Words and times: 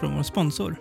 Från 0.00 0.16
vår 0.16 0.22
sponsor. 0.22 0.76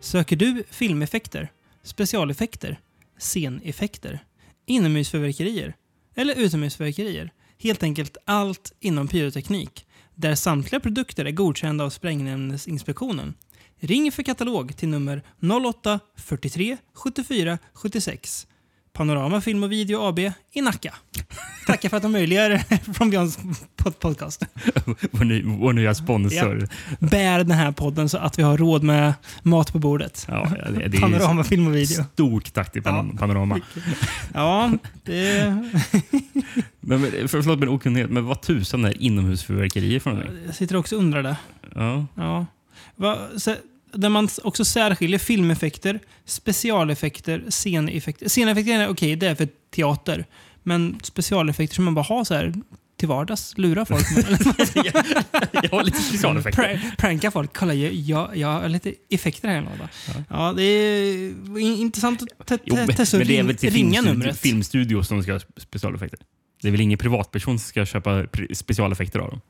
Söker 0.00 0.36
du 0.36 0.64
filmeffekter, 0.70 1.52
specialeffekter, 1.82 2.80
sceneffekter, 3.18 4.24
inomhusförverkerier 4.66 5.74
eller 6.14 6.34
utomhusförverkerier? 6.34 7.32
Helt 7.58 7.82
enkelt 7.82 8.16
allt 8.24 8.72
inom 8.80 9.08
pyroteknik, 9.08 9.86
där 10.14 10.34
samtliga 10.34 10.80
produkter 10.80 11.24
är 11.24 11.30
godkända 11.30 11.84
av 11.84 11.90
Sprängämnesinspektionen. 11.90 13.34
Ring 13.80 14.12
för 14.12 14.22
katalog 14.22 14.76
till 14.76 14.88
nummer 14.88 15.22
08 15.68 16.00
43 16.16 16.76
74 16.94 17.58
76. 17.72 18.46
Panorama 18.96 19.40
Film 19.40 19.62
och 19.62 19.72
Video 19.72 20.00
AB 20.08 20.18
i 20.52 20.60
Nacka. 20.62 20.94
Tackar 21.66 21.88
för 21.88 21.96
att 21.96 22.02
de 22.02 22.12
möjliggör 22.12 22.60
Beyonds 23.10 23.38
pod- 23.76 23.98
podcast. 24.00 24.42
vår, 25.10 25.24
ny, 25.24 25.42
vår 25.42 25.72
nya 25.72 25.94
sponsor. 25.94 26.68
Bär 26.98 27.38
den 27.38 27.50
här 27.50 27.72
podden 27.72 28.08
så 28.08 28.18
att 28.18 28.38
vi 28.38 28.42
har 28.42 28.58
råd 28.58 28.82
med 28.82 29.14
mat 29.42 29.72
på 29.72 29.78
bordet. 29.78 30.26
Ja, 30.28 30.48
det, 30.70 30.88
det 30.88 30.96
är 30.96 31.00
Panorama 31.00 31.44
Film 31.44 31.66
och 31.66 31.74
Video. 31.74 32.04
stort 32.14 32.52
tack 32.52 32.72
till 32.72 32.82
pan 32.82 33.10
Ja. 33.12 33.18
Panorama. 33.18 33.60
Ja, 34.34 34.72
det... 35.04 35.44
Men, 36.80 37.00
men, 37.00 37.10
för- 37.10 37.42
förlåt 37.42 37.58
min 37.58 37.68
okunnighet, 37.68 38.10
men 38.10 38.24
vad 38.24 38.42
tusan 38.42 38.84
är 38.84 39.02
inomhusfyrverkerier 39.02 40.00
för 40.00 40.10
någonting? 40.10 40.34
Jag 40.46 40.54
sitter 40.54 40.76
också 40.76 40.96
och 40.96 41.02
undrar 41.02 41.22
det. 41.22 41.36
Ja. 41.74 42.06
Ja. 42.14 42.46
Va, 42.96 43.18
så, 43.36 43.54
där 43.92 44.08
man 44.08 44.28
också 44.44 44.64
särskiljer 44.64 45.18
filmeffekter, 45.18 46.00
specialeffekter, 46.24 47.44
sceneffekter. 47.48 48.28
Sceneffekter 48.28 48.72
är 48.80 48.88
okej, 48.88 49.16
det 49.16 49.26
är 49.28 49.34
för 49.34 49.48
teater. 49.74 50.26
Men 50.62 50.98
specialeffekter 51.02 51.74
som 51.74 51.84
man 51.84 51.94
bara 51.94 52.04
har 52.04 52.24
så 52.24 52.34
här 52.34 52.54
till 52.98 53.08
vardags, 53.08 53.58
lura 53.58 53.84
folk 53.86 54.06
med. 54.16 54.24
Jag 55.62 55.70
har 55.70 55.84
lite 55.84 55.98
specialeffekter. 56.02 56.62
Pra- 56.62 56.96
pranka 56.96 57.30
folk. 57.30 57.56
Kolla, 57.56 57.74
jag, 57.74 57.92
jag, 57.92 58.36
jag 58.36 58.48
har 58.48 58.68
lite 58.68 58.94
effekter 59.10 59.48
här. 59.48 59.60
Låda. 59.60 59.88
Ja. 60.30 60.52
det 60.52 60.62
är 60.62 61.28
in- 61.58 61.76
intressant 61.76 62.22
att 62.38 62.46
te- 62.46 62.58
Jo, 62.64 62.76
te- 62.76 62.86
testa 62.86 63.16
men 63.16 63.22
att 63.22 63.28
det 63.28 63.34
är 63.34 63.38
ring, 63.38 63.46
väl 63.46 63.56
till 63.56 63.70
ringa 63.70 63.90
filmstudio, 63.92 64.12
numret. 64.18 64.38
filmstudio 64.40 65.02
som 65.02 65.22
ska 65.22 65.32
ha 65.32 65.40
specialeffekter? 65.56 66.18
Det 66.62 66.68
är 66.68 66.72
väl 66.72 66.80
ingen 66.80 66.98
privatperson 66.98 67.58
som 67.58 67.68
ska 67.68 67.86
köpa 67.86 68.26
specialeffekter 68.54 69.18
av 69.18 69.30
dem? 69.30 69.40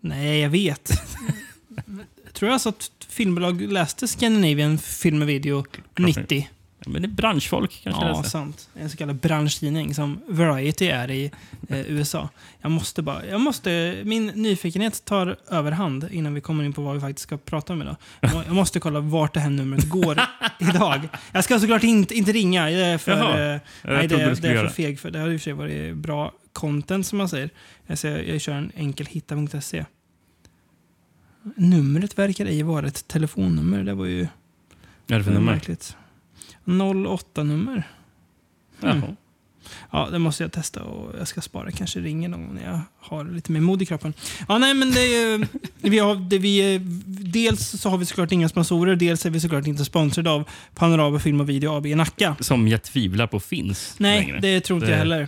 Nej, 0.00 0.40
jag 0.40 0.50
vet. 0.50 0.90
Tror 2.32 2.50
jag 2.50 2.60
så 2.60 2.68
att 2.68 2.90
filmbolag 3.18 3.60
läste 3.72 4.08
Scandinavian 4.08 4.78
Film 4.78 5.22
och 5.22 5.28
Video 5.28 5.64
90. 5.98 6.48
Ja, 6.80 6.90
Men 6.90 7.02
det 7.02 7.06
är 7.06 7.10
branschfolk 7.10 7.80
kanske 7.84 8.04
Ja, 8.04 8.22
sant. 8.22 8.68
En 8.80 8.90
så 8.90 8.96
kallad 8.96 9.16
branschtidning 9.16 9.94
som 9.94 10.20
Variety 10.28 10.86
är 10.86 11.10
i 11.10 11.30
eh, 11.68 11.78
USA. 11.90 12.28
Jag 12.60 12.70
måste 12.70 13.02
bara, 13.02 13.26
jag 13.26 13.40
måste, 13.40 14.00
min 14.04 14.26
nyfikenhet 14.26 15.04
tar 15.04 15.36
överhand 15.50 16.08
innan 16.12 16.34
vi 16.34 16.40
kommer 16.40 16.64
in 16.64 16.72
på 16.72 16.82
vad 16.82 16.94
vi 16.94 17.00
faktiskt 17.00 17.22
ska 17.22 17.36
prata 17.36 17.72
om 17.72 17.82
idag. 17.82 17.96
Jag 18.20 18.34
må- 18.34 18.42
Jag 18.46 18.54
måste 18.54 18.80
kolla 18.80 19.00
vart 19.00 19.34
det 19.34 19.40
här 19.40 19.50
numret 19.50 19.88
går 19.88 20.20
idag. 20.60 21.08
Jag 21.32 21.44
ska 21.44 21.58
såklart 21.60 21.82
inte, 21.82 22.14
inte 22.14 22.32
ringa. 22.32 22.70
Jag 22.70 22.88
är 22.90 22.98
för, 22.98 23.12
Jaha. 23.12 23.38
eh, 23.38 23.44
Jag 23.44 23.60
nej, 23.82 24.08
det, 24.08 24.16
det 24.16 24.22
är 24.48 24.64
för 24.64 24.68
feg 24.68 25.00
för. 25.00 25.10
Det 25.10 25.18
har 25.18 25.28
i 25.30 25.36
och 25.36 25.40
för 25.40 25.44
sig 25.44 25.52
varit 25.52 25.96
bra 25.96 26.32
content 26.52 27.06
som 27.06 27.18
man 27.18 27.28
säger. 27.28 27.50
Jag, 27.86 27.98
säger, 27.98 28.32
jag 28.32 28.40
kör 28.40 28.52
en 28.54 28.72
enkel 28.76 29.06
hitta.se. 29.06 29.84
Numret 31.56 32.18
verkar 32.18 32.46
ej 32.46 32.62
vara 32.62 32.86
ett 32.86 33.08
telefonnummer. 33.08 33.84
Det 33.84 33.94
var 33.94 34.06
ju 34.06 34.26
Vad 35.06 35.14
är 35.14 35.18
det 35.18 35.24
för 35.24 35.32
nummer? 35.32 35.52
märkligt. 35.52 35.96
08-nummer. 36.64 37.82
Mm. 38.82 38.98
Jaha. 39.00 39.16
Ja, 39.90 40.08
det 40.12 40.18
måste 40.18 40.42
jag 40.44 40.52
testa 40.52 40.82
och 40.82 41.18
jag 41.18 41.28
ska 41.28 41.40
spara. 41.40 41.70
Kanske 41.70 42.00
ringer 42.00 42.28
någon 42.28 42.54
när 42.54 42.64
jag 42.64 42.80
har 43.00 43.24
lite 43.24 43.52
mer 43.52 43.60
mod 43.60 43.82
i 43.82 43.86
kroppen. 43.86 44.14
Ja, 44.48 44.58
nej, 44.58 44.74
men 44.74 44.90
det 44.90 45.00
är, 45.16 45.46
vi 45.88 45.98
har, 45.98 46.14
det 46.16 46.38
vi, 46.38 46.78
dels 47.06 47.68
så 47.80 47.90
har 47.90 47.98
vi 47.98 48.06
såklart 48.06 48.32
inga 48.32 48.48
sponsorer, 48.48 48.96
dels 48.96 49.26
är 49.26 49.30
vi 49.30 49.40
såklart 49.40 49.66
inte 49.66 49.84
sponsrade 49.84 50.30
av 50.30 50.48
Panorama 50.74 51.18
Film 51.18 51.40
och 51.40 51.48
Video 51.48 51.76
AB 51.76 51.86
i 51.86 51.94
Nacka. 51.94 52.36
Som 52.40 52.68
jag 52.68 52.82
tvivlar 52.82 53.26
på 53.26 53.40
finns 53.40 53.94
Nej, 53.98 54.20
längre. 54.20 54.40
det 54.40 54.60
tror 54.60 54.76
inte 54.76 54.86
Det- 54.86 54.92
jag 54.92 54.98
heller. 54.98 55.22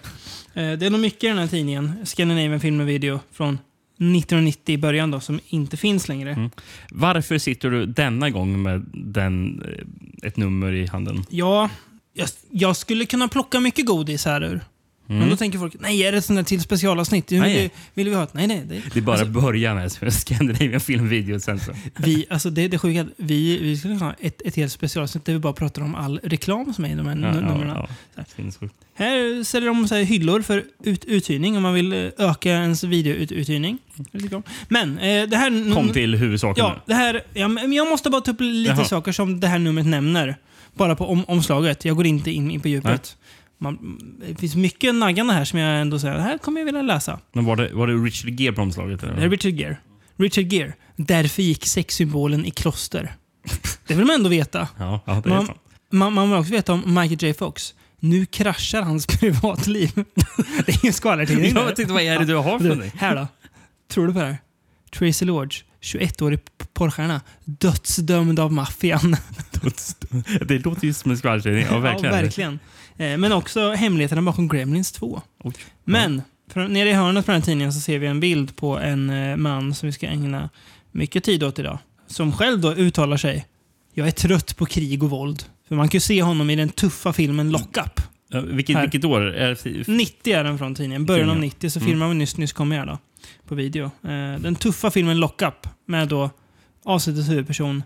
Eh, 0.55 0.73
Det 0.79 0.87
är 0.87 0.91
nog 0.91 1.01
mycket 1.01 1.25
i 1.25 1.29
den 1.29 1.39
här 1.39 1.47
tidningen, 1.47 1.93
Scandinavian 2.07 2.61
Film 2.61 2.81
och 2.81 2.89
Video, 2.89 3.21
från 3.33 3.59
1990 4.01 4.75
i 4.75 4.79
början 4.79 5.11
då, 5.11 5.21
som 5.21 5.41
inte 5.49 5.77
finns 5.77 6.09
längre. 6.09 6.33
Mm. 6.33 6.51
Varför 6.91 7.39
sitter 7.39 7.71
du 7.71 7.87
denna 7.87 8.31
gång 8.31 8.63
med 8.63 8.87
den, 8.93 9.63
eh, 9.63 10.29
ett 10.29 10.37
nummer 10.37 10.73
i 10.73 10.87
handen? 10.87 11.25
Ja, 11.31 11.71
jag, 12.13 12.29
jag 12.51 12.77
skulle 12.77 13.07
kunna 13.07 13.29
plocka 13.29 13.61
mycket 13.61 13.87
godis 13.87 14.25
här 14.25 14.45
ur. 14.45 14.61
Mm. 15.11 15.21
Men 15.21 15.31
då 15.31 15.37
tänker 15.37 15.59
folk, 15.59 15.77
nej, 15.81 16.03
är 16.03 16.13
det 16.13 16.29
där 16.29 16.43
till 16.43 16.61
specialavsnitt? 16.61 17.33
Vill, 17.33 17.41
Nej. 17.41 17.71
vill 17.95 18.09
vi 18.09 18.15
ha 18.15 18.23
ett? 18.25 18.35
Nej, 18.35 18.47
nej. 18.47 18.63
Det, 18.69 18.83
Det 18.95 19.01
är 19.01 19.03
bara 19.03 19.17
Alltså- 19.19 19.41
börja 19.41 19.75
med 19.75 19.93
Scandinavian 20.13 20.81
Film 20.91 21.09
Video 21.09 21.41
sen 21.41 21.61
så. 21.61 21.73
vi, 21.99 22.27
alltså 22.31 22.51
det, 22.51 22.69
det 22.69 22.79
sjuka 22.79 23.07
vi, 23.17 23.59
vi 23.59 23.77
skulle 23.77 23.95
ha 23.95 24.15
ett, 24.21 24.43
ett 24.45 24.57
helt 24.57 24.73
specialavsnitt 24.73 25.25
där 25.25 25.33
vi 25.33 25.39
bara 25.39 25.53
pratar 25.53 25.83
om 25.83 25.95
all 25.95 26.21
reklam 26.23 26.75
som 26.75 26.85
är 26.85 26.89
i 26.89 26.95
de 26.95 27.07
här 27.07 27.17
Ja, 27.17 27.41
numren. 27.41 27.69
ja, 27.69 27.89
ja. 28.17 28.69
Här 28.95 29.45
säljer 29.45 29.69
de 29.71 29.89
så 29.89 29.95
här 29.95 30.03
hyllor 30.03 30.43
för 30.43 30.65
ut, 30.85 31.05
uthyrning 31.05 31.57
om 31.57 31.63
man 31.63 31.75
vill 31.75 31.93
eh, 31.93 31.99
öka 32.19 32.51
ens 32.51 32.85
videouthyrning. 32.85 33.79
Men 34.69 34.99
eh, 34.99 35.29
det 35.29 35.37
här... 35.37 35.75
Kom 35.75 35.89
till 35.89 36.15
huvudsaken 36.15 36.65
Ja, 36.65 36.77
det 36.87 36.95
här, 36.95 37.23
ja, 37.35 37.49
men 37.49 37.73
jag 37.73 37.89
måste 37.89 38.11
bara 38.11 38.21
ta 38.21 38.31
upp 38.31 38.41
lite 38.41 38.71
Jaha. 38.71 38.85
saker 38.85 39.13
som 39.13 39.41
det 39.41 39.47
här 39.47 39.59
numret 39.59 39.87
nämner. 39.87 40.37
Bara 40.75 40.97
på 40.97 41.07
om, 41.11 41.25
omslaget. 41.29 41.85
Jag 41.85 41.97
går 41.97 42.07
inte 42.07 42.31
in, 42.31 42.51
in 42.51 42.61
på 42.61 42.69
djupet. 42.69 43.17
Man, 43.63 43.99
det 44.29 44.35
finns 44.35 44.57
mycket 44.57 44.95
naggande 44.95 45.33
här 45.35 45.45
som 45.45 45.59
jag 45.59 45.81
ändå 45.81 45.99
säger, 45.99 46.15
det 46.15 46.21
här 46.23 46.39
kommer 46.39 46.61
jag 46.61 46.65
vilja 46.67 46.83
läsa. 46.83 47.21
Men 47.33 47.45
var 47.45 47.57
det, 47.57 47.73
var 47.73 47.87
det 47.87 47.93
Richard 47.95 48.41
Gere 48.41 48.53
på 48.55 48.63
omslaget? 48.63 49.03
Eller? 49.03 49.17
Det 49.17 49.23
är 49.23 49.29
Richard 49.31 49.53
Gere. 49.53 49.77
Richard 50.17 50.53
Gere. 50.53 50.73
Därför 50.97 51.43
gick 51.43 51.67
sexsymbolen 51.67 52.45
i 52.47 52.51
kloster. 52.51 53.15
Det 53.87 53.95
vill 53.95 54.07
man 54.07 54.15
ändå 54.17 54.29
veta. 54.29 54.69
Ja, 54.79 55.01
ja, 55.07 55.23
Man, 55.25 55.49
man, 55.91 56.13
man 56.13 56.31
vill 56.31 56.39
också 56.39 56.53
veta 56.53 56.73
om 56.73 56.83
Michael 56.87 57.23
J 57.23 57.35
Fox. 57.35 57.75
Nu 58.01 58.27
kraschar 58.27 58.83
hans 58.83 59.07
privatliv. 59.21 59.91
det 60.67 60.73
är 60.73 60.85
ju 60.85 60.89
en 60.89 60.93
skvallertidning. 60.93 61.53
Jag 61.55 61.77
tänkte, 61.77 61.95
vad 61.95 62.03
är 62.03 62.19
det 62.19 62.25
du 62.25 62.37
har 62.37 62.59
för 62.59 62.67
någonting? 62.69 62.93
här 62.97 63.17
då. 63.17 63.27
Tror 63.93 64.07
du 64.07 64.13
på 64.13 64.19
det 64.19 64.25
här? 64.27 64.37
Tracy 64.99 65.25
Lords, 65.25 65.65
21-årig 65.83 66.45
p- 66.45 66.65
porrstjärna, 66.75 67.21
dödsdömd 67.45 68.41
av 68.41 68.53
maffian. 68.53 69.17
Det 70.47 70.59
låter 70.65 70.87
ju 70.87 70.93
som 70.93 71.11
en 71.11 71.17
skvallertidning. 71.19 71.67
Ja, 71.71 71.79
verkligen. 71.79 72.15
Ja, 72.15 72.21
verkligen. 72.23 72.59
Eh, 73.01 73.19
Men 73.19 73.33
också 73.33 73.71
hemligheterna 73.73 74.23
bakom 74.23 74.49
Gremlins 74.49 74.93
2. 74.93 75.23
Oj. 75.45 75.53
Men 75.85 76.23
från, 76.53 76.73
nere 76.73 76.89
i 76.89 76.93
hörnet 76.93 77.27
på 77.27 77.33
den 77.33 77.41
här 77.41 77.47
tidningen 77.47 77.73
så 77.73 77.81
ser 77.81 77.99
vi 77.99 78.07
en 78.07 78.21
bild 78.21 78.57
på 78.57 78.79
en 78.79 79.11
eh, 79.11 79.37
man 79.37 79.75
som 79.75 79.87
vi 79.87 79.93
ska 79.93 80.07
ägna 80.07 80.51
mycket 80.93 81.25
tid 81.25 81.43
åt 81.45 81.59
idag. 81.59 81.79
Som 82.07 82.33
själv 82.33 82.61
då 82.61 82.73
uttalar 82.75 83.17
sig. 83.17 83.47
Jag 83.95 84.07
är 84.07 84.11
trött 84.13 84.57
på 84.57 84.67
krig 84.67 85.03
och 85.03 85.11
våld. 85.11 85.43
För 85.69 85.75
man 85.77 85.89
kan 85.89 85.97
ju 85.97 86.01
se 86.01 86.23
honom 86.23 86.51
i 86.51 86.57
den 86.57 86.69
tuffa 86.69 87.13
filmen 87.13 87.51
Lockup. 87.51 88.01
Ja, 88.29 88.41
vilket, 88.41 88.83
vilket 88.83 89.05
år? 89.05 89.21
Är 89.21 89.59
det, 89.65 89.89
90 89.93 90.33
är 90.35 90.45
den 90.45 90.59
från 90.59 90.75
tidningen. 90.75 91.07
Början 91.07 91.29
av 91.29 91.35
Tidningen. 91.35 91.55
90 91.57 91.71
så 91.71 91.79
Mm. 91.79 91.89
filmar 91.91 92.09
vi 92.09 92.15
nyss, 92.15 92.37
nyss 92.37 92.53
kom 92.53 92.73
här 92.73 92.87
då. 92.87 92.99
På 93.49 93.55
video. 93.55 93.85
Eh, 93.85 94.41
den 94.41 94.55
tuffa 94.55 94.91
filmen 94.91 95.17
Lockup 95.21 95.67
med 95.87 96.09
då 96.09 96.31
avsnittets 96.85 97.29
huvudperson 97.29 97.83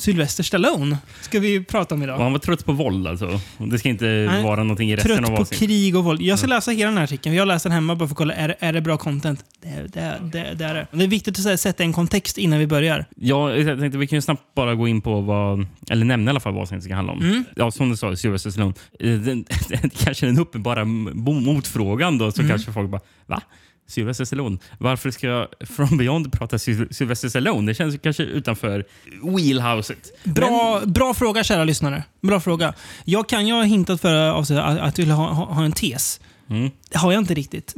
Sylvester 0.00 0.42
Stallone. 0.42 0.98
Ska 1.20 1.40
vi 1.40 1.64
prata 1.64 1.94
om 1.94 2.02
idag. 2.02 2.16
och 2.16 2.22
han 2.22 2.32
var 2.32 2.38
trött 2.38 2.64
på 2.64 2.72
våld 2.72 3.06
alltså? 3.06 3.40
Det 3.58 3.78
ska 3.78 3.88
inte 3.88 4.04
Nej. 4.04 4.42
vara 4.44 4.62
någonting 4.62 4.90
i 4.90 4.96
resten 4.96 5.16
Trött 5.16 5.30
av 5.30 5.36
på 5.36 5.42
avsnittet? 5.42 5.68
krig 5.68 5.96
och 5.96 6.04
våld. 6.04 6.22
Jag 6.22 6.38
ska 6.38 6.46
Mm. 6.46 6.56
läsa 6.56 6.70
hela 6.70 6.86
den 6.90 6.96
här 6.96 7.04
artikeln. 7.04 7.34
Jag 7.34 7.48
läst 7.48 7.62
den 7.62 7.72
hemma 7.72 7.94
bara 7.96 8.08
för 8.08 8.12
att 8.12 8.16
kolla, 8.18 8.34
är, 8.34 8.56
är 8.58 8.72
det 8.72 8.80
bra 8.80 8.96
content? 8.96 9.44
Det, 9.62 9.68
är- 9.68 9.82
det, 9.88 10.18
det, 10.32 10.54
det 10.54 10.64
är 10.64 10.74
det. 10.74 10.86
Det 10.92 11.04
är 11.04 11.08
viktigt 11.08 11.38
att 11.38 11.44
här 11.44 11.56
sätta 11.56 11.82
en 11.82 11.92
kontext 11.92 12.38
innan 12.38 12.58
vi 12.58 12.66
börjar. 12.66 13.04
Ja, 13.16 13.56
jag 13.56 13.78
tänkte 13.80 13.98
vi 13.98 14.06
kan 14.06 14.16
ju 14.16 14.20
snabbt 14.22 14.42
bara 14.54 14.74
gå 14.74 14.88
in 14.88 15.00
på 15.00 15.20
vad, 15.20 15.66
eller 15.90 16.04
nämna 16.04 16.28
i 16.28 16.30
alla 16.30 16.40
fall 16.40 16.52
vad 16.52 16.62
avsnittet 16.62 16.84
ska 16.84 16.94
handla 16.94 17.12
om. 17.12 17.20
Mm. 17.20 17.44
Ja, 17.56 17.70
som 17.70 17.90
du 17.90 17.96
sa, 17.96 18.16
Sylvester 18.16 18.50
Stallone. 18.50 18.74
Eh, 19.00 19.10
Den, 19.12 19.44
den, 19.68 19.90
kanske 19.98 20.26
den 20.26 20.38
uppenbara 20.38 20.84
motfrågan 20.84 22.18
då, 22.18 22.32
så 22.32 22.40
Mm. 22.40 22.50
kanske 22.50 22.72
folk 22.72 22.90
bara, 22.90 23.00
va? 23.26 23.42
Sylvester 23.90 24.24
Stallone? 24.24 24.58
Varför 24.78 25.10
ska 25.10 25.26
jag 25.26 25.48
From 25.68 25.98
Beyond 25.98 26.32
prata 26.32 26.56
Syl- 26.56 26.92
Sylvester 26.92 27.28
Stallone? 27.28 27.70
Det 27.70 27.74
känns 27.74 27.98
kanske 28.02 28.22
utanför 28.22 28.84
wheelhouset. 29.22 30.24
Bra, 30.24 30.82
bra 30.86 31.14
fråga, 31.14 31.44
kära 31.44 31.64
lyssnare. 31.64 32.04
Bra 32.20 32.40
fråga. 32.40 32.74
Jag 33.04 33.28
kan 33.28 33.46
ju 33.46 33.52
ha 33.52 33.62
hintat 33.62 34.04
avsnittet 34.04 34.64
att, 34.64 34.80
att 34.80 34.98
jag 34.98 35.04
vill 35.04 35.14
ha, 35.14 35.32
ha, 35.32 35.44
ha 35.44 35.64
en 35.64 35.72
tes. 35.72 36.20
Mm. 36.50 36.70
Det 36.90 36.98
har 36.98 37.12
jag 37.12 37.20
inte 37.20 37.34
riktigt. 37.34 37.74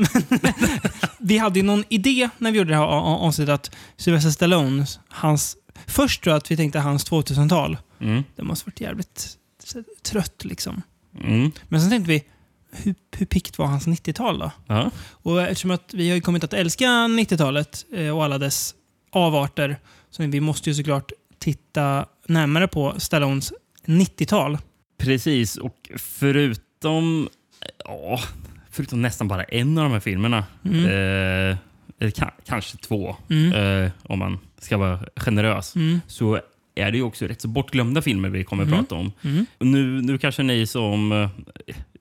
vi 1.18 1.38
hade 1.38 1.58
ju 1.58 1.64
någon 1.64 1.84
idé 1.88 2.28
när 2.38 2.52
vi 2.52 2.58
gjorde 2.58 2.70
det 2.70 2.76
här 2.76 2.84
avsnittet 2.84 3.54
att 3.54 3.70
Sylvester 3.96 4.30
Stallone, 4.30 4.86
hans... 5.08 5.56
Först 5.86 6.22
tror 6.22 6.32
jag 6.32 6.38
att 6.38 6.50
vi 6.50 6.56
tänkte 6.56 6.78
hans 6.78 7.10
2000-tal. 7.10 7.76
Mm. 8.00 8.24
Det 8.36 8.42
måste 8.42 8.70
varit 8.70 8.80
jävligt 8.80 9.38
trött 10.02 10.44
liksom. 10.44 10.82
Mm. 11.24 11.50
Men 11.68 11.80
sen 11.80 11.90
tänkte 11.90 12.12
vi, 12.12 12.24
hur, 12.72 12.94
hur 13.16 13.26
pikt 13.26 13.58
var 13.58 13.66
hans 13.66 13.86
90-tal 13.86 14.38
då? 14.38 14.50
Ja. 14.66 14.90
Och 15.10 15.42
eftersom 15.42 15.70
att 15.70 15.94
vi 15.94 16.10
har 16.10 16.20
kommit 16.20 16.44
att 16.44 16.52
älska 16.52 16.84
90-talet 16.86 17.84
eh, 17.94 18.16
och 18.16 18.24
alla 18.24 18.38
dess 18.38 18.74
avarter, 19.10 19.76
så 20.10 20.22
vi 20.26 20.40
måste 20.40 20.70
ju 20.70 20.74
såklart 20.74 21.12
titta 21.38 22.06
närmare 22.28 22.68
på 22.68 22.94
Stallones 23.00 23.52
90-tal. 23.86 24.58
Precis, 24.98 25.56
och 25.56 25.90
förutom, 25.98 27.28
ja, 27.84 28.20
förutom 28.70 29.02
nästan 29.02 29.28
bara 29.28 29.44
en 29.44 29.78
av 29.78 29.84
de 29.84 29.92
här 29.92 30.00
filmerna 30.00 30.44
Mm. 30.64 30.84
eh, 30.84 31.56
eller 32.00 32.10
ka- 32.10 32.30
kanske 32.46 32.76
två, 32.78 33.16
Mm. 33.30 33.52
eh, 33.84 33.90
om 34.02 34.18
man 34.18 34.38
ska 34.58 34.76
vara 34.76 35.00
generös, 35.16 35.76
Mm. 35.76 36.00
så 36.06 36.40
är 36.74 36.90
det 36.90 36.96
ju 36.96 37.02
också 37.02 37.26
rätt 37.26 37.40
så 37.40 37.48
bortglömda 37.48 38.02
filmer 38.02 38.28
vi 38.28 38.44
kommer 38.44 38.62
Mm. 38.64 38.78
prata 38.78 38.94
om. 38.94 39.12
Mm. 39.22 39.46
Nu, 39.58 40.02
nu 40.02 40.18
kanske 40.18 40.42
ni 40.42 40.66
som... 40.66 41.12
eh, 41.12 41.28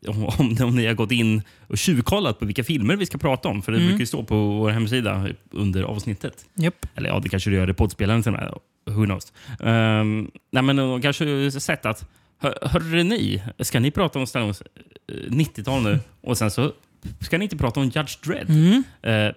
Om, 0.07 0.25
om, 0.25 0.57
om 0.63 0.75
ni 0.75 0.85
har 0.87 0.93
gått 0.93 1.11
in 1.11 1.41
och 1.67 1.77
tjuvkollat 1.77 2.39
på 2.39 2.45
vilka 2.45 2.63
filmer 2.63 2.95
vi 2.95 3.05
ska 3.05 3.17
prata 3.17 3.49
om, 3.49 3.61
för 3.61 3.71
det 3.71 3.77
Mm. 3.77 3.87
brukar 3.87 3.99
ju 3.99 4.05
stå 4.05 4.23
på 4.23 4.35
vår 4.35 4.69
hemsida 4.69 5.27
under 5.51 5.83
avsnittet. 5.83 6.45
Japp. 6.55 6.85
Eller 6.95 7.09
ja, 7.09 7.19
det 7.19 7.29
kanske 7.29 7.49
det 7.49 7.55
gör 7.55 7.69
i 7.69 7.73
poddspelaren 7.73 8.23
till 8.23 8.33
och 8.33 8.39
med. 8.39 8.53
Who 8.95 9.05
knows? 9.05 9.33
Um, 9.59 10.31
nej, 10.51 10.63
men 10.63 10.75
de 10.75 11.01
kanske 11.01 11.25
har 11.25 11.49
sett 11.59 11.85
att, 11.85 12.09
hör, 12.39 12.57
hörde 12.61 13.03
ni, 13.03 13.41
ska 13.59 13.79
ni 13.79 13.91
prata 13.91 14.19
om 14.19 14.27
Stallones 14.27 14.61
eh, 14.61 15.31
90-tal 15.31 15.83
nu 15.83 15.99
och 16.21 16.37
sen 16.37 16.51
så 16.51 16.71
ska 17.19 17.37
ni 17.37 17.43
inte 17.45 17.57
prata 17.57 17.79
om 17.79 17.85
Judge 17.85 18.17
Dredd? 18.25 18.49
Mm. 18.49 18.83
Eh, 19.01 19.33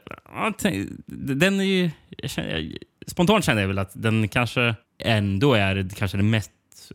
tänk- 0.59 0.89
den 1.07 1.61
är 1.61 1.65
ju, 1.65 1.91
jag 2.19 2.31
känner, 2.31 2.51
jag, 2.59 2.77
spontant 3.07 3.45
känner 3.45 3.61
jag 3.61 3.69
väl 3.69 3.79
att 3.79 3.93
den 3.95 4.29
kanske 4.29 4.75
ändå 4.99 5.55
är 5.55 5.89
kanske 5.97 6.17
den 6.17 6.31
mest 6.31 6.51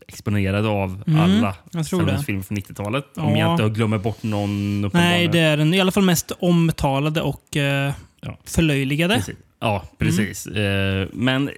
exponerade 0.08 0.68
av 0.68 1.02
Mm, 1.06 1.20
alla 1.20 1.54
jag 1.72 1.86
filmer 1.86 2.42
från 2.42 2.56
90-talet. 2.58 3.18
Om 3.18 3.36
Ja. 3.36 3.38
jag 3.38 3.52
inte 3.54 3.78
glömmer 3.78 3.98
bort 3.98 4.22
någon 4.22 4.80
Nej, 4.80 5.28
det 5.28 5.38
är 5.38 5.56
den 5.56 5.74
i 5.74 5.80
alla 5.80 5.92
fall 5.92 6.02
mest 6.04 6.32
omtalade 6.38 7.20
och 7.22 7.56
eh, 7.56 7.92
Ja. 8.20 8.38
förlöjligade. 8.44 9.14
Precis. 9.14 9.36
Ja, 9.60 9.84
precis. 9.98 10.46
Eh, 10.46 11.08
men 11.12 11.48
eh, 11.48 11.54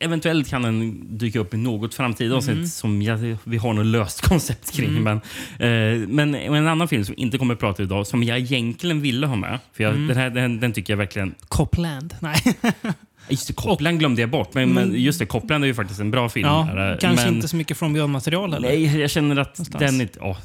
eventuellt 0.00 0.48
kan 0.48 0.62
den 0.62 1.06
dyka 1.18 1.38
upp 1.40 1.54
i 1.54 1.56
något 1.56 1.94
framtida 1.94 2.36
avsnitt 2.36 2.56
Mm. 2.56 2.66
som 2.68 3.02
jag, 3.02 3.36
vi 3.44 3.56
har 3.56 3.72
något 3.72 3.86
löst 3.86 4.20
koncept 4.28 4.72
kring. 4.72 4.96
Mm. 4.96 5.20
Men, 5.58 6.02
eh, 6.02 6.08
men 6.08 6.34
en 6.34 6.66
annan 6.68 6.88
film 6.88 7.04
som 7.04 7.14
inte 7.18 7.38
kommer 7.38 7.54
att 7.54 7.60
prata 7.60 7.82
idag, 7.82 8.06
som 8.06 8.22
jag 8.22 8.38
egentligen 8.38 9.00
ville 9.00 9.26
ha 9.26 9.36
med. 9.36 9.58
För 9.72 9.84
jag, 9.84 9.92
Mm. 9.94 10.06
den, 10.08 10.16
här, 10.16 10.30
den, 10.30 10.60
den 10.60 10.72
tycker 10.72 10.92
jag 10.92 10.98
verkligen... 10.98 11.34
Copland. 11.48 12.14
Nej. 12.20 12.36
Just 13.30 13.46
det, 13.46 13.52
Copland 13.52 13.98
glömde 13.98 14.20
jag 14.20 14.30
bort. 14.30 14.54
Men, 14.54 14.72
men 14.72 14.88
Men- 14.88 15.00
just 15.00 15.18
det, 15.18 15.26
Copland 15.26 15.64
är 15.64 15.68
ju 15.68 15.74
faktiskt 15.74 16.00
en 16.00 16.10
bra 16.10 16.28
film. 16.28 16.46
ja, 16.46 16.62
här, 16.62 16.98
kanske 17.00 17.26
men, 17.26 17.34
inte 17.34 17.48
så 17.48 17.56
mycket 17.56 17.76
från 17.76 17.92
Beyond-material 17.92 18.52
heller. 18.52 18.68
Nej, 18.68 19.00
jag 19.00 19.10
känner 19.10 19.36
att 19.36 19.58
Någonstans. 19.58 19.84
den 19.92 20.00
inte... 20.00 20.18
Ja, 20.20 20.36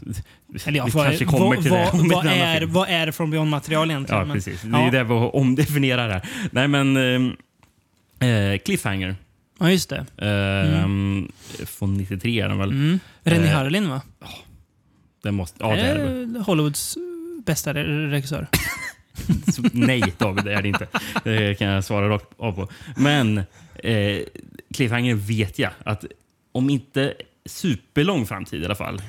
Eller 0.65 0.77
ja, 0.77 0.85
vi 0.85 0.91
vad, 0.91 1.05
kanske 1.05 1.25
kommer 1.25 1.45
vad, 1.45 1.55
till 1.61 1.71
det. 1.71 1.89
vad, 1.91 2.01
om 2.01 2.09
vad, 2.09 2.25
är, 2.25 2.59
film. 2.59 2.73
vad 2.73 2.89
är 2.89 3.11
från 3.11 3.31
Beyond-material 3.31 3.91
egentligen? 3.91 4.19
Ja, 4.19 4.25
Men- 4.25 4.35
precis. 4.35 4.61
Det 4.61 4.77
är 4.77 4.85
ja. 4.85 4.91
det 4.91 5.03
vi 5.03 5.13
omdefinierar 5.13 6.09
här. 6.09 6.21
Nej, 6.51 6.67
men... 6.67 6.97
Eh, 8.19 8.29
eh, 8.29 8.57
Cliffhanger. 8.57 9.15
ja, 9.59 9.71
just 9.71 9.89
det. 9.89 10.05
Eh, 10.17 11.65
Från 11.65 11.97
93 11.97 12.39
är 12.41 12.49
den 12.49 12.57
väl? 12.57 12.69
Mm. 12.69 12.99
René 13.23 13.47
Eh, 13.47 13.53
Harlin 13.57 13.89
va? 13.89 14.01
Den 15.23 15.35
måste, 15.35 15.57
ja, 15.59 15.75
det 15.75 15.81
är 15.81 15.97
det. 15.97 16.37
Eh, 16.39 16.45
Hollywoods 16.45 16.97
bästa 17.45 17.73
re- 17.73 18.09
regissör. 18.09 18.47
Så, 19.53 19.63
Nej, 19.73 20.03
David, 20.17 20.43
det 20.45 20.53
är 20.53 20.61
det 20.61 20.67
inte. 20.67 20.87
Det 21.23 21.55
kan 21.59 21.67
jag 21.67 21.83
svara 21.83 22.09
rakt 22.09 22.27
av 22.37 22.51
på. 22.51 22.69
Men 22.97 23.37
eh, 23.83 24.17
Cliffhanger 24.73 25.15
vet 25.15 25.59
jag 25.59 25.71
att 25.83 26.05
om 26.51 26.69
inte 26.69 27.13
superlång 27.45 28.25
framtid 28.25 28.61
i 28.61 28.65
alla 28.65 28.75
fall, 28.75 29.01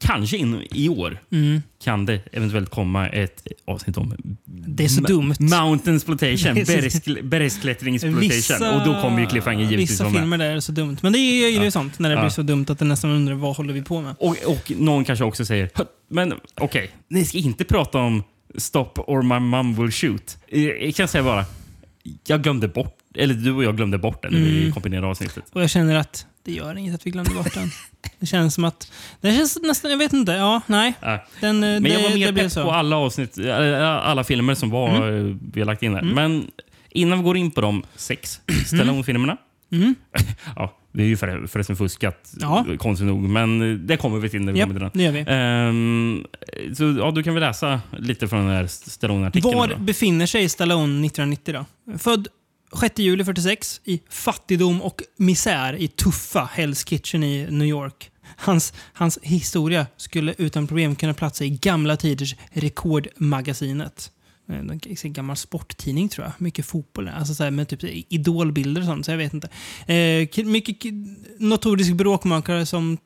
kanske 0.00 0.36
in, 0.36 0.62
i 0.70 0.88
år, 0.88 1.18
Mm. 1.32 1.62
kan 1.84 2.06
det 2.06 2.20
eventuellt 2.32 2.70
komma 2.70 3.08
ett 3.08 3.46
avsnitt 3.64 3.96
om 3.96 4.14
Det 4.44 4.84
är 4.84 4.88
så 4.88 5.00
dumt. 5.00 5.34
Mountain 5.38 5.96
Exploitation, 5.96 6.54
Det 6.54 6.60
är 6.60 6.64
så- 6.64 6.72
bergskl- 6.72 7.22
bergsklättring 7.22 7.94
exploitation. 7.94 8.68
Och 8.80 8.86
då 8.86 9.00
kommer 9.02 9.20
ju 9.20 9.26
Cliffhanger 9.26 9.60
givetvis 9.64 9.90
Vissa 9.90 10.04
vara 10.04 10.12
med. 10.12 10.20
filmer 10.22 10.38
där 10.38 10.50
är 10.56 10.60
så 10.60 10.72
dumt. 10.72 10.96
Men 11.02 11.12
det 11.12 11.18
är 11.18 11.48
ju 11.50 11.64
Ja. 11.64 11.70
sånt 11.70 11.98
när 11.98 12.08
det 12.08 12.14
Ja. 12.14 12.20
blir 12.20 12.30
så 12.30 12.42
dumt 12.42 12.66
att 12.68 12.78
det 12.78 12.84
nästan 12.84 13.10
undrar 13.10 13.34
vad 13.34 13.56
håller 13.56 13.72
vi 13.74 13.82
på 13.82 14.00
med. 14.00 14.14
Och, 14.18 14.36
och 14.46 14.72
någon 14.76 15.04
kanske 15.04 15.24
också 15.24 15.44
säger, 15.44 15.70
"Hö, 15.74 15.84
men 16.10 16.34
okej, 16.60 16.90
ni 17.08 17.24
ska 17.24 17.38
inte 17.38 17.64
prata 17.64 17.98
om 17.98 18.22
Stop 18.56 18.90
or 18.96 19.22
my 19.22 19.38
mum 19.40 19.74
will 19.74 19.92
shoot. 19.92 20.38
Jag 20.80 20.94
kan 20.94 21.08
säga 21.08 21.24
bara, 21.24 21.44
jag 22.26 22.42
glömde 22.42 22.68
bort, 22.68 22.98
eller 23.14 23.34
du 23.34 23.52
och 23.52 23.64
jag 23.64 23.76
glömde 23.76 23.98
bort 23.98 24.22
den 24.22 24.32
när 24.32 24.40
vi 24.40 24.60
Mm. 24.60 24.72
kombinerade 24.72 25.06
avsnittet. 25.06 25.44
Och 25.52 25.62
jag 25.62 25.70
känner 25.70 25.96
att 25.96 26.26
det 26.42 26.52
gör 26.52 26.78
inget 26.78 26.94
att 26.94 27.06
vi 27.06 27.10
glömde 27.10 27.34
bort 27.34 27.54
den. 27.54 27.70
Det 28.20 28.26
känns 28.26 28.54
som 28.54 28.64
att... 28.64 28.92
Det 29.20 29.32
känns 29.34 29.58
nästan... 29.62 29.90
Jag 29.90 29.98
vet 29.98 30.12
inte. 30.12 30.32
Ja, 30.32 30.60
nej. 30.66 30.92
Ja. 31.00 31.24
Den, 31.40 31.60
Men 31.60 31.82
det, 31.82 31.88
jag 31.88 32.02
var 32.02 32.08
det 32.08 32.14
mer 32.14 32.32
blir 32.32 32.42
pepp 32.48 32.54
på 32.64 32.70
alla 32.70 32.96
avsnitt, 32.96 33.38
eh, 33.38 33.82
alla 34.08 34.24
filmer 34.24 34.54
som 34.54 34.70
var 34.70 34.88
eh, 35.18 35.36
vi 35.52 35.60
har 35.60 35.66
lagt 35.66 35.82
in 35.82 35.94
här. 35.94 36.02
Mm. 36.02 36.14
Men 36.14 36.50
innan 36.90 37.18
vi 37.18 37.24
går 37.24 37.36
in 37.36 37.50
på 37.50 37.60
de 37.60 37.82
sex 37.96 38.40
Stallone-filmerna. 38.66 39.36
Mm. 39.72 39.94
Ja, 40.56 40.77
det 40.92 41.02
är 41.02 41.06
ju 41.06 41.16
för, 41.16 41.46
förresten 41.46 41.76
fuskat, 41.76 42.32
Ja. 42.40 42.66
konstigt 42.78 43.06
nog. 43.06 43.20
Men 43.22 43.72
eh, 43.72 43.76
det 43.78 43.96
kommer 43.96 44.18
vi 44.18 44.28
till 44.28 44.40
när 44.42 44.52
vi 44.52 44.60
kommer 44.60 44.74
till 44.74 44.80
den. 44.82 44.90
det 44.94 45.02
gör 45.02 45.12
vi. 45.12 45.24
Ehm, 45.28 46.24
så 46.74 46.84
ja, 46.98 47.10
du 47.10 47.22
kan 47.22 47.34
väl 47.34 47.40
läsa 47.42 47.80
lite 47.98 48.28
från 48.28 48.40
den 48.46 48.56
här 48.56 48.66
Stallone-artikeln. 48.66 49.54
Var 49.56 49.68
då. 49.68 49.76
befinner 49.76 50.26
sig 50.26 50.48
Stallone 50.48 51.06
1990 51.06 51.54
då? 51.86 51.98
Född 51.98 52.28
6 52.80 52.98
juli 52.98 53.24
46 53.24 53.80
i 53.84 54.00
fattigdom 54.10 54.82
och 54.82 55.02
misär 55.16 55.74
i 55.74 55.88
tuffa 55.88 56.50
Hell's 56.54 56.86
Kitchen 56.88 57.22
i 57.22 57.46
New 57.50 57.68
York. 57.68 58.10
Hans, 58.36 58.72
hans 58.92 59.18
historia 59.22 59.86
skulle 59.96 60.34
utan 60.38 60.66
problem 60.66 60.96
kunna 60.96 61.14
platsa 61.14 61.44
i 61.44 61.50
gamla 61.50 61.96
tiders 61.96 62.34
Rekordmagasinet. 62.52 64.10
Eh, 64.48 64.58
En 65.02 65.12
gammal 65.12 65.36
sporttidning 65.36 66.08
tror 66.08 66.26
jag. 66.26 66.32
Mycket 66.38 66.66
fotboll. 66.66 67.08
Alltså 67.08 67.34
så 67.34 67.50
med 67.50 67.68
typ 67.68 67.84
idolbilder 68.08 68.80
och 68.80 68.86
sånt. 68.86 69.04
Så 69.04 69.10
jag 69.10 69.18
vet 69.18 69.34
inte. 69.34 69.48
Eh, 69.94 70.44
mycket 70.46 70.92
notorisk 71.38 71.92
bråkmakare 71.92 72.66
som 72.66 72.98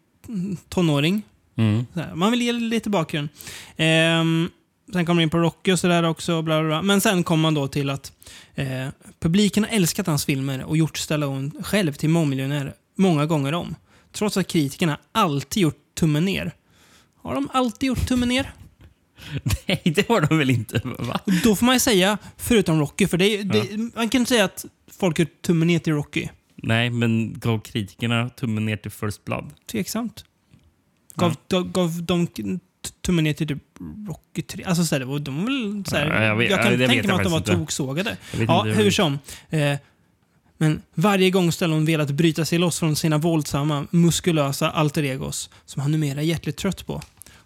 tonåring. 0.68 1.22
Mm. 1.56 1.86
Här, 1.94 2.14
man 2.14 2.30
vill 2.30 2.42
ge 2.42 2.52
lite 2.52 2.90
bakgrund. 2.90 3.28
Ehm, 3.76 4.50
sen 4.92 5.06
kommer 5.06 5.22
in 5.22 5.30
på 5.30 5.38
Rocky 5.38 5.72
och 5.72 5.78
sådär 5.78 6.02
också. 6.02 6.42
Bla 6.42 6.60
bla 6.60 6.68
bla. 6.68 6.82
Men 6.82 7.00
sen 7.00 7.24
kommer 7.24 7.42
man 7.42 7.54
då 7.54 7.68
till 7.68 7.90
att 7.90 8.12
eh, 8.54 8.88
publiken 9.20 9.64
har 9.64 9.70
älskat 9.70 10.06
hans 10.06 10.24
filmer 10.24 10.64
och 10.64 10.76
gjort 10.76 10.98
Stallone 10.98 11.50
själv 11.62 11.92
till 11.92 12.08
mångmiljonär 12.08 12.74
många 12.96 13.26
gånger 13.26 13.54
om. 13.54 13.74
Trots 14.12 14.36
att 14.36 14.46
kritikerna 14.46 14.98
alltid 15.12 15.62
gjort 15.62 15.94
tummen 15.94 16.24
ner. 16.24 16.52
Har 17.22 17.34
de 17.34 17.48
alltid 17.52 17.86
gjort 17.86 18.08
tummen 18.08 18.28
ner? 18.28 18.52
Nej, 19.68 19.80
det 19.84 20.08
var 20.08 20.20
de 20.20 20.38
väl 20.38 20.50
inte? 20.50 20.80
Va? 20.84 21.20
Då 21.44 21.56
får 21.56 21.66
man 21.66 21.74
ju 21.74 21.80
säga, 21.80 22.18
förutom 22.36 22.80
Rocky, 22.80 23.06
för 23.06 23.16
det, 23.18 23.24
är- 23.38 23.44
det, 23.44 23.78
man 23.94 24.08
kan 24.08 24.20
inte 24.20 24.28
säga 24.28 24.44
att 24.44 24.64
folk 24.98 25.18
gör 25.18 25.26
tummen 25.42 25.68
ner 25.68 25.78
till 25.78 25.92
Rocky. 25.92 26.28
Nej, 26.56 26.90
men 26.90 27.38
gav 27.38 27.58
kritikerna 27.60 28.28
tummen 28.28 28.64
ner 28.66 28.76
till 28.76 28.90
First 28.90 29.24
Blood? 29.24 29.50
Tveksamt. 29.70 30.24
Gav, 31.14 31.36
gav, 31.48 31.72
gav 31.72 32.02
de 32.02 32.26
tummen 33.00 33.24
ner 33.24 33.32
till 33.32 33.48
typ 33.48 33.62
Rocky 34.08 34.42
3? 34.42 34.64
Alltså 34.64 34.84
så 34.84 34.94
här, 34.94 35.00
de 35.18 35.36
var 35.38 35.44
väl 35.44 35.84
så 35.86 35.96
här, 35.96 36.06
Ja, 36.06 36.24
jag 36.24 36.36
vet- 36.36 36.50
jag 36.50 36.58
ja, 36.58 36.62
kan 36.62 36.78
vet 36.78 36.88
tänka 36.90 37.02
mig 37.02 37.10
jag 37.10 37.16
att 37.18 37.22
de 37.24 37.32
var 37.32 37.38
inte. 37.38 37.52
toksågade. 37.56 38.16
Jag 38.32 38.42
Ja, 38.42 38.62
hur 38.62 38.90
som. 38.90 39.18
Eh, 39.50 39.76
men 40.58 40.82
varje 40.94 41.30
gång 41.30 41.52
Stallone 41.52 41.86
velat 41.86 42.10
bryta 42.10 42.44
sig 42.44 42.58
loss 42.58 42.78
från 42.78 42.96
sina 42.96 43.18
våldsamma, 43.18 43.86
muskulösa 43.90 44.70
alter 44.70 45.02
egos, 45.02 45.50
som 45.64 45.82
han 45.82 45.90
numera 45.92 46.20
är 46.20 46.24
hjärtligt 46.24 46.56
trött 46.56 46.86
på, 46.86 47.02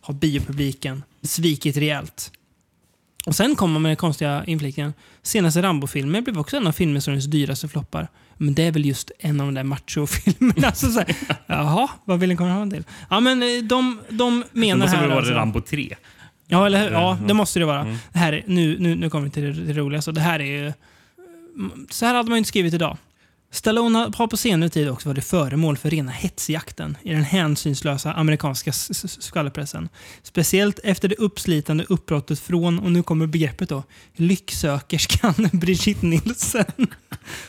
har 0.06 0.14
biopubliken 0.14 1.02
svikit 1.22 1.76
rejält. 1.76 2.32
Och 3.26 3.36
sen 3.36 3.56
kommer 3.56 3.72
man 3.72 3.82
med 3.82 3.90
den 3.90 3.96
konstiga 3.96 4.44
inflikningen. 4.46 4.94
Senaste 5.22 5.62
Rambo-filmen 5.62 6.24
blev 6.24 6.38
också 6.38 6.56
en 6.56 6.66
av 6.66 6.72
filmhistoriens 6.72 7.24
dyraste 7.24 7.68
floppar. 7.68 8.08
Men 8.36 8.54
det 8.54 8.62
är 8.62 8.72
väl 8.72 8.86
just 8.86 9.10
en 9.18 9.40
av 9.40 9.46
de 9.46 9.54
där 9.54 9.62
machofilmerna. 9.62 10.66
alltså, 10.66 10.90
så 10.90 10.98
här, 10.98 11.16
jaha, 11.46 11.88
vad 12.04 12.20
vill 12.20 12.28
ni 12.28 12.36
komma 12.36 12.56
fram 12.56 12.70
till? 12.70 12.84
Ja, 13.10 13.20
men 13.20 13.42
eh, 13.42 13.48
de, 13.62 14.00
de 14.10 14.44
Det 14.52 14.60
menar 14.60 14.76
måste 14.76 14.96
här... 14.96 15.02
väl 15.02 15.10
vara 15.10 15.18
alltså- 15.18 15.34
Rambo 15.34 15.60
3? 15.60 15.96
Ja, 16.46 16.66
eller 16.66 16.84
hur? 16.84 16.90
Ja, 16.90 17.18
det 17.28 17.34
måste 17.34 17.58
det 17.58 17.64
vara. 17.64 17.80
Mm. 17.80 17.96
Det 18.12 18.18
här 18.18 18.32
är, 18.32 18.44
nu, 18.46 18.76
nu, 18.78 18.94
nu 18.94 19.10
kommer 19.10 19.24
vi 19.24 19.30
till 19.30 19.42
det, 19.42 19.52
det 19.52 19.72
roliga. 19.72 20.02
Så 20.02 20.12
det 20.12 20.20
här 20.20 20.40
är 20.40 20.64
ju... 20.64 20.72
Så 21.90 22.06
här 22.06 22.14
hade 22.14 22.28
man 22.28 22.36
ju 22.36 22.38
inte 22.38 22.48
skrivit 22.48 22.74
idag. 22.74 22.96
Stallone 23.50 24.12
har 24.16 24.26
på 24.26 24.36
senare 24.36 24.70
tid 24.70 24.88
också 24.88 25.08
varit 25.08 25.24
föremål 25.24 25.76
för 25.76 25.90
rena 25.90 26.12
hetsjakten 26.12 26.96
i 27.02 27.12
den 27.12 27.24
hänsynslösa 27.24 28.12
amerikanska 28.12 28.72
skvallerpressen. 28.72 29.88
Speciellt 30.22 30.78
efter 30.84 31.08
det 31.08 31.14
uppslitande 31.14 31.84
uppbrottet 31.88 32.40
från, 32.40 32.78
och 32.78 32.92
nu 32.92 33.02
kommer 33.02 33.26
begreppet 33.26 33.68
då, 33.68 33.82
lycksökerskan 34.16 35.34
Brigitte 35.52 36.06
Nielsen. 36.06 36.64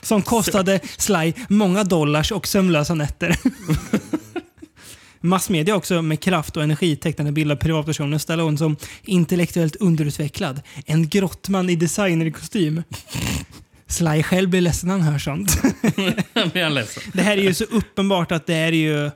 Som 0.02 0.22
kostade 0.22 0.80
Sly 0.98 1.34
många 1.50 1.84
dollars 1.84 2.32
och 2.32 2.48
sömnlösa 2.48 2.94
nätter. 2.94 3.40
Massmedia 5.20 5.74
har 5.74 5.78
också 5.78 6.02
med 6.02 6.20
kraft 6.20 6.58
och 6.58 6.64
energi 6.64 6.96
tecknade 6.96 7.32
bild 7.32 7.52
av 7.52 7.56
privatpersonen 7.56 8.20
Stallone 8.20 8.58
som 8.58 8.76
intellektuellt 9.06 9.76
underutvecklad. 9.76 10.62
En 10.86 11.10
grottman 11.10 11.70
i 11.70 11.76
designerkostym. 11.76 12.84
Sly 13.88 14.24
själv 14.24 14.50
blir 14.50 14.62
ledsen 14.62 14.88
när 14.90 14.98
han 15.00 15.04
hör 15.12 15.20
sånt. 15.20 15.62
Blir 16.54 16.70
ledsen. 16.70 17.04
Det 17.14 17.22
här 17.22 17.38
är 17.38 17.42
ju 17.42 17.54
så 17.54 17.64
uppenbart 17.64 18.32
att 18.32 18.46
det 18.46 18.56
är 18.56 18.72
ju 18.72 19.12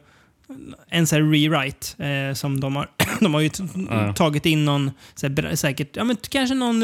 en 0.90 1.08
här 1.12 1.32
rewrite 1.32 2.04
eh, 2.06 2.34
som 2.34 2.60
de 2.60 2.76
har. 2.76 2.90
De 3.20 3.34
har 3.34 3.42
ju 3.42 3.50
Ja. 3.90 4.14
tagit 4.14 4.46
in 4.46 4.66
någon, 4.66 4.92
så 5.16 5.28
här, 5.28 5.56
säkert, 5.56 5.96
ja 5.96 6.04
men 6.04 6.16
kanske 6.30 6.56
någon 6.56 6.80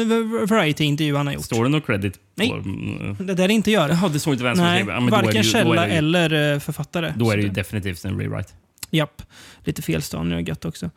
variety-intervju 0.46 1.16
han 1.16 1.26
har 1.26 1.34
gjort. 1.34 1.44
Står 1.44 1.64
det 1.64 1.70
någon 1.70 1.80
credit 1.80 2.14
på... 2.14 2.20
Nej. 2.34 2.52
Det 3.18 3.34
där 3.34 3.48
inte 3.48 3.70
gör. 3.70 3.88
Jaha, 3.88 4.08
det 4.08 4.20
står 4.20 4.32
inte 4.32 4.44
vem 4.44 4.56
som 4.56 4.64
Nej. 4.64 4.84
Ja, 4.88 4.96
är 4.96 5.00
varken 5.10 5.36
är 5.36 5.42
källa 5.42 5.86
eller 5.88 6.52
eh, 6.54 6.58
författare. 6.58 7.12
Då 7.16 7.30
är 7.30 7.36
det 7.36 7.42
Så 7.42 7.46
ju 7.48 7.52
definitivt 7.52 8.04
en 8.04 8.20
rewrite. 8.20 8.52
Japp. 8.90 9.22
Lite 9.64 9.82
felstavningar 9.82 10.36
är 10.38 10.42
gött 10.48 10.64
också. 10.64 10.90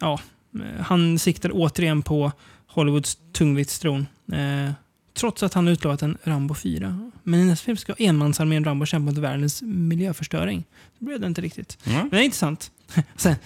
Ja, 0.00 0.20
eh, 0.54 0.82
han 0.84 1.18
siktar 1.18 1.50
återigen 1.54 2.02
på 2.02 2.32
Hollywoods 2.66 3.18
tungviktstron. 3.32 4.06
Eh, 4.32 4.72
Trots 5.20 5.42
att 5.42 5.54
han 5.54 5.68
utlovat 5.68 6.02
en 6.02 6.18
Rambo 6.22 6.54
4. 6.54 7.10
Men 7.22 7.40
i 7.40 7.44
nästa 7.44 7.64
film 7.64 7.76
ska 7.76 7.94
enmansarmén 7.98 8.64
Rambo 8.64 8.86
kämpa 8.86 9.10
mot 9.10 9.18
världens 9.18 9.62
miljöförstöring. 9.62 10.64
Det 10.98 11.04
blev 11.04 11.20
det 11.20 11.26
inte 11.26 11.40
riktigt. 11.40 11.78
Mm. 11.84 11.98
Men 11.98 12.10
det 12.10 12.16
är 12.16 12.22
intressant. 12.22 12.70
Sen, 13.16 13.36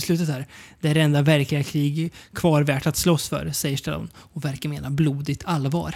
slutet 0.00 0.28
här. 0.28 0.46
Det 0.80 0.88
är 0.88 0.94
det 0.94 1.00
enda 1.00 1.22
verkliga 1.22 1.62
krig 1.62 2.12
kvar 2.32 2.62
värt 2.62 2.86
att 2.86 2.96
slåss 2.96 3.28
för, 3.28 3.50
säger 3.50 3.76
Stallone. 3.76 4.08
Och 4.16 4.44
verkar 4.44 4.68
mena 4.68 4.90
blodigt 4.90 5.44
allvar. 5.44 5.94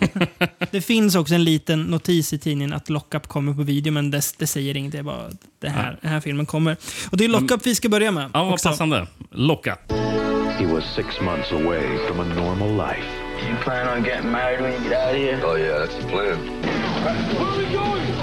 det 0.70 0.80
finns 0.80 1.14
också 1.14 1.34
en 1.34 1.44
liten 1.44 1.82
notis 1.82 2.32
i 2.32 2.38
tidningen 2.38 2.72
att 2.72 2.88
Lockup 2.88 3.26
kommer 3.26 3.54
på 3.54 3.62
video, 3.62 3.92
men 3.92 4.10
det, 4.10 4.22
det 4.38 4.46
säger 4.46 4.76
inget. 4.76 4.92
Det 4.92 4.98
är 4.98 5.02
bara 5.02 5.30
det 5.58 5.68
här, 5.68 5.98
den 6.02 6.10
här 6.10 6.20
filmen 6.20 6.46
kommer. 6.46 6.76
Och 7.10 7.16
det 7.16 7.24
är 7.24 7.28
Lockup 7.28 7.66
vi 7.66 7.74
ska 7.74 7.88
börja 7.88 8.10
med. 8.10 8.30
Ja, 8.34 8.44
vad 8.44 8.62
passande. 8.62 9.06
Locka. 9.30 9.78
He 10.58 10.66
was 10.66 10.84
six 10.96 11.20
months 11.20 11.52
away 11.52 11.98
from 12.08 12.20
a 12.20 12.24
normal 12.24 12.88
life. 12.88 13.21
You 13.48 13.56
plan 13.64 13.88
on 13.88 14.02
getting 14.02 14.30
married 14.30 14.60
when 14.60 14.72
you 14.72 14.80
get 14.88 14.92
out 15.00 15.10
of 15.10 15.16
here? 15.16 15.40
Oh, 15.44 15.54
yeah, 15.56 15.78
that's 15.78 15.94
the 15.96 16.06
plan. 16.08 16.38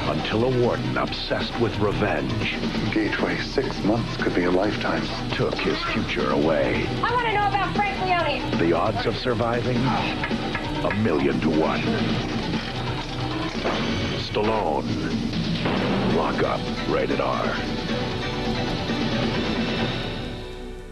Until 0.10 0.44
a 0.46 0.50
warden 0.62 0.98
obsessed 0.98 1.60
with 1.60 1.78
revenge 1.80 2.56
Gateway, 2.94 3.38
six 3.38 3.78
months 3.84 4.16
could 4.18 4.34
be 4.34 4.46
a 4.46 4.52
lifetime. 4.52 5.04
took 5.36 5.54
his 5.56 5.78
future 5.94 6.30
away. 6.32 6.88
I 7.04 7.14
want 7.14 7.28
to 7.28 7.34
know 7.34 7.48
about 7.48 7.76
Frank 7.76 8.00
Leone. 8.06 8.58
The 8.60 8.74
odds 8.74 9.06
of 9.06 9.16
surviving? 9.18 9.78
A 9.78 10.94
million 11.04 11.40
to 11.42 11.50
one. 11.50 11.82
Stallone. 14.30 14.88
Lock 16.16 16.42
up. 16.44 16.62
Rated 16.90 17.20
R. 17.22 17.56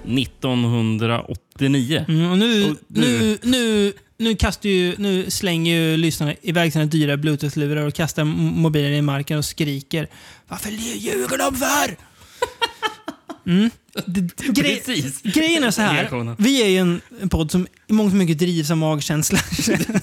1989. 0.05 2.05
Mm, 2.07 2.31
och 2.31 2.37
nu, 2.37 2.69
Och 2.69 2.75
nu- 2.87 3.03
nu, 3.03 3.37
nu, 3.43 3.93
nu, 4.17 4.35
kastar 4.35 4.69
ju, 4.69 4.95
nu 4.97 5.31
slänger 5.31 5.75
ju 5.75 5.97
lyssnarna 5.97 6.33
iväg 6.41 6.73
sina 6.73 6.85
dyra 6.85 7.17
bluetooth-lurar 7.17 7.85
och 7.87 7.93
kastar 7.93 8.23
mobilen 8.23 8.93
i 8.93 9.01
marken 9.01 9.37
och 9.37 9.45
skriker. 9.45 10.07
Varför 10.47 10.69
ljuger 10.69 11.37
de 11.37 11.55
för? 11.55 11.97
Mm. 13.47 13.69
Grej, 14.53 14.81
Precis. 14.85 15.21
grejen 15.21 15.63
är 15.63 15.71
så 15.71 15.81
här. 15.81 16.35
Vi 16.37 16.63
är 16.63 16.67
ju 16.67 16.77
en, 16.77 17.01
en 17.21 17.29
podd 17.29 17.51
som 17.51 17.67
i 17.87 17.93
mångt 17.93 18.11
och 18.13 18.17
mycket 18.17 18.39
drivs 18.39 18.71
av 18.71 18.77
magkänsla. 18.77 19.39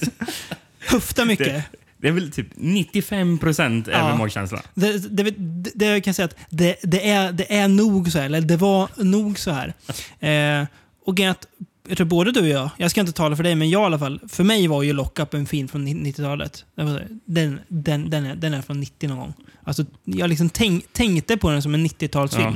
Höftar 0.79 1.25
mycket. 1.25 1.47
Det, 1.47 1.63
det 1.97 2.07
är 2.07 2.11
väl 2.11 2.31
typ 2.31 2.47
95 2.55 3.37
procent 3.37 3.87
Ja. 3.91 4.15
magkänsla. 4.17 4.61
Det, 4.73 4.97
det, 5.17 5.33
det, 5.75 5.85
jag 5.85 6.03
kan 6.03 6.13
säga 6.13 6.25
att 6.25 6.35
det, 6.49 7.09
är, 7.09 7.31
det 7.31 7.53
är 7.55 7.67
nog 7.67 8.11
så 8.11 8.17
här, 8.19 8.25
eller 8.25 8.41
det 8.41 8.57
var 8.57 8.89
nog 8.97 9.39
så 9.39 9.51
här. 9.51 9.73
Eh, 10.19 10.67
och 11.05 11.19
att, 11.19 11.45
jag 11.87 11.97
tror 11.97 12.07
både 12.07 12.31
du 12.31 12.39
och 12.39 12.47
jag, 12.47 12.69
jag 12.77 12.91
ska 12.91 13.01
inte 13.01 13.13
tala 13.13 13.35
för 13.35 13.43
dig, 13.43 13.55
men 13.55 13.69
jag 13.69 13.81
i 13.81 13.85
alla 13.85 13.99
fall, 13.99 14.19
för 14.27 14.43
mig 14.43 14.67
var 14.67 14.83
ju 14.83 14.93
Lockup 14.93 15.33
en 15.33 15.45
film 15.45 15.67
från 15.67 15.87
90-talet. 15.87 16.65
Det 16.75 16.83
var 16.83 16.91
så 16.91 16.97
här, 16.97 17.07
Den, 17.25 17.59
den, 17.67 18.09
den, 18.09 18.25
är, 18.25 18.35
den 18.35 18.53
är 18.53 18.61
från 18.61 18.79
90 18.79 19.09
någon 19.09 19.17
gång. 19.17 19.33
Alltså, 19.63 19.85
jag 20.03 20.29
liksom 20.29 20.49
tänk, 20.49 20.93
tänkte 20.93 21.37
på 21.37 21.51
den 21.51 21.61
som 21.61 21.73
en 21.73 21.87
90-talsfilm. 21.87 22.53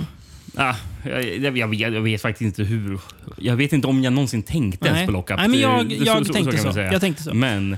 Ah, 0.56 0.76
jag, 1.06 1.38
jag, 1.38 1.58
jag, 1.58 1.68
vet, 1.68 1.80
jag 1.80 2.02
vet 2.02 2.22
faktiskt 2.22 2.42
inte 2.60 2.64
hur. 2.64 3.00
Jag 3.38 3.56
vet 3.56 3.74
inte 3.74 3.88
om 3.88 4.04
jag 4.04 4.14
någonsin 4.14 4.44
tänkte 4.44 4.86
ens 4.88 4.98
Nej. 4.98 5.06
på 5.06 5.12
Lockup. 5.12 5.38
Nej, 5.38 5.48
men 5.48 5.60
jag- 5.60 5.92
jag 5.92 6.26
så, 6.28 6.34
tänkte 6.34 6.58
så. 6.58 6.74
säga. 6.74 6.92
Jag 6.92 7.02
tänkte 7.02 7.24
så. 7.24 7.34
Men 7.34 7.78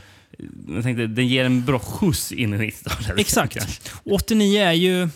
jag 0.70 0.84
tänkte, 0.84 1.08
den 1.08 1.28
ger 1.28 1.46
en 1.46 1.66
bra 1.66 1.80
skjuts 1.80 2.32
in 2.32 2.54
i 2.54 2.58
90-talet. 2.58 3.20
Exakt. 3.20 3.92
89 4.06 4.62
är 4.62 4.74
ju 4.74 5.10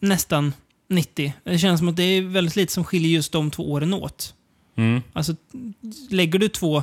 nästan 0.00 0.52
90. 0.88 1.32
Det 1.44 1.58
känns 1.58 1.78
som 1.80 1.88
att 1.88 1.96
det 1.96 2.02
är 2.02 2.22
väldigt 2.22 2.56
lite 2.56 2.72
som 2.72 2.84
skiljer 2.84 3.10
just 3.10 3.32
de 3.32 3.50
två 3.50 3.72
åren 3.72 3.94
åt. 3.94 4.34
Mm. 4.76 5.02
Alltså, 5.12 5.34
lägger 6.10 6.38
du 6.38 6.48
två... 6.48 6.82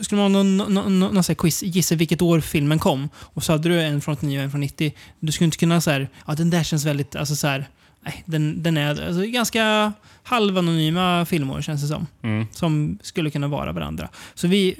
Skulle 0.00 0.22
man 0.22 0.34
ha 0.34 0.42
någon, 0.42 0.56
någon, 0.56 0.74
någon, 0.74 0.98
någon 1.00 1.16
här 1.16 1.34
quiz, 1.34 1.62
gissa 1.62 1.94
vilket 1.94 2.22
år 2.22 2.40
filmen 2.40 2.78
kom, 2.78 3.08
och 3.16 3.44
så 3.44 3.52
hade 3.52 3.68
du 3.68 3.82
en 3.82 4.00
från 4.00 4.12
89 4.12 4.38
och 4.38 4.44
en 4.44 4.50
från 4.50 4.60
90. 4.60 4.92
Du 5.20 5.32
skulle 5.32 5.44
inte 5.44 5.56
kunna 5.56 5.80
säga 5.80 6.06
ja 6.26 6.34
den 6.34 6.50
där 6.50 6.62
känns 6.62 6.84
väldigt, 6.84 7.16
alltså 7.16 7.36
så 7.36 7.46
här, 7.46 7.68
nej, 8.00 8.22
den, 8.26 8.62
den 8.62 8.76
är 8.76 9.06
alltså, 9.06 9.22
ganska 9.22 9.92
halvanonyma 10.22 11.26
filmer 11.26 11.62
känns 11.62 11.82
det 11.82 11.88
som. 11.88 12.06
Mm. 12.22 12.46
Som 12.52 12.98
skulle 13.02 13.30
kunna 13.30 13.48
vara 13.48 13.72
varandra. 13.72 14.08
Så 14.34 14.48
vi, 14.48 14.76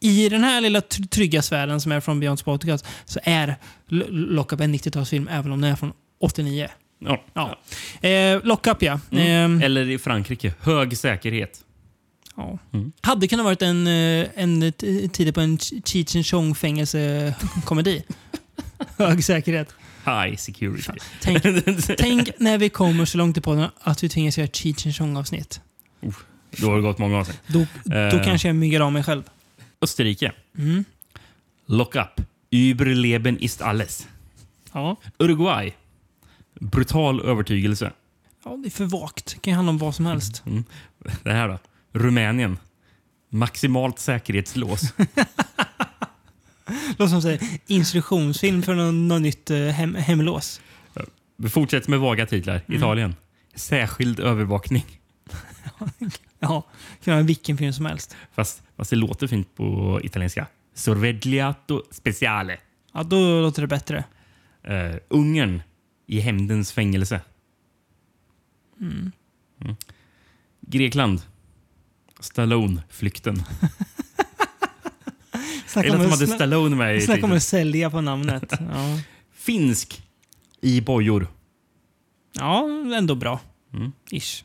i 0.00 0.28
den 0.28 0.44
här 0.44 0.60
lilla 0.60 0.80
tr- 0.80 1.08
trygga 1.08 1.42
sfären 1.42 1.80
som 1.80 1.92
är 1.92 2.00
från 2.00 2.20
Beyonds 2.20 2.42
podcast, 2.42 2.86
så 3.04 3.20
är 3.22 3.56
Lockup 4.10 4.60
en 4.60 4.74
90-talsfilm, 4.74 5.26
även 5.30 5.52
om 5.52 5.60
den 5.60 5.72
är 5.72 5.76
från 5.76 5.92
89. 6.20 6.68
Ja. 7.00 7.24
Ja. 7.34 7.58
Eh, 8.08 8.40
Lockup 8.44 8.82
ja. 8.82 9.00
Mm. 9.10 9.26
Ehm, 9.26 9.62
Eller 9.62 9.88
i 9.88 9.98
Frankrike, 9.98 10.52
hög 10.60 10.96
säkerhet. 10.96 11.60
Ja. 12.36 12.58
Mm. 12.72 12.92
Hade 13.00 13.28
kunnat 13.28 13.44
varit 13.44 13.62
en, 13.62 13.86
eh, 13.86 14.26
en 14.34 14.72
tid 15.12 15.34
på 15.34 15.40
en 15.40 15.58
Ch- 15.58 15.82
Cheech 15.84 16.16
and 16.16 16.26
Chong 16.26 16.54
fängelsekomedi. 16.54 18.02
Hög 18.98 19.24
säkerhet. 19.24 19.74
High 20.04 20.36
security. 20.36 20.92
Tänk, 21.20 21.42
tänk 21.98 22.28
när 22.38 22.58
vi 22.58 22.68
kommer 22.68 23.04
så 23.04 23.18
långt 23.18 23.38
i 23.38 23.40
podden 23.40 23.68
att 23.80 24.04
vi 24.04 24.08
tvingas 24.08 24.38
göra 24.38 24.48
Cheech 24.48 24.86
and 24.86 24.96
Chong 24.96 25.16
avsnitt. 25.16 25.60
Då 26.50 26.66
har 26.66 26.76
det 26.76 26.82
gått 26.82 26.98
många 26.98 27.24
sedan. 27.24 27.34
Då, 27.46 27.66
då 27.84 27.96
Eh. 27.96 28.24
kanske 28.24 28.48
jag 28.48 28.56
myggar 28.56 28.80
av 28.80 28.92
mig 28.92 29.02
själv. 29.04 29.22
Österrike. 29.82 30.32
Mm. 30.58 30.84
Lock 31.66 31.96
up. 31.96 32.20
Überleben 32.50 33.38
ist 33.38 33.62
alles. 33.62 34.08
Ja. 34.72 34.96
Uruguay. 35.18 35.74
Brutal 36.54 37.20
övertygelse. 37.20 37.92
ja, 38.44 38.56
det 38.56 38.68
är 38.68 38.70
för 38.70 38.84
vagt. 38.84 39.42
kan 39.42 39.50
ju 39.50 39.54
handla 39.54 39.70
om 39.70 39.78
vad 39.78 39.94
som 39.94 40.06
helst. 40.06 40.42
Mm. 40.46 40.64
Det 41.22 41.32
här 41.32 41.48
då? 41.48 41.58
Rumänien. 41.92 42.58
Maximalt 43.28 43.98
säkerhetslås. 43.98 44.94
Låter 46.98 47.06
som 47.06 47.22
säger 47.22 47.40
instruktionsfilm 47.66 48.62
för 48.62 48.74
något, 48.74 48.94
något 48.94 49.22
nytt 49.22 49.50
eh, 49.50 49.58
hem, 49.58 49.94
hemlås. 49.94 50.60
Vi 51.36 51.48
fortsätter 51.48 51.90
med 51.90 52.00
vaga 52.00 52.26
titlar. 52.26 52.60
Mm. 52.66 52.78
Italien. 52.78 53.14
Särskild 53.54 54.20
övervakning. 54.20 54.84
Ja, 56.42 56.66
kan 57.04 57.14
vara 57.14 57.22
vilken 57.24 57.58
film 57.58 57.72
som 57.72 57.86
helst. 57.86 58.16
Fast, 58.32 58.62
fast 58.76 58.90
det 58.90 58.96
låter 58.96 59.26
fint 59.26 59.56
på 59.56 60.00
italienska. 60.02 60.46
Sorvegliato 60.74 61.82
speciale. 61.90 62.58
Ja, 62.92 63.02
då 63.02 63.40
låter 63.40 63.62
det 63.62 63.68
bättre. 63.68 64.04
Uh, 64.68 64.96
Ungern 65.08 65.62
i 66.10 66.20
hämndens 66.20 66.72
fängelse. 66.72 67.20
Mm. 68.80 69.12
Mm. 69.60 69.76
Grekland. 70.60 71.22
Stallone, 72.20 72.82
flykten. 72.88 73.36
Snacka 75.66 75.88
Eller 75.88 75.98
att 75.98 76.04
de 76.04 76.10
hade 76.10 76.26
Stallone 76.26 76.76
med 76.76 76.96
i 76.96 77.00
snacka 77.00 77.24
om 77.26 77.32
att 77.32 77.42
sälja 77.42 77.90
på 77.90 78.00
namnet. 78.00 78.52
Ja, 78.60 79.00
Finsk 79.32 80.02
i 80.60 80.80
bojor. 80.80 81.26
ja 82.32 82.68
ändå 82.96 83.14
bra. 83.14 83.40
Mm. 83.72 83.92
Ish. 84.10 84.44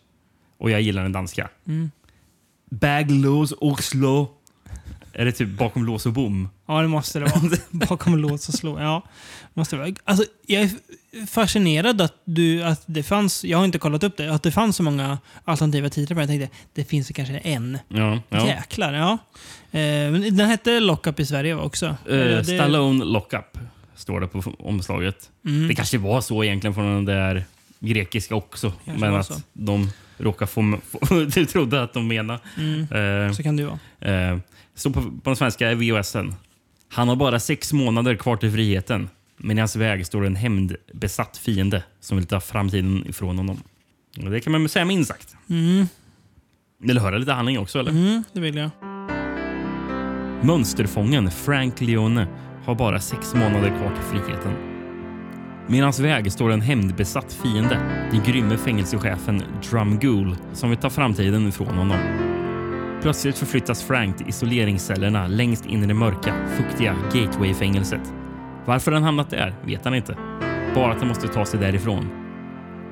Och 0.57 0.72
jag 0.72 0.81
gillar 0.81 1.03
den 1.03 1.12
danska. 1.12 1.50
Mm. 1.67 1.91
Baglås 2.69 3.51
och 3.51 3.84
slå. 3.84 4.31
Är 5.17 5.25
det 5.25 5.31
typ 5.31 5.50
bakom 5.50 5.86
lås 5.86 6.05
och 6.05 6.13
bom? 6.13 6.50
Ja, 6.67 6.81
det 6.81 6.88
måste 6.88 7.19
det 7.19 7.25
vara. 7.25 7.57
Bakom 7.88 8.17
lås 8.17 8.50
och 8.50 8.53
slå. 8.55 8.79
Ja, 8.79 9.03
måste 9.53 9.75
det 9.75 9.79
vara. 9.81 9.93
Alltså, 10.03 10.25
jag 10.48 10.62
är 10.62 10.69
fascinerad 11.27 12.01
att, 12.01 12.13
du, 12.25 12.63
att 12.63 12.84
det 12.86 13.03
fanns, 13.03 13.43
jag 13.45 13.57
har 13.57 13.65
inte 13.65 13.77
kollat 13.79 14.03
upp 14.03 14.17
det, 14.17 14.34
att 14.34 14.43
det 14.43 14.51
fanns 14.51 14.75
så 14.75 14.84
många 14.84 15.17
alternativa 15.45 15.89
titlar 15.89 16.15
på 16.15 16.19
den. 16.22 16.31
Jag 16.31 16.39
tänkte, 16.50 16.57
det 16.74 16.84
finns 16.84 17.07
kanske 17.15 17.38
en. 17.38 17.77
Ja. 17.88 18.19
ja. 18.29 18.48
Jäklar, 18.48 18.93
ja. 18.93 19.17
Eh, 19.79 20.12
den 20.13 20.39
hette 20.50 20.79
Lockup 20.79 21.19
i 21.19 21.25
Sverige 21.25 21.55
också. 21.55 21.86
Eh, 21.86 21.95
det- 22.05 22.43
Stallone 22.45 23.05
Lockup 23.05 23.57
står 23.95 24.19
det 24.19 24.27
på 24.27 24.43
omslaget. 24.60 25.29
Mm. 25.45 25.67
Det 25.67 25.75
kanske 25.75 25.98
var 25.98 26.22
så 26.22 26.43
egentligen 26.43 26.74
från 26.74 26.86
den 26.93 27.05
där 27.05 27.43
grekiska 27.79 28.36
också. 28.36 28.74
Kanske 28.86 29.05
men 29.05 29.15
att 29.15 29.25
så. 29.27 29.34
de 29.53 29.89
råkar 30.17 30.45
få... 30.45 30.79
få 31.05 31.15
du 31.19 31.45
trodde 31.45 31.84
att 31.84 31.93
de 31.93 32.07
menade. 32.07 32.39
Mm. 32.57 33.27
Eh, 33.27 33.34
Så 33.34 33.43
kan 33.43 33.55
det 33.55 33.63
ju 33.63 33.69
vara. 34.00 34.31
eh, 34.31 34.38
så 34.75 34.89
på, 34.89 35.01
på 35.01 35.29
den 35.29 35.36
svenska 35.36 35.75
VHSen. 35.75 36.36
Han 36.89 37.08
har 37.08 37.15
bara 37.15 37.39
sex 37.39 37.74
månader 37.74 38.15
kvar 38.15 38.38
till 38.38 38.51
friheten. 38.51 39.10
Men 39.38 39.58
i 39.58 39.62
hans 39.62 39.75
väg 39.75 40.05
står 40.05 40.25
en 40.25 40.36
hämndbesatt 40.36 41.38
fiende 41.38 41.84
som 42.00 42.17
vill 42.17 42.27
ta 42.27 42.39
framtiden 42.39 43.08
ifrån 43.08 43.38
honom. 43.38 43.62
Och 44.24 44.32
det 44.32 44.41
kan 44.41 44.51
man 44.51 44.70
säga 44.70 44.86
minst 44.86 45.12
sagt. 45.12 45.36
Mm. 45.50 45.88
Vill 46.79 46.96
du 46.96 47.01
höra 47.01 47.17
lite 47.17 47.32
handling 47.32 47.60
också? 47.60 47.79
Eller? 47.79 47.91
Mm, 47.91 48.24
det 48.34 48.39
vill 48.39 48.55
jag. 48.55 48.70
Mönsterfången 50.46 51.32
Frank 51.32 51.82
Leone 51.82 52.27
har 52.65 52.75
bara 52.75 53.00
sex 53.00 53.34
månader 53.34 53.70
kvar 53.70 53.96
till 53.96 54.20
friheten. 54.20 54.53
Med 55.67 55.84
hans 55.84 56.00
väg 56.00 56.32
står 56.32 56.51
en 56.51 56.62
hämndbesatt 56.62 57.34
fiende, 57.34 58.08
den 58.12 58.24
grymme 58.24 58.58
fängelsechefen 58.58 59.44
Drum 59.70 60.00
Ghoul, 60.00 60.36
som 60.53 60.70
vill 60.70 60.79
ta 60.79 60.89
framtiden 60.89 61.48
ifrån 61.48 61.77
honom. 61.77 62.25
Plötsligt 63.05 63.38
förflyttas 63.38 63.83
Frank 63.83 64.17
till 64.17 64.29
isoleringscellerna 64.29 65.27
längst 65.27 65.65
in 65.65 65.83
i 65.83 65.85
det 65.85 65.93
mörka, 65.93 66.47
fuktiga 66.57 66.95
Gateway-fängelset. 67.13 68.13
Varför 68.65 68.91
han 68.91 69.03
hamnat 69.03 69.29
där 69.29 69.55
vet 69.65 69.85
han 69.85 69.95
inte. 69.95 70.17
Bara 70.75 70.91
att 70.91 70.97
han 70.97 71.07
måste 71.07 71.27
ta 71.27 71.45
sig 71.45 71.59
därifrån. 71.59 72.09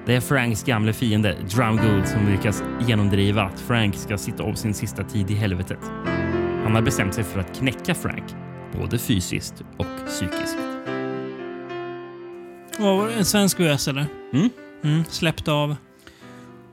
Det 0.05 0.15
är 0.15 0.21
Franks 0.21 0.63
gamle 0.63 0.93
fiende, 0.93 1.37
Drum 1.49 1.77
Ghoul, 1.77 2.05
som 2.05 2.29
lyckas 2.29 2.63
genomdriva 2.87 3.43
att 3.43 3.59
Frank 3.59 3.95
ska 3.95 4.17
sitta 4.17 4.43
av 4.43 4.53
sin 4.53 4.73
sista 4.73 5.03
tid 5.03 5.31
i 5.31 5.33
helvetet. 5.33 5.79
Han 6.63 6.75
har 6.75 6.81
bestämt 6.81 7.13
sig 7.13 7.23
för 7.23 7.39
att 7.39 7.57
knäcka 7.57 7.95
Frank, 7.95 8.35
både 8.79 8.99
fysiskt 8.99 9.63
och 9.77 10.07
psykiskt. 10.07 10.57
Det? 12.77 13.13
En 13.17 13.25
svensk 13.25 13.59
VHS 13.59 13.87
eller? 13.87 14.05
Mm. 14.33 14.49
Mm, 14.83 15.03
släppt 15.05 15.47
av... 15.47 15.75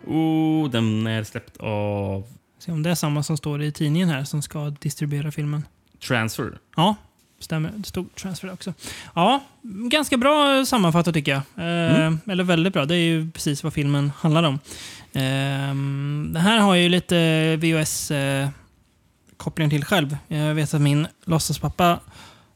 Och 0.07 0.71
den 0.71 1.07
är 1.07 1.25
släppt 1.25 1.57
av 1.57 2.25
Se 2.61 2.73
om 2.73 2.83
det 2.83 2.91
är 2.91 2.95
samma 2.95 3.23
som 3.23 3.37
står 3.37 3.63
i 3.63 3.73
tidningen 3.73 4.09
här 4.09 4.25
som 4.25 4.43
ska 4.43 4.71
distribuera 4.71 5.31
filmen. 5.33 5.65
Transfer. 6.09 6.59
Ja, 6.77 6.95
stämmer. 7.39 7.73
Det 7.77 7.87
stod 7.89 8.15
transfer 8.15 8.53
också. 8.53 8.75
Ja, 9.15 9.41
ganska 9.63 10.17
bra 10.17 10.65
sammanfattat 10.65 11.15
tycker 11.15 11.33
jag. 11.33 11.43
Eh, 11.67 12.13
Eller 12.27 12.45
väldigt 12.45 12.73
bra. 12.73 12.85
Det 12.85 12.95
är 12.95 12.99
ju 13.05 13.31
precis 13.31 13.65
vad 13.65 13.75
filmen 13.75 14.13
handlar 14.19 14.43
om. 14.43 14.55
Eh, 15.13 15.75
det 16.33 16.41
här 16.41 16.59
har 16.59 16.75
ju 16.75 16.89
lite 16.89 17.17
VHS-koppling 17.57 19.71
till 19.71 19.85
själv. 19.85 20.17
Jag 20.29 20.55
vet 20.55 20.75
att 20.75 20.81
min 20.81 21.07
låtsaspappa 21.25 22.01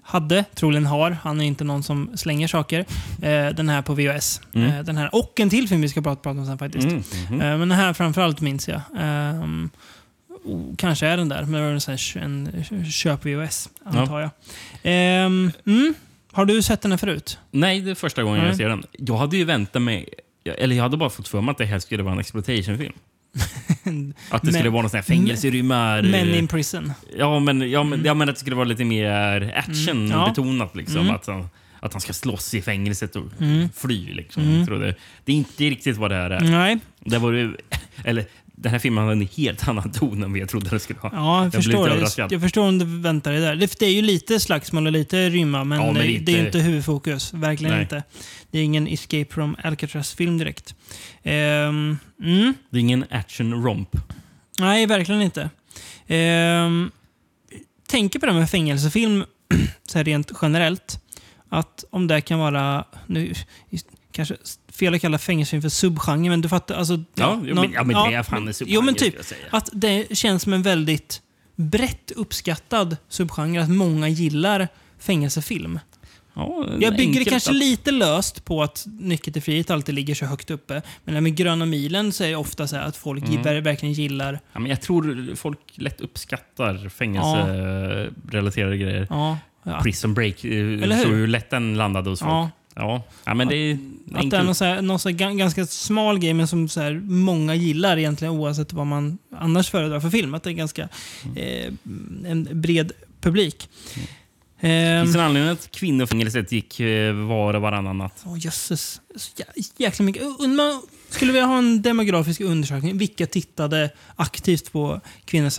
hade, 0.06 0.44
troligen 0.54 0.87
har, 0.87 1.11
han 1.11 1.40
är 1.40 1.44
inte 1.44 1.64
någon 1.64 1.82
som 1.82 2.11
slänger 2.16 2.49
saker, 2.49 2.80
eh, 3.23 3.49
den 3.49 3.68
här 3.68 3.82
på 3.82 3.94
VHS. 3.94 4.40
Mm. 4.52 4.70
Eh, 4.70 4.82
den 4.84 4.96
här 4.96 5.14
och 5.14 5.40
en 5.40 5.50
till 5.50 5.68
film 5.68 5.80
vi 5.80 5.88
ska 5.88 6.02
prata, 6.02 6.23
prata 6.23 6.38
om 6.38 6.46
sen 6.46 6.58
faktiskt. 6.58 6.88
Mm. 6.88 7.02
mhm. 7.30 7.40
Eh, 7.40 7.58
Men 7.58 7.68
den 7.68 7.78
här 7.78 7.92
framförallt 7.92 8.40
minns 8.40 8.68
jag. 8.68 8.80
Oh, 10.44 10.74
kanske 10.76 11.06
är 11.06 11.16
den 11.16 11.28
där, 11.28 11.42
men 11.44 11.52
det 11.52 11.60
var 11.60 12.22
en, 12.22 12.46
en 12.70 12.84
köp-VHS, 12.90 13.68
antar 13.84 14.20
jag. 14.20 14.30
Ehm, 14.82 15.50
mm. 15.66 15.94
Har 16.32 16.44
du 16.44 16.62
sett 16.62 16.82
den 16.82 16.90
här 16.92 16.98
förut? 16.98 17.38
Nej, 17.50 17.80
det 17.80 17.90
är 17.90 17.94
första 17.94 18.22
gången 18.22 18.38
jag 18.40 18.46
Nej. 18.48 18.56
ser 18.56 18.68
den. 18.68 18.84
Jag 18.92 19.16
hade 19.16 19.36
ju 19.36 19.44
väntat 19.44 19.82
mig... 19.82 20.08
Eller 20.44 20.76
jag 20.76 20.82
hade 20.82 20.96
bara 20.96 21.10
fått 21.10 21.28
för 21.28 21.40
mig 21.40 21.52
att 21.52 21.58
det 21.58 21.64
här 21.64 21.78
skulle 21.78 22.02
vara 22.02 22.14
en 22.14 22.20
exploitation-film. 22.20 22.92
Att 24.30 24.42
det 24.42 24.46
Men- 24.46 24.52
skulle 24.54 24.70
vara 24.70 24.82
någon 24.82 24.90
sån 24.90 25.00
här. 25.08 26.02
Men 26.10 26.34
in 26.34 26.48
prison. 26.48 26.92
Ja, 27.18 27.38
men, 27.38 27.70
ja, 27.70 27.82
men, 27.82 28.04
ja, 28.04 28.14
men 28.14 28.28
att 28.28 28.34
det 28.34 28.40
skulle 28.40 28.56
vara 28.56 28.64
lite 28.64 28.84
mer 28.84 29.52
action 29.56 29.88
Mm, 30.06 30.10
ja. 30.10 30.68
Liksom, 30.74 31.00
Mm. 31.00 31.14
att, 31.14 31.26
han, 31.26 31.48
att 31.80 31.92
han 31.92 32.00
ska 32.00 32.12
slåss 32.12 32.54
i 32.54 32.62
fängelset 32.62 33.16
och 33.16 33.24
Mm. 33.40 33.68
fly. 33.76 34.14
Liksom. 34.14 34.42
Mm. 34.42 34.58
Jag 34.58 34.66
tror 34.66 34.78
det, 34.78 34.94
det 35.24 35.32
är 35.32 35.36
inte 35.36 35.64
riktigt 35.64 35.96
vad 35.96 36.10
det 36.10 36.14
här 36.14 36.30
är. 36.30 36.40
Nej, 36.40 36.78
Det 37.00 37.18
var 37.18 37.32
ju, 37.32 37.56
eller, 38.04 38.24
den 38.56 38.73
här 38.73 38.78
filmen 38.78 39.04
hade 39.04 39.16
en 39.16 39.28
helt 39.37 39.68
annan 39.68 39.92
ton 39.92 40.23
än 40.23 40.32
vad 40.32 40.40
jag 40.40 40.49
trodde 40.49 40.70
den 40.70 40.80
skulle 40.80 41.00
ha. 41.00 41.11
ja, 41.12 41.42
jag, 41.42 41.50
blev 41.50 41.62
förstår 41.62 41.88
det. 42.28 42.34
Jag 42.34 42.42
förstår 42.42 42.68
om 42.68 42.78
du 42.78 42.84
väntar 42.84 43.32
dig 43.32 43.40
där. 43.40 43.56
Det, 43.56 43.78
det 43.78 43.87
är 43.87 43.92
ju 43.92 44.02
lite 44.02 44.40
slagsmål 44.40 44.87
och 44.87 44.92
lite 44.92 45.30
rymma, 45.30 45.64
men, 45.64 45.80
Ja, 45.80 45.87
men 45.92 45.94
det, 45.94 46.12
inte- 46.12 46.32
det 46.32 46.38
är 46.38 46.46
inte 46.46 46.58
huvudfokus. 46.58 47.34
Verkligen 47.34 47.75
Nej. 47.75 47.82
inte. 47.82 48.02
Det 48.50 48.58
är 48.58 48.62
ingen 48.62 48.88
Escape 48.88 49.26
from 49.30 49.56
Alcatraz-film 49.64 50.38
direkt. 50.38 50.75
Ehm, 51.23 51.99
mm. 52.23 52.54
Det 52.70 52.76
är 52.76 52.80
ingen 52.80 53.04
action-romp. 53.11 53.96
Nej, 54.58 54.87
verkligen 54.87 55.23
inte. 55.23 55.50
Ehm, 56.06 56.90
tänker 57.88 58.18
på 58.18 58.26
det 58.26 58.32
här 58.32 58.38
med 58.40 58.50
fängelsefilm 58.50 59.25
så 59.88 59.99
här 59.99 60.04
rent 60.04 60.32
generellt. 60.42 61.00
Att 61.49 61.84
om 61.90 62.06
det 62.06 62.20
kan 62.20 62.38
vara, 62.38 62.84
nu 63.06 63.34
kanske 64.12 64.36
fel 64.78 64.95
att 64.95 65.00
kalla 65.00 65.19
fängelsefilm 65.19 65.63
för 65.63 65.69
subgenre, 65.69 66.30
men 66.30 66.41
du 66.41 66.49
fattar. 66.49 66.75
Alltså, 66.75 67.02
Ja, 67.15 67.41
jo, 67.45 67.54
men, 67.54 67.73
ja, 67.73 67.84
men 67.84 68.10
det 68.10 68.17
är 68.17 68.23
fan 68.23 68.39
en 68.43 68.47
Jo, 68.47 68.52
subgenre, 68.52 68.82
men 68.82 68.95
skulle 68.95 69.10
typ. 69.10 69.34
Att 69.50 69.69
det 69.73 70.17
känns 70.17 70.43
som 70.43 70.52
en 70.52 70.63
väldigt 70.63 71.23
brett 71.56 72.10
uppskattad 72.17 72.97
subgenre. 73.08 73.63
Att 73.63 73.71
många 73.71 74.08
gillar 74.08 74.69
fängelsefilm. 74.99 75.78
Ja, 76.37 76.67
Jag 76.80 76.97
bygger 76.97 77.25
det 77.25 77.30
kanske 77.30 77.50
att- 77.50 77.56
lite 77.56 77.91
löst 77.91 78.45
på 78.45 78.63
att 78.63 78.84
Nyckeln 79.00 79.32
till 79.32 79.43
frihet 79.43 79.71
alltid 79.71 79.95
ligger 79.95 80.15
så 80.15 80.26
högt 80.26 80.50
uppe. 80.50 80.82
Men 81.04 81.23
med 81.23 81.37
Gröna 81.37 81.67
milen 81.67 82.13
så 82.13 82.25
är 82.25 82.28
det 82.28 82.37
ofta 82.37 82.67
så 82.69 82.76
att 82.76 82.97
folk 82.97 83.28
Mm. 83.28 83.43
ver- 83.43 83.60
verkligen 83.60 83.93
gillar 83.93 84.41
Ja, 84.52 84.60
men 84.60 84.71
jag 84.71 84.80
tror 84.82 85.34
folk 85.37 85.58
lätt 85.75 86.00
uppskattar 86.00 86.89
fängelserelaterade 86.89 88.76
grejer. 88.78 89.06
Ja, 89.10 89.39
ja. 89.63 89.80
Prison 89.82 90.15
Break, 90.15 90.45
Eller 90.45 90.82
Eller 90.82 90.97
hur? 90.97 91.04
hur? 91.04 91.13
hur 91.17 91.26
lätt 91.26 91.50
den 91.50 91.76
landade 91.76 92.10
hos 92.10 92.21
folk. 92.21 92.50
Ja. 92.75 93.02
Ja. 93.25 93.34
Men 93.34 93.49
det 93.49 93.56
är 93.56 93.78
Att 94.15 94.30
det 94.30 94.37
är 94.37 94.43
någon, 94.43 94.54
så 94.54 94.65
här, 94.65 94.82
någon 94.82 94.99
så 94.99 95.08
här, 95.08 95.17
gan- 95.17 95.37
ganska 95.37 95.67
smal 95.67 96.19
grej, 96.19 96.34
men 96.34 96.49
som 96.49 96.69
så 96.69 96.80
här, 96.80 96.93
många 97.04 97.54
gillar 97.54 97.97
egentligen 97.97 98.34
oavsett 98.34 98.73
vad 98.73 98.87
man 98.87 99.19
annars 99.37 99.71
föredrar 99.71 100.00
för 100.00 100.10
film. 100.10 100.34
Att 100.34 100.43
det 100.43 100.50
är 100.50 100.54
ganska 100.54 100.89
eh, 101.37 101.73
en 102.26 102.49
bred 102.52 102.93
publik. 103.21 103.69
Ehm, 104.60 105.02
Finns 105.04 105.12
det 105.14 105.19
en 105.21 105.25
anledning 105.26 105.52
att 105.52 105.71
kvinnofängelset 105.71 106.52
gick 106.52 106.80
eh, 106.80 107.14
var 107.14 107.54
och 107.54 107.62
varannan 107.62 107.99
natt? 107.99 108.23
Åh 108.26 108.38
jösses. 108.38 109.00
Jä- 109.36 109.71
jäkla 109.76 110.04
mycket. 110.04 110.23
Man 110.56 110.82
skulle 111.08 111.32
vilja 111.32 111.47
ha 111.47 111.58
en 111.58 111.82
demografisk 111.82 112.40
undersökning. 112.40 112.99
Vilka 112.99 113.26
tittade 113.26 113.90
aktivt 114.17 114.73
på 114.73 115.00
kvinnors 115.25 115.58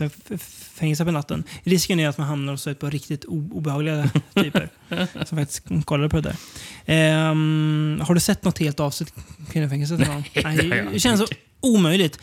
fängelse 0.74 1.06
på 1.06 1.12
natten? 1.12 1.44
Risken 1.64 2.00
är 2.00 2.10
att 2.10 2.18
man 2.18 2.28
hamnar 2.28 2.54
hos 2.54 2.68
ett 2.68 2.80
par 2.80 2.92
riktigt 2.92 3.26
obehagliga 3.26 4.10
typer 4.36 4.70
som 5.26 5.38
faktiskt 5.38 5.64
kollade 5.86 6.10
på 6.10 6.22
det 6.22 6.22
där. 6.30 6.36
Ehm, 6.86 8.02
har 8.08 8.14
du 8.14 8.20
sett 8.20 8.44
något 8.44 8.60
helt 8.60 8.80
avsnitt 8.80 9.14
kvinnofängelset? 9.52 10.08
har 10.08 10.24
jag 10.44 10.70
det 10.94 11.00
känns 11.00 11.20
så 11.20 11.28
omöjligt. 11.60 12.20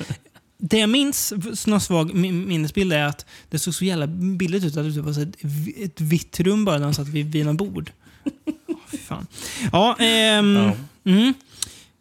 Det 0.65 0.79
jag 0.79 0.89
minns, 0.91 1.33
någon 1.67 1.81
svag 1.81 2.15
min- 2.15 2.49
minnesbild, 2.49 2.93
är 2.93 3.05
att 3.05 3.27
det 3.51 3.59
såg 3.59 3.75
så 3.75 3.85
jävla 3.85 4.07
billigt 4.07 4.65
ut. 4.65 4.77
Att 4.77 4.95
det 4.95 5.01
var 5.01 5.13
så 5.13 5.21
ett, 5.21 5.37
vi- 5.41 5.85
ett 5.85 6.01
vitt 6.01 6.41
rum 6.41 6.65
bara 6.65 6.79
när 6.79 6.85
de 6.85 6.95
satt 6.95 7.09
vid, 7.09 7.33
vid 7.33 7.47
någon 7.47 7.57
bord. 7.57 7.91
Fy 8.91 8.97
fan. 8.99 9.27
Ja, 9.73 9.97
ehm, 9.99 10.57
Ja. 10.57 10.73
Mm. 11.13 11.35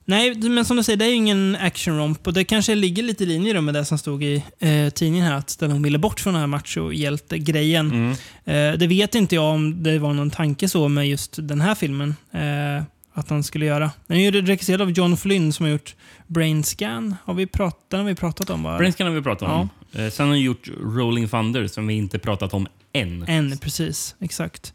Nej, 0.06 0.36
men 0.36 0.65
som 0.65 0.78
du 0.78 0.84
säger, 0.84 0.97
det 0.97 1.06
är 1.06 1.10
ju 1.10 1.15
ingen 1.15 1.56
action-romp 1.56 2.28
och 2.28 2.34
det 2.34 2.43
kanske 2.43 2.76
ligger 2.76 3.04
lite 3.04 3.24
i 3.24 3.28
linje 3.28 3.62
med 3.62 3.74
det 3.74 3.86
som 3.86 3.97
stod 3.97 4.24
i 4.24 4.43
eh, 4.60 4.89
tidningen 4.89 5.26
här, 5.28 5.34
att 5.36 5.50
Stallone 5.50 5.84
ville 5.84 5.97
bort 5.97 6.19
från 6.19 6.34
den 6.34 6.39
här 6.41 6.47
macho-hjälte-grejen. 6.47 7.91
Mm. 7.91 8.12
Eh, 8.45 8.78
det 8.80 8.88
vet 8.88 9.15
inte 9.15 9.36
jag 9.36 9.43
om 9.54 9.84
det 9.84 10.00
var 10.00 10.13
någon 10.13 10.32
tanke 10.32 10.69
så 10.69 10.88
med 10.88 11.10
just 11.10 11.36
den 11.47 11.62
här 11.62 11.76
filmen. 11.76 12.15
Eh, 12.34 12.84
att 13.13 13.30
han 13.30 13.43
skulle 13.43 13.65
göra. 13.65 13.91
Den 14.08 14.17
är 14.17 14.32
ju 14.32 14.41
regisserad 14.41 14.82
av 14.82 14.91
John 14.91 15.17
Flynn 15.17 15.54
som 15.54 15.63
har 15.65 15.71
gjort 15.71 15.95
Brain 16.28 16.63
Scan. 16.63 17.15
Har 17.26 17.34
vi 17.34 17.45
pratat, 17.47 17.89
den 17.89 18.00
har 18.00 18.08
vi 18.08 18.15
pratat 18.15 18.50
om 18.50 18.63
va? 18.63 18.78
Brainscan 18.78 19.08
har 19.08 19.13
vi 19.13 19.21
pratat 19.21 19.50
om. 19.50 19.69
Eh, 19.93 20.10
Sen 20.10 20.26
har 20.26 20.34
han 20.34 20.41
gjort 20.41 20.69
Rolling 20.82 21.28
Thunder 21.28 21.67
som 21.67 21.88
vi 21.88 21.93
inte 21.93 22.19
pratat 22.19 22.54
om 22.54 22.67
än. 22.93 23.26
En, 23.28 23.58
precis. 23.58 24.15
Exakt. 24.19 24.74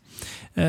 Eh, 0.55 0.65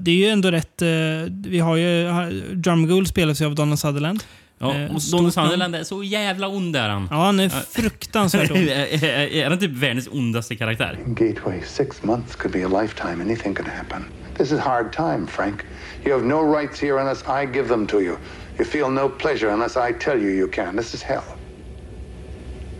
det 0.00 0.10
är 0.10 0.14
ju 0.14 0.26
ändå 0.26 0.50
rätt... 0.50 0.82
eh, 0.82 0.88
vi 1.28 1.58
har 1.58 1.76
ju... 1.76 2.08
Drum 2.54 2.86
Ghoul 2.88 3.06
spelas 3.06 3.40
ju 3.40 3.46
av 3.46 3.54
Donald 3.54 3.78
Sutherland. 3.78 4.22
Ja, 4.58 4.74
Eh, 4.74 4.94
och 4.94 5.00
Donald. 5.12 5.34
Sutherland 5.34 5.74
är 5.76 5.84
så 5.84 6.02
jävla 6.04 6.48
ond 6.48 6.76
är 6.76 6.88
han. 6.88 7.08
Ja, 7.10 7.16
han 7.24 7.40
är 7.40 7.48
fruktansvärt 7.48 8.50
ond. 8.50 8.68
är, 8.68 9.48
han 9.48 9.58
typ 9.58 9.70
världens 9.70 10.08
ondaste 10.12 10.56
karaktär? 10.56 10.98
Gateway, 11.06 11.60
six 11.66 12.02
months 12.02 12.34
could 12.36 12.52
be 12.52 12.66
a 12.66 12.82
lifetime. 12.82 13.22
Anything 13.24 13.54
can 13.54 13.66
happen. 13.66 14.04
This 14.38 14.52
is 14.52 14.58
hard 14.58 14.92
time, 14.92 15.26
Frank. 15.26 15.60
You 16.04 16.12
have 16.12 16.26
no 16.26 16.60
rights 16.60 16.80
here 16.80 16.98
unless 17.00 17.22
I 17.22 17.46
give 17.52 17.68
them 17.68 17.86
to 17.86 18.00
you. 18.00 18.16
You 18.58 18.64
feel 18.64 18.90
no 18.90 19.08
pleasure 19.08 19.52
unless 19.52 19.76
I 19.76 19.92
tell 19.98 20.22
you 20.22 20.30
you 20.30 20.48
can. 20.48 20.76
This 20.76 20.94
is 20.94 21.02
hell. 21.02 21.24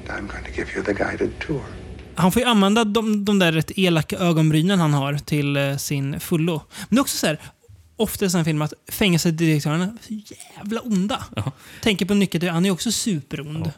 I'm 0.09 0.27
going 0.27 0.45
to 0.45 0.51
give 0.51 0.77
you 0.77 0.83
the 0.85 0.95
guided 0.95 1.31
tour. 1.47 1.63
Han 2.15 2.33
får 2.33 2.43
ju 2.43 2.49
använda 2.49 2.85
de, 2.85 3.25
de 3.25 3.39
där 3.39 3.53
rätt 3.53 3.79
elaka 3.79 4.19
ögonbrynen 4.19 4.81
han 4.81 4.95
har 4.95 5.15
till 5.15 5.57
eh, 5.57 5.77
sin 5.77 6.21
fullo. 6.21 6.63
Men 6.89 6.97
det 6.97 6.97
är 6.97 7.01
också 7.01 7.17
så 7.17 7.27
här, 7.27 7.41
ofta 7.97 8.25
i 8.25 8.31
sådana 8.31 8.45
filmer 8.45 8.65
att 8.65 8.73
fängelsedirektörerna 8.89 9.85
är 9.85 10.07
så 10.07 10.35
jävla 10.57 10.81
onda. 10.81 11.25
Ja. 11.37 11.53
Tänker 11.83 12.07
på 12.07 12.15
Nyckeln 12.15 12.49
han 12.49 12.67
är 12.67 12.71
också 12.71 12.93
superond. 12.93 13.73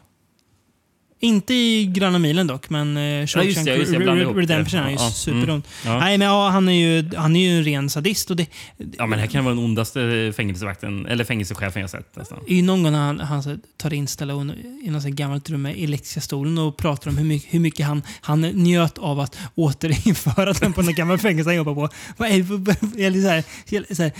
Inte 1.23 1.53
i 1.53 1.85
Gröna 1.85 2.19
milen 2.19 2.47
dock, 2.47 2.69
men 2.69 2.93
det. 2.93 4.41
Redemption 4.41 4.79
är 4.79 4.89
ju 4.89 4.95
Ja, 4.95 5.11
mm, 5.27 5.61
ja. 5.85 5.99
Nej, 5.99 6.17
men 6.17 6.27
ja, 6.27 6.49
han 6.49 6.69
är 6.69 6.73
ju 6.73 7.09
han 7.15 7.35
är 7.35 7.49
ju 7.49 7.57
en 7.57 7.63
ren 7.63 7.89
sadist. 7.89 8.29
Och 8.29 8.35
det, 8.35 8.47
Ja, 8.77 9.05
men 9.05 9.09
det 9.09 9.17
här 9.17 9.27
kan 9.27 9.43
vara 9.45 9.55
den 9.55 9.63
ondaste 9.63 10.33
fängelsevakten, 10.35 11.05
eller 11.05 11.23
fängelsechefen 11.23 11.81
jag 11.81 11.89
sett 11.89 12.15
nästan. 12.15 12.39
Ju 12.47 12.61
någon 12.61 12.83
gång 12.83 12.93
han, 12.93 13.19
han 13.19 13.41
här 13.43 13.59
tar 13.77 13.93
in 13.93 14.07
Stallone 14.07 14.53
i 14.83 14.89
något 14.89 15.03
gammalt 15.03 15.49
rum 15.49 15.61
med 15.61 15.75
elektriska 15.77 16.21
stolen 16.21 16.57
och 16.57 16.77
pratar 16.77 17.09
om 17.09 17.17
hur 17.17 17.25
mycket, 17.25 17.53
hur 17.53 17.59
mycket 17.59 17.85
han, 17.85 18.01
han 18.21 18.41
njöt 18.41 18.97
av 18.97 19.19
att 19.19 19.37
återinföra 19.55 20.53
den 20.53 20.73
på 20.73 20.81
något 20.81 20.95
gammalt 20.95 21.21
fängelse 21.21 21.49
han 21.49 21.55
jobbar 21.55 21.75
på. 21.75 21.89
Vad 22.17 22.29
är 22.29 22.43
det 22.95 23.05
är 23.05 23.11
det 23.11 23.21
så 23.21 23.27
här, 23.27 23.93
så 23.93 24.03
här, 24.03 24.11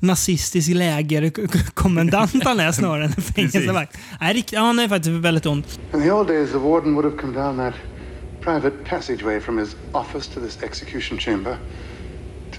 nazistisk 0.00 0.68
lägerkommendant 0.68 2.44
han 2.44 2.60
är 2.60 2.72
snarare 2.72 3.04
än 3.04 3.12
fängelsevakt. 3.34 3.98
Nej, 4.20 4.34
rikt- 4.34 4.52
ja, 4.52 4.60
han 4.60 4.78
är 4.78 4.88
faktiskt 4.88 5.14
väldigt 5.14 5.46
ond. 5.46 5.66
In 5.94 6.00
the 6.02 6.10
old 6.12 6.28
days, 6.28 6.50
the 6.50 6.58
warden 6.58 6.94
would 6.94 7.04
have 7.04 7.16
come 7.22 7.32
down 7.32 7.56
that 7.56 7.74
private 8.40 8.76
passageway 8.84 9.40
from 9.40 9.58
his 9.58 9.76
office 9.92 10.34
to 10.34 10.40
this 10.40 10.62
execution 10.62 11.18
chamber 11.18 11.56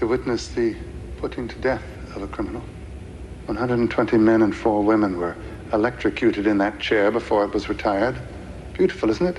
to 0.00 0.06
witness 0.06 0.48
the 0.48 0.74
putting 1.20 1.48
to 1.48 1.54
death 1.62 1.82
of 2.16 2.22
a 2.22 2.26
criminal. 2.26 2.62
120 3.46 4.18
men 4.18 4.42
and 4.42 4.54
four 4.54 4.82
women 4.84 5.16
were 5.18 5.34
electrocuted 5.72 6.46
in 6.46 6.58
that 6.58 6.78
chair 6.80 7.10
before 7.10 7.44
it 7.44 7.54
was 7.54 7.68
retired. 7.68 8.14
Beautiful, 8.76 9.10
isn't 9.10 9.26
it? 9.26 9.38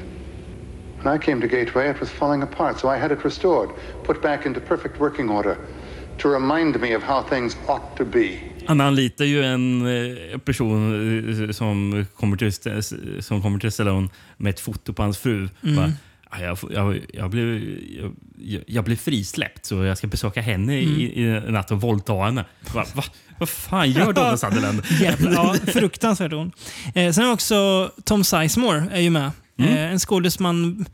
When 1.02 1.16
I 1.16 1.18
came 1.26 1.40
to 1.42 1.48
Gateway, 1.48 1.90
it 1.90 2.00
was 2.00 2.10
falling 2.10 2.44
apart, 2.44 2.80
so 2.80 2.90
I 2.90 2.98
had 2.98 3.12
it 3.12 3.24
restored, 3.24 3.70
put 4.04 4.22
back 4.22 4.46
into 4.46 4.60
perfect 4.60 5.00
working 5.00 5.30
order 5.30 5.58
to 6.20 6.30
remind 6.34 6.82
me 6.82 6.96
of 6.98 7.04
how 7.04 7.24
things 7.30 7.58
ought 7.68 7.98
to 7.98 8.06
be. 8.06 8.30
Han 8.68 8.82
anlitar 8.82 9.26
ju 9.26 9.44
en 9.44 9.86
eh, 10.32 10.38
person 10.38 11.44
eh, 11.46 11.52
som 11.52 12.06
kommer 12.16 12.38
till, 12.38 12.54
som 13.24 13.42
kommer 13.42 13.60
till 13.60 13.72
Stallone 13.72 14.10
med 14.38 14.50
ett 14.50 14.60
foto 14.60 14.94
på 14.94 15.02
hans 15.04 15.18
fru. 15.18 15.50
Mm. 15.64 15.76
Bara, 15.76 15.92
Ja, 16.32 16.40
Jag, 16.42 16.58
jag, 16.72 17.00
jag, 17.14 17.30
blev, 17.30 17.78
jag, 18.38 18.64
jag- 18.68 18.84
blev 18.84 18.96
frisläppt 18.96 19.66
så 19.66 19.84
jag 19.84 19.98
ska 19.98 20.08
besöka 20.08 20.42
henne 20.42 20.80
i, 20.80 21.22
i 21.24 21.52
natt 21.52 21.72
och 21.72 21.82
våldta 21.82 22.14
henne. 22.14 22.46
Va, 22.74 22.86
va, 22.96 23.04
vad 23.40 23.50
fan 23.50 23.92
gör 23.92 24.14
Donald 24.14 24.40
Sutherland? 24.50 24.82
Ja, 25.36 25.56
fruktansvärt 25.68 26.32
hon. 26.32 26.52
Eh, 26.96 27.12
sen 27.12 27.24
är 27.26 27.32
också 27.32 27.92
Tom 28.04 28.24
Sizemore 28.24 28.88
är 28.92 29.00
ju 29.02 29.10
med. 29.10 29.32
Mm. 29.60 29.74
Eh, 29.74 29.92
en 29.92 30.00
skådis 30.00 30.40
man 30.40 30.86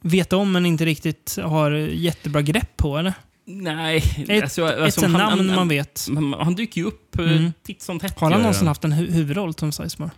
vet 0.00 0.32
om 0.32 0.52
men 0.52 0.66
inte 0.66 0.84
riktigt 0.84 1.38
har 1.42 1.70
jättebra 1.70 2.42
grepp 2.42 2.76
på. 2.76 2.98
Eller? 2.98 3.14
Nej. 3.50 3.96
Ett, 4.28 4.42
alltså, 4.42 4.68
ett 4.72 4.78
alltså, 4.80 5.00
namn 5.00 5.14
han, 5.16 5.38
han, 5.48 5.54
man 5.56 5.68
vet. 5.68 6.06
Han, 6.14 6.32
han 6.32 6.54
dyker 6.54 6.80
ju 6.80 6.86
upp 6.86 7.18
Mm. 7.18 7.30
mm. 7.36 7.52
titt 7.66 7.82
som 7.82 7.98
tätt. 7.98 8.20
Har 8.20 8.30
han 8.30 8.40
någonsin 8.40 8.66
haft 8.66 8.84
en 8.84 8.92
hu 8.92 9.10
huvudroll, 9.12 9.54
Tom 9.54 9.72
Sizemore? 9.72 10.10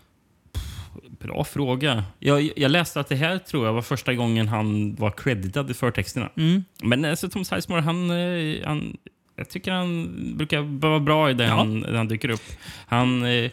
Bra 1.20 1.44
fråga. 1.44 2.04
Jag, 2.18 2.50
jag 2.56 2.70
läste 2.70 3.00
att 3.00 3.08
det 3.08 3.14
här 3.16 3.38
tror 3.38 3.66
jag 3.66 3.72
var 3.72 3.82
första 3.82 4.14
gången 4.14 4.48
han 4.48 4.94
var 4.94 5.10
creditad 5.10 5.70
i 5.70 5.74
förtexterna. 5.74 6.30
Mm. 6.36 6.64
Men 6.82 7.04
alltså, 7.04 7.28
Tom 7.28 7.44
Sizemore, 7.44 7.80
han, 7.80 8.10
eh, 8.10 8.56
han, 8.66 8.96
jag 9.36 9.50
tycker 9.50 9.72
han 9.72 10.10
brukar 10.36 10.60
vara 10.60 11.00
bra 11.00 11.30
i 11.30 11.34
det 11.34 11.44
Ja. 11.44 11.54
han, 11.54 11.84
han 11.94 12.08
dyker 12.08 12.28
upp. 12.28 12.42
Han, 12.86 13.22
eh, 13.24 13.50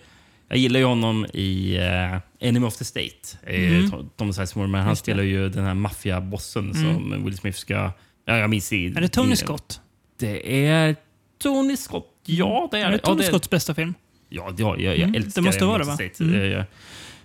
jag 0.50 0.58
gillar 0.58 0.80
ju 0.80 0.86
honom 0.86 1.26
i 1.34 1.78
uh, 1.78 2.20
Enemy 2.39 2.68
of 2.68 2.78
the 2.78 2.86
State, 2.86 3.38
eh, 3.44 3.78
Mm. 3.78 3.92
Tom- 4.18 4.34
Sizemore, 4.34 4.68
men 4.68 4.82
han 4.82 4.89
Just 4.92 5.06
det. 5.06 5.12
spelar 5.12 5.24
ju 5.24 5.50
den 5.50 5.65
här 5.65 5.74
maffiabossen 5.74 6.72
Mm. 6.72 6.94
som 6.94 7.26
Will 7.26 7.38
Smith 7.38 7.58
ska... 7.58 7.92
Ja, 8.30 8.38
jag 8.38 8.50
minns 8.50 8.74
i, 8.74 8.86
Är 8.86 9.02
det 9.02 9.08
Tony 9.08 9.34
i- 9.34 9.36
Scott? 9.36 9.82
Det 10.20 10.65
är 10.68 10.96
Tony 11.44 11.78
Scott. 11.78 12.06
Ja, 12.26 12.68
det 12.72 12.78
är 12.80 12.86
Är 12.86 12.89
det 12.92 12.96
Ja, 13.04 13.08
Tony 13.10 13.22
det- 13.22 13.28
Scotts 13.28 13.50
bästa 13.50 13.74
film? 13.74 13.94
Ja, 14.30 14.54
ja 14.58 14.76
jag, 14.78 14.98
jag 14.98 15.00
Mm, 15.10 15.15
älskar 15.15 15.42
det 15.42 15.46
måste 15.46 15.65
vara 15.65 15.78
det, 15.78 15.84
va? 15.86 15.98
Mm. 16.20 16.63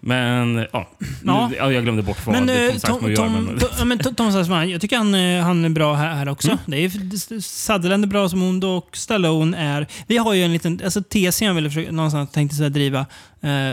Men 0.00 0.66
ja, 0.72 0.90
Ja. 1.24 1.50
Ja, 1.58 1.72
jag 1.72 1.82
glömde 1.82 2.02
bort 2.02 2.26
vad 2.26 2.34
Men, 2.36 2.46
Tom 2.48 2.56
eh, 2.56 2.98
Tom, 3.00 3.10
gör. 3.10 3.16
Tom, 3.16 3.32
men, 3.32 3.58
Tom, 3.58 3.68
ja, 3.78 3.84
men 3.84 3.98
Tom, 3.98 4.70
jag 4.70 4.80
tycker 4.80 4.96
han, 4.96 5.14
eh, 5.14 5.42
han 5.42 5.64
är 5.64 5.68
bra 5.68 5.94
här, 5.94 6.14
här 6.14 6.28
också. 6.28 6.48
Mm. 6.48 6.58
Det 6.66 6.76
är, 6.84 7.40
Sutherland 7.40 8.04
är 8.04 8.08
bra 8.08 8.28
som 8.28 8.42
ond 8.42 8.64
och 8.64 8.96
Stallone 8.96 9.56
är... 9.56 9.86
Vi 10.06 10.16
har 10.16 10.34
ju 10.34 10.42
en 10.42 10.52
liten 10.52 10.80
alltså, 10.84 11.02
tes 11.02 11.42
jag 11.42 11.54
ville 11.54 11.70
försöka, 11.70 11.92
någonstans 11.92 12.30
tänkte 12.30 12.56
så 12.56 12.68
driva. 12.68 13.06
Eh, 13.40 13.72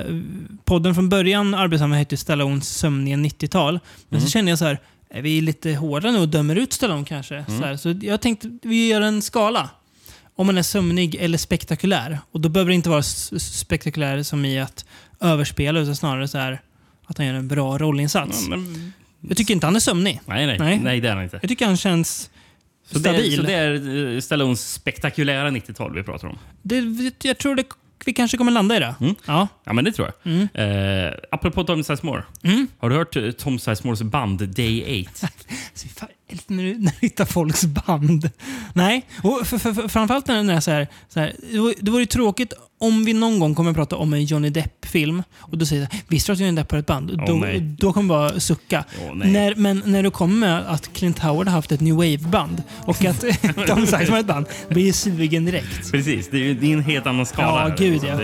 podden 0.65 0.95
från 0.95 1.09
början, 1.09 1.53
Arbetssamma, 1.55 1.95
hette 1.95 2.13
ju 2.13 2.17
Stallones 2.17 2.69
sömniga 2.77 3.17
90-tal. 3.17 3.79
Men 4.09 4.17
Mm. 4.17 4.21
så 4.27 4.31
känner 4.31 4.51
jag 4.51 4.59
så 4.59 4.65
här, 4.65 4.79
är 5.13 5.21
vi 5.21 5.41
lite 5.41 5.73
hårda 5.73 6.11
nu 6.11 6.19
och 6.19 6.29
dömer 6.29 6.55
ut 6.55 6.73
Stallone 6.73 7.05
kanske? 7.05 7.35
Mm. 7.35 7.59
Så, 7.59 7.65
här, 7.65 7.75
så 7.77 7.95
jag 8.01 8.21
tänkte 8.21 8.59
vi 8.61 8.87
gör 8.87 9.01
en 9.01 9.21
skala. 9.21 9.69
Om 10.35 10.45
man 10.47 10.57
är 10.57 10.63
sömnig 10.63 11.15
eller 11.15 11.37
spektakulär. 11.37 12.19
Och 12.31 12.41
då 12.41 12.49
behöver 12.49 12.69
det 12.69 12.75
inte 12.75 12.89
vara 12.89 13.03
spektakulär 13.03 14.23
som 14.23 14.45
i 14.45 14.59
att 14.59 14.85
överspela, 15.19 15.79
utan 15.79 15.95
snarare 15.95 16.27
så 16.27 16.37
här 16.37 16.61
att 17.05 17.17
han 17.17 17.27
gör 17.27 17.33
en 17.33 17.47
bra 17.47 17.77
rollinsats. 17.77 18.41
Ja, 18.49 18.57
men, 18.57 18.93
Jag 19.21 19.37
tycker 19.37 19.53
inte 19.53 19.67
han 19.67 19.75
är 19.75 19.79
sömnig. 19.79 20.21
nej, 20.25 20.45
nej, 20.45 20.57
Nej. 20.59 20.79
nej. 20.83 20.99
det 20.99 21.07
är 21.09 21.13
han 21.15 21.23
inte. 21.23 21.39
Jag 21.41 21.49
tycker 21.49 21.65
han 21.65 21.77
känns 21.77 22.29
Så 22.91 22.99
det, 22.99 23.09
är, 23.09 23.13
stabil. 23.13 23.35
så 23.37 23.41
det 23.43 23.53
är 23.53 24.13
eh, 24.15 24.19
Stallones 24.19 24.73
spektakulära 24.73 25.49
90-tal 25.49 25.95
vi 25.95 26.03
pratar 26.03 26.27
om. 26.27 26.37
det, 26.61 26.83
jag 27.23 27.37
tror 27.37 27.55
det, 27.55 27.63
vi 28.07 28.13
kanske 28.13 28.37
kommer 28.37 28.51
landa 28.51 28.75
i 28.75 28.79
det. 28.79 28.95
Mm. 29.01 29.15
Ja. 29.25 29.47
Ja, 29.63 29.73
men 29.73 29.85
det 29.85 29.91
tror 29.91 30.11
jag. 30.23 30.33
Mm. 30.33 30.47
Eh, 31.07 31.13
apropå 31.31 31.63
Tom 31.63 31.83
Sizemore. 31.83 32.23
Mm. 32.43 32.67
Har 32.79 32.89
du 32.89 32.95
hört 32.95 33.15
eh, 33.15 33.31
Tom 33.31 33.59
Sizemores 33.59 34.01
band 34.01 34.49
Day 34.49 35.05
8? 35.07 35.27
Så 35.73 35.87
fan, 35.99 36.09
älskar 36.27 36.55
när, 36.55 36.63
du, 36.63 36.77
när 36.77 36.91
du 36.91 36.97
hittar 37.07 37.25
folks 37.25 37.65
band. 37.65 38.29
Nej, 38.73 39.05
och 39.23 39.47
för, 39.47 39.57
för, 39.57 39.73
för, 39.73 39.87
framförallt 39.87 40.27
när 40.27 40.43
det 40.43 40.53
är 40.53 40.59
så 40.59 40.71
här, 40.71 40.87
så 41.09 41.19
här 41.19 41.35
det, 41.79 41.91
vore, 41.91 42.01
ju 42.01 42.05
tråkigt 42.05 42.53
om 42.79 43.05
vi 43.05 43.13
någon 43.13 43.39
gång 43.39 43.55
kommer 43.55 43.69
att 43.71 43.75
prata 43.77 43.95
om 43.95 44.13
en 44.13 44.25
Johnny 44.25 44.49
Depp-film 44.49 45.23
och 45.37 45.57
då 45.57 45.65
säger 45.65 45.87
visste 46.07 46.31
du 46.31 46.33
att 46.33 46.39
Johnny 46.39 46.55
Depp 46.55 46.71
har 46.71 46.79
ett 46.79 46.85
band? 46.85 47.11
Åh, 47.19 47.25
då, 47.25 47.33
nej. 47.33 47.59
då 47.59 47.93
kommer 47.93 48.15
jag 48.15 48.31
bara 48.31 48.39
sucka. 48.39 48.83
Nej. 49.13 49.31
när, 49.31 49.55
men 49.55 49.83
när 49.85 50.03
du 50.03 50.11
kommer 50.11 50.35
med 50.35 50.63
att 50.67 50.93
Clint 50.93 51.19
Howard 51.19 51.47
har 51.47 51.53
haft 51.53 51.71
ett 51.71 51.81
new 51.81 51.95
wave-band 51.95 52.63
och 52.79 53.05
att 53.05 53.21
Tom 53.67 53.85
Sizemore 53.85 54.11
har 54.11 54.19
ett 54.19 54.25
band, 54.25 54.45
blir 54.69 54.85
ju 54.85 54.93
sugen 54.93 55.45
direkt. 55.45 55.91
Precis, 55.91 56.29
det 56.31 56.37
är, 56.37 56.43
ju- 56.43 56.53
det 56.53 56.67
är 56.67 56.73
en 56.73 56.83
helt 56.83 57.07
annan 57.07 57.25
skala. 57.25 57.69
Ja, 57.69 57.75
gud, 57.77 58.01
ja. 58.03 58.19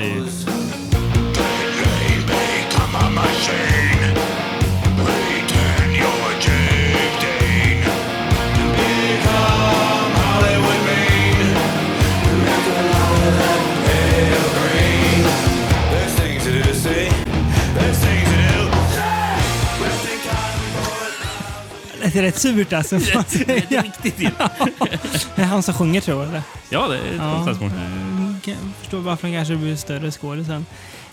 Är- 22.17 22.21
rätt 22.21 22.38
surt 22.39 22.73
alltså. 22.73 22.95
Det 23.47 23.71
är 23.75 23.84
riktigt 23.84 24.19
illa. 24.19 24.51
Det 25.36 25.41
är 25.41 25.45
han 25.45 25.63
som 25.63 25.73
sjunger 25.73 26.01
tror 26.01 26.19
jag. 26.19 26.30
Eller? 26.30 26.41
Ja, 26.69 26.88
det 26.88 26.97
är 26.97 27.17
Tom 27.53 27.67
mm, 27.71 28.36
kan- 28.43 28.53
jag 28.53 28.75
förstår 28.80 28.99
varför 28.99 29.27
han 29.27 29.38
kanske 29.38 29.56
blir 29.56 29.75
större 29.75 30.12
skådis 30.12 30.47
sen. 30.47 30.65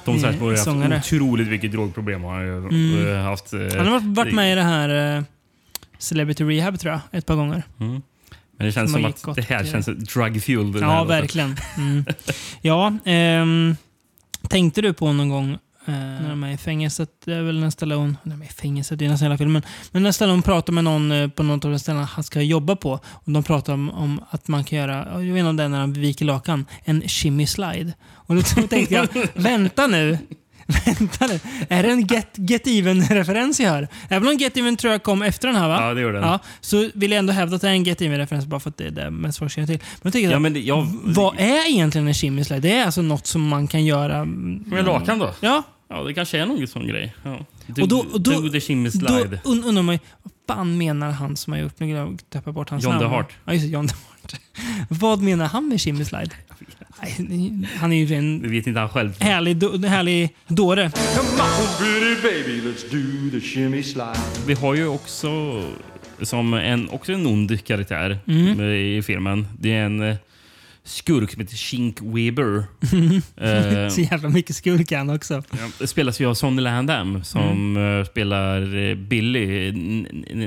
Tom 0.04 0.14
eh, 0.14 0.20
Sizemore 0.20 0.56
har 0.56 0.90
haft 0.94 1.12
otroligt 1.12 1.48
mycket 1.48 1.72
drogproblem. 1.72 2.22
Har 2.22 2.34
han 2.34 2.68
Mm. 2.68 3.08
eh, 3.16 3.22
haft. 3.22 3.52
eh, 3.52 3.60
Han 3.76 3.86
har 3.86 4.14
varit, 4.14 4.34
med 4.34 4.52
i 4.52 4.54
det 4.54 4.62
här 4.62 5.16
uh, 5.18 5.22
Celebrity 5.98 6.44
Rehab 6.44 6.80
tror 6.80 6.92
jag, 6.92 7.00
ett 7.18 7.26
par 7.26 7.34
gånger. 7.34 7.62
Mm. 7.80 8.02
Men 8.58 8.66
det 8.66 8.72
känns 8.72 8.92
Som 8.92 9.02
som 9.02 9.04
har 9.24 9.30
att 9.30 9.36
det 9.36 9.42
här 9.54 9.64
känns 9.64 9.88
drug-fueled. 9.88 10.80
Ja, 10.82 11.04
verkligen. 11.04 11.56
Mm. 11.76 12.04
Ja, 12.60 12.96
ehm, 13.04 13.76
tänkte 14.48 14.82
du 14.82 14.92
på 14.92 15.12
någon 15.12 15.28
gång 15.28 15.58
eh, 15.87 15.92
när 15.94 16.29
de 16.29 16.44
är 16.44 16.51
i 16.53 16.57
fängelset, 16.57 17.09
det 17.25 17.35
är 17.35 17.42
väl 17.42 17.61
när 17.61 17.70
Stallone, 17.70 18.14
när 18.23 18.37
de 18.37 18.42
är 18.42 18.47
i 18.47 18.49
fängelset, 18.49 18.99
det 18.99 19.05
är 19.05 19.09
nästan 19.09 19.27
hela 19.27 19.38
filmen, 19.38 19.62
men 19.92 20.03
när 20.03 20.12
Stallone 20.12 20.42
pratar 20.42 20.73
med 20.73 20.85
någon 20.85 21.12
eh, 21.12 21.29
på 21.29 21.42
något 21.42 21.64
av 21.64 21.70
de 21.70 21.79
ställena 21.79 22.05
han 22.05 22.25
ska 22.25 22.40
jobba 22.40 22.77
på 22.77 22.92
och 23.05 23.33
de 23.33 23.42
pratar 23.42 23.73
om, 23.73 23.90
om 23.90 24.20
att 24.31 24.49
man 24.49 24.64
kan 24.64 24.79
göra, 24.79 25.07
jag 25.12 25.18
vet 25.20 25.38
inte 25.38 25.49
om 25.49 25.57
det 25.57 25.62
är 25.62 25.68
när 25.68 25.79
han 25.81 25.92
viker 25.92 26.25
lakan, 26.25 26.66
en 26.85 27.09
shimmy 27.09 27.47
slide. 27.47 27.92
Och 28.12 28.35
då 28.35 28.42
tänkte 28.68 28.94
jag, 28.94 29.09
vänta 29.35 29.87
nu, 29.87 30.18
Vänta 30.66 31.27
nu. 31.27 31.40
Är 31.68 31.83
det 31.83 31.90
en 31.90 32.07
Get, 32.07 32.29
Get 32.35 32.66
Even-referens 32.66 33.61
jag 33.61 33.70
hör? 33.70 33.88
Även 34.09 34.29
om 34.29 34.37
Get 34.37 34.57
Even 34.57 34.77
tror 34.77 34.92
jag 34.92 35.03
kom 35.03 35.23
efter 35.23 35.49
den 35.49 35.57
här 35.57 35.68
va? 35.68 35.79
Ja, 35.81 35.94
det 35.94 36.01
gjorde 36.01 36.14
den. 36.20 36.23
Ja, 36.29 36.38
så 36.61 36.90
vill 36.94 37.11
jag 37.11 37.18
ändå 37.18 37.33
hävda 37.33 37.57
att 37.57 37.62
det 37.62 37.68
är 37.68 37.73
en 37.73 37.85
Get 37.85 38.01
Even-referens 38.01 38.47
bara 38.47 38.61
för 38.61 38.70
att 38.70 38.77
det 38.77 38.85
är 38.87 38.90
det 38.90 39.11
mest 39.11 39.38
folk 39.38 39.53
känner 39.53 39.66
till. 39.66 39.79
Men 39.79 40.01
jag 40.03 40.12
tycker 40.12 40.31
Ja, 40.31 40.38
men 40.38 40.53
det, 40.53 40.61
jag, 40.61 40.87
vad 41.05 41.35
är 41.38 41.70
egentligen 41.70 42.09
en 42.09 42.14
shimmy 42.14 42.44
slide? 42.44 42.61
Det 42.68 42.75
är 42.77 42.85
alltså 42.87 43.03
något 43.03 43.27
som 43.27 43.49
man 43.49 43.66
kan 43.66 43.85
göra... 43.85 44.16
mm, 44.16 44.64
Med 44.66 44.85
lakan 44.85 45.18
då? 45.18 45.31
Ja, 45.40 45.62
Ja, 45.88 46.03
det 46.03 46.14
kanske 46.14 46.38
är 46.38 46.47
någon 46.47 46.66
sån 46.66 46.87
grej. 46.87 47.14
Ja. 47.23 47.38
Do, 47.66 47.83
Och 47.83 47.88
då- 47.88 47.99
och 48.12 48.20
då- 48.20 48.31
do 48.40 48.49
the 48.49 48.61
då 48.85 48.90
slide. 48.90 49.40
un- 49.44 49.64
undrar 49.64 49.83
man 49.83 49.99
vad 50.23 50.33
fan 50.57 50.79
menar 50.79 51.11
han 51.11 51.37
som 51.37 51.53
har 51.53 51.61
gjort... 51.61 51.81
Nu 51.81 51.88
jag 51.90 52.20
tappa 52.31 52.53
bort 52.53 52.70
hans 52.70 52.85
John 52.85 52.92
namn. 52.92 53.03
DeHart. 53.05 53.33
Ja, 53.44 53.53
just 53.53 53.64
det, 53.64 53.70
John 53.70 53.87
DeHart. 53.87 54.40
vad 54.88 55.23
menar 55.23 55.47
han 55.47 55.68
med 55.68 55.81
shimmy 55.81 56.05
slide? 56.05 56.31
Han 57.77 57.92
är 57.92 57.97
ju 57.97 58.07
Det 58.07 58.14
en 58.14 58.51
vet 58.51 58.66
inte 58.66 58.81
han 58.81 58.88
själv. 58.88 59.20
härlig, 59.20 59.57
do, 59.57 59.87
härlig 59.87 60.35
dåre. 60.49 60.90
Come 61.16 61.29
on, 61.29 61.79
pretty 61.79 62.23
baby, 62.23 62.61
let's 62.61 62.90
do 62.90 63.31
the 63.31 63.47
shimmy 63.47 63.83
slide. 63.83 64.18
Vi 64.47 64.55
har 64.55 64.75
ju 64.75 64.87
också 64.87 65.62
som 66.23 66.55
en, 66.55 66.88
också 66.88 67.12
en 67.12 67.27
ond 67.27 67.64
karaktär 67.64 68.18
Mm. 68.27 68.61
i 68.61 69.03
filmen. 69.03 69.47
Det 69.59 69.73
är 69.73 69.85
en 69.87 70.03
eh, 70.03 70.16
skurk 70.87 71.31
som 71.33 71.40
heter 71.40 71.57
Shink 71.57 71.99
Weber. 72.03 72.57
eh, 73.37 73.88
Så 73.90 74.01
jävla 74.01 74.29
mycket 74.29 74.57
skurk 74.57 74.92
han 74.92 75.11
också. 75.11 75.35
ja, 75.53 75.59
det 75.79 75.87
spelas 75.87 76.20
ju 76.20 76.27
av 76.27 76.35
Sonny 76.35 76.62
Landham 76.62 77.25
som 77.25 77.42
Mm. 77.77 77.99
eh, 78.01 78.05
spelar 78.07 78.77
eh, 78.88 78.94
Billy, 78.94 79.73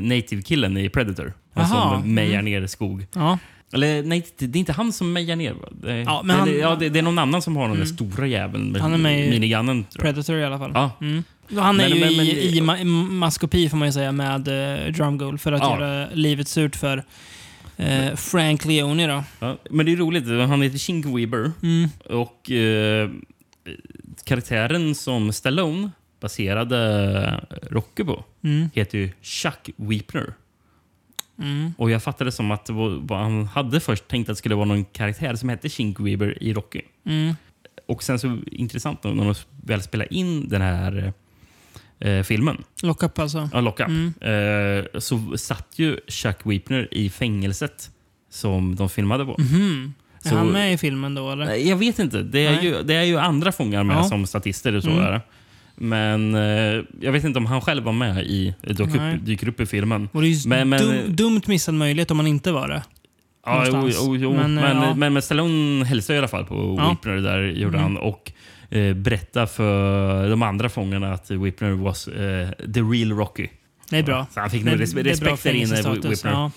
native-killen 0.02 0.78
i 0.78 0.90
Predator. 0.90 1.34
Jaha, 1.56 1.68
som 2.02 2.14
mejar 2.14 2.40
mm. 2.40 2.46
ner 2.46 2.68
skog. 2.68 3.06
Ja. 3.14 3.40
Eller 3.74 4.04
nej, 4.04 4.26
det 4.38 4.48
det 4.48 4.58
är 4.58 4.60
inte 4.60 4.74
han 4.74 4.94
som 4.94 5.14
mejar 5.14 5.36
ner. 5.36 5.56
Det, 5.72 5.98
Ja, 6.02 6.22
men 6.24 6.36
han- 6.40 6.48
eller, 6.50 6.60
ja, 6.60 6.76
det, 6.76 6.90
det 6.90 7.00
är 7.00 7.04
någon 7.04 7.20
annan 7.20 7.42
som 7.42 7.56
har 7.56 7.64
den 7.68 7.78
där 7.78 7.84
Mm. 7.86 7.96
stora 7.96 8.28
jäveln 8.28 8.72
med 8.72 8.82
Han 8.82 8.94
är 8.94 8.98
med 8.98 9.28
i 9.28 9.30
minigunnen. 9.30 9.86
Predator 10.00 10.36
i 10.38 10.46
alla 10.46 10.58
fall. 10.58 10.72
Ja. 10.74 10.92
Mm. 11.02 11.24
Han 11.56 11.80
är 11.80 11.90
Men- 11.90 11.98
ju 11.98 12.06
men- 12.06 12.16
men- 12.18 12.26
i, 12.26 12.58
i 12.58 12.62
ma 12.62 12.84
maskopi 12.84 13.70
får 13.70 13.78
man 13.78 13.88
ju 13.88 13.92
säga 13.92 14.12
med 14.12 14.48
uh, 14.48 14.94
Drumgoal 14.94 15.38
för 15.38 15.52
att 15.52 15.62
Ja. 15.62 15.80
göra 15.80 16.08
livet 16.14 16.48
surt 16.48 16.76
för 16.76 17.04
eh, 17.78 18.16
Frank 18.16 18.66
Leone 18.66 19.08
då. 19.08 19.24
Ja, 19.40 19.58
men 19.70 19.86
det 19.86 19.92
är 19.92 19.96
roligt. 19.96 20.28
Han 20.50 20.62
heter 20.62 20.78
Shink 20.78 21.06
Weber. 21.06 21.52
Mm. 21.64 21.90
Och 22.06 22.52
eh, 22.52 23.10
karaktären 24.24 24.96
som 24.96 25.34
Stallone 25.34 25.92
baserade 26.20 27.44
Rocky 27.70 28.04
på 28.04 28.24
Mm. 28.44 28.70
heter 28.74 28.98
ju 28.98 29.12
Chuck 29.22 29.70
Weepner. 29.76 30.34
Mm. 31.40 31.74
Och 31.78 31.92
jag 31.92 32.04
fattade 32.04 32.32
som 32.32 32.52
att 32.52 32.70
vad 33.00 33.20
han 33.20 33.46
hade 33.46 33.80
först 33.80 34.08
tänkt 34.08 34.30
att 34.30 34.36
det 34.36 34.38
skulle 34.38 34.56
vara 34.56 34.66
någon 34.66 34.86
karaktär 34.86 35.36
som 35.36 35.50
hette 35.50 35.70
Shink 35.70 36.00
Weber 36.00 36.44
i 36.44 36.54
Rocky. 36.54 36.82
Mm. 37.06 37.36
Och 37.88 38.04
sen 38.04 38.20
så 38.20 38.38
intressant 38.52 39.04
när 39.04 39.16
de 39.26 39.36
väl 39.64 39.82
spelade 39.82 40.14
in 40.16 40.50
den 40.50 40.62
här 40.62 41.14
eh, 42.00 42.24
filmen, 42.24 42.64
Lock 42.84 43.04
up 43.04 43.20
alltså. 43.20 43.50
ja, 43.54 43.62
Lock 43.62 43.80
Up, 43.80 43.88
Mm. 43.88 44.14
eh, 44.22 45.00
så 45.00 45.38
satt 45.38 45.68
ju 45.76 45.98
Chuck 46.08 46.38
Weepner 46.44 46.88
i 46.92 47.10
fängelset 47.10 47.90
som 48.32 48.76
de 48.76 48.90
filmade 48.90 49.26
på. 49.26 49.32
Är 49.32 50.30
Så- 50.30 50.36
han 50.36 50.48
med 50.48 50.74
i 50.74 50.78
filmen 50.78 51.16
då 51.16 51.32
eller? 51.32 51.54
Jag 51.56 51.78
vet 51.78 52.00
inte. 52.00 52.22
Det 52.24 52.46
är, 52.46 52.52
Nej. 52.56 52.66
ju, 52.66 52.84
det 52.84 52.94
är 52.96 53.04
ju 53.04 53.18
andra 53.18 53.52
fångar 53.52 53.84
med 53.84 53.98
Ja. 53.98 54.04
som 54.04 54.26
statister. 54.26 54.76
Och 54.76 54.84
så 54.84 54.90
Mm. 54.90 55.04
är. 55.04 55.22
Men 55.76 56.36
eh, 56.36 56.84
jag 57.02 57.12
vet 57.12 57.24
inte 57.24 57.40
om 57.40 57.46
han 57.46 57.62
själv 57.62 57.84
var 57.84 57.94
med 57.94 58.24
i, 58.26 58.54
dök 58.62 58.80
upp, 58.96 59.26
dyker 59.26 59.48
upp 59.48 59.60
i 59.60 59.66
filmen. 59.66 60.10
Och 60.12 60.22
det 60.22 60.28
är 60.28 60.30
ju 60.30 60.50
Men- 60.50 60.70
men- 60.70 60.80
dum, 60.82 61.16
dumt 61.16 61.42
missad 61.46 61.74
möjlighet 61.76 62.12
om 62.12 62.18
man 62.18 62.28
inte 62.28 62.52
var 62.52 62.68
det. 62.68 62.84
Ja, 63.46 63.64
jo, 63.68 63.90
jo, 63.94 64.16
jo. 64.18 64.34
Men, 64.34 64.54
Men, 64.54 64.64
eh, 64.64 64.74
men, 64.80 65.02
ja. 65.04 65.10
men, 65.10 65.22
Stallone 65.22 65.86
hälsade 65.86 66.16
i 66.16 66.20
alla 66.20 66.28
fall 66.28 66.46
på 66.46 66.76
Ja. 66.80 66.90
Whipner 66.90 67.16
där 67.16 67.44
gjorde 67.44 67.78
han 67.78 67.98
och 67.98 68.32
eh, 68.70 68.94
berättade 68.94 69.48
för 69.48 70.30
de 70.30 70.42
andra 70.44 70.70
fångarna 70.70 71.14
att 71.14 71.32
Whipner 71.32 71.72
was 71.72 72.08
eh, 72.08 72.50
the 72.74 72.82
real 72.82 73.12
Rocky. 73.12 73.48
Det 73.90 73.98
är 73.98 74.04
bra. 74.04 74.28
Så 74.34 74.40
han 74.40 74.50
fick 74.50 74.66
det, 74.66 74.76
res- 74.76 74.94
respekt 74.96 75.44
där 75.44 75.54
inne, 75.54 75.76
Whipner. 75.94 76.32
Ja. 76.32 76.52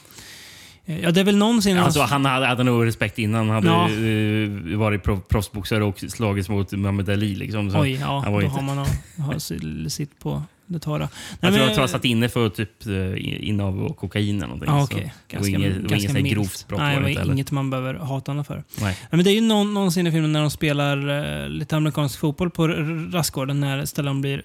Eh, 0.86 1.00
ja, 1.00 1.10
det 1.10 1.20
är 1.20 1.24
väl 1.24 1.36
någonsin... 1.36 1.78
Alltså, 1.78 2.00
han 2.00 2.24
hade, 2.24 2.46
hade 2.46 2.62
nog 2.64 2.86
respekt 2.86 3.18
innan. 3.18 3.48
Han 3.50 3.66
hade 3.66 3.92
Ja. 3.92 4.72
eh, 4.72 4.78
varit 4.78 5.02
pro- 5.02 5.20
proffsboxare 5.20 5.84
och 5.84 5.98
slagits 6.08 6.48
mot 6.48 6.72
Muhammad 6.72 7.10
Ali. 7.10 7.34
Liksom. 7.34 7.70
Så 7.70 7.80
Oj, 7.80 7.92
ja, 8.00 8.20
han 8.24 8.32
var 8.32 8.40
då 8.40 8.46
inte- 8.46 8.60
har 8.60 8.76
man 8.76 9.90
sitt 9.90 10.18
på 10.18 10.42
det 10.72 10.78
torra. 10.78 10.98
Nej, 10.98 11.08
jag 11.40 11.52
tror 11.52 11.62
men- 11.64 11.72
att 11.72 11.78
han 11.78 11.88
satt 11.88 12.04
inne 12.04 12.28
för 12.28 12.48
typ 12.48 12.86
eh, 12.86 13.48
innehav 13.48 13.82
och 13.82 13.96
kokain 13.96 14.36
eller 14.36 14.46
någonting. 14.46 14.68
Ja, 14.70 14.86
Så 14.86 14.94
okej. 14.96 15.12
Det 15.30 15.38
var 15.38 15.46
inget, 15.48 15.90
var 15.90 16.18
inget 16.20 16.32
grovt 16.34 16.68
brott. 16.68 16.80
Nej, 16.80 17.14
det 17.14 17.24
var 17.24 17.32
inget 17.32 17.50
man 17.50 17.70
behöver 17.70 17.94
hata 17.94 18.30
honom 18.30 18.44
för. 18.44 18.64
Nej. 18.80 18.98
Men 19.10 19.24
det 19.24 19.30
är 19.30 19.34
ju 19.34 19.40
någon, 19.40 19.74
någon 19.74 19.90
scen 19.90 20.06
i 20.06 20.10
filmen 20.12 20.32
när 20.32 20.40
de 20.40 20.50
spelar 20.50 21.08
eh, 21.42 21.48
lite 21.48 21.76
amerikansk 21.76 22.18
fotboll 22.18 22.50
på 22.50 22.66
rastgården 23.12 23.60
när 23.60 23.84
Stallone 23.84 24.20
blir 24.20 24.42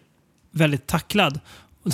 väldigt 0.52 0.88
tacklad. 0.88 1.40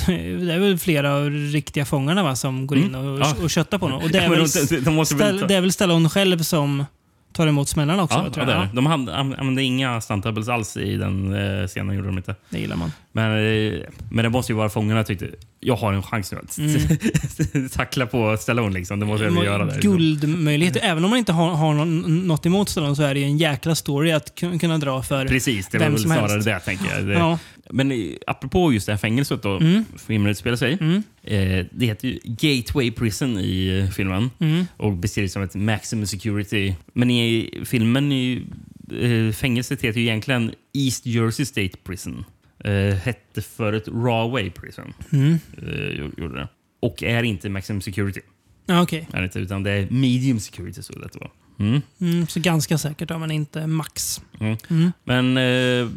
Det 0.05 0.13
är 0.53 0.59
väl 0.59 0.77
flera 0.77 1.15
av 1.15 1.29
riktiga 1.29 1.85
fångarna 1.85 2.23
va, 2.23 2.35
som 2.35 2.67
går 2.67 2.77
in 2.77 2.95
Mm. 2.95 3.07
och, 3.07 3.19
Ja. 3.19 3.35
och 3.43 3.49
köttar 3.49 3.77
på 3.77 3.85
honom. 3.85 4.01
Och 4.03 4.09
det 4.09 4.19
är, 4.19 4.29
väl, 4.29 4.39
de- 4.39 4.83
de 4.95 5.05
Stall- 5.05 5.39
ta- 5.39 5.47
det 5.47 5.55
är 5.55 5.61
väl 5.61 5.71
Stallone 5.71 6.09
själv 6.09 6.39
som 6.39 6.85
tar 7.33 7.47
emot 7.47 7.69
smällarna 7.69 8.03
också? 8.03 8.17
Ja, 8.17 8.29
tror 8.33 8.45
ja, 8.47 8.51
jag. 8.53 8.61
det 8.61 8.65
är 8.65 8.67
det. 8.67 8.75
De 8.75 8.87
använde 9.13 9.63
inga 9.63 9.99
stunt-doubles 9.99 10.49
alls 10.53 10.77
i 10.77 10.95
den 10.97 11.33
eh, 11.61 11.67
scenen. 11.67 11.95
Gjorde 11.95 12.07
de 12.07 12.17
inte. 12.17 12.35
det 12.49 12.59
gillar 12.59 12.75
man. 12.75 12.91
Men, 13.11 13.31
eh, 13.31 13.79
men 14.11 14.23
det 14.23 14.29
måste 14.29 14.51
ju 14.51 14.55
vara 14.57 14.69
fångarna 14.69 15.03
tyckte 15.03 15.27
jag 15.59 15.75
har 15.75 15.93
en 15.93 16.03
chans 16.03 16.31
nu 16.31 16.37
att 16.37 16.57
Mm. 16.57 17.69
tackla 17.73 18.05
på 18.05 18.37
Stallone. 18.39 18.73
Liksom. 18.73 18.99
Det 18.99 19.05
måste 19.05 19.25
jag 19.25 19.31
väl 19.31 19.45
göra. 19.45 19.65
Där, 19.65 19.73
liksom. 19.73 19.91
Guldmöjlighet. 19.91 20.77
Även 20.81 21.03
om 21.03 21.09
man 21.09 21.19
inte 21.19 21.31
har, 21.33 21.49
har 21.53 21.73
någon, 21.73 22.27
något 22.27 22.45
emot 22.45 22.69
Stallone 22.69 22.95
så 22.95 23.03
är 23.03 23.13
det 23.13 23.19
ju 23.19 23.25
en 23.25 23.37
jäkla 23.37 23.75
story 23.75 24.11
att 24.11 24.35
kun- 24.39 24.59
kunna 24.59 24.77
dra 24.77 25.03
för 25.03 25.25
Precis, 25.27 25.67
det 25.67 25.77
var 25.79 25.89
väl 25.89 25.99
snarare 25.99 26.31
helst. 26.31 26.45
det 26.45 26.59
tänker 26.59 26.95
jag. 26.95 27.05
Det, 27.07 27.13
Ja. 27.13 27.39
Men 27.69 27.91
eh, 27.91 27.97
apropå 28.27 28.73
just 28.73 28.85
det 28.85 28.91
här 28.91 28.97
fängelset 28.97 29.43
då, 29.43 29.57
Mm. 29.57 29.85
filmen 30.07 30.31
utspelar 30.31 30.57
sig. 30.57 30.77
Mm. 30.81 31.03
Eh, 31.23 31.65
det 31.71 31.85
heter 31.85 32.07
ju 32.07 32.19
Gateway 32.23 32.91
Prison 32.91 33.37
i 33.39 33.79
eh, 33.79 33.89
filmen 33.89 34.29
Mm. 34.39 34.65
och 34.77 34.93
beskrivs 34.97 35.33
som 35.33 35.41
ett 35.43 35.55
maximum 35.55 36.05
security. 36.05 36.73
Men 36.93 37.11
i 37.11 37.49
filmen, 37.65 38.11
i, 38.11 38.43
eh, 39.01 39.33
fängelset 39.33 39.81
heter 39.81 39.99
ju 39.99 40.05
egentligen 40.05 40.51
East 40.73 41.05
Jersey 41.05 41.45
State 41.45 41.77
Prison. 41.83 42.25
Eh, 42.63 42.95
hette 42.95 43.41
förut 43.41 43.87
Rahway 43.87 44.49
Prison. 44.49 44.93
Mm. 45.11 45.39
Eh, 45.57 46.21
gjorde 46.23 46.35
det. 46.35 46.47
Och 46.79 47.03
är 47.03 47.23
inte 47.23 47.49
maximum 47.49 47.81
security. 47.81 48.21
Okej. 48.67 49.07
Är 49.13 49.23
inte, 49.23 49.39
utan 49.39 49.63
det 49.63 49.71
är 49.71 49.87
medium 49.89 50.39
security. 50.39 50.81
Så 50.81 50.93
det 50.93 51.15
var. 51.19 51.31
Mm. 51.61 51.81
Mm, 52.01 52.27
så 52.27 52.39
ganska 52.39 52.77
säkert 52.77 53.09
men 53.09 53.31
inte 53.31 53.67
max. 53.67 54.21
Mm. 54.39 54.57
Mm. 54.69 54.91
Men 55.03 55.37
eh, 55.37 55.87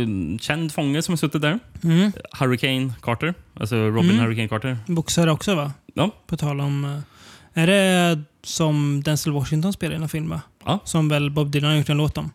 en 0.00 0.38
känd 0.42 0.72
fånge 0.72 1.02
som 1.02 1.12
har 1.12 1.16
suttit 1.16 1.42
där. 1.42 1.58
Mm. 1.84 2.12
Hurricane 2.32 2.92
Carter. 3.02 3.34
Alltså 3.60 3.76
Robin 3.76 4.10
Mm. 4.10 4.18
Hurricane 4.24 4.48
Carter. 4.48 4.78
Boxare 4.86 5.30
också 5.32 5.54
va? 5.54 5.72
Ja. 5.94 6.10
På 6.26 6.36
tal 6.36 6.60
om... 6.60 6.84
eh, 6.84 7.62
Är 7.62 7.66
det 7.66 8.22
som 8.42 9.02
Denzel 9.04 9.32
Washington 9.32 9.72
spelar 9.72 9.96
i 9.96 9.98
någon 9.98 10.08
film? 10.08 10.34
Ja. 10.64 10.78
Som 10.84 11.08
väl 11.08 11.30
Bob 11.30 11.50
Dylan 11.50 11.70
har 11.70 11.78
gjort 11.78 11.88
en 11.88 11.96
låt 11.96 12.18
om. 12.18 12.30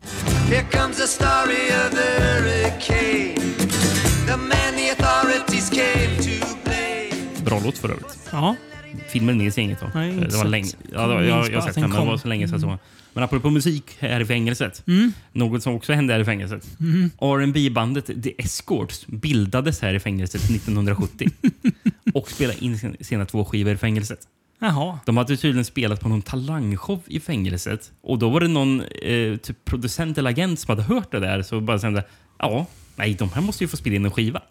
Here 0.49 0.63
comes 0.71 0.97
the 0.97 1.07
story 1.07 1.67
of 1.69 1.89
the 1.91 2.23
hurricane. 2.23 3.35
The 4.27 4.37
man 4.37 4.75
the 4.77 4.89
authorities 4.89 5.69
came 5.69 6.17
to 6.17 6.45
blame. 6.63 7.45
Bra 7.45 7.61
låt 7.65 7.77
för 7.77 7.89
övrigt. 7.89 8.19
Ja. 8.31 8.55
Filmen 9.15 9.37
minns 9.37 9.57
jag 9.57 9.63
inget 9.63 9.81
om. 9.83 9.89
Nej, 9.95 10.09
Eh, 10.09 10.19
det 10.21 10.37
var 10.37 10.45
länge, 10.45 10.67
ja, 10.93 11.01
det 11.07 11.13
var, 11.13 11.21
jag, 11.21 11.51
jag 11.51 11.61
har 11.61 11.67
sett 11.67 11.75
den 11.75 11.89
men 11.89 11.99
det 11.99 12.05
var 12.05 12.17
så 12.17 12.27
länge 12.27 12.47
sedan. 12.47 12.61
Så. 12.61 12.77
Men 13.13 13.23
apropå 13.23 13.49
musik 13.49 13.83
här 13.99 14.19
i 14.21 14.25
fängelset. 14.25 14.83
Mm. 14.87 15.13
Något 15.31 15.63
som 15.63 15.73
också 15.75 15.93
hände 15.93 16.13
här 16.13 16.19
i 16.19 16.25
fängelset. 16.25 16.67
Mm. 16.79 17.09
rb 17.21 17.73
bandet 17.73 18.05
The 18.23 18.33
Escorts 18.37 19.07
bildades 19.07 19.81
här 19.81 19.93
i 19.93 19.99
fängelset 19.99 20.41
1970 20.49 21.29
och 22.13 22.29
spelade 22.31 22.63
in 22.65 22.77
sin- 22.79 22.97
sina 23.01 23.25
två 23.25 23.45
skivor 23.45 23.73
i 23.73 23.77
fängelset. 23.77 24.19
Jaha. 24.59 24.99
De 25.05 25.17
hade 25.17 25.37
tydligen 25.37 25.65
spelat 25.65 25.99
på 25.99 26.09
någon 26.09 26.21
talangshow 26.21 27.01
i 27.07 27.19
fängelset 27.19 27.91
och 28.01 28.19
då 28.19 28.29
var 28.29 28.39
det 28.39 28.47
någon 28.47 28.81
eh, 28.81 29.37
typ 29.37 29.65
producent 29.65 30.17
eller 30.17 30.29
agent 30.29 30.59
som 30.59 30.69
hade 30.77 30.83
hört 30.83 31.11
det 31.11 31.19
där 31.19 31.41
så 31.41 31.61
bara 31.61 31.79
kände 31.79 32.03
ja, 32.39 32.65
nej, 32.95 33.13
de 33.13 33.29
här 33.29 33.41
måste 33.41 33.63
ju 33.63 33.67
få 33.67 33.77
spela 33.77 33.95
in 33.95 34.05
en 34.05 34.11
skiva. 34.11 34.41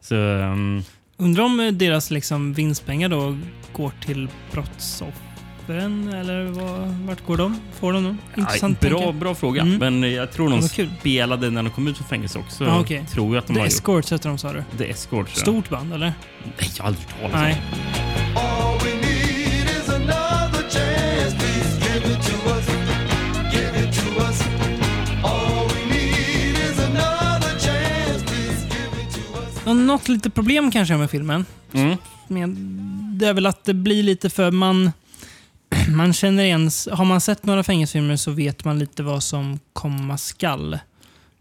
Så 0.00 0.14
um, 0.16 0.82
Undrar 1.20 1.44
om 1.44 1.60
eh, 1.60 1.72
deras 1.72 2.10
liksom 2.10 2.52
vinstpengar 2.52 3.08
då 3.08 3.38
går 3.72 3.92
till 4.06 4.28
brottsoffren? 4.52 6.08
Eller 6.08 6.44
vad, 6.44 6.88
vart 6.88 7.26
går 7.26 7.36
de? 7.36 7.56
Får 7.80 7.92
de 7.92 8.04
dem? 8.04 8.18
Intressant 8.36 8.82
nej, 8.82 8.90
bra, 8.90 9.00
tanke. 9.00 9.18
bra 9.18 9.34
fråga. 9.34 9.62
Mm. 9.62 9.78
Men 10.00 10.12
jag 10.12 10.32
tror 10.32 10.50
de 10.50 10.62
spelade 10.98 11.50
när 11.50 11.62
de 11.62 11.72
kom 11.72 11.88
ut 11.88 11.96
från 11.96 12.08
fängelse 12.08 12.38
också. 12.38 12.64
Ja, 12.64 12.80
okej. 12.80 13.04
Tror 13.12 13.34
jag 13.34 13.42
att 13.42 13.46
de 13.46 13.54
The 13.54 13.60
har. 13.60 13.66
Escorts 13.66 14.12
heter 14.12 14.28
de 14.28 14.38
sa 14.38 14.52
du? 14.52 14.64
The 14.78 14.90
Escorts. 14.90 15.32
ja. 15.36 15.40
Stort 15.40 15.68
band 15.68 15.94
eller? 15.94 16.12
Nej, 16.58 16.70
jag 16.76 16.84
har 16.84 16.88
aldrig 16.88 17.06
hört 17.08 17.32
talas 17.32 17.56
om 17.56 17.60
Något 29.74 30.08
lite 30.08 30.30
problem 30.30 30.70
kanske 30.70 30.96
med 30.96 31.10
filmen. 31.10 31.44
Mm. 31.72 31.96
Men 32.28 33.18
det 33.18 33.26
är 33.26 33.34
väl 33.34 33.46
att 33.46 33.64
det 33.64 33.74
blir 33.74 34.02
lite 34.02 34.30
för 34.30 34.50
man... 34.50 34.92
Man 35.96 36.12
känner 36.12 36.44
igen... 36.44 36.70
Har 36.90 37.04
man 37.04 37.20
sett 37.20 37.44
några 37.44 37.62
fängelsefilmer 37.62 38.16
så 38.16 38.30
vet 38.30 38.64
man 38.64 38.78
lite 38.78 39.02
vad 39.02 39.22
som 39.22 39.58
komma 39.72 40.18
skall. 40.18 40.78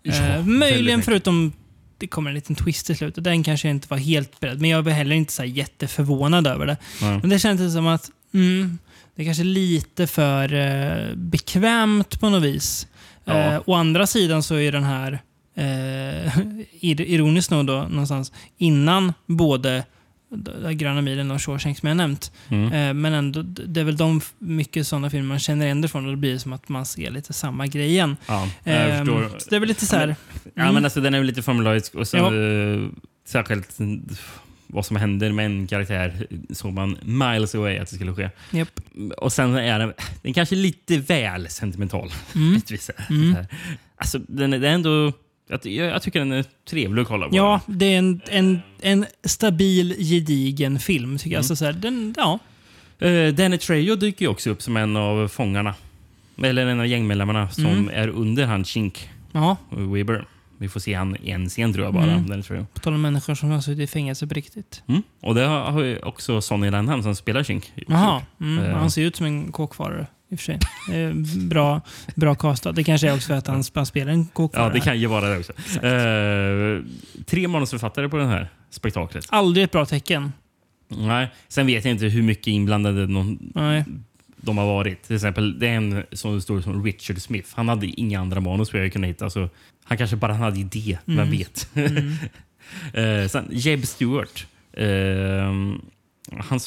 Ja, 0.04 0.14
eh, 0.14 0.46
möjligen 0.46 1.02
förutom 1.02 1.54
det 1.98 2.08
kommer 2.08 2.30
en 2.30 2.36
liten 2.36 2.56
twist 2.56 2.90
i 2.90 2.96
slutet. 2.96 3.24
Den 3.24 3.44
kanske 3.44 3.68
jag 3.68 3.76
inte 3.76 3.88
var 3.90 3.98
helt 3.98 4.40
beredd. 4.40 4.62
Men 4.62 4.70
jag 4.70 4.82
var 4.82 4.92
heller 4.92 5.16
inte 5.16 5.34
så 5.34 5.44
jätteförvånad 5.44 6.48
över 6.48 6.66
det. 6.66 6.78
Nej. 7.02 7.20
Men 7.22 7.30
det 7.30 7.40
kändes 7.40 7.74
som 7.74 7.88
att 7.88 8.12
mm, 8.34 8.80
det 9.16 9.22
är 9.22 9.26
kanske 9.26 9.44
lite 9.44 10.08
för 10.08 10.54
eh, 10.54 11.16
bekvämt 11.16 12.20
på 12.20 12.30
något 12.30 12.44
vis. 12.44 12.88
Ja. 13.26 13.34
Eh, 13.34 13.62
å 13.66 13.74
andra 13.74 14.08
sidan 14.08 14.44
så 14.44 14.56
är 14.56 14.72
den 14.72 14.84
här, 14.84 15.22
eh, 15.56 16.38
ir- 16.82 17.02
ironiskt 17.02 17.52
nog 17.52 17.66
då, 17.66 17.74
någonstans 17.90 18.32
innan 18.58 19.14
både 19.26 19.86
Gröna 20.74 21.02
milen 21.02 21.32
och 21.32 21.42
Shawshank 21.42 21.80
som 21.80 21.88
jag 21.88 21.98
nämnt. 21.98 22.32
Mm. 22.50 22.74
Eh, 22.74 22.94
men 22.94 23.14
ändå, 23.14 23.42
det 23.42 23.80
är 23.80 23.84
väl 23.84 23.98
de 23.98 24.22
mycket 24.40 24.88
sådana 24.88 25.10
filmer 25.10 25.28
man 25.28 25.40
känner 25.40 25.66
igen 25.66 25.82
det 25.82 25.88
från 25.88 26.06
och 26.06 26.12
det 26.12 26.18
blir 26.18 26.38
som 26.38 26.54
att 26.54 26.70
man 26.70 26.86
ser 26.86 27.12
lite 27.12 27.34
samma 27.34 27.68
grej 27.68 27.90
igen. 27.90 28.18
Ja, 28.28 28.48
så 28.64 28.70
det 29.50 29.56
är 29.56 29.60
väl 29.60 29.68
lite 29.70 29.86
så 29.86 29.96
här... 29.96 30.16
Ja, 30.54 30.62
mm. 30.62 30.74
men 30.74 30.84
alltså, 30.84 31.02
den 31.02 31.14
är 31.14 31.18
väl 31.18 31.28
lite 31.28 31.42
formularisk. 31.42 31.96
Och 31.96 32.08
så, 32.08 32.18
Ja. 32.18 32.36
eh, 32.36 32.88
särskilt 33.28 33.80
mm, 33.80 34.10
vad 34.68 34.86
som 34.86 34.96
händer 34.96 35.32
med 35.32 35.46
en 35.46 35.68
karaktär 35.68 36.28
såg 36.50 36.74
man 36.74 36.98
miles 37.02 37.56
away 37.56 37.78
att 37.78 37.90
det 37.90 37.96
skulle 37.96 38.14
ske. 38.14 38.30
Japp. 38.52 38.80
Och 39.18 39.34
sen 39.34 39.56
är 39.56 39.80
den, 39.80 39.94
den 40.22 40.34
kanske 40.34 40.56
lite 40.56 40.98
väl 40.98 41.48
sentimental. 41.50 42.12
Mm. 42.36 42.54
Bitvis. 42.56 42.92
Mm. 43.10 43.36
Alltså, 43.96 44.20
den 44.28 44.52
det 44.52 44.68
är 44.70 44.74
ändå... 44.74 45.14
Jag, 45.50 45.66
jag, 45.66 46.02
tycker 46.02 46.20
den 46.20 46.32
är 46.32 46.46
trevlig 46.70 47.02
att 47.02 47.08
kolla 47.08 47.30
på. 47.30 47.36
Ja, 47.36 47.62
det 47.66 47.86
är 47.94 47.98
en, 48.00 48.22
en, 48.30 48.60
en 48.82 49.06
stabil, 49.24 49.96
gedigen 50.00 50.80
film 50.80 51.18
tycker 51.18 51.36
jag. 51.36 51.46
Mm. 51.46 51.56
Så 51.56 51.66
här, 51.66 51.74
den, 51.74 52.14
ja. 52.18 52.40
Uh, 53.04 53.34
Danny 53.34 53.58
Trejo 53.58 53.96
dyker 53.96 54.26
ju 54.26 54.30
också 54.32 54.50
upp 54.50 54.62
som 54.62 54.78
en 54.78 54.96
av 54.98 55.28
fångarna. 55.28 55.76
Eller 56.44 56.66
en 56.68 56.80
av 56.80 56.88
gängmedlemmarna 56.88 57.50
som 57.50 57.66
Mm. 57.66 57.90
är 57.94 58.08
under 58.08 58.46
han 58.46 58.66
Chink 58.66 59.10
Weber. 59.70 60.26
Vi 60.58 60.70
får 60.70 60.80
se 60.80 60.94
han 60.94 61.16
i 61.24 61.32
en 61.32 61.50
scen 61.50 61.74
tror 61.74 61.86
jag 61.86 61.94
bara. 61.94 62.04
Mm. 62.12 62.28
Danny 62.30 62.44
Trejo. 62.44 62.66
på 62.74 62.80
tal 62.80 62.94
om 62.94 63.02
människor 63.02 63.36
som 63.36 63.50
har 63.50 63.62
suttit 63.62 63.80
i 63.80 63.88
fängelse 63.88 64.28
på 64.28 64.34
riktigt. 64.34 64.84
Mm. 64.88 65.02
Och 65.22 65.36
det 65.36 65.46
har 65.46 65.84
ju 65.84 66.00
också 66.00 66.42
Sonny 66.42 66.70
Landham 66.70 67.04
som 67.04 67.16
spelar 67.16 67.44
Chink. 67.44 67.72
Jaha, 67.88 68.22
Eh. 68.42 68.78
han 68.78 68.92
ser 68.92 69.02
ut 69.02 69.16
som 69.16 69.26
en 69.26 69.52
kåkfarare 69.52 70.08
i 70.30 70.36
och 70.36 70.40
för 70.40 70.46
sig. 70.46 70.60
Bra, 71.48 71.82
bra 72.16 72.36
castat. 72.36 72.76
Det 72.76 72.84
kanske 72.84 73.10
är 73.10 73.14
också 73.16 73.28
för 73.28 73.34
att 73.34 73.48
han, 73.48 73.64
han 73.76 73.86
spelar 73.86 74.12
en 74.12 74.26
kåkfarare. 74.26 74.68
Ja, 74.68 74.74
det 74.74 74.80
kan 74.80 75.00
ju 75.00 75.08
vara 75.08 75.30
det 75.30 75.38
också. 75.38 75.54
Eh, 75.86 76.84
tre 77.26 77.48
manusförfattare 77.48 78.10
på 78.10 78.18
den 78.18 78.30
här 78.30 78.50
spektaklet. 78.70 79.26
Aldrig 79.30 79.64
ett 79.64 79.72
bra 79.72 79.86
tecken. 79.86 80.32
Nej. 80.88 81.30
Sen 81.48 81.68
vet 81.68 81.86
jag 81.86 81.92
inte 81.92 82.06
hur 82.06 82.24
mycket 82.24 82.48
inblandade 82.48 83.08
någon, 83.08 83.52
Nej. 83.56 83.86
de 84.38 84.58
har 84.58 84.66
varit. 84.66 85.04
Till 85.04 85.16
exempel, 85.16 85.60
det 85.60 85.68
är 85.68 85.72
en 85.76 86.04
som 86.12 86.42
står 86.42 86.62
som 86.62 86.84
Richard 86.86 87.22
Smith. 87.22 87.50
Han 87.56 87.70
hade 87.70 87.88
inga 87.88 88.20
andra 88.20 88.40
manus 88.42 88.74
jag 88.74 88.94
kunde 88.94 89.08
hitta. 89.08 89.30
Så 89.30 89.50
han 89.84 89.98
kanske 89.98 90.16
bara 90.16 90.34
hade 90.34 90.60
idé, 90.60 90.98
vem 91.06 91.20
Mm. 91.20 91.32
vet. 91.32 91.70
Mm. 91.76 92.14
Eh, 92.94 93.28
sen 93.28 93.48
Jeb 93.52 93.86
Stewart. 93.86 94.48
Eh, 94.74 95.54
han 96.40 96.60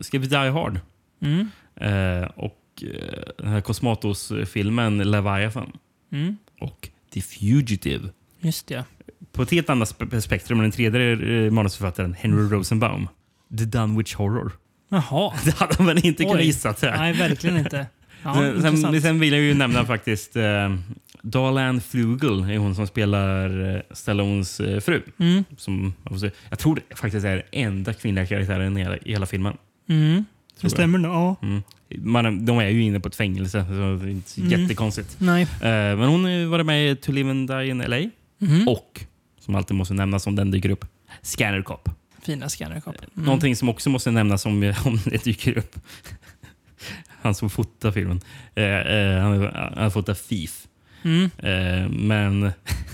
skrev 0.00 0.28
Die 0.28 0.36
Hard. 0.36 0.80
Mm. 1.22 1.50
Eh, 1.76 2.28
och 2.36 2.57
den 3.38 3.48
här 3.48 3.60
Cosmatos-filmen 3.60 4.98
Leviathan. 5.10 5.72
Mm. 6.12 6.36
Och 6.60 6.88
The 7.12 7.20
Fugitive. 7.20 8.08
Just 8.40 8.66
det. 8.66 8.84
på 9.32 9.42
ett 9.42 9.50
helt 9.50 9.70
annat 9.70 9.88
spe- 9.98 10.20
spektrum 10.20 10.58
den 10.58 10.70
tredje 10.70 11.12
eh, 11.46 11.50
manusförfattaren 11.50 12.14
Henry 12.14 12.48
Rosenbaum. 12.56 13.08
The 13.58 13.64
Dunwich 13.64 14.14
Horror. 14.14 14.52
Jaha. 14.88 15.32
Det 15.44 15.54
hade 15.54 15.82
man 15.82 15.98
inte 15.98 16.22
kunnat 16.24 16.36
Oj. 16.40 16.44
gissa. 16.46 16.74
det 16.80 16.90
här. 16.90 16.98
Nej, 16.98 17.12
verkligen 17.12 17.56
inte. 17.56 17.86
Ja, 18.22 18.34
sen, 18.34 18.76
sen, 18.78 19.02
sen 19.02 19.20
vill 19.20 19.32
jag 19.32 19.42
ju 19.42 19.54
nämna 19.54 19.84
faktiskt 19.84 20.36
eh, 20.36 20.74
Darlan 21.22 21.80
Flugel 21.80 22.50
är 22.50 22.58
hon 22.58 22.74
som 22.74 22.86
spelar 22.86 23.74
eh, 23.74 23.80
Stallones 23.90 24.60
eh, 24.60 24.80
fru. 24.80 25.02
Mm. 25.18 25.44
Som, 25.56 25.94
jag 26.50 26.58
tror 26.58 26.74
det 26.88 26.96
faktiskt 26.96 27.26
är 27.26 27.42
enda 27.52 27.92
kvinnliga 27.94 28.26
karaktären 28.26 28.76
i 28.76 28.82
hela, 28.82 28.96
i 28.96 29.12
hela 29.12 29.26
filmen. 29.26 29.56
Mm. 29.88 30.24
Det 30.60 30.70
stämmer 30.70 30.98
nog. 30.98 31.12
Ja. 31.12 31.36
Mm. 31.42 31.62
Man, 31.98 32.44
de 32.46 32.58
är 32.58 32.68
ju 32.68 32.82
inne 32.82 33.00
på 33.00 33.08
ett 33.08 33.16
fängelse, 33.16 33.64
så 33.68 33.72
det 33.72 33.78
är 33.80 34.08
inte 34.08 34.40
Mm. 34.40 34.60
jättekonstigt. 34.60 35.16
Nej. 35.18 35.42
Eh, 35.42 35.48
men 35.70 36.00
hon 36.08 36.24
har 36.24 36.46
varit 36.46 36.66
med 36.66 36.90
i 36.90 36.96
To 36.96 37.12
Live 37.12 37.30
and 37.30 37.50
Die 37.50 37.68
in 37.68 37.80
LA 37.80 38.10
Mhm. 38.38 38.68
och, 38.68 39.00
som 39.40 39.54
alltid 39.54 39.76
måste 39.76 39.94
nämnas 39.94 40.26
om 40.26 40.36
den 40.36 40.50
dyker 40.50 40.70
upp, 40.70 40.84
Scanner 41.22 41.62
Cop. 41.62 41.88
Fina 42.22 42.48
scannerkoppar. 42.48 43.04
Mm. 43.16 43.24
Någonting 43.26 43.56
som 43.56 43.68
också 43.68 43.90
måste 43.90 44.10
nämnas 44.10 44.46
om, 44.46 44.74
om 44.84 45.00
det 45.04 45.24
dyker 45.24 45.58
upp. 45.58 45.76
Han 47.22 47.34
som 47.34 47.50
fotar 47.50 47.92
filmen. 47.92 48.20
Eh, 48.54 48.64
eh, 48.64 49.20
han, 49.22 49.42
han 49.54 49.82
har 49.82 49.90
fotat 49.90 50.28
Thief. 50.28 50.66
Mm. 51.02 51.30
Eh, 51.38 51.88
men 51.90 52.50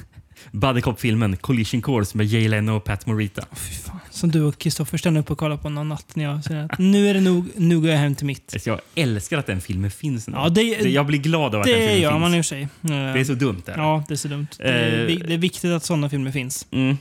Buddy 0.53 0.81
Cop-filmen 0.81 1.37
Collision 1.37 1.83
Course 1.83 2.17
med 2.17 2.27
Jay 2.27 2.49
Leno 2.49 2.73
och 2.77 2.85
Pat 2.85 3.07
Morita. 3.07 3.43
Fan. 3.53 3.84
Som 4.15 4.31
du 4.31 4.43
och 4.43 4.59
Kristoffer 4.59 4.99
ställde 4.99 5.21
upp 5.21 5.31
och 5.31 5.39
kollade 5.39 5.63
på 5.63 5.69
någon 5.69 5.89
natt 5.89 6.17
när 6.17 6.25
jag 6.25 6.45
säger 6.45 6.65
att 6.65 6.79
nu 6.79 7.09
är 7.09 7.15
det 7.15 7.21
nog, 7.21 7.49
nu 7.57 7.81
går 7.81 7.91
jag 7.91 7.99
hem 7.99 8.15
till 8.15 8.27
mitt. 8.27 8.57
Jag 8.67 8.81
älskar 8.95 9.39
att 9.39 9.47
den 9.47 9.61
filmen 9.61 9.91
finns 9.91 10.29
nu. 10.29 10.35
Ja, 10.37 10.49
det- 10.49 10.63
jag 10.91 11.07
blir 11.07 11.19
glad 11.19 11.55
av 11.55 11.61
att 11.61 11.67
den 11.67 11.75
Det 11.81 11.87
filmen 11.87 12.01
gör 12.01 12.11
finns. 12.11 12.21
man 12.21 12.35
i 12.35 12.41
och 12.41 12.45
för 12.45 12.49
sig. 12.49 12.69
Det 12.81 13.21
är 13.21 13.25
så 13.25 13.33
dumt. 13.35 13.63
Där. 13.65 13.75
Ja, 13.77 14.05
det 14.09 14.15
är 14.15 14.17
så 14.19 14.29
dumt. 14.29 14.47
Det 14.59 14.63
är, 14.65 15.09
Eh, 15.11 15.17
det 15.27 15.35
är 15.35 15.39
viktigt 15.39 15.71
att 15.71 15.85
sådana 15.85 16.09
filmer 16.11 16.31
finns. 16.31 16.67
Mm. 16.71 16.97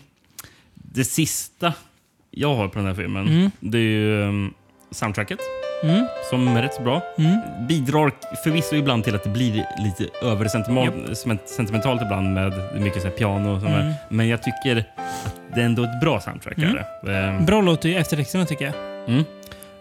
Det 0.74 1.04
sista 1.06 1.74
jag 2.32 2.56
har 2.56 2.68
på 2.68 2.80
den 2.80 2.88
här 2.88 2.96
filmen, 2.96 3.28
Mm. 3.28 3.52
det 3.60 3.78
är 3.78 3.82
ju 3.82 4.22
um, 4.22 4.54
soundtracket. 4.92 5.40
Mm. 5.84 6.06
Som 6.30 6.48
är 6.58 6.62
rätt 6.62 6.74
så 6.74 6.82
bra. 6.82 7.02
Mm. 7.18 7.40
Bidrar 7.68 8.12
förvisso 8.44 8.76
ibland 8.76 9.04
till 9.04 9.16
att 9.16 9.24
det 9.24 9.30
blir 9.30 9.66
lite 9.78 10.08
översentimentalt 10.28 12.02
ibland 12.02 12.34
med 12.34 12.54
mycket 12.80 13.02
så 13.02 13.10
piano 13.10 13.56
och 13.56 13.62
sådär. 13.62 13.82
Mm. 13.82 13.94
Men 14.10 14.28
jag 14.28 14.44
tycker 14.44 14.78
att 14.78 14.86
det 15.56 15.62
är 15.62 15.66
ändå 15.66 15.84
ett 15.84 16.00
bra 16.02 16.20
soundtrack. 16.20 16.58
Mm. 16.58 16.78
Ehm, 17.08 17.46
Bra 17.46 17.62
låt 17.62 17.86
i 17.86 17.96
eftertexterna 17.96 18.46
tycker 18.46 18.66
jag. 18.66 18.74
Mm. 19.08 19.24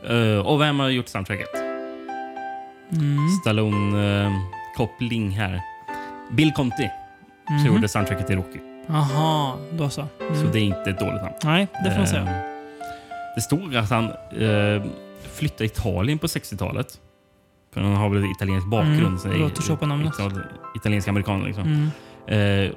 Eh, 0.08 0.46
och 0.46 0.60
vem 0.60 0.80
har 0.80 0.88
gjort 0.88 1.08
soundtracket? 1.08 1.48
Mm. 2.92 3.18
Stallone 3.42 4.24
uh, 4.26 4.32
koppling 4.76 5.30
här. 5.30 5.60
Bill 6.32 6.52
Conti 6.52 6.90
som 7.46 7.56
Mhm. 7.56 7.66
gjorde 7.66 7.88
soundtracket 7.88 8.26
till 8.26 8.36
Rocky. 8.36 8.58
Aha, 8.90 9.56
då 9.72 9.88
så. 9.90 10.06
Mm. 10.20 10.34
Så 10.34 10.46
det 10.52 10.58
är 10.58 10.62
inte 10.62 10.90
ett 10.90 10.98
dåligt 10.98 11.22
namn. 11.22 11.34
Nej, 11.44 11.66
det 11.84 11.90
får 11.90 11.96
man 11.96 12.00
Eh, 12.00 12.06
säga. 12.10 12.42
Det 13.34 13.40
stod 13.40 13.76
att 13.76 13.90
han 13.90 14.04
uh, 14.40 14.82
flyttade 15.28 15.68
till 15.68 15.80
Italien 15.80 16.18
på 16.18 16.26
60-talet. 16.26 17.00
För 17.74 17.80
han 17.80 17.92
har 17.96 18.08
väl 18.08 18.24
italiensk 18.24 18.66
bakgrund. 18.66 19.18
Mm, 19.24 19.40
låter 19.40 19.62
så 19.62 19.76
på 19.76 19.86
namnet. 19.86 20.12
Ital- 20.14 20.42
Italiensk 20.76 21.08
amerikan 21.08 21.42
liksom. 21.42 21.64
Mm. 21.64 22.66
Eh, 22.66 22.72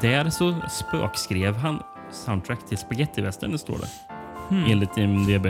där 0.00 0.30
så 0.30 0.54
spökskrev 0.70 1.56
han 1.56 1.82
soundtrack 2.12 2.66
till 2.68 2.78
Spaghetti-västern, 2.78 3.52
det 3.52 3.58
står 3.58 3.78
det. 3.78 3.88
Mm. 4.54 4.70
Enligt 4.70 4.96
IMDB. 4.98 5.46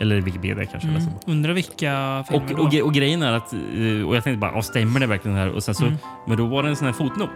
Eller 0.00 0.20
Wikipedia 0.20 0.64
kanske. 0.66 0.88
Mm. 0.88 1.02
Undrar 1.26 1.52
vilka 1.52 2.24
filmer 2.28 2.54
Och, 2.60 2.66
och, 2.66 2.74
och 2.86 2.94
grejen 2.94 3.22
är 3.22 3.32
att, 3.32 3.52
eh, 3.52 4.08
och 4.08 4.16
jag 4.16 4.24
tänkte 4.24 4.36
bara, 4.38 4.52
ja, 4.54 4.62
stämmer 4.62 5.00
det 5.00 5.06
verkligen 5.06 5.36
här? 5.36 5.48
Och 5.54 5.62
sen 5.62 5.74
så, 5.74 5.84
Mm. 5.86 5.98
Men 6.26 6.36
då 6.36 6.46
var 6.46 6.62
det 6.62 6.68
en 6.68 6.76
sån 6.76 6.86
här 6.86 6.92
fotnot 6.92 7.30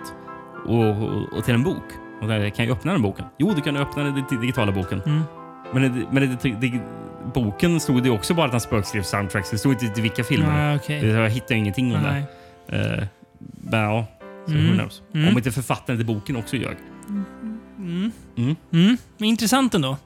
och, 0.66 0.88
och, 1.02 1.32
och 1.38 1.44
till 1.44 1.54
en 1.54 1.62
bok. 1.62 1.82
Och 2.20 2.28
där, 2.28 2.50
kan 2.50 2.66
jag 2.66 2.72
öppna 2.76 2.92
den 2.92 3.02
boken? 3.02 3.24
Jo, 3.38 3.52
du 3.56 3.60
kan 3.62 3.76
öppna 3.76 4.02
den 4.02 4.14
dig- 4.14 4.38
digitala 4.40 4.72
boken. 4.72 5.02
Mm. 5.06 5.22
Men, 5.72 5.82
det, 5.82 6.06
men 6.10 6.38
det, 6.42 6.48
det, 6.60 6.80
boken 7.34 7.80
stod 7.80 8.02
det 8.02 8.10
också 8.10 8.34
bara 8.34 8.46
att 8.46 8.52
han 8.52 8.60
spökskrev 8.60 9.02
soundtracks. 9.02 9.50
Det 9.50 9.58
stod 9.58 9.82
inte 9.82 10.00
vilka 10.00 10.24
filmer. 10.24 10.52
Nej, 10.52 10.76
okej. 10.76 11.06
Jag 11.06 11.30
hittade 11.30 11.54
ingenting 11.54 11.94
om 11.96 12.02
Nej. 12.02 12.22
det. 12.66 12.76
Eh, 13.00 13.06
men 13.70 13.80
ja, 13.80 14.06
så 14.46 14.52
Mm. 14.52 14.66
who 14.68 14.74
knows. 14.78 15.02
Mm. 15.14 15.28
Om 15.28 15.36
inte 15.36 15.52
författaren 15.52 15.98
till 15.98 16.06
boken 16.06 16.36
också 16.36 16.56
ljög. 16.56 16.76
Mm. 17.78 18.12
Mm. 18.36 18.56
Mm. 18.72 18.96
Men 19.18 19.28
Intressant 19.28 19.74
ändå. 19.74 19.96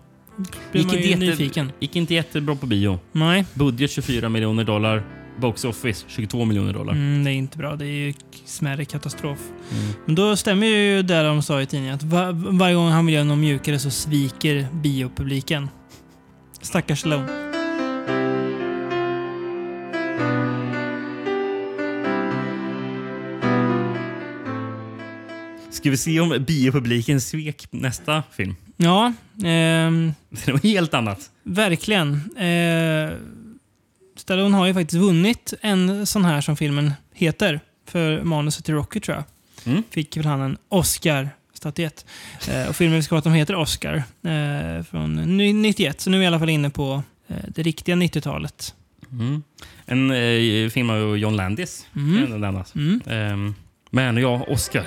Blir 0.72 0.82
Gick 0.82 0.86
man 0.86 0.96
inte, 0.96 1.08
ju 1.08 1.16
nyfiken. 1.16 1.72
gick 1.80 1.96
inte 1.96 2.14
jättebra 2.14 2.54
på 2.56 2.66
bio. 2.66 2.98
Nej, 3.12 3.44
Budget 3.54 3.90
24 3.90 4.28
miljoner 4.28 4.64
dollar. 4.64 5.02
Box 5.40 5.64
office 5.64 6.04
22 6.08 6.44
miljoner 6.44 6.72
dollar. 6.72 6.92
mm, 6.92 7.24
det 7.24 7.30
är 7.30 7.34
inte 7.34 7.58
bra. 7.58 7.76
Det 7.76 7.84
är 7.86 8.06
ju 8.06 8.14
smärre 8.44 8.84
katastrof. 8.84 9.38
Mm. 9.72 9.92
Men 10.06 10.14
då 10.14 10.36
stämmer 10.36 10.66
ju 10.66 11.02
det 11.02 11.22
de 11.22 11.42
sa 11.42 11.62
i 11.62 11.66
tidningen 11.66 11.94
att 11.94 12.02
var, 12.02 12.32
varje 12.58 12.74
gång 12.74 12.88
han 12.88 13.06
vill 13.06 13.14
göra 13.14 13.24
något 13.24 13.38
mjukare 13.38 13.78
så 13.78 13.90
sviker 13.90 14.66
biopubliken. 14.72 15.68
Stackars 16.66 17.00
Stallone. 17.00 17.26
Ska 25.70 25.90
vi 25.90 25.96
se 25.96 26.20
om 26.20 26.44
biopubliken 26.46 27.20
svek 27.20 27.66
nästa 27.70 28.22
film? 28.32 28.56
Ja, 28.76 29.12
ehm, 29.44 30.12
Det 30.30 30.52
något 30.52 30.62
helt 30.62 30.94
annat. 30.94 31.30
verkligen. 31.42 32.12
Eh, 32.36 33.10
Stallone 34.16 34.56
har 34.56 34.66
ju 34.66 34.74
faktiskt 34.74 35.02
vunnit 35.02 35.54
en 35.60 36.06
sån 36.06 36.24
här 36.24 36.40
som 36.40 36.56
filmen 36.56 36.92
heter 37.14 37.60
för 37.88 38.22
manuset 38.22 38.64
till 38.64 38.74
Rocky 38.74 39.00
tror 39.00 39.16
jag. 39.16 39.24
Mm. 39.72 39.82
Fick 39.90 40.16
väl 40.16 40.26
han 40.26 40.40
en 40.40 40.56
Oscar-statyett. 41.66 42.06
Eh, 42.48 42.68
och 42.68 42.76
filmen 42.76 42.96
vi 42.96 43.02
ska 43.02 43.16
prata 43.16 43.28
om 43.28 43.34
heter 43.34 43.54
Oscar 43.54 43.94
eh, 44.22 44.82
från 44.82 45.36
91. 45.62 46.00
Så 46.00 46.10
nu 46.10 46.16
är 46.16 46.18
vi 46.18 46.24
i 46.24 46.26
alla 46.26 46.38
fall 46.38 46.48
inne 46.48 46.70
på 46.70 47.02
eh, 47.28 47.36
det 47.48 47.62
riktiga 47.62 47.94
90-talet. 47.96 48.74
Mm. 49.12 49.42
En 49.86 50.10
eh, 50.10 50.70
film 50.70 50.90
av 50.90 51.18
John 51.18 51.36
Landis. 51.36 51.86
Mm. 51.96 52.26
kan 52.26 52.40
nämnas. 52.40 52.74
Mm. 52.74 53.54
Men 53.90 54.16
ja, 54.16 54.44
Oscar. 54.48 54.86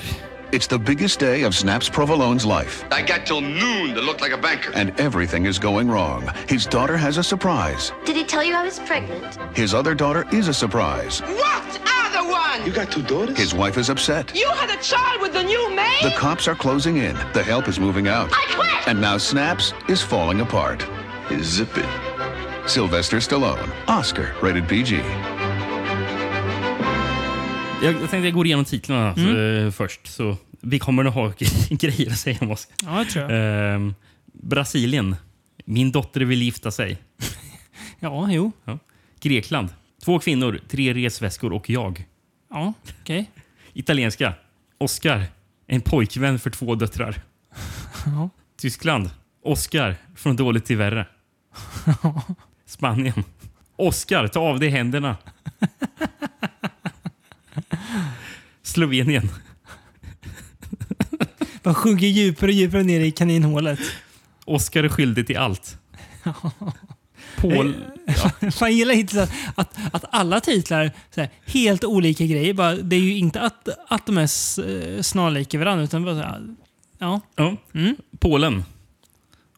It's 0.51 0.65
the 0.65 0.79
biggest 0.79 1.19
day 1.19 1.43
of 1.43 1.53
Snaps 1.53 1.89
Provolone's 1.89 2.43
life, 2.45 2.83
I 2.91 3.03
got 3.03 3.25
till 3.27 3.39
noon 3.41 3.93
to 3.93 4.01
look 4.01 4.19
like 4.19 4.31
a 4.31 4.37
banker. 4.37 4.71
and 4.73 4.99
everything 4.99 5.45
is 5.45 5.59
going 5.59 5.89
wrong. 5.89 6.27
His 6.47 6.65
daughter 6.65 6.97
has 6.97 7.17
a 7.17 7.23
surprise. 7.23 7.91
Did 8.03 8.15
he 8.15 8.23
tell 8.23 8.43
you 8.43 8.55
I 8.55 8.63
was 8.63 8.79
pregnant? 8.79 9.37
His 9.55 9.75
other 9.75 9.93
daughter 9.93 10.25
is 10.31 10.47
a 10.47 10.53
surprise. 10.53 11.19
What 11.21 11.79
other 12.03 12.27
one? 12.27 12.65
You 12.65 12.71
got 12.71 12.91
two 12.91 13.03
daughters? 13.03 13.37
His 13.37 13.53
wife 13.53 13.77
is 13.77 13.89
upset. 13.89 14.35
You 14.35 14.49
had 14.49 14.71
a 14.75 14.81
child 14.81 15.21
with 15.21 15.33
the 15.33 15.43
new 15.43 15.69
maid? 15.75 16.01
The 16.03 16.15
cops 16.17 16.47
are 16.47 16.55
closing 16.55 16.97
in. 16.97 17.13
The 17.33 17.43
help 17.43 17.67
is 17.67 17.79
moving 17.79 18.07
out. 18.07 18.29
I 18.33 18.45
quit! 18.55 18.87
And 18.87 18.99
now 18.99 19.17
Snaps 19.19 19.73
is 19.87 20.01
falling 20.01 20.41
apart. 20.41 20.83
Zip 21.41 21.69
it. 21.77 22.67
Sylvester 22.67 23.17
Stallone, 23.17 23.71
Oscar, 23.87 24.35
rated 24.41 24.67
PG. 24.67 25.01
Jag, 27.81 27.93
jag 27.93 27.99
tänkte 27.99 28.17
jag 28.17 28.33
går 28.33 28.45
igenom 28.45 28.65
titlarna 28.65 29.09
eh, 29.65 29.71
först. 29.71 30.07
Så 30.07 30.37
vi 30.61 30.79
kommer 30.79 31.05
att 31.05 31.13
ha 31.13 31.33
grejer 31.69 32.11
att 32.11 32.17
säga 32.17 32.37
om 32.41 32.51
Oscar. 32.51 32.75
Ja, 32.83 32.99
det 32.99 33.05
tror 33.05 33.31
jag. 33.31 33.75
Ehm, 33.75 33.95
Brasilien. 34.25 35.15
Min 35.65 35.91
dotter 35.91 36.21
vill 36.21 36.41
gifta 36.41 36.71
sig. 36.71 36.97
Ja, 38.01 38.31
jo. 38.31 38.51
Grekland. 39.19 39.69
Två 40.03 40.19
kvinnor, 40.19 40.59
tre 40.69 40.93
resväskor 40.93 41.53
och 41.53 41.69
jag. 41.69 42.05
Ja, 42.49 42.73
okej. 43.01 43.31
Italienska. 43.73 44.33
Oscar. 44.77 45.23
En 45.67 45.81
pojkvän 45.81 46.39
för 46.39 46.49
två 46.49 46.75
döttrar. 46.75 47.21
Ja. 48.05 48.29
Tyskland. 48.57 49.09
Oscar. 49.43 49.95
Från 50.15 50.35
dåligt 50.35 50.65
till 50.65 50.77
värre. 50.77 51.05
Spanien. 52.65 53.23
Oscar, 53.75 54.27
ta 54.27 54.39
av 54.39 54.59
dig 54.59 54.69
händerna. 54.69 55.17
Slovenien. 58.69 59.29
Man 61.63 61.75
sjunker 61.75 62.07
djupare 62.07 62.51
och 62.51 62.55
djupare 62.55 62.83
ner 62.83 62.99
i 62.99 63.11
kaninhålet. 63.11 63.79
Oscar 64.45 64.83
är 64.83 64.89
skyldig 64.89 65.27
till 65.27 65.37
allt. 65.37 65.77
Paul... 67.35 67.75
Man 68.61 68.75
gillar 68.75 68.93
hittills 68.93 69.21
att, 69.21 69.31
att, 69.55 69.77
att 69.91 70.05
alla 70.11 70.39
titlar 70.39 70.91
så 71.15 71.21
här, 71.21 71.29
helt 71.45 71.83
olika 71.83 72.25
grejer. 72.25 72.53
Bara, 72.53 72.75
det 72.75 72.95
är 72.95 72.99
ju 72.99 73.17
inte 73.17 73.41
att, 73.41 73.69
att 73.87 74.05
de 74.05 74.17
är 74.17 74.21
eh, 74.21 74.27
snarlika 75.01 75.59
varandra 75.59 75.83
utan 75.83 76.03
bara 76.03 76.15
så 76.15 76.21
här, 76.21 76.55
ja. 76.97 77.21
Ja. 77.35 77.55
Mm. 77.73 77.95
Polen. 78.19 78.63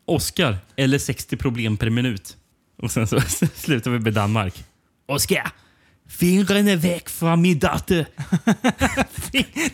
Oscar 0.05 0.57
eller 0.75 0.97
60 0.97 1.37
problem 1.37 1.77
per 1.77 1.89
minut. 1.89 2.37
Och 2.77 2.91
sen 2.91 3.07
så 3.07 3.21
slutar 3.55 3.91
vi 3.91 3.99
med 3.99 4.13
Danmark. 4.13 4.63
Oscar! 5.05 5.51
Fingrarna 6.11 6.75
väck 6.75 7.09
från 7.09 7.41
min 7.41 7.59
dotter! 7.59 8.05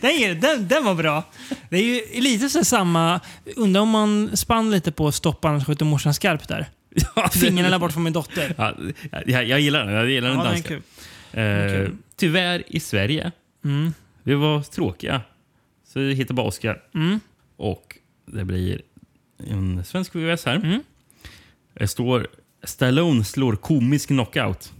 den, 0.00 0.40
den, 0.40 0.68
den 0.68 0.84
var 0.84 0.94
bra. 0.94 1.24
Det 1.70 1.76
är 1.76 1.82
ju 1.82 2.20
lite 2.20 2.48
så 2.48 2.64
samma... 2.64 3.20
Undrar 3.56 3.80
om 3.80 3.88
man 3.88 4.36
spann 4.36 4.70
lite 4.70 4.92
på 4.92 5.12
stopp 5.12 5.44
annars 5.44 5.66
skjuter 5.66 5.84
morsan 5.84 6.14
skarpt 6.14 6.48
där. 6.48 6.66
Ja, 7.16 7.28
Fingrarna 7.28 7.78
bort 7.78 7.92
från 7.92 8.02
min 8.02 8.12
dotter. 8.12 8.54
Ja, 8.58 8.74
jag, 9.26 9.44
jag 9.48 9.60
gillar 9.60 9.84
den. 9.84 9.94
Jag 9.94 10.10
gillar 10.10 10.28
den 10.28 10.38
Ja, 10.38 10.44
den 10.44 10.52
är 10.52 10.54
danska. 10.54 10.68
kul. 11.32 11.82
Eh, 11.86 11.90
tyvärr 12.16 12.62
i 12.66 12.80
Sverige. 12.80 13.32
Mm. 13.64 13.94
Vi 14.22 14.34
var 14.34 14.62
tråkiga. 14.62 15.20
Så 15.92 16.00
vi 16.00 16.14
hittade 16.14 16.34
bara 16.34 16.46
Oscar. 16.46 16.82
Mm. 16.94 17.20
Och 17.56 17.96
Det 18.26 18.44
blir 18.44 18.82
en 19.46 19.84
svensk 19.84 20.14
VHS 20.14 20.44
här. 20.44 20.56
Mm. 20.56 20.80
Det 21.74 21.88
står 21.88 22.26
Stallone 22.64 23.24
slår 23.24 23.56
komisk 23.56 24.08
knockout. 24.08 24.72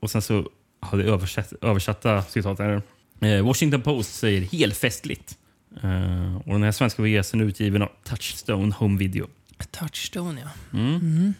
Och 0.00 0.10
sen 0.10 0.22
så 0.22 0.48
har 0.84 0.98
det 0.98 1.04
översatt, 1.04 1.52
översatta 1.62 2.22
citat 2.22 2.58
här. 2.58 2.82
Eh, 3.20 3.46
Washington 3.46 3.82
Post 3.82 4.14
säger 4.14 4.40
helfestligt. 4.40 5.38
Eh, 5.82 6.36
och 6.36 6.52
den 6.52 6.62
här 6.62 6.72
svenska 6.72 7.02
VHSen 7.02 7.40
är 7.40 7.44
utgiven 7.44 7.82
av 7.82 7.88
Touchstone 8.04 8.74
Home 8.74 8.98
Video. 8.98 9.26
Touchstone, 9.70 10.40
ja. 10.40 10.78
Mm. 10.78 10.94
Mm. 10.96 11.34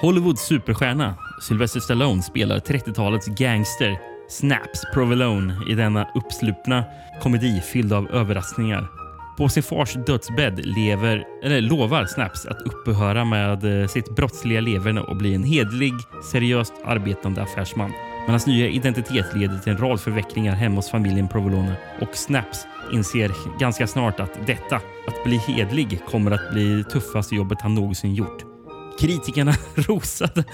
Hollywoods 0.00 0.46
superstjärna 0.46 1.14
Sylvester 1.40 1.80
Stallone 1.80 2.22
spelar 2.22 2.58
30-talets 2.58 3.26
gangster 3.26 3.98
Snaps 4.28 4.82
Provolone 4.94 5.60
i 5.68 5.74
denna 5.74 6.08
uppslupna 6.14 6.84
komedi 7.22 7.60
fylld 7.60 7.92
av 7.92 8.10
överraskningar. 8.10 9.03
På 9.36 9.48
sin 9.48 9.62
fars 9.62 9.94
dödsbädd 10.06 10.66
lever, 10.66 11.24
eller 11.42 11.60
lovar 11.60 12.06
Snaps 12.06 12.46
att 12.46 12.62
upphöra 12.62 13.24
med 13.24 13.82
eh, 13.82 13.88
sitt 13.88 14.16
brottsliga 14.16 14.60
leverne 14.60 15.00
och 15.00 15.16
bli 15.16 15.34
en 15.34 15.44
hedlig, 15.44 15.92
seriöst 16.32 16.72
arbetande 16.84 17.42
affärsman. 17.42 17.92
Men 18.24 18.30
hans 18.30 18.46
nya 18.46 18.68
identitet 18.68 19.26
leder 19.34 19.58
till 19.58 19.72
en 19.72 19.78
rad 19.78 20.00
förvecklingar 20.00 20.54
hemma 20.54 20.76
hos 20.76 20.90
familjen 20.90 21.28
Provolone 21.28 21.76
och 22.00 22.16
Snaps 22.16 22.66
inser 22.92 23.32
ganska 23.60 23.86
snart 23.86 24.20
att 24.20 24.46
detta, 24.46 24.76
att 25.06 25.24
bli 25.24 25.36
hedlig, 25.36 26.00
kommer 26.06 26.30
att 26.30 26.50
bli 26.52 26.76
det 26.76 26.90
tuffaste 26.90 27.34
jobbet 27.34 27.60
han 27.60 27.74
någonsin 27.74 28.14
gjort. 28.14 28.53
Kritikerna 29.00 29.54
rosade 29.74 30.44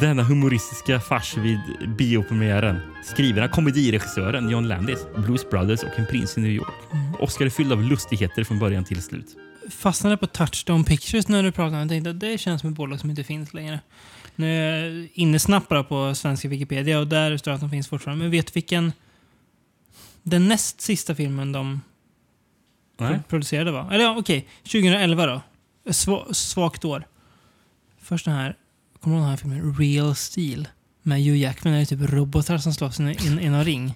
denna 0.00 0.22
humoristiska 0.22 1.00
fars 1.00 1.36
vid 1.36 1.58
biopremiären. 1.98 2.80
Skriven 3.04 3.44
av 3.44 3.48
komediregissören 3.48 4.50
John 4.50 4.68
Landis, 4.68 4.98
Blues 5.16 5.50
Brothers 5.50 5.82
och 5.82 5.98
En 5.98 6.06
prins 6.06 6.38
i 6.38 6.40
New 6.40 6.50
York. 6.50 6.74
Oscar 7.18 7.44
är 7.46 7.50
fylld 7.50 7.72
av 7.72 7.82
lustigheter 7.82 8.44
från 8.44 8.58
början 8.58 8.84
till 8.84 9.02
slut. 9.02 9.26
Fastnade 9.70 10.16
på 10.16 10.26
Touchstone 10.26 10.84
Pictures 10.84 11.28
när 11.28 11.42
du 11.42 11.52
pratade. 11.52 11.78
Jag 11.82 11.88
tänkte 11.88 12.10
att 12.10 12.20
det 12.20 12.38
känns 12.38 12.60
som 12.60 12.70
ett 12.70 12.76
bolag 12.76 13.00
som 13.00 13.10
inte 13.10 13.24
finns 13.24 13.54
längre. 13.54 13.80
Nu 14.36 14.52
är 14.56 14.84
jag 14.84 15.08
inne 15.14 15.38
snabbt 15.38 15.68
bara 15.68 15.84
på 15.84 16.14
svenska 16.14 16.48
Wikipedia 16.48 16.98
och 16.98 17.06
där 17.06 17.36
står 17.36 17.50
det 17.50 17.54
att 17.54 17.60
de 17.60 17.70
finns 17.70 17.88
fortfarande. 17.88 18.24
Men 18.24 18.30
vet 18.30 18.46
du 18.46 18.50
vilken 18.54 18.92
den 20.22 20.48
näst 20.48 20.80
sista 20.80 21.14
filmen 21.14 21.52
de 21.52 21.80
Nej. 22.98 23.12
pro- 23.14 23.22
producerade 23.28 23.70
var? 23.70 23.92
Eller 23.92 24.04
ja, 24.04 24.16
okej. 24.18 24.46
2011 24.62 25.26
då. 25.26 25.42
Sva, 25.92 26.34
svagt 26.34 26.84
år. 26.84 27.04
Först 28.10 28.24
den 28.24 28.34
här, 28.34 28.56
kommer 29.00 29.16
du 29.16 29.20
ihåg 29.20 29.24
den 29.24 29.30
här 29.30 29.36
filmen? 29.36 29.74
Real 29.78 30.14
Steel. 30.14 30.68
Med 31.02 31.18
Hugh 31.24 31.36
Jackman. 31.38 31.72
Det 31.74 31.80
är 31.80 31.84
typ 31.84 32.00
robotar 32.12 32.58
som 32.58 32.72
slåss 32.74 33.00
i 33.00 33.02
en, 33.42 33.64
ring. 33.64 33.94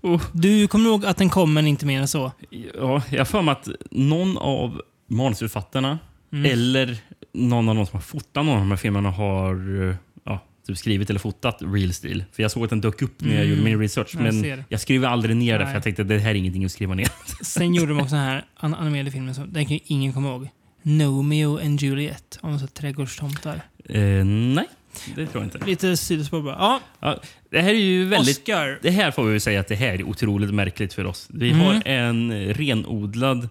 Oh. 0.00 0.22
Du 0.32 0.66
kommer 0.68 0.90
ihåg 0.90 1.06
att 1.06 1.16
den 1.16 1.28
kom 1.30 1.54
men 1.54 1.66
inte 1.66 1.86
mer 1.86 2.00
än 2.00 2.08
så? 2.08 2.32
Ja, 2.74 3.02
jag 3.10 3.18
har 3.20 3.24
för 3.24 3.42
mig 3.42 3.52
att 3.52 3.68
någon 3.90 4.38
av 4.38 4.80
manusförfattarna 5.08 5.98
Mm. 6.32 6.52
eller 6.52 6.98
någon 7.32 7.68
av 7.68 7.74
de 7.74 7.86
som 7.86 7.96
har 7.96 8.02
fotat 8.02 8.44
någon 8.44 8.54
av 8.54 8.58
de 8.60 8.70
här 8.70 8.76
filmerna 8.76 9.10
har 9.10 9.82
eh, 9.88 9.94
ja, 10.24 10.40
typ 10.66 10.78
skrivit 10.78 11.10
eller 11.10 11.20
fotat 11.20 11.58
Real 11.60 11.92
Steel. 11.92 12.24
För 12.32 12.42
jag 12.42 12.50
såg 12.50 12.64
att 12.64 12.70
den 12.70 12.80
dök 12.80 13.02
upp 13.02 13.20
när 13.20 13.28
jag 13.28 13.36
Mm. 13.44 13.50
gjorde 13.50 13.62
min 13.62 13.78
research. 13.80 14.10
Jag 14.14 14.22
Men 14.22 14.40
ser. 14.40 14.64
jag 14.68 14.80
skrev 14.80 15.04
aldrig 15.04 15.36
ner 15.36 15.58
det 15.58 15.66
för 15.66 15.72
jag 15.74 15.82
tänkte 15.82 16.02
att 16.02 16.08
det 16.08 16.18
här 16.18 16.30
är 16.30 16.34
ingenting 16.34 16.64
att 16.64 16.72
skriva 16.72 16.94
ner. 16.94 17.08
Sen 17.44 17.74
gjorde 17.74 17.88
de 17.92 18.00
också 18.00 18.14
den 18.14 18.24
här 18.24 18.44
an- 18.56 18.74
animerade 18.74 19.10
filmen, 19.10 19.34
som, 19.34 19.52
den 19.52 19.64
kan 19.66 19.74
ju 19.74 19.80
ingen 19.86 20.12
komma 20.12 20.28
ihåg. 20.28 20.48
Romeo 20.84 21.58
and 21.58 21.80
Juliet, 21.80 22.38
om 22.40 22.58
så 22.58 22.66
trädgårdstomtar. 22.66 23.60
Eh, 23.88 24.24
nej, 24.24 24.66
det 25.14 25.26
tror 25.26 25.44
jag 25.44 25.44
inte. 25.44 25.66
Lite 25.66 25.96
sidospår 25.96 26.42
bara. 26.42 26.56
Ja, 26.58 26.80
Ja, 27.00 27.20
det 27.50 27.60
här 27.60 27.70
är 27.70 27.74
ju 27.78 28.04
väldigt... 28.04 28.38
Oscar. 28.38 28.78
Det 28.82 28.90
här 28.90 29.10
får 29.10 29.24
vi 29.24 29.40
säga 29.40 29.60
att 29.60 29.68
det 29.68 29.74
här 29.74 29.88
är 29.94 30.02
otroligt 30.02 30.54
märkligt 30.54 30.94
för 30.94 31.04
oss. 31.04 31.28
Vi 31.30 31.50
Mm. 31.50 31.60
har 31.66 31.82
en 31.88 32.32
renodlad 32.54 33.48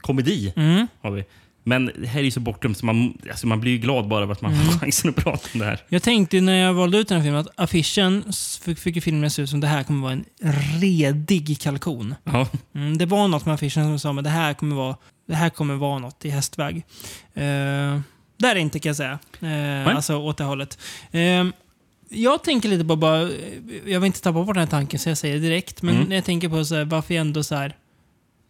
komedi. 0.00 0.52
Mm. 0.56 0.86
Har 1.00 1.10
vi. 1.10 1.24
Men 1.68 1.90
det 1.98 2.06
här 2.06 2.20
är 2.20 2.24
ju 2.24 2.30
så 2.30 2.40
bortglömt 2.40 2.78
så 2.78 2.86
man, 2.86 3.18
alltså 3.30 3.46
man 3.46 3.60
blir 3.60 3.72
ju 3.72 3.78
glad 3.78 4.08
bara 4.08 4.22
över 4.22 4.32
att 4.32 4.40
man 4.40 4.52
Mm. 4.54 4.66
har 4.66 4.72
chansen 4.78 5.10
att 5.10 5.16
prata 5.16 5.48
om 5.54 5.60
det 5.60 5.66
här. 5.66 5.80
Jag 5.88 6.02
tänkte 6.02 6.40
när 6.40 6.52
jag 6.56 6.74
valde 6.74 6.98
ut 6.98 7.08
den 7.08 7.16
här 7.18 7.24
filmen 7.24 7.40
att 7.40 7.48
affischen 7.56 8.24
fick, 8.62 8.78
fick 8.78 8.94
ju 8.96 9.00
filmen 9.02 9.30
se 9.30 9.42
ut 9.42 9.50
som 9.50 9.60
det 9.60 9.66
här 9.66 9.82
kommer 9.82 10.02
vara 10.02 10.12
en 10.12 10.24
redig 10.80 11.60
kalkon. 11.60 12.14
Ja. 12.24 12.48
Mm, 12.74 12.98
det 12.98 13.06
var 13.06 13.28
något 13.28 13.46
med 13.46 13.54
affischen 13.54 13.84
som 13.84 13.98
sa 13.98 14.18
att 14.18 14.24
det 14.24 14.30
här 14.30 14.54
kommer 14.54 14.76
vara, 14.76 14.96
det 15.28 15.34
här 15.34 15.50
kommer 15.50 15.74
vara 15.74 15.98
något 15.98 16.24
i 16.24 16.30
hästväg. 16.30 16.76
Uh, 16.76 16.82
där 17.32 18.00
är 18.42 18.56
inte 18.56 18.78
kan 18.78 18.90
jag 18.90 18.96
säga. 18.96 19.18
Uh, 19.42 19.96
alltså 19.96 20.16
åt 20.16 20.38
det 20.38 20.44
hållet. 20.44 20.78
Eh, 21.10 21.44
jag 22.08 22.44
tänker 22.44 22.68
lite 22.68 22.84
på 22.84 22.96
bara, 22.96 23.30
jag 23.86 24.00
vill 24.00 24.04
inte 24.06 24.20
tappa 24.20 24.44
bort 24.44 24.54
den 24.54 24.60
här 24.60 24.66
tanken 24.70 24.98
så 25.00 25.08
jag 25.08 25.18
säger 25.18 25.34
det 25.34 25.40
direkt. 25.40 25.82
Men 25.82 25.96
Mm. 25.96 26.12
jag 26.12 26.24
tänker 26.24 26.48
på 26.48 26.64
så 26.64 26.74
här, 26.74 26.84
varför 26.84 27.14
jag 27.14 27.20
ändå 27.20 27.44
så 27.44 27.54
här, 27.54 27.76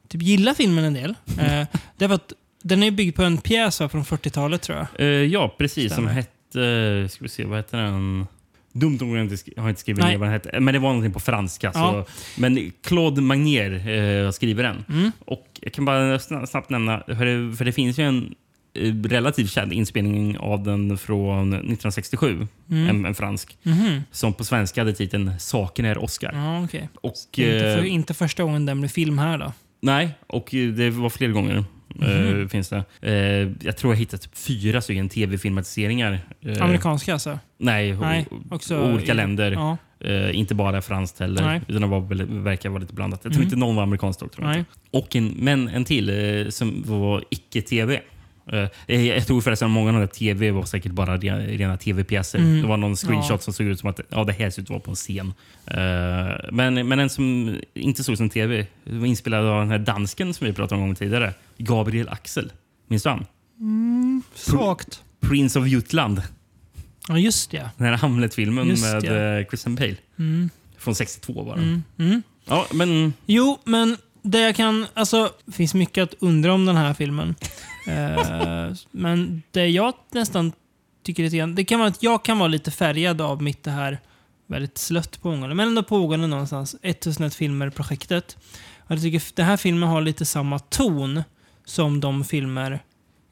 typ 0.08 0.22
gillar 0.22 0.54
filmen 0.54 0.84
en 0.84 0.94
del. 0.94 1.10
Uh, 1.10 1.36
det 1.96 2.04
är 2.04 2.08
för 2.08 2.14
att 2.14 2.32
den 2.66 2.82
är 2.82 2.90
byggd 2.90 3.16
på 3.16 3.22
en 3.22 3.38
pjäs 3.38 3.80
va, 3.80 3.88
från 3.88 4.04
40-talet 4.04 4.62
tror 4.62 4.78
jag. 4.78 4.86
Eh, 5.00 5.06
ja, 5.06 5.54
precis. 5.58 5.92
Stämmer. 5.92 6.08
Som 6.08 6.16
hette... 6.16 7.08
Ska 7.08 7.24
vi 7.24 7.28
se, 7.28 7.44
vad 7.44 7.58
heter 7.58 7.78
den? 7.78 8.26
Dumt 8.72 8.98
har 9.00 9.06
jag 9.16 9.20
inte, 9.32 9.60
har 9.60 9.68
inte 9.68 9.80
skrivit 9.80 10.02
Nej. 10.02 10.10
ner 10.12 10.18
vad 10.18 10.26
den 10.28 10.32
hette. 10.32 10.60
Men 10.60 10.74
det 10.74 10.80
var 10.80 10.88
någonting 10.88 11.12
på 11.12 11.20
franska. 11.20 11.70
Ja. 11.74 12.04
Så, 12.06 12.12
men 12.40 12.72
Claude 12.82 13.20
Magnier 13.20 13.88
eh, 13.88 14.30
skriver 14.30 14.62
den. 14.62 14.84
Mm. 14.88 15.12
Och 15.24 15.46
jag 15.60 15.72
kan 15.72 15.84
bara 15.84 16.16
sna- 16.16 16.46
snabbt 16.46 16.70
nämna, 16.70 17.02
för 17.06 17.24
det, 17.26 17.56
för 17.56 17.64
det 17.64 17.72
finns 17.72 17.98
ju 17.98 18.04
en 18.04 18.34
eh, 18.74 18.94
relativt 18.94 19.50
känd 19.50 19.72
inspelning 19.72 20.38
av 20.38 20.62
den 20.62 20.98
från 20.98 21.48
1967. 21.52 22.46
Mm. 22.70 22.88
En, 22.88 23.04
en 23.04 23.14
fransk. 23.14 23.58
Mhm. 23.62 24.02
Som 24.10 24.32
på 24.32 24.44
svenska 24.44 24.80
hade 24.80 24.92
titeln 24.92 25.32
Saken 25.40 25.84
är 25.84 25.98
Oscar. 25.98 26.32
Ja, 26.34 26.64
okej. 26.64 26.88
Och, 26.94 27.14
Inte, 27.36 27.60
för, 27.60 27.78
eh, 27.78 27.92
inte 27.94 28.14
första 28.14 28.42
gången 28.42 28.66
den 28.66 28.80
blir 28.80 28.90
film 28.90 29.18
här 29.18 29.38
då. 29.38 29.52
Nej, 29.80 30.10
och 30.26 30.48
det 30.76 30.90
var 30.90 31.10
fler 31.10 31.28
gånger. 31.28 31.64
Eh, 32.02 32.48
finns 32.48 32.68
det. 32.68 32.84
Eh, 33.02 33.50
jag 33.66 33.76
tror 33.76 33.92
jag 33.92 33.98
hittat 33.98 34.20
typ 34.22 34.36
fyra 34.38 34.80
stycken 34.80 35.08
tv-filmatiseringar. 35.08 36.18
Eh, 36.42 36.62
Amerikanska 36.62 37.12
alltså? 37.12 37.38
Nej, 37.58 37.92
Nej, 37.92 38.26
också 38.50 38.80
olika 38.92 39.12
i- 39.12 39.16
länder. 39.16 39.52
ja. 39.52 39.76
Inte 40.32 40.54
bara 40.54 40.82
franskt 40.82 41.20
heller. 41.20 41.42
Nej. 41.44 41.60
Utan 41.68 41.82
det 41.82 41.88
var, 41.88 42.00
verkar 42.42 42.68
vara 42.68 42.80
lite 42.80 42.94
blandat. 42.94 43.20
Jag 43.22 43.32
tror 43.32 43.40
Mm. 43.42 43.46
inte 43.46 43.56
någon 43.56 43.76
var 43.76 43.82
amerikansk 43.82 44.20
dock. 44.20 44.30
Och 44.90 45.16
en, 45.16 45.26
men 45.38 45.68
en 45.68 45.84
till 45.84 46.46
som 46.50 46.82
var 46.86 47.24
icke-tv. 47.30 48.00
Eh, 48.52 49.00
jag 49.06 49.26
tror 49.26 49.40
förresten 49.40 49.66
att 49.66 49.72
många 49.72 49.88
av 49.88 49.94
de 49.94 50.00
där 50.00 50.06
tv 50.06 50.50
var 50.50 50.64
säkert 50.64 50.92
bara 50.92 51.16
rena, 51.16 51.76
tv-pjäser. 51.76 52.38
Mm. 52.38 52.62
Det 52.62 52.68
var 52.68 52.76
någon 52.76 52.96
screenshot 52.96 53.30
Ja. 53.30 53.38
som 53.38 53.52
såg 53.54 53.66
ut 53.66 53.80
som 53.80 53.90
att 53.90 54.00
ja, 54.08 54.24
det 54.24 54.32
här 54.32 54.50
ser 54.50 54.62
ut 54.62 54.66
att 54.66 54.70
vara 54.70 54.80
på 54.80 54.90
en 54.90 54.96
scen. 54.96 55.34
Eh, 55.66 56.50
men, 56.52 56.88
men 56.88 56.98
en 56.98 57.10
som 57.10 57.56
inte 57.74 58.04
såg 58.04 58.16
som 58.16 58.30
tv 58.30 58.66
var 58.84 59.06
inspelad 59.06 59.44
av 59.46 59.60
den 59.60 59.70
här 59.70 59.78
dansken 59.78 60.34
som 60.34 60.46
vi 60.46 60.52
pratade 60.52 60.82
om 60.82 60.94
tidigare. 60.94 61.34
Gabriel 61.58 62.08
Axel. 62.08 62.52
Minns 62.88 63.02
du 63.02 63.08
han? 63.08 63.26
Mm, 63.60 64.22
svagt. 64.34 65.02
Prince 65.20 65.58
of 65.58 65.66
Jutland. 65.68 66.22
Ja, 67.08 67.18
just 67.18 67.50
det. 67.50 67.70
Den 67.76 67.86
här 67.86 67.94
Hamlet-filmen 67.96 68.66
med 68.68 69.02
det. 69.02 69.38
eh, 69.40 69.46
Christian 69.48 69.74
Bale. 69.74 69.96
Mm. 70.18 70.50
Från 70.78 70.94
62 70.94 71.42
var 71.42 71.56
den. 71.56 71.64
Mm. 71.64 71.82
Mm. 72.10 72.22
Ja, 72.44 72.66
men... 72.72 73.12
Jo, 73.26 73.58
men 73.64 73.96
det 74.22 74.40
jag 74.40 74.56
kan... 74.56 74.86
Alltså, 74.94 75.30
det 75.46 75.52
finns 75.52 75.74
mycket 75.74 76.02
att 76.02 76.14
undra 76.20 76.52
om 76.52 76.66
den 76.66 76.76
här 76.76 76.94
filmen. 76.94 77.34
Eh, 77.86 78.72
men 78.90 79.42
det 79.50 79.66
jag 79.66 79.94
nästan 80.10 80.52
tycker 81.02 81.22
lite 81.22 81.36
grann... 81.36 81.54
Det 81.54 81.64
kan 81.64 81.78
vara 81.78 81.88
att 81.88 82.02
jag 82.02 82.24
kan 82.24 82.38
vara 82.38 82.48
lite 82.48 82.70
färgad 82.70 83.20
av 83.20 83.42
mitt 83.42 83.62
det 83.62 83.70
här 83.70 84.00
väldigt 84.46 84.78
slött 84.78 85.22
pågående, 85.22 85.54
men 85.54 85.68
ändå 85.68 85.82
pågående 85.82 86.26
någonstans, 86.26 86.76
1001 86.82 87.34
filmer-projektet. 87.34 88.36
Jag 88.88 89.02
tycker 89.02 89.22
den 89.34 89.46
här 89.46 89.56
filmen 89.56 89.88
har 89.88 90.00
lite 90.00 90.24
samma 90.24 90.58
ton 90.58 91.22
som 91.64 92.00
de 92.00 92.24
filmer 92.24 92.80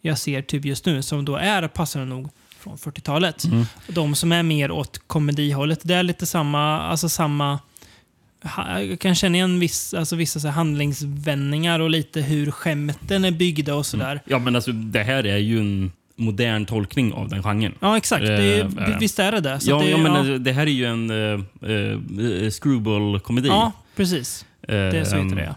jag 0.01 0.19
ser 0.19 0.43
typ 0.43 0.65
just 0.65 0.87
nu, 0.87 1.03
som 1.03 1.25
då 1.25 1.37
är 1.37 1.69
passande 1.69 2.07
nog 2.07 2.29
från 2.59 2.77
40-talet. 2.77 3.45
Mm. 3.45 3.67
De 3.89 4.15
som 4.15 4.33
är 4.33 4.43
mer 4.43 4.71
åt 4.71 4.99
komedihållet, 5.07 5.81
det 5.83 5.95
är 5.95 6.03
lite 6.03 6.27
samma, 6.27 6.81
alltså 6.81 7.09
samma 7.09 7.59
jag 8.67 9.01
kan 9.01 9.15
känna 9.15 9.37
igen 9.37 9.61
viss, 9.61 9.95
alltså 9.95 10.17
vissa 10.17 10.41
så 10.41 10.49
handlingsvändningar 10.49 11.81
och 11.81 11.91
lite 11.91 12.21
hur 12.21 12.51
skämten 12.51 13.25
är 13.25 13.31
byggda 13.31 13.75
och 13.75 13.87
sådär. 13.87 14.21
Ja, 14.25 14.39
men 14.39 14.57
alltså 14.57 14.73
det 14.73 15.03
här 15.03 15.27
är 15.27 15.37
ju 15.37 15.59
en 15.59 15.93
modern 16.17 16.67
tolkning 16.67 17.13
av 17.13 17.29
den 17.29 17.43
genren. 17.43 17.75
Ja, 17.81 17.97
exakt. 17.97 18.27
Det 18.27 18.33
är, 18.33 18.91
eh. 18.91 18.99
visst 18.99 19.19
är 19.19 19.33
det 19.33 19.41
det. 19.41 19.59
Ja, 19.63 19.79
det, 19.79 19.89
ja, 19.91 19.97
men 19.97 20.13
ja. 20.13 20.19
alltså, 20.19 20.39
det 20.39 20.53
här 20.53 20.67
är 20.67 20.71
ju 20.71 20.85
en 20.85 21.11
uh, 21.11 22.51
screwball-komedi. 22.51 23.49
ja, 23.49 23.73
precis. 23.97 24.47
Det 24.67 24.75
är 24.75 25.05
så 25.05 25.17
heter 25.17 25.37
det, 25.37 25.45
ja. 25.45 25.55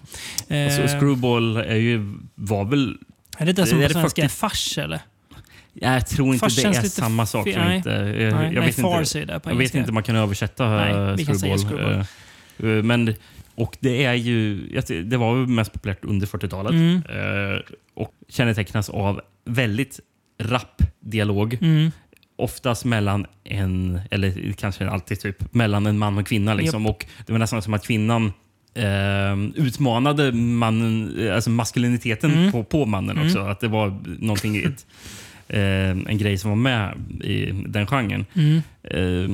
Så 0.48 0.82
Eh, 0.82 1.00
screwball 1.00 1.58
är 1.58 1.76
ju, 1.76 2.14
var 2.36 2.66
väl... 2.66 2.98
är 3.38 3.46
det 3.46 3.54
det 3.54 3.66
som 3.66 3.80
är 3.80 3.88
på 3.88 3.94
svenska 3.94 4.24
är 4.24 4.28
40 4.28 4.36
fars, 4.36 4.78
eller? 4.78 5.00
Jag 5.74 6.08
tror 6.08 6.34
inte 6.34 6.40
Fars 6.40 6.56
det 6.56 6.64
är 6.64 6.82
samma 6.82 7.26
sak. 7.26 7.48
nej. 7.56 7.78
inte. 7.78 7.90
Jag, 7.90 8.04
Nej, 8.06 8.24
jag 8.24 8.34
nej, 8.34 8.54
vet 8.54 8.78
inte, 8.78 9.20
är 9.20 9.26
det 9.26 9.40
på 9.40 9.50
Jag 9.50 9.56
vet 9.56 9.62
engelska. 9.62 9.78
inte 9.78 9.90
om 9.90 9.94
man 9.94 10.04
kan 10.04 10.16
översätta 10.16 10.70
Nej, 10.70 11.16
vi 11.16 11.26
kan 11.26 11.40
säga 11.40 11.58
screwball. 11.58 12.06
Eh, 12.60 12.66
Men, 12.84 13.14
och 13.56 13.78
det 13.80 14.04
är 14.06 14.14
ju... 14.14 14.68
Det 15.04 15.18
var 15.18 15.36
ju 15.38 15.48
mest 15.48 15.74
populärt 15.74 16.06
under 16.06 16.28
40-talet. 16.28 16.72
Mm. 16.72 16.96
eh, 16.96 17.60
Och 17.94 18.14
kännetecknas 18.30 18.90
av 18.90 19.22
väldigt 19.46 20.00
rapp 20.40 20.82
dialog. 21.00 21.58
Mm. 21.62 21.92
Oftast 22.36 22.86
mellan 22.86 23.26
en, 23.44 24.00
eller 24.12 24.52
kanske 24.54 24.90
alltid 24.90 25.20
typ, 25.20 25.54
mellan 25.54 25.86
en 25.86 25.98
man 25.98 26.18
och 26.18 26.28
kvinna. 26.28 26.54
Liksom. 26.54 26.86
Och 26.86 27.06
det 27.26 27.32
var 27.32 27.40
nästan 27.40 27.62
som 27.62 27.74
att 27.74 27.88
kvinnan 27.88 28.26
eh, 28.74 29.38
utmanade 29.56 30.32
mannen, 30.32 31.14
alltså 31.34 31.50
maskuliniteten 31.50 32.32
Mm. 32.34 32.52
på, 32.52 32.64
på 32.64 32.86
mannen 32.86 33.16
Mm. 33.18 33.28
också. 33.28 33.40
Att 33.40 33.60
det 33.60 33.68
var 33.68 33.98
någonting, 34.20 34.58
ett, 34.58 34.86
eh, 35.48 35.90
en 35.90 36.18
grej 36.18 36.38
som 36.38 36.50
var 36.50 36.56
med 36.58 36.98
i 37.24 37.52
den 37.68 37.88
genren. 37.88 38.26
Mm. 38.34 38.62
Eh, 38.84 39.30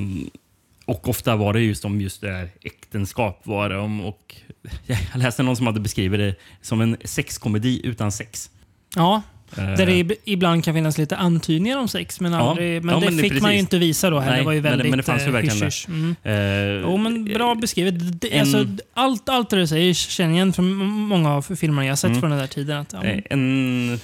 och 0.85 1.09
ofta 1.09 1.35
var 1.35 1.53
det 1.53 1.61
just 1.61 1.85
om 1.85 2.01
just 2.01 2.21
det 2.21 2.31
här 2.31 2.49
äktenskap. 2.61 3.41
Var 3.43 3.69
det 3.69 3.77
om, 3.77 4.01
och 4.01 4.35
jag 4.87 4.97
läste 5.15 5.43
någon 5.43 5.55
som 5.55 5.65
hade 5.67 5.79
beskrivit 5.79 6.19
det 6.19 6.35
som 6.61 6.81
en 6.81 6.97
sexkomedi 7.03 7.81
utan 7.83 8.11
sex. 8.11 8.49
Ja, 8.95 9.21
Eh, 9.57 9.63
där 9.65 9.85
det 9.85 9.91
ib- 9.91 10.15
ibland 10.25 10.63
kan 10.63 10.73
finnas 10.73 10.97
lite 10.97 11.15
antydningar 11.17 11.77
om 11.77 11.87
sex, 11.87 12.19
men, 12.19 12.31
Ja. 12.31 12.39
aldrig, 12.49 12.83
men 12.83 12.93
Ja, 12.95 12.99
det 12.99 13.05
men 13.11 13.19
fick 13.19 13.31
man 13.33 13.39
precis. 13.41 13.55
ju 13.55 13.59
inte 13.59 13.77
visa 13.77 14.09
då 14.09 14.19
heller. 14.19 14.31
Nej, 14.31 14.39
det 14.39 14.45
var 14.45 14.51
ju 14.53 14.61
men 14.61 14.71
väldigt 14.71 14.89
men 14.89 14.97
det 14.97 15.03
fanns 15.03 15.21
ju 15.23 15.25
eh, 15.27 15.31
verkligen 15.31 15.55
hysch-hysch. 15.57 15.87
Mm. 15.87 16.15
Eh, 16.23 16.81
Jo, 16.89 16.97
men 16.97 17.25
bra 17.25 17.55
beskrivet. 17.55 18.21
Det, 18.21 18.33
en- 18.37 18.39
alltså, 18.41 18.65
allt, 18.93 19.29
allt 19.29 19.49
det 19.49 19.55
du 19.55 19.67
säger 19.67 19.93
känner 19.93 20.29
jag 20.29 20.35
igen 20.35 20.53
från 20.53 20.73
många 20.85 21.33
av 21.33 21.41
filmerna 21.41 21.85
jag 21.85 21.91
har 21.91 21.95
sett 21.95 22.07
Mm. 22.09 22.19
från 22.21 22.29
den 22.29 22.39
där 22.39 22.47
tiden. 22.47 22.77
Att, 22.77 22.93
ja, 22.93 23.03
En 23.03 23.99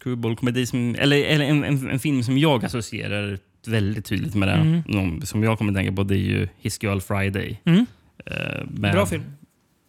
screwball-komedi, 0.00 0.66
eller, 0.98 1.16
eller 1.24 1.44
en, 1.44 1.64
en, 1.64 1.90
en 1.90 1.98
film 1.98 2.22
som 2.22 2.38
jag 2.38 2.64
associerar 2.64 3.38
väldigt 3.68 4.04
tydligt 4.04 4.34
med 4.34 4.48
det. 4.48 4.52
Mm. 4.54 4.82
Någon 4.86 5.26
som 5.26 5.42
jag 5.42 5.58
kommer 5.58 5.72
att 5.72 5.76
tänka 5.76 5.92
på 5.92 6.02
det 6.02 6.14
är 6.14 6.18
ju 6.18 6.48
His 6.58 6.82
Girl 6.82 6.98
Friday. 7.00 7.60
Mm. 7.64 7.86
Eh, 8.26 8.34
med- 8.70 8.92
Bra 8.92 9.06
film. 9.06 9.22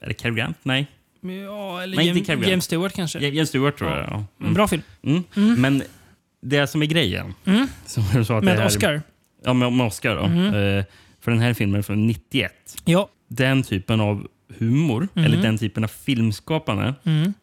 Är 0.01 0.07
det 0.07 0.13
Cary 0.13 0.35
Grant? 0.35 0.57
Nej. 0.63 0.87
Ja, 1.21 1.81
eller 1.81 1.97
Nej, 1.97 2.21
Grant. 2.21 2.47
James 2.47 2.65
Stewart 2.65 2.93
kanske. 2.93 3.19
Ja, 3.19 3.27
James 3.27 3.49
Stewart 3.49 3.77
tror 3.77 3.89
Ja. 3.89 3.97
jag. 3.97 4.07
Ja. 4.39 4.47
En 4.47 4.53
bra 4.53 4.67
film. 4.67 4.81
Mm. 5.03 5.23
Mm. 5.35 5.61
Men 5.61 5.83
det 6.41 6.67
som 6.67 6.81
är 6.81 6.85
grejen. 6.85 7.33
Mm. 7.45 7.67
Som 7.85 8.03
du 8.13 8.25
sa 8.25 8.37
att 8.37 8.43
Med 8.43 8.55
det 8.55 8.59
här, 8.59 8.67
Oscar. 8.67 9.01
Ja, 9.43 9.53
med, 9.53 9.73
med 9.73 9.87
Oscar. 9.87 10.15
Då. 10.15 10.23
Eh, 10.57 10.83
för 11.21 11.31
den 11.31 11.39
här 11.39 11.53
filmen 11.53 11.77
är 11.79 11.81
från 11.81 12.07
91. 12.07 12.51
Ja. 12.85 13.09
Den 13.27 13.63
typen 13.63 14.01
av 14.01 14.27
humor, 14.57 15.07
eller 15.15 15.41
den 15.41 15.57
typen 15.57 15.83
av 15.83 15.87
filmskapande, 15.87 16.93
Mm. 17.03 17.33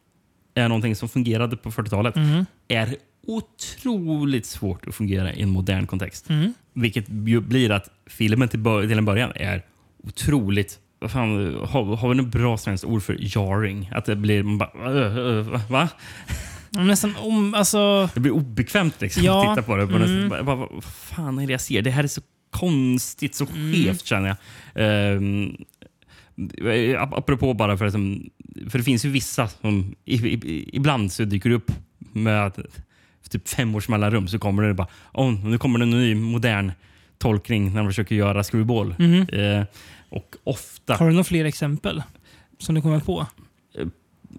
är 0.55 0.69
någonting 0.69 0.97
som 0.97 1.09
fungerade 1.09 1.57
på 1.57 1.71
40-talet. 1.71 2.15
Mhm. 2.17 2.47
Är 2.69 2.97
otroligt 3.27 4.47
svårt 4.47 4.87
att 4.87 4.95
fungera 4.95 5.33
i 5.33 5.43
en 5.43 5.51
modern 5.51 5.87
kontext. 5.87 6.31
Mm. 6.31 6.55
Vilket 6.75 7.09
blir 7.09 7.71
att 7.71 7.91
filmen 8.07 8.49
till, 8.49 8.63
till 8.65 8.99
en 8.99 9.05
början 9.05 9.33
är 9.35 9.63
otroligt... 10.03 10.79
Vad 11.03 11.11
fan, 11.11 11.55
har, 11.55 11.97
har 11.97 12.09
vi 12.09 12.15
något 12.15 12.27
bra 12.33 12.59
svenskt 12.59 12.85
ord 12.85 13.03
för 13.03 13.15
jarring? 13.35 13.91
Att 13.93 14.05
det 14.05 14.17
blir... 14.17 14.43
Man 14.43 14.59
bara, 14.59 14.71
"Ö, 14.91 15.19
ö, 15.19 15.61
va? 15.71 15.89
Nästan 16.71 17.15
om... 17.17 17.55
Alltså, 17.55 18.09
Det 18.15 18.21
blir 18.21 18.33
obekvämt 18.33 19.01
liksom, 19.01 19.23
Ja, 19.25 19.51
att 19.51 19.57
titta 19.57 19.67
på 19.67 19.77
det. 19.77 19.83
Mm. 19.83 20.01
nästan, 20.01 20.29
bara, 20.29 20.43
bara, 20.43 20.57
vad 20.57 20.85
fan 20.85 21.39
är 21.39 21.47
det 21.47 21.53
jag 21.53 21.61
ser? 21.61 21.83
Det 21.83 21.91
här 21.91 22.05
är 22.05 22.09
så 22.09 22.21
konstigt, 22.51 23.35
så 23.35 23.47
Mm. 23.47 23.73
skevt 23.73 24.05
känner 24.05 24.29
jag. 24.29 24.37
Ap- 26.99 27.15
apropå 27.19 27.55
bara 27.55 27.77
för 27.77 27.87
att 27.87 27.93
för 28.71 28.79
det 28.79 28.85
finns 28.85 29.05
ju 29.05 29.09
vissa 29.11 29.49
som 29.49 29.95
i, 30.05 30.15
i, 30.27 30.71
ibland 30.77 31.13
så 31.13 31.25
dyker 31.25 31.49
det 31.51 31.57
upp 31.57 31.73
med 32.13 32.47
att 32.47 32.59
typ 33.31 33.49
fem 33.49 33.75
års 33.75 33.89
mellanrum 33.89 34.29
så 34.29 34.39
kommer 34.39 34.63
det 34.63 34.75
bara 34.75 34.89
oh, 35.13 35.33
nu 35.45 35.59
kommer 35.59 35.79
det 35.79 35.85
en 35.85 35.91
ny 35.91 36.15
modern 36.15 36.73
tolkning 37.19 37.73
när 37.73 37.81
de 37.83 37.89
försöker 37.89 38.15
göra 38.15 38.43
screwball. 38.43 38.95
Mhm. 38.99 39.23
Eh, 39.33 39.65
och 40.09 40.37
ofta... 40.45 40.95
har 40.95 41.07
du 41.07 41.13
några 41.13 41.25
fler 41.25 41.45
exempel 41.45 42.03
som 42.59 42.75
du 42.75 42.83
kommer 42.83 43.01
på? 43.01 43.27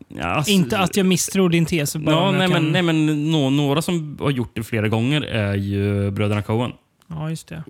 Ja, 0.08 0.24
alltså- 0.26 0.52
Inte 0.52 0.78
att 0.80 0.98
jag 0.98 1.06
misstror 1.06 1.50
din 1.50 1.66
tes. 1.66 1.96
Ja, 1.96 2.32
nej, 2.32 2.50
kan... 2.50 2.64
men, 2.64 2.72
nej, 2.72 2.82
men 2.82 3.32
nå- 3.32 3.50
några 3.50 3.82
som 3.82 4.18
har 4.20 4.32
gjort 4.32 4.52
det 4.56 4.64
flera 4.64 4.88
gånger 4.88 5.22
är 5.22 5.56
ju 5.56 6.12
bröderna 6.12 6.42
Coen. 6.42 6.72
Ja, 7.08 7.30
just 7.30 7.48
det. 7.48 7.64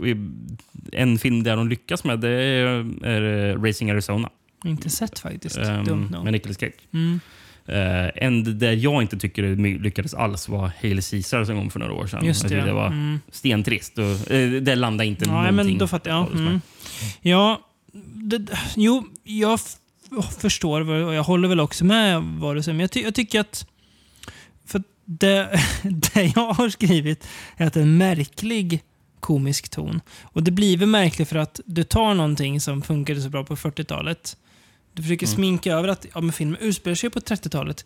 En 0.92 1.20
film 1.20 1.44
där 1.44 1.56
de 1.58 1.70
lyckas 1.70 2.04
med 2.04 2.20
det 2.20 2.30
är, 2.30 3.06
är 3.06 3.58
Racing 3.58 3.92
Arizona. 3.92 4.30
Inte 4.66 4.90
sett 4.90 5.20
faktiskt. 5.20 5.58
Ehm, 5.58 5.86
Dumt 5.86 6.08
nog. 6.12 6.24
med 6.24 6.34
Nicolas 6.34 6.58
Cage. 6.60 6.74
Mm. 6.94 7.20
Eh, 7.72 8.10
en 8.16 8.60
där 8.60 8.72
jag 8.72 9.02
inte 9.02 9.18
tycker 9.18 9.44
det 9.44 9.80
lyckades 9.80 10.14
alls 10.14 10.50
var 10.50 10.72
Hail 10.82 11.02
Caesar 11.02 11.46
som 11.46 11.58
kom 11.58 11.70
för 11.70 11.80
några 11.80 11.94
år 11.94 12.08
sedan. 12.08 12.26
Just 12.26 12.50
det, 12.50 12.62
det 12.62 12.74
var 12.74 12.88
mm. 12.88 13.20
stentrist. 13.32 13.98
Och, 13.98 14.32
eh, 14.32 14.52
det 14.62 14.76
landade 14.76 15.08
inte 15.08 15.26
Ja, 15.26 15.32
någonting. 15.32 15.56
men 15.56 15.78
då 15.78 15.88
fattar 15.88 16.12
jag. 16.12 16.32
Mm. 16.32 16.62
Ja, 17.22 17.62
det, 18.14 18.48
jo, 18.76 19.06
jag 19.24 19.60
förstår 20.40 20.90
och 20.90 21.14
jag 21.14 21.24
håller 21.24 21.48
väl 21.48 21.60
också 21.60 21.86
med 21.86 22.22
vad 22.24 22.56
du 22.56 22.64
säger. 22.64 22.74
Men 22.74 22.82
jag, 22.82 22.92
ty, 22.92 23.02
jag 23.02 23.16
tycker 23.16 23.40
att 23.40 23.68
för 24.66 24.84
det, 25.06 25.60
det 26.14 26.32
jag 26.36 26.54
har 26.54 26.70
skrivit 26.70 27.28
är 27.58 27.68
att 27.68 27.74
det 27.74 27.80
är 27.80 27.84
en 27.84 27.98
märklig 27.98 28.84
komisk 29.20 29.70
ton. 29.70 30.02
Och 30.24 30.44
det 30.44 30.52
blir 30.52 30.78
väl 30.78 30.88
märkligt 30.88 31.30
för 31.30 31.36
att 31.36 31.60
du 31.66 31.84
tar 31.84 32.14
någonting 32.14 32.62
som 32.62 32.82
funkade 32.82 33.22
så 33.22 33.30
bra 33.30 33.44
på 33.44 33.56
40-talet. 33.56 34.38
Du 34.94 35.02
försöker 35.02 35.26
Mm. 35.26 35.36
sminka 35.36 35.74
över 35.74 35.88
att 35.90 36.06
ja, 36.14 36.22
men 36.22 36.32
filmen 36.34 36.58
utspelar 36.62 36.96
sig 36.96 37.10
på 37.10 37.20
30-talet. 37.20 37.86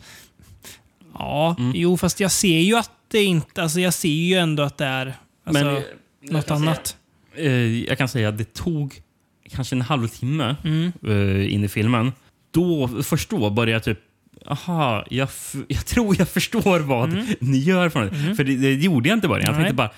Ja, 1.13 1.55
Mm. 1.59 1.71
jo, 1.75 1.97
fast 1.97 2.19
jag 2.19 2.31
ser 2.31 2.59
ju 2.59 2.75
att 2.77 2.91
det 3.07 3.23
inte... 3.23 3.63
Alltså 3.63 3.79
jag 3.79 3.93
ser 3.93 4.09
ju 4.09 4.35
ändå 4.35 4.63
att 4.63 4.77
det 4.77 4.85
är 4.85 5.13
alltså, 5.45 5.65
Men, 5.65 5.75
eh, 5.75 5.81
något 6.21 6.45
kan 6.47 6.59
säga- 6.59 6.69
annat. 6.69 6.97
Eh, 7.35 7.51
jag 7.87 7.97
kan 7.97 8.07
säga 8.07 8.29
att 8.29 8.37
det 8.37 8.53
tog 8.53 9.01
kanske 9.49 9.75
en 9.75 9.81
halvtimme 9.81 10.55
Mm. 10.63 10.91
eh, 11.07 11.53
in 11.53 11.63
i 11.63 11.67
filmen. 11.67 12.11
Då, 12.51 12.87
först 13.03 13.29
då 13.29 13.49
började 13.49 13.71
jag 13.71 13.83
typ 13.83 13.99
Aha, 14.47 15.05
jag, 15.09 15.29
jag 15.67 15.85
tror 15.85 16.15
jag 16.19 16.29
förstår 16.29 16.79
vad 16.79 17.09
Mm. 17.13 17.25
ni 17.39 17.57
gör. 17.57 17.89
Det. 17.89 17.99
Mm. 18.17 18.35
För 18.35 18.43
det, 18.43 18.55
det 18.55 18.73
gjorde 18.73 19.09
jag 19.09 19.15
inte 19.17 19.25
i 19.25 19.29
början. 19.29 19.45
Jag 19.45 19.55
tänkte 19.55 19.73
bara, 19.73 19.91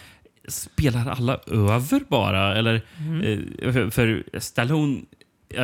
spelar 0.47 1.10
alla 1.10 1.39
över 1.47 2.01
bara? 2.08 2.55
Eller, 2.58 2.82
Mm. 2.99 3.22
eh, 3.62 3.72
för, 3.74 3.89
för 3.89 4.24
Stallone, 4.39 4.97
eh, 5.53 5.64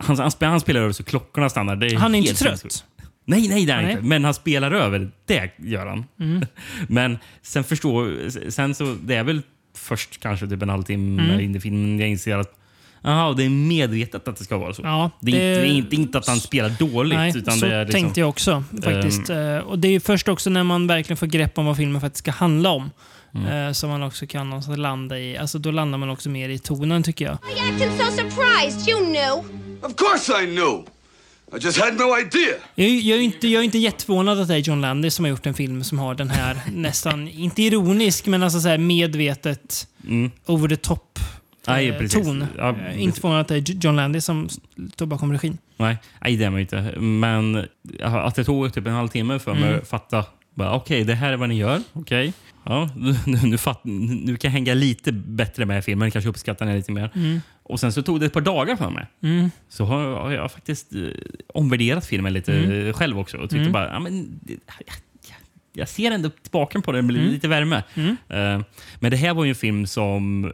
han, 0.00 0.18
han, 0.18 0.30
spelar, 0.30 0.50
han 0.50 0.60
spelar 0.60 0.80
över 0.80 0.92
så 0.92 1.02
klockorna 1.04 1.48
stannar. 1.48 1.76
Det 1.76 1.86
är 1.86 1.96
Han 1.96 2.14
är 2.14 2.18
inte 2.18 2.34
trött. 2.34 2.58
sinnessjukt. 2.60 2.84
Nej, 3.24 3.48
nej 3.48 3.66
det 3.66 3.72
är 3.72 3.76
han 3.82 3.90
inte. 3.90 4.02
Men 4.02 4.24
han 4.24 4.34
spelar 4.34 4.70
över. 4.72 5.10
Det 5.26 5.50
gör 5.58 5.86
han. 5.86 6.04
Mm. 6.20 6.46
Men 6.88 7.18
sen 7.42 7.64
förstår... 7.64 8.30
Sen 8.50 8.74
så... 8.74 8.96
Det 9.02 9.14
är 9.14 9.24
väl 9.24 9.42
först 9.76 10.20
kanske 10.20 10.46
typ 10.48 10.62
en 10.62 10.68
halvtimme 10.68 11.22
Mm. 11.22 11.40
in 11.40 11.56
i 11.56 11.60
filmen 11.60 12.00
jag 12.00 12.08
inser 12.08 12.36
att 12.38 12.54
Aha, 13.04 13.32
det 13.32 13.44
är 13.44 13.48
medvetet 13.48 14.28
att 14.28 14.36
det 14.36 14.44
ska 14.44 14.58
vara 14.58 14.74
så. 14.74 14.82
Ja, 14.84 15.10
det, 15.20 15.30
är 15.30 15.60
det- 15.60 15.68
inte, 15.68 15.88
det 15.90 15.96
är 15.96 15.98
inte, 16.00 16.18
att 16.18 16.26
han 16.26 16.40
spelar 16.40 16.70
dåligt. 16.78 17.18
Nej, 17.18 17.32
utan 17.36 17.54
så 17.58 17.66
det 17.66 17.74
är 17.74 17.84
liksom, 17.84 18.00
tänkte 18.00 18.20
jag 18.20 18.28
också 18.28 18.64
faktiskt. 18.82 19.30
Eh, 19.30 19.56
och 19.58 19.78
Det 19.78 19.88
är 19.88 20.00
först 20.00 20.28
också 20.28 20.50
när 20.50 20.62
man 20.64 20.86
verkligen 20.86 21.16
får 21.16 21.26
grepp 21.26 21.58
om 21.58 21.66
vad 21.66 21.76
filmen 21.76 22.00
faktiskt 22.00 22.18
ska 22.24 22.30
handla 22.30 22.70
om. 22.70 22.90
Mm. 23.46 23.66
eh, 23.66 23.72
Som 23.72 23.90
man 23.90 24.02
också 24.02 24.26
kan 24.26 24.50
någonstans 24.50 24.78
landa 24.78 25.18
i. 25.18 25.36
Alltså 25.38 25.58
då 25.58 25.70
landar 25.70 25.98
man 25.98 26.10
också 26.10 26.28
mer 26.28 26.48
i 26.48 26.58
tonen 26.58 27.02
tycker 27.02 27.24
jag. 27.24 27.38
Why 27.48 27.60
you 27.60 27.72
acting 27.74 27.98
so 27.98 28.04
surprised? 28.12 28.88
You 28.88 29.06
knew. 29.06 29.38
Of 29.82 29.94
course 29.96 30.42
I 30.42 30.46
knew. 30.46 30.84
I 31.56 31.64
just 31.64 31.78
had 31.80 31.94
no 31.94 32.18
idea. 32.18 32.54
Jag, 32.74 32.86
är- 32.88 33.00
jag, 33.08 33.18
är 33.18 33.22
inte, 33.22 33.48
jag 33.48 33.60
är 33.60 33.64
inte 33.64 33.78
jätteförvånad 33.78 34.40
att 34.40 34.48
det 34.48 34.54
är 34.54 34.58
John 34.58 34.80
Landis 34.80 35.14
som 35.14 35.24
har 35.24 35.30
gjort 35.30 35.46
en 35.46 35.54
film 35.54 35.84
som 35.84 35.98
har 35.98 36.14
den 36.14 36.30
här 36.30 36.56
nästan, 36.72 37.28
inte 37.28 37.62
ironisk, 37.62 38.26
men 38.26 38.42
alltså 38.42 38.60
så 38.60 38.68
här 38.68 38.78
medvetet 38.78 39.86
Mm. 40.06 40.30
over 40.46 40.68
the 40.68 40.76
top 40.76 41.18
Nej, 41.66 41.88
eh, 41.88 41.98
precis. 41.98 42.24
ton. 42.26 42.46
Ja, 42.58 42.76
Eh, 42.88 43.02
inte 43.02 43.20
förvånad 43.20 43.40
att 43.40 43.48
det 43.48 43.54
är 43.56 43.84
John 43.84 43.96
Landis 43.96 44.24
som 44.24 44.48
står 44.94 45.06
bakom 45.06 45.32
regin. 45.32 45.58
Nej, 45.76 45.96
nej, 46.20 46.36
det 46.36 46.44
är 46.44 46.50
man 46.50 46.60
inte. 46.60 46.94
Men 47.00 47.66
att 48.02 48.34
det 48.34 48.44
tog 48.44 48.74
typ 48.74 48.86
en 48.86 48.92
halvtimme 48.92 49.38
för 49.38 49.54
mig 49.54 49.62
Mm. 49.68 49.78
att 49.80 49.88
fatta. 49.88 50.24
bara, 50.54 50.74
Okej, 50.74 51.04
det 51.04 51.14
här 51.14 51.32
är 51.32 51.36
vad 51.36 51.48
ni 51.48 51.54
gör. 51.58 51.82
Okej. 51.92 52.32
Ja, 52.68 52.90
nu, 52.96 53.14
nu, 53.42 53.58
fatt, 53.58 53.80
nu 53.84 54.36
kan 54.36 54.48
jag 54.48 54.52
hänga 54.52 54.74
lite 54.74 55.12
bättre 55.12 55.66
med 55.66 55.84
filmen. 55.84 56.10
Kanske 56.10 56.28
uppskatta 56.28 56.64
den 56.64 56.76
lite 56.76 56.92
mer. 56.92 57.10
Mm. 57.14 57.40
Och 57.62 57.80
sen 57.80 57.92
så 57.92 58.02
tog 58.02 58.20
det 58.20 58.26
ett 58.26 58.32
par 58.32 58.40
dagar 58.40 58.76
för 58.76 58.90
mig. 58.90 59.06
Mm. 59.22 59.50
Så 59.68 59.84
har 59.84 60.30
jag, 60.32 60.52
faktiskt 60.52 60.94
eh, 60.94 61.00
omvärderat 61.54 62.06
filmen 62.06 62.32
lite 62.32 62.52
Mm. 62.58 62.86
eh, 62.86 62.92
själv 62.92 63.18
också. 63.18 63.36
Och 63.36 63.42
tyckte 63.50 63.60
Mm. 63.60 63.72
bara, 63.72 63.88
ja, 63.88 63.98
men, 64.00 64.40
jag, 65.72 65.88
ser 65.88 66.10
ändå 66.10 66.30
tillbaka 66.30 66.80
på 66.80 66.92
den 66.92 67.06
med 67.06 67.16
Mm. 67.16 67.28
lite 67.28 67.48
värme. 67.48 67.82
Mm. 67.94 68.16
Eh, 68.28 68.62
men 69.00 69.10
det 69.10 69.16
här 69.16 69.34
var 69.34 69.44
ju 69.44 69.48
en 69.48 69.54
film 69.54 69.86
som 69.86 70.52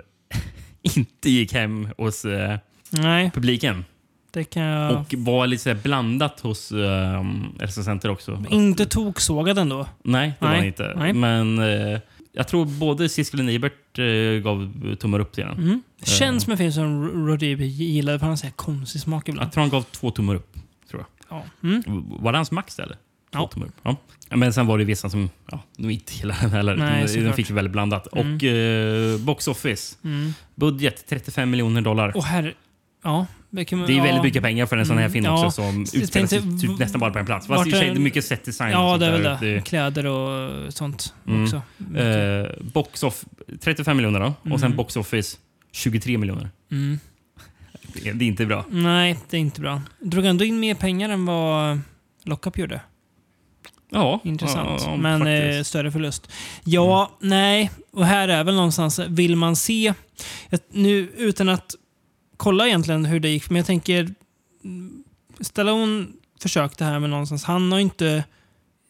inte 0.97 1.31
gick 1.31 1.53
hem 1.53 1.89
hos 1.99 2.25
Nej, 2.91 3.31
publiken. 3.35 3.85
Det 4.35 4.45
kan 4.45 4.62
jag... 4.62 4.93
Och 5.01 5.14
var 5.16 5.47
lite 5.47 5.62
så 5.62 5.74
blandat 5.82 6.41
hos 6.41 6.72
uh, 6.72 6.80
recensenter 7.59 8.09
också. 8.11 8.45
Inte 8.51 8.87
toksågad 8.87 9.59
ändå. 9.59 9.87
Nej, 10.03 10.28
det 10.39 10.45
var 10.45 10.49
Nej, 10.49 10.59
han 10.59 10.66
inte. 10.66 10.93
nej. 10.97 11.12
Men 11.12 11.59
eh, 11.59 12.01
jag 12.32 12.49
tror 12.49 12.64
både 12.64 13.09
Siskel 13.09 13.41
och 13.41 13.53
Ebert 13.53 13.99
uh, 13.99 14.39
gav 14.43 14.72
tummar 14.97 15.18
upp 15.18 15.32
till 15.32 15.45
den. 15.45 15.59
Mm. 15.59 15.82
Känns 16.03 16.43
som 16.43 16.51
en 16.53 16.59
film 16.59 16.72
som 16.72 17.05
R- 17.05 17.26
Roddy 17.26 17.55
gillar, 17.66 18.12
för 18.18 18.20
han 18.20 18.30
har 18.30 18.37
så 18.37 18.47
här 18.47 18.53
konstig 18.53 19.01
smak 19.01 19.28
ibland. 19.28 19.47
Jag 19.47 19.53
tror 19.53 19.61
han 19.61 19.70
gav 19.70 19.82
två 19.82 20.11
tummar 20.11 20.35
upp. 20.35 20.57
Tror 20.91 21.05
jag. 21.28 21.39
Ja. 21.39 21.68
Mm. 21.68 21.82
Var 22.22 22.32
det 22.32 22.39
hans 22.39 22.51
max 22.51 22.78
eller? 22.78 22.95
Två 22.95 22.99
Ja. 23.41 23.49
tummar 23.53 23.66
upp. 23.66 23.74
Ja. 23.82 23.97
Men 24.37 24.53
sen 24.53 24.66
var 24.66 24.78
det 24.78 24.85
vissa 24.85 25.11
som 25.11 25.30
ja, 25.51 25.61
de 25.76 25.91
inte 25.91 26.12
gillade 26.14 26.41
den 26.41 26.51
heller. 26.51 26.76
Nej, 26.76 27.07
de, 27.07 27.20
de 27.20 27.32
fick 27.32 27.51
väldigt 27.51 27.72
blandat. 27.72 28.09
Mm. 28.12 28.37
Och 28.37 28.45
eh, 28.45 29.18
Box 29.18 29.49
Office. 29.49 29.97
Mm. 30.05 30.35
Budget 30.55 31.05
35 31.09 31.51
miljoner 31.51 31.80
dollar. 31.80 32.16
Och 32.16 32.24
här... 32.24 32.55
Ja, 33.05 33.27
det, 33.51 33.65
kan 33.65 33.79
det 33.79 33.93
är 33.93 33.97
ja. 33.97 34.03
väldigt 34.03 34.23
mycket 34.23 34.43
pengar 34.43 34.67
för 34.67 34.77
en 34.77 34.87
sån 34.87 34.97
här 34.97 35.05
Mm, 35.05 35.13
film 35.13 35.25
ja. 35.25 35.47
också 35.47 35.63
som 35.63 35.83
utspelar 35.83 36.27
sig 36.27 36.41
typ 36.61 36.79
nästan 36.79 37.01
bara 37.01 37.11
på 37.11 37.19
en 37.19 37.27
plats. 37.27 37.47
Fast 37.47 37.67
i 37.67 37.71
är- 37.71 37.81
det 37.81 37.87
är 37.87 37.95
mycket 37.95 38.25
set 38.25 38.45
design. 38.45 38.71
Ja, 38.71 38.97
det 38.97 39.07
är 39.07 39.13
väl 39.19 39.23
det. 39.41 39.61
Kläder 39.65 40.07
och 40.07 40.73
sånt 40.75 41.15
Mm. 41.27 41.45
också. 41.45 41.57
Eh, 41.99 42.51
box 42.73 43.03
off 43.03 43.25
35 43.61 43.97
miljoner 43.97 44.21
då. 44.21 44.27
Och 44.53 44.61
sen 44.61 44.67
Mm. 44.67 44.77
box 44.77 44.97
office 44.97 45.37
23 45.73 46.19
miljoner. 46.19 46.51
Mm. 46.73 46.99
Det, 47.93 48.13
det 48.13 48.25
är 48.25 48.29
inte 48.29 48.47
bra. 48.47 48.65
Nej, 48.71 49.17
det 49.31 49.37
är 49.37 49.41
inte 49.41 49.61
bra. 49.61 49.83
Drog 50.01 50.25
ändå 50.25 50.45
in 50.45 50.61
mer 50.61 50.75
pengar 50.75 51.09
än 51.09 51.27
vad 51.27 51.81
Lockup 52.25 52.59
gjorde. 52.59 52.81
Ja, 53.91 54.21
Intressant. 54.25 54.83
ja, 54.87 54.97
men 54.97 55.27
eh, 55.27 55.63
större 55.63 55.93
förlust. 55.93 56.31
Ja, 56.65 57.11
nej. 57.21 57.71
Och 57.93 58.07
här 58.07 58.29
är 58.29 58.45
väl 58.45 58.55
någonstans, 58.55 58.99
vill 58.99 59.37
man 59.37 59.57
se... 59.57 59.95
ett- 60.51 60.69
Nu 60.73 61.13
utan 61.17 61.49
att 61.49 61.75
kolla 62.45 62.67
egentligen 62.67 63.05
hur 63.05 63.21
det 63.21 63.29
gick, 63.29 63.51
men 63.51 63.57
jag 63.57 63.67
tänker... 63.67 64.15
Stallone 65.41 66.07
försökte 66.41 66.85
här 66.85 66.99
med 66.99 67.11
någonstans. 67.11 67.45
Han 67.45 67.73
har 67.73 67.79
inte... 67.79 68.25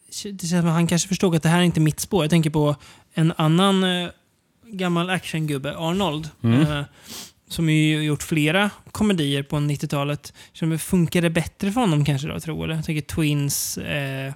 Det 0.07 0.13
känns 0.47 0.49
som 0.49 0.59
att 0.59 0.65
han 0.73 0.87
kanske 0.87 1.07
förstod 1.07 1.35
att 1.35 1.43
det 1.43 1.49
här 1.49 1.59
är 1.59 1.63
inte 1.63 1.79
mitt 1.79 1.99
spår. 1.99 2.23
Jag 2.23 2.29
tänker 2.29 2.49
på 2.49 2.75
en 3.13 3.33
annan 3.37 3.83
eh, 3.83 4.09
gammal 4.67 5.09
actiongubbe, 5.09 5.77
Arnold. 5.77 6.29
Mm. 6.43 6.61
Eh, 6.61 6.83
som 7.47 7.69
ju 7.69 8.03
gjort 8.03 8.23
flera 8.23 8.69
komedier 8.91 9.43
på 9.43 9.55
90-talet. 9.55 10.33
Som 10.53 10.79
funkade 10.79 11.29
bättre 11.29 11.71
för 11.71 11.81
honom 11.81 12.05
kanske 12.05 12.27
då, 12.27 12.39
tror 12.39 12.69
jag. 12.69 12.77
Jag 12.77 12.85
tänker 12.85 13.01
Twins... 13.15 13.77
Eh, 13.77 14.33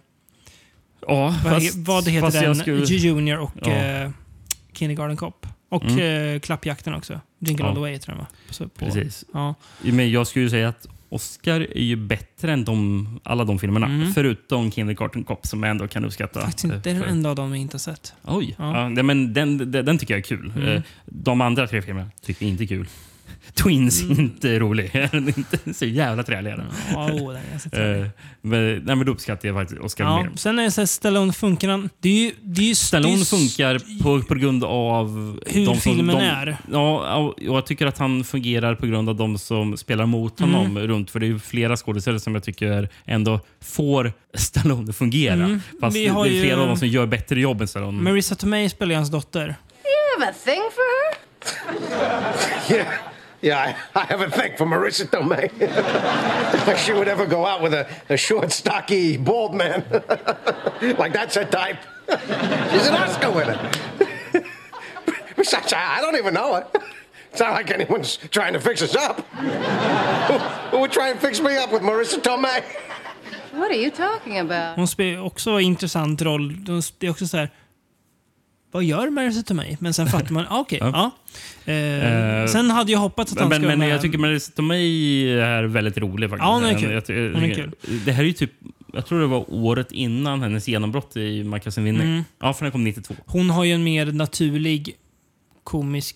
Ja, 1.07 1.35
vad, 1.43 1.53
fast- 1.53 1.75
vad 1.75 2.07
heter 2.07 2.41
den? 2.41 2.55
skulle- 2.55 2.85
Junior 2.85 3.39
och 3.39 3.51
Ja. 3.61 3.69
eh, 3.71 4.11
Kindergarten 4.73 5.17
Cop. 5.17 5.45
Och 5.69 5.83
Mm. 5.85 6.33
eh, 6.35 6.39
Klappjakten 6.39 6.93
också. 6.93 7.19
Jingle 7.39 7.63
Ja. 7.65 7.69
All 7.69 7.75
The 7.75 7.81
Way 7.81 7.91
heter 7.93 8.07
den 8.07 8.17
va? 8.17 8.27
Så 8.49 8.63
på- 8.67 8.85
Precis. 8.85 9.25
Ja. 9.33 9.55
Men 9.81 10.11
jag 10.11 10.27
skulle 10.27 10.43
ju 10.43 10.49
säga 10.49 10.69
att 10.69 10.87
Oscar 11.11 11.61
är 11.61 11.83
ju 11.83 11.95
bättre 11.95 12.53
än 12.53 12.65
de, 12.65 13.19
alla 13.23 13.43
de 13.43 13.59
filmerna. 13.59 13.85
Mm. 13.87 14.13
Förutom 14.13 14.71
Kindergarten 14.71 15.23
Cop 15.23 15.45
som 15.47 15.63
jag 15.63 15.69
ändå 15.71 15.87
kan 15.87 16.05
uppskatta. 16.05 16.41
Faktiskt 16.41 16.63
inte 16.63 16.77
det 16.83 16.89
är 16.89 16.93
Eh, 16.95 16.99
den 17.01 17.09
enda 17.09 17.29
av 17.29 17.35
dem 17.35 17.51
vi 17.51 17.59
inte 17.59 17.73
har 17.75 17.79
sett. 17.79 18.13
Oj. 18.23 18.55
Ja. 18.59 18.89
Ja. 18.95 19.03
men 19.03 19.33
den, 19.33 19.57
den, 19.71 19.85
den 19.85 19.97
tycker 19.97 20.13
jag 20.13 20.19
är 20.19 20.23
kul. 20.23 20.53
Mm. 20.55 20.67
Eh, 20.75 20.81
De 21.05 21.41
andra 21.41 21.67
tre 21.67 21.81
filmerna 21.81 22.09
tycker 22.21 22.45
jag 22.45 22.49
inte 22.51 22.63
är 22.63 22.67
kul. 22.67 22.87
Twins 23.53 24.01
Mm. 24.01 24.17
är 24.17 24.21
inte 24.21 24.59
rolig. 24.59 24.91
Den 25.11 25.27
är 25.27 25.37
inte 25.37 25.73
så 25.73 25.85
jävla 25.85 26.23
trälig. 26.23 26.51
är. 26.51 26.65
Ja, 26.91 27.11
oh, 27.11 27.33
den 27.33 27.41
är 27.53 27.59
så 27.59 27.69
trevlig. 27.69 28.09
Men, 28.41 28.75
nej, 28.75 28.95
men 28.95 29.05
då 29.05 29.11
uppskattar 29.11 29.47
jag 29.47 29.55
faktiskt 29.57 29.81
Oscar 29.81 30.03
Ja, 30.05 30.21
mer. 30.23 30.29
sen 30.35 30.59
är 30.59 30.63
det 30.63 30.71
så 30.71 30.81
här, 30.81 30.85
Stallone 30.85 31.33
funkar 31.33 31.69
han... 31.69 31.89
Det 31.99 32.09
är 32.09 32.13
ju... 32.25 32.31
Det 32.41 32.61
är 32.61 32.65
ju 32.65 32.75
Stallone 32.75 33.13
det 33.13 33.17
är 33.17 33.19
ju- 33.19 33.25
funkar 33.25 33.79
på, 34.03 34.21
på 34.27 34.35
grund 34.35 34.63
av... 34.63 35.39
Hur 35.47 35.65
de 35.65 35.65
som, 35.65 35.77
filmen 35.95 36.15
de, 36.15 36.21
är. 36.21 36.57
Ja, 36.71 37.15
och 37.15 37.33
jag 37.37 37.65
tycker 37.65 37.85
att 37.85 37.97
han 37.97 38.23
fungerar 38.23 38.75
på 38.75 38.85
grund 38.85 39.09
av 39.09 39.15
de 39.15 39.37
som 39.37 39.77
spelar 39.77 40.05
mot 40.05 40.39
Mm. 40.39 40.53
honom 40.53 40.79
runt. 40.79 41.11
För 41.11 41.19
det 41.19 41.25
är 41.25 41.27
ju 41.27 41.39
flera 41.39 41.77
skådespelare 41.77 42.19
som 42.19 42.33
jag 42.35 42.43
tycker 42.43 42.89
ändå 43.05 43.39
får 43.61 44.13
Stallone 44.37 44.89
att 44.89 44.95
fungera. 44.95 45.33
Mm. 45.33 45.61
Fast 45.81 45.95
Vi 45.97 46.03
det 46.05 46.09
har 46.11 46.25
är 46.25 46.29
ju- 46.29 46.41
flera 46.41 46.61
av 46.61 46.67
dem 46.67 46.77
som 46.77 46.87
gör 46.87 47.05
bättre 47.05 47.39
jobb 47.39 47.61
än 47.61 47.67
Stallone. 47.67 48.01
Marissa 48.01 48.35
Tomei 48.35 48.69
spelar 48.69 48.91
ju 48.91 48.95
hans 48.95 49.09
dotter. 49.11 49.45
You 49.47 50.19
have 50.25 50.31
a 50.31 50.35
thing 50.45 50.61
for 50.75 50.81
her? 50.89 51.15
Yeah, 52.75 52.87
yeah, 53.41 53.75
I, 53.95 53.99
I 54.01 54.05
have 54.05 54.21
a 54.21 54.29
thing 54.29 54.57
for 54.57 54.65
Marissa 54.65 55.05
Tomei. 55.07 55.49
like 56.67 56.77
she 56.85 56.93
would 56.93 57.07
ever 57.07 57.25
go 57.25 57.45
out 57.45 57.61
with 57.61 57.73
a, 57.73 57.87
a 58.09 58.17
short, 58.17 58.51
stocky, 58.51 59.17
bald 59.17 59.53
man. 59.53 59.83
like 60.97 61.13
that's 61.13 61.35
her 61.35 61.45
type. 61.45 61.77
She's 62.71 62.87
an 62.87 62.95
Oscar 62.95 63.31
winner. 63.31 63.71
Besides, 65.35 65.73
I, 65.73 65.97
I 65.97 66.01
don't 66.01 66.15
even 66.17 66.33
know 66.33 66.53
her. 66.55 66.67
It's 67.31 67.39
not 67.39 67.53
like 67.53 67.71
anyone's 67.71 68.17
trying 68.31 68.53
to 68.53 68.59
fix 68.59 68.81
us 68.81 68.95
up. 68.95 69.21
who, 69.35 70.37
who 70.71 70.79
would 70.79 70.91
try 70.91 71.09
and 71.09 71.19
fix 71.19 71.39
me 71.39 71.55
up 71.57 71.71
with 71.71 71.81
Marissa 71.83 72.19
Tomei? 72.21 72.63
What 73.53 73.71
are 73.71 73.75
you 73.77 73.91
talking 73.91 74.39
about? 74.39 74.75
Hon 74.77 74.87
spelar 74.87 75.21
också 75.25 75.49
en 75.51 75.59
intressant 75.65 76.21
roll. 76.21 76.55
De- 76.65 76.81
Det 76.97 77.07
är 77.07 77.11
också 77.11 77.27
så 77.27 77.37
här... 77.37 77.49
Vad 78.71 78.83
gör 78.83 79.09
Marissa 79.09 79.43
Tomei? 79.43 79.77
Men 79.79 79.93
sen 79.93 80.07
fattar 80.07 80.33
man, 80.33 80.45
ah, 80.49 80.59
okej, 80.59 80.77
ja. 80.81 81.11
Eh, 81.65 81.75
Eh, 81.75 82.45
sen 82.47 82.69
hade 82.71 82.91
jag 82.91 82.99
hoppats 82.99 83.31
att 83.33 83.39
han 83.39 83.49
men, 83.49 83.61
skulle 83.61 83.75
men 83.75 83.87
jag 83.89 84.01
tycker 84.01 84.17
Marissa 84.17 84.51
Tomei 84.55 85.31
är 85.39 85.63
väldigt 85.63 85.97
rolig 85.97 86.29
faktiskt. 86.29 86.45
Ja, 86.47 86.53
hon 86.53 86.63
är 86.65 86.79
kul. 86.79 86.91
Jag 86.91 87.05
ty- 87.05 87.33
Hon 87.33 87.43
är 87.43 87.55
kul. 87.55 87.71
Det 88.05 88.11
här 88.11 88.23
är 88.23 88.27
ju 88.27 88.33
typ, 88.33 88.51
jag 88.93 89.05
tror 89.05 89.19
det 89.19 89.27
var 89.27 89.45
året 89.53 89.91
innan 89.91 90.41
hennes 90.41 90.67
genombrott 90.67 91.17
i 91.17 91.43
Marcus 91.43 91.77
Winning. 91.77 92.01
Mm. 92.01 92.23
Ja, 92.39 92.53
för 92.53 92.65
den 92.65 92.71
kom 92.71 92.83
92. 92.83 93.15
Hon 93.25 93.49
har 93.49 93.63
ju 93.63 93.71
en 93.73 93.83
mer 93.83 94.05
naturlig 94.05 94.95
komisk 95.63 96.15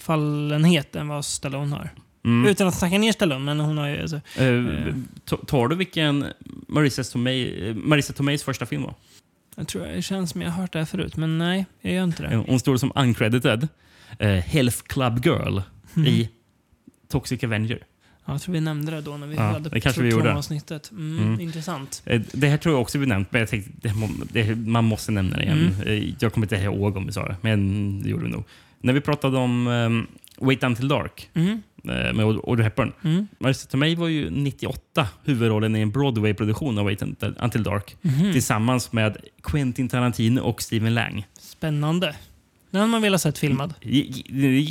fallenhet 0.00 0.96
än 0.96 1.08
vad 1.08 1.24
Stallone 1.24 1.76
har. 1.76 1.90
Mm. 2.24 2.50
Utan 2.50 2.68
att 2.68 2.74
snacka 2.78 2.98
ner 2.98 3.12
Stallone, 3.12 3.44
men 3.44 3.60
hon 3.60 3.78
har 3.78 3.88
ju... 3.88 4.00
Alltså, 4.02 4.16
Eh, 4.16 4.94
ta- 5.24 5.36
Tar 5.36 5.68
du 5.68 5.76
vilken 5.76 6.24
Marissa, 6.68 7.04
Tomei, 7.04 7.68
eh, 7.68 7.74
Marissa 7.74 8.12
Tomeis 8.12 8.42
första 8.42 8.66
film 8.66 8.82
var? 8.82 8.94
Jag 9.60 9.68
tror 9.68 9.86
det 9.86 10.02
känns 10.02 10.30
som 10.30 10.42
jag 10.42 10.50
har 10.50 10.60
hört 10.62 10.72
det 10.72 10.78
här 10.78 10.86
förut, 10.86 11.16
men 11.16 11.38
nej, 11.38 11.66
jag 11.80 11.92
gör 11.94 12.04
inte 12.04 12.22
det. 12.22 12.36
Hon 12.48 12.60
står 12.60 12.76
som 12.76 12.92
uncredited 12.94 13.68
eh, 14.18 14.28
Health 14.30 14.78
Club 14.86 15.26
Girl 15.26 15.58
Mm. 15.96 16.08
i 16.08 16.28
Toxic 17.08 17.44
Avenger. 17.44 17.78
Ja, 18.24 18.32
jag 18.34 18.42
tror 18.42 18.52
vi 18.52 18.60
nämnde 18.60 18.92
det 18.92 19.00
då 19.00 19.16
när 19.16 19.26
vi 19.26 19.36
Ja, 19.36 19.42
hade 19.42 19.68
det 19.68 19.80
kanske 19.80 20.02
vi 20.02 20.08
gjorde. 20.10 20.34
avsnittet. 20.34 20.90
Mm, 20.90 21.18
Mm. 21.26 21.40
Intressant. 21.40 22.02
Eh, 22.06 22.20
Det 22.32 22.48
här 22.48 22.56
tror 22.56 22.74
jag 22.74 22.82
också 22.82 22.98
vi 22.98 23.06
nämnt, 23.06 23.32
men 23.32 23.38
jag 23.40 23.48
tänkte 23.48 23.70
det, 23.82 24.42
det, 24.42 24.54
man 24.56 24.84
måste 24.84 25.12
nämna 25.12 25.36
det 25.36 25.42
igen. 25.42 25.74
Mm. 25.82 25.88
Eh, 25.88 26.14
Jag 26.18 26.32
kommer 26.32 26.44
inte 26.46 26.56
ihåg 26.56 26.96
om 26.96 27.06
vi 27.06 27.12
sa 27.12 27.28
det, 27.28 27.36
men 27.40 28.02
det 28.02 28.08
gjorde 28.08 28.24
vi 28.24 28.30
nog. 28.30 28.44
När 28.80 28.92
vi 28.92 29.00
pratade 29.00 29.36
om 29.38 29.66
um, 29.66 30.06
Wait 30.38 30.62
Until 30.64 30.88
Dark 30.88 31.30
Mm. 31.34 31.62
Eh, 31.84 32.12
med 32.12 32.26
Aud- 32.26 32.40
Audrey 32.48 32.64
Hepburn. 32.64 32.92
Mm. 33.04 33.28
Marissa 33.38 33.68
Tomei 33.68 33.94
var 33.94 34.08
ju 34.08 34.30
98 34.30 35.08
huvudrollen 35.24 35.76
i 35.76 35.80
en 35.80 35.90
Broadway-produktion 35.90 36.78
av 36.78 36.84
Wait 36.84 37.02
Until, 37.02 37.62
Dark 37.62 37.96
Mhm. 38.02 38.32
tillsammans 38.32 38.92
med 38.92 39.16
Quentin 39.42 39.88
Tarantino 39.88 40.40
och 40.40 40.62
Stephen 40.62 40.94
Lang. 40.94 41.26
Spännande. 41.40 42.14
Den 42.70 42.80
hade 42.80 42.90
man 42.90 43.02
velat 43.02 43.20
sett 43.20 43.38
filmad. 43.38 43.74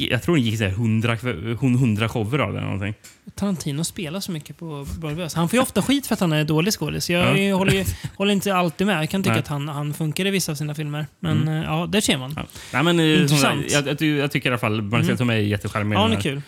Jag 0.10 0.24
tror 0.24 0.36
det 0.36 0.42
gick 0.42 0.58
så 0.58 0.64
här 0.64 0.72
100, 0.72 1.16
kv- 1.16 1.52
100 1.54 2.10
shower 2.10 2.40
av 2.40 2.48
den. 2.54 2.58
eller 2.64 2.72
Någonting. 2.74 2.94
Tarantino 3.36 3.84
spelar 3.84 4.20
så 4.20 4.32
mycket 4.32 4.58
på 4.58 4.86
Broadway. 5.00 5.28
Han 5.36 5.50
får 5.50 5.58
ju 5.58 5.64
ofta 5.64 5.82
skit 5.82 6.08
för 6.08 6.14
att 6.14 6.20
han 6.20 6.32
är 6.34 6.44
dålig 6.44 6.74
skådis. 6.74 7.10
Jag 7.10 7.40
Ja. 7.40 7.56
håller, 7.56 7.86
håller 8.18 8.34
inte 8.34 8.56
alltid 8.56 8.88
med. 8.88 9.02
Jag 9.02 9.10
kan 9.10 9.24
tycka 9.24 9.32
Nej. 9.32 9.40
att 9.40 9.48
han, 9.48 9.68
han 9.68 9.94
funkar 9.94 10.26
i 10.28 10.30
vissa 10.30 10.52
av 10.52 10.56
sina 10.56 10.76
filmer. 10.76 11.06
Men 11.20 11.42
Mm. 11.42 11.54
eh, 11.58 11.64
ja, 11.64 11.86
där 11.90 12.02
ser 12.02 12.18
man. 12.18 12.34
Ja. 12.36 12.46
Nej, 12.74 12.84
men, 12.84 13.00
eh, 13.00 13.22
Intressant. 13.22 13.72
sagt, 13.72 14.02
Jag, 14.02 14.02
jag, 14.18 14.32
tycker 14.32 14.50
i 14.50 14.52
alla 14.52 14.58
fall 14.60 14.82
Marcel 14.82 15.06
Mm. 15.06 15.18
Tomei 15.18 15.38
är 15.38 15.48
jättecharmig. 15.48 15.96
Ja, 15.98 16.08
den 16.08 16.18
är 16.18 16.22
kul. 16.22 16.42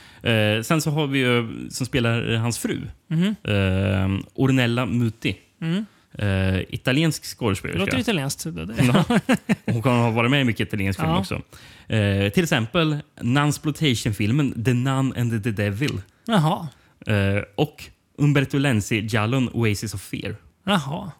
Eh, 0.57 0.63
sen 0.63 0.81
så 0.81 0.91
har 0.91 1.07
vi 1.07 1.19
ju, 1.19 1.49
som 1.69 1.85
spelar 1.85 2.33
eh, 2.33 2.39
hans 2.39 2.57
fru, 2.59 2.81
Mhm. 3.09 3.35
eh, 3.43 4.19
Ornella 4.33 4.85
Muti. 4.85 5.35
Mm. 5.61 5.85
Eh, 6.17 6.59
italiensk 6.69 7.21
Det 7.21 7.27
skådespelerska. 7.27 7.79
låter 7.85 7.97
italienskt. 7.99 8.43
det-. 8.43 9.55
Hon 9.65 9.81
kan 9.83 9.91
ha 9.95 10.09
varit 10.11 10.31
med 10.31 10.41
i 10.41 10.43
mycket 10.43 10.67
italiensk 10.67 10.99
film 10.99 11.11
Ja. 11.11 11.19
också. 11.19 11.41
Eh, 11.87 12.29
till 12.31 12.43
exempel 12.43 12.97
Nansploitation-filmen 13.21 14.63
The 14.65 14.73
Nun 14.73 15.13
and 15.17 15.43
the 15.43 15.51
Devil. 15.51 16.01
Jaha. 16.25 16.67
Eh, 17.07 17.43
och 17.55 17.83
Umberto 18.17 18.57
Lenzi 18.57 18.99
Giallon 19.01 19.49
Oasis 19.53 19.93
of 19.93 20.01
Fear. 20.01 20.35
Jaha. 20.65 21.11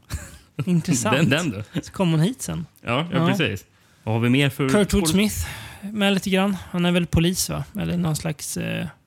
Intressant. 0.66 1.30
Den, 1.30 1.50
den. 1.50 1.64
Så 1.84 1.92
kom 1.92 2.12
hon 2.12 2.20
hit 2.20 2.42
sen. 2.42 2.66
Ja, 2.82 3.08
ja, 3.12 3.18
Ja. 3.18 3.28
precis. 3.28 3.66
Vad 4.04 4.16
har 4.16 4.20
vi 4.22 4.30
mer 4.30 4.50
för... 4.50 4.70
Kurtwood 4.70 5.08
Smith 5.08 5.36
med 5.82 6.14
lite 6.14 6.30
grann. 6.30 6.58
Han 6.72 6.86
är 6.86 6.92
väl 6.92 7.06
polis 7.08 7.50
va? 7.50 7.64
Eller 7.80 7.98
någon 7.98 8.16
slags... 8.16 8.58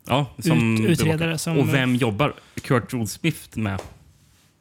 Ja, 0.08 0.26
som 0.38 0.84
Ut- 0.84 0.90
utredare 0.90 1.38
som- 1.38 1.58
Och 1.58 1.74
vem 1.74 1.96
jobbar 1.96 2.34
Kurt 2.62 2.90
Smith 3.08 3.58
med? 3.58 3.80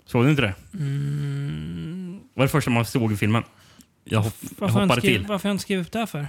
Såg 0.06 0.26
du 0.26 0.30
inte 0.30 0.41
det? 0.41 0.54
mm, 0.74 2.20
Det 2.34 2.39
var 2.39 2.45
det 2.45 2.49
första 2.49 2.70
man 2.72 2.86
såg 2.86 3.12
i 3.14 3.18
filmen. 3.18 3.43
Jag, 4.06 4.20
hopp, 4.22 4.34
jag 4.60 4.68
hoppade 4.68 5.01
skrivit, 5.01 5.20
till. 5.20 5.28
varför 5.28 5.43
har 5.43 5.49
jag 5.49 5.54
inte 5.56 5.62
skrivit 5.62 5.86
upp 5.88 5.91
det 5.93 5.99
här 5.99 6.06
för? 6.06 6.28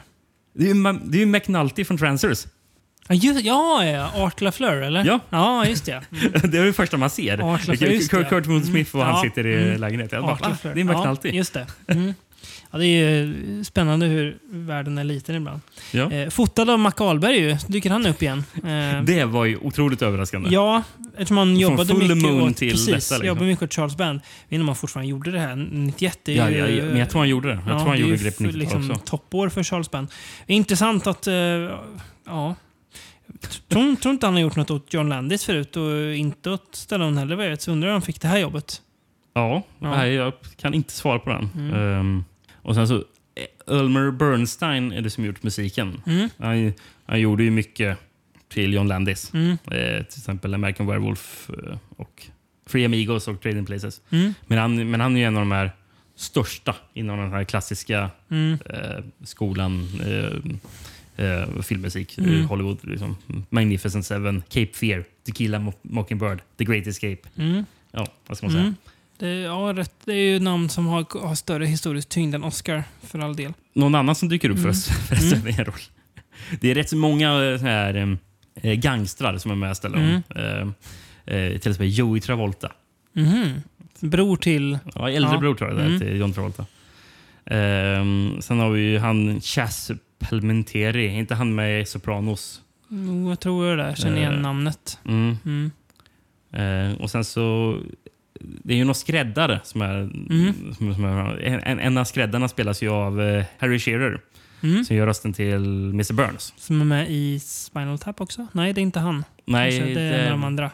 Det 0.55 0.65
är 0.65 0.69
ju, 0.69 0.75
Ma- 0.75 1.01
det 1.05 1.19
är 1.19 1.21
ju 1.21 1.27
McNulty 1.27 1.85
från 1.85 1.99
Transers. 1.99 2.47
Ja, 3.09 3.15
just, 3.15 3.45
ja, 3.45 3.85
ja. 3.85 4.11
Art 4.25 4.41
LaFleur, 4.41 4.83
eller? 4.83 5.05
Ja. 5.05 5.21
Ja, 5.31 5.67
just 5.67 5.85
det. 5.87 5.93
Mm. 5.93 6.33
det 6.51 6.59
är 6.59 6.65
det 6.65 6.73
första 6.73 6.97
man 6.97 7.11
ser. 7.11 7.55
Art 7.55 7.67
LaFleur, 7.67 8.09
Kurt. 8.09 8.29
Kurt 8.29 8.45
Smith 8.67 8.97
och 8.97 9.03
Mm. 9.03 9.15
han 9.15 9.23
sitter 9.23 9.47
i 9.47 9.63
Mm. 9.69 9.81
lägenheten. 9.81 10.23
Bara? 10.23 10.39
LaFleur. 10.49 10.75
Det 10.75 10.81
är 10.81 10.85
McNulty. 10.85 11.29
Ja, 11.29 11.35
just 11.35 11.53
det. 11.55 11.67
Mm. 11.87 12.15
Ja, 12.75 12.79
det 12.79 12.87
är 12.87 13.25
ju 13.25 13.65
spännande 13.65 14.07
hur 14.07 14.39
världen 14.49 14.99
är 14.99 15.05
liten 15.05 15.35
ibland. 15.35 15.61
Ja. 15.93 16.11
Eh, 16.13 16.29
fotad 16.29 16.71
av 16.71 16.79
Mac 16.79 16.93
Ahlberg 16.97 17.37
ju. 17.39 17.57
Dyker 17.69 17.91
han 17.91 18.07
upp 18.07 18.23
igen. 18.23 18.45
Eh, 18.57 19.03
Det 19.03 19.25
var 19.25 19.45
ju 19.45 19.57
otroligt 19.57 20.03
överraskande. 20.03 20.49
Ja, 20.53 20.83
eftersom 21.13 21.37
han 21.37 21.57
jobbade 21.57 21.95
mycket 21.95 22.17
Moon 22.17 22.43
åt, 22.43 22.57
till 22.57 22.71
precis, 22.71 22.87
detta, 22.87 22.97
liksom. 22.97 23.27
jobbade 23.27 23.47
mycket 23.47 23.63
åt 23.63 23.75
Charles 23.75 23.97
Band. 23.97 24.21
Jag 24.21 24.47
vet 24.49 24.53
inte 24.53 24.61
om 24.63 24.69
han 24.69 24.77
fortfarande 24.77 25.11
gjorde 25.11 25.31
det 25.31 25.41
här. 25.41 25.57
91 25.57 26.19
det 26.25 26.33
är 26.33 26.37
Ja, 26.37 26.51
ju, 26.51 26.59
ja, 26.59 26.69
ja, 26.69 26.85
men 26.85 26.97
jag 26.97 27.11
tror 27.11 27.21
han 27.21 27.29
gjorde 27.29 27.49
det. 27.49 27.55
Jag 27.69 27.79
tror 27.79 27.89
han 27.89 27.99
gjorde 27.99 28.17
Grepp 28.17 28.35
f- 28.35 28.41
90 28.41 28.59
liksom 28.59 28.91
också. 28.91 29.03
toppår 29.05 29.49
för 29.49 29.63
Charles 29.63 29.91
Band. 29.91 30.09
Intressant 30.47 31.07
att... 31.07 31.27
eh, 31.27 31.35
ja. 32.27 32.55
Tror, 33.69 33.97
tror 33.97 34.13
inte 34.15 34.27
han 34.27 34.35
har 34.35 34.41
gjort 34.41 34.57
något 34.57 34.71
åt 34.71 34.95
John 34.95 35.09
Landis 35.09 35.45
förut 35.45 35.77
och 35.77 36.15
inte 36.15 36.51
åt 36.51 36.69
Stallone 36.75 37.21
heller 37.21 37.37
vad 37.37 37.45
jag 37.45 37.51
vet. 37.51 37.63
Så 37.63 37.73
undrar 37.73 37.89
hur 37.89 37.93
han 37.93 38.03
fick 38.03 38.21
det 38.21 38.29
här 38.29 38.39
jobbet. 38.39 38.81
Ja, 39.35 39.63
Ja. 39.79 39.91
Nej, 39.97 40.13
jag 40.15 40.33
kan 40.57 40.75
inte 40.75 40.93
svara 40.93 41.19
på 41.19 41.31
den. 41.31 41.51
Mm. 41.57 41.75
Ehm, 42.01 42.25
och 42.65 42.75
sen 42.75 42.89
så, 42.89 43.05
Elmer 43.67 44.11
Bernstein 44.11 44.93
är 44.93 45.01
det 45.03 45.11
som 45.11 45.25
gjort 45.25 45.43
musiken. 45.43 46.01
Mm. 46.07 46.29
Han, 46.39 46.73
han 47.07 47.21
gjorde 47.21 47.43
ju 47.45 47.51
mycket 47.51 47.99
till 48.49 48.73
John 48.75 48.89
Landis. 48.89 49.35
Mm. 49.35 49.51
Eh, 49.51 50.05
till 50.05 50.19
exempel 50.19 50.55
American 50.55 50.87
Werewolf 50.87 51.51
eh, 51.51 51.79
och 51.97 52.27
Free 52.67 52.85
Amigos 52.85 53.29
och 53.29 53.41
Trading 53.41 53.67
Places. 53.67 54.01
Mm. 54.11 54.35
Men, 54.47 54.59
han, 54.59 54.91
men 54.91 55.01
han 55.01 55.17
är 55.17 55.21
ju 55.21 55.27
en 55.27 55.37
av 55.37 55.41
de 55.43 55.53
här 55.53 55.71
största 56.17 56.75
inom 56.95 57.19
den 57.19 57.31
här 57.33 57.45
klassiska 57.45 58.11
Mm. 58.31 58.59
eh, 58.71 59.05
skolan. 59.25 59.89
Eh, 60.07 61.25
eh, 61.27 61.61
filmmusik. 61.63 62.19
Mm. 62.19 62.41
eh, 62.41 62.47
Hollywood. 62.47 62.79
Liksom. 62.83 63.17
Magnificent 63.51 64.07
Seven, 64.07 64.43
Cape 64.49 64.73
Fear, 64.75 65.05
Tequila 65.27 65.59
Mo- 65.59 65.75
Mockingbird, 65.83 66.39
The 66.57 66.65
Great 66.65 66.87
Escape. 66.87 67.19
Mm. 67.37 67.65
Ja, 67.93 68.07
vad 68.27 68.37
ska 68.37 68.47
man 68.47 68.53
säga? 68.53 68.63
Mm. 68.65 68.75
Det, 69.19 69.29
är- 69.29 69.43
ja, 69.45 69.73
rätt. 69.77 69.93
det 70.05 70.13
är 70.13 70.33
ju 70.33 70.41
namn 70.41 70.69
som 70.69 70.87
har, 70.87 71.27
har 71.27 71.35
större 71.35 71.67
historisk 71.67 72.09
tyngd 72.09 72.35
än 72.35 72.45
Oscar, 72.45 72.85
för 73.03 73.19
all 73.19 73.37
del. 73.37 73.53
Någon 73.73 73.95
annan 73.95 74.15
som 74.15 74.29
dyker 74.29 74.51
upp 74.51 74.59
Mm. 74.59 74.75
för, 74.75 74.93
för 74.93 75.15
att 75.17 75.23
Mm. 75.23 75.41
spela 75.41 75.57
en 75.59 75.65
roll. 75.65 75.75
Det 76.61 76.71
är 76.71 76.75
rätt 76.75 76.89
så 76.91 76.97
många 76.97 77.45
eh, 77.45 77.59
så 77.59 77.65
här, 77.65 78.19
eh, 78.63 78.73
gangstrar 78.73 79.39
som 79.39 79.51
är 79.51 79.55
med 79.55 79.77
Stallone. 79.77 80.23
Mm. 80.37 80.75
Eh, 81.27 81.35
eh, 81.37 81.49
till 81.59 81.71
exempel 81.71 81.99
Joey 81.99 82.21
Travolta. 82.21 82.73
Mhm. 83.13 83.63
Bror 84.01 84.37
till... 84.37 84.79
Ja, 84.95 85.11
äldre 85.11 85.33
Ja. 85.33 85.39
bror 85.41 85.55
tror 85.55 85.71
jag 85.71 85.79
det 85.79 85.83
är 85.83 85.87
Mm. 85.87 86.01
till 86.01 86.17
John 86.17 86.33
Travolta. 86.33 86.67
Ehm, 87.47 88.37
sen 88.43 88.59
har 88.59 88.71
vi 88.71 88.83
ju 88.83 88.99
han 88.99 89.41
Chas 89.41 89.91
Palminteri. 90.19 91.07
Är 91.07 91.11
inte 91.19 91.35
han 91.35 91.55
med 91.55 91.81
i 91.83 91.87
Sopranos? 91.87 92.61
Jo, 92.89 93.29
jag 93.29 93.41
tror 93.41 93.77
det. 93.77 93.83
Jag 93.87 93.99
känner 93.99 94.17
igen 94.17 94.35
Eh, 94.35 94.41
namnet. 94.41 94.99
Mm. 95.05 95.37
Mm. 95.45 95.71
Eh, 96.93 97.01
och 97.01 97.11
sen 97.11 97.25
så... 97.25 97.77
Det 98.63 98.73
är 98.75 98.79
ju 98.79 98.85
någon 98.85 98.95
skräddare 98.95 99.61
som 99.65 99.83
är... 99.83 99.95
Mm. 100.01 100.75
Som, 100.79 100.95
som 100.95 101.05
är 101.05 101.39
en, 101.41 101.81
en 101.81 101.99
av 101.99 102.05
skräddarna 102.05 102.49
spelas 102.49 102.83
ju 102.83 102.89
av 102.89 103.21
eh, 103.23 103.45
Harry 103.59 103.79
Shearer. 103.79 104.21
Mm. 104.63 104.85
Som 104.85 104.97
gör 104.97 105.07
rösten 105.07 105.33
till 105.33 105.55
Mr 105.91 106.13
Burns. 106.13 106.55
Som 106.57 106.81
är 106.81 106.85
med 106.85 107.07
i 107.11 107.41
Spinal 107.41 107.99
Tap 107.99 108.21
också? 108.21 108.47
Nej, 108.53 108.73
det 108.73 108.81
är 108.81 108.83
inte 108.83 109.01
han. 109.01 109.25
Nej, 109.45 109.79
Kanske 109.79 109.95
det 109.95 110.01
är 110.01 110.31
de 110.31 110.45
andra. 110.45 110.71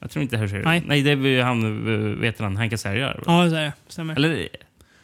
Jag 0.00 0.10
tror 0.10 0.22
inte 0.22 0.36
Harry 0.36 0.48
Shearer. 0.48 0.64
Nej. 0.64 0.82
Nej, 0.86 1.02
det 1.02 1.10
är 1.10 1.42
han, 1.42 1.88
eh, 1.94 2.18
vet 2.20 2.38
han, 2.40 2.56
Hank 2.56 2.72
Azaria. 2.72 3.16
Ja, 3.26 3.44
det 3.44 3.58
är 3.58 3.64
det. 3.64 3.72
Stämmer. 3.88 4.16
Eller, 4.16 4.48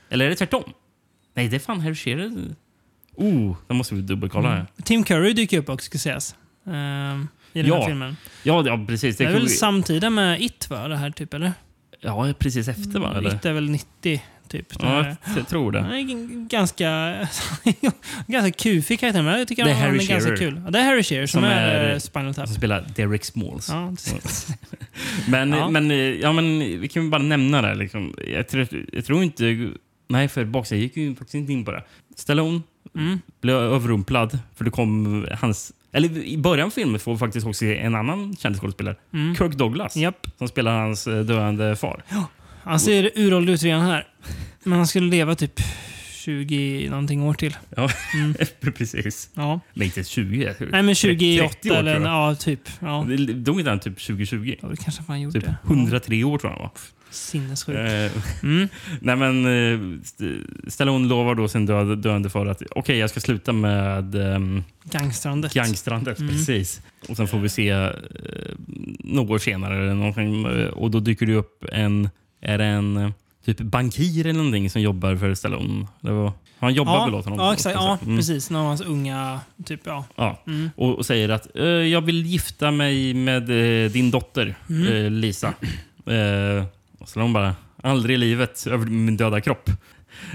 eller 0.09 0.25
är 0.25 0.29
det 0.29 0.37
tvärtom? 0.37 0.63
Nej, 1.35 1.49
det 1.49 1.57
är 1.57 1.61
fan 1.61 1.81
Harry 1.81 1.95
Shearer. 1.95 2.33
Oh, 3.15 3.57
då 3.67 3.75
måste 3.75 3.95
vi 3.95 4.01
dubbelkolla. 4.03 4.53
Mm. 4.55 4.67
Tim 4.85 5.05
Curry 5.05 5.33
dyker 5.33 5.59
upp 5.59 5.69
också, 5.69 5.85
ska 5.85 5.99
sägas. 5.99 6.35
Ehm, 6.67 7.29
I 7.53 7.63
den 7.63 7.67
Ja. 7.71 7.79
här 7.79 7.87
filmen. 7.87 8.17
Ja, 8.43 8.65
ja 8.67 8.85
precis. 8.89 9.17
Det 9.17 9.25
är 9.25 9.27
kan 9.27 9.33
väl 9.35 9.43
vi- 9.43 9.49
samtida 9.49 10.11
med 10.11 10.43
It, 10.43 10.71
va? 10.71 10.89
Det 10.89 10.97
här 10.97 11.11
typ, 11.11 11.35
eller? 11.35 11.53
Ja, 12.01 12.33
precis 12.39 12.69
efter 12.69 13.01
va? 13.01 13.15
Eller? 13.17 13.35
It 13.35 13.45
är 13.45 13.53
väl 13.53 13.71
90, 13.71 14.23
typ. 14.49 14.67
Ja, 14.81 15.15
jag, 15.37 15.49
tror 15.49 15.73
det. 15.73 15.81
Han 15.81 15.93
är 15.93 16.49
ganska, 16.49 17.17
ganska 18.27 18.51
kufig 18.51 19.01
karaktär, 19.01 19.23
men 19.23 19.39
jag 19.39 19.49
tycker 19.49 19.65
Det 19.65 19.71
är 19.71 19.75
han 19.75 19.85
är 19.85 19.95
ganska 19.95 20.21
Shearer. 20.21 20.37
kul. 20.37 20.61
Ja, 20.65 20.71
det 20.71 20.79
är 20.79 20.85
Harry 20.85 21.03
Shearer 21.03 21.27
som, 21.27 21.41
Som 21.41 21.51
är, 21.51 21.69
är- 21.69 21.89
är 21.95 21.99
Spinal 21.99 22.35
Tap. 22.35 22.47
Som 22.49 22.57
spelar 22.57 22.85
Derek 22.97 23.25
Smalls. 23.25 23.69
Ja, 23.69 23.91
precis. 23.91 24.47
men, 25.29 25.53
Ja. 25.53 25.71
Men, 25.71 25.91
eh, 25.91 25.97
ja, 25.97 26.33
men 26.33 26.59
vi 26.59 26.89
kan 26.89 27.11
bara 27.11 27.23
nämna 27.23 27.63
det. 27.63 27.75
Liksom. 27.75 28.15
Jag, 28.33 28.49
tror, 28.49 28.69
jag 28.93 29.05
tror 29.05 29.23
inte... 29.23 29.71
Nej, 30.09 30.29
för 30.29 30.45
baksidan 30.45 30.81
gick 30.83 30.97
ju 30.97 31.15
faktiskt 31.15 31.35
inte 31.35 31.53
in 31.53 31.65
på 31.65 31.73
det. 31.73 31.83
Stallone 32.17 32.61
Mm. 32.95 33.21
blev 33.41 33.57
överrumplad 33.57 34.39
för 34.55 34.65
det 34.65 34.71
kom 34.71 35.27
hans... 35.41 35.73
Eller 35.97 36.25
i 36.25 36.39
början 36.39 36.67
av 36.67 36.71
filmen 36.71 37.01
får 37.01 37.13
vi 37.13 37.19
faktiskt 37.19 37.47
också 37.47 37.59
se 37.59 37.79
en 37.79 37.95
annan 37.95 38.37
känd 38.37 38.61
skådespelare. 38.61 38.97
Mm. 39.13 39.37
Kirk 39.37 39.53
Douglas. 39.53 39.97
Japp. 39.97 40.27
Som 40.39 40.49
spelar 40.49 40.79
hans 40.79 41.07
eh, 41.07 41.21
döende 41.21 41.77
far. 41.77 42.03
Han 42.63 42.81
ser 42.81 43.11
uråldrig 43.15 43.55
ut 43.55 43.63
redan 43.63 43.81
här. 43.81 44.07
Men 44.63 44.79
han 44.79 44.87
skulle 44.87 45.11
leva 45.11 45.35
typ 45.35 45.61
20 46.27 46.89
någonting 46.91 47.23
år 47.23 47.35
till. 47.35 47.57
Ja, 47.77 47.91
Mm. 48.15 48.35
precis. 48.75 49.31
Ja. 49.35 49.61
Nej, 49.75 49.87
inte 49.87 50.05
20. 50.05 50.55
Nej, 50.71 50.83
men 50.83 50.95
28 50.95 51.49
30 51.49 51.71
år, 51.71 51.77
eller 51.77 52.01
ja, 52.01 52.35
typ. 52.35 52.61
Ja. 52.81 53.07
Dog 53.35 53.59
inte 53.61 53.71
han 53.71 53.81
typ 53.81 53.99
2020? 54.07 54.55
Ja, 54.63 54.69
det 54.69 54.77
kanske 54.77 55.03
fan 55.03 55.21
gjorde. 55.21 55.41
Typ 55.41 55.51
103 55.67 56.25
år 56.25 56.39
tror 56.39 56.53
jag 56.53 56.57
han 56.59 56.63
var. 56.63 56.71
Sinnessjukt. 57.11 57.79
Eh, 57.79 58.23
Mm. 58.43 58.69
Nej 59.01 59.17
men 59.17 59.47
eh, 59.47 60.01
St- 60.03 60.41
Stallone 60.69 61.09
lovar 61.09 61.35
då 61.35 61.49
sin 61.49 61.67
död, 61.67 61.99
döende 61.99 62.31
för 62.31 62.47
att 62.47 62.63
okej, 62.71 62.99
jag 62.99 63.11
ska 63.11 63.21
sluta 63.21 63.53
med 63.53 64.15
um, 64.15 64.65
Gangstrandet. 64.85 65.55
gangstrandet. 65.55 66.19
Mm. 66.19 66.31
Precis. 66.33 66.81
Och 67.09 67.17
sen 67.17 67.29
får 67.29 67.39
vi 67.39 67.49
se 67.49 67.75
uh, 67.75 67.91
några 68.99 69.35
år 69.35 69.39
senare 69.39 69.77
eller 69.83 69.95
någonting, 69.95 70.47
eh, 70.47 70.67
och 70.69 70.91
då 70.91 71.01
dyker 71.01 71.27
det 71.27 71.35
upp 71.35 71.65
en, 71.73 72.09
är 72.41 72.59
det 72.59 72.65
en 72.65 72.97
eh, 72.97 73.11
typ 73.47 73.61
bankir 73.61 74.27
eller 74.27 74.39
någonting 74.39 74.71
som 74.71 74.83
jobbar 74.83 75.17
för 75.17 75.35
Stallone. 75.35 75.87
Det 76.01 76.11
var, 76.11 76.33
han 76.59 76.75
jobbar 76.75 76.95
ja, 76.95 77.05
väl 77.05 77.15
åt 77.15 77.25
honom? 77.25 77.41
Ja, 77.41 77.53
exakt. 77.53 77.75
Ja, 77.75 77.99
Mm. 78.03 78.17
precis. 78.17 78.51
Någon 78.51 78.61
av 78.61 78.67
hans 78.67 78.81
unga, 78.81 79.41
typ 79.65 79.81
ja. 79.85 80.05
Ja. 80.17 80.43
Mm. 80.47 80.71
Och, 80.77 80.95
och 80.99 81.07
säger 81.07 81.29
att 81.29 81.57
eh, 81.57 81.65
jag 81.67 82.01
vill 82.01 82.27
gifta 82.27 82.71
mig 82.71 83.15
med 83.15 83.43
eh, 83.85 83.91
din 83.91 84.11
dotter 84.11 84.55
Mm. 84.71 84.93
eh, 85.05 85.11
Lisa. 85.11 85.49
Eh, 86.07 86.65
och 86.99 87.09
hon 87.15 87.33
bara, 87.33 87.55
aldrig 87.83 88.15
i 88.15 88.19
livet 88.19 88.67
över 88.67 88.87
min 88.87 89.17
döda 89.17 89.41
kropp. 89.41 89.71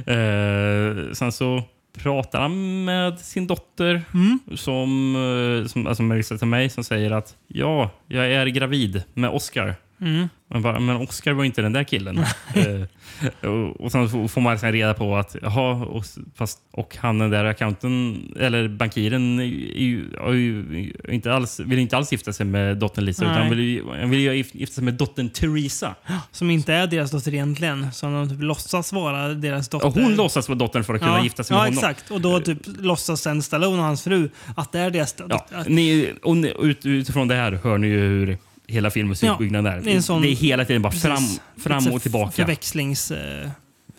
Eh, 0.05 1.12
sen 1.14 1.32
så 1.32 1.64
pratar 1.97 2.41
han 2.41 2.86
med 2.86 3.20
sin 3.20 3.47
dotter 3.47 4.01
Mm. 4.14 4.39
som, 4.55 5.16
eh, 5.64 5.68
som 5.68 5.88
alltså 5.88 6.03
Marissa 6.03 6.38
till 6.38 6.47
mig 6.47 6.70
som 6.70 6.84
säger 6.84 7.12
att 7.12 7.36
ja, 7.47 7.89
jag 8.07 8.32
är 8.32 8.45
gravid 8.47 9.03
med 9.14 9.30
Oscar. 9.30 9.76
Mm. 10.02 10.30
Man 10.54 10.62
bara, 10.62 10.80
men 10.80 10.95
Oscar 10.95 11.32
var 11.34 11.43
inte 11.43 11.62
den 11.62 11.74
där 11.74 11.84
killen. 11.84 12.18
eh, 12.54 13.49
och, 13.49 13.82
och 13.82 13.91
sen 13.91 14.10
får- 14.28 14.41
man 14.41 14.60
sen 14.60 14.72
reda 14.72 14.93
på 14.93 15.16
att 15.18 15.36
jaha, 15.41 15.74
och, 15.86 16.06
fast, 16.36 16.60
och 16.72 16.97
han 16.99 17.20
den 17.20 17.30
där 17.30 17.45
accounten, 17.45 18.22
eller 18.39 18.68
bankiren, 18.68 19.39
är 19.39 19.43
ju, 19.43 20.14
är 20.14 20.34
ju, 20.34 20.93
inte 21.10 21.34
alls, 21.34 21.60
vill 21.60 21.80
inte 21.80 21.97
alls 21.97 22.12
gifta 22.12 22.34
sig 22.34 22.45
med 22.45 22.78
dottern 22.78 23.06
Lisa. 23.06 23.24
Nej. 23.24 23.32
Utan 23.32 23.41
han 23.41 23.49
vill, 23.58 23.60
ju- 23.66 23.84
han 23.99 24.10
vill 24.10 24.20
ju 24.20 24.32
gif- 24.32 24.58
gifta 24.58 24.74
sig 24.76 24.84
med 24.84 24.93
dottern 24.93 25.30
Teresa. 25.30 25.95
Som 26.32 26.49
inte 26.49 26.74
är 26.74 26.88
deras 26.88 27.12
dotter 27.12 27.34
egentligen. 27.34 27.91
Som 27.91 28.14
de 28.14 28.30
typ 28.30 28.41
låtsas 28.41 28.93
vara 28.93 29.28
deras 29.28 29.70
dotter. 29.70 29.88
Och 29.88 29.93
hon 29.93 30.16
låtsas 30.16 30.49
vara 30.49 30.58
dottern 30.60 30.84
för 30.84 30.93
att 30.93 31.02
kunna 31.02 31.18
ja. 31.18 31.24
gifta 31.24 31.43
sig 31.43 31.54
med 31.54 31.60
Ja, 31.62 31.66
honom. 31.66 31.78
exakt. 31.78 32.12
Och 32.12 32.22
då 32.22 32.39
typ 32.39 32.58
låtsas 32.66 33.22
sen 33.22 33.41
Stallone 33.41 33.78
och 33.78 33.84
hans 33.84 34.04
fru 34.04 34.30
att 34.56 34.72
det 34.72 34.80
är 34.80 34.89
deras 34.89 35.14
dotter. 35.14 35.38
Ja, 35.52 35.64
ni, 35.68 36.14
och 36.24 36.38
ni, 36.38 36.54
ut, 36.60 36.86
utifrån 36.86 37.28
det 37.28 37.36
här 37.36 37.60
hör 37.64 37.78
ni 37.78 37.88
ju 37.88 37.99
hur 37.99 38.38
hela 38.72 38.89
filmens 38.91 39.24
Ja, 39.24 39.34
uppbyggnad 39.34 39.67
är. 39.67 39.82
det 39.82 39.91
är 39.91 39.95
en 39.95 40.03
sån- 40.03 40.22
det 40.22 40.28
är 40.28 40.36
hela 40.36 40.65
tiden 40.65 40.82
bara 40.82 40.91
fram, 40.91 41.15
Precis. 41.15 41.41
fram 41.57 41.93
och 41.93 42.01
tillbaka. 42.01 42.32
Förväxlings... 42.32 43.11
Eh, 43.11 43.49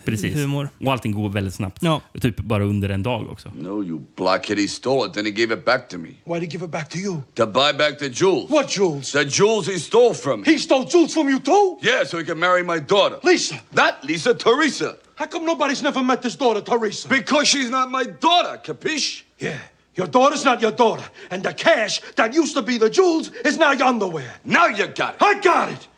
Precis. 0.05 0.37
humor. 0.37 0.69
Och 0.85 0.93
allting 0.93 1.13
går 1.13 1.29
väldigt 1.29 1.55
snabbt. 1.55 1.79
Ja. 1.83 2.01
Typ 2.21 2.37
bara 2.41 2.65
under 2.65 2.89
en 2.89 3.03
dag 3.03 3.31
också. 3.31 3.53
No, 3.59 3.85
you 3.85 4.01
blockhead. 4.17 4.59
He 4.59 4.69
stole 4.69 5.07
it, 5.09 5.15
then 5.15 5.25
he 5.25 5.31
gave 5.31 5.55
it 5.55 5.65
back 5.65 5.89
to 5.89 5.99
me. 5.99 6.09
Why'd 6.25 6.41
he 6.43 6.47
give 6.47 6.65
it 6.65 6.71
back 6.71 6.89
to 6.91 6.99
you? 6.99 7.17
To 7.35 7.47
buy 7.47 7.73
back 7.79 7.99
the 7.99 8.09
jewels. 8.09 8.51
What 8.51 8.69
jewels? 8.79 9.13
The 9.13 9.25
jewels 9.25 9.69
he 9.69 9.79
stole 9.79 10.15
from 10.15 10.41
me. 10.41 10.53
He 10.53 10.59
stole 10.59 10.85
jewels 10.93 11.15
from 11.15 11.29
you 11.29 11.39
too? 11.41 11.79
Yeah, 11.83 12.05
so 12.07 12.19
he 12.19 12.25
could 12.25 12.39
marry 12.39 12.63
my 12.65 12.79
daughter. 12.81 13.17
Lisa. 13.25 13.55
Not 13.71 13.95
Lisa, 14.03 14.35
Teresa. 14.35 14.95
How 15.15 15.27
come 15.27 15.47
nobody's 15.47 15.83
never 15.83 16.03
met 16.03 16.21
this 16.23 16.37
daughter, 16.37 16.61
Teresa? 16.63 17.09
Because 17.09 17.47
she's 17.49 17.71
not 17.71 17.91
my 17.91 18.05
daughter, 18.21 18.61
capiche? 18.67 19.23
Yeah. 19.41 19.59
Your 19.99 20.07
daughter's 20.11 20.45
not 20.45 20.63
your 20.63 20.73
daughter. 20.73 21.05
And 21.31 21.43
the 21.43 21.53
cash 21.53 22.01
that 22.17 22.35
used 22.35 22.55
to 22.57 22.63
be 22.63 22.79
the 22.79 22.89
jewels 22.91 23.31
is 23.45 23.59
now 23.59 23.73
your 23.73 23.89
underwear. 23.89 24.31
Now 24.43 24.67
you 24.69 24.87
got 24.87 25.15
it. 25.15 25.23
I 25.23 25.35
got 25.43 25.69
it. 25.73 25.89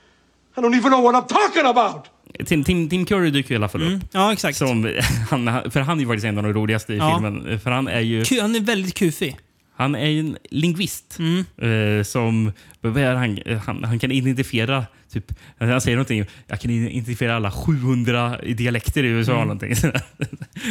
I 0.56 0.60
don't 0.60 0.74
even 0.74 0.90
know 0.90 1.00
what 1.02 1.14
I'm 1.14 1.26
talking 1.28 1.66
about. 1.66 2.08
Tim, 2.46 2.64
Tim, 2.64 2.88
Tim 2.88 3.06
Curry 3.06 3.30
dyker 3.30 3.52
i 3.54 3.56
alla 3.56 3.68
fall 3.68 3.82
upp. 3.94 4.02
Ja, 4.12 4.32
exakt. 4.32 4.58
Som, 4.58 4.84
han, 5.30 5.70
för 5.70 5.80
han 5.80 5.96
är 5.98 6.02
ju 6.02 6.06
faktiskt 6.08 6.24
en 6.26 6.38
av 6.38 6.44
de 6.44 6.52
roligaste 6.52 6.94
i 6.94 6.96
Ja. 6.96 7.14
filmen. 7.14 7.60
För 7.60 7.70
han 7.70 7.88
är 7.88 8.00
ju... 8.00 8.24
Han 8.40 8.54
är 8.56 8.60
väldigt 8.60 8.94
kufig. 8.94 9.36
Han 9.76 9.94
är 9.94 10.06
ju 10.08 10.20
en 10.20 10.36
lingvist 10.50 11.18
Mm. 11.18 11.44
eh, 11.98 12.04
som 12.04 12.52
vad 12.80 12.96
är 12.96 13.14
han, 13.14 13.38
eh, 13.38 13.58
han, 13.58 13.84
han 13.84 13.98
kan 13.98 14.10
identifiera 14.10 14.84
Typ, 15.14 15.32
han 15.58 15.80
säger 15.80 15.96
någonting, 15.96 16.24
jag 16.46 16.60
kan 16.60 16.70
identifiera 16.70 17.36
alla 17.36 17.50
700 17.50 18.38
dialekter 18.42 19.04
i 19.04 19.06
USA. 19.06 19.32
Mm. 19.32 19.42
Någonting. 19.42 19.72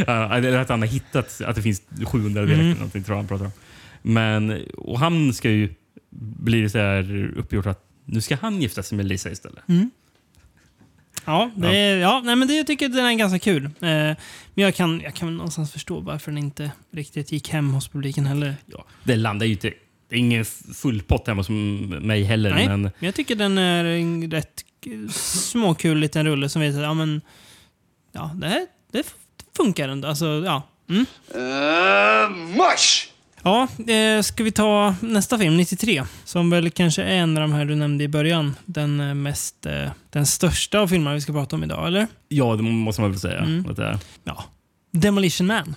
Eller 0.08 0.58
att 0.58 0.70
han 0.70 0.82
har 0.82 0.88
hittat 0.88 1.42
att 1.42 1.56
det 1.56 1.62
finns 1.62 1.82
700 2.06 2.42
dialekter. 2.42 2.66
Mm. 2.66 2.78
Någonting, 2.78 3.04
tror 3.04 3.16
han 3.16 3.28
pratar 3.28 3.46
om. 3.46 3.52
Men, 4.02 4.64
och 4.78 5.00
han 5.00 5.34
ska 5.34 5.50
ju 5.50 5.70
bli 6.10 6.70
så 6.70 6.78
här 6.78 7.32
uppgjort 7.38 7.66
att 7.66 7.86
nu 8.06 8.22
ska 8.22 8.36
han 8.36 8.62
gifta 8.62 8.84
sig 8.84 8.96
med 8.96 9.06
Lisa 9.06 9.32
istället. 9.32 9.70
Mm. 9.70 9.92
Ja, 11.26 11.52
det 11.56 11.78
Är, 11.78 11.98
ja 11.98 12.22
nej, 12.26 12.36
men 12.36 12.48
det, 12.48 12.54
jag 12.54 12.68
tycker 12.68 12.90
den 12.90 13.06
är 13.06 13.14
ganska 13.14 13.40
kul. 13.40 13.66
Eh, 13.66 13.70
men 13.80 14.18
jag 14.54 14.76
kan, 14.76 15.02
jag 15.02 15.14
kan 15.14 15.38
någonstans 15.38 15.72
förstå 15.72 16.00
varför 16.00 16.32
den 16.32 16.38
inte 16.38 16.72
riktigt 16.92 17.32
gick 17.32 17.50
hem 17.50 17.74
hos 17.74 17.88
publiken 17.88 18.26
heller. 18.26 18.56
Ja, 18.66 18.86
det 19.04 19.16
landar 19.16 19.46
ju 19.46 19.52
inte... 19.52 19.74
Det 20.14 20.18
är 20.18 20.20
ingen 20.20 20.46
full 20.76 21.02
pott 21.02 21.28
hemma 21.28 21.44
som 21.44 21.80
mig 22.02 22.24
heller. 22.24 22.54
Nej, 22.54 22.68
Men 22.68 22.92
jag 23.00 23.16
tycker 23.16 23.36
den 23.36 23.58
är 23.58 23.86
en 23.86 24.32
rätt 24.32 24.66
småkul 25.12 25.98
liten 25.98 26.26
rulle 26.26 26.50
som 26.50 26.62
vet 26.62 26.76
att 26.76 26.82
ja, 26.82 26.94
men, 26.94 27.22
ja, 28.12 28.32
det, 28.36 28.48
här, 28.48 28.66
det 28.92 29.16
funkar 29.58 29.90
ändå. 29.90 30.08
Alltså, 30.08 30.26
ja. 30.46 30.64
Mm. 30.90 31.06
Uh, 31.36 32.38
mush! 32.58 33.10
Ja, 33.44 33.68
eh, 33.94 34.22
ska 34.22 34.44
vi 34.44 34.52
ta 34.52 34.96
nästa 35.00 35.38
film, 35.38 35.58
93, 35.58 36.04
som 36.26 36.50
väl 36.50 36.72
kanske 36.72 37.04
är 37.04 37.16
en 37.16 37.38
av 37.38 37.42
de 37.42 37.54
här 37.54 37.66
du 37.66 37.76
nämnde 37.76 38.04
i 38.04 38.08
början. 38.08 38.56
Den 38.66 39.00
eh, 39.00 39.14
mest, 39.14 39.66
eh, 39.66 39.92
den 40.10 40.26
största 40.26 40.80
av 40.80 40.88
filmerna 40.88 41.16
vi 41.16 41.22
ska 41.22 41.34
prata 41.34 41.56
om 41.56 41.64
idag, 41.64 41.88
eller? 41.88 42.08
ja, 42.28 42.56
det 42.56 42.64
måste 42.64 43.02
man 43.02 43.12
väl 43.12 43.20
säga. 43.20 43.40
Mm. 43.40 43.66
Att 43.70 43.76
det 43.76 43.86
är. 43.86 43.98
Ja. 44.24 44.44
Demolition 44.92 45.48
Man. 45.48 45.76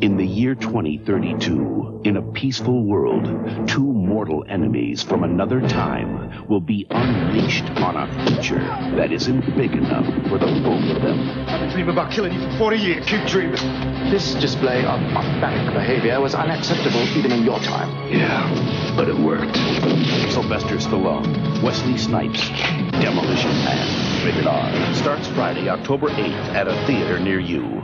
In 0.00 0.16
the 0.16 0.26
year 0.26 0.54
2032, 0.54 2.02
in 2.04 2.16
a 2.16 2.22
peaceful 2.22 2.84
world, 2.84 3.24
two 3.68 3.84
mortal 3.84 4.44
enemies 4.48 5.02
from 5.02 5.22
another 5.24 5.60
time 5.60 6.46
will 6.48 6.60
be 6.60 6.86
unleashed 6.90 7.64
on 7.80 7.96
a 7.96 8.26
future 8.26 8.58
that 8.96 9.12
isn't 9.12 9.56
big 9.56 9.72
enough 9.72 10.04
for 10.28 10.38
the 10.38 10.46
both 10.46 10.96
of 10.96 11.02
them. 11.02 11.20
I've 11.48 11.60
been 11.60 11.70
dreaming 11.70 11.92
about 11.94 12.10
killing 12.10 12.32
you 12.32 12.40
for 12.50 12.58
40 12.58 12.76
years. 12.76 13.06
Keep 13.06 13.26
dreaming. 13.26 13.60
This 14.10 14.34
display 14.34 14.84
of 14.84 15.00
barbaric 15.14 15.72
behavior 15.72 16.20
was 16.20 16.34
unacceptable 16.34 17.00
even 17.16 17.32
in 17.32 17.44
your 17.44 17.60
time. 17.60 18.12
Yeah, 18.12 18.94
but 18.96 19.08
it 19.08 19.16
worked. 19.16 19.56
Sylvester 20.32 20.76
Stallone, 20.76 21.62
Wesley 21.62 21.96
Snipes, 21.96 22.48
Demolition 23.00 23.52
Man. 23.64 24.26
Rated 24.26 24.46
R. 24.46 24.94
Starts 24.94 25.28
Friday, 25.28 25.68
October 25.68 26.08
8th 26.08 26.54
at 26.54 26.66
a 26.66 26.86
theater 26.86 27.20
near 27.20 27.38
you. 27.38 27.82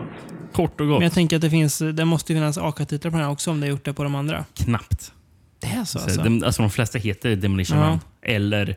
Kort 0.52 0.80
och 0.80 0.86
gott. 0.86 0.98
Men 0.98 1.02
jag 1.06 1.12
tänker 1.12 1.36
att 1.36 1.42
det 1.42 1.50
finns, 1.50 1.78
det 1.78 2.04
måste 2.04 2.34
finnas 2.34 2.58
AK-titlar 2.58 3.10
på 3.10 3.16
den 3.16 3.24
här 3.26 3.32
också 3.32 3.50
om 3.50 3.60
det 3.60 3.66
har 3.66 3.70
gjort 3.70 3.84
det 3.84 3.92
på 3.92 4.02
de 4.02 4.14
andra. 4.14 4.44
Knappt. 4.54 5.12
Det 5.60 5.66
är 5.66 5.84
så 5.84 5.98
Så 5.98 6.04
alltså? 6.04 6.22
de, 6.22 6.44
alltså 6.44 6.62
de 6.62 6.70
flesta 6.70 6.98
heter 6.98 7.36
Demolition 7.36 7.78
Ja. 7.78 7.88
Man. 7.88 8.00
Eller 8.22 8.76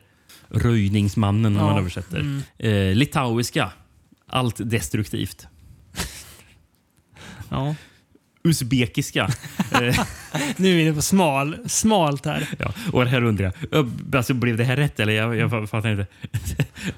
Röjningsmannen 0.50 1.46
om 1.58 1.62
Ja. 1.66 1.70
man 1.70 1.78
översätter. 1.80 2.20
Mm. 2.20 2.42
Eh, 2.58 2.96
litauiska. 2.96 3.72
Allt 4.28 4.56
destruktivt. 4.70 5.48
Ja. 7.50 7.76
Uzbekiska. 8.44 9.24
eh, 9.72 10.00
Nu 10.58 10.72
är 10.72 10.76
vi 10.76 10.82
inne 10.82 10.94
på 10.94 11.02
smal, 11.02 11.58
smalt 11.66 12.26
här. 12.26 12.48
ja. 12.60 12.74
Och 12.92 13.06
här 13.06 13.24
undrar 13.24 13.54
jag, 13.72 13.92
alltså, 14.16 14.34
blev 14.34 14.58
det 14.58 14.64
här 14.64 14.76
rätt? 14.78 15.00
Eller 15.00 15.14
jag, 15.14 15.36
jag 15.36 15.70
fattar 15.70 15.90
inte. 15.92 16.08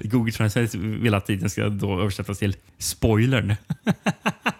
Google 0.08 0.32
Translate 0.32 0.78
vill 0.78 1.14
att 1.14 1.26
tiden 1.26 1.50
ska 1.50 1.68
då 1.68 2.00
översättas 2.00 2.38
till 2.38 2.56
spoilern. 2.78 3.54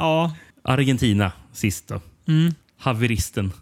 Ja. 0.00 0.34
Argentina 0.62 1.32
sist 1.52 1.88
då. 1.88 2.00
Mm. 2.28 2.54
Haveristen. 2.78 3.52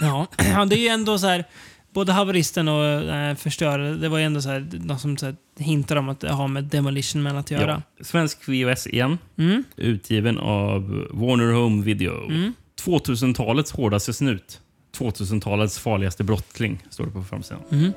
Ja. 0.00 0.26
ja, 0.38 0.64
det 0.64 0.76
är 0.76 0.80
ju 0.80 0.88
ändå 0.88 1.18
så 1.18 1.26
här. 1.26 1.44
Både 1.92 2.12
haveristen 2.12 2.68
och 2.68 2.84
äh, 2.84 3.36
förstörare, 3.36 3.94
det 3.94 4.08
var 4.08 4.18
ju 4.18 4.24
ändå 4.24 4.42
så 4.42 4.48
här, 4.48 4.68
något 4.72 5.00
som 5.00 5.16
så 5.16 5.26
här, 5.26 5.36
hintar 5.58 5.96
om 5.96 6.08
att 6.08 6.20
det 6.20 6.32
har 6.32 6.48
med 6.48 6.64
Demolition 6.64 7.22
Man 7.22 7.36
att 7.36 7.50
göra. 7.50 7.82
Ja. 7.98 8.04
Svensk 8.04 8.48
VHS 8.48 8.86
igen. 8.86 9.18
Mm. 9.38 9.64
Utgiven 9.76 10.38
av 10.38 11.08
Warner 11.10 11.52
Home 11.52 11.84
Video. 11.84 12.30
Mm. 12.30 12.52
2000-talets 12.84 13.72
hårdaste 13.72 14.12
snut. 14.12 14.60
2000-talets 14.98 15.78
farligaste 15.78 16.24
brottsling, 16.24 16.82
står 16.90 17.04
det 17.04 17.10
på 17.10 17.22
framsidan. 17.22 17.62
Mm. 17.70 17.92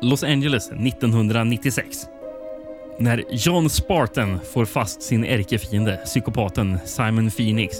Los 0.00 0.22
Angeles 0.24 0.68
1996. 0.68 2.06
När 3.02 3.24
John 3.30 3.70
Spartan 3.70 4.40
får 4.52 4.64
fast 4.64 5.02
sin 5.02 5.24
ärkefiende, 5.24 6.00
psykopaten 6.04 6.78
Simon 6.84 7.30
Phoenix, 7.30 7.76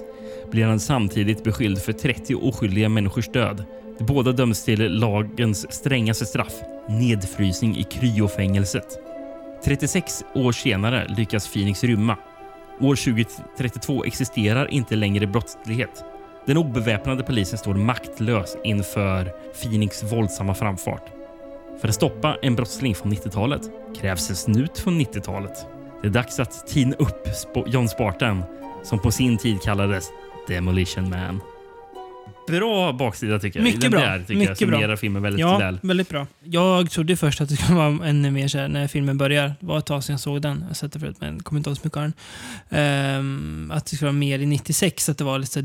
blir 0.50 0.64
han 0.64 0.80
samtidigt 0.80 1.44
beskylld 1.44 1.82
för 1.82 1.92
30 1.92 2.34
oskyldiga 2.34 2.88
människors 2.88 3.28
död. 3.28 3.64
De 3.98 4.04
båda 4.04 4.32
döms 4.32 4.64
till 4.64 4.92
lagens 4.92 5.72
strängaste 5.72 6.26
straff, 6.26 6.52
nedfrysning 6.88 7.76
i 7.76 7.82
kryofängelset. 7.82 8.98
36 9.64 10.24
år 10.34 10.52
senare 10.52 11.06
lyckas 11.16 11.52
Phoenix 11.52 11.84
rymma. 11.84 12.16
År 12.80 12.96
2032 12.96 14.04
existerar 14.04 14.70
inte 14.70 14.96
längre 14.96 15.26
brottslighet. 15.26 16.04
Den 16.46 16.56
obeväpnade 16.56 17.22
polisen 17.22 17.58
står 17.58 17.74
maktlös 17.74 18.56
inför 18.64 19.32
Phoenix 19.62 20.02
våldsamma 20.12 20.54
framfart. 20.54 21.21
För 21.82 21.88
att 21.88 21.94
stoppa 21.94 22.36
en 22.42 22.56
brottsling 22.56 22.94
från 22.94 23.12
90-talet 23.12 23.62
krävs 24.00 24.30
en 24.30 24.36
snut 24.36 24.78
från 24.78 25.00
90-talet. 25.00 25.66
Det 26.02 26.08
är 26.08 26.12
dags 26.12 26.40
att 26.40 26.66
tina 26.66 26.96
upp 26.96 27.28
John 27.66 27.88
Spartan 27.88 28.44
som 28.82 28.98
på 28.98 29.10
sin 29.10 29.38
tid 29.38 29.62
kallades 29.62 30.10
Demolition 30.48 31.10
Man. 31.10 31.40
Bra 32.46 32.92
baksida 32.92 33.38
tycker 33.38 33.58
jag. 33.60 33.64
Mycket 33.64 33.80
Den 33.80 33.90
bra. 33.90 34.00
Där 34.00 34.18
tycker 34.18 34.34
Mycket 34.34 34.60
jag 34.60 34.68
bra. 34.70 34.78
summerar 34.78 34.96
filmen 34.96 35.22
väldigt 35.22 35.40
ja, 35.40 35.58
väl. 35.58 35.78
väldigt 35.82 36.08
bra. 36.08 36.26
Jag 36.44 36.90
trodde 36.90 37.16
först 37.16 37.40
att 37.40 37.48
det 37.48 37.56
skulle 37.56 37.78
vara 37.78 38.08
ännu 38.08 38.30
mer 38.30 38.48
så 38.48 38.58
här, 38.58 38.68
när 38.68 38.88
filmen 38.88 39.18
börjar. 39.18 39.54
Det 39.60 39.66
var 39.66 39.78
ett 39.78 39.86
tag 39.86 40.04
sedan 40.04 40.12
jag 40.12 40.20
såg 40.20 40.42
den. 40.42 40.58
Jag 40.60 40.66
har 40.66 40.74
sett 40.74 40.92
det 40.92 40.98
förut, 41.00 41.16
men 41.20 41.42
kommer 41.42 41.58
inte 41.58 41.70
ihåg 41.70 41.76
så 41.76 41.80
mycket 41.84 41.96
av 41.96 42.02
den. 42.02 42.12
Ehm, 42.70 43.72
att 43.74 43.86
det 43.86 43.96
skulle 43.96 44.06
vara 44.06 44.18
mer 44.18 44.38
i 44.38 44.46
96, 44.46 45.08
att 45.08 45.18
det 45.18 45.24
var 45.24 45.38
lite 45.38 45.62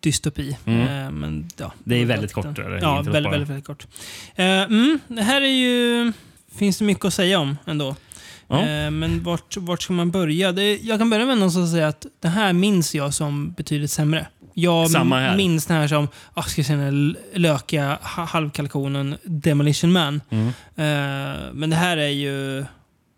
dystopi. 0.00 0.56
Mm. 0.64 0.88
Ehm, 0.88 1.14
men, 1.14 1.48
ja, 1.56 1.72
Det 1.84 1.94
är 1.94 2.04
väldigt 2.06 2.34
den. 2.34 2.42
kort, 2.44 2.58
jag, 2.58 2.82
Ja, 2.82 2.94
väldigt, 2.96 3.12
bara. 3.12 3.30
väldigt, 3.30 3.48
väldigt 3.50 3.66
kort. 3.66 3.86
Ehm, 4.36 4.62
mm, 4.62 4.98
det 5.08 5.22
här 5.22 5.40
är 5.42 5.46
ju... 5.46 6.12
Finns 6.58 6.78
det 6.78 6.84
mycket 6.84 7.04
att 7.04 7.14
säga 7.14 7.38
om 7.38 7.56
ändå. 7.66 7.96
Ja. 8.48 8.90
Men 8.90 9.22
vart, 9.22 9.56
vart 9.56 9.82
ska 9.82 9.92
man 9.92 10.10
börja? 10.10 10.52
Det, 10.52 10.76
jag 10.76 10.98
kan 10.98 11.10
börja 11.10 11.26
med 11.26 11.36
någonstans 11.38 11.64
att 11.64 11.72
säga 11.72 11.88
att 11.88 12.06
det 12.22 12.28
här 12.28 12.52
minns 12.52 12.94
jag 12.94 13.14
som 13.14 13.52
betydligt 13.52 13.90
sämre. 13.90 14.26
Jag 14.62 14.90
Samma 14.90 15.18
här. 15.20 15.36
minns 15.36 15.66
den 15.66 15.76
här 15.76 15.88
som, 15.88 16.08
ah, 16.34 16.42
ska 16.42 16.64
säga, 16.64 16.78
den 16.78 17.16
lökiga 17.34 17.98
ha- 18.02 18.24
halvkalkonen 18.24 19.16
Demolition 19.24 19.92
Man. 19.92 20.20
Mm. 20.30 20.46
Eh, 20.48 21.52
men 21.52 21.70
det 21.70 21.76
här 21.76 21.96
är 21.96 22.08
ju, 22.08 22.60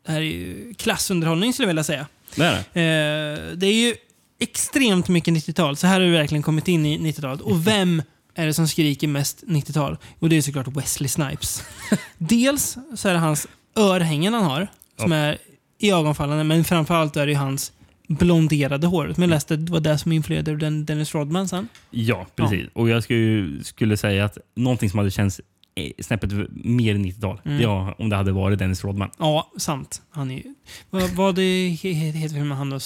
det 0.07 0.13
här 0.13 0.17
är 0.19 0.21
ju 0.21 0.75
klassunderhållning 0.79 1.53
skulle 1.53 1.65
jag 1.65 1.69
vilja 1.69 1.85
säga. 1.85 2.07
Det 2.35 2.45
är 2.45 2.53
det. 2.73 2.81
Eh, 2.81 3.57
det 3.57 3.67
är 3.67 3.75
ju 3.75 3.95
extremt 4.41 5.09
mycket 5.09 5.35
90-tal. 5.35 5.77
Så 5.77 5.87
här 5.87 6.01
har 6.01 6.07
det 6.07 6.13
verkligen 6.13 6.43
kommit 6.43 6.69
in 6.69 6.87
i 6.87 6.99
90-talet. 6.99 7.41
Och 7.41 7.67
vem 7.67 8.03
är 8.35 8.47
det 8.47 8.55
som 8.55 8.69
skriker 8.69 9.09
mest 9.09 9.43
90-tal? 9.47 9.99
Och 10.19 10.29
det 10.29 10.37
är 10.37 10.43
såklart 10.43 10.67
Wesley 10.69 11.09
Snipes. 11.09 11.63
Dels 12.19 12.77
så 12.97 13.09
är 13.09 13.13
det 13.13 13.19
hans 13.19 13.47
örhängen 13.77 14.35
han 14.35 14.45
har, 14.45 14.67
som 15.01 15.13
är 15.13 15.39
iögonfallande, 15.79 16.45
men 16.45 16.65
framförallt 16.65 17.17
är 17.17 17.27
det 17.27 17.35
hans 17.35 17.73
blonderade 18.09 18.87
hår. 18.87 19.13
Som 19.15 19.23
jag 19.23 19.31
läste 19.31 19.57
det 19.57 19.73
var 19.73 19.81
det 19.81 19.99
som 19.99 20.13
influerade 20.13 20.57
Den- 20.57 20.85
Dennis 20.87 21.15
Rodman 21.15 21.49
sen. 21.49 21.69
Ja, 21.91 22.27
precis. 22.37 22.69
Och 22.73 22.89
jag 22.89 23.03
skulle, 23.03 23.65
skulle 23.65 23.97
säga 23.97 24.25
att 24.25 24.39
någonting 24.57 24.91
som 24.91 24.99
hade 24.99 25.11
känts 25.11 25.41
eh, 25.75 25.91
snäppet 26.05 26.33
mer 26.65 26.95
90-tal, 26.95 27.41
Mm. 27.45 27.93
om 27.99 28.09
det 28.09 28.17
hade 28.17 28.33
varit 28.33 28.59
Dennis 28.59 28.85
Rodman. 28.85 29.11
Ja, 29.19 29.51
sant. 29.59 30.03
Han 30.11 30.31
är 30.31 30.35
ju... 30.37 30.55
Vad, 30.91 31.11
vad 31.11 31.35
det 31.35 31.43
he- 31.69 31.93
he- 31.93 32.13
heter 32.13 32.35
filmen 32.35 32.59
han 32.59 32.71
då? 32.71 32.77
Eh, 32.77 32.81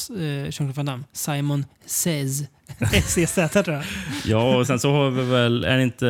Jean-Claude 0.44 0.72
Van 0.76 0.86
Damme? 0.86 1.04
Simon 1.12 1.64
Says. 1.86 2.42
S-E-Z 2.78 3.62
tror 3.62 3.76
jag. 3.76 3.84
Ja, 4.24 4.56
och 4.58 4.66
sen 4.66 4.78
så 4.78 4.92
har 4.92 5.10
vi 5.10 5.22
väl, 5.24 5.64
är 5.64 5.76
det 5.76 5.82
inte, 5.82 6.08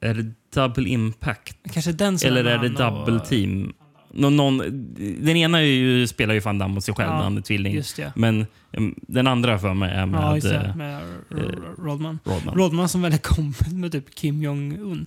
är 0.00 0.14
det 0.14 0.32
Double 0.54 0.88
Impact? 0.88 1.56
Kanske 1.72 1.92
den 1.92 2.18
som 2.18 2.28
Eller 2.28 2.44
är 2.44 2.58
det 2.58 2.82
han 2.84 2.94
och- 2.96 3.06
Double 3.06 3.20
Team? 3.20 3.72
Någon, 4.14 4.36
någon, 4.36 4.58
den 5.24 5.36
ena 5.36 5.58
är 5.58 5.62
ju, 5.62 6.06
spelar 6.06 6.34
ju 6.34 6.40
Van 6.40 6.58
Damme 6.58 6.74
mot 6.74 6.84
sig 6.84 6.94
själv, 6.94 7.10
Ja, 7.10 7.22
han 7.22 7.42
tvilling. 7.42 7.82
Men 8.14 8.46
den 9.08 9.26
andra 9.26 9.58
för 9.58 9.74
mig 9.74 9.90
är 9.92 10.06
med, 10.06 10.20
Ja, 10.44 10.48
det. 10.50 10.56
eh, 10.56 10.76
Med 10.76 11.02
R- 11.30 11.58
Rodman. 11.78 12.18
Rodman. 12.24 12.54
Rodman 12.54 12.88
som 12.88 13.02
väl 13.02 13.12
är 13.12 13.18
kompis 13.18 13.72
med 13.72 13.92
typ 13.92 14.14
Kim 14.14 14.42
Jong-Un. 14.42 15.06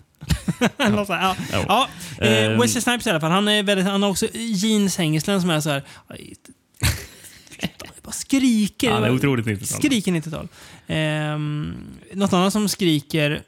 Ja. 0.77 1.05
Ja. 1.09 1.35
Ja. 1.51 1.87
Eh, 2.19 2.45
Ehm. 2.45 2.59
Wesley 2.59 2.81
Snipes 2.81 3.07
i 3.07 3.09
alla 3.09 3.19
fall. 3.19 3.31
Han, 3.31 3.47
är 3.47 3.63
väldigt, 3.63 3.85
han 3.85 4.03
har 4.03 4.09
också 4.09 4.27
jeanshängslen 4.33 5.41
som 5.41 5.49
är 5.49 5.59
så 5.59 5.69
här... 5.69 5.83
Bara 8.03 8.11
skriker. 8.11 8.91
Han 8.91 9.03
är 9.03 9.11
otroligt 9.15 9.45
90-tal. 9.45 9.67
Skriker 9.67 10.11
90-tal. 10.11 10.47
Ehm, 10.87 11.73
något 12.13 12.33
annat 12.33 12.53
som 12.53 12.69
skriker 12.69 13.41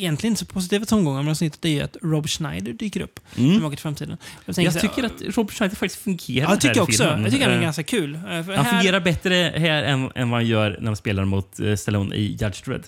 egentligen 0.00 0.32
inte 0.32 0.38
så 0.44 0.46
positiva 0.52 0.84
tongångar 0.84 1.22
med 1.22 1.30
avsnittet 1.30 1.64
är 1.64 1.68
ju 1.68 1.80
att 1.80 1.96
Rob 2.02 2.28
Schneider 2.28 2.72
dyker 2.72 3.00
upp. 3.00 3.20
Mm. 3.36 3.70
Till 3.70 3.78
framtiden. 3.78 4.16
Jag, 4.46 4.54
tänker 4.56 4.72
Jag 4.72 4.80
tycker 4.80 5.04
att 5.04 5.36
Robert 5.36 5.54
Schneider 5.54 5.76
faktiskt 5.76 6.02
fungerar 6.02 6.46
Ja, 6.46 6.50
jag 6.52 6.60
tycker 6.60 6.76
i 6.76 6.80
också. 6.80 7.02
filmen. 7.04 7.22
Jag 7.22 7.32
tycker 7.32 7.44
han 7.44 7.54
är 7.54 7.58
Eh, 7.58 7.62
ganska 7.62 7.82
kul. 7.82 8.14
Eh, 8.14 8.20
Han 8.22 8.44
här- 8.44 8.64
fungerar 8.64 9.00
bättre 9.00 9.34
här 9.56 9.82
än, 9.82 10.10
än 10.14 10.30
vad 10.30 10.40
han 10.40 10.46
gör 10.46 10.76
när 10.80 10.86
han 10.86 10.96
spelar 10.96 11.24
mot 11.24 11.60
eh, 11.60 11.74
Stallone 11.76 12.14
i 12.16 12.26
Judge 12.40 12.64
Dredd. 12.64 12.82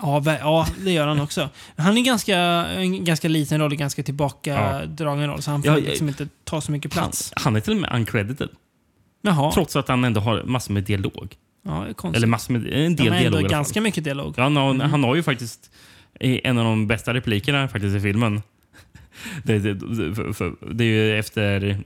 Ja, 0.00 0.22
ja, 0.40 0.66
det 0.84 0.92
gör 0.92 1.06
han 1.06 1.20
också. 1.20 1.48
Han 1.76 1.98
är 1.98 2.02
ganska, 2.02 2.36
en 2.38 3.04
ganska 3.04 3.28
liten 3.28 3.60
roll, 3.60 3.74
ganska 3.76 4.02
tillbakadragen 4.02 5.26
roll, 5.26 5.42
så 5.42 5.50
han 5.50 5.62
får 5.62 5.72
Ja, 5.72 5.78
liksom 5.78 6.08
inte 6.08 6.28
ta 6.44 6.60
så 6.60 6.72
mycket 6.72 6.92
plats. 6.92 7.32
Han 7.36 7.56
är 7.56 7.60
till 7.60 7.72
och 7.72 7.78
med 7.80 7.90
uncredited. 7.94 8.48
Jaha. 9.22 9.52
Trots 9.52 9.76
att 9.76 9.88
han 9.88 10.04
ändå 10.04 10.20
har 10.20 10.42
massor 10.42 10.72
med 10.72 10.84
dialog. 10.84 11.34
Ja. 11.64 11.86
Eller 12.14 12.26
massor 12.26 12.52
med, 12.52 12.62
en 12.72 12.96
del 12.96 13.06
Han 13.06 13.14
har 13.14 13.20
dialog 13.20 13.26
ändå 13.26 13.38
i 13.38 13.42
fall. 13.42 13.50
ganska 13.50 13.80
mycket 13.80 14.04
dialog. 14.04 14.34
Ja, 14.36 14.42
han, 14.42 14.56
har, 14.56 14.70
Mm. 14.70 14.90
han 14.90 15.04
har 15.04 15.14
ju 15.14 15.22
faktiskt 15.22 15.70
en 16.20 16.58
av 16.58 16.64
de 16.64 16.86
bästa 16.86 17.14
replikerna 17.14 17.68
faktiskt 17.68 17.96
i 17.96 18.00
filmen. 18.00 18.42
Det, 19.42 19.58
det, 19.58 19.74
det, 20.74 20.84
är 20.84 20.88
ju 20.88 21.18
efter 21.18 21.78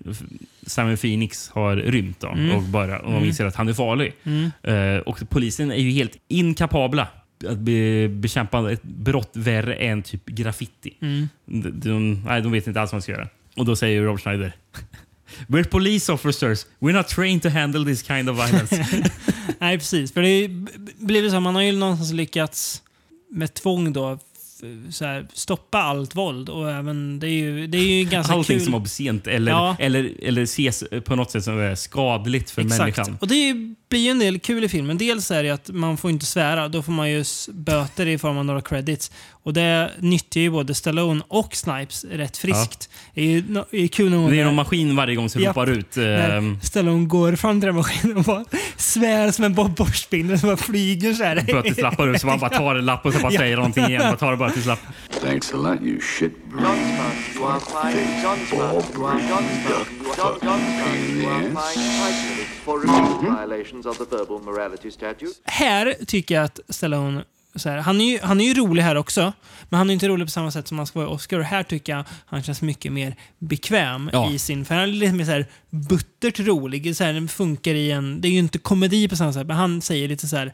Simon 0.67 0.97
Phoenix 0.97 1.49
har 1.49 1.77
rymt 1.77 2.21
då, 2.21 2.29
Mm. 2.29 2.57
och, 2.57 2.63
bara, 2.63 2.99
och 2.99 3.13
Mm. 3.13 3.25
inser 3.25 3.45
att 3.47 3.57
han 3.57 3.69
är 3.69 3.73
farlig. 3.73 4.13
Mm. 4.25 4.51
Eh, 4.63 5.01
och 5.01 5.19
polisen 5.31 5.71
är 5.71 5.77
ju 5.77 5.91
helt 5.91 6.17
inkapabla 6.29 7.09
att 7.49 7.59
be, 7.59 8.09
bekämpa 8.09 8.73
ett 8.73 8.83
brott 8.83 9.31
värre 9.33 9.75
än 9.75 10.03
typ 10.03 10.27
graffiti. 10.27 10.95
Mm. 11.01 11.29
De, 11.47 11.71
de, 11.81 12.23
nej, 12.27 12.43
de 12.43 12.53
vet 12.53 12.67
inte 12.67 12.81
alls 12.81 12.93
vad 12.93 12.99
de 13.01 13.03
ska 13.03 13.13
göra. 13.13 13.29
Och 13.57 13.65
då 13.65 13.77
säger 13.77 14.03
Rob 14.03 14.21
Schneider 14.21 14.53
We're 15.47 15.65
police 15.69 16.13
officers. 16.13 16.67
We're 16.81 16.93
not 16.93 17.09
trained 17.09 17.43
to 17.43 17.49
handle 17.49 17.85
this 17.85 18.03
kind 18.07 18.31
of 18.31 18.37
violence. 18.37 18.87
Nej, 19.59 19.79
precis. 19.79 20.13
För 20.13 20.23
det 20.23 20.49
blir 20.99 21.31
så, 21.31 21.41
man 21.41 21.55
har 21.55 21.63
ju 21.63 21.73
någonstans 21.73 22.13
lyckats 22.13 22.83
med 23.33 23.55
tvång 23.55 23.93
då 23.93 24.19
här, 25.01 25.27
stoppa 25.33 25.79
allt 25.79 26.17
våld. 26.17 26.49
Och 26.49 26.71
även, 26.71 27.19
det 27.19 27.27
är 27.27 27.31
ju, 27.31 27.67
det 27.67 27.79
är 27.79 27.83
ju 27.99 28.05
ganska 28.11 28.33
Allting 28.33 28.57
kul. 28.59 28.65
som 28.65 28.75
är 28.75 28.79
obscent 28.79 29.27
eller, 29.27 29.53
Ja. 29.53 29.77
eller, 29.79 30.13
eller 30.23 30.43
ses 30.43 30.85
på 31.05 31.17
något 31.17 31.31
sätt 31.31 31.45
som 31.45 31.59
är 31.61 31.75
skadligt 31.75 32.51
för 32.51 32.63
Exakt. 32.63 32.79
människan. 32.81 33.19
Och 33.21 33.29
det 33.29 33.55
blir 33.93 34.01
ju 34.01 34.11
en 34.11 34.19
del 34.19 34.39
kul 34.39 34.65
i 34.65 34.69
filmen. 34.69 34.99
Dels 34.99 35.31
är 35.31 35.43
det 35.43 35.51
att 35.51 35.69
man 35.73 35.97
får 35.97 36.11
inte 36.11 36.27
svära. 36.27 36.69
Då 36.69 36.83
får 36.83 36.93
man 36.93 37.11
ju 37.11 37.25
böter 37.53 38.07
i 38.07 38.19
form 38.19 38.39
av 38.39 38.45
några 38.45 38.61
credits. 38.61 39.11
Och 39.45 39.53
det 39.53 39.91
nyttjar 39.99 40.41
ju 40.41 40.51
både 40.51 40.75
Stallone 40.75 41.23
och 41.29 41.55
Snipes 41.57 42.05
rätt 42.05 42.37
friskt. 42.37 42.89
Det 43.15 43.21
är 43.23 43.27
ju 43.27 43.43
no- 43.43 43.65
det 43.71 43.77
är 43.83 43.89
kul 43.89 44.11
nog 44.11 44.31
Det 44.31 44.35
är 44.35 44.39
när- 44.39 44.45
någon 44.45 44.55
maskin 44.55 44.97
varje 44.97 45.15
gång 45.15 45.29
som 45.29 45.43
Japp. 45.43 45.57
ropar 45.57 45.71
ut. 45.71 45.97
när 45.97 46.37
ehm, 46.37 46.59
Stallone 46.63 47.07
går 47.07 47.37
fram 47.37 47.61
till 47.61 47.67
den 47.67 47.77
maskinen 47.77 48.17
och 48.17 48.25
bara 48.25 48.45
svär 48.77 49.31
som 49.31 49.45
en 49.45 49.55
bo- 49.55 49.69
borstbindel 49.69 50.39
som 50.41 50.49
bara 50.49 50.57
flyger 50.57 51.13
så 51.15 51.25
här. 51.25 51.43
böteslappar 51.53 52.09
ut 52.09 52.21
så 52.21 52.27
man 52.27 52.39
bara 52.39 52.51
tar 52.51 52.75
en 52.75 52.85
lapp 52.85 53.07
och 53.07 53.13
så 53.13 53.19
bara 53.19 53.33
Ja. 53.33 53.39
säger 53.41 53.57
någonting 53.57 53.85
igen. 53.85 54.03
Man 54.09 54.17
tar 54.17 54.33
en 54.33 54.39
böteslapp. 54.39 54.81
Thanks 55.23 55.55
a 55.55 55.57
lot, 55.57 55.81
you 55.83 56.01
shit. 56.19 56.33
repeated 62.83 63.82
violations 63.83 64.01
of 64.01 64.09
the 64.09 64.17
verbal 64.17 64.43
morality 64.43 64.91
statute. 64.91 65.33
Här 65.45 65.95
tycker 66.07 66.35
jag 66.35 66.45
att 66.45 66.61
Stallone 66.69 67.25
så 67.57 67.69
här, 67.69 67.79
han, 67.79 68.01
är 68.01 68.05
ju, 68.13 68.19
han 68.23 68.41
är 68.41 68.45
ju 68.45 68.55
rolig 68.55 68.83
här 68.83 68.97
också, 68.97 69.33
men 69.69 69.79
han 69.79 69.91
är 69.91 69.95
inte 69.95 70.09
rolig 70.09 70.27
på 70.27 70.31
samma 70.31 70.51
sätt 70.51 70.69
som 70.69 70.79
han 70.79 70.87
ska 70.87 70.99
vara 70.99 71.11
i 71.11 71.15
Oscar. 71.15 71.39
Och 71.39 71.45
här 71.45 71.63
tycker 71.63 71.93
jag 71.97 72.05
han 72.27 72.43
känns 72.43 72.63
mycket 72.63 72.93
mer 72.93 73.17
bekväm 73.39 74.11
Ja. 74.13 74.31
i 74.33 74.39
sin... 74.39 74.65
För 74.65 74.75
han 74.75 74.83
är 74.85 74.87
lite 74.87 75.13
mer 75.13 75.25
så 75.25 75.31
här 75.31 75.47
buttert 75.71 76.41
rolig. 76.41 76.97
Så 76.97 77.05
här, 77.05 77.13
den 77.13 77.29
funkar 77.29 77.75
i 77.75 77.91
en... 77.91 78.21
Det 78.21 78.29
är 78.29 78.33
ju 78.33 78.39
inte 78.39 78.59
komedi 78.59 79.09
på 79.09 79.17
samma 79.17 79.33
sätt, 79.33 79.47
men 79.47 79.57
han 79.57 79.83
säger 79.83 80.09
lite 80.09 80.29
så 80.29 80.37
här 80.37 80.53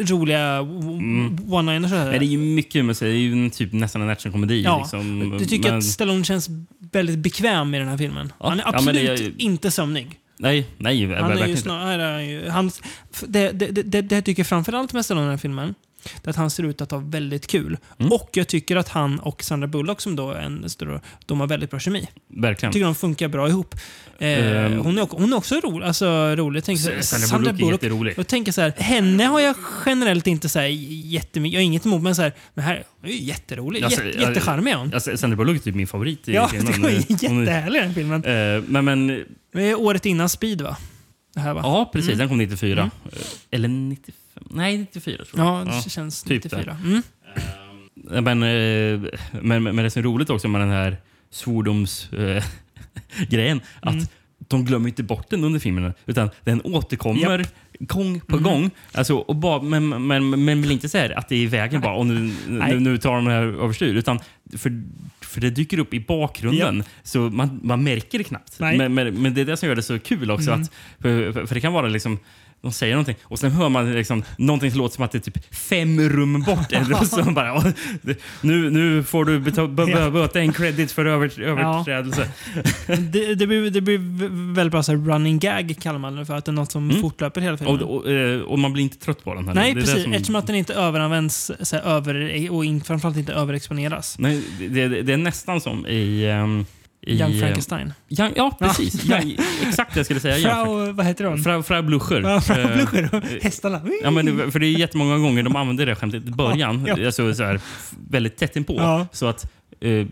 roliga 0.00 0.40
Mm. 0.56 1.36
one-liners. 1.36 2.10
det 2.10 2.16
är 2.16 2.22
ju 2.22 2.38
mycket 2.38 2.84
med 2.84 2.96
sig. 2.96 3.08
Det 3.12 3.16
är 3.16 3.18
ju 3.18 3.32
en 3.32 3.50
typ 3.50 3.72
nästan 3.72 4.02
en 4.02 4.08
actionkomedi. 4.10 4.62
Ja, 4.62 4.78
liksom. 4.78 5.38
du 5.38 5.44
tycker 5.46 5.68
Men- 5.68 5.78
att 5.78 5.84
Stallone 5.84 6.24
känns 6.24 6.48
väldigt 6.92 7.18
bekväm 7.18 7.74
i 7.74 7.78
den 7.78 7.88
här 7.88 7.98
filmen. 7.98 8.32
Ja, 8.40 8.48
Han 8.48 8.60
är 8.60 8.68
absolut 8.68 9.18
det 9.18 9.24
är- 9.24 9.32
inte 9.42 9.70
sömnig. 9.70 10.18
Nej, 10.42 10.66
nej. 10.78 11.04
Han 11.04 11.12
är 11.12 11.20
verkligen 11.20 11.48
ju 11.48 11.50
inte. 11.50 11.62
snarare... 11.62 12.50
Han, 12.50 12.70
det, 13.26 13.50
det, 13.52 13.66
det, 13.66 14.02
det 14.02 14.14
jag 14.14 14.24
tycker 14.24 14.44
framförallt 14.44 14.92
med 14.92 15.04
Stallone 15.04 15.24
i 15.24 15.26
den 15.26 15.32
här 15.32 15.38
filmen, 15.38 15.74
det 16.04 16.26
är 16.26 16.30
att 16.30 16.36
han 16.36 16.50
ser 16.50 16.62
ut 16.62 16.80
att 16.80 16.90
ha 16.90 16.98
väldigt 16.98 17.46
kul. 17.46 17.78
Mm. 17.98 18.12
Och 18.12 18.30
jag 18.32 18.48
tycker 18.48 18.76
att 18.76 18.88
han 18.88 19.18
och 19.20 19.42
Sandra 19.42 19.66
Bullock, 19.66 20.00
som 20.00 20.16
då 20.16 20.30
är 20.30 20.40
en 20.40 20.68
stor, 20.70 21.00
de 21.26 21.40
har 21.40 21.46
väldigt 21.46 21.70
bra 21.70 21.80
kemi. 21.80 22.08
Verkligen. 22.28 22.68
Jag 22.68 22.72
tycker 22.72 22.84
de 22.84 22.94
funkar 22.94 23.28
bra 23.28 23.48
ihop. 23.48 23.74
Eh, 24.18 24.28
Ehm. 24.66 24.78
hon, 24.78 24.98
är, 24.98 25.02
också- 25.02 25.16
hon 25.16 25.32
är 25.32 25.36
också 25.36 25.54
rolig. 25.54 25.86
Alltså, 25.86 26.06
rolig. 26.36 26.64
Så 26.64 26.72
här, 26.90 27.00
Sandra 27.02 27.52
Bullock 27.52 27.68
är 27.68 27.72
jätterolig. 27.72 28.14
Jag 28.16 28.26
tänker 28.26 28.52
så 28.52 28.60
här, 28.60 28.72
henne 28.76 29.24
har 29.24 29.40
jag 29.40 29.56
generellt 29.86 30.26
inte 30.26 30.48
så 30.48 30.58
här 30.58 30.66
jättemycket, 30.66 31.54
jag 31.54 31.60
har 31.60 31.64
inget 31.64 31.86
emot, 31.86 32.02
men 32.02 32.14
så 32.14 32.22
här, 32.22 32.32
men 32.54 32.64
här 32.64 32.84
är 33.02 33.08
ju 33.08 33.22
jätterolig. 33.22 33.84
Alltså, 33.84 34.04
Jätte, 34.04 34.18
jättecharmig 34.18 34.72
är 34.72 34.76
hon. 34.76 34.94
Alltså, 34.94 35.16
Sandra 35.16 35.36
Bullock 35.36 35.56
är 35.56 35.60
typ 35.60 35.74
min 35.74 35.86
favorit 35.86 36.28
i 36.28 36.34
Ja, 36.34 36.48
filmen. 36.48 36.72
ju 36.90 37.28
Hon 37.28 37.38
är- 37.38 37.40
jättehärlig 37.42 37.82
den 37.82 37.94
filmen. 37.94 38.24
Eh, 38.24 38.62
men, 38.66 38.84
men, 38.84 39.24
är 39.54 39.74
året 39.80 40.06
innan 40.06 40.28
Speed 40.28 40.60
va? 40.60 40.76
Det 41.34 41.40
här 41.40 41.54
va? 41.54 41.60
ja, 41.64 41.90
precis. 41.92 42.08
Mm. 42.08 42.18
Den 42.18 42.28
kom 42.28 42.38
94. 42.38 42.72
Mm. 42.82 42.90
Eh, 43.12 43.18
Eller 43.50 43.68
95? 43.68 44.14
Nej, 44.50 44.78
94 44.78 45.24
tror 45.24 45.44
jag. 45.46 45.68
Ja, 45.68 45.82
det 45.84 45.90
känns 45.90 46.22
typ 46.22 46.44
94. 46.44 46.62
där. 46.64 46.76
Mm. 46.84 47.02
Eh, 48.12 48.20
Men, 48.22 48.42
eh, 48.42 49.10
men, 49.42 49.62
men 49.62 49.76
det 49.76 49.90
som 49.90 50.00
är 50.00 50.04
roligt 50.04 50.30
också 50.30 50.48
med 50.48 50.60
den 50.60 50.70
här 50.70 50.96
svordomsgrejen, 51.30 52.42
grejen 53.28 53.60
att 53.80 53.92
Mm. 53.94 54.06
de 54.38 54.64
glömmer 54.64 54.88
inte 54.88 55.02
bort 55.02 55.30
den 55.30 55.44
under 55.44 55.60
filmen. 55.60 55.92
Utan 56.06 56.30
den 56.44 56.60
återkommer 56.64 57.38
Japp. 57.38 57.48
gång 57.80 58.20
på 58.20 58.36
Mm. 58.36 58.42
gång. 58.44 58.70
Alltså, 58.92 59.16
och 59.16 59.36
bara, 59.36 59.62
men, 59.62 60.06
men, 60.06 60.44
men 60.44 60.70
inte 60.70 60.88
säga 60.88 61.18
att 61.18 61.28
det 61.28 61.34
är 61.34 61.38
i 61.38 61.46
vägen 61.46 61.80
bara 61.80 61.94
och 61.94 62.06
nu, 62.06 62.34
nu, 62.48 62.80
nu 62.80 62.98
tar 62.98 63.14
de 63.14 63.24
det 63.24 63.30
här 63.30 63.42
överstyr. 63.42 63.94
Utan 63.94 64.18
för, 64.56 64.82
för 65.32 65.40
det 65.40 65.50
dyker 65.50 65.78
upp 65.78 65.94
i 65.94 66.00
bakgrunden. 66.00 66.84
Så 67.02 67.18
man, 67.18 67.60
man 67.62 67.84
märker 67.84 68.18
det 68.18 68.24
knappt. 68.24 68.58
Men, 68.58 68.94
men, 68.94 69.22
men 69.22 69.34
det 69.34 69.40
är 69.40 69.44
det 69.44 69.56
som 69.56 69.68
gör 69.68 69.76
det 69.76 69.82
så 69.82 69.98
kul 69.98 70.30
också. 70.30 70.50
Mm. 70.50 70.62
Att, 70.62 70.70
för, 70.98 71.32
för, 71.32 71.46
för 71.46 71.54
det 71.54 71.60
kan 71.60 71.72
vara 71.72 71.88
liksom 71.88 72.18
de 72.62 72.72
säger 72.72 72.94
någonting 72.94 73.16
och 73.24 73.38
sen 73.38 73.50
hör 73.50 73.68
man 73.68 73.92
liksom, 73.92 74.22
någonting 74.38 74.70
som 74.70 74.78
låter 74.80 74.94
som 74.94 75.04
att 75.04 75.12
det 75.12 75.18
är 75.18 75.30
typ 75.30 75.54
fem 75.54 76.00
rum 76.00 76.42
bort. 76.42 76.72
Så 77.08 77.22
bara, 77.30 77.54
"Åh, 77.54 77.66
det- 78.02 78.18
nu, 78.40 78.70
nu 78.70 79.02
får 79.02 79.24
du 79.24 79.38
böta 80.10 80.40
en 80.40 80.52
credit 80.52 80.92
för 80.92 81.04
över, 81.04 81.40
överträdelse. 81.40 82.28
det, 82.86 83.34
det, 83.34 83.46
blir, 83.46 83.70
det 83.70 83.80
blir 83.80 83.98
väldigt 84.54 84.72
bra 84.72 84.82
så 84.82 84.92
running 84.94 85.38
gag 85.38 85.74
kallar 85.80 85.98
man 85.98 86.16
det 86.16 86.26
för. 86.26 86.34
Att 86.36 86.44
det 86.44 86.50
är 86.50 86.52
något 86.52 86.72
som 86.72 86.90
Mm. 86.90 87.02
fortlöper 87.02 87.40
hela 87.40 87.56
filmen. 87.56 87.82
Och, 87.82 87.96
och, 87.96 88.10
eh, 88.10 88.40
och 88.40 88.58
man 88.58 88.72
blir 88.72 88.82
inte 88.82 88.98
trött 88.98 89.24
på 89.24 89.34
den. 89.34 89.48
Här. 89.48 89.54
Nej, 89.54 89.74
precis. 89.74 90.02
som- 90.02 90.12
Eftersom 90.12 90.36
att 90.36 90.46
den 90.46 90.56
inte 90.56 90.74
överanvänds 90.74 91.50
så 91.60 91.76
här, 91.76 91.82
över, 91.82 92.50
och 92.50 92.64
in, 92.64 92.80
framförallt 92.80 93.16
inte 93.16 93.32
överexponeras. 93.32 94.16
Nej, 94.18 94.42
det, 94.58 94.88
det, 94.88 95.02
det 95.02 95.12
är 95.12 95.16
nästan 95.16 95.60
som 95.60 95.86
i... 95.86 96.26
ehm, 96.30 96.66
i 97.06 97.20
Young 97.20 97.32
eh, 97.32 97.38
Frankenstein. 97.40 97.92
Ja, 98.08 98.30
ja 98.36 98.56
precis. 98.58 99.04
Ja. 99.08 99.20
Ja, 99.22 99.44
exakt 99.68 99.94
det 99.94 99.98
jag 99.98 100.06
skulle 100.06 100.20
säga. 100.20 100.38
Young 100.38 100.64
Frau, 100.66 100.92
vad 100.92 101.06
heter 101.06 101.24
hon? 101.24 101.42
Frau, 101.42 101.62
Frau 101.62 101.82
Blucher. 101.82 102.20
Ja, 102.22 102.40
Frau 102.40 102.58
Eh, 102.60 102.74
Blucher 102.76 103.14
och 103.14 103.22
hästarna. 103.42 103.80
Ja, 104.02 104.10
men, 104.10 104.52
för 104.52 104.58
det 104.58 104.66
är 104.66 104.78
jättemånga 104.78 105.18
gånger 105.18 105.42
de 105.42 105.56
använder 105.56 105.86
det 105.86 105.94
skämtet 105.94 106.28
i 106.28 106.30
början. 106.30 106.84
Ja, 106.86 106.94
ja. 106.98 107.06
Alltså, 107.06 107.34
så 107.34 107.44
här, 107.44 107.60
väldigt 108.10 108.36
tätt 108.36 108.56
inpå. 108.56 108.74
Ja. 108.78 109.06
Så 109.12 109.26
att, 109.26 109.52
eh, 109.80 110.06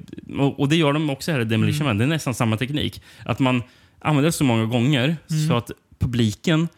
och 0.56 0.68
det 0.68 0.76
gör 0.76 0.92
de 0.92 1.10
också 1.10 1.32
här 1.32 1.40
i 1.40 1.44
Demolition 1.44 1.80
Mm. 1.80 1.86
Man. 1.86 1.98
Det 1.98 2.04
är 2.04 2.08
nästan 2.08 2.34
samma 2.34 2.56
teknik. 2.56 3.02
Att 3.24 3.38
man 3.38 3.62
använder 4.00 4.28
det 4.28 4.32
så 4.32 4.44
många 4.44 4.64
gånger 4.64 5.16
Mm. 5.30 5.48
så 5.48 5.56
att 5.56 5.70
publiken 5.98 6.68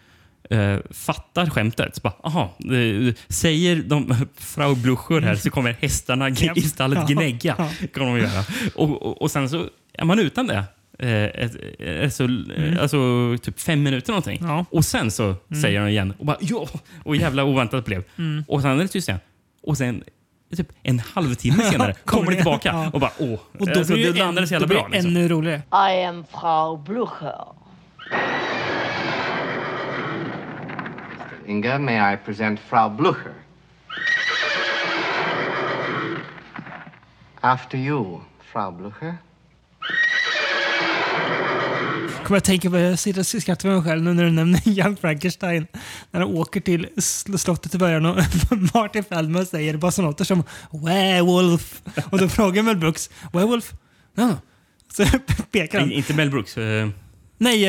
eh, 0.51 0.77
fattar 0.91 1.51
skämtet. 1.51 1.95
Så 1.97 2.01
bara, 2.01 2.15
aha, 2.25 2.55
eh, 2.59 3.15
säger 3.29 3.77
de 3.77 4.15
Frau 4.39 4.75
Blucher 4.75 5.21
här 5.21 5.35
så 5.35 5.51
kommer 5.51 5.77
hästarna 5.81 6.29
i 6.57 6.61
stallet 6.63 7.09
gnägga. 7.09 7.55
Kan 7.95 8.07
de 8.07 8.19
göra. 8.19 8.45
Och, 8.75 9.03
och, 9.03 9.23
och 9.23 9.31
sen 9.31 9.49
så 9.49 9.67
är 9.99 10.05
man 10.05 10.19
utan 10.19 10.47
det. 10.47 10.65
Eh, 10.99 11.25
ett, 11.25 11.57
ett, 11.79 12.15
så, 12.15 12.25
Mm. 12.25 12.79
Alltså 12.81 12.99
typ 13.43 13.61
fem 13.61 13.83
minuter 13.83 14.13
någonting. 14.13 14.39
Ja. 14.43 14.65
Och 14.71 14.85
sen 14.85 15.11
så 15.11 15.25
Mm. 15.25 15.63
säger 15.63 15.81
de 15.81 15.89
igen 15.89 16.15
och 16.19 16.27
bara 16.27 16.37
ja, 16.41 16.67
och 17.05 17.17
jävla 17.17 17.45
oväntat 17.45 17.85
blev. 17.85 18.05
Mm. 18.19 18.45
Och 18.49 18.63
sen 18.63 18.71
är 18.71 18.77
det 18.83 18.89
tyst 18.89 19.09
igen. 19.09 19.21
Och 19.63 19.79
sen 19.79 20.05
typ 20.57 20.69
en 20.83 20.99
halvtimme 21.15 21.63
senare 21.71 21.95
Kommer 22.05 22.31
det 22.31 22.37
tillbaka 22.37 22.69
Ja. 22.73 22.91
och 22.93 23.01
bara 23.01 23.11
åh. 23.19 23.33
Och 23.59 23.67
då 23.67 23.79
alltså, 23.79 23.93
blir 23.95 24.13
det 24.13 24.19
landade 24.19 24.47
så 24.47 24.55
jävla 24.55 24.67
bra. 24.67 24.89
Liksom. 24.93 25.11
ännu 25.11 25.29
roligare. 25.29 25.63
I 25.93 26.05
am 26.05 26.25
Frau 26.33 26.77
Blucher. 26.77 27.45
Inga, 31.47 31.79
may 31.79 32.15
I 32.15 32.17
present 32.25 32.61
Frau 32.61 32.89
Blucher? 32.91 33.33
After 37.41 37.79
you, 37.79 38.21
Frau 38.53 38.71
Blucher. 38.73 39.15
Kommer 42.33 42.37
jag 42.37 42.45
tänka 42.45 42.71
på, 42.71 42.79
jag 42.79 42.99
sitter 42.99 43.21
och 43.21 43.27
skrattar 43.27 43.69
med 43.69 43.79
mig 43.79 43.85
själv 43.91 44.03
nu 44.03 44.15
när 44.15 44.25
du 44.25 44.31
nämner 44.31 44.69
Young 44.69 44.97
Frankenstein. 44.97 45.67
När 46.11 46.21
de 46.21 46.35
åker 46.37 46.61
till 46.61 46.87
sl- 46.97 47.37
slottet 47.37 47.75
i 47.75 47.79
början 47.79 48.07
och 48.07 48.17
Martin 48.75 49.05
Feldman 49.05 49.47
säger 49.47 49.77
bara 49.77 49.91
sånt 49.91 50.07
låter 50.07 50.25
som 50.25 50.43
Werewolf. 50.71 51.83
Och 52.11 52.19
då 52.19 52.29
frågar 52.29 52.63
Mel 52.63 52.77
Brooks, 52.77 53.11
Werewolf? 53.33 53.73
Ja. 54.15 54.37
Så 54.97 55.05
pekar 55.53 55.81
han. 55.81 55.91
In- 55.93 55.97
Inte 55.99 56.15
Mel 56.15 56.31
Brooks. 56.31 56.59
eh, 56.59 56.89
Nej, 57.39 57.65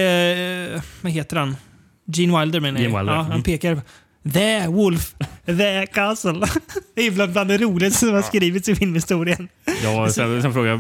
eh, 0.76 0.82
vad 1.02 1.12
heter 1.12 1.38
han? 1.38 1.56
Gene 2.06 2.40
Wilder 2.40 2.60
menar 2.60 2.80
jag. 2.80 2.90
Gene 2.90 3.00
Wilder, 3.00 3.14
Ja, 3.14 3.22
han 3.22 3.32
mm. 3.32 3.44
pekar. 3.44 3.82
The 4.34 4.68
Wolf, 4.68 5.16
The 5.46 5.86
Castle. 5.88 6.48
Det 6.96 7.02
är 7.08 7.12
bland, 7.12 7.32
bland 7.32 7.50
det 7.50 7.58
roligaste 7.58 8.00
som 8.00 8.14
har 8.14 8.22
skrivits 8.22 8.70
i 8.70 8.76
filmhistorien. 8.76 9.48
Ja, 9.84 10.10
sen, 10.12 10.42
sen 10.42 10.54
frågar 10.54 10.70
jag... 10.72 10.80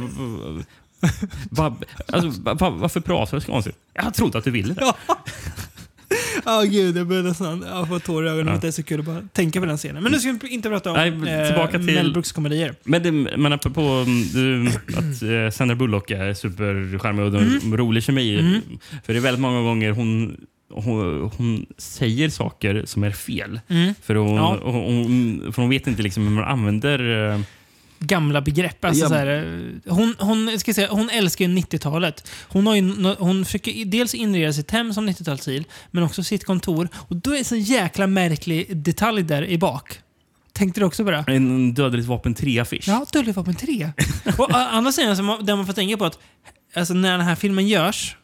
Va, 1.49 1.75
alltså, 2.07 2.41
va, 2.41 2.53
va, 2.53 2.69
varför 2.69 2.99
pratar 2.99 3.37
du 3.37 3.41
så 3.41 3.51
konstigt? 3.51 3.75
Jag 3.93 4.13
trodde 4.13 4.37
att 4.37 4.43
du 4.43 4.51
ville 4.51 4.73
det. 4.73 4.93
Ja, 6.45 6.61
gud. 6.61 6.97
Jag 6.97 7.07
började 7.07 7.27
nästan 7.27 7.65
jag 7.67 7.87
får 7.87 7.99
tårar 7.99 8.27
i 8.27 8.29
ögonen. 8.29 8.47
Ja. 8.47 8.53
att 8.53 8.61
Det 8.61 8.67
är 8.67 8.71
så 8.71 8.83
kul 8.83 8.99
att 8.99 9.05
bara 9.05 9.21
tänka 9.33 9.59
på 9.59 9.65
den 9.65 9.77
scenen. 9.77 10.03
Men 10.03 10.11
nu 10.11 10.19
ska 10.19 10.31
vi 10.41 10.47
inte 10.49 10.69
prata 10.69 10.91
om 10.91 10.95
Nej, 10.97 11.39
eh, 11.41 11.47
tillbaka 11.47 11.71
till- 11.71 11.81
Mel 11.95 12.13
Brooks 12.13 12.31
komedier. 12.31 12.75
Men, 12.83 13.03
det, 13.03 13.11
men 13.37 13.53
apropå 13.53 13.81
mm, 13.81 14.23
du, 14.33 14.67
att 14.97 15.21
eh, 15.23 15.55
Sandra 15.57 15.75
Bullock 15.75 16.11
är 16.11 16.33
supercharmig 16.33 17.25
och 17.25 17.41
Mm. 17.41 17.77
rolig 17.77 18.03
kemi. 18.03 18.39
Mm. 18.39 18.61
För 19.05 19.13
det 19.13 19.19
är 19.19 19.21
väldigt 19.21 19.41
många 19.41 19.61
gånger 19.61 19.91
hon, 19.91 20.37
hon, 20.73 21.31
hon 21.37 21.65
säger 21.77 22.29
saker 22.29 22.83
som 22.85 23.03
är 23.03 23.11
fel. 23.11 23.59
Mm. 23.67 23.93
För, 24.03 24.15
hon, 24.15 24.35
Ja. 24.35 24.59
hon, 24.63 24.73
hon, 24.83 25.53
för 25.53 25.61
hon 25.61 25.69
vet 25.69 25.87
inte 25.87 26.01
liksom 26.03 26.23
hur 26.23 26.29
man 26.35 26.43
använder... 26.43 26.99
Gamla 28.07 28.41
begrepp. 28.41 28.85
Alltså, 28.85 29.03
Ja. 29.03 29.09
så 29.09 29.15
här, 29.15 29.81
hon, 29.87 30.15
hon, 30.19 30.59
ska 30.59 30.73
säga, 30.73 30.87
hon 30.91 31.09
älskar 31.09 31.45
ju 31.45 31.55
90-talet. 31.55 32.27
Hon, 32.47 32.67
har 32.67 32.75
ju, 32.75 33.15
hon 33.19 33.45
försöker 33.45 33.85
dels 33.85 34.13
inreda 34.15 34.53
sitt 34.53 34.71
hem 34.71 34.93
som 34.93 35.09
90-talsstil, 35.09 35.63
men 35.91 36.03
också 36.03 36.23
sitt 36.23 36.45
kontor. 36.45 36.89
Och 36.95 37.15
då 37.15 37.31
är 37.31 37.37
det 37.37 37.51
en 37.51 37.61
jäkla 37.61 38.07
märklig 38.07 38.77
detalj 38.77 39.23
där 39.23 39.45
i 39.45 39.57
bak. 39.57 39.99
Tänkte 40.53 40.79
du 40.79 40.85
också 40.85 41.03
på 41.05 41.11
det? 41.11 41.23
En 41.27 41.73
Dödligt 41.73 42.07
vapen 42.07 42.35
3-affisch. 42.35 42.87
Ja, 42.87 43.05
Dödligt 43.13 43.37
vapen 43.37 43.55
3. 43.55 43.91
och 44.37 44.49
å 44.49 44.53
andra 44.53 44.91
sidan, 44.91 45.45
där 45.45 45.55
man 45.55 45.65
får 45.65 45.73
tänka 45.73 45.97
på 45.97 46.05
att 46.05 46.19
alltså, 46.75 46.93
när 46.93 47.11
den 47.17 47.27
här 47.27 47.35
filmen 47.35 47.67
görs, 47.67 48.15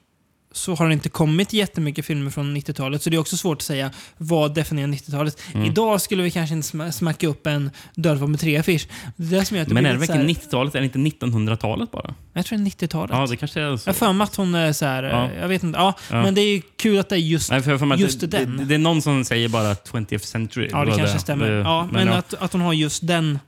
så 0.51 0.75
har 0.75 0.87
det 0.87 0.93
inte 0.93 1.09
kommit 1.09 1.53
jättemycket 1.53 2.05
filmer 2.05 2.31
från 2.31 2.57
90-talet. 2.57 3.01
Så 3.03 3.09
det 3.09 3.15
är 3.15 3.19
också 3.19 3.37
svårt 3.37 3.57
att 3.57 3.61
säga 3.61 3.91
vad 4.17 4.53
definierar 4.55 4.87
90-talet. 4.87 5.41
Mm. 5.53 5.65
Idag 5.65 6.01
skulle 6.01 6.23
vi 6.23 6.31
kanske 6.31 6.55
inte 6.55 6.67
sma- 6.77 6.91
smacka 6.91 7.27
upp 7.27 7.47
en 7.47 7.71
Död 7.95 8.29
med 8.29 8.39
tre-affisch. 8.39 8.87
Det 9.15 9.35
är 9.35 9.39
det 9.39 9.45
som 9.45 9.57
gör 9.57 9.61
att 9.61 9.67
det 9.67 9.73
Men 9.73 9.85
är 9.85 9.91
det 9.93 9.97
verkligen 9.97 10.21
så 10.21 10.27
här- 10.27 10.33
90-talet? 10.47 10.75
Är 10.75 10.79
det 10.79 10.85
inte 10.85 11.25
1900-talet 11.25 11.91
bara? 11.91 12.13
Jag 12.33 12.45
tror 12.45 12.57
det 12.57 12.63
är 12.63 12.65
90-talet. 12.87 13.15
Ja, 13.17 13.25
det 13.27 13.35
kanske 13.37 13.61
är 13.61 13.77
så. 13.77 13.89
Jag 13.89 13.93
har 13.93 13.97
för 14.15 14.23
att 14.23 14.35
hon 14.35 14.55
är 14.55 14.73
så 14.73 14.85
här, 14.85 15.03
Ja. 15.03 15.29
jag 15.41 15.47
vet 15.47 15.63
inte. 15.63 15.79
Ja, 15.79 15.93
Ja. 16.11 16.21
Men 16.23 16.35
det 16.35 16.41
är 16.41 16.49
ju 16.55 16.61
kul 16.77 16.99
att 16.99 17.09
det 17.09 17.15
är 17.15 17.19
just, 17.19 17.51
Nej, 17.51 17.61
för 17.61 17.93
att 17.93 17.99
just 17.99 18.19
det, 18.19 18.27
den. 18.27 18.57
Det, 18.57 18.65
det 18.65 18.73
är 18.75 18.79
någon 18.79 19.01
som 19.01 19.25
säger 19.25 19.49
bara 19.49 19.73
20th 19.73 20.17
century. 20.17 20.69
ja, 20.71 20.85
det 20.85 20.91
kanske 20.97 21.19
stämmer. 21.19 21.49
Det- 21.49 21.57
ja, 21.57 21.89
men 21.91 22.07
ja. 22.07 22.13
Att, 22.13 22.33
att 22.33 22.51
hon 22.53 22.61
har 22.61 22.73
just 22.73 23.07
den 23.07 23.39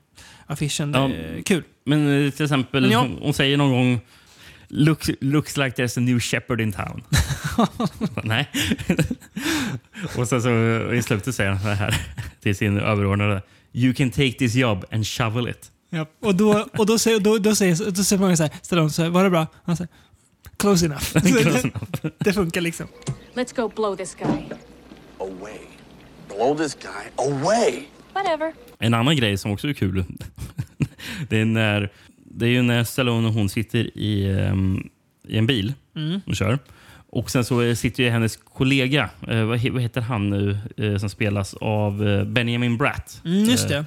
affischen, 0.47 0.91
det 0.91 0.99
är 0.99 1.41
kul. 1.45 1.63
Men 1.85 2.25
eh, 2.25 2.31
till 2.31 2.43
exempel, 2.45 2.89
Men 2.89 3.11
hon 3.21 3.33
säger 3.33 3.57
någon 3.57 3.71
gång 3.71 3.99
Looks, 4.73 5.09
looks 5.21 5.57
like 5.57 5.75
there's 5.75 5.97
a 5.97 6.01
new 6.01 6.19
shepherd 6.19 6.61
in 6.61 6.71
town. 6.71 7.03
Nej. 8.23 8.49
och 10.17 10.27
sen 10.27 10.41
så 10.41 10.49
i 10.93 11.01
slutet 11.03 11.35
säger 11.35 11.51
han 11.51 11.69
det 11.69 11.75
här 11.75 12.07
till 12.41 12.55
sin 12.55 12.79
överordnade. 12.79 13.41
You 13.73 13.93
can 13.93 14.09
take 14.09 14.31
this 14.31 14.55
job 14.55 14.85
and 14.91 15.07
shovel 15.07 15.47
it. 15.47 15.71
Ja. 15.89 16.05
Och 16.19 16.35
då, 16.35 16.67
och 16.77 16.85
då, 16.85 16.99
säger, 16.99 17.19
då, 17.19 17.37
då, 17.37 17.55
säger, 17.55 17.91
då 17.91 18.03
säger 18.03 18.21
många 18.21 18.37
så 18.37 18.43
här, 18.43 18.51
Stallone, 18.61 18.89
så 18.89 19.01
här, 19.01 19.09
var 19.09 19.23
det 19.23 19.29
bra? 19.29 19.47
Han 19.63 19.77
säger, 19.77 19.89
close 20.57 20.85
enough. 20.85 21.03
Close 21.11 21.59
enough. 21.59 22.13
det 22.17 22.33
funkar 22.33 22.61
liksom. 22.61 22.87
Let's 23.33 23.55
go 23.55 23.71
blow 23.75 23.95
this 23.95 24.15
guy. 24.15 24.43
Away. 25.19 25.59
Blow 26.27 26.57
this 26.57 26.75
guy 26.75 27.27
away. 27.27 27.83
Whatever. 28.13 28.53
En 28.79 28.93
annan 28.93 29.15
grej 29.15 29.37
som 29.37 29.51
också 29.51 29.67
är 29.67 29.73
kul. 29.73 30.05
det, 31.29 31.37
är 31.37 31.45
när, 31.45 31.91
det 32.33 32.45
är 32.45 32.49
ju 32.49 32.61
när 32.61 32.83
Stallone 32.83 33.27
och 33.27 33.33
hon 33.33 33.49
sitter 33.49 33.97
i, 33.97 34.31
ehm, 34.39 34.89
i 35.27 35.37
en 35.37 35.47
bil 35.47 35.73
Mm. 35.95 36.21
och 36.25 36.35
kör. 36.35 36.59
Och 37.09 37.31
sen 37.31 37.45
så 37.45 37.75
sitter 37.75 38.03
ju 38.03 38.09
hennes 38.09 38.37
kollega, 38.37 39.09
eh, 39.27 39.43
vad, 39.43 39.59
vad 39.69 39.81
heter 39.81 40.01
han 40.01 40.29
nu, 40.29 40.57
eh, 40.77 40.97
som 40.97 41.09
spelas 41.09 41.53
av 41.53 42.07
eh, 42.07 42.23
Benjamin 42.23 42.77
Bratt. 42.77 43.21
Mm, 43.25 43.43
just 43.43 43.67
det. 43.69 43.77
Eh, 43.77 43.85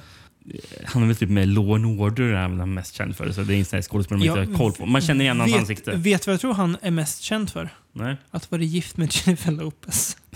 han 0.85 1.03
är 1.03 1.07
väl 1.07 1.15
typ 1.15 1.29
med 1.29 1.47
Law 1.47 1.73
and 1.75 1.85
Order, 2.01 2.23
är 2.23 2.35
han 2.35 2.73
mest 2.73 2.95
känd 2.95 3.15
för. 3.15 3.31
Så 3.31 3.41
det 3.41 3.55
är 3.55 3.75
en 3.75 3.81
skådespelare 3.81 4.27
man 4.29 4.39
inte 4.39 4.51
har 4.51 4.57
koll 4.57 4.71
på. 4.73 4.85
Man 4.85 5.01
känner 5.01 5.25
igen 5.25 5.39
hans 5.39 5.51
vet, 5.53 5.59
ansikte. 5.59 5.91
Vet 5.95 6.21
du 6.21 6.25
vad 6.25 6.33
jag 6.33 6.41
tror 6.41 6.53
han 6.53 6.77
är 6.81 6.91
mest 6.91 7.21
känd 7.21 7.49
för? 7.49 7.69
Nej. 7.93 8.15
Att 8.31 8.51
vara 8.51 8.61
gift 8.61 8.97
med 8.97 9.11
Jennifer 9.13 9.51
Lopez. 9.51 10.17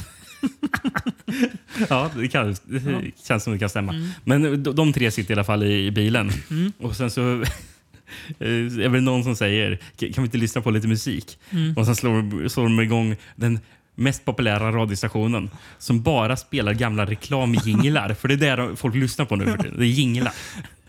Ja, 1.89 2.11
det, 2.15 2.27
kan, 2.27 2.55
det 2.63 2.91
Ja. 2.91 3.01
känns 3.27 3.43
som 3.43 3.53
det 3.53 3.59
kan 3.59 3.69
stämma. 3.69 3.93
Mm. 3.93 4.09
Men 4.23 4.63
de, 4.63 4.75
de 4.75 4.93
tre 4.93 5.11
sitter 5.11 5.31
i 5.31 5.35
alla 5.35 5.43
fall 5.43 5.63
i, 5.63 5.85
i 5.85 5.91
bilen. 5.91 6.31
Mm. 6.49 6.71
Och 6.79 6.95
sen 6.95 7.11
så 7.11 7.41
eh, 7.41 7.47
är 8.39 8.89
det 8.89 9.01
någon 9.01 9.23
som 9.23 9.35
säger 9.35 9.75
"Kan- 9.99 10.09
vi 10.17 10.21
inte 10.21 10.37
lyssna 10.37 10.61
på 10.61 10.71
lite 10.71 10.87
musik? 10.87 11.39
Mm. 11.49 11.77
Och 11.77 11.85
sen 11.85 11.95
slår, 11.95 12.47
slår 12.47 12.63
de 12.63 12.79
igång 12.79 13.15
den 13.35 13.59
mest 13.95 14.25
populära 14.25 14.71
radiostationen 14.71 15.49
som 15.77 16.01
bara 16.01 16.37
spelar 16.37 16.73
gamla 16.73 17.05
reklamjinglar. 17.05 18.13
för 18.13 18.27
det 18.27 18.33
är 18.33 18.37
det 18.37 18.55
de- 18.55 18.77
folk 18.77 18.95
lyssnar 18.95 19.25
på 19.25 19.35
nu 19.35 19.45
för 19.45 19.57
tiden. 19.57 19.77
Det 19.79 19.85
är 19.85 19.87
jinglar. 19.87 20.33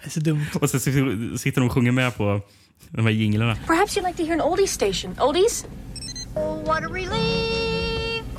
Det 0.03 0.07
är 0.07 0.11
så 0.11 0.21
dumt. 0.21 0.47
Och 0.61 0.71
sen 0.71 0.81
sitter 0.81 1.61
de 1.61 1.67
och 1.67 1.73
sjunger 1.73 1.93
med 1.93 2.17
på 2.17 2.41
de 2.89 3.03
här 3.07 3.13
jinglarna. 3.13 3.57
Perhaps 3.67 3.97
you'd 3.99 4.07
like 4.07 4.17
to 4.17 4.25
hear 4.29 4.35
an 4.41 4.41
oldies 4.51 4.73
station. 4.73 5.17
Oldies? 5.21 5.65
Oh, 6.35 6.65
what 6.67 6.85
a 6.85 6.89
relief! 6.93 7.70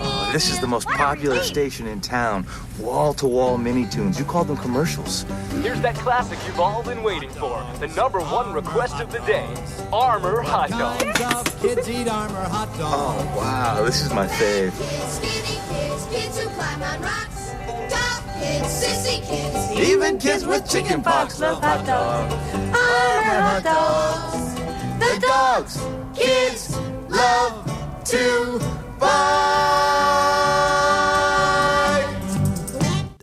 Oh, 0.04 0.30
this 0.34 0.50
is 0.50 0.60
the 0.60 0.68
most 0.68 0.88
popular 0.88 1.42
station 1.44 1.86
in 1.88 2.02
town. 2.02 2.46
Wall 2.80 3.14
to 3.16 3.28
wall 3.28 3.58
mini 3.58 3.86
tunes. 3.88 4.18
You 4.18 4.26
call 4.26 4.44
them 4.44 4.58
commercials. 4.58 5.26
Here's 5.62 5.82
that 5.82 5.96
classic 5.96 6.40
you've 6.48 6.60
all 6.60 6.82
been 6.84 7.04
waiting 7.04 7.30
for. 7.30 7.64
The 7.80 7.88
number 7.90 8.20
one 8.20 8.54
request 8.54 9.00
of 9.00 9.12
the 9.12 9.20
day. 9.20 9.48
Armor 9.94 10.42
hot 10.42 10.70
dogs. 10.72 11.56
Kids 11.62 11.88
eat 11.90 12.08
armor 12.08 12.44
hot 12.44 12.68
dogs. 12.78 12.82
Oh, 12.82 13.38
wow. 13.38 13.84
This 13.84 14.02
is 14.02 14.12
my 14.14 14.28
fave. 14.28 14.72
Skinny 15.08 15.60
kids, 15.70 16.08
kids 16.08 16.40
who 16.40 16.50
climb 16.50 16.82
on 16.82 17.02
rocks. 17.02 17.52
Top 17.94 18.24
kids, 18.40 18.68
sissy 18.68 19.22
kids. 19.28 19.90
Even 19.90 20.18
kids 20.18 20.46
with 20.46 20.70
chicken 20.70 21.04
pox 21.04 21.40
love 21.40 21.62
hot 21.62 21.86
dogs. 21.86 22.34
Armor 22.54 23.42
hot 23.42 23.64
dogs. 23.64 24.56
The 25.00 25.20
dogs 25.28 26.02
kids 26.16 26.78
love 27.10 27.66
to 28.06 28.60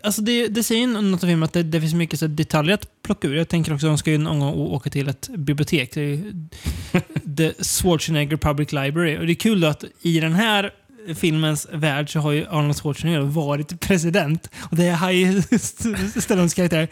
Alltså 0.08 0.22
det, 0.22 0.48
det 0.48 0.62
säger 0.62 0.86
något 0.86 1.22
av 1.22 1.26
filmen 1.26 1.42
att 1.42 1.52
det, 1.52 1.62
det 1.62 1.80
finns 1.80 1.94
mycket 1.94 2.18
så 2.18 2.26
detaljer 2.26 2.74
att 2.74 3.02
plocka 3.02 3.28
ur. 3.28 3.34
Jag 3.36 3.48
tänker 3.48 3.74
också 3.74 3.86
att 3.86 3.90
de 3.90 3.98
ska 3.98 4.10
ju 4.10 4.18
någon 4.18 4.40
gång 4.40 4.54
åka 4.54 4.90
till 4.90 5.08
ett 5.08 5.28
bibliotek. 5.28 5.90
The 7.36 7.52
Schwarzenegger 7.64 8.36
Public 8.36 8.72
Library. 8.72 9.18
Och 9.18 9.26
det 9.26 9.32
är 9.32 9.34
kul 9.34 9.60
då 9.60 9.66
att 9.66 9.84
i 10.02 10.20
den 10.20 10.32
här 10.32 10.70
filmens 11.14 11.68
värld 11.72 12.12
så 12.12 12.20
har 12.20 12.32
ju 12.32 12.46
Arnold 12.46 12.76
Schwarzenegger 12.76 13.20
varit 13.20 13.80
president. 13.80 14.50
Och 14.58 14.76
det 14.76 14.90
har 14.90 15.10
ju 15.10 15.42
Stallones 16.20 16.54
karaktär 16.54 16.88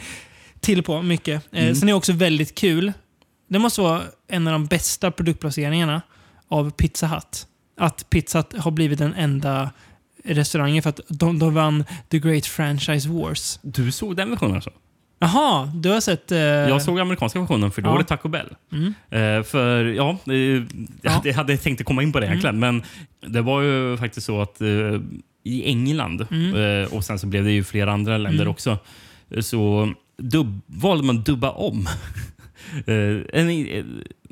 till 0.61 0.83
på 0.83 1.03
mycket. 1.03 1.43
Eh, 1.53 1.63
Mm. 1.63 1.75
Sen 1.75 1.89
är 1.89 1.93
det 1.93 1.97
också 1.97 2.13
väldigt 2.13 2.55
kul. 2.55 2.93
Det 3.49 3.59
måste 3.59 3.81
vara 3.81 4.03
en 4.29 4.47
av 4.47 4.53
de 4.53 4.67
bästa 4.67 5.11
produktplaceringarna 5.11 6.03
av 6.49 6.71
Pizza 6.71 7.07
Hut. 7.07 7.47
Att 7.79 8.11
Pizza 8.11 8.39
Hut 8.39 8.63
har 8.63 8.71
blivit 8.71 8.99
den 8.99 9.15
enda 9.15 9.71
restaurangen 10.27 10.83
för 10.83 10.91
att 10.91 11.01
de, 11.09 11.39
de 11.39 11.55
vann 11.55 11.85
The 12.09 12.19
Great 12.19 12.47
Franchise 12.47 13.09
Wars. 13.09 13.59
Du 13.63 13.93
såg 13.93 14.17
den 14.17 14.31
versionen 14.31 14.55
alltså? 14.55 14.71
Jaha, 15.19 15.73
du 15.75 15.89
har 15.89 16.01
sett... 16.01 16.33
eh, 16.33 16.39
Jag 16.39 16.83
såg 16.83 17.01
amerikanska 17.01 17.41
versionen 17.41 17.71
för 17.71 17.83
då 17.83 17.89
Ja. 17.89 17.93
var 17.93 17.99
det 17.99 18.05
Taco 18.05 18.29
Bell. 18.29 18.47
Mm. 18.73 18.95
Eh, 19.11 19.43
för 19.45 19.85
ja, 19.85 20.19
eh, 20.27 20.35
jag 21.03 21.11
hade, 21.11 21.33
hade 21.33 21.57
tänkt 21.57 21.85
komma 21.85 22.03
in 22.03 22.13
på 22.13 22.21
det 22.21 22.27
Mm. 22.27 22.33
egentligen. 22.39 22.59
Men 22.59 22.83
det 23.33 23.43
var 23.43 23.63
ju 23.63 23.97
faktiskt 23.97 24.27
så 24.27 24.41
att 24.43 24.61
eh, 24.61 24.69
i 25.45 25.65
England 25.65 26.27
Mm. 26.31 26.83
eh, 26.85 26.95
och 26.95 27.05
sen 27.05 27.19
så 27.19 27.27
blev 27.27 27.45
det 27.45 27.53
ju 27.53 27.65
flera 27.65 27.93
andra 27.93 28.19
länder 28.19 28.43
Mm. 28.43 28.51
också. 28.51 28.79
Så 29.41 29.93
dubb, 30.19 30.61
valde 30.67 31.05
man 31.05 31.23
dubba 31.23 31.51
om. 31.51 31.87
eh, 32.87 33.45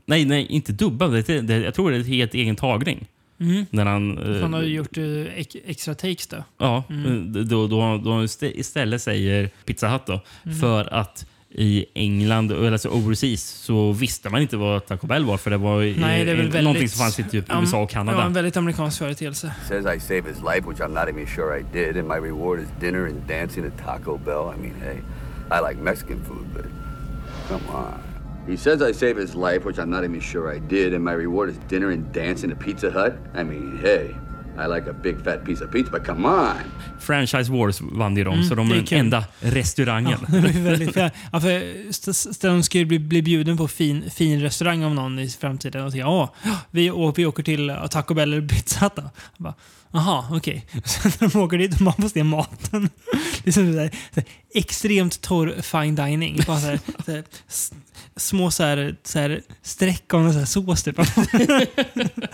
nej, 0.06 0.24
nej, 0.24 0.46
inte 0.46 0.72
dubba. 0.72 1.08
Det, 1.08 1.40
det, 1.40 1.56
jag 1.58 1.74
tror 1.74 1.90
det 1.90 1.96
är 1.96 2.02
helt 2.02 2.34
egen 2.34 2.56
tagning. 2.56 3.06
Mm. 3.40 3.66
När 3.70 3.84
han, 3.86 4.18
eh, 4.36 4.40
Han 4.42 4.52
har 4.52 4.62
ju 4.62 4.74
gjort 4.74 4.98
eh, 4.98 5.04
ex- 5.38 5.56
extra 5.66 5.94
takes 5.94 6.26
då. 6.26 6.44
Ja, 6.58 6.84
Mm. 6.90 7.36
eh, 7.36 7.42
då, 7.42 7.66
då, 7.66 7.98
då 8.04 8.24
istä- 8.24 8.58
istället 8.60 9.02
säger 9.02 9.50
Pizza 9.64 9.88
Hut 9.88 10.02
då, 10.06 10.20
Mm. 10.44 10.58
för 10.58 10.94
att 10.94 11.26
i 11.56 11.86
England, 11.94 12.52
eller 12.52 12.72
alltså 12.72 12.88
overseas, 12.88 13.42
så 13.42 13.92
visste 13.92 14.30
man 14.30 14.42
inte 14.42 14.56
vad 14.56 14.86
Taco 14.86 15.06
Bell 15.06 15.24
var 15.24 15.36
för 15.36 15.50
det 15.50 15.56
var 15.56 15.82
eh, 15.82 15.94
Nej, 15.96 16.24
det 16.24 16.30
är 16.30 16.36
väl 16.36 16.46
eh, 16.46 16.52
väldigt... 16.52 16.62
någonting 16.64 16.88
som 16.88 16.98
fanns 16.98 17.18
i 17.20 17.24
typ 17.24 17.44
Ja, 17.48 17.60
USA 17.60 17.82
och 17.82 17.90
Kanada. 17.90 18.18
Ja, 18.18 18.24
en 18.26 18.32
väldigt 18.32 18.56
amerikansk 18.56 18.98
företeelse. 18.98 19.54
Says 19.68 19.86
I 19.96 20.00
saved 20.00 20.24
his 20.34 20.36
life, 20.54 20.68
which 20.70 20.78
I'm 20.80 21.00
not 21.00 21.08
even 21.08 21.26
sure 21.26 21.58
I 21.60 21.64
did, 21.72 21.96
and 21.96 22.08
my 22.08 22.14
reward 22.28 22.60
is 22.60 22.66
dinner 22.80 23.06
and 23.06 23.16
dancing 23.28 23.64
at 23.66 23.84
Taco 23.84 24.18
Bell. 24.18 24.54
I 24.56 24.60
mean, 24.60 24.74
hey, 24.80 24.96
I 25.50 25.68
like 25.70 25.82
Mexican 25.82 26.24
food, 26.28 26.46
but 26.54 26.64
come 27.48 27.62
on. 27.78 27.94
He 28.46 28.56
says 28.56 28.82
I 28.82 28.92
saved 28.92 29.18
his 29.18 29.34
life, 29.34 29.64
which 29.64 29.78
I'm 29.78 29.90
not 29.90 30.04
even 30.04 30.20
sure 30.20 30.56
I 30.56 30.58
did, 30.60 30.94
and 30.94 31.04
my 31.04 31.12
reward 31.14 31.50
is 31.50 31.56
dinner 31.68 31.90
and 31.92 32.12
dancing 32.14 32.52
at 32.52 32.58
Pizza 32.58 32.90
Hut. 32.90 33.12
I 33.34 33.44
mean, 33.44 33.78
hey, 33.82 34.14
I 34.58 34.66
like 34.66 34.90
a 34.90 34.92
big 34.92 35.24
fat 35.24 35.44
piece 35.44 35.64
of 35.64 35.70
pizza, 35.72 35.90
but 35.90 36.04
come 36.06 36.28
on. 36.28 36.56
Franchise 37.00 37.52
Wars 37.52 37.80
vann 37.80 38.16
ju 38.16 38.24
de, 38.24 38.34
Mm, 38.34 38.44
så 38.48 38.54
de 38.54 38.70
är 38.70 38.74
den 38.90 38.98
enda 39.00 39.24
restaurangen. 39.40 40.18
Ja, 40.32 40.38
det 40.40 40.48
är 40.48 40.62
väldigt 40.62 40.94
fint. 40.94 41.12
ja, 41.32 41.40
för 41.40 41.62
St- 41.90 42.12
Stallone 42.34 42.62
ska 42.62 42.78
ju 42.78 42.84
bli, 42.84 42.98
bli 42.98 43.22
bjuden 43.22 43.56
på 43.56 43.68
fin, 43.68 44.10
fin 44.10 44.40
restaurang 44.40 44.84
av 44.84 44.94
någon 44.94 45.18
i 45.18 45.28
framtiden. 45.28 45.84
Och 45.84 45.90
tänker, 45.92 46.06
ja, 46.06 46.34
vi, 46.70 46.90
vi 47.16 47.26
åker 47.26 47.42
till 47.42 47.72
Taco 47.90 48.14
Bell 48.14 48.32
eller 48.32 48.48
Pizza 48.48 48.84
Hut 48.84 49.04
Jaha, 49.94 50.24
okej. 50.30 50.66
Sen 50.84 51.12
när 51.20 51.28
de 51.30 51.38
åker 51.40 51.58
dit 51.58 51.74
och 51.74 51.80
man 51.80 51.94
får 51.94 52.08
se 52.08 52.24
maten. 52.24 52.88
Det 53.44 53.50
är 53.50 53.52
som 53.52 53.72
så 53.72 53.78
här, 53.78 53.90
så 54.14 54.20
här, 54.20 54.24
extremt 54.54 55.20
torr 55.20 55.54
fine 55.62 55.94
dining. 55.94 56.40
Bara 56.46 56.60
så 56.60 56.66
här, 56.66 56.80
så 57.04 57.12
här, 57.12 57.24
små 58.16 58.50
så 58.50 58.62
här, 58.64 58.96
så 59.02 59.18
här 59.18 59.42
streck 59.62 60.14
av 60.14 60.20
någon 60.22 60.32
så 60.32 60.46
sås 60.46 60.82
typ. 60.82 60.98
ja, 60.98 61.06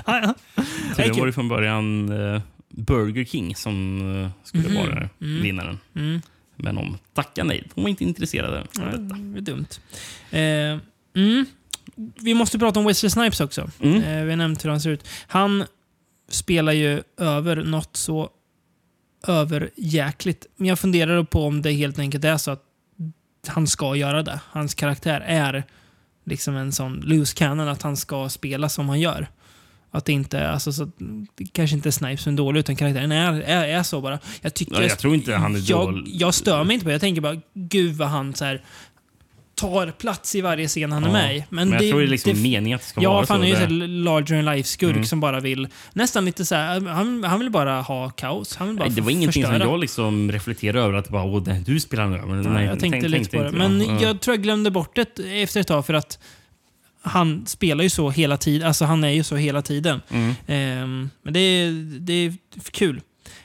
ja. 0.07 0.35
Så 0.97 1.03
det 1.03 1.13
var 1.13 1.27
ju 1.27 1.33
från 1.33 1.49
början 1.49 2.13
eh, 2.35 2.41
Burger 2.69 3.25
King 3.25 3.57
som 3.57 4.01
eh, 4.25 4.31
skulle 4.45 4.69
Mhm. 4.69 4.75
vara 4.77 5.09
Mm. 5.21 5.43
vinnaren. 5.43 5.79
Mm. 5.97 6.23
Men 6.57 6.75
de 6.75 6.99
tackade 7.15 7.49
nej. 7.49 7.65
De 7.75 7.81
var 7.83 7.89
inte 7.89 8.05
intresserade 8.05 8.61
av 8.61 8.67
Ja, 8.73 8.83
detta. 8.85 8.99
det 9.15 9.39
är 9.39 9.41
dumt. 9.41 9.67
Eh, 10.31 11.21
mm. 11.23 11.47
Vi 12.21 12.35
måste 12.35 12.59
prata 12.59 12.81
om 12.81 12.87
Wesley 12.87 13.11
Snipes 13.11 13.41
också. 13.41 13.71
Mm. 13.83 14.03
Eh, 14.03 14.25
vi 14.25 14.31
har 14.31 14.37
nämnt 14.37 14.65
hur 14.65 14.71
han 14.71 14.81
ser 14.81 14.91
ut. 14.91 15.09
Han 15.27 15.65
spelar 16.31 16.73
ju 16.73 17.03
över 17.17 17.57
något 17.57 17.97
så 17.97 18.31
överjäkligt. 19.27 20.47
Men 20.57 20.69
jag 20.69 20.79
funderar 20.79 21.25
på 21.25 21.45
om 21.47 21.63
det 21.63 21.73
helt 21.73 21.99
enkelt 21.99 22.25
är 22.25 22.37
så 22.37 22.51
att 22.51 22.63
han 23.47 23.67
ska 23.67 23.97
göra 23.97 24.23
det. 24.23 24.41
Hans 24.51 24.75
karaktär 24.75 25.21
är 25.27 25.65
liksom 26.25 26.57
en 26.57 26.73
sån 26.73 27.01
loose 27.05 27.35
cannon 27.37 27.69
att 27.69 27.83
han 27.83 27.97
ska 27.97 28.29
spela 28.29 28.69
som 28.69 28.89
han 28.89 29.01
gör. 29.01 29.29
Att 29.93 30.05
det 30.05 30.13
inte, 30.13 30.49
alltså 30.49 30.73
så, 30.73 30.91
det 31.35 31.47
kanske 31.53 31.77
inte 31.77 31.89
är 31.89 31.91
Snipes 31.91 32.23
som 32.23 32.33
är 32.33 32.37
dålig, 32.37 32.61
utan 32.61 32.77
karaktären 32.77 33.13
är, 33.13 33.41
är, 33.41 33.65
är 33.79 33.83
så 33.83 34.01
bara. 34.01 34.19
Jag, 34.41 34.55
tycker, 34.55 34.75
Ja, 34.75 34.83
jag 34.83 34.99
tror 34.99 35.15
inte 35.15 35.35
han 35.35 35.57
är 35.57 35.63
jag, 35.71 35.87
dålig. 35.87 36.05
jag 36.15 36.35
stör 36.35 36.65
mig 36.65 36.75
inte 36.75 36.85
på 36.85 36.89
det. 36.89 36.95
Jag 36.95 37.01
tänker 37.01 37.21
bara, 37.21 37.41
gud 37.55 37.95
vad 37.95 38.09
han 38.09 38.35
så 38.35 38.45
här, 38.45 38.63
tar 39.61 39.91
plats 39.91 40.35
i 40.35 40.41
varje 40.41 40.69
scen 40.69 40.93
han 40.93 41.05
är 41.05 41.09
Ja. 41.09 41.13
med 41.13 41.37
i. 41.37 41.45
Men 41.51 41.73
jag 41.73 41.81
tror 41.89 41.99
det 42.01 42.07
är 42.07 42.09
liksom 42.09 42.43
meningen 42.43 42.77
att 42.77 42.83
det 42.83 42.89
ska 42.89 43.03
ja, 43.03 43.13
vara 43.13 43.27
för 43.27 43.35
han 43.35 43.41
så. 43.41 43.45
är 43.45 43.49
ju 43.49 43.55
Det- 43.55 43.61
så 43.61 43.67
här 43.67 43.89
larger 43.89 44.43
than 44.43 44.45
life-skurk 44.55 44.91
Mm. 44.93 45.05
som 45.05 45.21
bara 45.21 45.41
vill... 45.41 45.69
Nästan 45.93 46.25
lite 46.25 46.45
så 46.45 46.55
här, 46.55 46.81
han, 46.81 47.25
han 47.25 47.39
vill 47.41 47.51
bara 47.51 47.81
ha 47.81 48.11
kaos. 48.11 48.57
Han 48.57 48.69
vill 48.69 48.77
bara 48.77 48.85
Nej, 48.89 48.95
det 48.97 49.03
var 49.03 49.11
ingenting 49.11 49.43
förstöra. 49.43 49.61
som 49.61 49.69
jag 49.71 49.81
liksom 49.81 50.33
reflekterade 50.33 50.81
över 50.81 50.95
att 50.99 51.09
bara, 51.09 51.25
Åh, 51.25 51.43
det, 51.43 51.63
du 51.67 51.81
spelar 51.81 52.09
nu. 52.09 52.17
Men, 52.27 52.43
Nej, 52.43 52.67
jag 52.67 52.81
tänkte 52.81 53.01
tänk- 53.01 53.13
lite 53.19 53.37
på 53.37 53.43
det. 53.43 53.53
Men 53.53 53.81
ja, 53.81 53.87
ja. 53.93 54.01
jag 54.03 54.21
tror 54.21 54.37
jag 54.37 54.43
glömde 54.43 54.71
bort 54.71 54.97
det 54.97 55.43
efter 55.43 55.61
ett 55.61 55.67
tag 55.67 55.87
för 55.87 55.95
att 55.95 56.19
han 57.03 57.47
spelar 57.47 57.83
ju 57.85 57.91
så 57.91 58.11
hela 58.11 58.37
tiden. 58.37 58.69
Alltså 58.69 58.85
han 58.85 59.05
är 59.05 59.09
ju 59.09 59.23
så 59.25 59.37
hela 59.37 59.63
tiden. 59.63 60.01
Mm. 60.11 60.35
Ehm, 60.47 61.11
men 61.23 61.33
det 61.35 61.41
är, 61.41 61.71
det 62.01 62.13
är 62.13 62.35
kul. 62.71 63.01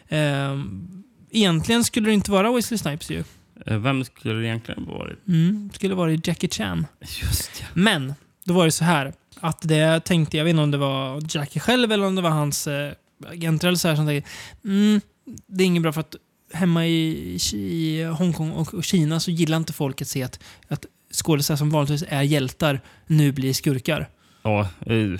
Ehm, 0.09 0.87
egentligen 1.31 1.83
skulle 1.83 2.07
det 2.09 2.13
inte 2.13 2.31
vara 2.31 2.51
Wesley 2.51 2.77
Snipes 2.77 3.09
ju. 3.11 3.23
Eh, 3.65 3.77
Vem 3.77 4.03
skulle 4.03 4.33
det 4.33 4.47
egentligen 4.47 4.85
varit? 4.85 5.27
Mm, 5.27 5.67
det 5.67 5.75
skulle 5.75 5.95
vara 5.95 6.11
Jackie 6.11 6.49
Chan. 6.49 6.87
Just 6.99 7.51
ja. 7.61 7.67
Men 7.73 8.13
då 8.43 8.53
var 8.53 8.65
det 8.65 8.71
så 8.71 8.83
här 8.85 9.13
att 9.39 9.61
det 9.61 9.99
tänkte, 10.05 10.37
jag 10.37 10.43
vet 10.45 10.51
inte 10.51 10.63
om 10.63 10.71
det 10.71 10.77
var 10.77 11.21
Jackie 11.29 11.59
själv 11.59 11.91
eller 11.91 12.05
om 12.05 12.15
det 12.15 12.21
var 12.21 12.29
hans 12.29 12.67
eh, 12.67 12.93
agenter 13.27 13.67
eller 13.67 13.77
så 13.77 13.87
här 13.87 13.95
som 13.95 14.07
tänkte 14.07 14.29
mm, 14.65 15.01
det 15.47 15.63
är 15.63 15.67
inget 15.67 15.83
bra 15.83 15.93
för 15.93 16.01
att 16.01 16.15
hemma 16.53 16.85
i, 16.85 17.37
i 17.53 18.03
Hongkong 18.03 18.51
och 18.51 18.73
och 18.73 18.83
Kina 18.83 19.19
så 19.19 19.31
gillar 19.31 19.57
inte 19.57 19.73
folk 19.73 20.01
att 20.01 20.07
se 20.07 20.23
att, 20.23 20.39
att 20.67 20.85
skådespelare 21.13 21.57
som 21.57 21.69
vanligtvis 21.69 22.03
är 22.09 22.21
hjältar 22.21 22.81
nu 23.07 23.31
blir 23.31 23.53
skurkar. 23.53 24.09
Ja, 24.43 24.67
eh, 24.85 25.19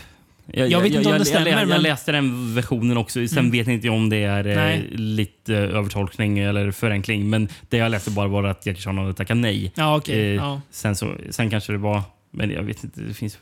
jag, 0.54 0.70
Jag 0.72 0.80
vet 0.82 0.88
inte 0.94 0.98
om 0.98 1.12
det 1.12 1.18
jag, 1.18 1.28
stämmer, 1.28 1.48
Jag, 1.52 1.62
jag, 1.62 1.68
men- 1.68 1.82
läste 1.82 2.12
den 2.12 2.56
versionen 2.56 2.98
också. 2.98 3.28
Sen 3.28 3.38
Mm. 3.38 3.52
vet 3.52 3.68
jag 3.68 3.74
inte 3.76 3.90
om 3.90 4.10
det 4.10 4.24
är 4.24 4.48
eh, 4.48 4.56
Nej. 4.56 4.88
lite 4.92 5.56
eh, 5.56 5.60
övertolkning 5.62 6.40
eller 6.40 6.72
förenkling. 6.72 7.30
Men 7.30 7.48
det 7.70 7.78
jag 7.78 7.92
läste 7.92 8.12
bara 8.12 8.28
var 8.28 8.44
att 8.44 8.66
Jackie 8.66 8.82
Chan 8.82 8.98
hade 8.98 9.14
tackat 9.14 9.38
nej. 9.38 9.72
Ja, 9.76 9.98
okej. 9.98 10.20
Eh, 10.20 10.36
Ja. 10.36 10.62
sen, 10.72 10.96
så, 10.96 11.16
sen 11.30 11.50
kanske 11.50 11.72
det 11.72 11.78
var... 11.78 12.02
Men 12.32 12.52
jag 12.52 12.64
vet 12.64 12.84
inte. 12.84 13.02
Det 13.02 13.14
finns... 13.14 13.38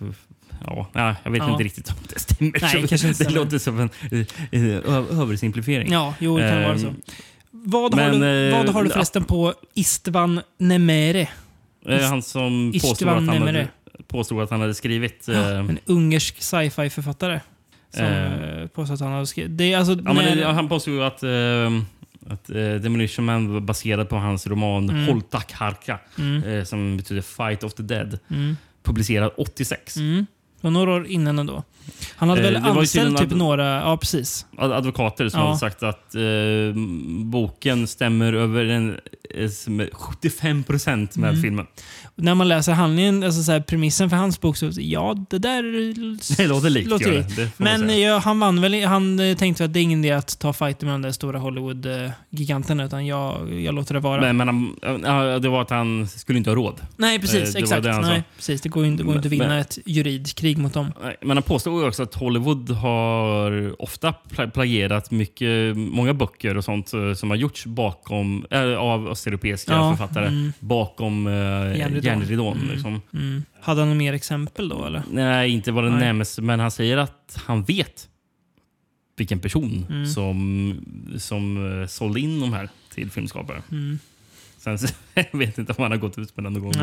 Ja, 0.65 0.87
ja, 0.93 1.15
jag 1.23 1.31
vet 1.31 1.39
Ja. 1.43 1.51
inte 1.51 1.63
riktigt 1.63 1.89
om 1.89 1.95
det 2.13 2.19
stämmer. 2.19 2.51
Nej, 2.61 2.85
det 2.89 2.97
stämmer. 3.13 3.31
låter 3.31 3.57
som 3.57 3.79
en 3.79 3.89
eh, 4.11 4.61
eh, 4.61 5.19
översimplifiering. 5.21 5.91
Ja, 5.91 6.13
jo, 6.19 6.37
det 6.37 6.49
kan 6.49 6.63
vara 6.63 6.77
så. 6.77 6.87
Ehm, 6.87 6.95
Vad, 7.51 7.93
har 7.93 8.11
men, 8.11 8.19
du, 8.19 8.49
eh, 8.49 8.57
vad 8.57 8.69
har 8.69 8.83
du 8.83 8.89
ja. 8.89 8.93
förresten 8.93 9.23
på 9.23 9.53
Istvan 9.73 10.41
Nemere? 10.59 11.27
Eh, 11.89 12.01
Han 12.01 12.21
som 12.21 12.71
Istvan 12.73 12.89
påstod 12.91 13.07
att, 13.07 13.13
han 13.15 13.27
hade, 13.29 13.39
Nemere. 13.39 13.67
Påstod 14.13 14.43
att 14.43 14.49
han 14.49 14.61
hade 14.61 14.73
skrivit... 14.73 15.27
eh, 15.29 15.59
En 15.59 15.79
ungersk 15.85 16.41
sci-fi-författare. 16.41 17.39
Som 17.95 18.05
Eh. 18.05 18.59
eh, 18.61 18.67
påstår 18.67 18.93
att 18.93 18.99
han 18.99 19.11
har 19.11 19.25
skrivit... 19.25 19.57
Det 19.57 19.73
är 19.73 19.77
alltså... 19.77 19.93
Ja, 19.93 20.13
men, 20.13 20.15
när- 20.15 20.35
det- 20.35 20.45
han 20.45 20.69
påstod 20.69 21.01
att, 21.01 21.23
eh, 21.23 21.71
att 22.33 22.45
Demolition 22.83 23.25
Man 23.25 23.53
var 23.53 23.59
baserad 23.61 24.09
på 24.09 24.15
hans 24.15 24.47
roman 24.47 24.89
Mm. 24.89 25.05
Holtak 25.05 25.51
Harka, 25.51 25.99
Mm. 26.19 26.65
som 26.65 26.97
betyder 26.97 27.21
Fight 27.21 27.63
of 27.63 27.73
the 27.73 27.83
Dead. 27.83 28.19
Mm. 28.29 28.57
Publicerad 28.83 29.31
86. 29.37 29.97
Mm. 29.97 30.25
Några 30.61 30.91
år 30.91 31.07
innan 31.07 31.39
ändå. 31.39 31.63
Han 32.15 32.29
hade 32.29 32.41
Eh, 32.41 32.51
väl 32.53 32.63
ju 32.63 32.79
anställt 32.79 33.17
typ 33.17 33.31
några... 33.31 33.65
Ja, 33.81 33.97
precis. 33.97 34.45
Ad- 34.57 34.71
Advokater 34.77 35.29
som 35.29 35.39
Ja. 35.39 35.45
hade 35.47 35.59
sagt 35.59 35.83
att 35.83 36.15
eh, 36.15 36.21
boken 37.23 37.87
stämmer 37.87 38.33
över 38.33 38.65
en, 38.65 38.97
eh, 39.35 39.49
som 39.49 39.79
är 39.79 39.89
75 39.93 40.63
procent 40.63 41.15
med 41.17 41.29
Mm. 41.29 41.41
filmen. 41.41 41.65
När 42.15 42.35
man 42.35 42.47
läser 42.47 42.71
handlingen, 42.73 43.23
alltså 43.23 43.43
så 43.43 43.51
här, 43.51 43.59
premissen 43.61 44.09
för 44.09 44.17
hans 44.17 44.41
bok, 44.41 44.57
så 44.57 44.69
ja, 44.77 45.15
det 45.29 45.37
där... 45.39 45.63
Det 46.37 46.47
låter 46.47 46.69
likt, 46.69 46.89
låter 46.89 47.11
likt. 47.11 47.35
Det 47.35 47.49
Men 47.57 47.79
säga. 47.79 48.09
ja, 48.09 48.17
han 48.17 48.39
vann 48.39 48.61
väl, 48.61 48.83
han 48.85 49.19
eh, 49.19 49.37
tänkte 49.37 49.65
att 49.65 49.73
det 49.73 49.79
är 49.79 49.81
ingen 49.81 50.05
idé 50.05 50.11
att 50.13 50.39
ta 50.39 50.53
fighten 50.53 50.87
med 50.87 50.93
de 50.93 51.01
där 51.01 51.11
stora 51.11 51.39
Hollywood-giganterna, 51.39 52.85
utan 52.85 53.05
jag, 53.05 53.53
jag 53.61 53.75
låter 53.75 53.93
det 53.93 53.99
vara. 53.99 54.21
Men, 54.33 54.37
men 54.37 54.47
han, 54.47 55.41
det 55.41 55.49
var 55.49 55.61
att 55.61 55.69
han 55.69 56.07
skulle 56.07 56.37
inte 56.37 56.49
ha 56.49 56.55
råd. 56.55 56.81
Nej, 56.97 57.15
Eh, 57.15 57.21
precis. 57.21 57.53
det 57.53 57.59
exakt. 57.59 57.83
Nej, 57.83 58.23
precis. 58.35 58.61
Det 58.61 58.69
går 58.69 58.83
ju 58.85 58.91
inte, 58.91 59.03
går 59.03 59.15
inte 59.15 59.27
att 59.27 59.31
vinna 59.31 59.47
Men- 59.47 59.57
ett 59.59 59.77
juridkrig 59.85 60.57
mot 60.57 60.73
dem. 60.73 60.91
Men 61.21 61.37
han 61.37 61.43
påstår 61.43 61.81
ju 61.81 61.87
också 61.87 62.03
att 62.03 62.12
Hollywood 62.15 62.69
har 62.69 63.81
ofta 63.81 64.13
pla- 64.29 64.49
plagierat 64.51 65.11
mycket, 65.11 65.77
många 65.77 66.13
böcker 66.13 66.57
och 66.57 66.63
sånt 66.63 66.93
eh, 66.93 67.13
som 67.13 67.29
har 67.29 67.37
gjorts 67.37 67.65
bakom, 67.65 68.45
äh, 68.51 68.61
av 68.77 69.07
östeuropeiska 69.07 69.73
Ja, 69.73 69.95
författare 69.97 70.27
mm. 70.27 70.53
bakom 70.59 71.27
äh, 71.27 71.33
Järnridån. 71.77 72.57
Mm. 72.57 72.69
Liksom. 72.69 73.01
Mm. 73.13 73.43
Hade 73.61 73.81
han 73.81 73.87
några 73.89 73.97
mer 73.97 74.13
exempel 74.13 74.69
då, 74.69 74.85
eller? 74.85 75.03
Nej, 75.11 75.49
inte 75.51 75.71
vad 75.71 75.83
det 75.83 75.89
Nej. 75.89 75.99
nämns, 75.99 76.39
men 76.39 76.59
han 76.59 76.71
säger 76.71 76.97
att 76.97 77.41
han 77.45 77.63
vet 77.63 78.09
vilken 79.17 79.39
person 79.39 79.85
Mm. 79.89 80.07
som, 80.07 80.75
som 81.17 81.85
sålde 81.89 82.19
in 82.19 82.39
de 82.41 82.53
här 82.53 82.69
till 82.93 83.11
filmskapare. 83.11 83.61
Mm. 83.71 83.99
Sen 84.57 84.77
jag 85.13 85.39
vet 85.39 85.57
inte 85.57 85.73
om 85.77 85.81
han 85.83 85.91
har 85.91 85.97
gått 85.99 86.17
ut 86.17 86.37
med 86.37 86.43
den 86.43 86.53
någon 86.53 86.63
gång. 86.63 86.73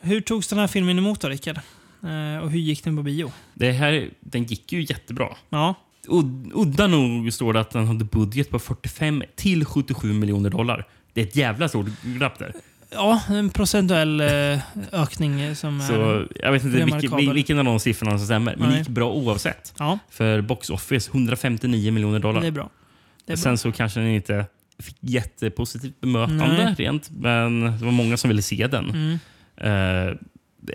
Hur 0.00 0.20
togs 0.20 0.48
den 0.48 0.58
här 0.58 0.66
filmen 0.66 0.98
emot 0.98 1.20
då, 1.20 1.28
Rickard? 1.28 1.58
Eh, 2.02 2.42
och 2.42 2.50
hur 2.50 2.58
gick 2.58 2.84
den 2.84 2.96
på 2.96 3.02
bio? 3.02 3.32
Det 3.54 3.72
här, 3.72 4.10
den 4.20 4.44
gick 4.44 4.72
ju 4.72 4.80
jättebra. 4.82 5.28
Ja. 5.50 5.74
Ud- 6.08 6.50
Udda 6.54 6.86
nog 6.86 7.32
står 7.32 7.52
det 7.52 7.60
att 7.60 7.70
den 7.70 7.86
hade 7.86 8.04
budget 8.04 8.50
på 8.50 8.58
45 8.58 9.22
till 9.36 9.64
77 9.64 10.12
miljoner 10.12 10.50
dollar. 10.50 10.86
Det 11.12 11.20
är 11.20 11.24
ett 11.26 11.36
jävla 11.36 11.68
stort 11.68 11.86
glapp 12.02 12.38
där. 12.38 12.52
Ja, 12.90 13.20
en 13.28 13.50
procentuell 13.50 14.20
eh, 14.20 14.58
ökning 14.92 15.56
som 15.56 15.80
Så 15.80 15.92
är 15.94 16.28
jag 16.34 16.52
vet 16.52 16.64
inte 16.64 16.84
vilken, 16.84 17.34
vilken 17.34 17.58
av 17.58 17.64
de 17.64 17.80
siffrorna 17.80 18.18
som 18.18 18.26
stämmer. 18.26 18.56
Men 18.56 18.62
det 18.64 18.70
Nej. 18.70 18.78
gick 18.78 18.88
bra 18.88 19.12
oavsett. 19.12 19.74
Ja. 19.78 19.98
För 20.10 20.40
Box 20.40 20.70
Office 20.70 21.10
159 21.14 21.92
miljoner 21.92 22.18
dollar. 22.18 22.40
Det 22.40 22.46
är 22.46 22.50
bra. 22.50 22.70
Det 23.26 23.32
är 23.32 23.36
bra. 23.36 23.42
Sen 23.42 23.58
så 23.58 23.72
kanske 23.72 24.00
den 24.00 24.08
inte 24.08 24.46
fick 24.78 24.96
jättepositivt 25.00 26.00
bemötande 26.00 26.64
Nej. 26.64 26.74
rent. 26.78 27.10
Men 27.10 27.60
det 27.60 27.84
var 27.84 27.92
många 27.92 28.16
som 28.16 28.28
ville 28.28 28.42
se 28.42 28.66
den. 28.66 28.90
Mm. 28.90 29.18
Eh, 30.08 30.14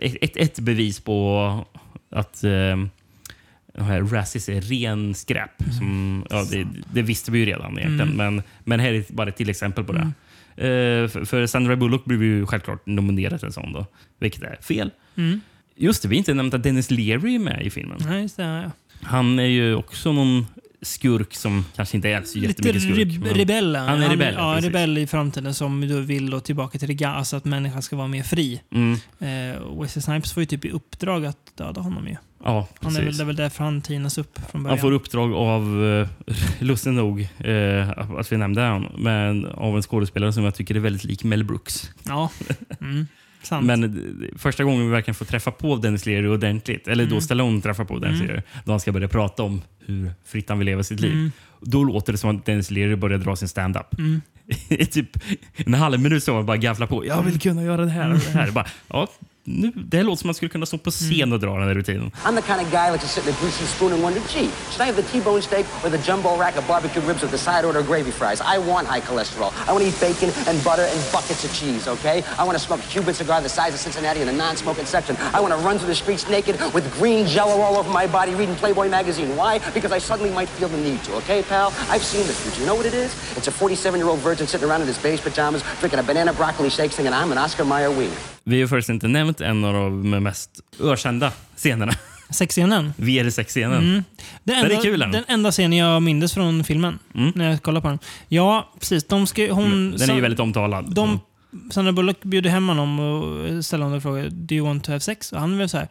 ett, 0.02 0.38
ett 0.38 0.60
bevis 0.60 1.00
på 1.00 1.66
att 2.10 2.44
här 3.78 4.02
Razzies 4.02 4.50
är 4.50 4.62
ren 4.62 5.16
skräp. 5.16 5.62
Mm. 5.62 5.74
Som, 5.74 6.26
ja, 6.30 6.46
det, 6.52 6.68
det 6.94 7.02
visste 7.02 7.32
vi 7.32 7.40
ju 7.40 7.46
redan 7.46 7.80
egentligen. 7.80 8.12
Mm. 8.12 8.36
Men, 8.36 8.44
men 8.64 8.80
här 8.80 8.94
är 8.94 9.04
bara 9.10 9.30
ett 9.30 9.36
till 9.36 9.50
exempel 9.50 9.84
på 9.84 9.94
det. 9.94 10.00
Mm. 10.00 10.14
Eh, 10.56 11.10
för, 11.10 11.26
för 11.26 11.46
Sandra 11.46 11.76
Bullock 11.76 12.06
blev 12.06 12.24
ju 12.24 12.46
självklart 12.46 12.86
nominerad 12.86 13.40
till 13.40 13.48
en 13.48 13.54
sån 13.54 13.74
då. 13.74 13.86
Vilket 14.20 14.44
är 14.44 14.58
fel. 14.62 14.92
Mm. 15.16 15.42
Just 15.76 16.02
det, 16.02 16.08
vi 16.08 16.16
har 16.16 16.18
inte 16.18 16.34
nämnt 16.34 16.54
att 16.54 16.64
Dennis 16.64 16.92
Leary 16.92 17.36
är 17.36 17.40
med 17.40 17.66
i 17.66 17.70
filmen. 17.70 17.98
Nej, 18.06 18.22
just 18.22 18.38
det. 18.38 18.44
Ja. 18.44 18.72
Han 19.02 19.40
är 19.40 19.46
ju 19.46 19.76
också 19.76 20.12
någon 20.12 20.46
skurk 20.84 21.36
som 21.36 21.66
kanske 21.76 21.98
inte 21.98 22.10
är 22.10 22.24
så 22.24 22.38
Lite 22.40 22.48
jättemycket 22.48 22.82
skurk. 22.82 22.98
re- 23.08 23.20
men- 23.20 23.34
rebell. 23.34 23.76
Han 23.76 24.02
är 24.02 24.10
rebell, 24.10 24.34
ja, 24.38 24.54
precis. 24.56 24.68
rebell 24.70 24.98
i 24.98 25.08
framtiden 25.08 25.54
som 25.54 25.88
då 25.88 26.00
vill 26.00 26.30
då 26.30 26.40
tillbaka 26.40 26.80
till 26.80 26.88
det 26.88 26.94
gamla, 26.94 27.18
alltså 27.18 27.36
att 27.36 27.46
människan 27.46 27.82
ska 27.82 27.96
vara 27.96 28.08
mer 28.08 28.24
fri. 28.24 28.62
Mm. 28.72 28.94
Eh, 29.20 29.80
Wesley 29.82 30.02
Snipes 30.02 30.34
får 30.34 30.42
ju 30.42 30.46
typ 30.48 30.66
i 30.66 30.70
uppdrag 30.70 31.26
att 31.26 31.58
döda 31.58 31.82
honom 31.82 32.08
ju. 32.08 32.16
Ja, 32.46 32.68
Han 32.82 32.92
är 32.92 32.96
väl, 32.96 33.04
precis. 33.06 33.18
det 33.18 33.24
är 33.24 33.26
väl 33.26 33.36
därför 33.36 33.64
han 33.64 33.82
tinas 33.82 34.18
upp 34.18 34.40
från 34.52 34.64
början. 34.64 34.78
Han 34.78 34.82
får 34.82 34.92
uppdrag 34.92 35.34
av, 35.34 35.76
uh, 35.82 36.08
lustigt 36.60 36.94
nog, 36.94 37.22
eh, 37.38 37.90
att 38.20 38.32
vi 38.32 38.38
nämnde 38.38 38.62
han, 38.62 38.88
men 38.98 39.46
av 39.46 39.76
en 39.76 39.82
skådespelare 39.82 40.34
som 40.34 40.44
jag 40.44 40.56
tycker 40.56 40.76
är 40.76 40.80
väldigt 40.80 41.04
lik 41.04 41.24
Mel 41.24 41.44
Brooks. 41.44 41.92
Ja, 42.04 42.30
mm. 42.82 43.08
Sant. 43.44 43.66
Men 43.66 44.32
första 44.38 44.64
gången 44.64 44.86
vi 44.86 44.92
verkligen 44.92 45.16
får 45.16 45.26
träffa 45.26 45.52
på 45.52 45.76
Dennis 45.76 46.06
Leary 46.06 46.28
ordentligt, 46.28 46.88
eller 46.88 47.04
då 47.06 47.10
Mm. 47.12 47.22
Stallone 47.22 47.62
träffar 47.62 47.86
på 47.86 48.00
Dennis 48.00 48.16
Mm. 48.22 48.28
Leary, 48.28 48.42
då 48.66 48.72
han 48.72 48.80
ska 48.80 48.92
börja 48.92 49.08
prata 49.08 49.44
om 49.44 49.62
hur 49.86 50.12
fritt 50.26 50.50
han 50.50 50.60
vill 50.60 50.66
leva 50.66 50.84
sitt 50.84 51.00
liv. 51.00 51.14
Mm. 51.14 51.32
Då 51.62 51.84
låter 51.84 52.12
det 52.12 52.18
som 52.18 52.38
att 52.38 52.46
Dennis 52.46 52.72
Leary 52.72 52.96
börjar 52.96 53.18
dra 53.18 53.36
sin 53.36 53.48
stand-up. 53.48 54.00
Mm. 54.00 54.22
I 54.70 54.86
typ 54.86 55.10
en 55.56 55.74
halv 55.74 56.00
minut 56.00 56.24
så 56.24 56.36
han 56.36 56.46
bara 56.46 56.58
gafflar 56.58 56.88
på. 56.88 57.06
Jag 57.06 57.24
vill 57.24 57.40
kunna 57.40 57.64
göra 57.64 57.86
det 57.86 57.92
här 57.92 58.14
och 58.14 58.20
det 58.20 58.30
här. 58.32 58.52
Bara, 58.56 58.66
ja, 58.88 59.08
nu, 59.46 59.72
det 59.76 59.98
här 59.98 60.04
låter 60.04 60.20
som 60.20 60.28
man 60.28 60.36
skulle 60.36 60.50
kunna 60.50 60.66
stå 60.66 60.78
på 60.78 60.92
scen 60.92 61.14
Mm. 61.22 61.34
och 61.34 61.40
dra 61.40 61.54
den 61.60 61.68
här 61.68 61.76
rutinen. 61.76 62.12
I'm 62.26 62.36
the 62.36 62.42
kind 62.42 62.62
of 62.62 62.72
guy 62.72 62.88
who 62.88 62.94
likes 62.94 63.04
to 63.04 63.10
sit 63.10 63.28
in 63.28 63.34
a 63.34 63.38
greasy 63.42 63.66
spoon 63.66 63.94
and 63.94 64.02
wonder, 64.04 64.22
gee, 64.34 64.50
should 64.72 64.82
I 64.82 64.88
have 64.92 64.96
the 65.04 65.08
T-bone 65.12 65.42
steak 65.42 65.66
or 65.84 65.90
the 65.90 65.98
jumbo 66.08 66.30
rack 66.38 66.56
of 66.58 66.68
barbecue 66.68 67.02
ribs 67.08 67.22
with 67.22 67.32
the 67.32 67.38
side 67.38 67.66
order 67.66 67.80
of 67.80 67.88
gravy 67.88 68.12
fries? 68.12 68.40
I 68.42 68.58
want 68.72 68.88
high 68.88 69.02
cholesterol. 69.02 69.52
I 69.68 69.72
want 69.74 69.84
to 69.86 69.90
eat 69.92 70.00
bacon 70.00 70.30
and 70.50 70.56
butter 70.64 70.86
and 70.94 71.00
buckets 71.12 71.44
of 71.46 71.52
cheese, 71.60 71.88
okay? 71.96 72.18
I 72.40 72.44
want 72.48 72.58
to 72.60 72.64
smoke 72.68 72.80
a 72.86 72.88
Cuban 72.94 73.14
cigar 73.14 73.42
the 73.42 73.50
size 73.50 73.74
of 73.74 73.80
Cincinnati 73.80 74.22
in 74.22 74.30
a 74.30 74.38
non-smoking 74.44 74.86
section. 74.86 75.16
I 75.36 75.40
want 75.44 75.54
to 75.54 75.60
run 75.68 75.76
through 75.78 75.92
the 75.94 76.00
streets 76.04 76.24
naked 76.30 76.56
with 76.76 76.86
green 77.00 77.26
jello 77.28 77.56
all 77.66 77.76
over 77.78 77.92
my 77.92 78.08
body 78.08 78.34
reading 78.36 78.56
Playboy 78.56 78.88
magazine. 78.90 79.30
Why? 79.36 79.60
Because 79.74 79.92
I 79.92 80.00
suddenly 80.00 80.32
might 80.32 80.50
feel 80.58 80.70
the 80.70 80.78
need 80.78 81.04
to, 81.08 81.12
okay, 81.20 81.44
pal? 81.44 81.68
I've 81.94 82.04
seen 82.04 82.24
this 82.28 82.40
future. 82.44 82.62
You 82.62 82.68
know 82.68 82.76
what 82.80 82.86
it 82.86 82.94
is? 82.94 83.12
It's 83.38 83.48
a 83.48 83.52
47-year-old 83.52 84.20
virgin 84.20 84.48
sitting 84.48 84.68
around 84.70 84.82
in 84.82 84.88
his 84.88 84.98
beige 84.98 85.22
pajamas 85.22 85.64
drinking 85.80 86.00
a 86.00 86.04
banana 86.04 86.32
broccoli 86.34 86.70
shake 86.70 86.92
singing 86.94 87.14
I'm 87.14 87.32
an 87.32 87.38
Oscar 87.38 87.66
Mayer 87.66 87.92
wiener. 87.92 88.33
Vi 88.44 88.62
har 88.62 88.68
förresten 88.68 88.96
inte 88.96 89.08
nämnt 89.08 89.42
en 89.42 89.64
av 89.66 89.74
de 89.74 90.10
mest 90.10 90.50
ökända 90.80 91.32
scenerna. 91.56 91.94
Sexscenen? 92.30 92.94
VR6-scenen. 92.98 93.84
Mm. 93.84 94.04
Den 94.44 94.56
enda, 94.56 94.76
är 94.76 94.82
kul 94.82 95.00
den. 95.00 95.12
Den 95.12 95.24
enda 95.28 95.52
scenen 95.52 95.78
jag 95.78 96.02
mindes 96.02 96.34
från 96.34 96.64
filmen. 96.64 97.00
När 97.36 97.50
jag 97.50 97.62
kollar 97.64 97.82
på 97.82 97.88
den. 97.88 98.00
Ja, 98.28 98.72
precis. 98.80 99.04
De 99.04 99.28
ska, 99.28 99.54
hon, 99.54 99.66
Mm. 99.66 99.96
Den 99.98 100.10
är 100.10 100.16
ju 100.16 100.22
väldigt 100.22 100.40
omtalad. 100.40 100.96
De, 100.96 101.20
Sandra 101.72 101.92
Bullock 101.92 102.24
bjuder 102.24 102.50
hem 102.50 102.68
honom 102.68 103.00
och 103.00 103.66
ställer 103.66 103.84
honom 103.84 104.02
frågan 104.02 104.30
Do 104.48 104.56
you 104.56 104.68
want 104.68 104.84
to 104.84 104.92
have 104.92 105.00
sex? 105.00 105.32
Och 105.32 105.40
han 105.40 105.54
är 105.54 105.58
väl 105.58 105.70
så 105.70 105.78
här 105.78 105.88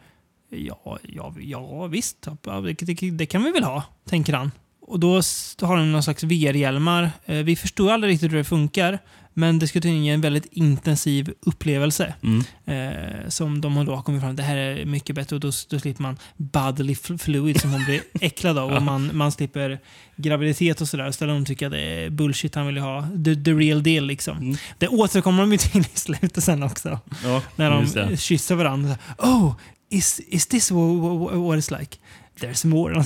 Ja, 0.49 0.99
ja, 1.03 1.33
ja 1.39 1.87
visst. 1.87 2.27
Det, 2.41 2.73
det, 2.85 3.11
det 3.11 3.25
kan 3.25 3.43
vi 3.43 3.51
väl 3.51 3.63
ha, 3.63 3.83
tänker 4.09 4.33
han. 4.33 4.51
Och 4.87 4.99
då 4.99 5.13
har 5.61 5.77
de 5.77 5.91
någon 5.91 6.03
slags 6.03 6.23
VR-hjälmar. 6.23 7.11
Eh, 7.25 7.35
Vi 7.37 7.55
förstår 7.55 7.91
aldrig 7.91 8.13
riktigt 8.13 8.31
hur 8.31 8.37
det 8.37 8.43
funkar. 8.43 8.99
Men 9.33 9.59
det 9.59 9.67
skulle 9.67 9.81
tydligen 9.81 10.05
ge 10.05 10.11
en 10.11 10.21
väldigt 10.21 10.45
intensiv 10.51 11.33
upplevelse. 11.41 12.13
Mm. 12.23 12.43
Eh, 12.65 13.29
som 13.29 13.61
de 13.61 13.85
då 13.85 13.95
har 13.95 14.01
kommit 14.01 14.21
fram 14.21 14.29
till. 14.31 14.37
Det 14.37 14.43
här 14.43 14.57
är 14.57 14.85
mycket 14.85 15.15
bättre 15.15 15.35
och 15.35 15.39
då, 15.39 15.51
då 15.69 15.79
slipper 15.79 16.01
man 16.03 16.17
bodily 16.37 16.93
fl- 16.93 17.17
fluid 17.17 17.61
som 17.61 17.71
hon 17.71 17.83
blir 17.85 18.01
äcklad 18.21 18.57
av. 18.57 18.71
Ja. 18.71 18.77
Och 18.77 18.83
man, 18.83 19.09
man 19.17 19.31
slipper 19.31 19.79
graviditet 20.15 20.81
och 20.81 20.87
sådär. 20.87 21.11
Stället 21.11 21.47
tycker 21.47 21.65
att 21.65 21.71
det 21.71 21.81
är 21.81 22.09
bullshit 22.09 22.55
han 22.55 22.67
vill 22.67 22.77
ha. 22.77 23.07
The, 23.25 23.35
the 23.35 23.51
real 23.51 23.83
deal 23.83 24.05
liksom. 24.05 24.57
Det 24.77 24.87
återkommer 24.87 25.41
de 25.41 25.51
ju 25.51 25.57
till 25.57 25.81
i 25.81 25.99
slutet 25.99 26.43
sen 26.43 26.63
också. 26.63 26.87
Mm. 26.89 26.99
Ja, 27.23 27.41
När 27.55 27.71
de 28.07 28.17
kysser 28.17 28.55
varandra. 28.55 28.97
Oh, 29.17 29.55
is, 29.89 30.19
is 30.27 30.47
this 30.47 30.71
what, 30.71 30.81
what, 30.99 31.33
what 31.33 31.57
it's 31.59 31.79
like? 31.79 31.97
There's 32.39 32.67
more. 32.67 32.93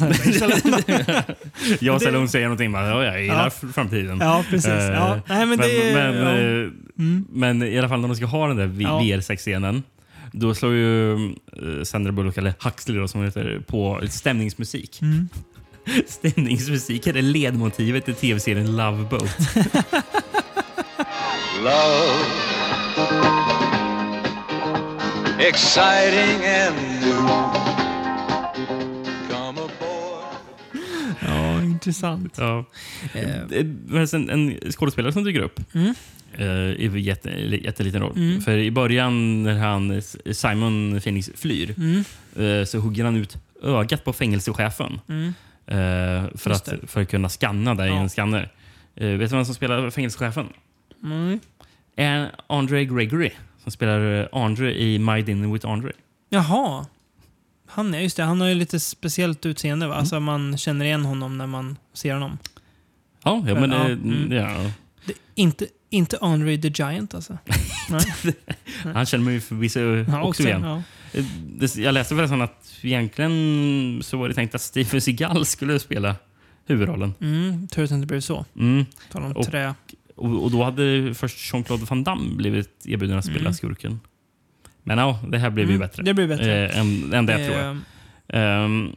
Jag 1.79 1.93
och 1.93 1.99
Det- 1.99 2.05
Stallone 2.05 2.27
säger 2.27 2.45
någonting 2.45 2.71
bara, 2.71 2.87
ja, 2.87 3.03
jag 3.03 3.21
gillar 3.21 3.53
Ja. 3.63 3.67
framtiden. 3.73 4.17
Ja, 4.21 4.43
precis. 4.49 4.67
Eh, 4.71 4.83
Ja. 4.93 5.19
Nej, 5.27 5.45
men 5.45 5.57
det- 5.57 5.93
men, 5.93 6.15
ja. 6.17 6.37
eh, 6.37 6.69
men 7.29 7.63
i 7.63 7.77
alla 7.79 7.89
fall 7.89 7.99
när 8.01 8.07
de 8.07 8.15
ska 8.17 8.25
ha 8.25 8.47
den 8.47 8.57
där. 8.57 8.65
VR-sexscenen 8.67 9.83
då 10.31 10.55
slår 10.55 10.73
ju 10.73 11.13
eh, 11.13 11.83
Sandra 11.83 12.11
Bullock, 12.11 12.37
eller 12.37 12.53
Huxley 12.59 12.97
då, 12.99 13.07
som 13.07 13.23
heter, 13.23 13.61
på 13.67 14.01
stämningsmusik. 14.09 15.01
Mm. 15.01 15.29
Stämningsmusik 16.07 17.07
är 17.07 17.13
det 17.13 17.21
ledmotivet 17.21 18.09
i 18.09 18.13
tv-serien 18.13 18.75
Love 18.77 19.03
Boat. 19.03 19.37
Love. 21.63 22.23
Exciting 25.39 26.45
and 26.45 26.75
new. 27.01 27.56
Intressant. 31.77 32.33
Ja. 32.37 32.65
Eh, 33.13 33.65
men 33.87 34.07
sen 34.07 34.29
en 34.29 34.71
skådespelare 34.71 35.11
som 35.13 35.23
dyker 35.23 35.41
upp 35.41 35.59
Mm. 35.73 35.93
eh, 36.37 36.47
i 36.85 36.99
jätte, 36.99 37.29
jätteliten 37.63 38.01
roll. 38.01 38.13
Mm. 38.17 38.41
För 38.41 38.57
i 38.57 38.71
början 38.71 39.43
när 39.43 39.57
han, 39.59 40.01
Simon 40.31 40.99
Phoenix 41.01 41.31
flyr 41.35 41.75
Mm. 41.77 42.03
eh, 42.35 42.65
så 42.65 42.79
hugger 42.79 43.03
han 43.05 43.15
ut 43.15 43.37
ögat 43.63 44.03
på 44.03 44.13
fängelsechefen 44.13 44.99
Mm. 45.09 45.27
eh, 45.67 46.29
för, 46.37 46.49
Just 46.49 46.67
att, 46.67 46.81
det. 46.81 46.87
för 46.87 47.01
att 47.01 47.09
kunna 47.09 47.29
skanna 47.29 47.75
där 47.75 47.85
i 47.85 47.89
Ja. 47.89 47.95
en 47.99 48.09
skanner. 48.09 48.51
Eh, 48.95 49.07
vet 49.07 49.29
du 49.29 49.35
vem 49.35 49.45
som 49.45 49.55
spelar 49.55 49.89
fängelsechefen? 49.89 50.47
Mm. 51.03 51.39
Andre 52.47 52.85
Gregory 52.85 53.31
som 53.63 53.71
spelar 53.71 54.19
eh, 54.21 54.27
Andre 54.31 54.79
i 54.81 54.99
My 54.99 55.21
Dinner 55.21 55.53
with 55.53 55.67
Andre. 55.67 55.91
Jaha. 56.29 56.85
Han, 57.67 57.93
är, 57.93 57.99
just 57.99 58.17
det, 58.17 58.23
han 58.23 58.41
har 58.41 58.47
ju 58.47 58.55
lite 58.55 58.79
speciellt 58.79 59.45
utseende. 59.45 59.87
Va? 59.87 59.93
Mm. 59.93 59.99
Alltså 59.99 60.19
man 60.19 60.57
känner 60.57 60.85
igen 60.85 61.05
honom 61.05 61.37
när 61.37 61.47
man 61.47 61.77
ser 61.93 62.13
honom. 62.13 62.37
Ja, 63.23 63.43
ja 63.47 63.55
men 63.59 63.71
Ja, 63.71 63.85
mm. 63.85 64.31
ja. 64.31 64.71
Det, 65.05 65.13
inte, 65.35 65.67
inte 65.89 66.17
Andre 66.21 66.57
the 66.57 66.67
Giant 66.67 67.13
alltså. 67.15 67.37
Nej. 67.89 68.33
Han 68.93 69.05
känner 69.05 69.25
mig 69.25 69.39
förvisso 69.39 69.79
Ja, 69.79 70.23
också, 70.23 70.43
igen. 70.43 70.61
ja. 70.63 70.81
Eh, 71.13 71.79
Jag 71.81 71.93
läste 71.93 72.15
förresten 72.15 72.41
att 72.41 72.71
egentligen 72.81 73.99
så 74.03 74.17
var 74.17 74.27
det 74.27 74.33
tänkt 74.35 74.55
att 74.55 74.61
Steven 74.61 75.01
Seagal 75.01 75.45
skulle 75.45 75.79
spela 75.79 76.15
huvudrollen. 76.65 77.13
Mm, 77.21 77.67
tur 77.67 77.83
att 77.83 77.89
det 77.89 77.95
inte 77.95 78.07
blev 78.07 78.21
så. 78.21 78.45
Mm. 78.59 78.85
Talar 79.11 79.25
om 79.25 79.31
Och, 79.31 79.45
trä. 79.45 79.73
och, 80.15 80.43
och 80.43 80.51
då 80.51 80.63
hade 80.63 81.13
först 81.13 81.53
Jean-Claude 81.53 81.85
Van 81.89 82.03
Damme 82.03 82.35
blivit 82.35 82.85
erbjuden 82.85 83.17
att 83.17 83.25
spela 83.25 83.39
Mm. 83.39 83.53
skurken. 83.53 83.99
Men 84.87 84.97
ja, 84.97 85.19
det 85.31 85.37
här 85.37 85.49
blev 85.49 85.67
ju 85.69 85.75
Mm, 85.75 85.87
bättre. 85.87 86.03
det 86.03 86.13
blev 86.13 86.27
bättre. 86.27 86.65
Eh, 86.67 86.79
än, 86.79 87.13
än 87.13 87.25
det, 87.25 87.45
tror 87.47 87.57
jag. 87.57 87.77
Ehm, 88.29 88.95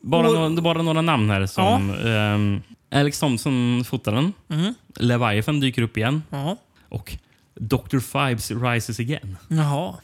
bara, 0.00 0.28
och- 0.28 0.34
några, 0.50 0.62
bara 0.62 0.82
några 0.82 1.02
namn 1.02 1.30
här. 1.30 1.46
som 1.46 1.90
ehm, 2.06 2.60
Alex 2.90 3.20
Thompson 3.20 3.84
fotar 3.84 4.12
den. 4.12 4.32
Mm. 4.48 4.74
Leviathan 4.96 5.60
dyker 5.60 5.82
upp 5.82 5.96
igen. 5.96 6.22
Ja. 6.30 6.56
Och 6.88 7.16
Dr. 7.54 7.98
Fibes 7.98 8.50
rises 8.50 9.00
again. 9.00 9.36
Jaha. 9.48 9.94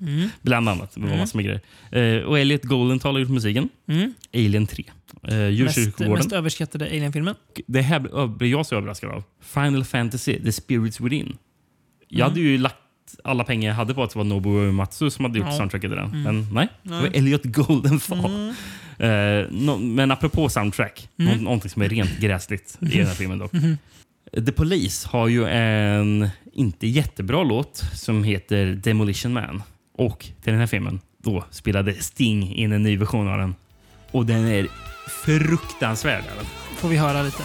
Mm. 0.00 0.28
Bland 0.42 0.68
annat. 0.68 0.94
Det 0.94 1.00
var 1.00 1.06
Mm. 1.08 1.18
massor 1.20 1.38
med 1.38 1.44
grejer. 1.90 2.18
Eh, 2.20 2.24
och 2.24 2.38
Elliot 2.38 2.62
Goldenthal 2.64 3.14
har 3.14 3.20
gjort 3.20 3.30
musiken. 3.30 3.68
Alien 4.34 4.66
3. 4.66 4.84
Uh, 4.84 5.30
Mest, 5.34 5.52
Djurkyrkogården. 5.58 6.12
mest 6.18 6.32
överskattade 6.32 6.84
Alien-filmen. 6.86 7.34
Det 7.66 7.82
här 7.82 8.00
blir- 8.00 8.26
blir 8.26 8.48
jag 8.50 8.66
så 8.66 8.76
överraskad 8.76 9.10
av. 9.10 9.22
Final 9.40 9.84
Fantasy, 9.84 10.40
The 10.44 10.52
Spirits 10.52 11.00
Within. 11.00 11.36
Jag 12.08 12.28
hade 12.28 12.40
ju 12.40 12.58
lagt 12.58 12.76
alla 13.24 13.44
pengar 13.44 13.68
jag 13.70 13.76
hade 13.76 13.94
på 13.94 14.02
att 14.02 14.10
det 14.10 14.18
var 14.18 14.24
Nobuo 14.24 14.52
Uematsu 14.60 15.10
som 15.10 15.24
hade 15.24 15.38
gjort 15.38 15.48
Ja. 15.50 15.56
soundtracket 15.56 15.90
till 15.90 15.96
den. 15.98 16.06
Mm. 16.10 16.22
Men 16.22 16.48
nej, 16.52 16.68
det 16.82 16.90
Nej. 16.90 17.00
var 17.00 17.08
Elliot 17.18 17.44
Goldenthal. 17.44 18.30
Mm. 18.30 18.54
Eh, 18.98 19.46
nå- 19.50 19.78
men 19.78 20.10
apropå 20.10 20.48
soundtrack, 20.48 21.08
Mm. 21.18 21.36
nå- 21.36 21.42
någonting 21.42 21.70
som 21.70 21.82
är 21.82 21.88
rent 21.88 22.18
gräsligt 22.20 22.78
i 22.80 22.98
den 22.98 23.06
här 23.06 23.14
filmen 23.14 23.38
dock. 23.38 23.52
Mhm. 23.52 23.78
The 24.46 24.52
Police 24.52 25.08
har 25.08 25.28
ju 25.28 25.46
en 25.48 26.28
inte 26.52 26.86
jättebra 26.86 27.42
låt 27.42 27.84
som 27.94 28.24
heter 28.24 28.66
Demolition 28.66 29.32
Man. 29.32 29.62
Och 29.98 30.20
till 30.20 30.52
den 30.52 30.58
här 30.60 30.66
filmen, 30.66 31.00
då 31.22 31.44
spelade 31.50 31.94
Sting 31.94 32.54
in 32.54 32.72
en 32.72 32.82
ny 32.82 32.96
version 32.96 33.28
av 33.28 33.38
den. 33.38 33.54
Och 34.10 34.26
den 34.26 34.44
är 34.48 34.66
fruktansvärd. 35.24 36.24
Får 36.76 36.88
vi 36.88 36.96
höra 36.96 37.22
lite. 37.22 37.42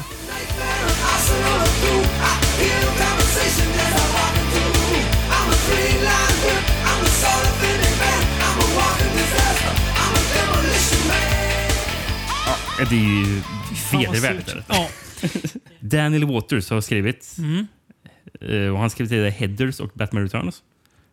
Ja, 12.80 12.86
Det 12.90 12.96
är 12.96 13.26
ju 13.26 13.42
vedervärdigt. 13.92 14.56
Ja. 14.68 14.88
Daniel 15.80 16.26
Waters 16.26 16.70
har 16.70 16.82
skrivit. 16.82 17.36
Mm. 17.38 17.68
eh, 18.42 18.74
Och 18.74 18.80
han 18.80 18.90
skrev 18.90 19.08
till 19.08 19.26
Headers 19.30 19.80
och 19.80 19.92
Batman 19.94 20.24
Returns. 20.24 20.64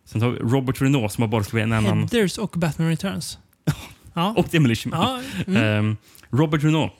Sen 0.04 0.22
har 0.22 0.30
vi 0.30 0.38
Robert 0.38 0.82
Renault 0.82 1.12
som 1.12 1.22
har 1.22 1.28
bara 1.28 1.44
skrivit 1.44 1.64
en 1.64 1.72
annan. 1.72 1.98
Headers 1.98 2.38
och 2.38 2.50
Batman 2.56 2.88
Returns. 2.88 3.38
Ja. 4.18 4.34
Och 4.36 4.46
Demolition 4.50 4.90
Man. 4.90 5.22
Mm. 5.46 5.62
Ehm, 5.62 5.96
Robert 6.30 6.64
Renault. 6.64 6.92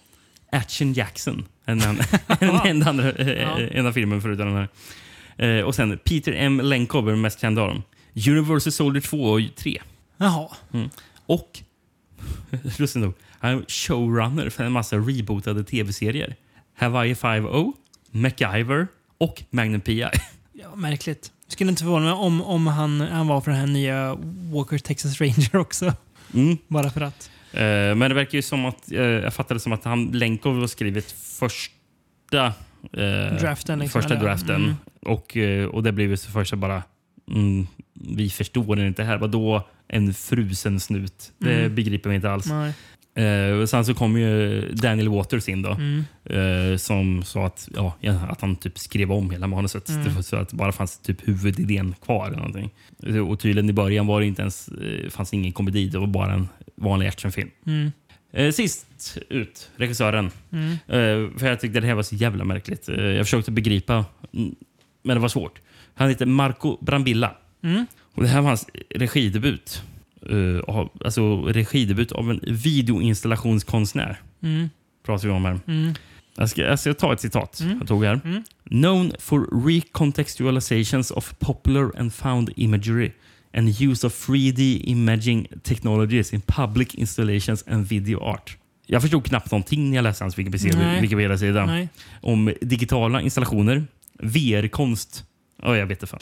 Action 0.53 0.93
Jackson. 0.93 1.45
En, 1.65 1.81
en, 1.83 1.99
en, 2.41 2.51
en 2.67 2.83
andra, 2.89 3.13
eh, 3.13 3.79
enda 3.79 3.93
filmen 3.93 4.23
förutom 4.23 4.47
den 4.55 4.69
här. 5.37 5.59
Eh, 5.59 5.65
och 5.65 5.75
sen 5.75 5.99
Peter 6.05 6.33
M. 6.33 6.61
Lenkov 6.65 7.09
är 7.09 7.13
den 7.13 7.21
mest 7.21 7.41
kända 7.41 7.63
av 7.63 7.69
dem. 7.69 7.83
Universal 8.29 8.73
Soldier 8.73 9.03
2 9.03 9.23
och 9.23 9.41
3. 9.57 9.83
Jaha. 10.17 10.49
Mm. 10.73 10.89
Och, 11.27 11.59
lustigt 12.79 13.03
nog, 13.03 13.15
han 13.41 13.51
är 13.51 13.65
showrunner 13.69 14.51
för 14.51 14.65
en 14.65 14.73
massa 14.73 14.97
rebootade 14.97 15.65
tv-serier. 15.65 16.37
Hawaii 16.79 17.15
5.0, 17.15 17.73
MacGyver 18.11 18.87
och 19.19 19.43
Magnum 19.51 19.81
P.I. 19.81 20.07
Ja, 20.53 20.77
märkligt. 20.77 21.33
Skulle 21.49 21.71
inte 21.71 21.83
förvåna 21.83 22.05
mig 22.05 22.15
om, 22.15 22.43
om 22.43 22.67
han, 22.67 23.01
han 23.01 23.27
var 23.27 23.41
för 23.41 23.51
den 23.51 23.61
här 23.61 23.67
nya 23.67 24.15
Walker 24.53 24.79
Texas 24.79 25.21
Ranger 25.21 25.57
också. 25.57 25.93
Mm. 26.35 26.59
Bara 26.69 26.91
för 26.91 27.01
att. 27.01 27.31
Eh, 27.53 27.61
men 27.61 27.99
det 28.01 28.15
verkar 28.15 28.39
ju 28.39 28.43
som 28.43 28.65
att, 28.65 28.93
eh, 28.93 29.01
jag 29.01 29.35
fattade 29.35 29.61
som 29.61 29.73
att 29.73 29.85
han 29.85 30.07
Lenkov 30.07 30.61
har 30.61 30.67
skrivit 30.67 31.13
första 31.13 32.47
eh, 32.93 33.37
Draften, 33.41 33.79
liksom, 33.79 34.03
första 34.03 34.15
draften. 34.17 34.57
Mm. 34.65 34.75
Och, 35.03 35.37
eh, 35.37 35.67
och 35.67 35.83
det 35.83 35.93
blev 35.93 36.11
ju 36.11 36.17
så 36.17 36.31
första 36.31 36.57
bara, 36.57 36.83
mm, 37.31 37.67
vi 37.95 38.31
förstår 38.31 38.77
det 38.77 38.87
inte 38.87 39.05
här. 39.05 39.19
Vadå 39.19 39.69
en 39.89 40.15
frusen 40.15 40.81
snut? 40.81 41.33
Det 41.39 41.55
Mm. 41.61 41.75
begriper 41.75 42.11
vi 42.11 42.17
inte 42.17 42.31
alls. 42.31 42.47
Nej. 42.47 42.73
Eh, 43.17 43.65
sen 43.67 43.85
så 43.85 43.95
kom 43.95 44.19
ju 44.19 44.61
Daniel 44.73 45.09
Waters 45.09 45.49
in 45.49 45.63
då. 45.63 45.71
Mm. 45.71 46.05
Eh, 46.25 46.77
som 46.77 47.23
sa 47.23 47.47
att, 47.47 47.69
ja, 47.75 47.95
att 48.29 48.41
han 48.41 48.57
typ 48.57 48.79
skrev 48.79 49.13
om 49.13 49.31
hela 49.31 49.47
manuset. 49.47 49.89
Mm. 49.89 50.23
Så 50.23 50.37
att 50.37 50.49
det 50.49 50.57
bara 50.57 50.73
fanns 50.73 50.99
typ 50.99 51.29
huvudidén 51.29 51.95
kvar. 52.05 52.27
Eller 52.27 52.37
någonting. 52.37 52.71
Och 53.29 53.41
tydligen 53.41 53.71
i 53.71 53.73
början 53.73 54.07
var 54.07 54.21
det 54.21 54.27
inte 54.27 54.43
ens, 54.43 54.69
eh, 54.69 55.11
fanns 55.11 55.35
ingen 55.35 55.53
komedi. 55.53 55.89
Det 55.89 55.99
var 55.99 56.07
bara 56.07 56.33
en 56.33 56.49
vanlig 56.75 57.07
actionfilm. 57.07 57.51
Mm. 57.67 57.93
Eh, 58.33 58.53
sist 58.53 59.19
ut, 59.29 59.71
regissören. 59.77 60.31
Mm. 60.53 60.71
Eh, 60.73 61.39
för 61.39 61.47
jag 61.47 61.61
tyckte 61.61 61.81
det 61.81 61.87
här 61.87 61.95
var 61.95 62.03
så 62.03 62.15
jävla 62.15 62.45
märkligt. 62.45 62.89
Eh, 62.89 63.05
jag 63.05 63.27
försökte 63.27 63.51
begripa, 63.51 64.05
mm, 64.35 64.55
men 65.03 65.17
det 65.17 65.21
var 65.21 65.29
svårt. 65.29 65.61
Han 65.95 66.09
heter 66.09 66.27
Marco 66.27 66.79
Brambilla. 66.81 67.35
Mm. 67.63 67.87
Och 68.15 68.23
det 68.23 68.29
här 68.29 68.41
var 68.41 68.49
hans 68.49 68.67
regidebut. 68.95 69.83
Av, 70.67 70.91
alltså 71.05 71.43
regidebut 71.43 72.13
av 72.13 72.31
en 72.31 72.41
videoinstallationskonstnär. 72.43 74.21
Mm. 74.43 74.71
Pratar 75.07 75.29
vi 75.29 75.35
om 75.35 75.45
här. 75.45 75.61
Mm. 75.67 75.95
Jag 76.37 76.51
ska, 76.51 76.63
jag 76.63 76.79
ska 76.79 76.95
ta 76.95 77.13
ett 77.13 77.21
citat 77.21 77.61
Mm. 77.61 77.79
jag 77.79 77.89
tog 77.89 78.05
här. 78.05 78.21
Mm. 78.25 78.43
Known 78.65 79.13
for 79.19 79.67
recontextualizations 79.67 81.11
of 81.11 81.35
popular 81.39 81.91
and 81.99 82.15
found 82.15 82.51
imagery 82.57 83.13
and 83.55 83.81
use 83.81 84.07
of 84.07 84.29
3D 84.29 84.81
imaging 84.85 85.49
technologies 85.63 86.33
in 86.33 86.41
public 86.41 86.95
installations 86.95 87.65
and 87.67 87.87
video 87.87 88.21
art. 88.21 88.57
Jag 88.87 89.03
förstod 89.03 89.25
knappt 89.25 89.51
någonting 89.51 89.91
när 89.91 89.97
jag 89.97 90.03
läste 90.03 90.25
hans. 90.25 90.39
Wikipedia-sida 90.39 91.89
om 92.23 92.55
digitala 92.61 93.21
installationer, 93.21 93.85
VR-konst. 94.19 95.25
Ja, 95.63 95.77
jag 95.77 95.87
vet 95.87 96.03
inte 96.03 96.07
fan. 96.07 96.21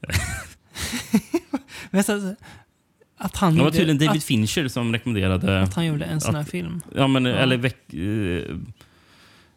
Men 1.90 2.04
så, 2.04 2.34
att 3.18 3.36
han 3.36 3.56
Det 3.56 3.62
var 3.62 3.70
tydligen 3.70 3.98
David 3.98 4.18
att, 4.18 4.24
Fincher 4.24 4.68
som 4.68 4.92
rekommenderade 4.92 5.62
att 5.62 5.74
han 5.74 5.86
gjorde 5.86 6.04
en 6.04 6.20
sån 6.20 6.34
här 6.34 6.42
att- 6.42 6.50
film. 6.50 6.80
Ja, 6.96 7.06
men, 7.06 7.24
Ja. 7.24 7.34
eller 7.36 7.56
veck, 7.56 7.94
eh, 7.94 8.56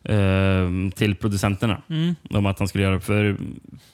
eh, 0.04 0.70
till 0.96 1.16
producenterna. 1.16 1.82
Mm. 1.90 2.16
Om 2.30 2.46
att 2.46 2.60
han 2.60 2.68
skulle 2.68 2.84
göra 2.84 3.00
för 3.00 3.38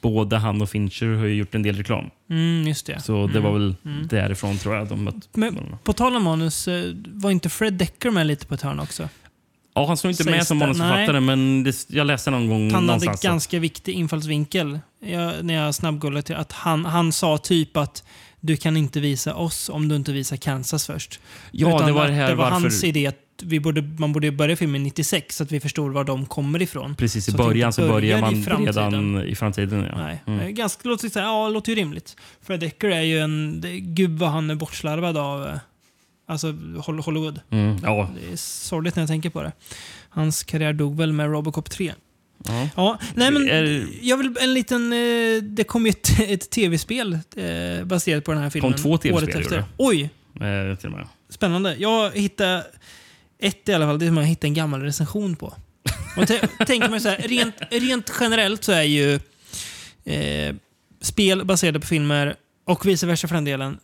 både 0.01 0.37
han 0.37 0.61
och 0.61 0.69
Fincher 0.69 1.15
har 1.17 1.25
ju 1.25 1.35
gjort 1.35 1.55
en 1.55 1.63
del 1.63 1.75
reklam. 1.77 2.05
Mm, 2.29 2.67
just 2.67 2.85
det. 2.85 2.99
Så 3.01 3.27
det 3.27 3.31
Mm. 3.39 3.43
var 3.43 3.53
väl 3.59 3.75
Mm. 3.85 4.07
därifrån 4.07 4.57
tror 4.57 4.75
jag 4.75 4.87
de 4.87 5.03
mött 5.03 5.29
Men 5.33 5.57
på 5.83 5.93
tal 5.93 6.15
om 6.15 6.23
manus, 6.23 6.67
eh, 6.67 6.93
var 7.07 7.31
inte 7.31 7.49
Fred 7.49 7.73
Decker 7.73 8.11
med 8.11 8.27
lite 8.27 8.45
på 8.45 8.53
ett 8.53 8.61
hörn 8.61 8.79
också? 8.79 9.09
Ja, 9.77 9.87
han 9.87 9.97
står 9.97 10.11
inte 10.11 10.23
Sägs 10.23 10.35
med 10.37 10.47
som 10.47 10.59
det? 10.59 10.65
manusförfattare, 10.65 11.19
men 11.19 11.63
det, 11.63 11.85
jag 11.89 12.07
läste 12.07 12.31
någon 12.31 12.49
gång 12.49 12.71
Han 12.71 12.89
hade 12.89 13.11
att- 13.11 13.21
ganska 13.21 13.59
viktig 13.59 13.93
infallsvinkel. 13.93 14.79
Jag, 15.05 15.45
när 15.45 15.53
jag 15.53 15.75
snabbgollade 15.75 16.21
till 16.21 16.35
att 16.35 16.51
han, 16.51 16.85
han 16.85 17.11
sa 17.11 17.37
typ 17.37 17.77
att 17.77 18.03
du 18.45 18.57
kan 18.57 18.77
inte 18.77 18.99
visa 18.99 19.35
oss 19.35 19.69
om 19.69 19.87
du 19.87 19.95
inte 19.95 20.13
visar 20.13 20.37
Kansas 20.37 20.85
först. 20.87 21.19
Ja, 21.51 21.67
Utan 21.75 21.87
det 21.87 21.93
var 21.93 22.07
det 22.07 22.13
här 22.13 22.29
det 22.29 22.35
var 22.35 22.43
varför- 22.43 22.59
hans 22.61 22.83
idé 22.83 23.07
att 23.07 23.15
vi 23.43 23.59
borde, 23.59 23.81
man 23.81 24.13
borde 24.13 24.31
börja 24.31 24.55
filmen 24.55 24.83
96 24.83 25.35
så 25.35 25.43
att 25.43 25.51
vi 25.51 25.59
förstår 25.59 25.89
var 25.89 26.03
de 26.03 26.25
kommer 26.25 26.61
ifrån. 26.61 26.95
Precis, 26.95 27.27
i 27.27 27.31
Så 27.31 27.37
början 27.37 27.73
så 27.73 27.81
börjar 27.87 28.17
i 28.17 28.21
man 28.21 28.43
framtiden. 28.43 28.75
redan 28.91 29.23
i 29.27 29.35
framtiden. 29.35 29.83
Ja. 29.91 29.97
Nej, 29.97 30.23
Mm. 30.27 30.53
ganska, 30.55 30.89
låter, 30.89 31.15
här, 31.19 31.21
ja, 31.27 31.49
låter 31.49 31.69
ju 31.71 31.75
rimligt. 31.75 32.15
Fred 32.41 32.59
Decker 32.59 32.87
är 32.89 33.01
ju 33.01 33.19
en... 33.19 33.61
Det, 33.61 33.79
gud 33.79 34.19
vad 34.19 34.29
han 34.29 34.49
är 34.49 34.55
bortslarvad 34.55 35.17
av 35.17 35.47
eh, 35.47 35.55
alltså, 36.27 36.47
Hol- 36.85 37.01
Hollywood. 37.03 37.39
Mm, 37.49 37.77
ja. 37.83 38.09
Det 38.27 38.33
är 38.33 38.37
sorgligt 38.37 38.95
när 38.95 39.03
jag 39.03 39.07
tänker 39.09 39.29
på 39.29 39.43
det. 39.43 39.51
Hans 40.09 40.43
karriär 40.43 40.73
dog 40.73 40.97
väl 40.97 41.13
med 41.13 41.31
Robocop 41.31 41.69
3. 41.69 41.93
Ja. 42.43 42.69
Ja, 42.75 42.99
nej 43.15 43.31
men 43.31 43.49
Är- 43.49 43.87
jag 44.01 44.17
vill 44.17 44.37
en 44.41 44.53
liten... 44.53 44.93
Eh, 44.93 45.43
det 45.43 45.63
kom 45.63 45.85
ju 45.85 45.89
ett, 45.89 46.19
ett 46.27 46.49
tv-spel 46.49 47.19
eh, 47.35 47.85
baserat 47.85 48.23
på 48.23 48.31
den 48.31 48.41
här 48.41 48.49
filmen. 48.49 48.73
kom 48.73 48.81
två 48.81 48.97
tv-spel. 48.97 49.43
gjorde 49.43 49.55
det. 49.55 49.65
Oj, 49.77 50.09
Eh, 50.41 50.75
till 50.77 50.89
och 50.89 50.97
med. 50.97 51.07
spännande. 51.29 51.75
Jag 51.79 52.11
hittade 52.11 52.65
ett 53.39 53.69
i 53.69 53.73
alla 53.73 53.85
fall, 53.85 53.99
det 53.99 54.07
som 54.07 54.17
jag 54.17 54.23
hittade 54.25 54.47
en 54.47 54.53
gammal 54.53 54.81
recension 54.81 55.35
på. 55.35 55.53
Och 56.17 56.27
tänker 56.67 56.89
man 56.89 57.01
så 57.01 57.09
här, 57.09 57.17
rent, 57.17 57.55
rent 57.71 58.11
generellt 58.19 58.63
så 58.63 58.71
är 58.71 58.81
ju 58.83 59.19
eh, 60.03 60.55
spel 61.01 61.45
baserade 61.45 61.79
på 61.79 61.87
filmer 61.87 62.35
och 62.65 62.85
vice 62.85 63.07
versa 63.07 63.27
för 63.27 63.35
den 63.35 63.45
delen. 63.45 63.77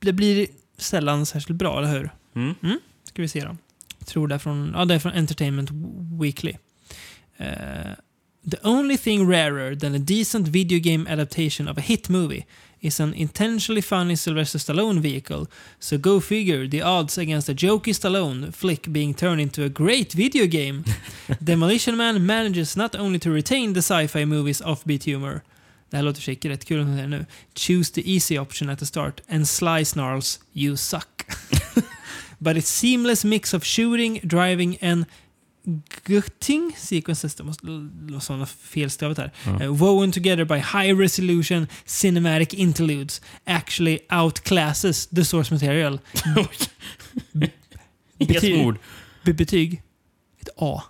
Det 0.00 0.12
blir 0.12 0.46
sällan 0.78 1.26
särskilt 1.26 1.58
bra, 1.58 1.78
eller 1.78 1.88
hur? 1.92 2.10
Mm. 2.34 2.78
Ska 3.04 3.22
vi 3.22 3.28
se 3.28 3.40
då. 3.44 3.56
Jag 3.98 4.06
tror 4.08 4.28
det 4.28 4.34
är 4.34 4.38
från, 4.38 4.72
ja, 4.76 4.84
det 4.84 4.94
är 4.94 4.98
från 4.98 5.12
Entertainment 5.12 5.70
Weekly. 6.22 6.54
Eh, 7.38 7.94
the 8.44 8.60
only 8.62 8.96
thing 8.96 9.26
rarer 9.26 9.74
than 9.74 9.94
a 9.94 9.98
decent 9.98 10.48
video 10.48 10.78
game 10.78 11.06
adaptation 11.08 11.68
of 11.68 11.76
a 11.76 11.80
hit 11.80 12.08
movie 12.08 12.46
is 12.80 13.00
an 13.00 13.12
intentionally 13.14 13.80
funny 13.80 14.14
Sylvester 14.14 14.58
Stallone 14.58 15.00
vehicle. 15.00 15.48
So 15.80 15.98
go 15.98 16.20
figure 16.20 16.68
the 16.68 16.82
odds 16.82 17.18
against 17.18 17.48
a 17.48 17.54
jokey 17.54 17.92
Stallone 17.92 18.54
flick 18.54 18.92
being 18.92 19.14
turned 19.14 19.40
into 19.40 19.64
a 19.64 19.68
great 19.68 20.12
video 20.12 20.46
game. 20.46 20.84
Demolition 21.44 21.96
Man 21.96 22.24
manages 22.24 22.76
not 22.76 22.94
only 22.94 23.18
to 23.18 23.30
retain 23.30 23.72
the 23.72 23.82
sci-fi 23.82 24.24
movie's 24.24 24.60
offbeat 24.60 25.04
humor. 25.04 25.42
Det 25.90 25.96
här 25.96 26.02
låter 26.02 26.20
säkert 26.20 26.50
rätt 26.50 26.64
kul 26.64 26.80
om 26.80 26.96
nu. 26.96 27.26
Choose 27.54 27.92
the 27.92 28.14
easy 28.14 28.38
option 28.38 28.68
at 28.68 28.78
the 28.78 28.86
start 28.86 29.20
and 29.28 29.48
Sly 29.48 29.84
snarls 29.84 30.40
“You 30.52 30.76
suck”. 30.76 31.26
But 32.38 32.56
its 32.56 32.70
seamless 32.70 33.24
mix 33.24 33.54
of 33.54 33.64
shooting, 33.64 34.20
driving 34.22 34.76
and 34.82 35.06
gutting 36.04 36.72
sequences, 36.78 37.34
det 37.34 37.44
måste 37.44 37.66
sådana 38.20 38.46
felstavat 38.46 39.18
här, 39.18 39.32
Ja. 39.44 39.66
uh, 39.66 39.76
woven 39.76 40.12
together 40.12 40.44
by 40.44 40.54
high 40.54 40.98
resolution 41.00 41.66
cinematic 41.86 42.54
interludes 42.54 43.20
actually 43.44 43.98
outclasses 44.08 45.06
the 45.06 45.24
source 45.24 45.54
material. 45.54 45.98
Betyg- 48.18 48.76
Betyg? 49.24 49.82
Ett 50.40 50.48
A. 50.56 50.82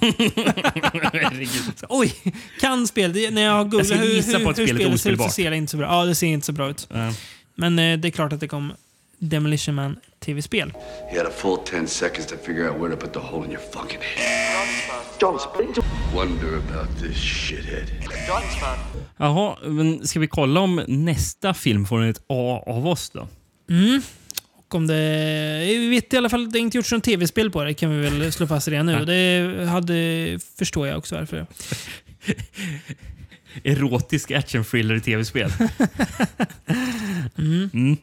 Oj, 1.88 2.14
kan 2.60 2.86
spel. 2.86 3.12
När 3.32 3.42
jag 3.42 3.70
googlar 3.70 3.96
Jag 3.96 3.96
hur, 3.96 4.06
hur, 4.08 4.14
hur 4.14 4.22
spelet 4.22 5.00
ser 5.00 5.10
ut 5.12 5.20
så 5.22 5.28
ser 5.30 5.50
det 5.50 5.56
inte 5.56 5.70
så 5.70 5.76
bra. 5.76 5.86
Ja, 5.86 6.04
det 6.04 6.14
ser 6.14 6.26
inte 6.26 6.46
så 6.46 6.52
bra 6.52 6.70
ut. 6.70 6.86
Ja. 6.90 7.12
Men 7.54 7.78
eh, 7.78 7.98
det 7.98 8.08
är 8.08 8.12
klart 8.12 8.32
att 8.32 8.40
det 8.40 8.48
kom 8.48 8.72
Demolition 9.18 9.74
Man 9.74 9.96
tv-spel. 10.20 10.72
You 11.12 11.18
had 11.18 11.26
a 11.26 11.30
full 11.30 11.56
10 11.56 11.86
seconds 11.86 12.26
to 12.26 12.36
figure 12.36 12.70
out 12.70 12.80
where 12.80 12.90
to 12.90 12.96
put 12.96 13.12
the 13.12 13.20
hole 13.20 13.44
in 13.44 13.50
your 13.50 13.62
fucking 13.72 14.00
head. 14.00 14.48
Wonder 16.14 16.56
about 16.56 16.98
this 17.00 17.16
shithead. 17.16 17.90
Jaha, 19.16 19.56
men 19.62 20.06
ska 20.06 20.20
vi 20.20 20.26
kolla 20.26 20.60
om 20.60 20.84
nästa 20.88 21.54
film 21.54 21.86
får 21.86 22.02
ett 22.02 22.22
A 22.26 22.62
av 22.66 22.86
oss 22.86 23.10
då? 23.10 23.28
Mm. 23.70 24.02
Och 24.54 24.74
om 24.74 24.86
det... 24.86 25.64
Vi 25.66 25.88
vet 25.88 26.14
i 26.14 26.16
alla 26.16 26.28
fall 26.28 26.50
det 26.50 26.58
är 26.58 26.60
inte 26.60 26.76
gjorts 26.76 26.92
någon 26.92 27.00
tv-spel 27.00 27.50
på 27.50 27.64
det 27.64 27.74
kan 27.74 27.90
vi 27.90 28.10
väl 28.10 28.32
slå 28.32 28.46
fast 28.46 28.68
redan 28.68 28.86
nu. 28.86 29.04
Det 29.04 29.66
hade, 29.66 30.38
förstår 30.58 30.88
jag 30.88 30.98
också 30.98 31.14
varför. 31.14 31.46
Erotisk 33.64 34.30
actionthriller 34.30 34.94
i 34.94 35.00
tv-spel. 35.00 35.52
Mm. 37.38 37.70
Mm. 37.74 37.96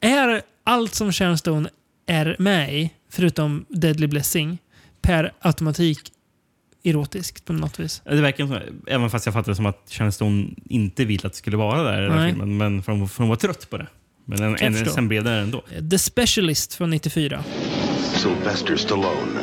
Är 0.00 0.42
allt 0.64 0.94
som 0.94 1.12
Sharon 1.12 1.38
Stone 1.38 1.68
är 2.06 2.36
med 2.38 2.74
i, 2.74 2.90
förutom 3.10 3.64
Deadly 3.68 4.06
Blessing, 4.06 4.58
per 5.02 5.32
automatik 5.40 6.12
erotiskt 6.82 7.44
på 7.44 7.52
något 7.52 7.80
vis? 7.80 8.02
Det 8.04 8.20
verkar 8.20 8.46
som, 8.46 8.58
även 8.86 9.10
fast 9.10 9.26
jag 9.26 9.32
fattar 9.32 9.52
det 9.52 9.56
som 9.56 9.66
att 9.66 9.86
Sharon 9.90 10.12
Stone 10.12 10.48
inte 10.64 11.04
vill 11.04 11.26
att 11.26 11.32
det 11.32 11.38
skulle 11.38 11.56
vara 11.56 11.82
där 11.82 12.02
i 12.02 12.08
den 12.08 12.28
filmen. 12.28 12.56
Men 12.56 12.82
för 12.82 12.92
hon, 12.92 13.08
för 13.08 13.22
hon 13.22 13.28
var 13.28 13.36
trött 13.36 13.70
på 13.70 13.76
det. 13.76 13.86
Men 14.24 14.42
en, 14.42 14.56
en, 14.76 14.86
sen 14.86 15.08
blev 15.08 15.24
det 15.24 15.32
ändå. 15.32 15.64
The 15.90 15.98
Specialist 15.98 16.74
från 16.74 16.90
94. 16.90 17.44
Sylvester 18.14 18.76
Stallone. 18.76 19.40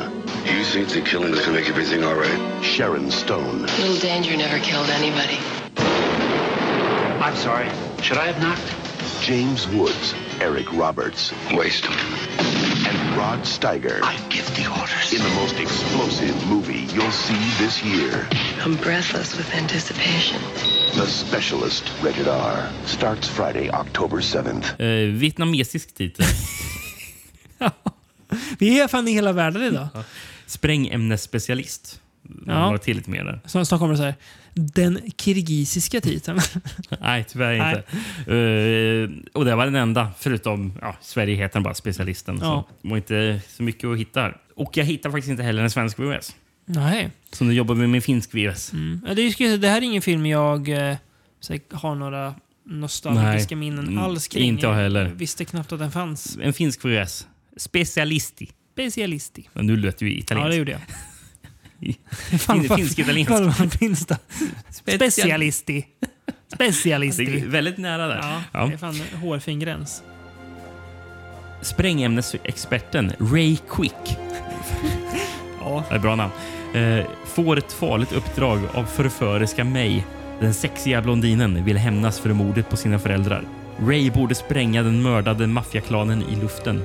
You 0.56 0.64
think 0.64 0.90
the 0.90 1.02
killing 1.02 1.34
is 1.34 1.46
gonna 1.46 1.60
make 1.60 1.70
everything 1.70 2.04
all 2.04 2.16
right? 2.16 2.40
Sharon 2.64 3.12
Stone. 3.12 3.68
Little 3.80 4.10
Danger 4.10 4.38
never 4.38 4.60
killed 4.60 4.90
anybody. 4.90 5.38
I'm 7.22 7.36
sorry. 7.36 7.68
Should 8.02 8.18
I 8.18 8.28
have 8.32 8.40
knocked? 8.40 8.76
James 9.22 9.68
Woods. 9.68 10.16
Eric 10.42 10.72
Roberts. 10.74 11.34
Waste 11.52 11.86
him. 11.86 11.98
And 12.88 13.18
Rod 13.18 13.40
Steiger. 13.40 14.00
I 14.04 14.16
give 14.30 14.46
the 14.56 14.68
orders. 14.80 15.14
In 15.14 15.22
the 15.22 15.36
most 15.42 15.60
explosive 15.60 16.36
movie 16.48 16.86
you'll 16.94 17.12
see 17.12 17.66
this 17.66 17.84
year. 17.84 18.28
I'm 18.66 18.76
breathless 18.76 19.38
with 19.38 19.54
anticipation. 19.56 20.42
The 20.94 21.08
Specialist. 21.08 21.92
Rated 22.04 22.28
R. 22.28 22.70
Starts 22.86 23.28
Friday, 23.28 23.70
October 23.70 24.18
7th. 24.22 24.82
Eh, 24.82 25.14
vietnamesisk 25.14 25.96
titel. 25.96 26.26
Vi 28.60 28.80
är 28.80 28.88
fan 28.88 29.08
i 29.08 29.12
hela 29.12 29.32
världen 29.32 29.64
idag. 29.64 29.88
Sprängämnesspecialist. 30.46 32.02
Ja. 32.46 32.60
Några 32.60 32.78
till 32.78 32.98
lite 32.98 33.10
mer 33.10 33.24
där. 33.24 33.40
Det 33.44 33.50
så 33.66 34.04
här. 34.04 34.16
Den 34.60 35.00
kirgisiska 35.18 36.02
titeln. 36.02 36.40
Nej, 37.02 37.26
tyvärr 37.28 37.54
inte. 37.54 37.84
Eh, 38.32 39.10
och 39.34 39.46
det 39.46 39.56
var 39.56 39.66
den 39.66 39.76
enda, 39.76 40.12
förutom 40.20 40.74
ja, 40.82 40.96
Sverige 41.02 41.36
heter 41.36 41.54
den 41.54 41.64
bara 41.64 41.74
Specialisten. 41.74 42.38
Ja. 42.42 42.66
Så 42.70 42.74
det 42.82 42.90
var 42.90 42.98
inte 42.98 43.42
så 43.50 43.64
mycket 43.64 43.86
att 43.86 43.98
hitta. 43.98 44.32
Och 44.56 44.78
jag 44.78 44.86
hittar 44.86 45.12
faktiskt 45.12 45.30
inte 45.30 45.44
heller 45.44 45.64
en 45.64 45.70
svensk 45.70 46.00
VHS. 46.00 46.36
Nej. 46.66 47.10
Så 47.32 47.44
nu 47.44 47.54
jobbar 47.54 47.76
vi 47.76 47.88
med 47.88 48.04
finsk 48.04 48.34
VHS. 48.36 48.74
Mm. 48.74 49.02
Det, 49.16 49.22
är, 49.22 49.58
det 49.58 49.70
här 49.70 49.78
är 49.78 49.82
ingen 49.82 50.02
film 50.02 50.26
jag 50.26 50.70
eh, 50.70 50.76
här, 51.50 51.76
har 51.76 51.96
några 51.96 52.36
nostalgiska 52.66 53.56
Nej. 53.56 53.60
minnen 53.60 53.88
Mm, 53.88 53.98
alls 53.98 54.28
kring. 54.28 54.44
inte 54.48 54.66
jag 54.66 54.74
heller. 54.74 55.06
visste 55.06 55.46
knappt 55.46 55.72
att 55.72 55.80
den 55.80 55.92
fanns. 55.92 56.38
En 56.42 56.54
finsk 56.54 56.86
VHS. 56.86 57.28
Specialisti. 57.58 58.50
Specialisti. 58.74 59.50
Men 59.54 59.68
nu 59.68 59.78
lät 59.78 59.98
du 59.98 60.12
italiensk. 60.14 60.46
Ja, 60.46 60.50
det 60.50 60.56
gjorde 60.56 60.72
jag. 60.72 60.82
Fin- 61.80 62.70
Finsk-italiensk. 62.70 64.08
Det? 64.10 64.18
Specialisti. 64.74 65.86
Specialisti. 66.54 67.44
Väldigt 67.46 67.78
nära 67.78 68.08
där. 68.08 68.18
Ja, 68.18 68.42
Ja. 68.54 68.66
det 68.68 68.74
är 68.74 68.78
fan 68.78 69.02
en 69.14 69.18
hårfin 69.20 69.60
gräns. 69.60 70.04
Sprängämnesexperten 71.62 73.14
Ray 73.20 73.58
Quick. 73.72 74.18
Ja. 75.62 75.84
Det 75.90 75.96
är 75.96 76.00
bra 76.00 76.16
namn. 76.16 76.32
Eh, 76.74 77.06
får 77.26 77.58
ett 77.58 77.74
farligt 77.74 78.12
uppdrag 78.12 78.60
av 78.74 78.84
förföriska 78.86 79.64
May. 79.64 80.02
Den 80.40 80.54
sexiga 80.54 81.02
blondinen 81.02 81.66
vill 81.66 81.78
hämnas 81.78 82.20
för 82.20 82.34
mordet 82.34 82.70
på 82.70 82.78
sina 82.78 83.00
föräldrar. 83.00 83.44
Ray 83.80 84.12
borde 84.12 84.36
spränga 84.36 84.84
den 84.84 85.02
mördade 85.02 85.48
maffiaklanen 85.48 86.24
i 86.32 86.36
luften. 86.36 86.84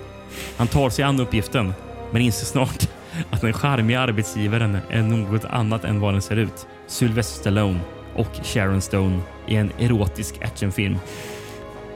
Han 0.57 0.67
tar 0.69 0.91
sig 0.91 1.05
an 1.05 1.21
uppgiften, 1.21 1.75
men 2.13 2.23
inser 2.23 2.47
snart 2.47 2.89
att 3.31 3.41
den 3.41 3.53
charmiga 3.53 4.01
arbetsgivaren 4.01 4.79
är 4.91 5.03
något 5.03 5.45
annat 5.45 5.85
än 5.85 6.01
vad 6.01 6.15
den 6.15 6.23
ser 6.23 6.37
ut. 6.37 6.67
Sylvester 6.87 7.41
Stallone 7.41 7.81
och 8.17 8.37
Sharon 8.45 8.83
Stone 8.83 9.21
i 9.47 9.57
en 9.57 9.73
erotisk 9.79 10.43
actionfilm. 10.43 10.99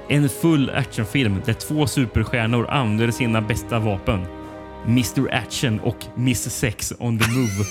En 0.09 0.29
full 0.29 0.71
actionfilm 0.71 1.43
där 1.45 1.53
två 1.53 1.87
superstjärnor 1.87 2.67
använder 2.71 3.11
sina 3.11 3.41
bästa 3.43 3.79
vapen. 3.79 4.27
Mr 4.87 5.35
Action 5.35 5.81
och 5.81 5.99
Miss 6.17 6.51
Sex 6.51 6.93
on 6.99 7.19
the 7.19 7.31
Move. 7.31 7.65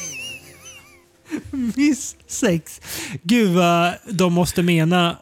Miss 1.75 2.15
sex. 2.27 2.81
Gud 3.23 3.49
vad 3.55 3.93
de 4.09 4.33
måste 4.33 4.63
mena 4.63 5.17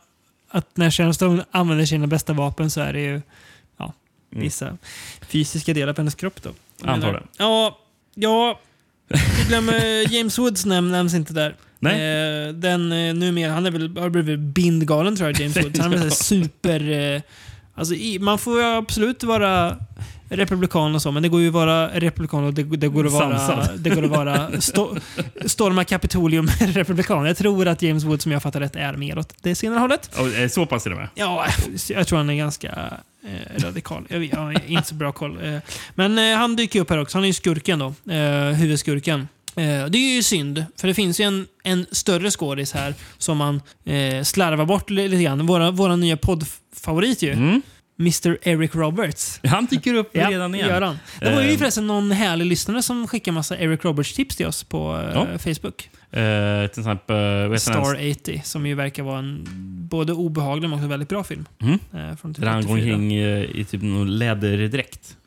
att 0.50 0.78
när 0.78 0.92
Sharon 0.92 1.14
Stone 1.14 1.46
använder 1.52 1.86
sina 1.86 2.08
bästa 2.08 2.34
vapen 2.34 2.70
så 2.70 2.82
är 2.82 2.94
det 2.94 3.02
ju 3.02 3.22
ja, 3.78 3.94
Mm. 4.32 4.44
vissa 4.44 4.78
fysiska 5.22 5.74
delar 5.74 5.94
på 5.94 6.02
hennes 6.02 6.16
kropp. 6.16 6.42
Då. 6.44 6.50
Det. 6.78 7.24
Ja, 7.38 7.78
ja, 8.16 8.60
Vi 9.08 9.44
glömmer 9.48 10.14
James 10.14 10.40
Woods 10.40 10.66
näm 10.66 10.92
nämns 10.92 11.14
inte 11.14 11.34
där. 11.34 11.56
Nej. 11.80 11.94
Eh, 11.94 12.54
den 12.54 12.92
eh, 12.92 13.14
numera, 13.14 13.52
han 13.52 13.66
är 13.66 13.72
väl, 13.72 13.98
har 13.98 14.10
blivit 14.10 14.40
bindgalen 14.40 15.16
tror 15.16 15.30
jag, 15.30 15.40
James 15.40 15.58
Woods. 15.58 15.80
Han 15.80 15.94
är 15.94 15.98
väl 15.98 16.12
super... 16.16 16.92
Eh, 16.92 17.22
alltså, 17.76 17.96
man 18.20 18.40
får 18.40 18.64
absolut 18.64 19.24
vara 19.24 19.78
republikan 20.30 20.96
och 20.96 21.02
så, 21.02 21.12
men 21.12 21.24
det 21.24 21.30
går 21.30 21.42
ju 21.42 21.48
att 21.48 21.54
vara 21.54 21.88
republikan 22.00 22.44
och 22.44 22.54
det, 22.54 22.64
det 22.64 22.88
går 22.88 23.06
att 23.06 23.12
vara, 23.12 23.68
det 23.78 23.90
går 23.90 24.04
att 24.04 24.10
vara 24.10 24.62
stå, 24.62 24.98
storma 25.46 25.84
Kapitolium 25.84 26.48
republikan. 26.60 27.26
Jag 27.26 27.38
tror 27.38 27.68
att 27.68 27.82
James 27.82 28.04
Woods, 28.04 28.24
som 28.24 28.32
jag 28.32 28.44
fattar 28.44 28.60
rätt, 28.60 28.76
är 28.76 28.94
mer 28.94 29.18
åt 29.18 29.34
det 29.42 29.56
senare 29.56 29.80
hållet. 29.80 30.10
Och, 30.20 30.28
eh, 30.28 30.50
så 30.50 30.66
pass 30.66 30.86
är 30.86 30.90
det 30.90 30.96
med. 30.96 31.08
Ja, 31.16 31.46
jag 31.90 32.08
tror 32.08 32.18
han 32.18 32.30
är 32.30 32.36
ganska 32.36 32.94
eh, 33.26 33.64
radikal. 33.64 34.06
Jag, 34.10 34.26
jag 34.26 34.38
har 34.38 34.72
inte 34.72 34.88
så 34.88 34.96
bra 34.96 35.12
koll. 35.12 35.46
Eh, 35.46 35.60
men 35.96 36.18
eh, 36.18 36.38
han 36.38 36.56
dyker 36.56 36.82
upp 36.82 36.90
här 36.90 37.02
också. 37.02 37.18
Han 37.18 37.24
är 37.24 37.28
ju 37.28 37.34
skurken 37.34 37.80
då. 37.80 38.12
Eh, 38.14 38.54
huvudskurken. 38.54 39.28
Eh, 39.56 39.86
det 39.86 39.98
är 39.98 40.16
ju 40.16 40.24
synd, 40.24 40.66
för 40.80 40.88
det 40.88 40.94
finns 40.94 41.20
ju 41.20 41.24
en, 41.24 41.48
en 41.64 41.86
större 41.92 42.32
skådis 42.32 42.72
här 42.74 42.94
som 43.18 43.38
man 43.38 43.62
eh, 43.86 44.24
slarvar 44.24 44.66
bort 44.66 44.90
li- 44.90 45.08
lite 45.08 45.24
grann. 45.24 45.46
Våra, 45.46 45.72
våra 45.72 45.96
nya 45.96 46.18
poddfavorit 46.18 47.22
ju. 47.22 47.62
Mr 48.00 48.38
Eric 48.42 48.76
Roberts. 48.76 49.40
Han 49.44 49.66
dyker 49.66 49.94
upp 49.94 50.10
Ja, 50.14 50.30
redan 50.30 50.56
igen. 50.56 50.68
gör 50.68 50.82
han. 50.82 51.00
Det 51.20 51.36
var 51.36 51.42
ju 51.42 51.50
Eh, 51.52 51.58
förresten 51.58 51.88
någon 51.88 52.12
härlig 52.12 52.46
lyssnare 52.46 52.82
som 52.82 53.08
skickade 53.08 53.36
massa 53.36 53.58
Eric 53.58 53.84
Roberts-tips 53.86 54.36
till 54.36 54.46
oss 54.46 54.64
på 54.64 55.02
eh, 55.08 55.12
Ja. 55.14 55.38
Facebook. 55.38 55.90
Eh, 56.12 56.68
till 56.68 56.80
exempel... 56.82 57.50
den? 57.50 57.60
Star 57.60 58.12
80, 58.12 58.42
som 58.46 58.66
ju 58.66 58.76
verkar 58.76 59.04
vara 59.04 59.20
en 59.20 59.46
både 59.90 60.14
obehaglig 60.14 60.70
men 60.70 60.80
också 60.80 60.88
väldigt 60.88 61.10
bra 61.10 61.24
film. 61.24 61.46
Mm. 61.62 61.80
Eh, 61.94 62.16
från 62.16 62.34
typ 62.34 62.44
Där 62.44 62.52
han 62.52 62.66
går 62.66 62.74
84. 62.78 62.96
omkring 62.96 63.18
i 63.62 63.66
typ 63.72 63.82
någon 63.82 64.18
läderdräkt. 64.18 65.18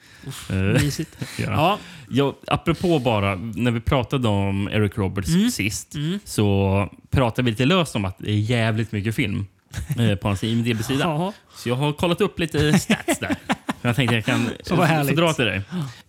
Eh, 0.50 0.56
mysigt. 0.56 1.16
han. 1.38 1.44
Ja. 1.54 1.78
Ja, 2.10 2.36
apropå 2.46 2.98
bara, 2.98 3.34
när 3.34 3.70
vi 3.70 3.80
pratade 3.80 4.28
om 4.28 4.68
Eric 4.68 4.98
Roberts 4.98 5.28
Mm. 5.28 5.50
sist 5.50 5.94
Mm. 5.94 6.18
så 6.24 6.88
pratade 7.10 7.44
vi 7.44 7.50
lite 7.50 7.64
löst 7.64 7.96
om 7.96 8.04
att 8.04 8.18
det 8.18 8.30
är 8.30 8.36
jävligt 8.38 8.92
mycket 8.92 9.14
film 9.14 9.46
eh, 9.98 10.14
på 10.16 10.28
hans 10.28 10.44
IMDB-sida. 10.44 11.00
Jaha. 11.04 11.32
Så 11.56 11.68
jag 11.68 11.76
har 11.76 11.92
kollat 11.92 12.20
upp 12.20 12.38
lite 12.38 12.78
stats 12.78 13.18
där. 13.20 13.36
Jag 13.82 13.96
tänkte 13.96 14.14
jag 14.14 14.24
kan 14.24 14.50
Så 14.62 14.76
vad 14.76 14.86
härligt. 14.86 15.16
dra 15.16 15.32
till 15.32 15.44
dig. 15.44 15.62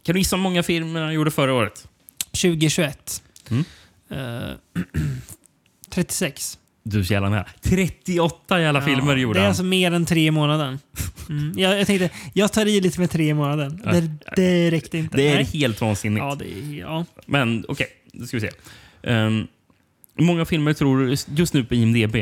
Kan 0.04 0.14
du 0.14 0.20
gissa 0.20 0.36
hur 0.36 0.44
många 0.44 0.64
filmer 0.64 1.02
han 1.02 1.14
gjorde 1.14 1.32
förra 1.32 1.54
året? 1.54 1.88
2021. 2.32 3.24
Mm. 3.50 3.64
Eh, 4.12 4.56
36. 5.90 6.58
Du 6.90 7.06
så 7.06 7.14
jävla 7.14 7.30
nära. 7.30 7.46
38 7.62 8.62
jävla 8.62 8.82
filmer 8.82 9.16
gjorde 9.16 9.40
Det 9.40 9.42
är 9.42 9.44
han. 9.44 9.50
alltså 9.50 9.64
mer 9.64 9.92
än 9.92 10.06
tre 10.06 10.26
i 10.28 10.32
månaden. 10.32 10.80
Mm. 11.30 11.54
Jag, 11.60 11.80
jag 11.80 11.88
tänkte, 11.88 12.10
jag 12.34 12.54
tar 12.54 12.66
i 12.66 12.82
lite 12.82 13.00
med 13.00 13.10
tre 13.12 13.30
i 13.30 13.34
månaden. 13.34 13.82
Ja. 13.86 13.92
Det, 13.92 14.10
det 14.36 14.72
räckte 14.72 14.98
inte. 14.98 15.18
Det 15.18 15.28
är 15.28 15.36
Nej. 15.36 15.44
helt 15.54 15.82
vansinnigt. 15.82 16.24
Ja, 16.24 16.36
det 16.36 16.76
ja. 16.76 17.06
Men 17.26 17.66
okej, 17.68 17.88
då 18.14 18.26
ska 18.28 18.38
vi 18.38 18.42
se. 18.42 18.52
Um, 19.12 19.48
många 20.20 20.46
filmer 20.46 20.74
tror 20.74 21.16
just 21.36 21.54
nu 21.54 21.64
på 21.66 21.76
IMDB 21.76 22.16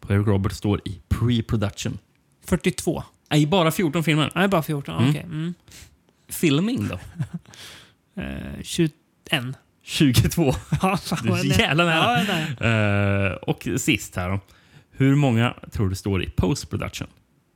på 0.00 0.12
Eric 0.12 0.26
Roberts 0.26 0.56
står 0.56 0.80
i 0.84 1.00
pre-production? 1.08 1.98
42. 2.46 3.02
Nej, 3.30 3.46
bara 3.46 3.70
14 3.70 4.04
filmer. 4.04 4.32
Nej, 4.34 4.48
bara 4.48 4.62
14. 4.62 4.98
Mm. 4.98 5.10
Okej. 5.10 5.22
Mm. 5.22 5.54
Filming 6.28 6.88
då? 6.88 6.98
Eh, 8.22 8.62
21. 8.62 8.92
22. 9.88 10.54
Ja, 10.82 10.98
Du 11.22 11.32
är 11.32 11.36
så 11.36 11.44
nära. 11.46 11.58
jävla 11.60 11.84
Ja, 11.84 12.24
nära. 12.58 13.26
Eh, 13.26 13.32
och 13.32 13.68
sist 13.76 14.16
här 14.16 14.28
då. 14.30 14.40
Hur 14.96 15.14
många 15.14 15.54
tror 15.72 15.88
du 15.88 15.94
står 15.94 16.22
i 16.22 16.30
post-production? 16.30 17.08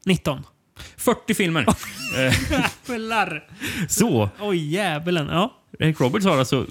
19. 0.07 0.43
40 0.97 1.35
filmer. 1.35 1.67
Eh, 2.19 2.35
Jävlar! 2.89 3.45
så, 3.89 4.31
Oj, 4.41 4.57
djävulen. 4.75 5.27
Ja. 5.27 5.57
Eric 5.79 6.01
Roberts 6.01 6.27
har 6.27 6.39
alltså 6.39 6.67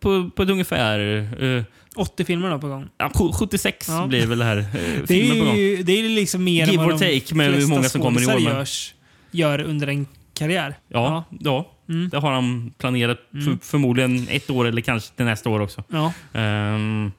på, 0.00 0.30
på 0.36 0.42
ett 0.42 0.50
ungefär... 0.50 0.98
eh, 1.44 1.62
80 1.96 2.24
filmer 2.24 2.50
då 2.50 2.58
på 2.58 2.68
gång. 2.68 2.88
ja, 2.98 3.10
sju- 3.14 3.32
76 3.32 3.88
Ja. 3.88 4.06
blir 4.06 4.26
väl 4.26 4.38
det 4.38 4.44
här 4.44 4.56
uh, 4.58 4.64
Det 5.06 5.14
är 5.30 5.54
ju 5.56 5.82
det 5.82 5.92
är 5.92 6.08
liksom 6.08 6.44
mer 6.44 6.66
Give 6.66 6.72
än 6.82 6.88
vad 6.88 6.94
or 6.94 6.98
de 6.98 7.20
take 7.20 7.34
med 7.34 7.46
hur 7.46 7.52
flesta 7.54 7.74
många 7.74 7.88
som 7.88 8.00
kommer 8.02 8.20
i 8.22 8.26
år, 8.26 8.30
skådisar 8.30 8.50
men- 8.50 8.58
Görs, 8.58 8.94
gör 9.30 9.60
under 9.62 9.86
en 9.86 10.06
karriär. 10.34 10.74
Ja, 10.88 11.24
ja. 11.40 11.68
Mm. 11.88 12.08
det 12.08 12.18
har 12.18 12.32
han 12.32 12.72
planerat 12.78 13.18
för, 13.30 13.38
Mm. 13.38 13.58
förmodligen 13.62 14.28
ett 14.30 14.50
år 14.50 14.64
eller 14.66 14.80
kanske 14.82 15.14
till 15.16 15.24
nästa 15.24 15.50
år 15.50 15.60
också. 15.60 15.84
Ja. 15.88 16.12
Ehm, 16.40 17.12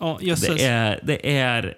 Ja, 0.00 0.18
det, 0.20 0.62
är, 0.64 1.00
det 1.02 1.38
är 1.38 1.74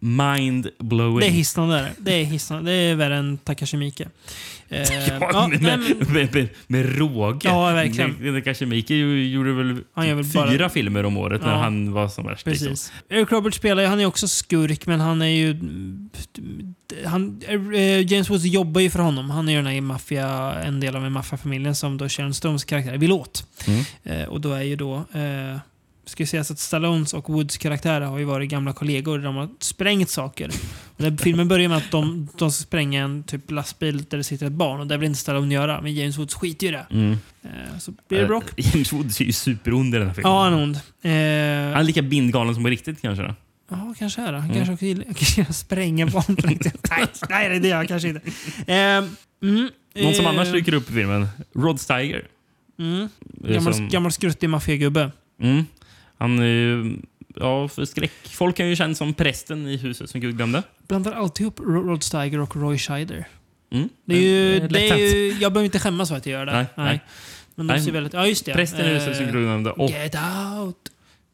mind-blowing. 0.00 1.20
Det 1.20 1.26
är 1.26 1.30
hisnande. 1.30 1.90
Det 1.98 2.12
är 2.20 2.24
hisnande. 2.24 2.70
Det 2.70 2.76
är 2.76 2.94
värre 2.94 3.16
än 3.16 3.38
Takashi 3.38 3.76
Miike. 3.76 4.08
Eh, 4.68 4.80
Ja, 5.20 5.28
ja, 5.32 5.48
med, 5.48 5.62
med, 5.62 6.34
med, 6.34 6.48
med 6.66 6.98
råge. 6.98 7.48
Ja, 7.48 7.64
verkligen. 7.72 8.42
Kanske 8.42 8.66
Miki 8.66 8.94
gjorde 9.32 9.52
väl, 9.52 9.76
Han 9.94 10.16
väl 10.16 10.24
fyra 10.24 10.58
bara- 10.58 10.68
filmer 10.68 11.04
om 11.04 11.16
året 11.16 11.42
när 11.42 11.52
Ja. 11.52 11.58
han 11.58 11.92
var 11.92 12.08
som 12.08 12.26
värst. 12.26 12.46
liksom. 12.46 12.68
Precis. 12.68 12.92
Eric 13.08 13.32
Roberts 13.32 13.56
spelar 13.56 13.84
han 13.86 14.00
är 14.00 14.06
också 14.06 14.28
skurk, 14.28 14.86
men 14.86 15.00
han 15.00 15.22
är 15.22 15.26
ju... 15.26 15.56
Han, 17.04 17.40
eh, 17.74 18.12
James 18.12 18.30
Woods 18.30 18.44
jobbar 18.44 18.80
ju 18.80 18.90
för 18.90 18.98
honom. 18.98 19.30
Han 19.30 19.48
är 19.48 19.52
ju 19.52 19.58
den 19.58 19.66
här 19.66 19.80
maffia, 19.80 20.54
en 20.64 20.80
del 20.80 20.96
av 20.96 21.06
en 21.06 21.12
maffiafamiljen 21.12 21.74
som 21.74 21.96
då 21.98 22.08
Sharon 22.08 22.34
Stones 22.34 22.64
karaktär 22.64 22.96
vill 22.98 23.12
åt. 23.12 23.46
Mm. 23.66 23.84
Eh, 24.04 24.28
och 24.28 24.40
då 24.40 24.52
är 24.52 24.62
ju 24.62 24.76
då... 24.76 24.94
Eh, 24.96 25.58
ska 26.08 26.26
sägas 26.26 26.50
att 26.50 26.58
Stallones 26.58 27.14
och 27.14 27.28
Woods 27.28 27.56
karaktärer 27.58 28.06
har 28.06 28.18
ju 28.18 28.24
varit 28.24 28.50
gamla 28.50 28.72
kollegor. 28.72 29.18
De 29.18 29.36
har 29.36 29.48
sprängt 29.60 30.10
saker. 30.10 30.50
Där 30.96 31.16
filmen 31.16 31.48
börjar 31.48 31.68
med 31.68 31.78
att 31.78 31.90
de, 31.90 32.28
de 32.38 32.50
ska 32.52 32.62
spränga 32.62 33.02
en 33.04 33.22
typ 33.22 33.50
lastbil 33.50 34.04
där 34.04 34.18
det 34.18 34.24
sitter 34.24 34.46
ett 34.46 34.52
barn. 34.52 34.80
Och 34.80 34.86
det 34.86 34.96
vill 34.96 35.06
inte 35.08 35.20
Stallone 35.20 35.54
göra. 35.54 35.80
Men 35.80 35.94
James 35.94 36.18
Woods 36.18 36.34
skiter 36.34 36.66
ju 36.66 36.72
i 36.72 36.76
det. 36.76 36.86
Mm. 36.90 37.12
Eh, 37.42 37.78
så 37.78 37.92
blir 38.08 38.18
det. 38.28 38.34
Eh, 38.34 38.40
James 38.74 38.92
Woods 38.92 39.20
är 39.20 39.24
ju 39.24 39.32
superond 39.32 39.94
i 39.94 39.98
den 39.98 40.06
här 40.06 40.14
filmen. 40.14 40.32
Ja, 40.32 40.42
han 40.44 40.52
är 40.52 40.62
ond. 40.62 40.76
Eh, 40.76 41.10
Han 41.74 41.80
är 41.80 41.82
lika 41.82 42.02
bindgalen 42.02 42.54
som 42.54 42.62
på 42.64 42.68
riktigt 42.70 43.02
kanske. 43.02 43.24
Då. 43.24 43.34
Ja, 43.70 43.94
kanske 43.98 44.22
är 44.22 44.32
det. 44.32 44.38
Han 44.38 44.50
Mm. 44.50 44.56
kanske 44.56 44.72
också 44.72 44.84
gillar 44.84 45.04
att 45.48 45.56
spränga 45.56 46.06
barn 46.06 46.36
på 46.36 46.46
riktigt. 46.46 46.90
nej, 47.30 47.48
nej, 47.48 47.60
det 47.60 47.68
gör 47.68 47.76
han 47.76 47.86
kanske 47.86 48.08
inte. 48.08 48.20
Eh, 48.66 48.76
mm, 49.42 49.70
Någon 49.94 50.14
som 50.14 50.24
eh, 50.24 50.30
annars 50.30 50.52
dyker 50.52 50.74
upp 50.74 50.90
i 50.90 50.92
filmen, 50.92 51.28
Rod 51.54 51.80
Steiger. 51.80 52.24
Mm. 52.78 53.08
Gammal, 53.48 53.74
som- 53.74 53.88
gammal 53.88 54.12
skruttig 54.12 54.50
maffiagubbe. 54.50 55.10
Mm. 55.42 55.64
Han 56.18 56.38
är 56.38 56.44
ju... 56.44 56.96
Ja, 57.40 57.68
för 57.68 57.84
skräckfolk 57.84 58.60
är 58.60 58.64
ju 58.64 58.76
känd 58.76 58.96
som 58.96 59.14
prästen 59.14 59.66
i 59.66 59.76
huset 59.76 60.10
som 60.10 60.20
Gud 60.20 60.36
glömde. 60.36 60.62
Blandar 60.88 61.12
alltid 61.12 61.40
ihop 61.44 61.60
Ro- 61.60 61.82
Rod 61.90 62.02
Steiger 62.02 62.40
och 62.40 62.56
Roy 62.56 62.78
Scheider. 62.78 63.28
Mm. 63.70 63.88
Det 64.04 64.14
är 64.16 64.20
ju, 64.20 64.56
Eh, 64.56 64.68
det 64.68 64.88
är 64.88 64.96
ju, 64.96 65.32
jag 65.40 65.52
behöver 65.52 65.64
inte 65.64 65.78
skämmas 65.78 66.08
för 66.08 66.16
att 66.16 66.26
jag 66.26 66.32
gör 66.38 66.46
det. 66.46 66.52
Nej, 66.52 66.66
nej. 66.76 67.00
Men 67.54 67.66
de 67.66 67.80
ser 67.80 67.92
väldigt... 67.92 68.12
Ja, 68.12 68.26
just 68.26 68.44
det. 68.44 68.52
Prästen 68.52 68.86
i 68.86 68.88
huset 68.94 69.16
som 69.16 69.26
Eh, 69.26 69.32
Gud 69.32 69.42
glömde. 69.42 69.70
Och, 69.70 69.90
Get 69.90 70.14
out! 70.58 70.76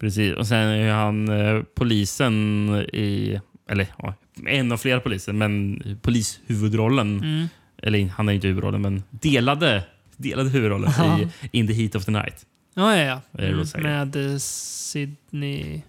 precis. 0.00 0.34
Och 0.34 0.46
sen 0.46 0.58
är 0.68 0.92
han 0.92 1.28
eh, 1.28 1.62
polisen 1.74 2.68
i... 2.92 3.40
Eller 3.70 3.86
ja, 3.98 4.14
en 4.46 4.72
av 4.72 4.76
flera 4.76 5.00
poliser, 5.00 5.32
men 5.32 5.82
polishuvudrollen. 6.02 7.18
Mm. 7.22 7.46
Eller 7.82 8.06
han 8.08 8.28
är 8.28 8.32
inte 8.32 8.46
huvudrollen, 8.46 8.82
men 8.82 9.02
delade, 9.10 9.84
delade 10.16 10.48
huvudrollen 10.50 10.90
i 11.20 11.58
In 11.58 11.66
the 11.66 11.72
heat 11.72 11.94
of 11.94 12.04
the 12.04 12.10
night. 12.10 12.46
Ja, 12.74 12.96
ja, 12.96 13.04
ja. 13.04 13.42
Är 13.42 13.52
Mm, 13.52 13.66
med 13.82 14.16
eh, 14.16 14.38
Sydney... 14.38 15.80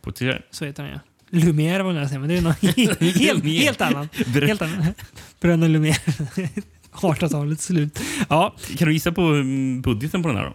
Så 0.51 0.65
heter 0.65 0.83
han 0.83 0.91
ja. 0.91 0.99
Lumière 1.29 1.83
var 1.83 1.93
jag 1.93 2.07
säga, 2.07 2.19
men 2.19 2.29
det 2.29 2.37
är 2.37 2.41
något 2.41 2.57
helt, 3.17 3.43
helt, 3.43 3.81
annan. 3.81 4.09
Helt 4.33 4.61
annan. 4.61 4.93
Bröderna 5.39 5.67
Lumière. 5.67 6.61
1800-talets 6.91 7.65
slut. 7.65 7.99
Ja. 8.29 8.55
Kan 8.77 8.87
du 8.87 8.93
gissa 8.93 9.11
på 9.11 9.21
mm, 9.21 9.81
budgeten 9.81 10.23
på 10.23 10.29
den 10.29 10.37
här 10.37 10.45
då? 10.45 10.53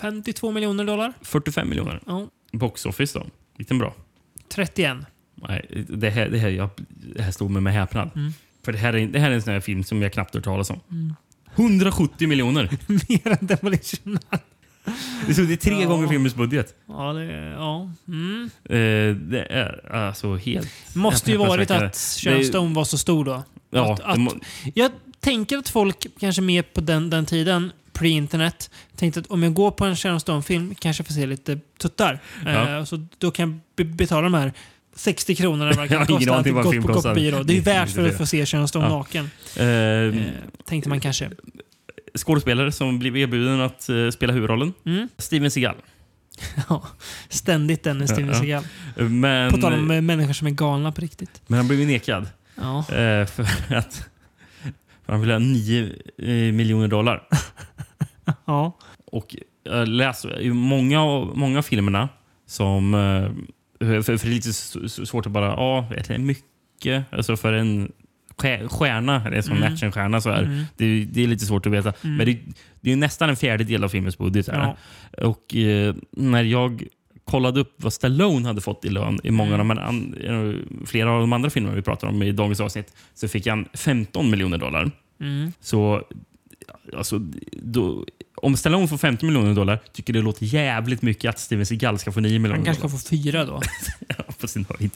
52 0.00 0.50
miljoner 0.50 0.84
dollar. 0.84 1.12
45 1.22 1.68
miljoner. 1.68 2.00
Ja. 2.06 2.28
Box 2.52 2.86
office 2.86 3.18
då? 3.18 3.26
Gick 3.58 3.68
den 3.68 3.78
bra? 3.78 3.94
31. 4.48 4.96
Nej, 5.34 5.84
det 5.88 6.10
här, 6.10 6.28
det 6.28 6.38
här, 6.38 6.48
jag, 6.48 6.70
det 6.88 7.22
här 7.22 7.30
stod 7.30 7.50
med 7.50 7.62
mig 7.62 7.72
häpnad. 7.72 8.10
Mm. 8.14 8.32
För 8.62 8.72
det 8.72 8.78
här, 8.78 8.96
är, 8.96 9.06
det 9.06 9.18
här 9.18 9.30
är 9.30 9.34
en 9.34 9.42
sån 9.42 9.52
här 9.52 9.60
film 9.60 9.84
som 9.84 10.02
jag 10.02 10.12
knappt 10.12 10.34
hört 10.34 10.44
talas 10.44 10.70
om. 10.70 10.80
Mm. 10.90 11.14
170 11.58 12.28
miljoner! 12.28 12.70
Mer 12.86 13.26
än 13.40 13.46
Demolition 13.46 14.12
Man. 14.30 14.40
Det 15.26 15.52
är 15.52 15.56
tre 15.56 15.80
Ja. 15.82 15.88
gånger 15.88 16.08
filmens 16.08 16.34
budget. 16.34 16.74
Ja, 16.88 17.12
det 17.12 17.22
är... 17.22 17.50
Ja. 17.52 17.90
Mm. 18.08 18.50
Eh, 18.64 19.16
det 19.28 19.42
är 19.50 19.94
alltså 19.94 20.36
helt... 20.36 20.68
Måste 20.94 21.30
ju 21.30 21.36
varit 21.36 21.70
att 21.70 21.96
Sharon 21.96 22.44
Stone 22.44 22.74
var 22.74 22.84
så 22.84 22.98
stor 22.98 23.24
då. 23.24 23.42
Ja, 23.70 23.92
att, 23.94 24.00
att, 24.00 24.18
jag 24.74 24.90
tänker 25.20 25.58
att 25.58 25.68
folk, 25.68 26.06
kanske 26.20 26.42
mer 26.42 26.62
på 26.62 26.80
den, 26.80 27.10
den 27.10 27.26
tiden, 27.26 27.72
pre-internet, 27.92 28.70
tänkte 28.96 29.20
att 29.20 29.26
om 29.26 29.42
jag 29.42 29.54
går 29.54 29.70
på 29.70 29.84
en 29.84 29.96
Sharon 29.96 30.20
Stone-film 30.20 30.74
kanske 30.74 31.00
jag 31.00 31.06
får 31.06 31.14
se 31.14 31.26
lite 31.26 31.58
tuttar. 31.78 32.18
Ja. 32.44 32.78
Eh, 32.78 32.84
så 32.84 33.06
då 33.18 33.30
kan 33.30 33.50
jag 33.50 33.60
be- 33.86 33.94
betala 33.94 34.22
de 34.22 34.34
här 34.34 34.52
60 34.98 35.34
kronorna 35.34 35.72
vad 35.76 35.84
det 35.84 35.88
kan 35.88 36.06
kosta 36.06 36.36
att 36.36 36.46
gå 36.46 36.82
på 36.82 36.88
kostar. 36.92 37.14
Det 37.44 37.56
är 37.56 37.60
värt 37.60 37.90
för 37.90 38.08
att 38.08 38.16
få 38.16 38.26
se 38.26 38.46
Sharon 38.46 38.68
Stone 38.68 38.84
Ja. 38.86 38.90
naken. 38.98 39.30
Eh, 39.56 39.66
Eh, 39.66 40.14
tänkte 40.64 40.88
man 40.88 41.00
kanske. 41.00 41.30
skådespelare 42.18 42.72
som 42.72 42.98
blev 42.98 43.16
erbjuden 43.16 43.60
att 43.60 43.88
eh, 43.88 44.10
spela 44.10 44.32
huvudrollen. 44.32 44.72
Mm. 44.86 45.08
Steven 45.18 45.50
Seagal. 45.50 45.76
Ja, 46.68 46.82
ständigt 47.28 47.82
den 47.82 48.08
Steven 48.08 48.26
Ja, 48.26 48.32
ja. 48.34 48.40
Seagal. 48.40 49.10
Men, 49.10 49.50
På 49.50 49.56
tal 49.58 49.72
om 49.72 49.90
eh, 49.90 50.00
människor 50.00 50.32
som 50.32 50.46
är 50.46 50.50
galna 50.50 50.92
på 50.92 51.00
riktigt. 51.00 51.42
men 51.46 51.56
han 51.56 51.68
blev 51.68 51.80
ju 51.80 51.86
nekad. 51.86 52.26
Ja. 52.54 52.78
Eh, 52.78 53.26
för 53.26 53.42
att 53.74 54.08
för 55.06 55.12
han 55.12 55.20
ville 55.20 55.32
ha 55.34 55.38
9 55.38 55.92
eh, 56.18 56.26
miljoner 56.52 56.88
dollar. 56.88 57.22
Ja. 58.44 58.76
och 59.12 59.36
i 60.40 60.50
många, 60.50 61.02
av- 61.02 61.36
många 61.36 61.58
av 61.58 61.62
filmerna 61.62 62.08
som... 62.46 62.94
eh, 63.80 64.02
För, 64.02 64.02
för 64.02 64.26
det 64.26 64.32
är 64.32 64.34
lite 64.34 64.52
svårt 65.06 65.26
att 65.26 65.32
bara... 65.32 65.46
Ja, 65.46 65.86
det 65.90 66.10
är 66.10 66.18
mycket. 66.18 67.04
Alltså 67.12 67.36
för 67.36 67.52
en 67.52 67.92
stjär- 68.36 68.68
stjärna, 68.68 69.30
det 69.30 69.36
är 69.36 69.42
som 69.42 69.56
Mm. 69.56 69.72
actionstjärna 69.72 70.20
så 70.20 70.30
här. 70.30 70.42
Mm. 70.42 70.64
Det, 70.76 70.84
är- 70.84 71.06
det 71.12 71.22
är 71.22 71.26
lite 71.26 71.46
svårt 71.46 71.66
att 71.66 71.72
veta. 71.72 71.92
Mm. 72.04 72.16
Men 72.16 72.26
det, 72.26 72.38
det 72.80 72.92
är 72.92 72.96
nästan 72.96 73.28
en 73.30 73.36
fjärdedel 73.36 73.84
av 73.84 73.88
filmens 73.88 74.18
budget. 74.18 74.48
Här. 74.48 74.76
Och 75.18 75.54
eh, 75.56 75.94
när 76.10 76.42
jag 76.44 76.84
kollade 77.24 77.60
upp 77.60 77.74
vad 77.76 77.92
Stallone 77.92 78.46
hade 78.46 78.60
fått 78.60 78.84
i 78.84 78.88
lön 78.90 79.20
i 79.24 79.30
många 79.30 79.52
av 79.52 79.58
de, 79.58 79.70
an, 79.70 80.14
flera 80.86 81.10
av 81.12 81.20
de 81.20 81.32
andra 81.32 81.50
filmerna 81.50 81.74
vi 81.76 81.82
pratar 81.82 82.08
om 82.08 82.22
i 82.22 82.32
dagens 82.32 82.60
avsnitt 82.60 82.92
så 83.14 83.28
fick 83.28 83.46
han 83.46 83.68
15 83.74 84.30
miljoner 84.30 84.58
dollar. 84.58 84.90
Mm. 85.20 85.52
Så 85.60 86.02
alltså, 86.96 87.18
då, 87.52 88.04
om 88.36 88.56
Stallone 88.56 88.88
får 88.88 88.98
50 88.98 89.26
miljoner 89.26 89.54
dollar 89.54 89.78
tycker 89.92 90.12
det 90.12 90.20
låter 90.20 90.44
jävligt 90.46 91.02
mycket 91.02 91.28
att 91.28 91.38
Steven 91.38 91.66
Seagal 91.66 91.98
ska 91.98 92.12
få 92.12 92.20
9 92.20 92.38
miljoner 92.38 92.56
Han 92.56 92.64
kanske 92.64 92.82
dollar. 92.82 92.98
ska 92.98 93.08
få 93.08 93.16
fyra 93.16 93.44
då. 93.44 93.62
ja, 94.18 94.24
på 94.40 94.48
sin 94.48 94.66
höjd. 94.78 94.90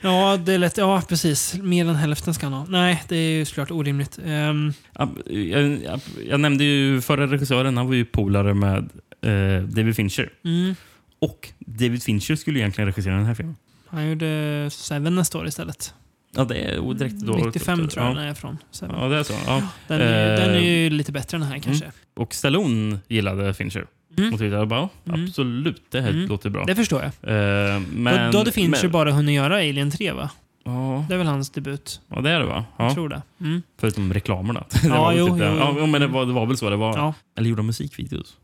Ja, 0.00 0.36
det 0.36 0.52
är 0.52 0.58
lätt. 0.58 0.76
Ja, 0.76 1.02
precis. 1.08 1.54
Mer 1.54 1.88
än 1.88 1.94
hälften 1.96 2.34
ska 2.34 2.46
han 2.46 2.52
ha. 2.52 2.66
Nej, 2.68 3.02
det 3.08 3.16
är 3.16 3.30
ju 3.38 3.44
såklart 3.44 3.70
orimligt. 3.70 4.18
Ja, 4.26 5.08
Jag, 5.26 5.82
jag, 5.84 6.00
jag 6.28 6.40
nämnde 6.40 6.64
ju 6.64 7.00
förra 7.00 7.26
regissören, 7.26 7.76
han 7.76 7.86
var 7.86 7.94
ju 7.94 8.04
polare 8.04 8.54
med 8.54 8.90
eh, 9.22 9.62
David 9.68 9.96
Fincher. 9.96 10.30
Mm. 10.44 10.74
Och 11.18 11.48
David 11.58 12.02
Fincher 12.02 12.36
skulle 12.36 12.58
egentligen 12.58 12.86
regissera 12.88 13.14
den 13.14 13.26
här 13.26 13.34
filmen. 13.34 13.56
han 13.88 14.08
gjorde 14.08 14.68
Seven 14.72 15.14
nästa 15.14 15.38
år 15.38 15.46
istället. 15.48 15.94
Ja, 16.36 16.44
det 16.44 16.54
är 16.56 16.94
direkt 16.94 17.14
då. 17.20 17.32
95 17.36 17.88
tror 17.88 18.04
jag 18.04 18.12
ja. 18.14 18.18
den 18.20 18.28
är 18.28 18.34
från. 18.34 18.58
Seven. 18.70 18.96
Ja, 19.00 19.08
det 19.08 19.16
är 19.16 19.22
så. 19.22 19.32
Ja. 19.46 19.62
Den, 19.88 20.00
är, 20.00 20.32
Eh, 20.32 20.40
den 20.46 20.54
är 20.54 20.60
ju 20.60 20.90
lite 20.90 21.12
bättre 21.12 21.36
än 21.36 21.40
den 21.40 21.50
här 21.50 21.58
kanske. 21.58 21.84
Mm. 21.84 21.94
Och 22.16 22.34
Stallone 22.34 22.98
gillade 23.08 23.54
Fincher. 23.54 23.86
Mm. 24.18 24.34
Och 24.34 24.40
tyckte 24.40 24.66
bara, 24.66 24.80
ja, 24.80 24.88
Mm. 25.12 25.24
absolut, 25.24 25.82
det 25.90 26.00
här 26.00 26.10
Mm. 26.10 26.26
låter 26.28 26.50
bra. 26.50 26.64
Det 26.64 26.74
förstår 26.74 27.02
jag. 27.02 27.32
Eh, 27.74 27.80
men, 27.80 28.24
då, 28.26 28.32
då 28.32 28.38
hade 28.38 28.52
Fincher 28.52 28.82
men, 28.82 28.90
bara 28.92 29.12
hunnit 29.12 29.34
göra 29.34 29.54
Alien 29.56 29.90
3 29.90 30.12
va? 30.12 30.30
Ja. 30.64 31.04
Det 31.08 31.14
är 31.14 31.18
väl 31.18 31.26
hans 31.26 31.50
debut? 31.50 32.00
Ja, 32.08 32.20
det 32.20 32.30
är 32.30 32.40
det 32.40 32.46
va? 32.46 32.64
Ja. 32.76 32.84
Jag 32.84 32.94
tror 32.94 33.08
det. 33.08 33.22
Mm. 33.40 33.62
Förutom 33.80 34.14
reklamerna. 34.14 34.64
det 34.82 34.88
Ja, 34.88 35.12
jo, 35.14 35.26
typ 35.26 35.36
jo, 35.38 35.44
Ja, 35.44 35.68
jo. 35.72 35.76
jo, 35.80 35.86
men 35.86 36.00
det 36.00 36.06
var, 36.06 36.26
det 36.26 36.32
var 36.32 36.46
väl 36.46 36.56
så 36.56 36.70
det 36.70 36.76
var. 36.76 36.96
Ja. 36.96 37.14
Eller 37.36 37.48
gjorde 37.48 37.58
han 37.60 37.66
musikvideos? 37.66 38.36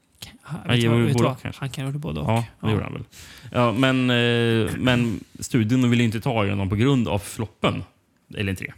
Han, 0.66 0.80
Ja, 0.80 0.90
vad, 0.90 1.12
både 1.12 1.36
han 1.56 1.70
kan 1.70 1.84
göra 1.84 1.98
både 1.98 2.20
och. 2.20 2.30
Ja, 2.30 2.44
det 2.60 2.70
gjorde 2.70 2.84
han 2.84 2.92
väl. 2.92 3.02
Ja, 3.52 3.72
men, 3.72 4.10
eh, 4.10 4.70
men 4.78 5.20
studion 5.38 5.90
ville 5.90 6.02
inte 6.04 6.20
ta 6.20 6.46
honom 6.46 6.68
på 6.68 6.76
grund 6.76 7.08
av 7.08 7.18
floppen. 7.18 7.82
Alien 8.38 8.56
3. 8.56 8.72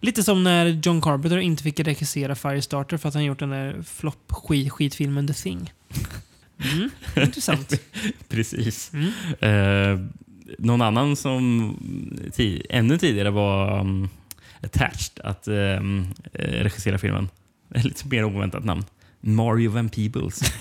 Lite 0.00 0.22
som 0.22 0.44
när 0.44 0.66
John 0.66 1.00
Carpenter 1.00 1.38
inte 1.38 1.62
fick 1.62 1.80
regissera 1.80 2.34
Firestarter 2.34 2.96
för 2.96 3.08
att 3.08 3.14
han 3.14 3.24
gjort 3.24 3.38
den 3.38 3.50
där 3.50 3.82
flopp-skitfilmen 3.82 5.26
The 5.26 5.34
Thing. 5.34 5.72
Mm. 6.74 6.90
Intressant. 7.16 7.80
Precis. 8.28 8.92
Mm. 8.92 9.10
Eh, 9.40 10.06
någon 10.58 10.82
annan 10.82 11.16
som 11.16 11.74
ti- 12.36 12.62
ännu 12.70 12.98
tidigare 12.98 13.30
var 13.30 13.80
um, 13.80 14.08
attached 14.62 15.20
att 15.24 15.48
um, 15.48 16.06
eh, 16.32 16.42
regissera 16.44 16.98
filmen. 16.98 17.28
Ett 17.74 17.84
lite 17.90 18.08
mer 18.08 18.24
oväntat 18.24 18.64
namn. 18.64 18.84
Mario 19.20 19.70
Van 19.70 19.88
Peebles. 19.88 20.40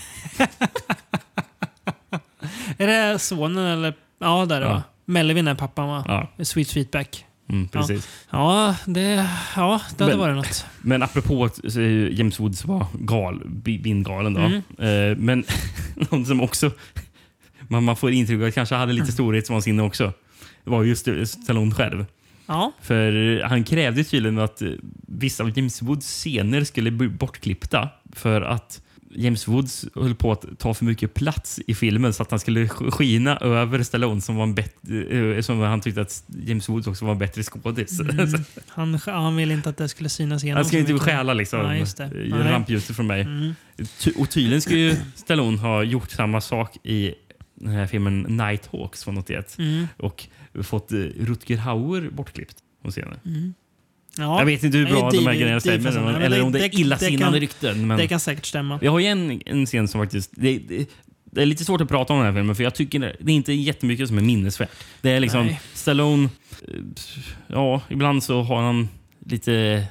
Är 2.78 2.88
det 2.88 3.20
sonen 3.20 3.66
eller? 3.66 3.94
Ja, 4.20 4.46
där 4.46 4.56
är 4.56 4.60
det 4.62 4.66
Ja. 4.68 4.84
Melvin 5.06 5.48
är 5.48 5.56
pappan 5.56 5.88
va? 5.88 6.04
Ja. 6.38 6.44
Sweet 6.46 6.68
Sweetback. 6.68 7.26
Mm, 7.50 7.68
precis. 7.68 8.10
Ja, 8.32 8.68
ja, 8.68 8.76
det, 8.86 9.02
ja, 9.56 9.82
det 9.98 10.04
hade 10.04 10.16
Men- 10.18 10.20
varit 10.20 10.36
något. 10.36 10.66
Men 10.82 11.04
apropå 11.04 11.46
att 11.46 11.76
eh, 11.76 11.82
James 12.14 12.40
Woods 12.40 12.66
var 12.66 12.86
gal, 12.94 13.42
bi- 13.46 13.80
bindgalen 13.80 14.34
då. 14.34 14.42
Mm. 14.42 14.62
Eh, 15.12 15.18
men 15.18 15.44
någon 16.12 16.26
som 16.26 16.42
också 16.42 16.72
man, 17.68 17.84
man 17.84 17.96
får 17.96 18.12
intryck 18.12 18.42
av 18.42 18.48
att 18.48 18.54
kanske 18.54 18.76
hade 18.76 18.94
lite 18.94 19.12
storhetsvansinne 19.12 19.84
också. 19.84 20.14
var 20.64 20.84
just 20.84 21.08
Stallone 21.44 21.72
själv. 21.76 22.06
Ja. 22.50 22.72
För 22.82 23.42
han 23.44 23.64
krävde 23.64 24.04
tydligen 24.04 24.40
att 24.40 24.62
eh, 24.62 24.70
vissa 25.08 25.44
av 25.44 25.58
James 25.58 25.82
Woods 25.82 26.08
scener 26.08 26.64
skulle 26.64 26.92
bli 26.92 27.08
bortklippta 27.08 27.90
för 28.14 28.42
att 28.42 28.82
James 29.16 29.48
Woods 29.48 29.86
höll 29.96 30.16
på 30.16 30.32
att 30.32 30.46
ta 30.60 30.74
för 30.74 30.86
mycket 30.86 31.14
plats 31.14 31.60
i 31.68 31.76
filmen 31.76 32.14
så 32.14 32.24
att 32.24 32.32
han 32.32 32.40
skulle 32.40 32.66
sk- 32.66 32.92
skina 32.92 33.38
över 33.38 33.84
Stallone 33.84 34.22
som, 34.22 34.36
var 34.36 34.44
en 34.44 35.36
eh, 35.36 35.42
som 35.42 35.60
han 35.60 35.82
tyckte 35.82 36.02
att 36.02 36.24
James 36.46 36.70
Woods 36.70 36.88
också 36.88 37.06
var 37.06 37.12
en 37.12 37.18
bättre 37.18 37.44
skådis. 37.44 38.00
Mm. 38.00 38.28
Han, 38.68 39.00
han 39.06 39.36
ville 39.36 39.54
inte 39.54 39.70
att 39.70 39.78
det 39.78 39.90
skulle 39.90 40.10
synas 40.10 40.44
igenom. 40.44 40.58
Han 40.58 40.66
så 40.66 40.78
inte 40.78 40.94
mycket. 40.94 41.08
stjäla 41.08 41.34
liksom, 41.34 41.60
rampljuset 42.44 42.96
från 42.96 43.08
mig. 43.08 43.22
Mm. 43.22 43.54
Och 44.18 44.30
tydligen 44.30 44.62
ju 44.78 44.96
Stallone 45.16 45.58
ha 45.58 45.84
gjort 45.84 46.12
samma 46.12 46.42
sak 46.42 46.78
i 46.84 47.14
den 47.60 47.74
här 47.74 47.88
filmen 47.88 48.22
Nighthawks 48.22 49.04
från 49.04 49.18
81 49.18 49.56
Mm. 49.60 49.88
och 49.98 50.28
fått 50.64 50.92
eh, 50.92 50.98
Rutger 50.98 51.58
Hauer 51.58 52.10
bortklippt 52.10 52.58
på 52.84 52.92
scenen. 52.92 53.20
Mm. 53.26 53.54
Ja. 54.18 54.40
Jag 54.40 54.46
vet 54.46 54.64
inte 54.64 54.78
hur 54.78 54.86
bra 54.86 55.10
de 55.12 55.28
här 55.28 55.34
grejerna 55.36 55.60
stämmer, 55.60 55.90
eller, 55.90 56.20
Men 56.20 56.32
det- 56.32 56.42
om 56.42 56.52
det 56.52 56.66
är 56.66 56.80
illasinnade 56.80 57.40
rykten. 57.40 57.88
Men 57.88 57.98
Det 57.98 58.08
kan 58.08 58.20
säkert 58.20 58.46
stämma. 58.46 58.78
vi 58.82 58.88
har 58.88 59.00
ju 59.00 59.06
en, 59.06 59.42
en 59.46 59.66
scen 59.66 59.88
som 59.88 60.02
faktiskt... 60.02 60.32
Det, 60.36 60.58
det, 60.58 60.90
det 61.32 61.42
är 61.42 61.46
lite 61.46 61.66
svårt 61.66 61.82
att 61.82 61.90
prata 61.90 62.14
om 62.14 62.20
den 62.20 62.26
här 62.28 62.34
filmen 62.34 62.56
för 62.56 62.64
jag 62.64 62.76
tycker 62.76 63.00
det, 63.00 63.16
det 63.20 63.32
är 63.32 63.36
inte 63.36 63.54
jättemycket 63.54 64.08
som 64.08 64.18
är 64.18 64.22
minnesvärt. 64.22 64.70
Det 65.02 65.12
är 65.12 65.20
liksom 65.20 65.46
Nej. 65.46 65.62
Stallone... 65.74 66.30
eh, 66.68 66.74
Ja, 67.48 67.82
ibland 67.90 68.24
så 68.24 68.42
har 68.42 68.62
han 68.62 68.90
lite 69.30 69.84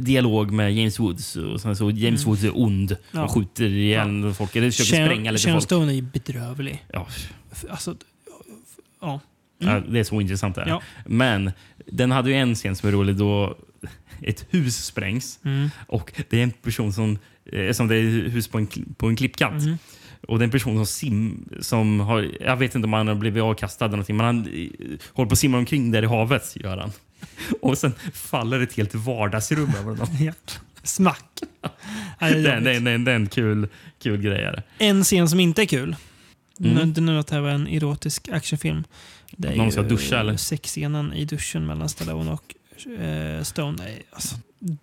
dialog 0.00 0.50
med 0.50 0.74
James 0.74 1.00
Woods 1.00 1.36
och 1.36 1.60
sen 1.60 1.76
så 1.76 1.90
James 1.90 2.20
Mm. 2.24 2.30
Woods 2.30 2.44
är 2.44 2.58
ond 2.58 2.96
Ja. 3.12 3.24
och 3.24 3.30
skjuter 3.30 3.64
ihjäl 3.64 4.34
folk 4.34 4.56
eller 4.56 4.70
försöker 4.70 4.92
Sharon- 5.02 5.06
spränga 5.06 5.30
lite 5.30 5.44
Sharon 5.44 5.54
folk. 5.54 5.64
Stone 5.64 5.92
är 5.92 5.96
ju 5.96 6.02
bedrövlig. 6.02 6.84
Ja. 6.92 7.06
Alltså, 7.70 7.96
ja. 9.00 9.20
Ja, 9.58 9.80
det 9.88 9.98
är 10.00 10.04
så 10.04 10.20
intressant 10.20 10.54
det. 10.54 10.64
Ja. 10.68 10.82
Men 11.06 11.50
den 11.86 12.10
hade 12.10 12.30
ju 12.30 12.36
en 12.36 12.54
scen 12.54 12.76
som 12.76 12.88
är 12.88 12.92
rolig 12.92 13.16
då 13.16 13.56
ett 14.22 14.46
hus 14.50 14.84
sprängs 14.84 15.38
Mm. 15.44 15.70
och 15.86 16.12
det 16.30 16.38
är 16.38 16.42
en 16.42 16.50
person 16.50 16.92
som, 16.92 17.18
eh, 17.52 17.72
som 17.72 17.88
det 17.88 17.96
är 17.96 18.02
hus 18.28 18.48
på 18.48 18.58
en, 18.58 18.66
på 18.96 19.06
en 19.06 19.16
klippkant. 19.16 19.62
Mm. 19.62 19.78
Och 20.28 20.38
det 20.38 20.42
är 20.42 20.44
en 20.44 20.50
person 20.50 20.76
som 20.76 20.86
sim, 20.86 21.48
som 21.60 22.00
har, 22.00 22.28
jag 22.40 22.56
vet 22.56 22.74
inte 22.74 22.86
om 22.86 22.92
han 22.92 23.08
har 23.08 23.14
blivit 23.14 23.42
avkastad 23.42 23.84
eller 23.84 23.96
någonting, 23.96 24.16
men 24.16 24.26
han 24.26 24.38
eh, 24.40 24.68
håller 25.12 25.28
på 25.28 25.32
att 25.32 25.38
simma 25.38 25.58
omkring 25.58 25.90
där 25.90 26.02
i 26.02 26.06
havet, 26.06 26.56
gör 26.56 26.76
han. 26.76 26.90
Och 27.62 27.78
sen 27.78 27.92
faller 28.12 28.60
ett 28.60 28.72
helt 28.72 28.94
vardagsrum 28.94 29.68
över 29.68 29.90
honom. 29.90 30.08
Ja. 30.20 30.32
Smack. 30.82 31.24
Ja, 31.62 31.70
det 32.18 32.26
är 32.28 32.60
Det 32.60 32.72
är, 32.90 33.08
en 33.08 33.28
kul, 33.28 33.68
kul 34.02 34.22
grej. 34.22 34.42
Är 34.42 34.52
det. 34.52 34.62
En 34.78 35.04
scen 35.04 35.28
som 35.28 35.40
inte 35.40 35.62
är 35.62 35.66
kul. 35.66 35.96
Mm. 36.60 36.78
Är 36.78 37.00
nu 37.00 37.18
att 37.18 37.26
det 37.26 37.40
var 37.40 37.50
en 37.50 37.68
erotisk 37.68 38.28
actionfilm. 38.28 38.84
Det 39.36 39.48
är 39.48 39.56
Någon 39.56 39.72
ska 39.72 39.82
duscha, 39.82 40.20
eller? 40.20 40.36
Sexscenen 40.36 41.12
i 41.12 41.24
duschen 41.24 41.66
mellan 41.66 41.88
Stallone 41.88 42.30
och 42.30 42.54
eh, 43.02 43.42
Stone. 43.42 43.76
Nej, 43.82 44.02
alltså, 44.10 44.36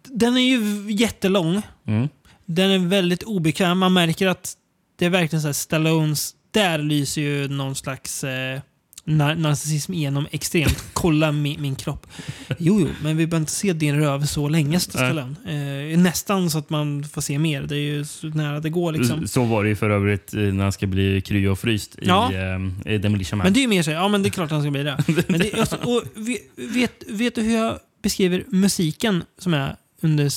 den 0.03 0.37
är 0.37 0.41
ju 0.41 0.91
jättelång. 0.91 1.61
Mm. 1.85 2.09
Den 2.45 2.71
är 2.71 2.79
väldigt 2.79 3.23
obekväm. 3.23 3.79
Man 3.79 3.93
märker 3.93 4.27
att 4.27 4.53
det 4.95 5.05
är 5.05 5.09
verkligen 5.09 5.41
så 5.41 5.47
här 5.47 5.53
Stallones... 5.53 6.35
Där 6.51 6.77
lyser 6.77 7.21
ju 7.21 7.47
någon 7.47 7.75
slags 7.75 8.23
eh, 8.23 8.61
nar 9.05 9.35
narcissism 9.35 9.93
igenom 9.93 10.27
extremt. 10.31 10.83
Kolla 10.93 11.31
min, 11.31 11.61
min 11.61 11.75
kropp. 11.75 12.07
Jo, 12.57 12.79
jo, 12.79 12.87
men 13.03 13.17
vi 13.17 13.27
behöver 13.27 13.41
inte 13.41 13.51
se 13.51 13.73
din 13.73 13.99
röv 13.99 14.25
så 14.25 14.49
länge, 14.49 14.79
Stallone. 14.79 15.35
Eh, 15.91 15.99
nästan 15.99 16.49
så 16.49 16.57
att 16.57 16.69
man 16.69 17.03
får 17.03 17.21
se 17.21 17.39
mer. 17.39 17.61
Det 17.61 17.75
är 17.75 17.79
ju 17.79 18.05
så 18.05 18.27
nära 18.27 18.59
det 18.59 18.69
går 18.69 18.91
liksom. 18.91 19.27
Så 19.27 19.43
var 19.43 19.63
det 19.63 19.69
ju 19.69 19.75
för 19.75 19.89
övrigt 19.89 20.33
eh, 20.33 20.39
när 20.39 20.63
han 20.63 20.71
ska 20.71 20.87
bli 20.87 21.21
kryo 21.21 21.51
och 21.51 21.59
fryst 21.59 21.95
Ja. 22.01 22.31
i, 22.31 22.35
eh, 22.85 22.93
i 22.93 22.97
Demolition 22.97 23.37
Man. 23.37 23.45
Men 23.45 23.53
det 23.53 23.59
är 23.59 23.61
ju 23.61 23.67
mer 23.67 23.83
så 23.83 23.91
ja 23.91 24.07
men 24.07 24.23
det 24.23 24.29
är 24.29 24.31
klart 24.31 24.51
han 24.51 24.61
ska 24.61 24.71
bli 24.71 24.83
det. 24.83 25.03
Men 25.27 25.39
det 25.39 25.53
alltså, 25.53 25.75
och 25.75 26.03
vet, 26.55 27.03
vet, 27.07 27.35
du 27.35 27.41
hur 27.41 27.55
jag 27.55 27.79
beskriver 28.03 28.43
musiken 28.47 29.23
som 29.39 29.53
är 29.53 29.75
under 30.01 30.29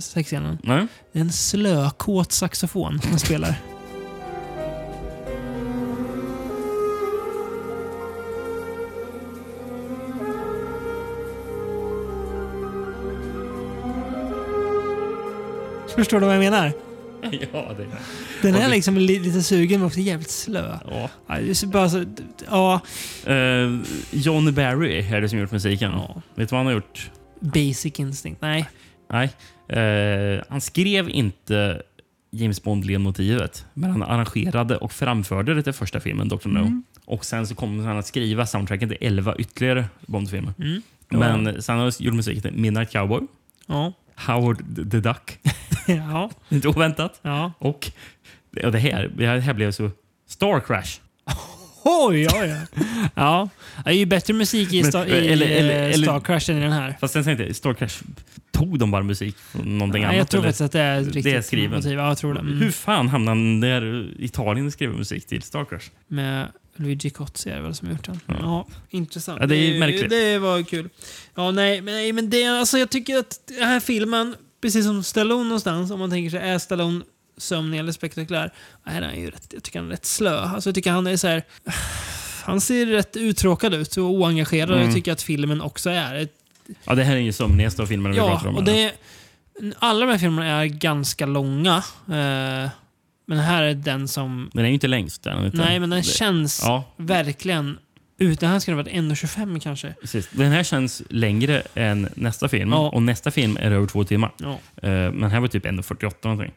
sexscenen? 0.00 0.58
Nej. 0.62 0.86
Det 1.12 1.18
är 1.18 1.20
en 1.20 1.32
slökåt 1.32 2.32
saxofon 2.32 3.00
han 3.10 3.18
spelar. 3.18 3.73
Förstår 15.96 16.20
du 16.20 16.26
vad 16.26 16.34
jag 16.34 16.40
menar? 16.40 16.72
ja, 17.52 17.72
det 17.76 17.86
Den 18.42 18.54
är 18.54 18.68
liksom 18.68 18.96
li, 18.96 19.18
lite 19.18 19.42
sugen 19.42 19.80
men 19.80 19.86
också 19.86 20.00
jävligt 20.00 20.30
slö. 20.30 20.78
Ja. 20.90 21.10
Ja, 21.26 21.66
bara 21.66 21.88
så, 21.88 22.04
ja, 22.50 22.80
Eh, 23.26 23.78
John 24.10 24.54
Barry 24.54 24.98
är 24.98 25.20
det 25.20 25.28
som 25.28 25.38
gjort 25.38 25.50
musiken. 25.52 25.92
Vet 26.34 26.48
du 26.48 26.52
vad 26.52 26.58
han 26.58 26.66
har 26.66 26.72
gjort? 26.72 27.10
basic 27.40 28.00
instinct. 28.00 28.42
Nej. 28.42 28.68
Nej. 29.10 29.30
Eh, 29.68 30.42
han 30.48 30.60
skrev 30.60 31.10
inte 31.10 31.82
James 32.30 32.62
Bond-ledmotivet, 32.62 33.64
men 33.74 33.90
han 33.90 34.02
arrangerade 34.02 34.76
och 34.76 34.92
framförde 34.92 35.54
det 35.54 35.62
till 35.62 35.72
första 35.72 36.00
filmen, 36.00 36.28
Dr. 36.28 36.48
No. 36.48 36.58
Mm. 36.58 36.82
Och 37.04 37.24
sen 37.24 37.46
så 37.46 37.54
kom 37.54 37.84
han 37.84 37.98
att 37.98 38.06
skriva 38.06 38.46
soundtracken 38.46 38.88
till 38.88 38.98
11 39.00 39.36
ytterligare 39.38 39.84
Bond-filmer. 40.06 40.54
Mm. 40.58 40.82
Men 41.08 41.62
sen 41.62 41.76
har 41.76 41.82
han 41.82 41.92
gjort 41.98 42.14
musiken 42.14 42.42
till 42.42 42.52
Midnight 42.52 42.90
Cowboy, 42.90 43.20
Ja. 43.66 43.92
Howard 44.16 44.90
the 44.90 45.00
Duck, 45.00 45.38
ja. 45.86 46.30
Inte 46.48 46.68
oväntat. 46.68 47.20
Ja. 47.22 47.52
Och 47.58 47.90
och 48.64 48.72
det 48.72 48.78
här, 48.78 49.10
det 49.16 49.40
här 49.40 49.52
blev 49.54 49.72
så... 49.72 49.90
Star 50.28 50.60
Crash. 50.60 51.00
Oj, 51.84 52.22
ja, 52.22 52.46
ja. 52.46 52.56
ja. 53.14 53.48
Det 53.84 53.90
är 53.90 53.94
ju 53.94 54.06
bättre 54.06 54.34
musik 54.34 54.72
i, 54.72 54.82
Star, 54.84 55.06
i 55.06 55.10
eller- 55.32 55.46
eller- 55.46 55.70
eh, 55.74 55.94
eller- 55.94 56.02
Star 56.06 56.20
Crash 56.20 56.50
än 56.50 56.58
i 56.58 56.60
den 56.60 56.72
här. 56.72 56.96
Fast 57.00 57.14
sen 57.14 57.24
tänkte 57.24 57.44
jag, 57.44 57.56
Star 57.56 57.74
Crash, 57.74 58.02
tog 58.52 58.78
de 58.78 58.90
bara 58.90 59.02
musik 59.02 59.36
från 59.38 59.78
någonting 59.78 60.02
Nej, 60.02 60.08
annat? 60.08 60.18
jag 60.18 60.28
tror 60.28 60.40
eller? 60.40 60.48
faktiskt 60.48 60.60
att 60.60 60.72
det 60.72 60.80
är 60.80 61.00
riktigt 61.00 61.24
det 61.24 61.32
är 61.34 61.40
skriven. 61.42 61.76
motiv. 61.76 61.92
Ja, 61.92 62.08
jag 62.08 62.18
tror 62.18 62.34
det. 62.34 62.40
Mm. 62.40 62.58
Hur 62.58 62.70
fan 62.70 63.08
hamnade 63.08 63.38
han 63.38 63.60
där 63.60 64.10
Italien 64.18 64.70
skrev 64.70 64.90
musik 64.90 65.26
till 65.26 65.42
Star 65.42 65.64
Crash? 65.64 65.90
Med 66.08 66.48
Luigi 66.76 67.10
Cozzi 67.10 67.50
är 67.50 67.56
det 67.56 67.62
väl 67.62 67.74
som 67.74 67.88
har 67.88 67.94
gjort 67.94 68.06
den. 68.06 68.20
Ja. 68.26 68.66
intressant. 68.90 69.40
Ja, 69.40 69.46
det 69.46 69.56
är 69.56 69.78
märkligt. 69.78 70.10
Det 70.10 70.38
var 70.38 70.62
kul. 70.62 70.88
Ja, 71.34 71.50
nej, 71.50 71.80
men, 71.80 71.94
nej, 71.94 72.12
men 72.12 72.30
det, 72.30 72.46
alltså, 72.46 72.78
jag 72.78 72.90
tycker 72.90 73.18
att 73.18 73.40
den 73.46 73.68
här 73.68 73.80
filmen, 73.80 74.36
precis 74.62 74.84
som 74.84 75.02
Stallone 75.02 75.44
någonstans, 75.44 75.90
om 75.90 75.98
man 75.98 76.10
tänker 76.10 76.30
sig, 76.30 76.40
är 76.40 76.58
Stallone 76.58 77.04
sömnig 77.36 77.78
eller 77.78 77.92
spektakulär? 77.92 78.52
Nej, 78.84 79.00
den 79.00 79.10
är 79.10 79.20
ju 79.20 79.30
rätt, 79.30 79.46
jag 79.50 79.62
tycker 79.62 79.78
han 79.78 79.88
är 79.88 79.92
rätt 79.92 80.06
slö. 80.06 80.40
Alltså, 80.40 80.68
jag 80.68 80.74
tycker 80.74 80.90
han 80.90 81.06
är 81.06 81.16
så 81.16 81.28
här... 81.28 81.42
Han 82.44 82.60
ser 82.60 82.86
rätt 82.86 83.16
uttråkad 83.16 83.74
ut 83.74 83.96
och 83.96 84.04
oengagerad. 84.04 84.70
Mm. 84.70 84.84
Jag 84.84 84.94
tycker 84.94 85.12
att 85.12 85.22
filmen 85.22 85.60
också 85.60 85.90
är. 85.90 86.28
Ja, 86.84 86.94
det 86.94 87.04
här 87.04 87.16
är 87.16 87.20
ju 87.20 87.32
sömnigaste 87.32 87.82
av 87.82 87.86
filmerna 87.86 88.12
vi 88.12 88.18
ja, 88.18 88.28
pratar 88.28 88.48
om. 88.48 88.56
och 88.56 88.64
det, 88.64 88.92
alla 89.78 90.06
de 90.06 90.12
här 90.12 90.18
filmerna 90.18 90.62
är 90.62 90.66
ganska 90.66 91.26
långa. 91.26 91.76
Eh, 92.08 92.70
men 93.26 93.38
här 93.38 93.62
är 93.62 93.74
den 93.74 94.08
som... 94.08 94.50
Den 94.52 94.64
är 94.64 94.68
ju 94.68 94.74
inte 94.74 94.86
längst. 94.88 95.22
Den, 95.22 95.50
Nej, 95.54 95.80
men 95.80 95.90
den 95.90 95.98
det- 95.98 96.02
känns 96.04 96.60
Ja, 96.64 96.84
verkligen... 96.96 97.78
Utan 98.18 98.50
här 98.50 98.58
skulle 98.58 98.76
det 98.76 98.82
varit 98.82 98.92
1.25 98.92 99.60
kanske. 99.60 99.94
precis. 100.00 100.28
Den 100.32 100.52
här 100.52 100.62
känns 100.62 101.02
längre 101.10 101.62
än 101.74 102.08
nästa 102.14 102.48
film. 102.48 102.70
Ja. 102.70 102.88
Och 102.90 103.02
nästa 103.02 103.30
film 103.30 103.56
är 103.60 103.70
över 103.70 103.86
två 103.86 104.04
timmar. 104.04 104.32
Ja. 104.36 104.52
Eh, 104.88 105.12
men 105.12 105.30
här 105.30 105.40
var 105.40 105.48
typ 105.48 105.64
1.48 105.66 106.12
någonting. 106.24 106.52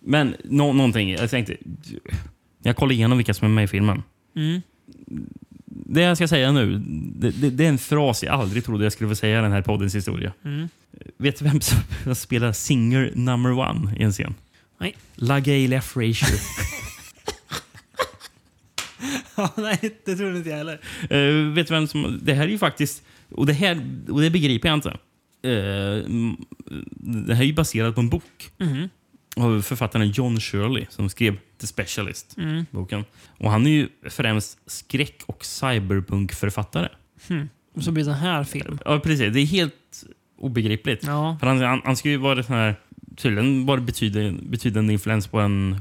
Men 0.00 0.34
nå 0.44 0.72
någonting, 0.72 1.10
jag 1.10 1.30
tänkte... 1.30 1.56
Jag 2.62 2.76
kollade 2.76 2.94
igenom 2.94 3.18
vilka 3.18 3.34
som 3.34 3.44
är 3.46 3.50
med 3.54 3.64
i 3.64 3.66
filmen. 3.66 4.02
Mm. 4.36 4.60
Det 5.66 6.00
jag 6.00 6.16
ska 6.16 6.28
säga 6.28 6.52
nu, 6.52 6.82
det, 7.14 7.30
det, 7.30 7.50
det 7.50 7.64
är 7.64 7.68
en 7.68 7.78
fras 7.78 8.22
jag 8.22 8.34
aldrig 8.40 8.64
trodde 8.64 8.84
jag 8.84 8.92
skulle 8.92 9.08
få 9.10 9.14
säga 9.16 9.38
i 9.38 9.42
den 9.42 9.52
här 9.52 9.62
poddens 9.62 9.94
historia. 9.94 10.32
Mm. 10.44 10.68
Vet 11.18 11.38
du 11.38 11.44
vem 11.44 11.60
som 11.60 12.14
spelar 12.14 12.52
singer 12.52 13.12
number 13.14 13.52
one 13.58 13.96
i 13.98 14.02
en 14.02 14.12
scen? 14.12 14.34
Nej. 14.78 14.96
LaGaylia 15.14 15.80
Frazier. 15.82 16.40
Ja, 19.36 19.52
nej, 19.56 19.98
det 20.04 20.16
trodde 20.16 20.36
inte 20.38 20.50
jag 20.50 20.56
heller. 20.56 20.80
Eh, 21.10 21.52
vet 21.54 21.68
du 21.68 21.74
vem 21.74 21.86
som... 21.86 22.18
Det 22.22 22.34
här 22.34 22.44
är 22.44 22.48
ju 22.48 22.58
faktiskt... 22.58 23.02
Och 23.30 23.46
det, 23.46 23.52
här, 23.52 23.80
och 24.08 24.20
det 24.20 24.30
begriper 24.30 24.68
jag 24.68 24.76
inte. 24.76 24.96
Mm, 25.42 26.36
det 27.26 27.34
här 27.34 27.42
är 27.42 27.46
ju 27.46 27.52
baserat 27.54 27.94
på 27.94 28.00
en 28.00 28.08
bok 28.08 28.50
Mhm. 28.58 28.88
av 29.36 29.62
författaren 29.62 30.10
John 30.10 30.40
Shirley 30.40 30.86
som 30.90 31.08
skrev 31.10 31.36
The 31.60 31.66
Specialist. 31.66 32.36
Mm. 32.38 32.66
boken. 32.70 33.04
Och 33.38 33.50
Han 33.50 33.66
är 33.66 33.70
ju 33.70 33.88
främst 34.10 34.58
skräck 34.66 35.22
och 35.26 35.44
cyberpunk-författare. 35.44 36.88
Hmm. 37.28 37.48
Och 37.74 37.84
så 37.84 37.92
blir 37.92 38.04
det 38.04 38.10
en 38.10 38.16
här 38.16 38.44
film. 38.44 38.78
Ja, 38.84 39.00
precis. 39.00 39.32
Det 39.32 39.40
är 39.40 39.46
helt 39.46 40.04
obegripligt. 40.38 41.04
Ja. 41.06 41.36
För 41.40 41.46
han, 41.46 41.60
han, 41.60 41.82
han 41.84 41.96
ska 41.96 42.08
ju 42.08 42.16
vara 42.16 42.42
sån 42.42 42.54
här... 42.56 42.74
Tydligen 43.18 43.66
var 43.66 43.76
det 43.76 43.82
betydande, 43.82 44.42
betydande 44.42 44.92
influens 44.92 45.26
på 45.26 45.40
en... 45.40 45.76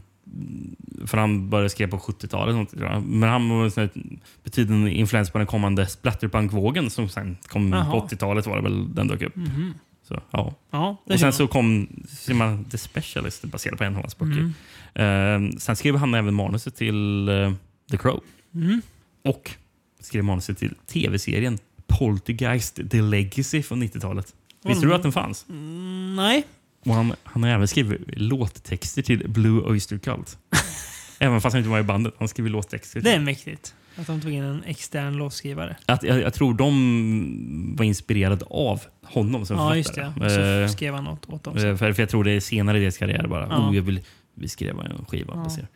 För 1.06 1.18
han 1.18 1.50
började 1.50 1.70
skriva 1.70 1.92
på 1.92 1.98
70-talet. 1.98 2.54
och 2.54 2.58
sånt, 2.58 2.70
tror 2.72 2.92
jag. 2.92 3.04
Men 3.04 3.30
han 3.30 3.50
var 3.50 3.80
en 3.80 4.20
betydande 4.44 4.92
influens 4.92 5.30
på 5.30 5.38
den 5.38 5.48
kommande 5.48 5.88
splatterpunk-vågen 5.88 6.90
som 6.90 7.10
sen 7.10 7.38
kom 7.48 7.74
Jaha. 7.74 7.92
på 7.92 8.08
80-talet. 8.08 8.46
var 8.48 8.56
det 8.56 8.62
väl 8.64 8.96
den 8.96 9.08
dök 9.08 9.22
upp. 9.22 9.36
Mhm. 9.36 9.74
Så, 10.08 10.22
ja. 10.32 10.54
Ja, 10.72 10.98
och 11.04 11.20
sen 11.20 11.34
så 11.34 11.48
kom 11.48 11.88
man, 12.34 12.66
The 12.66 12.78
Specialist 12.78 13.46
baserat 13.46 13.78
på 13.78 13.84
en 13.84 13.96
av 13.96 14.02
hans 14.02 14.18
böcker. 14.18 14.52
Mm. 14.96 15.46
Eh, 15.46 15.58
sen 15.58 15.76
skrev 15.76 15.96
han 15.96 16.14
även 16.14 16.34
manuset 16.34 16.76
till 16.76 17.30
eh, 17.30 17.54
The 17.92 17.98
Crow. 17.98 18.20
Mm. 18.56 18.82
Och 19.24 19.52
skrev 20.00 20.24
manuset 20.24 20.58
till 20.58 20.74
tv-serien 20.88 21.58
Poltergeist 21.88 22.80
The 22.92 23.02
Legacy 23.02 23.64
från 23.64 23.84
90-talet. 23.84 24.34
Visste 24.64 24.86
du 24.86 24.94
att 24.94 25.04
den 25.04 25.12
fanns? 25.12 25.46
Mm, 25.50 26.16
nej. 26.16 26.44
Och 26.88 26.94
han, 26.96 27.14
han 27.24 27.44
har 27.44 27.50
även 27.50 27.68
skrivit 27.68 28.02
låttexter 28.08 29.02
till 29.02 29.30
Blue 29.30 29.62
Oyster 29.62 29.98
Cult. 29.98 30.38
även 31.20 31.42
fast 31.42 31.54
han 31.54 31.60
inte 31.60 31.70
var 31.70 31.80
i 31.80 31.84
bandet. 31.84 32.14
Han 32.20 32.28
skrev 32.28 32.48
låttexter. 32.48 33.02
Det 33.02 33.12
är 33.12 33.20
mäktigt. 33.20 33.76
Att 33.96 34.08
de 34.08 34.22
tog 34.22 34.32
in 34.32 34.44
en 34.44 34.64
extern 34.64 35.14
låtskrivare. 35.18 35.78
Att, 35.86 36.04
jag, 36.04 36.22
jag 36.22 36.34
tror 36.34 36.54
de 36.54 37.76
var 37.78 37.86
inspirerade 37.86 38.46
av 38.50 38.82
honom 39.04 39.46
som 39.46 39.58
Ja, 39.58 39.76
just 39.76 39.96
författare. 39.96 40.20
det. 40.20 40.26
Och 40.26 40.32
så 40.32 40.40
Eh, 40.42 40.68
skrev 40.68 40.94
han 40.94 41.04
något 41.04 41.30
åt 41.30 41.44
dem. 41.44 41.58
Eh, 41.58 41.62
För, 41.76 41.94
för 41.94 42.02
jag 42.02 42.10
tror 42.10 42.24
det 42.24 42.32
är 42.32 42.40
senare 42.40 42.78
i 42.78 42.82
deras 42.82 42.98
karriär 42.98 43.28
bara. 43.28 43.48
Ja. 43.50 43.70
Oh, 43.70 43.76
jag 43.76 43.82
vill, 43.82 44.00
vi 44.36 44.48
skrev 44.48 44.80
en 44.80 45.06
skiva. 45.06 45.34
Ja. 45.36 45.44
baserad. 45.44 45.68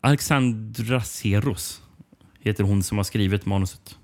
Alexandra 0.00 1.00
Seros 1.00 1.82
heter 2.40 2.64
hon 2.64 2.82
som 2.82 2.96
har 2.98 3.04
skrivit 3.04 3.46
manuset. 3.46 3.96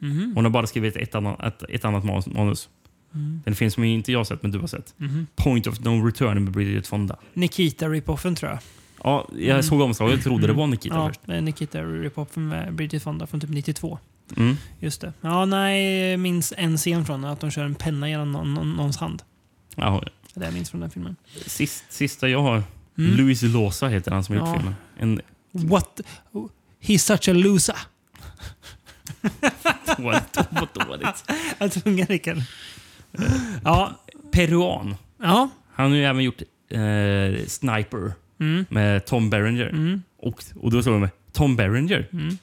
Mhm. 0.00 0.32
Hon 0.34 0.44
har 0.44 0.50
bara 0.52 0.66
skrivit 0.66 0.96
ett 0.96 1.14
annat, 1.14 1.42
ett, 1.42 1.62
ett 1.70 1.84
annat 1.84 2.04
manus. 2.26 2.68
Mm. 3.14 3.42
Den 3.44 3.54
finns 3.54 3.74
som 3.74 3.84
inte 3.84 4.12
jag 4.12 4.18
har 4.18 4.24
sett, 4.24 4.42
men 4.42 4.50
du 4.50 4.58
har 4.58 4.66
sett. 4.66 4.94
Mhm. 4.96 5.26
Point 5.36 5.66
of 5.66 5.80
No 5.80 6.06
Return 6.06 6.44
med 6.44 6.52
Bridget 6.52 6.86
Fonda. 6.86 7.16
Nikita 7.34 7.88
Ripoffen 7.88 8.34
tror 8.34 8.50
jag. 8.50 8.58
Ja, 9.04 9.28
jag 9.32 9.42
Mm. 9.50 9.62
såg 9.62 9.80
omslaget 9.80 10.16
och 10.18 10.22
trodde 10.24 10.46
det 10.46 10.52
var 10.52 10.66
Nikita 10.66 10.94
ja, 10.94 11.08
först. 11.08 11.42
Nikita 11.42 11.82
Ripoffen 11.82 12.48
med 12.48 12.74
Bridget 12.74 13.02
Fonda 13.02 13.26
från 13.26 13.40
typ 13.40 13.50
92. 13.50 13.98
Mm. 14.36 14.56
Just 14.80 15.00
det. 15.00 15.12
Ja, 15.20 15.44
nej, 15.44 16.16
minns 16.16 16.52
en 16.56 16.76
scen 16.76 17.04
från 17.04 17.24
att 17.24 17.40
de 17.40 17.50
kör 17.50 17.64
en 17.64 17.74
penna 17.74 18.08
genom 18.08 18.32
någon, 18.32 18.54
någon, 18.54 18.72
någons 18.72 18.96
hand. 18.96 19.22
Ja, 19.76 20.02
Det 20.34 20.40
är 20.40 20.44
jag 20.44 20.54
minns 20.54 20.70
från 20.70 20.80
den 20.80 20.90
filmen. 20.90 21.16
sist, 21.46 21.84
sista 21.88 22.28
jag 22.28 22.42
har, 22.42 22.62
Mm. 22.98 23.16
Louis 23.16 23.42
Losa 23.42 23.88
heter 23.88 24.10
han 24.10 24.24
som 24.24 24.36
har 24.36 24.40
gjort 24.46 24.48
Ja. 24.56 24.60
filmen. 24.60 24.74
En 24.98 25.20
What? 25.68 26.00
He's 26.80 26.98
such 26.98 27.28
a 27.28 27.32
loser. 27.32 27.76
dåligt, 29.96 30.38
vad 30.50 30.86
dåligt. 30.88 31.24
Är 31.58 31.68
tvungen, 31.68 32.06
Rickard. 32.06 32.38
Ja. 33.64 33.92
Peruan. 34.32 34.94
Ja. 35.22 35.48
Han 35.74 35.90
har 35.90 35.96
ju 35.96 36.04
även 36.04 36.22
gjort 36.24 36.42
eh, 36.70 37.46
Sniper 37.46 38.12
Mm. 38.40 38.64
med 38.68 39.04
Tom 39.06 39.30
Berenger. 39.30 39.68
Mm. 39.68 40.02
Och, 40.18 40.44
och 40.54 40.70
då 40.70 40.82
såg 40.82 41.00
med 41.00 41.10
Tom 41.32 41.56
Berenger. 41.56 42.08
Mm. 42.12 42.38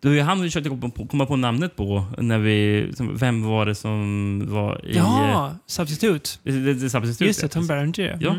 Det 0.00 0.08
var 0.08 0.14
ju 0.14 0.20
han 0.20 0.40
vi 0.40 0.48
försökte 0.48 0.78
komma 1.10 1.26
på, 1.26 1.36
namnet 1.36 1.76
på. 1.76 2.04
När 2.18 2.38
vi, 2.38 2.90
vem 3.12 3.42
var 3.42 3.66
det 3.66 3.74
som 3.74 4.42
var 4.48 4.86
i... 4.86 4.96
Ja, 4.96 5.46
eh, 5.46 5.52
det, 6.42 6.74
det, 6.74 6.90
Substitute, 6.90 7.24
Just 7.24 7.40
det, 7.40 7.48
Tom. 7.48 7.66
Berenger. 7.66 8.18
Ja. 8.20 8.30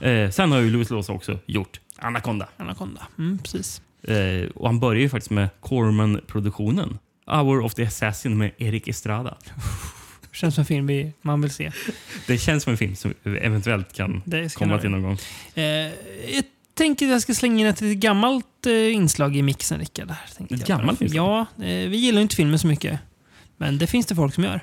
Mm. 0.00 0.24
Eh, 0.24 0.30
sen 0.30 0.52
har 0.52 0.58
ju 0.58 0.70
Louis 0.70 0.90
Losa 0.90 1.12
också 1.12 1.38
gjort 1.46 1.80
Anaconda. 1.98 2.48
Anaconda. 2.56 3.02
Mm, 3.18 3.38
precis. 3.38 3.82
Eh, 4.02 4.48
och 4.54 4.66
han 4.66 4.80
började 4.80 5.00
ju 5.00 5.08
faktiskt 5.08 5.30
med 5.30 5.48
Corman-produktionen. 5.60 6.98
Hour 7.26 7.60
of 7.60 7.74
the 7.74 7.86
Assassin 7.86 8.38
med 8.38 8.50
Eric 8.58 8.88
Estrada. 8.88 9.36
Känns 10.40 10.54
som 10.54 10.62
en 10.62 10.66
film 10.66 10.86
vi, 10.86 11.12
man 11.22 11.40
vill 11.40 11.50
se. 11.50 11.70
Det 12.26 12.38
känns 12.38 12.62
som 12.62 12.70
en 12.70 12.76
film 12.76 12.96
som 12.96 13.14
eventuellt 13.24 13.92
kan 13.92 14.22
komma 14.54 14.78
till 14.78 14.90
någon 14.90 15.02
gång. 15.02 15.18
Eh, 15.54 15.64
jag 16.34 16.44
tänker 16.74 17.06
att 17.06 17.12
jag 17.12 17.22
ska 17.22 17.34
slänga 17.34 17.60
in 17.60 17.66
ett 17.66 17.80
litet 17.80 17.98
gammalt 17.98 18.66
eh, 18.66 18.94
inslag 18.94 19.36
i 19.36 19.42
mixen, 19.42 19.78
Rickard. 19.78 20.10
Ett 20.50 20.66
gammalt 20.66 21.02
inslag? 21.02 21.46
Ja, 21.58 21.64
eh, 21.64 21.88
vi 21.88 21.96
gillar 21.96 22.22
inte 22.22 22.36
filmen 22.36 22.58
så 22.58 22.66
mycket. 22.66 23.00
Men 23.56 23.78
det 23.78 23.86
finns 23.86 24.06
det 24.06 24.14
folk 24.14 24.34
som 24.34 24.44
gör. 24.44 24.60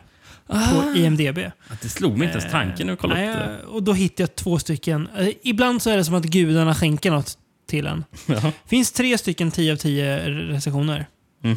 På 0.47 0.97
IMDB. 0.97 1.37
Att 1.67 1.81
det 1.81 1.89
slog 1.89 2.17
mig 2.17 2.25
inte 2.27 2.37
ens 2.39 2.51
tanken 2.51 2.87
när 2.87 2.91
jag 2.91 2.99
kollade 2.99 3.21
Nej, 3.21 3.29
upp 3.29 3.35
det. 3.37 3.59
eh, 3.63 3.69
Och 3.69 3.83
då 3.83 3.93
hittade 3.93 4.23
jag 4.23 4.35
två 4.35 4.59
stycken. 4.59 5.09
Eh, 5.17 5.29
ibland 5.43 5.81
så 5.81 5.89
är 5.89 5.97
det 5.97 6.05
som 6.05 6.15
att 6.15 6.23
gudarna 6.25 6.75
skänker 6.75 7.11
något 7.11 7.37
till 7.69 7.87
en. 7.87 8.03
Ja. 8.25 8.51
finns 8.67 8.91
tre 8.91 9.17
stycken 9.17 9.51
10 9.51 9.71
av 9.73 9.77
10 9.77 10.29
recensioner. 10.29 11.05
Eh, 11.43 11.51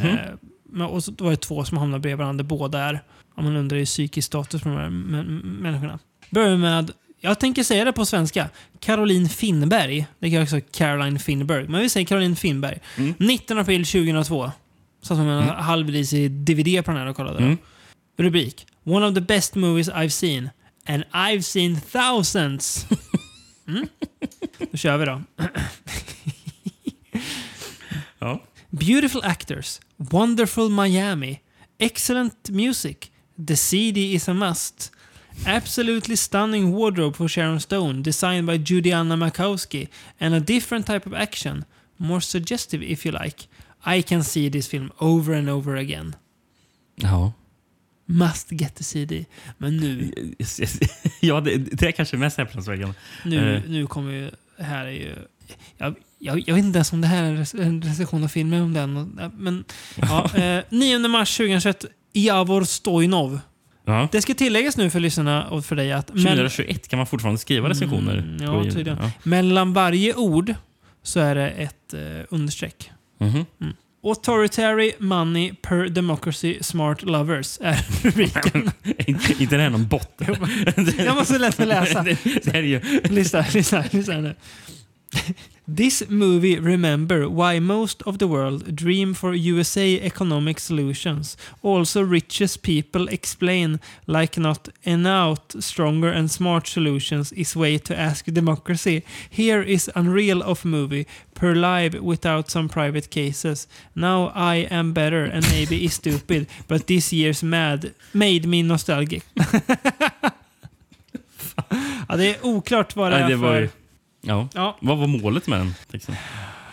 men- 0.73 0.86
och 0.86 1.05
så 1.05 1.12
var 1.19 1.31
det 1.31 1.36
två 1.36 1.65
som 1.65 1.78
hamnar 1.78 1.99
bredvid 1.99 2.19
varandra. 2.19 2.45
Båda 2.45 2.78
är, 2.81 3.01
om 3.39 3.44
man 3.44 3.56
undrar, 3.56 3.78
i 3.78 3.86
psykisk 3.86 4.27
status 4.27 4.62
på 4.62 4.69
de 4.69 4.78
här 4.78 4.90
människorna. 4.90 5.98
Börjar 6.31 6.56
med, 6.56 6.93
jag 7.20 7.40
tänker 7.40 7.62
säga 7.62 7.85
det 7.85 7.93
på 7.93 8.06
svenska, 8.06 8.48
Caroline 8.81 9.28
Finnberg. 9.28 10.06
Det 10.19 10.31
kan 10.31 10.43
också 10.43 10.60
Caroline 10.70 11.19
Finnberg, 11.19 11.69
men 11.69 11.81
vi 11.81 11.89
säger 11.89 12.06
Caroline 12.06 12.36
Finnberg. 12.36 12.78
Mm. 12.97 13.15
19 13.19 13.59
april 13.59 13.86
2002. 13.86 14.52
Satt 15.02 15.16
som 15.16 15.28
en 15.28 15.48
halvrisig 15.48 16.31
DVD 16.31 16.85
på 16.85 16.90
den 16.90 17.01
här 17.01 17.06
och 17.06 17.16
kollade. 17.16 17.39
Mm. 17.39 17.59
Rubrik. 18.16 18.66
One 18.85 19.06
of 19.06 19.15
the 19.15 19.20
best 19.20 19.55
movies 19.55 19.89
I've 19.90 20.09
seen. 20.09 20.51
And 20.86 21.05
I've 21.12 21.43
seen 21.43 21.81
thousands. 21.81 22.86
Mm. 23.69 23.89
Då 24.70 24.77
kör 24.77 24.97
vi 24.97 25.05
då. 25.05 25.23
Ja. 28.19 28.43
Beautiful 28.70 29.20
actors, 29.24 29.81
wonderful 29.97 30.70
Miami, 30.70 31.40
excellent 31.78 32.48
music, 32.51 32.97
the 33.39 33.56
CD 33.56 34.15
is 34.15 34.28
a 34.28 34.35
must, 34.35 34.90
absolutely 35.47 36.16
stunning 36.16 36.73
wardrobe 36.73 37.16
for 37.16 37.28
Sharon 37.28 37.60
Stone, 37.60 38.02
designed 38.02 38.47
by 38.47 38.59
Judianna 38.59 39.16
Makowski, 39.16 39.89
and 40.20 40.35
a 40.35 40.40
different 40.40 40.86
type 40.86 41.06
of 41.06 41.15
action, 41.15 41.65
more 41.98 42.20
suggestive 42.20 42.82
if 42.82 43.06
you 43.06 43.12
like. 43.12 43.47
I 43.86 44.02
can 44.02 44.23
see 44.23 44.48
this 44.51 44.66
film 44.66 44.90
over 45.01 45.32
and 45.32 45.48
over 45.48 45.77
again. 45.77 46.16
Ja. 46.97 47.32
Must 48.06 48.51
get 48.51 48.74
the 48.74 48.85
CD. 48.85 49.27
Men 49.59 49.77
nu, 49.77 50.12
ja, 51.20 51.40
det, 51.40 51.56
det 51.56 51.86
är 51.86 51.93
kanske 51.93 52.16
mest 52.16 52.39
häpnadsväckande. 52.39 52.94
nu, 53.24 53.56
Eh, 53.56 53.62
nu 53.69 53.86
kommer 53.86 54.12
ju... 54.12 54.31
Här 54.59 54.86
är 54.86 54.90
ju... 54.90 55.15
Jag, 55.77 55.94
jag, 56.19 56.48
jag 56.48 56.55
vet 56.55 56.65
inte 56.65 56.77
ens 56.77 56.93
om 56.93 57.01
det 57.01 57.06
här 57.06 57.23
är 57.23 57.60
en 57.60 57.82
recension 57.82 58.24
av 58.24 58.28
filmen. 58.28 58.62
Om 58.62 58.74
den, 58.74 59.20
men, 59.39 59.65
ja, 59.97 60.35
eh, 60.36 60.65
9 60.70 60.98
mars 61.09 61.36
2021. 61.36 61.85
Javor 62.13 62.65
Stojnov. 62.65 63.41
ja. 63.85 64.09
Det 64.13 64.23
ska 64.23 64.35
tilläggas 64.35 64.77
nu 64.77 64.91
för 64.91 65.01
lyssnarna 65.01 65.49
och 65.49 65.65
för 65.65 65.77
dig 65.77 65.93
att... 65.93 66.09
men- 66.15 66.23
2021 66.25 66.89
kan 66.89 66.97
man 66.97 67.07
fortfarande 67.07 67.39
skriva 67.39 67.69
recensioner. 67.69 68.19
Mm, 68.19 68.37
ja, 68.43 68.63
tydligen. 68.65 68.99
ja. 69.03 69.11
Mellan 69.23 69.73
varje 69.73 70.15
ord 70.15 70.55
så 71.03 71.21
är 71.21 71.35
det 71.35 71.51
ett 71.51 71.95
eh, 71.95 72.01
understreck. 72.29 72.91
Mhm. 73.21 73.45
Mm. 73.61 73.75
Authoritary 74.05 74.93
money 74.99 75.53
per 75.63 75.89
democracy 75.89 76.59
smart 76.61 77.03
lovers 77.03 77.59
är 77.63 77.87
rubriken. 78.03 78.71
inte 79.07 79.33
inte 79.43 79.57
det 79.57 79.63
här 79.63 79.71
någon 79.71 79.87
bot. 79.89 80.21
Jag 80.99 81.17
måste 81.17 81.39
lätt 81.39 81.59
läsa. 81.59 82.03
det, 82.03 82.19
det 82.45 82.51
är 82.59 82.63
ju... 82.63 82.81
lyssna, 83.05 83.45
lyssna, 83.55 83.85
lyssna 83.91 84.15
nu. 84.21 84.35
This 85.70 86.03
movie 86.09 86.59
remember 86.59 87.28
why 87.28 87.59
most 87.59 88.03
of 88.07 88.19
the 88.19 88.27
world 88.27 88.74
dream 88.74 89.12
for 89.12 89.35
USA 89.35 90.01
economic 90.01 90.59
solutions. 90.61 91.36
Also 91.62 92.01
richest 92.01 92.62
people 92.62 93.07
explain 93.09 93.78
like 94.07 94.39
not 94.39 94.70
an 94.86 95.07
out 95.07 95.55
stronger 95.61 96.09
and 96.09 96.31
smart 96.31 96.66
solutions 96.66 97.32
is 97.32 97.55
way 97.55 97.77
to 97.77 97.95
ask 97.95 98.24
democracy. 98.24 99.05
Here 99.28 99.61
is 99.61 99.90
unreal 99.95 100.43
of 100.43 100.65
movie 100.65 101.07
per 101.35 101.55
live 101.55 102.01
without 102.01 102.51
some 102.51 102.70
private 102.70 103.11
cases. 103.11 103.69
Now 103.95 104.32
I 104.35 104.66
am 104.70 104.95
better 104.95 105.24
and 105.24 105.47
maybe 105.51 105.85
is 105.85 105.93
stupid 105.93 106.47
but 106.66 106.86
this 106.86 107.12
year's 107.12 107.43
mad 107.43 107.93
made 108.15 108.49
me 108.49 108.62
nostalgic. 108.62 109.23
ja, 112.09 112.16
det 112.16 112.35
är 112.35 112.47
oklart 112.47 112.97
vad 112.97 113.12
det 113.12 113.19
är 113.19 113.39
för... 113.39 113.78
ja. 114.29 114.49
Ja. 114.55 114.77
Vad 114.81 114.99
var 114.99 115.07
målet 115.07 115.47
med 115.47 115.59
den 115.61 115.75
texten? 115.91 116.15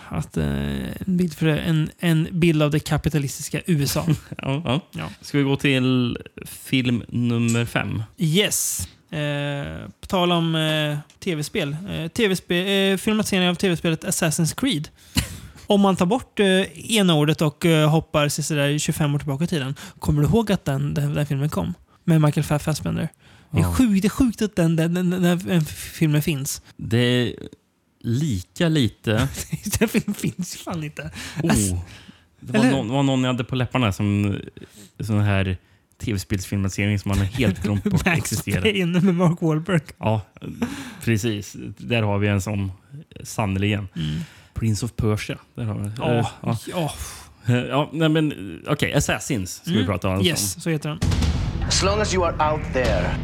Att, 0.10 0.38
eh, 0.38 0.46
en, 0.48 1.18
bild 1.18 1.34
för 1.34 1.48
en, 1.48 1.90
en 2.00 2.28
bild 2.32 2.62
av 2.64 2.72
det 2.72 2.80
kapitalistiska 2.80 3.62
USA. 3.66 4.06
Ja, 4.38 4.62
ja. 4.66 4.80
Ja. 4.92 5.10
Ska 5.22 5.38
vi 5.38 5.44
gå 5.44 5.56
till 5.56 6.18
film 6.46 7.04
nummer 7.10 7.66
fem? 7.66 8.04
Yes. 8.18 8.88
Eh, 9.12 9.88
på 10.02 10.08
tal 10.08 10.32
om 10.32 10.56
eh, 10.56 10.98
tv-spel. 11.20 11.78
Eh, 11.90 12.08
TV-spel 12.08 12.92
eh, 12.94 12.98
filmatisering 12.98 13.50
av 13.50 13.56
tv-spelet 13.56 14.04
Assassin's 14.04 14.56
Creed. 14.60 14.90
Om 15.68 15.82
man 15.82 15.96
tar 15.96 16.06
bort 16.06 16.40
eh, 16.40 16.92
ena 16.96 17.16
ordet 17.16 17.42
och 17.42 17.66
eh, 17.66 17.90
hoppar 17.90 18.30
sådär 18.30 18.78
25 18.78 19.16
år 19.16 19.20
tillbaka 19.20 19.44
i 19.44 19.48
tiden. 19.48 19.76
Kommer 20.00 20.22
du 20.22 20.28
ihåg 20.28 20.52
att 20.52 20.66
den, 20.66 20.94
den, 20.94 21.14
den 21.14 21.26
filmen 21.26 21.50
kom? 21.50 21.74
Med 22.04 22.22
Michael 22.22 22.44
Fa- 22.46 22.60
Fassbender. 22.60 23.10
Det 23.52 23.60
är 23.60 23.74
sjukt, 23.74 24.02
det 24.02 24.08
är 24.08 24.10
sjukt 24.10 24.42
att 24.42 24.56
den, 24.56 24.76
den, 24.76 24.94
den, 24.94 25.40
den, 25.40 25.66
filmen 25.66 26.22
finns. 26.22 26.62
Det 26.78 26.98
är 26.98 27.34
lika 28.00 28.70
lite... 28.70 29.12
den 29.80 29.88
filmen 29.90 30.14
finns 30.14 30.56
ju 30.56 30.60
fan 30.60 30.84
inte. 30.84 31.02
Oh, 31.44 31.50
Alltså, 31.52 31.78
det 32.40 32.58
var 32.58 32.66
någon, 32.72 32.90
var 32.90 33.04
någon 33.04 33.22
jag 33.24 33.28
hade 33.28 33.44
på 33.44 33.56
läpparna 33.56 33.92
som 33.92 34.40
sån 35.00 35.20
här 35.22 35.58
tv-spelsfilmatisering 36.02 37.00
som 37.00 37.10
man 37.10 37.18
har 37.18 37.26
helt 37.26 37.64
glömt 37.64 37.84
bort 37.84 38.06
Max 38.06 38.18
existerar. 38.18 38.62
Payne 38.62 39.00
med 39.02 39.16
Mark 39.16 39.42
Wahlberg. 39.42 39.80
Ja, 39.98 40.22
precis. 41.04 41.56
Där 41.78 42.02
har 42.04 42.18
vi 42.20 42.28
en 42.28 42.42
sån, 42.42 42.72
sannerligen. 43.24 43.88
Mm. 43.96 44.20
Prince 44.54 44.86
of 44.86 44.96
Persia. 44.96 45.38
Där 45.56 45.64
har 45.66 45.80
vi. 45.80 45.92
Ja, 45.98 46.12
Eh, 46.20 46.28
ja. 46.42 46.58
ja. 46.68 46.94
Eh, 47.48 47.56
ja, 47.66 47.90
nej, 47.94 48.10
men 48.10 48.60
Okej, 48.68 48.94
Assassins 48.94 49.54
ska 49.56 49.70
vi 49.70 49.76
Mm. 49.76 49.86
prata 49.88 50.08
om. 50.10 50.26
Yes, 50.26 50.64
så 50.64 50.70
heter 50.70 50.90
den. 50.90 51.00
As 51.68 51.84
long 51.84 52.00
as 52.00 52.14
you 52.14 52.24
are 52.24 52.36
out 52.40 52.62
there, 52.74 53.18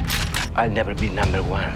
I'll 0.56 0.70
never 0.70 0.96
be 0.96 1.10
number 1.10 1.44
one. 1.44 1.72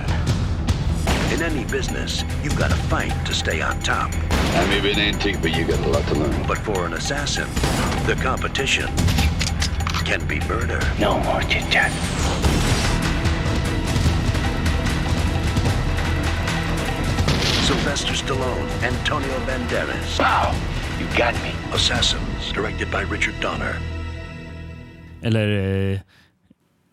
In 1.31 1.41
any 1.41 1.63
business, 1.65 2.23
you've 2.43 2.57
got 2.57 2.69
to 2.69 2.75
fight 2.75 3.13
to 3.25 3.33
stay 3.33 3.61
on 3.61 3.79
top. 3.81 4.11
I 4.31 4.65
may 4.67 4.81
be 4.81 4.91
an 4.91 4.99
antique, 4.99 5.41
but 5.41 5.55
you 5.55 5.65
got 5.65 5.79
a 5.85 5.89
lot 5.89 6.05
to 6.07 6.15
learn. 6.15 6.47
But 6.47 6.57
for 6.57 6.85
an 6.85 6.93
assassin, 6.93 7.47
the 8.07 8.15
competition 8.21 8.87
can 10.05 10.25
be 10.27 10.39
murder. 10.47 10.79
No 10.99 11.19
more 11.19 11.41
chit 11.41 11.69
chat. 11.71 11.91
Sylvester 17.65 18.13
Stallone, 18.13 18.69
Antonio 18.83 19.39
Banderas. 19.45 20.19
Wow, 20.19 20.55
you 20.99 21.05
got 21.17 21.33
me. 21.43 21.51
Assassins, 21.73 22.51
directed 22.53 22.91
by 22.91 23.01
Richard 23.01 23.39
Donner. 23.39 23.79
Eller 25.21 25.47
eh, 25.49 25.99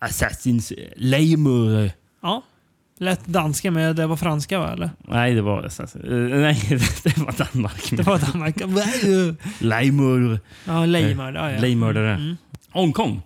Assassins 0.02 0.72
Lemur. 0.96 1.90
Ja. 2.22 2.42
Lätt 2.98 3.26
danska 3.26 3.70
med 3.70 3.96
det 3.96 4.06
var 4.06 4.16
franska 4.16 4.58
va? 4.58 4.72
Eller? 4.72 4.90
Nej, 4.98 5.34
det 5.34 5.42
var 5.42 5.62
Assassin. 5.64 6.02
eh, 6.04 6.38
nej, 6.40 6.60
det 7.04 7.18
var 7.18 7.34
Danmark. 7.52 7.90
Det 7.90 8.02
var 8.02 8.18
Danmark. 8.18 8.56
Lemur. 9.60 10.40
Ja, 10.66 10.84
Leimör. 10.86 11.32
Ja, 11.32 11.50
ja. 11.52 11.60
Lejmördare. 11.60 12.14
Mm. 12.14 12.36
Hongkong. 12.70 13.22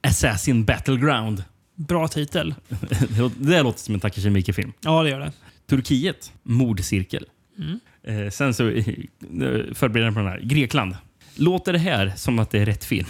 Assassin 0.00 0.64
Battleground. 0.64 1.44
Bra 1.74 2.08
titel. 2.08 2.54
det 3.36 3.62
låter- 3.62 3.78
som 3.84 3.94
en 3.94 4.00
Takashi 4.00 4.30
Miike-film. 4.30 4.72
Ja, 4.80 5.02
det 5.02 5.10
gör 5.10 5.20
det. 5.20 5.32
Turkiet. 5.66 6.32
Mordcirkel. 6.42 7.24
Mm. 7.58 7.80
Eh, 8.24 8.30
sen 8.30 8.54
så 8.54 8.68
eh, 8.68 8.84
förbereder 9.74 10.04
jag 10.06 10.14
på 10.14 10.20
den 10.20 10.28
här. 10.28 10.40
Grekland. 10.42 10.96
Låter 11.36 11.72
det 11.72 11.78
här 11.78 12.12
som 12.16 12.38
att 12.38 12.50
det 12.50 12.58
är 12.58 12.66
rätt 12.66 12.84
film? 12.84 13.06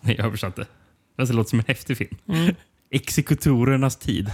Nej, 0.00 0.14
jag 0.18 0.26
översatte. 0.26 0.66
Alltså, 1.16 1.32
det 1.32 1.36
låter 1.36 1.50
som 1.50 1.58
en 1.58 1.64
häftig 1.68 1.96
film. 1.98 2.16
Mm. 2.28 2.54
Exekutorernas 2.90 3.96
tid. 3.96 4.30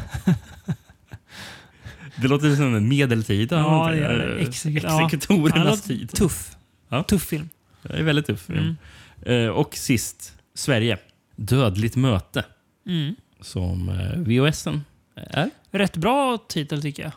det 2.17 2.29
låter 2.29 2.57
som 2.57 2.75
en 2.75 2.89
medeltida. 2.89 3.57
Ja, 3.59 3.89
det. 3.91 4.41
Exekutorernas 4.41 5.83
Ja, 5.89 5.95
tid. 5.97 6.11
Tuff. 6.13 6.57
Ja. 6.89 7.03
Tuff 7.03 7.23
film. 7.23 7.49
Det 7.83 7.93
är 7.99 8.03
väldigt 8.03 8.27
tuff 8.27 8.41
film. 8.43 8.77
Mm. 9.27 9.45
Eh, 9.47 9.51
och 9.51 9.75
sist, 9.77 10.39
Sverige. 10.55 10.99
Dödligt 11.37 11.97
möte. 11.97 12.45
Mm. 12.87 13.15
Som 13.41 13.89
eh, 13.89 14.19
VHSen 14.19 14.85
är. 15.15 15.51
Rätt 15.71 15.97
bra 15.97 16.39
titel 16.49 16.83
tycker 16.83 17.03
jag. 17.03 17.13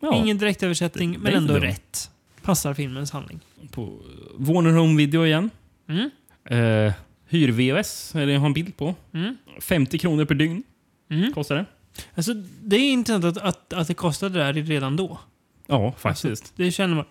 Ja. 0.00 0.16
Ingen 0.16 0.38
direktöversättning, 0.38 1.12
Det- 1.12 1.18
men 1.18 1.32
det 1.32 1.38
ändå 1.38 1.54
rätt. 1.54 2.10
Passar 2.42 2.74
filmens 2.74 3.10
handling. 3.10 3.40
På 3.70 3.98
Warner 4.36 4.72
Home 4.72 4.96
Video 4.96 5.26
igen. 5.26 5.50
Mm. 5.88 6.10
Eh, 6.44 6.92
Hyr-VHS, 7.28 8.10
jag 8.14 8.40
har 8.40 8.46
en 8.46 8.52
bild 8.52 8.76
på. 8.76 8.94
Mm. 9.14 9.36
50 9.60 9.98
kronor 9.98 10.24
per 10.24 10.34
dygn 10.34 10.62
Mm. 11.10 11.32
kostar 11.32 11.54
det. 11.56 11.66
Alltså, 12.14 12.34
det 12.62 12.76
är 12.76 12.92
intressant 12.92 13.24
att, 13.24 13.36
att, 13.38 13.72
att 13.72 13.88
det 13.88 13.94
kostade 13.94 14.38
det 14.38 14.44
där 14.44 14.52
redan 14.52 14.96
då. 14.96 15.18
Ja, 15.66 15.94
faktiskt. 15.98 16.26
Alltså, 16.42 16.52
det 16.56 16.70
känner 16.70 16.94
man. 16.94 17.04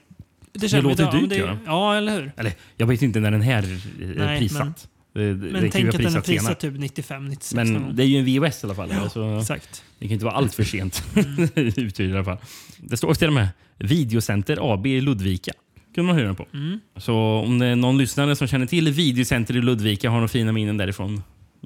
Det, 0.51 0.59
Det 0.59 0.69
känner 0.69 0.83
låter 0.83 1.11
dyrt, 1.11 1.13
men 1.21 1.29
det, 1.29 1.37
ja. 1.37 1.57
Ja, 1.65 1.95
eller 1.95 2.11
hur? 2.21 2.31
Eller, 2.37 2.53
jag 2.77 2.87
vet 2.87 3.01
inte 3.01 3.19
när 3.19 3.31
den 3.31 3.41
här 3.41 3.63
är 3.63 4.15
Nej, 4.17 4.39
prissatt. 4.39 4.87
Det, 5.13 5.19
Men 5.19 5.39
det 5.53 5.59
ju 5.61 5.69
tänk 5.69 5.89
att 5.89 6.01
den 6.01 6.15
är 6.15 6.21
prissatt 6.21 6.59
typ 6.59 6.79
95, 6.79 7.29
96 7.29 7.53
någon 7.55 7.73
Men 7.73 7.83
gång. 7.83 7.95
det 7.95 8.03
är 8.03 8.07
ju 8.07 8.17
en 8.17 8.25
VHS 8.25 8.63
i 8.63 8.67
alla 8.67 8.75
fall. 8.75 8.89
Ja, 8.91 9.09
så 9.09 9.39
exakt. 9.39 9.83
Det 9.99 10.05
kan 10.07 10.13
inte 10.13 10.25
vara 10.25 10.35
allt 10.35 10.53
för 10.55 10.63
sent 10.63 11.03
Mm. 11.15 11.49
i 12.11 12.13
alla 12.13 12.23
fall. 12.23 12.37
Det 12.77 12.97
står 12.97 13.13
till 13.13 13.27
och 13.27 13.33
med 13.33 13.47
Videocenter 13.79 14.73
AB 14.73 14.87
i 14.87 15.01
Ludvika. 15.01 15.51
Kunde 15.95 16.07
man 16.07 16.15
hyra 16.15 16.25
den 16.25 16.35
på. 16.35 16.47
Mm. 16.53 16.79
Så 16.97 17.15
om 17.15 17.59
det 17.59 17.65
är 17.65 17.75
någon 17.75 17.97
lyssnare 17.97 18.35
som 18.35 18.47
känner 18.47 18.65
till 18.65 18.91
Videocenter 18.91 19.55
i 19.57 19.61
Ludvika 19.61 20.09
har 20.09 20.15
några 20.15 20.27
fina 20.27 20.51
minnen 20.51 20.77
därifrån 20.77 21.23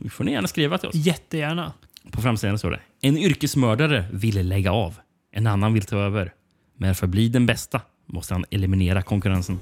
får 0.10 0.24
ni 0.24 0.32
gärna 0.32 0.48
skriva 0.48 0.78
till 0.78 0.90
oss. 0.90 0.96
Jättegärna. 0.96 1.74
På 2.12 2.22
framsidan 2.22 2.60
står 2.60 2.72
det. 2.72 2.80
En 3.02 3.18
yrkesmördare 3.18 4.06
ville 4.12 4.44
lägga 4.44 4.72
av. 4.72 4.96
En 5.32 5.48
annan 5.48 5.74
vill 5.74 5.84
ta 5.84 5.98
över. 5.98 6.34
Men 6.78 6.96
för 6.96 7.06
att 7.06 7.12
bli 7.12 7.30
den 7.30 7.46
bästa 7.46 7.82
måste 8.06 8.34
han 8.34 8.46
eliminera 8.52 9.02
konkurrensen. 9.02 9.60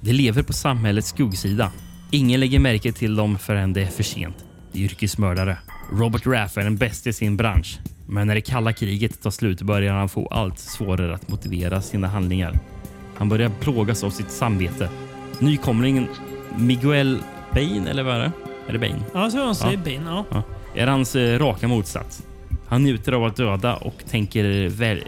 De 0.00 0.12
lever 0.12 0.42
på 0.42 0.52
samhällets 0.52 1.08
skuggsida. 1.08 1.72
Ingen 2.10 2.40
lägger 2.40 2.58
märke 2.58 2.92
till 2.92 3.16
dem 3.16 3.38
förrän 3.38 3.72
det 3.72 3.82
är 3.82 3.86
för 3.86 4.02
sent. 4.02 4.44
De 4.72 4.78
är 4.78 4.84
yrkesmördare. 4.84 5.58
Robert 5.92 6.26
Raff 6.26 6.56
är 6.58 6.64
den 6.64 6.76
bästa 6.76 7.10
i 7.10 7.12
sin 7.12 7.36
bransch. 7.36 7.78
Men 8.10 8.26
när 8.26 8.34
det 8.34 8.40
kalla 8.40 8.72
kriget 8.72 9.22
tar 9.22 9.30
slut 9.30 9.62
börjar 9.62 9.94
han 9.94 10.08
få 10.08 10.26
allt 10.26 10.58
svårare 10.58 11.14
att 11.14 11.28
motivera 11.28 11.82
sina 11.82 12.08
handlingar. 12.08 12.58
Han 13.16 13.28
börjar 13.28 13.50
plågas 13.60 14.04
av 14.04 14.10
sitt 14.10 14.30
samvete. 14.30 14.90
Nykomlingen 15.38 16.08
Miguel 16.56 17.18
Bain, 17.54 17.86
eller 17.86 18.02
vad 18.02 18.14
är 18.14 18.20
det? 18.20 18.32
Är 18.68 18.72
det 18.72 18.78
Bain? 18.78 19.02
Ja, 19.14 19.30
så 19.30 19.44
han 19.44 19.54
säger 19.54 19.76
Bane. 19.76 20.10
Ja. 20.10 20.24
Ja. 20.30 20.42
Är 20.74 20.86
hans 20.86 21.16
eh, 21.16 21.38
raka 21.38 21.68
motsats. 21.68 22.22
Han 22.66 22.82
njuter 22.82 23.12
av 23.12 23.24
att 23.24 23.36
döda 23.36 23.76
och 23.76 24.04
tänker 24.10 24.68
väl 24.68 25.04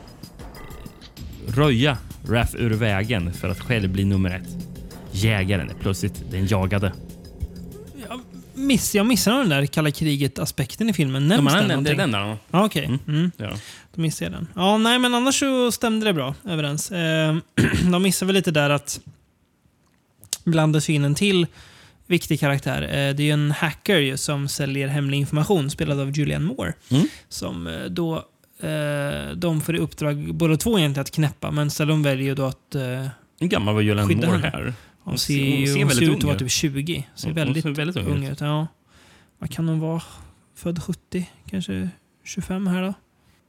röja 1.48 1.96
Raff 2.28 2.54
ur 2.54 2.70
vägen 2.70 3.32
för 3.32 3.48
att 3.48 3.60
själv 3.60 3.90
bli 3.90 4.04
nummer 4.04 4.30
ett. 4.30 4.66
Jägaren 5.12 5.70
är 5.70 5.74
plötsligt 5.74 6.30
den 6.30 6.46
jagade. 6.46 6.92
Miss, 8.60 8.94
jag 8.94 9.06
missade 9.06 9.38
den 9.38 9.48
där 9.48 9.66
kalla 9.66 9.90
kriget-aspekten 9.90 10.88
i 10.90 10.92
filmen. 10.92 11.28
Nämns 11.28 11.38
Ja, 11.38 11.42
men 11.42 11.54
den 11.54 11.68
nämnde 11.68 11.94
den 11.94 12.10
där. 12.10 12.36
Ja, 12.50 12.64
Okej. 12.64 12.98
Mm. 13.08 13.30
Ja. 13.36 13.50
Då 13.94 14.00
missade 14.00 14.30
jag 14.30 14.40
den. 14.40 14.48
Ja, 14.54 14.78
nej, 14.78 14.98
men 14.98 15.14
annars 15.14 15.38
så 15.38 15.72
stämde 15.72 16.06
det 16.06 16.12
bra 16.12 16.34
överens. 16.44 16.90
Eh, 16.90 17.36
de 17.92 18.02
missade 18.02 18.26
väl 18.26 18.34
lite 18.34 18.50
där 18.50 18.70
att 18.70 19.00
blanda 20.44 20.80
sig 20.80 20.94
in 20.94 21.04
en 21.04 21.14
till 21.14 21.46
viktig 22.06 22.40
karaktär. 22.40 22.82
Eh, 22.82 23.14
det 23.14 23.30
är 23.30 23.32
en 23.32 23.50
hacker 23.50 23.96
ju, 23.98 24.16
som 24.16 24.48
säljer 24.48 24.88
hemlig 24.88 25.18
information, 25.18 25.70
spelad 25.70 26.00
av 26.00 26.10
Julianne 26.10 26.44
Moore. 26.44 26.72
Mm. 26.88 27.06
Som 27.28 27.66
eh, 27.66 27.84
då, 27.84 28.16
eh, 28.60 29.34
de 29.36 29.60
får 29.60 29.76
i 29.76 29.78
uppdrag, 29.78 30.34
båda 30.34 30.56
två 30.56 30.78
egentligen, 30.78 31.02
att 31.02 31.10
knäppa. 31.10 31.50
Men 31.50 31.70
Stallone 31.70 32.04
väljer 32.04 32.26
ju 32.26 32.34
då 32.34 32.44
att 32.46 32.74
eh, 32.74 33.06
Hur 33.40 33.46
gammal 33.46 33.74
var 33.74 33.80
Julianne 33.80 34.14
Moore 34.14 34.50
här? 34.52 34.74
Hon 35.10 35.18
ser, 35.18 35.34
ju- 35.34 35.66
hon 35.66 35.66
ser 35.66 35.84
hon 35.84 35.90
ser 35.90 36.02
ut 36.02 36.16
att 36.16 36.22
vara 36.24 36.38
typ 36.38 36.50
20. 36.50 37.06
Ser 37.14 37.28
Hon- 37.28 37.36
hon 37.36 37.44
väldigt, 37.46 37.62
ser 37.62 37.70
väldigt 37.70 37.96
ung 37.96 38.24
ut. 38.24 38.40
Ja. 38.40 38.66
Vad 39.38 39.50
kan 39.50 39.68
hon 39.68 39.80
vara? 39.80 40.02
Född 40.54 40.82
70? 40.82 41.30
Kanske 41.50 41.88
25 42.24 42.66
här 42.66 42.82
då? 42.82 42.94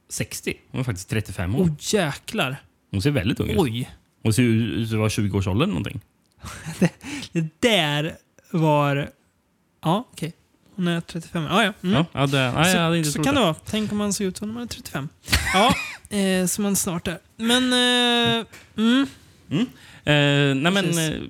60. 0.08 0.54
Hon 0.70 0.80
är 0.80 0.84
faktiskt 0.84 1.10
35 1.10 1.54
år. 1.54 1.60
Åh 1.60 1.68
jäklar! 1.80 2.56
Hon 2.90 3.02
ser 3.02 3.10
väldigt 3.10 3.40
ung 3.40 3.50
ut. 3.50 3.58
Oj! 3.58 3.90
Hon 4.22 4.32
ser 4.32 4.42
ut 4.42 4.92
att 4.92 4.98
vara 4.98 5.08
20-årsåldern 5.08 5.62
eller 5.62 5.80
någonting. 5.80 6.00
Det 7.32 7.48
där 7.60 8.16
var... 8.50 9.10
Ja, 9.82 10.08
okej. 10.12 10.32
Hon 10.74 10.88
är 10.88 11.00
35. 11.00 11.42
Ja, 11.44 11.64
ja. 11.64 11.72
Mm. 11.88 12.04
Ja, 12.12 12.26
det, 12.26 12.52
nej, 12.52 12.72
så 12.72 12.76
jag 12.76 12.84
hade 12.84 12.98
inte 12.98 13.10
så 13.10 13.22
kan 13.22 13.34
det. 13.34 13.40
det 13.40 13.44
vara. 13.44 13.54
Tänk 13.66 13.92
om 13.92 13.98
man 13.98 14.12
ser 14.12 14.24
ut 14.24 14.36
som 14.36 14.48
när 14.48 14.54
man 14.54 14.62
är 14.62 14.66
35. 14.66 15.08
Ja, 15.54 15.74
eh, 16.16 16.46
så 16.46 16.62
man 16.62 16.76
snart 16.76 17.08
är. 17.08 17.18
Men... 17.36 17.72
Eh, 17.72 18.46
mm. 18.76 19.06
Eh, 20.04 20.54
nej 20.54 20.72
men, 20.72 20.74
Precis. 20.74 20.98
eh, 20.98 21.20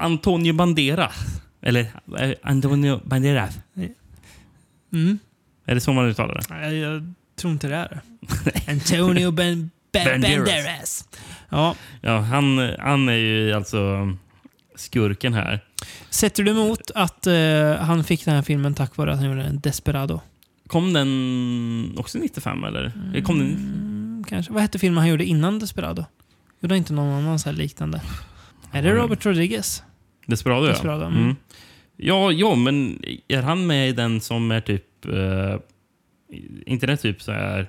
Antonio 0.00 0.52
Banderas. 0.52 1.14
Eller 1.62 1.86
eh, 2.18 2.32
Antonio 2.42 3.00
Banderas. 3.04 3.58
Mm. 4.92 5.18
Är 5.66 5.74
det 5.74 5.80
så 5.80 5.92
man 5.92 6.06
uttalar 6.06 6.34
det? 6.34 6.42
Nej, 6.50 6.78
jag 6.78 7.14
tror 7.36 7.52
inte 7.52 7.68
det 7.68 7.74
är 7.74 7.88
det. 7.88 8.02
Antonio 8.72 9.30
ben, 9.30 9.70
ben, 9.92 10.04
Banderas. 10.04 10.36
Banderas. 10.36 11.08
Ja. 11.48 11.74
Ja, 12.00 12.18
han, 12.18 12.74
han 12.78 13.08
är 13.08 13.12
ju 13.12 13.52
alltså 13.52 14.12
skurken 14.76 15.34
här. 15.34 15.64
Sätter 16.10 16.42
du 16.42 16.50
emot 16.50 16.90
att 16.94 17.26
eh, 17.26 17.74
han 17.74 18.04
fick 18.04 18.24
den 18.24 18.34
här 18.34 18.42
filmen 18.42 18.74
tack 18.74 18.96
vare 18.96 19.12
att 19.12 19.18
han 19.18 19.28
gjorde 19.28 19.42
en 19.42 19.60
Desperado? 19.60 20.20
Kom 20.66 20.92
den 20.92 21.94
också 21.96 22.18
95 22.18 22.64
eller? 22.64 22.92
Eller 23.10 23.22
Kom 23.22 23.38
den... 23.38 23.48
Mm, 23.48 24.24
kanske. 24.28 24.52
Vad 24.52 24.62
hette 24.62 24.78
filmen 24.78 24.98
han 24.98 25.08
gjorde 25.08 25.24
innan 25.24 25.58
Desperado? 25.58 26.04
Gjorde 26.60 26.76
inte 26.76 26.92
någon 26.92 27.14
annan 27.14 27.38
så 27.38 27.52
liknande? 27.52 28.02
Är 28.72 28.82
det 28.82 28.92
Robert 28.92 29.26
Rodriguez? 29.26 29.82
Desperado, 30.30 30.66
ja. 30.66 30.72
Desperado, 30.72 31.04
mm. 31.04 31.22
Mm. 31.22 31.36
Ja, 31.96 32.32
ja, 32.32 32.54
men 32.54 33.02
är 33.28 33.42
han 33.42 33.66
med 33.66 33.88
i 33.88 33.92
den 33.92 34.20
som 34.20 34.50
är 34.50 34.60
typ... 34.60 35.04
Eh, 35.04 35.56
inte 36.66 36.86
den 36.86 36.96
typ 36.98 37.22
så 37.22 37.32
här 37.32 37.68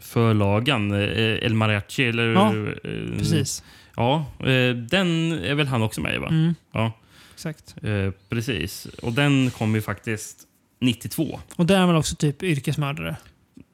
förlagan? 0.00 0.92
Eh, 0.92 1.44
El 1.44 1.54
Mariachi 1.54 2.04
eller... 2.04 2.26
Ja, 2.32 2.54
eh, 2.56 3.18
precis. 3.18 3.64
Ja, 3.96 4.26
eh, 4.38 4.74
den 4.74 5.32
är 5.32 5.54
väl 5.54 5.66
han 5.66 5.82
också 5.82 6.00
med 6.00 6.14
i 6.14 6.18
va? 6.18 6.28
Mm. 6.28 6.54
Ja, 6.72 6.92
Exakt. 7.34 7.74
eh, 7.82 8.10
precis. 8.28 8.84
Och 9.02 9.12
den 9.12 9.50
kom 9.50 9.74
ju 9.74 9.80
faktiskt 9.82 10.38
92. 10.80 11.40
Och 11.56 11.66
där 11.66 11.80
är 11.82 11.86
väl 11.86 11.96
också 11.96 12.16
typ 12.16 12.42
yrkesmördare? 12.42 13.16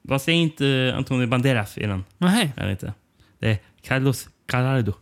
Vad 0.01 0.21
säger 0.21 0.39
inte 0.39 0.93
Antonio 0.97 1.27
Banderas 1.27 1.77
i 1.77 1.85
den? 1.85 2.03
Nej, 2.17 2.51
Är 2.55 2.65
det 2.65 2.71
inte? 2.71 2.93
Det 3.39 3.49
är 3.51 3.57
Carlos 3.81 4.29
Gallardo 4.47 4.93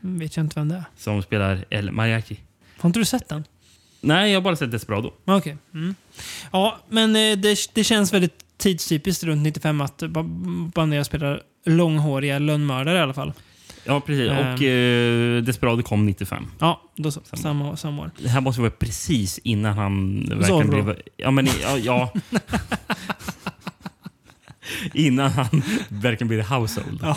vet 0.00 0.36
jag 0.36 0.44
inte 0.44 0.60
vem 0.60 0.68
det 0.68 0.74
är. 0.74 0.84
som 0.96 1.22
spelar 1.22 1.64
El 1.70 1.90
Mariachi. 1.92 2.40
Har 2.82 2.88
inte 2.88 2.98
du 2.98 3.04
sett 3.04 3.28
den? 3.28 3.44
Nej, 4.00 4.30
jag 4.32 4.36
har 4.36 4.42
bara 4.42 4.56
sett 4.56 4.70
Desperado. 4.70 5.12
Okej. 5.24 5.56
Mm. 5.74 5.94
Ja, 6.52 6.78
men 6.88 7.16
eh, 7.16 7.36
det, 7.38 7.58
det 7.74 7.84
känns 7.84 8.12
väldigt 8.12 8.34
tidstypiskt 8.56 9.24
runt 9.24 9.42
95 9.42 9.80
att 9.80 10.02
Ba- 10.02 10.22
Banderas 10.74 11.06
spelar 11.06 11.42
långhåriga 11.66 12.38
lönnmördare 12.38 12.98
i 12.98 13.00
alla 13.00 13.14
fall. 13.14 13.32
Ja, 13.84 14.00
precis. 14.00 14.30
Ehm. 14.30 14.54
Och 14.54 14.62
eh, 14.62 15.42
Desperado 15.42 15.82
kom 15.82 16.06
95. 16.06 16.46
Ja, 16.58 16.82
då 16.96 17.10
så. 17.10 17.20
Samma, 17.32 17.76
samma 17.76 18.02
år. 18.02 18.10
Det 18.18 18.28
här 18.28 18.40
måste 18.40 18.60
vara 18.60 18.70
precis 18.70 19.38
innan 19.38 19.76
han 19.78 20.20
verkligen 20.20 20.46
Zorro. 20.46 20.82
blev... 20.82 20.96
Ja, 21.16 21.30
men 21.30 21.48
ja. 21.62 21.78
ja. 21.78 22.12
innan 24.94 25.30
han 25.30 25.62
verkligen 25.88 26.28
blev 26.28 26.42
household. 26.44 26.98
Ja. 27.02 27.16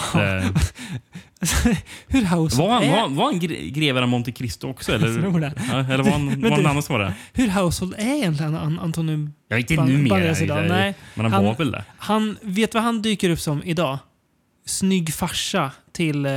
Eh, 1.41 1.78
Hur 2.07 2.22
house 2.26 2.57
var, 2.62 2.70
han, 2.74 2.84
är... 2.84 3.02
var, 3.02 3.10
var 3.10 3.26
han 3.26 3.40
gre- 3.41 3.70
greven 3.70 4.03
av 4.03 4.10
Monte 4.10 4.32
Cristo 4.32 4.70
också? 4.70 4.91
Eller. 4.91 5.07
Ja, 5.07 5.14
eller 5.94 6.03
var 6.03 6.12
han, 6.12 6.30
han 6.30 6.41
du- 6.41 6.53
annan 6.68 6.84
som 6.84 6.94
var 6.94 6.99
det? 7.06 7.14
Hur 7.34 7.49
household 7.49 7.95
är 7.98 8.16
egentligen 8.16 8.56
An- 8.56 8.80
Antonio 8.80 9.30
Jag 9.48 9.57
vet 9.57 9.72
inte 9.72 9.84
Ban- 9.84 9.88
numera. 9.88 10.38
Idag? 10.40 10.66
Nej. 10.68 10.95
Men 11.16 11.32
han, 11.32 11.45
var 11.45 11.56
väl 11.56 11.72
det? 11.72 11.84
Han, 11.98 12.38
vet 12.41 12.74
vad 12.74 12.84
han 12.84 13.02
dyker 13.02 13.30
upp 13.30 13.40
som 13.40 13.64
idag? 13.64 13.98
Snygg 14.66 15.14
farsa 15.14 15.72
till... 15.91 16.26
Eh, 16.26 16.32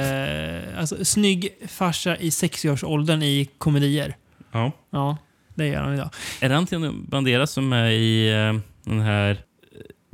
alltså, 0.79 1.05
snygg 1.05 1.49
farsa 1.69 2.17
i 2.17 2.29
60-årsåldern 2.31 3.23
i 3.23 3.49
komedier. 3.59 4.17
Ja. 4.53 4.73
Ja, 4.91 5.17
det 5.55 5.67
gör 5.67 5.83
han 5.83 5.95
idag. 5.95 6.11
Är 6.41 6.49
det 6.49 6.57
Antonio 6.57 6.93
Banderas 6.93 7.51
som 7.53 7.73
är 7.73 7.91
i 7.91 8.29
eh, 8.33 8.61
den 8.91 9.01
här 9.01 9.31
eh, 9.31 9.37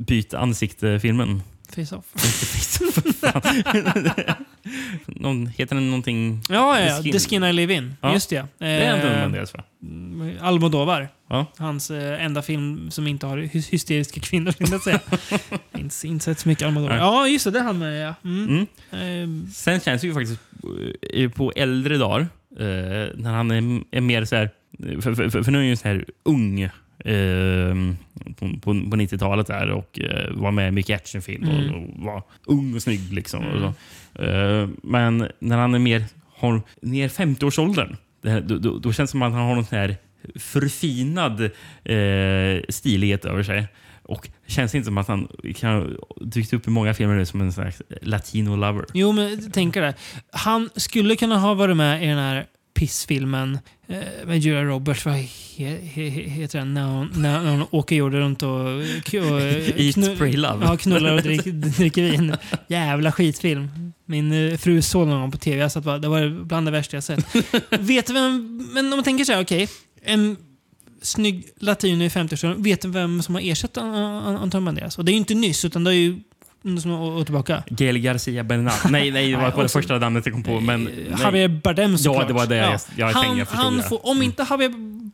Byt 0.05 0.33
ansikte-filmen? 0.33 1.41
Face-off. 1.75 2.05
Någon, 5.07 5.47
heter 5.47 5.75
den 5.75 5.85
någonting? 5.89 6.41
Ja, 6.49 6.79
ja, 6.79 6.85
ja. 7.03 7.11
The 7.11 7.19
Skin 7.19 7.43
I 7.43 7.53
Live 7.53 7.73
In. 7.73 7.93
Ja. 8.01 8.13
Just 8.13 8.29
det. 8.29 8.45
Det 8.57 8.65
är 8.65 8.93
Antonio 8.93 9.15
Eh, 9.15 9.21
Banderas 9.21 9.53
va? 9.53 9.63
Almodovar. 10.41 11.09
Ja. 11.29 11.45
Hans 11.57 11.91
eh, 11.91 12.25
enda 12.25 12.41
film 12.41 12.91
som 12.91 13.07
inte 13.07 13.25
har 13.25 13.37
hy- 13.37 13.71
hysteriska 13.71 14.19
kvinnor, 14.21 14.51
skulle 14.51 14.69
jag 14.71 14.81
säga. 14.81 14.99
inte, 15.77 16.07
inte 16.07 16.25
sett 16.25 16.39
så 16.39 16.49
mycket 16.49 16.67
Almodovar. 16.67 16.97
Ja, 16.97 17.27
just 17.27 17.45
det. 17.45 17.51
Det 17.51 17.59
är 17.59 17.63
han 17.63 17.79
med, 17.79 18.07
ja. 18.07 18.13
Mm. 18.23 18.47
Mm. 18.49 18.65
Ehm, 19.23 19.47
Sen 19.53 19.79
känns 19.79 20.01
det 20.01 20.07
ju 20.07 20.13
faktiskt 20.13 20.39
eh, 21.13 21.29
på 21.29 21.51
äldre 21.55 21.97
dagar, 21.97 22.21
eh, 22.59 22.65
när 23.15 23.31
han 23.33 23.51
är, 23.51 23.81
är 23.97 24.01
mer 24.01 24.25
så 24.25 24.35
här... 24.35 24.49
För, 25.01 25.15
för, 25.15 25.29
för, 25.29 25.43
för 25.43 25.51
nu 25.51 25.57
är 25.57 25.61
han 25.61 25.69
ju 25.69 25.75
så 25.75 25.87
här 25.87 26.05
ung 26.23 26.61
eh, 26.61 26.71
på, 28.35 28.47
på, 28.49 28.61
på 28.61 28.73
90-talet 28.97 29.47
där 29.47 29.69
och 29.71 29.99
eh, 29.99 30.31
var 30.31 30.51
med 30.51 30.67
i 30.67 30.71
mycket 30.71 30.95
actionfilm 31.01 31.43
Mm. 31.43 31.69
och, 31.73 31.81
och 31.99 32.03
var 32.05 32.23
ung 32.45 32.75
och 32.75 32.81
snygg. 32.81 33.13
Liksom, 33.13 33.39
och 33.45 33.57
Mm. 33.57 33.61
så. 33.61 33.73
Eh, 34.19 34.69
men 34.83 35.27
när 35.39 35.57
han 35.57 35.73
är 35.73 35.79
mer, 35.79 36.03
har 36.35 36.61
ner 36.81 37.07
50-årsåldern, 37.09 37.97
då, 38.21 38.57
då, 38.57 38.79
då 38.79 38.93
känns 38.93 39.09
det 39.09 39.11
som 39.11 39.21
att 39.21 39.33
han 39.33 39.41
har 39.41 39.55
någon 39.55 39.65
här 39.71 39.97
förfinad 40.35 41.41
eh, 41.83 42.63
stilighet 42.69 43.25
över 43.25 43.43
sig. 43.43 43.67
Och 44.03 44.29
det 44.45 44.51
känns 44.51 44.75
inte 44.75 44.85
som 44.85 44.97
att 44.97 45.07
han 45.07 45.27
kan 45.55 45.97
dykt 46.21 46.53
upp 46.53 46.67
i 46.67 46.69
många 46.69 46.93
filmer 46.93 47.15
nu 47.15 47.25
som 47.25 47.41
en 47.41 47.53
slags 47.53 47.81
latino 48.01 48.55
lover. 48.55 48.85
Jo, 48.93 49.11
men 49.11 49.51
tänk 49.51 49.73
det. 49.73 49.93
Han 50.31 50.69
skulle 50.75 51.15
kunna 51.15 51.37
ha 51.37 51.53
varit 51.53 51.77
med 51.77 52.03
i 52.03 52.07
den 52.07 52.17
här 52.17 52.45
pissfilmen 52.75 53.59
eh, 53.87 53.97
med 54.25 54.39
Julia 54.39 54.63
Roberts. 54.63 55.05
Vad 55.05 55.13
he, 55.13 55.23
he, 55.57 56.09
he, 56.09 56.21
heter 56.29 56.59
den? 56.59 56.73
När 56.73 56.85
hon, 56.85 57.11
när, 57.15 57.51
hon 57.51 57.65
åker 57.71 57.95
jorden 57.95 58.19
runt 58.19 58.43
och, 58.43 58.49
och 58.51 59.41
Eat, 59.79 60.17
pray, 60.17 60.37
love. 60.37 60.65
Ja, 60.65 60.77
knullar 60.77 61.13
och 61.13 61.21
drick, 61.21 61.43
dricker 61.77 62.03
vin. 62.03 62.35
Jävla 62.67 63.11
skitfilm. 63.11 63.93
Min 64.05 64.31
eh, 64.31 64.57
fru 64.57 64.81
såg 64.81 65.07
någon 65.07 65.31
på 65.31 65.37
tv. 65.37 65.61
Jag 65.61 65.71
satt 65.71 65.83
bara, 65.83 65.97
det 65.97 66.07
var 66.07 66.43
bland 66.45 66.67
det 66.67 66.71
värsta 66.71 66.97
jag 66.97 67.03
sett. 67.03 67.25
vet 67.79 68.09
vem, 68.09 68.57
men 68.73 68.85
om 68.85 68.89
man 68.89 69.03
tänker 69.03 69.25
så 69.25 69.33
här, 69.33 69.43
okej. 69.43 69.67
en 70.03 70.37
snygg 71.01 71.47
latino 71.59 72.03
i 72.03 72.09
50-årsåldern. 72.09 72.63
Vet 72.63 72.81
du 72.81 72.87
vem 72.87 73.21
som 73.21 73.35
har 73.35 73.41
ersatt 73.41 73.77
An- 73.77 73.95
An- 73.95 74.37
Anton 74.37 74.65
Banderas? 74.65 74.97
Och 74.97 75.05
det 75.05 75.11
är 75.11 75.13
ju 75.13 75.19
inte 75.19 75.35
nyss, 75.35 75.65
utan 75.65 75.83
det 75.83 75.91
är 75.91 75.95
ju 75.95 76.19
är 76.65 77.23
tillbaka. 77.23 77.63
Gael 77.67 77.97
Garcia 77.97 78.43
Bernal. 78.43 78.73
Nej, 78.89 79.11
nej, 79.11 79.31
det 79.31 79.37
var 79.37 79.51
på 79.51 79.63
det 79.63 79.69
första 79.69 79.99
namnet 79.99 80.25
jag 80.25 80.33
kom 80.33 80.43
på. 80.43 80.59
Men, 80.59 80.83
nej. 80.83 81.15
Javier 81.23 81.47
Bardem 81.47 81.97
såklart. 81.97 82.21
Ja, 82.21 82.27
det 82.27 82.33
var 82.33 82.45
det 82.45 82.55
jag, 82.55 82.79
jag 82.97 83.07
han, 83.07 83.23
tänkte. 83.23 83.55
Jag 83.55 83.63
han 83.63 83.83
får, 83.83 84.05
Om 84.09 84.21
inte 84.21 84.45
Javier 84.49 84.71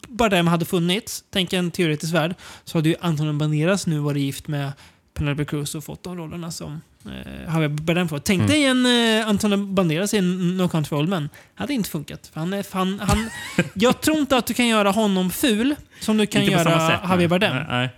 Bardem 0.08 0.48
hade 0.48 0.66
funnits, 0.66 1.24
tänk 1.30 1.54
en 1.54 1.72
teoretisk 1.72 2.14
värld, 2.14 2.36
så 2.64 2.78
hade 2.78 2.90
ju 2.90 2.96
Anton 3.02 3.38
Banderas 3.38 3.88
nu 3.88 4.00
varit 4.00 4.22
gift 4.22 4.48
med 4.48 4.72
Penelope 5.14 5.46
Cruz 5.46 5.76
och 5.76 5.84
fått 5.84 6.04
de 6.04 6.18
rollerna 6.18 6.52
som 6.52 6.82
eh, 7.06 7.44
Javier 7.54 7.70
Bardem 7.70 8.10
får. 8.10 8.20
Tänk 8.20 8.40
Mm. 8.40 8.50
dig 8.52 8.66
en 8.66 8.86
eh, 9.22 9.28
Anton 9.30 9.76
Banderas 9.76 10.14
i 10.14 10.18
en 10.18 10.58
No 10.58 10.68
Country 10.70 10.98
Old 10.98 11.10
Men. 11.10 11.30
hade 11.56 11.74
inte 11.74 11.90
funkat. 11.90 12.28
För 12.34 12.40
han 12.40 12.54
är, 12.54 12.64
fan, 12.64 13.00
han, 13.04 13.30
jag 13.74 14.02
tror 14.02 14.18
inte 14.18 14.38
att 14.38 14.46
du 14.46 14.54
kan 14.54 14.68
göra 14.68 14.92
honom 14.92 15.30
ful 15.32 15.76
som 16.00 16.18
du 16.18 16.26
kan 16.26 16.46
göra. 16.46 17.00
Javier 17.10 17.28
Bardem. 17.28 17.56
Nej, 17.56 17.66
nej. 17.70 17.90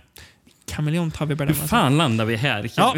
Kameleont 0.66 1.16
Javier 1.20 1.36
Bardem. 1.36 1.56
Hur 1.60 1.66
fan 1.68 1.96
landar 1.98 2.24
vi 2.24 2.36
här? 2.36 2.70
Ja. 2.76 2.94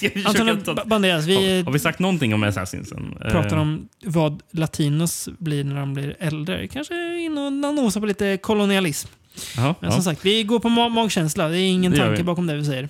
vi- 0.00 0.08
vi 0.14 0.24
Antonio 0.24 0.56
ta- 0.56 0.84
Banderas, 0.84 1.26
vi- 1.26 1.56
har, 1.58 1.64
har 1.64 1.72
vi 1.72 1.78
sagt 1.78 1.98
någonting 1.98 2.34
om 2.34 2.42
Assassinsen? 2.42 3.14
pratar 3.20 3.56
Eh, 3.56 3.62
om 3.62 3.88
vad 4.04 4.42
latinos 4.50 5.28
blir 5.38 5.64
när 5.64 5.76
de 5.80 5.94
blir 5.94 6.16
äldre. 6.20 6.68
Kanske 6.68 7.20
in 7.20 7.38
och 7.38 7.52
nosar 7.52 8.00
på 8.00 8.06
lite 8.06 8.36
kolonialism. 8.42 9.08
Jaha, 9.56 9.74
Men 9.80 9.90
ja. 9.90 9.94
som 9.94 10.02
sagt, 10.04 10.24
vi 10.24 10.42
går 10.42 10.58
på 10.60 10.68
ma- 10.68 10.88
magkänsla. 10.88 11.48
Det 11.48 11.58
är 11.58 11.68
ingen 11.68 11.92
Det 11.92 11.98
tanke 11.98 12.16
vi. 12.16 12.22
bakom 12.22 12.46
det 12.46 12.56
vi 12.56 12.64
säger. 12.64 12.88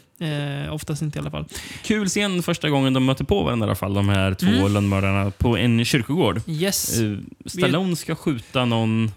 Eh, 0.66 0.72
oftast 0.74 1.02
inte 1.02 1.18
i 1.18 1.20
alla 1.20 1.30
fall. 1.30 1.44
Kul 1.84 2.09
scen 2.09 2.42
första 2.42 2.70
gången 2.70 2.92
de 2.92 3.05
möter 3.05 3.24
på 3.24 3.42
varandra 3.42 3.66
i 3.66 3.68
alla 3.68 3.76
fall, 3.76 3.94
de 3.94 4.09
här 4.09 4.34
två 4.34 4.46
Mm. 4.46 4.72
lönnmördarna 4.72 5.30
på 5.30 5.56
en 5.56 5.84
kyrkogård. 5.84 6.40
Yes. 6.46 7.00
Eh, 7.00 7.16
Stallone 7.46 7.96
ska 7.96 8.14
skjuta 8.14 8.64
någon 8.64 9.10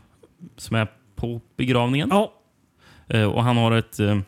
som 0.58 0.76
är 0.76 0.88
på 1.16 1.42
begravningen. 1.58 2.10
Ja. 2.12 2.34
Eh, 3.10 3.24
och 3.24 3.44
han 3.44 3.58
har 3.58 3.72
ett... 3.72 4.00
Eh, 4.00 4.20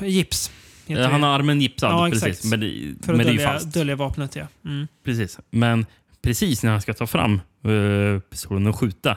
gips. 0.00 0.50
heter 0.86 1.02
Eh, 1.04 1.10
Han 1.10 1.20
det. 1.20 1.26
har 1.26 1.34
armen 1.38 1.60
gipsad, 1.60 1.92
Ja, 1.92 2.10
precis. 2.12 2.44
Men 2.50 2.60
det, 2.60 2.94
För 3.04 3.12
att 3.12 3.16
men 3.16 3.18
det 3.18 3.22
är 3.22 3.26
dölja, 3.36 3.52
fast. 3.52 3.72
dölja 3.74 3.96
vapnet, 3.96 4.36
ja. 4.36 4.46
Mm. 4.64 4.86
Precis. 5.04 5.38
Men 5.50 5.86
precis 6.22 6.62
när 6.62 6.70
han 6.70 6.80
ska 6.82 6.94
ta 6.94 7.06
fram 7.06 7.40
uh, 7.66 8.20
pistolen 8.20 8.66
och 8.66 8.76
skjuta 8.78 9.16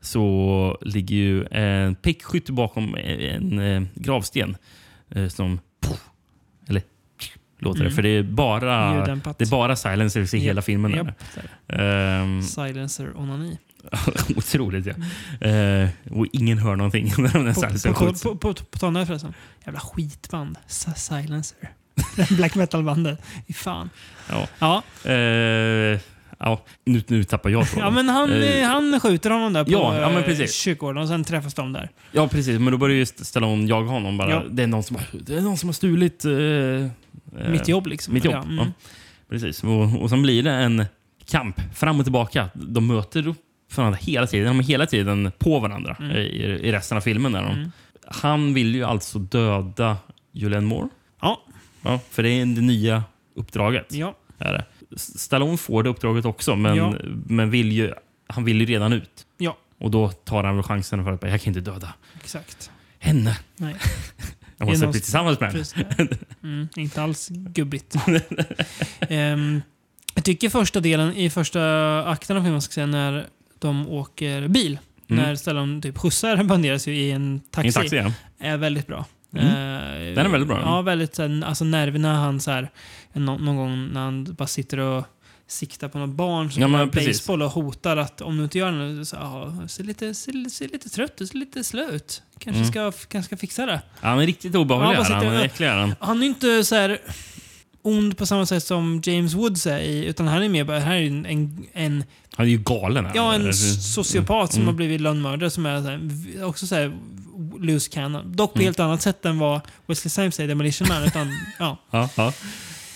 så 0.00 0.78
ligger 0.80 1.16
ju 1.16 1.44
en 1.50 1.94
prickskytt 1.94 2.50
bakom 2.50 2.94
en, 2.96 3.58
en 3.58 3.88
gravsten. 3.94 4.56
eh, 5.10 5.28
Som... 5.28 5.60
Eller 6.68 6.82
låter 7.58 7.80
det. 7.80 7.84
Mm. 7.86 7.94
För 7.96 8.02
det 8.02 8.08
är 8.08 8.22
bara, 8.22 9.06
det 9.38 9.44
är 9.44 9.50
bara 9.50 9.76
silencers 9.76 10.34
i 10.34 10.36
Japp, 10.36 10.46
hela 10.46 10.62
filmen. 10.62 10.92
japp, 10.94 11.06
där. 11.66 11.80
Ehm, 12.22 12.42
Silencer 12.42 13.16
onani. 13.18 13.58
otroligt 14.36 14.86
ja. 14.86 15.48
Eh, 15.48 15.88
och 16.10 16.26
ingen 16.32 16.58
hör 16.58 16.76
någonting 16.76 17.12
när 17.18 17.32
den 17.32 17.46
här 17.46 17.54
På, 17.54 17.94
på, 17.94 18.06
skjuts. 18.06 18.22
på, 18.22 18.36
på, 18.36 18.54
på 18.54 18.78
tal 18.78 18.88
om 18.88 18.94
det 18.94 19.06
förresten. 19.06 19.34
Jävla 19.64 19.80
skitband. 19.80 20.58
Silencer. 20.96 21.58
Black 22.36 22.54
metal-bandet. 22.54 23.22
Fy 23.46 23.52
fan. 23.54 23.90
Ja. 24.30 24.48
Ja. 24.58 24.82
Eh, 25.10 26.00
ja. 26.38 26.62
Nu, 26.84 27.02
nu 27.06 27.24
tappar 27.24 27.50
jag 27.50 27.68
tråden. 27.70 27.84
Ja, 27.84 27.90
men 27.90 28.08
han, 28.08 28.32
Eh, 28.32 28.60
eh, 28.62 28.68
han 28.68 29.00
skjuter 29.00 29.30
honom 29.30 29.52
där 29.52 29.64
på 29.64 29.70
Ja, 29.70 30.00
ja, 30.00 30.08
men 30.08 30.18
eh, 30.18 30.24
precis. 30.24 30.54
kyrkogården 30.54 31.02
och 31.02 31.08
sen 31.08 31.24
träffas 31.24 31.54
de 31.54 31.72
där. 31.72 31.90
Ja, 32.12 32.28
precis. 32.28 32.58
Men 32.60 32.70
då 32.72 32.78
börjar 32.78 32.96
ju 32.96 33.06
Stallone 33.06 33.66
jaga 33.66 33.88
honom. 33.88 34.16
Bara. 34.18 34.30
Ja. 34.30 34.42
Det, 34.50 34.62
är 34.62 34.66
någon 34.66 34.82
som 34.82 34.96
har, 34.96 35.04
det 35.12 35.36
är 35.36 35.40
någon 35.40 35.56
som 35.58 35.68
har 35.68 35.74
stulit... 35.74 36.24
eh, 36.24 36.32
eh, 36.32 37.50
Mitt 37.50 37.68
jobb, 37.68 37.86
liksom. 37.86 38.14
Mitt 38.14 38.24
jobb, 38.24 38.34
Ja, 38.34 38.42
mm. 38.42 38.66
Precis. 39.28 39.64
Och, 39.64 40.02
och 40.02 40.10
sen 40.10 40.22
blir 40.22 40.42
det 40.42 40.50
en 40.52 40.84
kamp 41.26 41.60
fram 41.74 41.98
och 41.98 42.04
tillbaka. 42.04 42.48
De 42.54 42.86
möter 42.86 43.26
upp 43.26 43.36
varandra 43.80 43.98
hela 44.02 44.26
tiden. 44.26 44.46
De 44.46 44.58
är 44.58 44.62
hela 44.62 44.86
tiden 44.86 45.32
på 45.38 45.58
varandra 45.60 45.96
Mm. 46.00 46.16
i, 46.16 46.22
i 46.42 46.72
resten 46.72 46.96
av 46.96 47.00
filmen. 47.02 47.32
Där 47.32 47.50
Mm. 47.52 47.70
Han 48.06 48.54
vill 48.54 48.74
ju 48.74 48.84
alltså 48.84 49.18
döda 49.18 49.96
Julianne 50.32 50.66
Moore. 50.66 50.88
Ja. 51.20 51.42
ja 51.82 52.00
för 52.10 52.22
det 52.22 52.28
är 52.30 52.46
det 52.46 52.60
nya 52.60 53.04
uppdraget. 53.36 53.86
Ja. 53.94 54.16
Är 54.38 54.52
det. 54.52 54.64
Stallone 54.98 55.56
får 55.56 55.82
det 55.82 55.88
uppdraget 55.90 56.24
också, 56.24 56.56
men, 56.56 56.76
Ja. 56.76 56.94
men 57.26 57.50
vill 57.50 57.72
ju, 57.72 57.92
han 58.26 58.44
vill 58.44 58.60
ju 58.60 58.66
redan 58.66 58.92
ut. 58.92 59.26
Ja. 59.38 59.56
Och 59.80 59.90
då 59.90 60.08
tar 60.08 60.44
han 60.44 60.54
väl 60.56 60.62
chansen 60.64 61.04
för 61.04 61.12
att 61.12 61.22
jag 61.22 61.42
kan 61.42 61.50
inte 61.56 61.70
döda 61.70 61.94
Exakt. 62.22 62.70
henne. 62.98 63.38
Nej. 63.56 63.74
Jag 64.58 64.68
måste 64.68 64.86
bli 64.86 65.00
tillsammans 65.00 65.40
med 65.40 65.52
henne. 65.52 66.08
Mm, 66.42 66.68
inte 66.76 67.02
alls 67.02 67.28
gubbigt. 67.28 67.94
Ehm, 69.00 69.62
jag 70.14 70.24
tycker 70.24 70.48
första 70.48 70.80
delen 70.80 71.12
i 71.16 71.30
första 71.30 72.04
akten 72.08 72.36
av 72.36 72.42
filmen, 72.42 72.90
när 72.90 73.26
de 73.68 73.88
åker 73.88 74.48
bil. 74.48 74.78
Mm. 75.10 75.22
När 75.24 75.36
Stallone 75.36 75.82
typ 75.82 75.98
skjutsar 75.98 76.42
Banderas 76.44 76.88
i 76.88 77.10
en 77.10 77.40
taxi. 77.50 77.66
I 77.66 77.68
en 77.68 77.72
taxi, 77.74 77.96
ja. 77.96 78.12
Är 78.48 78.56
väldigt 78.56 78.86
bra. 78.86 79.04
Mm. 79.36 79.46
Eh, 79.46 80.14
Den 80.14 80.26
är 80.26 80.28
väldigt 80.30 80.48
bra. 80.48 80.60
Ja, 80.60 80.82
väldigt 80.82 81.14
så 81.14 81.22
här, 81.22 81.44
alltså 81.44 81.64
nerverna 81.64 82.14
han 82.14 82.40
så 82.40 82.50
här, 82.50 82.70
nå- 83.12 83.38
någon 83.38 83.56
gång 83.56 83.88
när 83.92 84.00
han 84.00 84.24
bara 84.24 84.46
sitter 84.46 84.78
och 84.78 85.04
siktar 85.46 85.88
på 85.88 85.98
något 85.98 86.10
barn 86.16 86.50
som 86.52 86.62
Ja, 86.74 86.86
baseball 86.86 87.42
och 87.42 87.50
hotar 87.50 87.96
att 87.96 88.20
om 88.20 88.36
du 88.36 88.42
inte 88.44 88.58
gör 88.58 88.72
det 88.98 89.04
så 89.06 89.16
ja, 89.16 89.54
ser 89.68 89.84
lite, 89.84 90.14
ser, 90.14 90.48
ser 90.48 90.68
lite 90.68 90.88
trött 90.88 91.20
ut, 91.20 91.28
ser 91.30 91.38
lite 91.38 91.64
slö 91.64 91.90
ut. 91.90 92.22
Kanske, 92.38 92.60
Mm. 92.60 92.70
ska, 92.72 92.92
kanske 93.08 93.26
ska 93.28 93.36
fixa 93.36 93.66
det. 93.66 93.80
Ja, 94.00 94.08
Han 94.08 94.20
är 94.20 94.26
riktigt 94.26 94.54
obehaglig. 94.54 94.98
Ja, 94.98 95.02
han. 95.02 95.26
Han 95.26 95.34
är 95.36 95.44
äcklig. 95.44 95.66
Han. 95.68 95.94
Han 96.00 96.22
är 96.22 96.26
inte 96.26 96.64
så 96.64 96.74
här 96.74 96.98
ond 97.84 98.18
på 98.18 98.26
samma 98.26 98.46
sätt 98.46 98.62
som 98.64 99.00
James 99.04 99.34
Woods 99.34 99.66
är 99.66 99.78
i, 99.78 100.04
utan 100.04 100.28
han 100.28 100.42
är 100.42 100.48
mer 100.48 100.64
bara, 100.64 100.78
här 100.78 100.94
är 100.96 101.06
en, 101.06 101.26
en, 101.72 102.04
han 102.36 102.46
är 102.46 102.50
ju 102.50 102.58
galen. 102.58 103.06
Ja, 103.14 103.34
en 103.34 103.40
Mm. 103.40 103.52
sociopat 103.52 104.52
som 104.52 104.62
Mm. 104.62 104.66
har 104.66 104.74
blivit 104.74 105.00
lönnmördare 105.00 105.50
som 105.50 105.66
är 105.66 105.82
så 105.82 105.88
här, 105.88 106.44
också 106.44 106.66
så 106.66 106.74
här 106.74 106.92
loose 107.60 107.90
cannon. 107.90 108.36
Dock 108.36 108.52
på 108.52 108.58
Mm. 108.58 108.66
helt 108.66 108.80
annat 108.80 109.02
sätt 109.02 109.24
än 109.24 109.38
vad 109.38 109.60
Wesley 109.86 110.10
Snipes 110.10 110.40
är 110.40 110.44
i 110.44 110.46
Demolition 110.46 110.88
Man. 110.88 111.04
Utan, 111.04 111.28
ja. 111.58 111.78
Ja, 111.90 112.08
ja. 112.16 112.32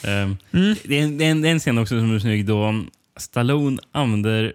Ehm, 0.04 0.36
Mm. 0.52 0.74
det, 0.84 0.98
är 0.98 1.02
en, 1.02 1.18
det, 1.18 1.24
är 1.24 1.30
en, 1.30 1.42
det 1.42 1.48
är 1.48 1.52
en 1.52 1.60
scen 1.60 1.78
också 1.78 2.00
som 2.00 2.14
är 2.14 2.18
snygg 2.18 2.46
då 2.46 2.84
Stallone 3.16 3.78
använder... 3.92 4.52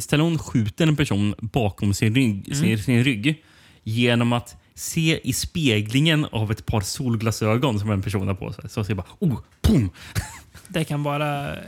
Stallone 0.00 0.38
skjuter 0.38 0.86
en 0.86 0.96
person 0.96 1.34
bakom 1.38 1.94
sin 1.94 2.14
rygg, 2.14 2.44
Mm. 2.46 2.58
sin, 2.60 2.78
sin 2.82 3.04
rygg 3.04 3.42
genom 3.82 4.32
att 4.32 4.56
se 4.76 5.20
i 5.24 5.32
speglingen 5.32 6.24
av 6.24 6.50
ett 6.50 6.66
par 6.66 6.80
solglasögon 6.80 7.80
som 7.80 7.90
en 7.90 8.02
person 8.02 8.28
har 8.28 8.34
på 8.34 8.52
sig. 8.52 8.68
Så 8.70 8.84
ser 8.84 8.90
jag 8.90 8.96
bara 8.96 9.06
oh, 9.18 9.38
pum! 9.62 9.90
Det 10.68 10.84
kan 10.84 11.02
bara 11.02 11.52
eh, 11.54 11.58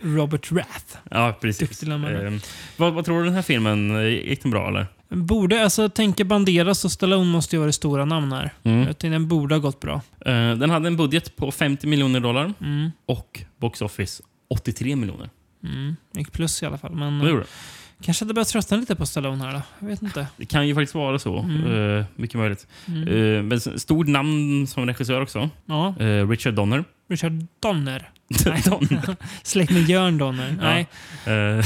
Robert 0.00 0.52
Rath. 0.52 0.96
Ja, 1.10 1.38
precis. 1.40 1.82
Ehm, 1.82 2.40
vad, 2.76 2.92
vad 2.94 3.04
tror 3.04 3.18
du 3.18 3.24
den 3.24 3.34
här 3.34 3.42
filmen? 3.42 4.06
Gick 4.10 4.42
den 4.42 4.50
bra 4.50 4.68
eller? 4.68 4.86
Borde, 5.08 5.64
alltså 5.64 5.88
tänker 5.88 6.24
Banderas 6.24 6.84
och 6.84 6.92
Stallone 6.92 7.30
måste 7.30 7.56
ju 7.56 7.58
vara 7.60 7.66
det 7.66 7.72
stora 7.72 8.04
namn 8.04 8.32
här. 8.32 8.50
Mm. 8.62 8.86
Jag 8.86 8.96
den 8.98 9.28
borde 9.28 9.54
ha 9.54 9.60
gått 9.60 9.80
bra. 9.80 9.94
Eh, 10.26 10.54
den 10.54 10.70
hade 10.70 10.86
en 10.86 10.96
budget 10.96 11.36
på 11.36 11.52
50 11.52 11.86
miljoner 11.86 12.20
dollar 12.20 12.54
Mm. 12.60 12.90
och 13.06 13.40
box 13.60 13.82
office 13.82 14.22
83 14.50 14.96
miljoner. 14.96 15.30
Mm. 15.64 15.96
Gick 16.12 16.32
plus 16.32 16.62
i 16.62 16.66
alla 16.66 16.78
fall. 16.78 16.94
Men 16.94 17.18
Det 17.18 17.28
gjorde 17.28 17.42
det. 17.42 17.48
Kanske 18.02 18.24
hade 18.24 18.34
börjat 18.34 18.48
tröttna 18.48 18.76
lite 18.76 18.96
på 18.96 19.06
Stallone 19.06 19.44
här 19.44 19.52
då. 19.52 19.62
Jag 19.78 19.86
vet 19.86 20.02
inte. 20.02 20.26
Det 20.36 20.46
kan 20.46 20.68
ju 20.68 20.74
faktiskt 20.74 20.94
vara 20.94 21.18
så. 21.18 21.38
Mm. 21.38 21.98
Eh, 21.98 22.04
mycket 22.16 22.36
möjligt. 22.36 22.66
Mm. 22.88 23.08
Eh, 23.08 23.42
men 23.42 23.60
stort 23.60 24.06
namn 24.06 24.66
som 24.66 24.86
regissör 24.86 25.20
också. 25.20 25.50
Ja. 25.66 25.94
Eh, 26.00 26.28
Richard 26.28 26.54
Donner. 26.54 26.84
Richard 27.08 27.46
Donner. 27.60 28.10
Donner. 28.64 29.16
Släkt 29.42 29.72
med 29.72 29.82
Jörn 29.82 30.18
Donner. 30.18 30.56
Nej. 30.60 30.86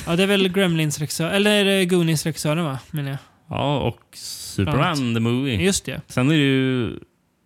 Ja, 0.06 0.16
det 0.16 0.22
är 0.22 0.26
väl 0.26 0.48
Gremlins 0.48 0.98
regissör. 0.98 1.30
Eller 1.30 1.84
Goonies 1.84 2.26
regissören 2.26 2.64
va? 2.64 2.78
Menar 2.90 3.10
jag. 3.10 3.18
ja, 3.48 3.78
och 3.78 4.00
Superman 4.16 5.14
the 5.14 5.20
Movie. 5.20 5.64
Just 5.64 5.84
det. 5.84 6.00
Sen 6.06 6.30
är 6.30 6.32
det 6.32 6.38
ju 6.38 6.98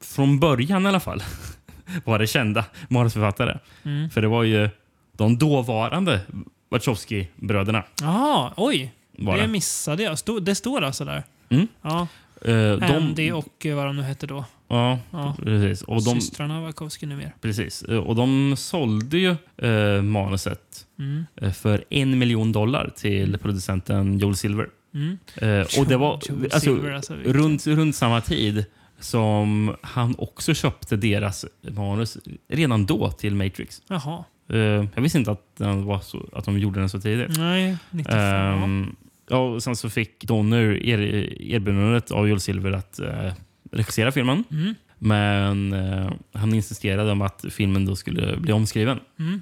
från 0.04 0.40
början 0.40 0.86
i 0.86 0.88
alla 0.88 1.00
fall 1.00 1.22
var 2.04 2.18
det 2.18 2.26
kända 2.26 2.64
manusförfattare. 2.88 3.58
Mm. 3.82 4.10
För 4.10 4.22
det 4.22 4.28
var 4.28 4.42
ju 4.42 4.68
de 5.16 5.38
dåvarande 5.38 6.20
Wachowski-bröderna. 6.70 7.82
Jaha, 8.00 8.52
oj. 8.56 8.92
Var 9.18 9.36
det 9.38 9.48
missade 9.48 10.02
jag. 10.02 10.16
Det 10.42 10.54
står 10.54 10.82
alltså 10.82 11.04
där. 11.04 11.22
Mm. 11.48 11.68
Ja. 11.82 12.06
De, 12.44 12.82
Andy 12.82 13.32
och 13.32 13.66
eh, 13.66 13.76
vad 13.76 13.86
de 13.86 13.96
nu 13.96 14.02
hette 14.02 14.26
då. 14.26 14.44
Ja, 14.68 14.98
Ja. 15.10 15.36
precis. 15.42 15.82
Och 15.82 16.04
de, 16.04 16.20
Systrarna 16.20 16.60
Wachowski 16.60 17.06
numera. 17.06 17.30
Precis. 17.40 17.82
Eh, 17.82 17.96
Och 17.98 18.14
de 18.16 18.54
sålde 18.58 19.18
ju 19.18 19.36
eh, 19.68 20.02
manuset 20.02 20.86
Mm. 20.98 21.24
för 21.54 21.84
en 21.90 22.18
miljon 22.18 22.52
dollar 22.52 22.90
till 22.96 23.38
producenten 23.38 24.18
Joel 24.18 24.36
Silver. 24.36 24.68
Mm. 24.94 25.18
Eh, 25.36 25.80
och 25.80 25.86
det 25.88 25.96
var 25.96 26.12
alltså, 26.12 26.60
Silver, 26.60 26.92
alltså, 26.92 27.14
runt, 27.14 27.66
runt 27.66 27.96
samma 27.96 28.20
tid 28.20 28.64
som 29.00 29.76
han 29.82 30.14
också 30.18 30.54
köpte 30.54 30.96
deras 30.96 31.44
manus 31.62 32.18
redan 32.48 32.86
då 32.86 33.10
till 33.10 33.34
Matrix. 33.34 33.82
Jaha. 33.88 34.24
Eh, 34.52 34.84
jag 34.94 35.02
visste 35.02 35.18
inte 35.18 35.30
att, 35.30 35.56
den 35.56 35.84
var 35.84 36.00
så, 36.00 36.28
att 36.32 36.44
de 36.44 36.58
gjorde 36.58 36.80
den 36.80 36.88
så 36.88 37.00
tidigt. 37.00 37.38
Nej, 37.38 37.76
95. 37.90 38.18
Ehm, 38.18 38.96
ja, 39.28 39.38
och 39.38 39.62
sen 39.62 39.76
så 39.76 39.90
fick 39.90 40.24
Donner 40.24 40.86
er, 40.86 40.98
erbjudandet 41.42 42.10
av 42.10 42.28
Joel 42.28 42.40
Silver 42.40 42.72
att 42.72 42.98
eh, 43.00 43.32
regissera 43.72 44.12
filmen. 44.12 44.44
Mm. 44.50 44.74
Men 44.98 45.72
eh, 45.72 46.12
han 46.32 46.54
insisterade 46.54 47.12
om 47.12 47.22
att 47.22 47.44
filmen 47.50 47.86
då 47.86 47.96
skulle 47.96 48.36
bli 48.36 48.52
omskriven. 48.52 49.00
Mm. 49.18 49.40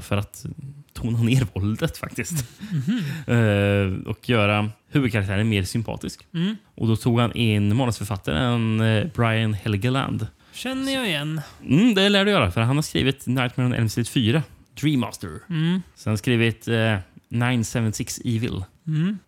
För 0.00 0.16
att 0.16 0.46
tona 0.92 1.22
ner 1.22 1.46
våldet 1.52 1.98
faktiskt. 1.98 2.44
Mhm. 2.70 2.98
Eh, 3.36 4.10
och 4.10 4.28
göra 4.28 4.70
huvudkaraktären 4.88 5.48
mer 5.48 5.62
sympatisk. 5.62 6.26
Mm. 6.34 6.56
Och 6.74 6.88
då 6.88 6.96
tog 6.96 7.20
han 7.20 7.32
in 7.32 7.76
manusförfattaren 7.76 8.78
Brian 9.14 9.54
Helgeland. 9.54 10.26
Känner 10.52 10.92
jag 10.94 11.06
igen. 11.08 11.40
Mm, 11.66 11.94
det 11.94 12.08
lär 12.08 12.24
du 12.24 12.30
göra, 12.30 12.50
för 12.50 12.60
han 12.60 12.76
har 12.76 12.82
skrivit 12.82 13.26
Nightmare 13.26 13.66
on 13.66 13.72
Elm 13.74 13.88
Street 13.88 14.08
4, 14.08 14.42
Dream 14.80 15.00
Master. 15.00 15.30
Mm. 15.50 15.82
Sen 15.94 16.18
skrivit 16.18 16.68
eh, 16.68 16.96
976 17.28 18.20
Evil. 18.24 18.64
Mm. 18.86 19.18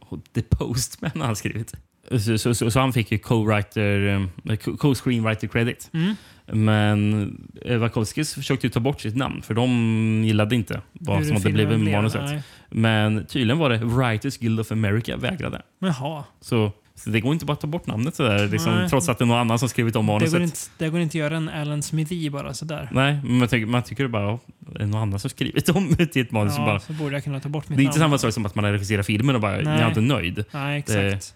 Och 0.00 0.18
The 0.34 0.42
Postman 0.42 1.10
har 1.14 1.26
han 1.26 1.36
skrivit. 1.36 1.74
Så, 2.10 2.38
så, 2.38 2.54
så, 2.54 2.70
så 2.70 2.80
han 2.80 2.92
fick 2.92 3.12
ju 3.12 3.18
co-writer, 3.18 4.08
eh, 4.48 4.56
co- 4.56 4.76
co-screenwriter 4.76 5.48
credit. 5.48 5.90
Mm. 5.92 6.14
Men 6.52 7.36
Wachowskis 7.80 8.34
försökte 8.34 8.70
ta 8.70 8.80
bort 8.80 9.00
sitt 9.00 9.16
namn 9.16 9.42
för 9.42 9.54
de 9.54 10.22
gillade 10.24 10.54
inte 10.54 10.80
vad 10.92 11.26
som 11.26 11.36
hade 11.36 11.50
blivit 11.50 11.80
blev, 11.80 11.94
manuset. 11.96 12.22
nej. 12.24 12.42
Men 12.70 13.26
tydligen 13.26 13.58
var 13.58 13.70
det 13.70 13.78
Writers 13.78 14.38
Guild 14.38 14.60
of 14.60 14.72
America 14.72 15.16
vägrade. 15.16 15.62
Jaha. 15.78 16.24
Så, 16.40 16.72
så 17.04 17.10
det 17.10 17.20
går 17.20 17.32
inte 17.32 17.44
bara 17.44 17.52
att 17.52 17.60
ta 17.60 17.66
bort 17.66 17.86
namnet 17.86 18.14
sådär, 18.14 18.48
liksom, 18.48 18.74
Nej. 18.74 18.88
trots 18.88 19.08
att 19.08 19.18
det 19.18 19.24
är 19.24 19.26
någon 19.26 19.38
annan 19.38 19.58
som 19.58 19.68
skrivit 19.68 19.96
om 19.96 20.06
Det 20.06 20.12
manuset. 20.12 20.32
går, 20.32 20.42
inte, 20.42 20.58
det 20.78 20.88
går 20.88 21.00
inte 21.00 21.10
att 21.10 21.14
göra 21.20 21.36
en 21.36 21.48
Alan 21.48 21.82
Smithy 21.82 22.30
bara 22.30 22.54
sådär. 22.54 22.88
Nej, 22.92 23.20
men 23.24 23.38
man 23.38 23.48
tycker, 23.48 23.66
man 23.66 23.82
tycker 23.82 24.02
det 24.02 24.08
bara 24.08 24.38
är 24.78 24.86
någon 24.86 25.02
annan 25.02 25.20
som 25.20 25.30
skrivit 25.30 25.68
om 25.68 25.94
det 25.98 26.06
till 26.12 26.22
ett 26.22 26.30
manus. 26.30 26.54
Ja, 26.56 26.64
bara, 26.64 26.80
så 26.80 26.92
borde 26.92 27.14
jag 27.16 27.24
kunna 27.24 27.40
ta 27.40 27.48
bort 27.48 27.68
mitt 27.68 27.76
det 27.76 27.82
är 27.82 27.84
inte 27.84 27.98
namn. 27.98 28.10
samma 28.10 28.18
sak 28.18 28.34
som 28.34 28.46
att 28.46 28.54
man 28.54 28.64
har 28.64 28.72
regisserat 28.72 29.06
filmen 29.06 29.34
och 29.34 29.40
bara, 29.40 29.56
jag 29.62 29.66
är 29.66 29.88
inte 29.88 30.00
nöjd. 30.00 30.44
Nej, 30.50 30.84
Det- 30.86 31.06
exakt. 31.08 31.34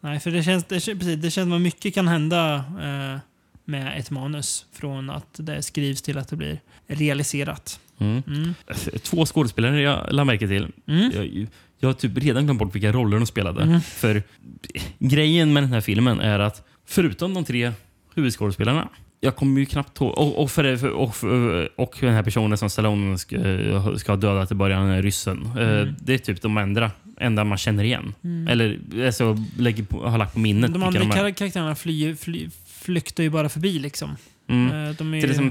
Nej, 0.00 0.20
för 0.20 0.30
det 0.30 0.42
känns, 0.42 0.64
det, 0.64 0.68
precis, 0.74 0.98
det 1.22 1.30
känns 1.30 1.46
som 1.46 1.52
att 1.52 1.60
mycket 1.60 1.94
kan 1.94 2.08
hända 2.08 2.54
eh, 2.82 3.18
med 3.64 3.98
ett 4.00 4.10
manus. 4.10 4.66
Från 4.72 5.10
att 5.10 5.26
det 5.36 5.62
skrivs 5.62 6.02
till 6.02 6.18
att 6.18 6.28
det 6.28 6.36
blir 6.36 6.60
realiserat. 6.86 7.80
Mm. 8.00 8.22
Mm. 8.26 8.54
Två 9.02 9.26
skådespelare 9.26 9.80
jag 9.80 10.06
la 10.10 10.24
märke 10.24 10.48
till. 10.48 10.66
Mm. 10.88 11.10
Jag, 11.14 11.46
jag 11.78 11.88
har 11.88 11.94
typ 11.94 12.18
redan 12.18 12.44
glömt 12.44 12.58
bort 12.58 12.74
vilka 12.74 12.92
roller 12.92 13.16
de 13.16 13.26
spelade. 13.26 13.62
Mm. 13.62 13.80
För 13.80 14.22
grejen 14.98 15.52
med 15.52 15.62
den 15.62 15.72
här 15.72 15.80
filmen 15.80 16.20
är 16.20 16.38
att 16.38 16.66
förutom 16.86 17.34
de 17.34 17.44
tre 17.44 17.72
huvudskådespelarna 18.14 18.88
jag 19.20 19.36
kommer 19.36 19.60
ju 19.60 19.66
knappt 19.66 20.00
ihåg. 20.00 20.18
Och, 20.18 20.42
och, 20.42 20.50
för, 20.50 20.84
och, 20.90 21.16
för, 21.16 21.68
och 21.80 21.96
den 22.00 22.14
här 22.14 22.22
personen 22.22 22.58
som 22.58 22.70
Stallone 22.70 23.18
ska, 23.18 23.36
ska 23.98 24.12
ha 24.12 24.16
dödat 24.16 24.50
i 24.52 24.54
början, 24.54 25.02
ryssen. 25.02 25.46
Eh, 25.58 25.68
Mm. 25.68 25.94
Det 26.00 26.14
är 26.14 26.18
typ 26.18 26.42
de 26.42 26.58
enda 26.58 26.90
enda 27.20 27.44
man 27.44 27.58
känner 27.58 27.84
igen. 27.84 28.14
Mm. 28.24 28.48
Eller 28.48 28.78
alltså, 29.06 29.36
lägger 29.58 29.82
på, 29.84 30.08
har 30.08 30.18
lagt 30.18 30.32
på 30.32 30.38
minnet. 30.38 30.72
De 30.72 30.82
andra 30.82 31.00
de 31.00 31.10
är. 31.10 31.14
kar- 31.14 31.30
karaktärerna 31.34 31.74
fly, 31.74 32.16
fly, 32.16 32.48
flyktar 32.66 33.22
ju 33.22 33.30
bara 33.30 33.48
förbi 33.48 33.78
liksom. 33.78 34.16
Mm. 34.48 34.88
Eh, 34.88 34.94
De 34.96 35.14
är 35.14 35.42
ju 35.42 35.50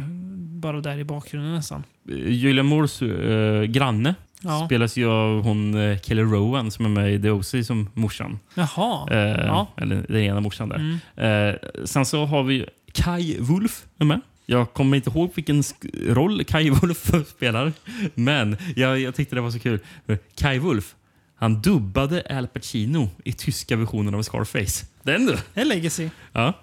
bara 0.59 0.81
där 0.81 0.97
i 0.99 1.03
bakgrunden 1.03 1.53
nästan. 1.55 1.83
Julia 2.27 2.63
Moores 2.63 3.01
eh, 3.01 3.63
granne 3.63 4.15
Ja. 4.41 4.65
spelas 4.65 4.97
ju 4.97 5.09
av 5.09 5.43
hon 5.43 5.75
uh, 5.75 5.99
Kelly 5.99 6.21
Rowan 6.21 6.71
som 6.71 6.85
är 6.85 6.89
med 6.89 7.13
i 7.13 7.21
The 7.21 7.29
O.C. 7.29 7.63
som 7.63 7.89
morsan. 7.93 8.39
Jaha. 8.55 9.07
Eh, 9.11 9.45
Ja. 9.45 9.67
Eller 9.77 10.05
den 10.07 10.21
ena 10.21 10.39
morsan 10.39 10.69
där. 10.69 10.99
Mm. 11.15 11.49
Eh, 11.49 11.55
sen 11.85 12.05
så 12.05 12.25
har 12.25 12.43
vi 12.43 12.65
Kai 12.93 13.37
Wolf 13.39 13.85
är 13.99 14.05
med. 14.05 14.21
Jag 14.45 14.73
kommer 14.73 14.97
inte 14.97 15.09
ihåg 15.09 15.31
vilken 15.35 15.63
roll 16.09 16.43
Kai 16.43 16.69
Wolf 16.81 17.11
spelar. 17.27 17.73
Men 18.15 18.57
jag, 18.75 18.99
jag 18.99 19.15
tyckte 19.15 19.35
det 19.35 19.41
var 19.41 19.51
så 19.51 19.59
kul. 19.59 19.79
Kai 20.35 20.59
Wolf 20.59 20.95
han 21.39 21.61
dubbade 21.61 22.23
Al 22.29 22.47
Pacino 22.47 23.09
i 23.23 23.33
tyska 23.33 23.75
versionen 23.75 24.15
av 24.15 24.21
Scarface. 24.23 24.85
Den 25.03 25.25
du! 25.25 25.37
Är 25.53 25.65
legacy. 25.65 26.09
Ja. 26.33 26.53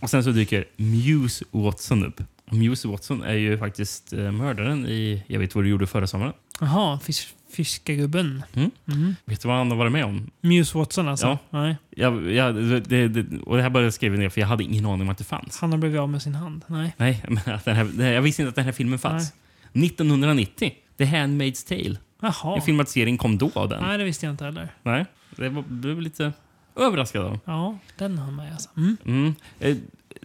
Och 0.00 0.10
sen 0.10 0.24
så 0.24 0.30
dyker 0.30 0.64
Muse 0.76 1.44
Watson 1.50 2.04
upp. 2.06 2.20
Muse 2.50 2.88
Watson 2.88 3.22
är 3.22 3.34
ju 3.34 3.58
faktiskt 3.58 4.12
eh, 4.12 4.32
mördaren 4.32 4.86
i 4.86 5.22
Jag 5.26 5.38
vet 5.40 5.54
vad 5.54 5.64
du 5.64 5.68
gjorde 5.70 5.86
förra 5.86 6.06
sommaren. 6.06 6.32
Jaha, 6.60 6.98
fisk, 6.98 7.28
fiskargubben. 7.50 8.42
Mm. 8.54 8.70
Mhm. 8.84 9.16
Vet 9.24 9.42
du 9.42 9.48
vad 9.48 9.56
han 9.56 9.70
har 9.70 9.78
varit 9.78 9.92
med 9.92 10.04
om? 10.04 10.30
Muse 10.40 10.78
Watson 10.78 11.08
alltså? 11.08 11.26
Ja. 11.26 11.38
Nej. 11.50 11.76
Jag, 11.90 12.30
jag, 12.32 12.54
det, 12.54 13.08
det, 13.08 13.38
och 13.38 13.56
det 13.56 13.62
här 13.62 13.70
bara 13.70 13.84
jag 13.84 13.92
skrev 13.94 14.12
ner 14.12 14.28
för 14.28 14.40
jag 14.40 14.48
hade 14.48 14.64
ingen 14.64 14.86
aning 14.86 15.02
om 15.02 15.08
att 15.08 15.18
det 15.18 15.24
fanns. 15.24 15.60
Han 15.60 15.70
har 15.70 15.78
blivit 15.78 16.00
av 16.00 16.08
med 16.08 16.22
sin 16.22 16.34
hand? 16.34 16.64
Nej. 16.66 16.94
Nej, 16.96 17.24
men 17.28 17.54
att 17.54 17.64
den 17.64 17.76
här, 17.76 18.12
jag 18.12 18.22
visste 18.22 18.42
inte 18.42 18.48
att 18.48 18.54
den 18.56 18.64
här 18.64 18.72
filmen 18.72 18.98
fanns. 18.98 19.32
1990, 19.72 20.72
The 20.98 21.04
Handmaid's 21.04 21.68
Tale. 21.68 21.96
Jaha. 22.22 22.56
En 22.56 22.62
filmatisering 22.62 23.18
kom 23.18 23.38
då 23.38 23.50
av 23.54 23.68
den. 23.68 23.82
Nej, 23.82 23.98
det 23.98 24.04
visste 24.04 24.26
jag 24.26 24.32
inte 24.32 24.44
heller. 24.44 24.68
Nej, 24.82 25.06
det 25.36 25.48
var, 25.48 25.62
blev 25.68 26.00
lite 26.00 26.32
överraskad 26.76 27.24
av. 27.24 27.38
Ja, 27.44 27.78
den 27.98 28.18
har 28.18 28.30
med 28.32 28.52
alltså. 28.52 28.68
Mm. 28.76 28.96
Mm. 29.04 29.34
Eh, 29.60 29.76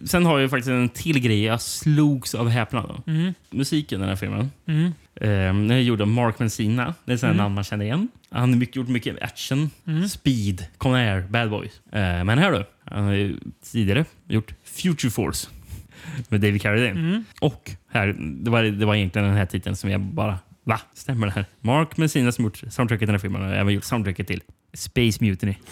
sen 0.04 0.26
har 0.26 0.38
jag 0.38 0.50
faktiskt 0.50 0.68
en 0.68 0.88
till 0.88 1.18
grej 1.20 1.42
jag 1.42 1.60
slogs 1.60 2.34
av 2.34 2.48
häpnad. 2.48 3.02
Mm. 3.06 3.34
Musiken 3.50 3.98
i 3.98 4.00
den 4.00 4.08
här 4.08 4.16
filmen. 4.16 4.50
Mm. 4.66 4.92
Eh, 5.20 5.28
den 5.28 5.70
är 5.70 5.78
gjord 5.78 6.00
av 6.00 6.08
Mark 6.08 6.38
Menzina. 6.38 6.94
Det 7.04 7.12
är 7.12 7.16
sådana 7.16 7.34
Mm. 7.34 7.44
namn 7.44 7.54
man 7.54 7.64
känner 7.64 7.84
igen. 7.84 8.08
Han 8.30 8.50
har 8.50 8.56
mycket, 8.58 8.76
gjort 8.76 8.88
mycket 8.88 9.22
action, 9.22 9.70
Mm. 9.86 10.08
speed, 10.08 10.66
Con 10.78 10.94
Air, 10.94 11.20
Bad 11.30 11.50
Boys. 11.50 11.80
Eh, 11.92 12.24
men 12.24 12.38
här 12.38 12.52
då, 12.52 12.64
han 12.84 13.04
har 13.04 13.12
ju 13.12 13.36
tidigare 13.72 14.04
gjort 14.28 14.54
Future 14.64 15.10
Force 15.10 15.48
med 16.28 16.40
David 16.40 16.62
Carradine. 16.62 16.90
Mm. 16.98 17.24
Och 17.40 17.70
här, 17.90 18.16
det 18.18 18.50
var, 18.50 18.62
det 18.62 18.86
var 18.86 18.94
egentligen 18.94 19.28
den 19.28 19.36
här 19.36 19.46
titeln 19.46 19.76
som 19.76 19.90
jag 19.90 20.00
bara... 20.00 20.38
Va? 20.66 20.80
Stämmer 20.94 21.26
det 21.26 21.32
här? 21.32 21.46
Mark 21.60 21.96
Menzina 21.96 22.32
som 22.32 22.44
gjort 22.44 22.56
soundtracket 22.56 22.98
till 23.00 23.06
den 23.06 23.14
här 23.14 23.18
filmen 23.18 23.42
har 23.42 23.52
även 23.52 23.74
gjort 23.74 23.84
soundtracket 23.84 24.26
till 24.26 24.40
Space 24.74 25.24
Mutiny. 25.24 25.54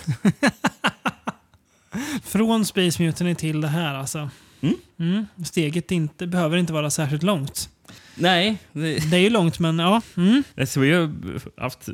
Från 2.24 2.64
Space 2.64 3.02
Mutiny 3.02 3.34
till 3.34 3.60
det 3.60 3.68
här 3.68 3.94
alltså. 3.94 4.30
Mm. 4.60 4.74
Mm. 4.98 5.26
Steget 5.44 5.90
inte, 5.90 6.26
behöver 6.26 6.56
inte 6.56 6.72
vara 6.72 6.90
särskilt 6.90 7.22
långt. 7.22 7.68
Nej. 8.14 8.58
Det, 8.72 9.10
Det 9.10 9.16
är 9.16 9.20
ju 9.20 9.30
långt, 9.30 9.58
men 9.58 9.78
ja. 9.78 10.02
Mm. 10.16 10.42
Så 10.66 10.80
vi 10.80 10.92
har 10.92 11.10
haft 11.60 11.88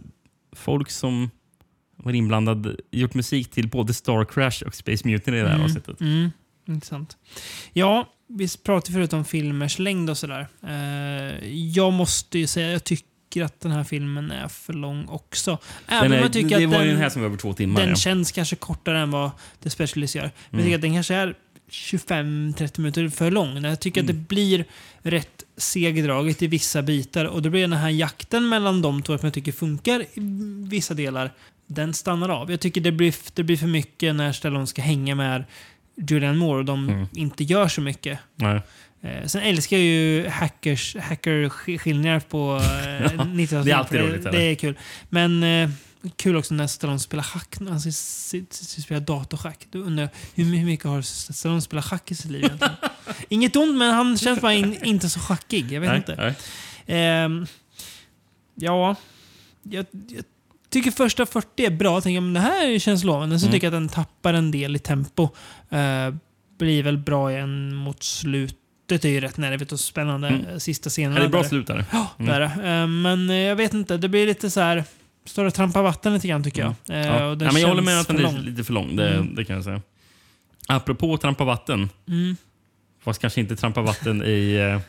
folk 0.56 0.90
som 0.90 1.30
var 1.96 2.12
inblandad, 2.12 2.76
gjort 2.90 3.14
musik 3.14 3.50
till 3.50 3.68
både 3.68 3.94
Star 3.94 4.24
Crash 4.24 4.62
och 4.66 4.74
Space 4.74 5.08
Mutiny 5.08 5.36
i 5.36 5.40
det 5.40 5.46
här 5.48 5.54
Mm. 5.54 5.64
avsnittet. 5.64 6.00
Mm. 6.00 6.30
Intressant. 6.68 7.16
Ja, 7.72 8.08
vi 8.28 8.48
pratade 8.64 8.92
förut 8.92 9.12
om 9.12 9.24
filmers 9.24 9.78
längd 9.78 10.10
och 10.10 10.18
sådär. 10.18 10.46
Eh, 10.66 11.48
jag 11.54 11.92
måste 11.92 12.38
ju 12.38 12.46
säga 12.46 12.70
jag 12.72 12.84
tycker 12.84 13.44
att 13.44 13.60
den 13.60 13.72
här 13.72 13.84
filmen 13.84 14.30
är 14.30 14.48
för 14.48 14.72
lång 14.72 15.06
också. 15.08 15.58
Även 15.88 16.12
om 16.12 16.18
jag 16.18 16.32
tycker 16.32 16.58
det 16.58 16.64
att 16.64 16.70
var 16.70 16.78
den, 16.78 16.86
ju 16.86 16.92
den 16.92 17.02
här 17.02 17.08
som 17.08 17.22
var 17.22 17.26
över 17.28 17.36
två 17.38 17.52
timmar. 17.52 17.80
den 17.80 17.88
ja. 17.90 17.96
känns 17.96 18.32
kanske 18.32 18.56
kortare 18.56 19.00
än 19.00 19.10
vad 19.10 19.30
The 19.62 19.70
Specialist 19.70 20.14
gör. 20.14 20.22
Men 20.22 20.32
jag 20.50 20.52
Mm. 20.54 20.64
tycker 20.64 20.74
att 20.76 20.82
den 20.82 20.94
kanske 20.94 21.14
är 21.14 21.34
25-30 21.70 22.80
minuter 22.80 23.08
för 23.08 23.30
lång. 23.30 23.64
Jag 23.64 23.80
tycker 23.80 24.00
Mm. 24.00 24.10
att 24.10 24.16
det 24.16 24.28
blir 24.34 24.64
rätt 25.02 25.44
segdraget 25.56 26.42
i 26.42 26.46
vissa 26.46 26.82
bitar. 26.82 27.24
Och 27.24 27.42
då 27.42 27.50
blir 27.50 27.60
den 27.60 27.72
här 27.72 27.88
jakten 27.90 28.48
mellan 28.48 28.82
de 28.82 29.02
två 29.02 29.18
som 29.18 29.26
jag 29.26 29.34
tycker 29.34 29.52
funkar 29.52 30.00
i 30.00 30.20
vissa 30.68 30.94
delar, 30.94 31.32
den 31.66 31.94
stannar 31.94 32.28
av. 32.28 32.50
Jag 32.50 32.60
tycker 32.60 32.80
det 32.80 32.92
blir, 32.92 33.14
det 33.34 33.42
blir 33.42 33.56
för 33.56 33.66
mycket 33.66 34.14
när 34.14 34.32
Stallone 34.32 34.66
ska 34.66 34.82
hänga 34.82 35.14
med 35.14 35.44
Julianne 36.08 36.38
Moore 36.38 36.58
och 36.58 36.64
de 36.64 36.88
Mm. 36.88 37.06
inte 37.14 37.44
gör 37.44 37.68
så 37.68 37.80
mycket. 37.80 38.18
Nej. 38.36 38.60
Eh, 39.02 39.26
sen 39.26 39.42
älskar 39.42 39.76
jag 39.76 39.86
ju 39.86 40.28
hackers, 40.28 40.96
hackerskildringar 40.96 42.20
på 42.20 42.56
eh, 42.56 43.12
90-talet. 43.26 43.64
det 43.64 43.70
är 43.70 43.74
alltid 43.76 44.00
roligt, 44.00 44.22
Det 44.22 44.42
är 44.42 44.54
kul. 44.54 44.74
Men 45.08 45.42
eh, 45.42 45.70
kul 46.16 46.36
också 46.36 46.54
när 46.54 46.66
Stallone 46.66 46.98
spelar 46.98 47.22
schack. 47.24 47.56
Han 47.68 47.80
spelar 47.82 49.00
datorschack. 49.00 49.66
Då 49.70 49.78
undrar 49.78 50.08
hur 50.34 50.44
my- 50.44 50.58
hur 50.58 50.66
mycket 50.66 50.86
har 50.86 51.02
Stallone 51.02 51.60
spelat 51.60 51.84
schack 51.84 52.10
i 52.10 52.14
sitt 52.14 52.30
liv 52.30 52.44
egentligen? 52.44 52.74
Inget 53.28 53.56
ont, 53.56 53.76
men 53.78 53.94
han 53.94 54.18
känns 54.18 54.40
bara 54.40 54.54
in, 54.54 54.84
inte 54.84 55.08
så 55.08 55.20
schackig. 55.20 55.72
Jag 55.72 55.80
vet 55.80 55.88
Nej, 55.90 55.98
inte. 55.98 56.16
nej. 56.16 56.34
Ehm, 56.86 57.46
ja, 58.54 58.96
jag, 59.62 59.86
jag 60.08 60.24
tycker 60.70 60.90
första 60.90 61.26
40 61.26 61.64
är 61.66 61.70
bra. 61.70 61.94
Jag 61.94 62.02
tänker, 62.02 62.20
men 62.20 62.34
det 62.34 62.40
här 62.40 62.78
känns 62.78 63.04
lovande. 63.04 63.38
Så 63.38 63.46
Mm. 63.46 63.52
tycker 63.52 63.66
jag 63.66 63.74
att 63.74 63.80
den 63.82 63.88
tappar 63.88 64.34
en 64.34 64.50
del 64.50 64.76
i 64.76 64.78
tempo. 64.78 65.28
Eh, 65.70 66.14
blir 66.58 66.82
väl 66.82 66.98
bra 66.98 67.32
igen 67.32 67.74
mot 67.74 68.02
slutet. 68.02 68.56
Det 68.86 69.04
är 69.04 69.08
ju 69.08 69.20
rätt 69.20 69.36
nervigt 69.36 69.72
och 69.72 69.80
spännande. 69.80 70.28
Mm. 70.28 70.46
eh, 70.46 70.56
Sista 70.58 70.90
scenen. 70.90 71.12
Ja, 71.16 71.20
det 71.20 71.26
är 71.26 71.30
bra 71.30 71.44
slut 71.44 71.66
där. 71.66 71.84
Ja, 71.92 72.06
Mm. 72.18 72.28
det 72.30 72.36
är 72.36 72.40
det. 72.40 72.68
Eh, 72.82 72.86
Men 72.86 73.30
eh, 73.30 73.36
jag 73.36 73.56
vet 73.56 73.74
inte. 73.74 73.96
Det 73.96 74.08
blir 74.08 74.26
lite 74.26 74.50
så 74.50 74.60
här... 74.60 74.84
Står 75.28 75.44
och 75.44 75.54
trampar 75.54 75.82
vatten 75.82 76.14
lite 76.14 76.28
grann 76.28 76.44
tycker 76.44 76.60
jag. 76.62 76.70
Eh, 77.00 77.06
Ja. 77.06 77.28
Ja, 77.40 77.52
men 77.52 77.60
jag 77.62 77.68
håller 77.68 77.82
med 77.82 78.00
att 78.00 78.06
den 78.08 78.24
är 78.24 78.38
lite 78.38 78.64
för 78.64 78.72
lång. 78.72 78.96
Det, 78.96 79.08
Mm. 79.14 79.34
det 79.34 79.44
kan 79.44 79.56
jag 79.56 79.64
säga. 79.64 79.82
Apropå 80.68 81.16
trampa 81.16 81.44
vatten. 81.44 81.88
Mm. 82.08 82.36
Fast 83.02 83.20
kanske 83.20 83.40
inte 83.40 83.56
trampa 83.56 83.82
vatten 83.82 84.22
i 84.22 84.54
eh, 84.54 84.80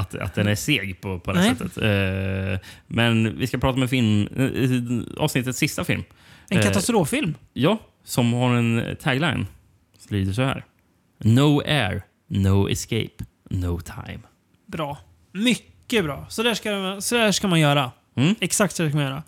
att, 0.00 0.14
att 0.14 0.34
den 0.34 0.46
är 0.48 0.54
seg 0.54 1.00
på, 1.00 1.18
på 1.20 1.32
det 1.32 1.38
Nej. 1.40 1.56
sättet. 1.56 1.76
Eh, 1.78 2.68
men 2.86 3.38
vi 3.38 3.46
ska 3.46 3.58
prata 3.58 3.76
om 3.76 3.82
en 3.82 3.88
film, 3.88 4.28
eh, 4.36 5.22
avsnittets 5.22 5.58
sista 5.58 5.84
film. 5.84 6.04
En 6.48 6.58
Eh, 6.58 6.64
katastroffilm. 6.64 7.34
Ja, 7.52 7.78
som 8.04 8.32
har 8.32 8.54
en 8.54 8.96
tagline. 9.02 9.46
Som 9.98 10.16
lyder 10.16 10.32
så 10.32 10.42
här. 10.42 10.64
No 11.18 11.60
air, 11.66 12.02
no 12.28 12.68
escape, 12.70 13.24
no 13.50 13.80
time. 13.80 14.20
Bra. 14.66 14.98
Mycket 15.32 16.04
bra. 16.04 16.26
Så 16.28 16.42
där 16.42 16.54
ska, 16.54 16.70
man- 16.72 17.02
så 17.02 17.14
där 17.14 17.32
ska 17.32 17.48
man 17.48 17.60
göra. 17.60 17.90
Mm. 18.16 18.34
Exakt 18.40 18.74
så 18.76 18.82
där 18.82 18.90
ska 18.90 18.96
man 18.98 19.06
göra. 19.06 19.22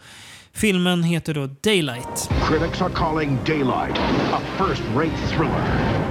Filmen 0.54 1.02
heter 1.02 1.34
då 1.34 1.46
Daylight. 1.46 2.30
Critics 2.48 2.82
are 2.82 2.94
calling 2.94 3.38
Daylight 3.44 3.98
a 4.32 4.40
first-rate 4.58 5.16
thriller. 5.28 5.64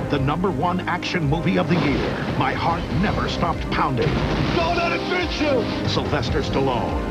The 0.09 0.19
number 0.19 0.49
one 0.49 0.79
action 0.87 1.29
movie 1.29 1.59
of 1.59 1.67
the 1.67 1.75
year. 1.75 2.35
My 2.39 2.53
heart 2.53 2.83
never 3.01 3.29
stopped 3.29 3.71
pounding. 3.71 4.09
Go 4.55 4.61
on 4.61 4.91
adventure! 4.91 5.87
Sylvester 5.89 6.41
Stallone. 6.41 7.01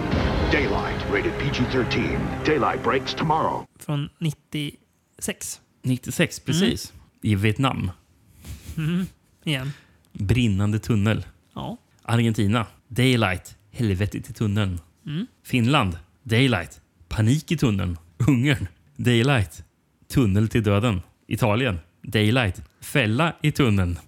Daylight, 0.50 1.10
rated 1.12 1.32
PG-13. 1.38 2.18
Daylight 2.44 2.82
breaks 2.82 3.14
tomorrow. 3.14 3.66
Från 3.78 4.08
96. 4.18 5.60
96, 5.82 6.40
precis. 6.40 6.92
I 7.22 7.34
Vietnam. 7.34 7.90
Mm. 8.76 9.06
Igen. 9.44 9.72
Brinnande 10.12 10.78
tunnel. 10.78 11.24
Ja. 11.54 11.76
Argentina. 12.02 12.66
Daylight. 12.88 13.56
Helvetet 13.70 14.30
i 14.30 14.32
tunneln. 14.32 14.80
Mm. 15.06 15.26
Finland. 15.44 15.96
Daylight. 16.22 16.81
Panik 17.12 17.52
i 17.52 17.56
tunneln. 17.56 17.98
Ungern. 18.28 18.66
Daylight. 18.96 19.64
Tunnel 20.12 20.48
till 20.48 20.62
döden. 20.62 21.02
Italien. 21.28 21.80
Daylight. 22.02 22.62
Fälla 22.80 23.32
i 23.42 23.52
tunneln. 23.52 23.98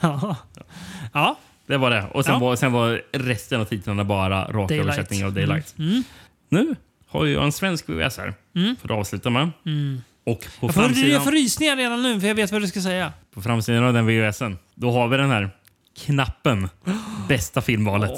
Ja. 0.00 0.36
ja. 1.12 1.38
Det 1.66 1.76
var 1.76 1.90
det. 1.90 2.04
Och 2.12 2.24
sen, 2.24 2.34
Ja. 2.34 2.38
var, 2.40 2.56
sen 2.56 2.72
var 2.72 3.02
resten 3.12 3.60
av 3.60 3.64
titlarna 3.64 4.04
bara 4.04 4.52
raka 4.52 4.74
översättningar 4.74 5.26
av 5.26 5.32
Daylight. 5.32 5.74
Mm. 5.78 5.90
Mm. 5.90 6.04
Nu 6.48 6.76
har 7.06 7.26
jag 7.26 7.44
en 7.44 7.52
svensk 7.52 7.88
VHS 7.88 8.18
här. 8.18 8.34
Mm. 8.56 8.76
För 8.76 8.88
att 8.88 8.98
avsluta 8.98 9.30
med. 9.30 9.50
Mm. 9.66 10.00
Och 10.26 10.40
på 10.60 10.66
Jag 10.66 10.74
får, 10.74 10.82
jag 10.82 10.90
framsidan, 10.90 11.24
får 11.24 11.32
rysningar 11.32 11.76
redan 11.76 12.02
nu 12.02 12.20
för 12.20 12.28
jag 12.28 12.34
vet 12.34 12.52
vad 12.52 12.62
du 12.62 12.66
ska 12.68 12.80
säga. 12.80 13.12
på 13.34 13.42
framsidan 13.42 13.84
av 13.84 13.92
den 13.94 14.06
VHSen, 14.06 14.58
då 14.74 14.92
har 14.92 15.08
vi 15.08 15.16
den 15.16 15.30
här 15.30 15.50
knappen. 16.04 16.68
Bästa 17.28 17.60
filmvalet. 17.60 18.10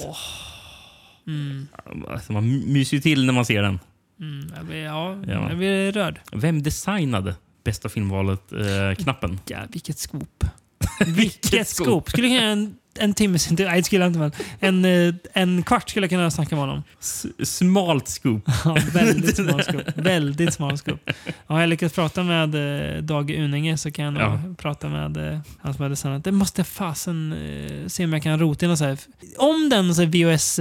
Mm. 1.27 1.69
Alltså, 2.11 2.32
man 2.32 2.73
myser 2.73 2.97
ju 2.97 3.01
till 3.01 3.27
när 3.27 3.32
man 3.32 3.44
ser 3.44 3.62
den. 3.62 3.78
Mm. 4.21 4.53
Jag, 4.57 4.65
blir, 4.67 4.85
ja, 4.85 5.17
Ja. 5.27 5.49
jag 5.49 5.59
blir 5.59 5.93
rörd. 5.93 6.21
Vem 6.33 6.63
designade 6.63 7.35
bästa 7.65 7.89
filmvalet-knappen? 7.89 9.41
Ja, 9.47 9.59
vilket 9.73 9.99
scoop. 9.99 10.45
vilket 11.07 11.69
scoop. 11.69 12.11
Skulle 12.11 12.29
kunna 12.29 12.41
en, 12.43 12.75
en 12.99 13.15
timmes 13.15 13.51
intervju. 13.51 13.71
Nej, 13.71 13.81
det 13.81 13.85
skulle 13.85 14.05
jag 14.05 14.09
inte. 14.17 14.19
Men 14.61 14.85
en, 14.85 15.09
eh, 15.09 15.15
en 15.33 15.63
kvart 15.63 15.91
skulle 15.91 16.05
jag 16.05 16.11
kunna 16.11 16.31
snacka 16.31 16.55
med 16.55 16.63
honom. 16.65 16.83
S- 17.01 17.27
smalt 17.59 18.09
scoop. 18.09 18.43
Ja, 18.65 18.77
väldigt 18.93 19.37
smal 19.47 19.63
scoop. 19.63 19.83
Väldigt 19.95 20.55
smal 20.55 20.79
scoop. 20.79 21.11
Har 21.47 21.61
jag 21.61 21.69
lyckats 21.69 21.95
prata 21.95 22.23
med 22.23 22.55
eh, 22.97 23.03
Dag 23.03 23.31
Uninge 23.31 23.77
så 23.79 23.91
kan 23.91 24.05
jag 24.17 24.23
Ja. 24.23 24.41
prata 24.59 24.89
med 24.89 25.17
eh, 25.33 25.39
han 25.61 25.75
som 25.75 25.83
hade 25.83 25.93
designat. 25.93 26.25
Det 26.25 26.33
måste 26.33 26.61
jag 26.61 26.67
fasen 26.67 27.33
eh, 27.33 27.87
se 27.89 28.05
om 28.05 28.13
jag 28.13 28.23
kan 28.23 28.39
rota 28.39 28.67
in 28.67 28.73
och 28.73 28.79
så 28.79 28.85
här. 28.85 28.99
Om 29.39 29.69
den 29.71 29.95
så 29.95 30.03
här, 30.03 30.09
VHS 30.35 30.59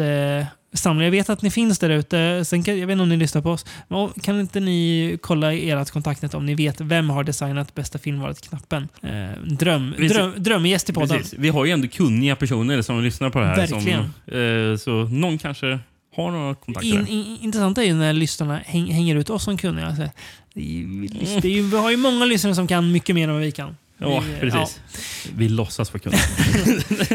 samla. 0.76 1.04
Jag 1.04 1.12
vet 1.12 1.30
att 1.30 1.42
ni 1.42 1.52
finns 1.52 1.80
där 1.80 1.90
ute. 1.90 2.46
Sen 2.46 2.64
kan, 2.64 2.80
jag 2.80 2.88
vet 2.88 2.94
inte 2.94 3.04
om 3.04 3.10
ni 3.10 3.18
lyssnar 3.18 3.42
på 3.42 3.52
oss. 3.52 3.66
Men 3.88 4.10
kan 4.10 4.40
inte 4.40 4.60
ni 4.60 5.18
kolla 5.22 5.54
i 5.54 5.70
ert 5.70 5.90
kontaktnät 5.92 6.34
om 6.34 6.46
ni 6.46 6.56
vet 6.56 6.82
vem 6.82 7.10
har 7.10 7.24
designat 7.24 7.76
bästa 7.76 7.98
filmvalet-knappen? 8.00 8.88
Eh, 9.02 9.42
dröm, 9.44 9.94
dröm, 10.10 10.34
drömgäst 10.38 10.90
i 10.90 10.94
podden. 10.94 11.18
Precis. 11.18 11.40
Vi 11.40 11.50
har 11.50 11.66
ju 11.66 11.72
ändå 11.72 11.88
kunniga 11.88 12.36
personer 12.36 12.82
som 12.82 13.04
lyssnar 13.04 13.30
på 13.30 13.40
det 13.40 13.46
här. 13.46 13.56
Verkligen. 13.56 14.12
Som, 14.26 14.72
eh, 14.72 14.78
så 14.78 14.92
någon 15.16 15.38
kanske 15.38 15.80
har 16.16 16.32
några 16.32 16.56
kontakter. 16.56 16.90
In, 16.90 17.08
in, 17.08 17.38
intressant 17.42 17.78
är 17.78 17.82
ju 17.84 17.94
när 17.94 18.14
lyssnarna 18.14 18.60
häng, 18.66 18.92
hänger 18.92 19.16
ut 19.16 19.30
oss 19.30 19.44
som 19.44 19.58
kunniga. 19.58 19.86
Alltså, 19.88 20.10
det 20.54 20.60
är, 20.62 20.64
ju- 20.64 21.08
det 21.08 21.48
är, 21.48 21.52
ju- 21.52 21.62
vi 21.70 21.78
har 21.78 21.92
ju 21.92 21.98
många 21.98 22.26
lyssnare 22.26 22.56
som 22.56 22.68
kan 22.68 22.92
mycket 22.92 23.16
mer 23.16 23.28
än 23.28 23.34
vad 23.34 23.44
vi 23.44 23.52
kan. 23.52 23.78
Ja, 23.98 24.24
Vi- 24.34 24.40
precis. 24.40 24.80
Vi 25.36 25.50
låtsas 25.50 25.94
vara 25.94 26.00
kunniga. 26.04 26.20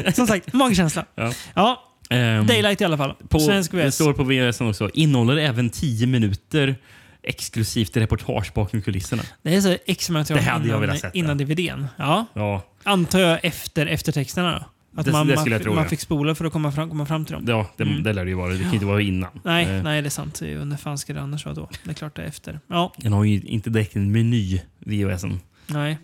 ja. 0.05 0.13
Som 0.15 0.27
sagt, 0.27 0.53
magkänsla. 0.53 1.05
Ja. 1.15 1.33
Ja, 1.55 1.85
Ehm, 2.11 2.47
Daylight 2.47 2.81
i 2.81 2.85
alla 2.85 2.97
fall. 2.97 3.15
På, 3.29 3.39
Svensk 3.41 3.73
det 3.73 3.89
VS. 3.89 3.95
står 3.95 4.13
på 4.13 4.25
VHS 4.25 4.61
också. 4.61 4.91
Innehåller 4.95 5.37
även 5.37 5.71
10 5.71 6.07
minuter 6.07 6.77
exklusivt 7.23 7.97
reportage 7.97 8.53
bakom 8.55 8.83
kulisserna. 8.83 9.23
Det 9.43 9.55
är 9.55 9.61
så 9.61 9.77
extra 9.87 10.13
material 10.13 10.45
Det 10.45 10.51
hade 10.51 10.65
jag 10.65 10.69
innan, 10.69 10.81
velat 10.81 11.01
sett, 11.01 11.15
innan 11.15 11.39
DVDn. 11.39 11.87
Ja. 11.97 12.27
Ja, 12.35 12.63
Antar 12.83 13.19
jag 13.21 13.39
efter 13.43 13.87
eftertexterna 13.87 14.53
då? 14.53 14.65
Att 15.01 15.07
Det- 15.07 15.13
man, 15.13 15.27
det 15.27 15.35
man, 15.35 15.51
jag 15.51 15.63
tro, 15.63 15.75
man 15.75 15.89
fick 15.89 16.01
spola 16.01 16.35
för 16.35 16.45
att 16.45 16.53
komma 16.53 16.73
fram, 16.73 16.89
komma 16.89 17.07
fram 17.07 17.25
till 17.25 17.33
dem. 17.35 17.45
ja 17.49 17.71
det, 17.77 17.83
Mm. 17.83 18.03
det 18.03 18.13
lär 18.13 18.25
det 18.25 18.31
ju 18.31 18.37
vara. 18.37 18.53
Det 18.53 18.59
kan 18.59 18.69
ju 18.69 18.75
inte 18.75 18.87
vara 18.87 19.01
innan. 19.03 19.31
Nej, 19.45 19.65
Eh, 19.67 19.83
nej, 19.83 20.03
det 20.03 20.09
är 20.09 20.11
sant. 20.11 20.35
Det 20.41 20.65
När 20.65 20.77
fan 20.77 20.99
ska 20.99 21.13
det 21.13 21.21
annars 21.21 21.45
vara 21.45 21.55
då? 21.55 21.69
Det 21.85 21.91
är 21.91 21.95
klart 21.95 22.17
det 22.17 22.23
är 22.23 22.27
efter. 22.27 22.61
Ja, 22.67 22.93
Den 22.97 23.13
har 23.13 23.25
ju 23.25 23.41
inte 23.41 23.71
direkt 23.71 23.97
en 23.97 24.13
meny, 24.13 24.61
VHSen. 24.79 25.41
nej. 25.67 25.99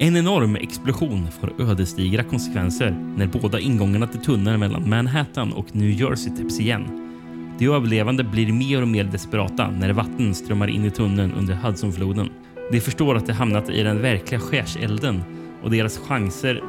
En 0.00 0.16
enorm 0.16 0.56
explosion 0.56 1.28
får 1.30 1.62
ödesdigra 1.62 2.22
konsekvenser 2.22 2.90
när 3.16 3.26
båda 3.26 3.60
ingångarna 3.60 4.06
till 4.06 4.20
tunneln 4.20 4.60
mellan 4.60 4.88
Manhattan 4.88 5.52
och 5.52 5.76
New 5.76 5.90
Jersey 5.90 6.36
täpps 6.36 6.60
igen. 6.60 7.10
De 7.58 7.66
överlevande 7.66 8.24
blir 8.24 8.52
mer 8.52 8.82
och 8.82 8.88
mer 8.88 9.04
desperata 9.04 9.70
när 9.70 9.92
vatten 9.92 10.34
strömmar 10.34 10.68
in 10.68 10.84
i 10.84 10.90
tunneln 10.90 11.32
under 11.32 11.54
Hudsonfloden. 11.54 12.30
De 12.72 12.80
förstår 12.80 13.16
att 13.16 13.26
de 13.26 13.32
hamnat 13.32 13.70
i 13.70 13.82
den 13.82 14.02
verkliga 14.02 14.40
skärselden 14.40 15.22
och 15.62 15.70
deras 15.70 15.98
chanser 15.98 16.62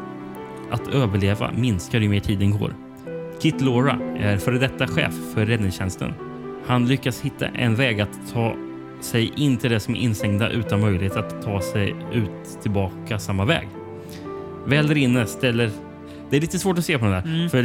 att 0.72 0.88
överleva 0.88 1.52
minskar 1.52 2.00
ju 2.00 2.10
mer 2.10 2.20
tiden 2.20 2.52
går. 2.52 2.74
Kit 3.42 3.62
Laura 3.62 4.00
är 4.18 4.38
före 4.38 4.60
detta 4.60 4.88
chef 4.88 5.14
för 5.34 5.46
räddningstjänsten. 5.46 6.14
Han 6.66 6.88
lyckas 6.88 7.22
hitta 7.22 7.48
en 7.48 7.76
väg 7.76 8.02
att 8.02 8.20
ta 8.34 8.56
sig 9.02 9.32
in 9.36 9.58
till 9.58 9.72
det 9.72 9.80
som 9.80 9.96
är 9.96 10.00
instängda 10.00 10.50
utan 10.50 10.82
möjlighet 10.82 11.16
att 11.16 11.42
ta 11.42 11.62
sig 11.62 11.96
ut 12.14 12.62
tillbaka 12.62 13.20
samma 13.20 13.46
väg. 13.46 13.68
Väl 14.66 14.88
där 14.88 14.98
inne 14.98 15.26
ställer... 15.26 15.72
Det 16.30 16.38
är 16.38 16.42
lite 16.42 16.60
svårt 16.60 16.78
att 16.78 16.86
se 16.86 17.00
på 17.00 17.06
den 17.06 17.14
där. 17.14 17.22
Mm. 17.22 17.50
För 17.50 17.64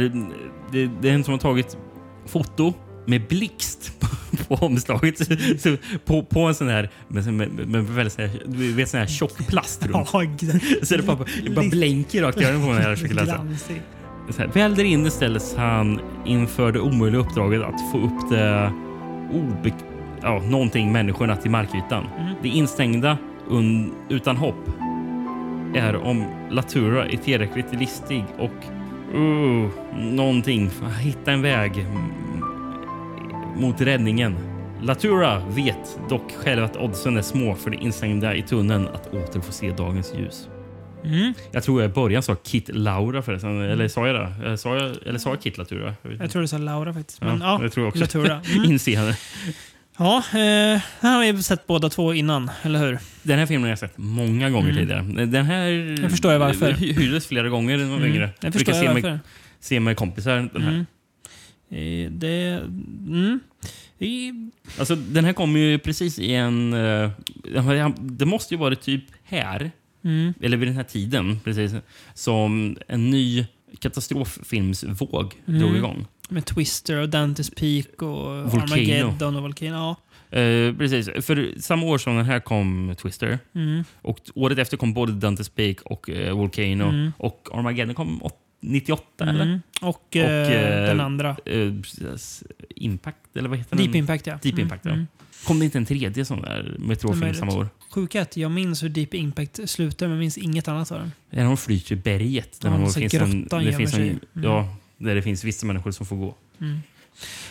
det, 0.71 0.89
det 1.01 1.09
är 1.09 1.13
en 1.13 1.23
som 1.23 1.31
har 1.31 1.39
tagit 1.39 1.77
foto 2.25 2.73
med 3.05 3.27
blixt 3.27 3.99
på, 3.99 4.07
på 4.55 4.65
omslaget. 4.65 5.17
Så 5.61 5.77
på, 6.05 6.23
på 6.23 6.39
en 6.39 6.55
sån 6.55 6.67
här 6.67 6.89
med, 7.07 7.33
med, 7.33 7.67
med, 7.67 7.83
väldigt 7.85 8.13
sån 8.13 8.25
här, 8.25 8.41
du 8.45 8.73
vet, 8.73 8.89
sån 8.89 8.99
här 8.99 9.07
tjock 9.07 9.47
plast 9.47 9.85
runt. 9.85 9.95
Ja, 10.13 10.85
Så 10.85 10.97
det 10.97 11.03
bara, 11.03 11.17
det 11.43 11.49
bara 11.49 11.69
blänker 11.69 12.21
rakt 12.21 12.41
i 12.41 12.43
ögonen 12.43 12.67
på 12.67 12.73
den 12.73 12.81
här 12.81 12.95
chokladsen. 12.95 13.35
glansig. 13.35 13.81
Så 14.29 14.41
här, 14.41 14.47
väl 14.47 14.75
där 14.75 14.83
inne 14.83 15.09
ställs 15.09 15.55
han 15.57 15.99
inför 16.25 16.71
det 16.71 16.79
omöjliga 16.79 17.21
uppdraget 17.21 17.61
att 17.61 17.91
få 17.91 17.97
upp 17.97 18.29
det 18.29 18.71
obe 19.31 19.73
ja, 20.21 20.39
någonting 20.39 20.91
människorna 20.91 21.35
till 21.35 21.51
markytan. 21.51 22.07
Mm. 22.19 22.35
Det 22.41 22.47
instängda 22.47 23.17
un 23.47 23.93
utan 24.09 24.37
hopp 24.37 24.69
är 25.75 25.95
om 25.95 26.25
Latura 26.49 27.05
är 27.05 27.17
tillräckligt 27.17 27.73
listig 27.79 28.23
och 28.37 28.51
uh, 29.15 29.69
någonting. 29.97 30.69
Hitta 30.99 31.31
en 31.31 31.41
väg 31.41 31.85
mot 33.55 33.81
räddningen. 33.81 34.35
Latura 34.81 35.41
vet 35.49 35.99
dock 36.09 36.31
själv 36.31 36.63
att 36.63 36.77
oddsen 36.77 37.17
är 37.17 37.21
små 37.21 37.55
för 37.55 37.69
det 37.69 37.77
instängda 37.77 38.35
i 38.35 38.41
tunneln 38.41 38.87
att 38.87 39.13
åter 39.13 39.41
få 39.41 39.51
se 39.51 39.71
dagens 39.71 40.13
ljus. 40.17 40.49
Mm. 41.03 41.33
Jag 41.51 41.63
tror 41.63 41.81
jag 41.81 41.91
i 41.91 41.93
början 41.93 42.23
sa 42.23 42.35
Kit 42.35 42.69
Laura 42.73 43.21
förresten. 43.21 43.61
Eller 43.61 43.87
sa 43.87 44.07
jag 44.07 44.15
det? 44.15 44.45
Eller 44.45 44.55
sa 44.55 44.75
jag, 44.75 44.95
eller 45.05 45.19
sa 45.19 45.29
jag 45.29 45.41
Kit 45.41 45.57
Latura? 45.57 45.95
Jag. 46.01 46.13
Jag 46.13 46.31
tror 46.31 46.41
du 46.41 46.47
sa 46.47 46.57
Laura 46.57 46.93
faktiskt. 46.93 47.21
Men, 47.21 47.39
ja, 47.39 47.45
ja, 47.45 47.63
jag 47.63 47.71
tror 47.71 47.87
också. 47.87 47.99
Latura. 47.99 48.41
Mm. 48.55 48.71
Inseende. 48.71 49.17
Ja, 49.97 50.17
eh, 50.17 50.81
här 50.99 51.15
har 51.15 51.33
vi 51.33 51.43
sett 51.43 51.67
båda 51.67 51.89
två 51.89 52.13
innan, 52.13 52.51
eller 52.61 52.79
hur? 52.79 52.99
Den 53.23 53.39
här 53.39 53.45
filmen 53.45 53.63
har 53.63 53.69
jag 53.69 53.79
sett 53.79 53.97
många 53.97 54.49
gånger 54.49 54.69
Mm. 54.69 54.81
tidigare. 54.81 55.25
Den 55.25 55.45
här 55.45 55.67
Jag 56.01 56.11
förstår 56.11 56.31
jag 56.31 56.39
varför. 56.39 56.71
hy- 56.71 56.93
hyrdes 56.93 57.27
flera 57.27 57.49
gånger 57.49 57.77
när 57.77 57.83
jag 57.83 57.89
var 57.89 57.97
Mm. 57.97 58.11
yngre. 58.11 58.29
Jag 58.41 58.53
förstår 58.53 58.73
se 58.73 58.83
jag 58.83 58.93
med, 58.93 59.03
varför. 59.03 59.19
se 59.59 59.79
med 59.79 59.97
kompisar. 59.97 60.49
Den 60.53 60.61
här. 60.63 60.85
Mm. 61.71 62.05
Eh, 62.05 62.11
Det... 62.11 62.61
Mm. 63.07 63.39
I, 63.99 64.31
Alltså, 64.79 64.95
den 64.95 65.25
här 65.25 65.33
kommer 65.33 65.59
ju 65.59 65.79
precis 65.79 66.19
i 66.19 66.33
en... 66.33 66.73
eh, 66.73 67.09
Det 67.99 68.25
måste 68.25 68.53
ju 68.53 68.59
vara 68.59 68.75
typ 68.75 69.03
här, 69.23 69.71
Mm. 70.03 70.33
eller 70.41 70.57
vid 70.57 70.67
den 70.67 70.75
här 70.75 70.83
tiden, 70.83 71.39
precis, 71.43 71.73
som 72.13 72.77
en 72.87 73.09
ny 73.09 73.45
katastroffilmsvåg 73.79 75.33
Mm. 75.47 75.59
drog 75.59 75.75
igång. 75.77 76.05
Med 76.29 76.45
Twister 76.45 76.97
och 77.01 77.09
Dante's 77.09 77.53
Peak 77.59 78.01
och 78.01 78.51
Volcano. 78.51 78.61
Armageddon 78.73 79.35
och 79.35 79.41
Volcano. 79.41 79.75
Ja. 79.75 79.95
Eh, 80.39 80.73
precis. 80.75 81.09
För 81.25 81.61
samma 81.61 81.85
år 81.85 81.97
som 81.97 82.15
den 82.15 82.25
här 82.25 82.39
kom 82.39 82.95
Twister. 83.01 83.39
Mm. 83.55 83.83
Och 84.01 84.19
året 84.35 84.57
efter 84.57 84.77
kom 84.77 84.93
både 84.93 85.13
Dante's 85.27 85.51
Peak 85.55 85.81
och 85.81 86.09
eh, 86.09 86.35
Volcano. 86.37 86.83
Mm. 86.89 87.11
Och 87.17 87.47
Armageddon 87.53 87.95
kom 87.95 88.23
åt- 88.23 88.41
98 88.61 89.03
Mm. 89.23 89.35
eller? 89.35 89.61
Och, 89.81 90.15
eh, 90.15 90.87
den 90.87 90.99
andra. 90.99 91.29
eh, 91.45 91.73
Impact, 92.75 93.37
eller 93.37 93.49
vad 93.49 93.57
heter 93.57 93.75
Deep 93.77 93.87
den? 93.91 93.95
Impact, 93.99 94.27
ja. 94.27 94.33
Deep 94.41 94.53
Mm, 94.53 94.61
Impact, 94.63 94.85
ja. 94.85 94.91
mm. 94.91 95.07
Kom 95.45 95.59
det 95.59 95.65
inte 95.65 95.77
en 95.77 95.85
tredje 95.85 96.25
sån 96.25 96.41
där 96.41 96.75
meteorfilm 96.79 97.33
samma 97.33 97.55
år? 97.55 97.67
Sjuka 97.91 98.21
att 98.21 98.37
jag 98.37 98.51
minns 98.51 98.83
hur 98.83 98.89
Deep 98.89 99.13
Impact 99.13 99.59
slutar, 99.69 100.07
men 100.07 100.19
minns 100.19 100.37
inget 100.37 100.67
annat 100.67 100.91
av 100.91 100.99
den. 100.99 101.11
Där 101.29 101.43
de 101.43 101.57
flyter 101.57 101.93
i 101.93 101.95
berget. 101.95 102.61
Där 102.61 102.69
Ja, 102.69 102.77
massa 102.77 102.99
finns 102.99 103.13
en, 103.13 103.41
grotta 103.41 103.59
det 103.59 103.73
finns 103.73 103.93
en, 103.93 104.01
Mm. 104.01 104.19
Ja, 104.33 104.75
där 104.97 105.15
det 105.15 105.21
finns 105.21 105.43
vissa 105.43 105.65
människor 105.65 105.91
som 105.91 106.05
får 106.05 106.15
gå. 106.15 106.35
Mm. 106.61 106.79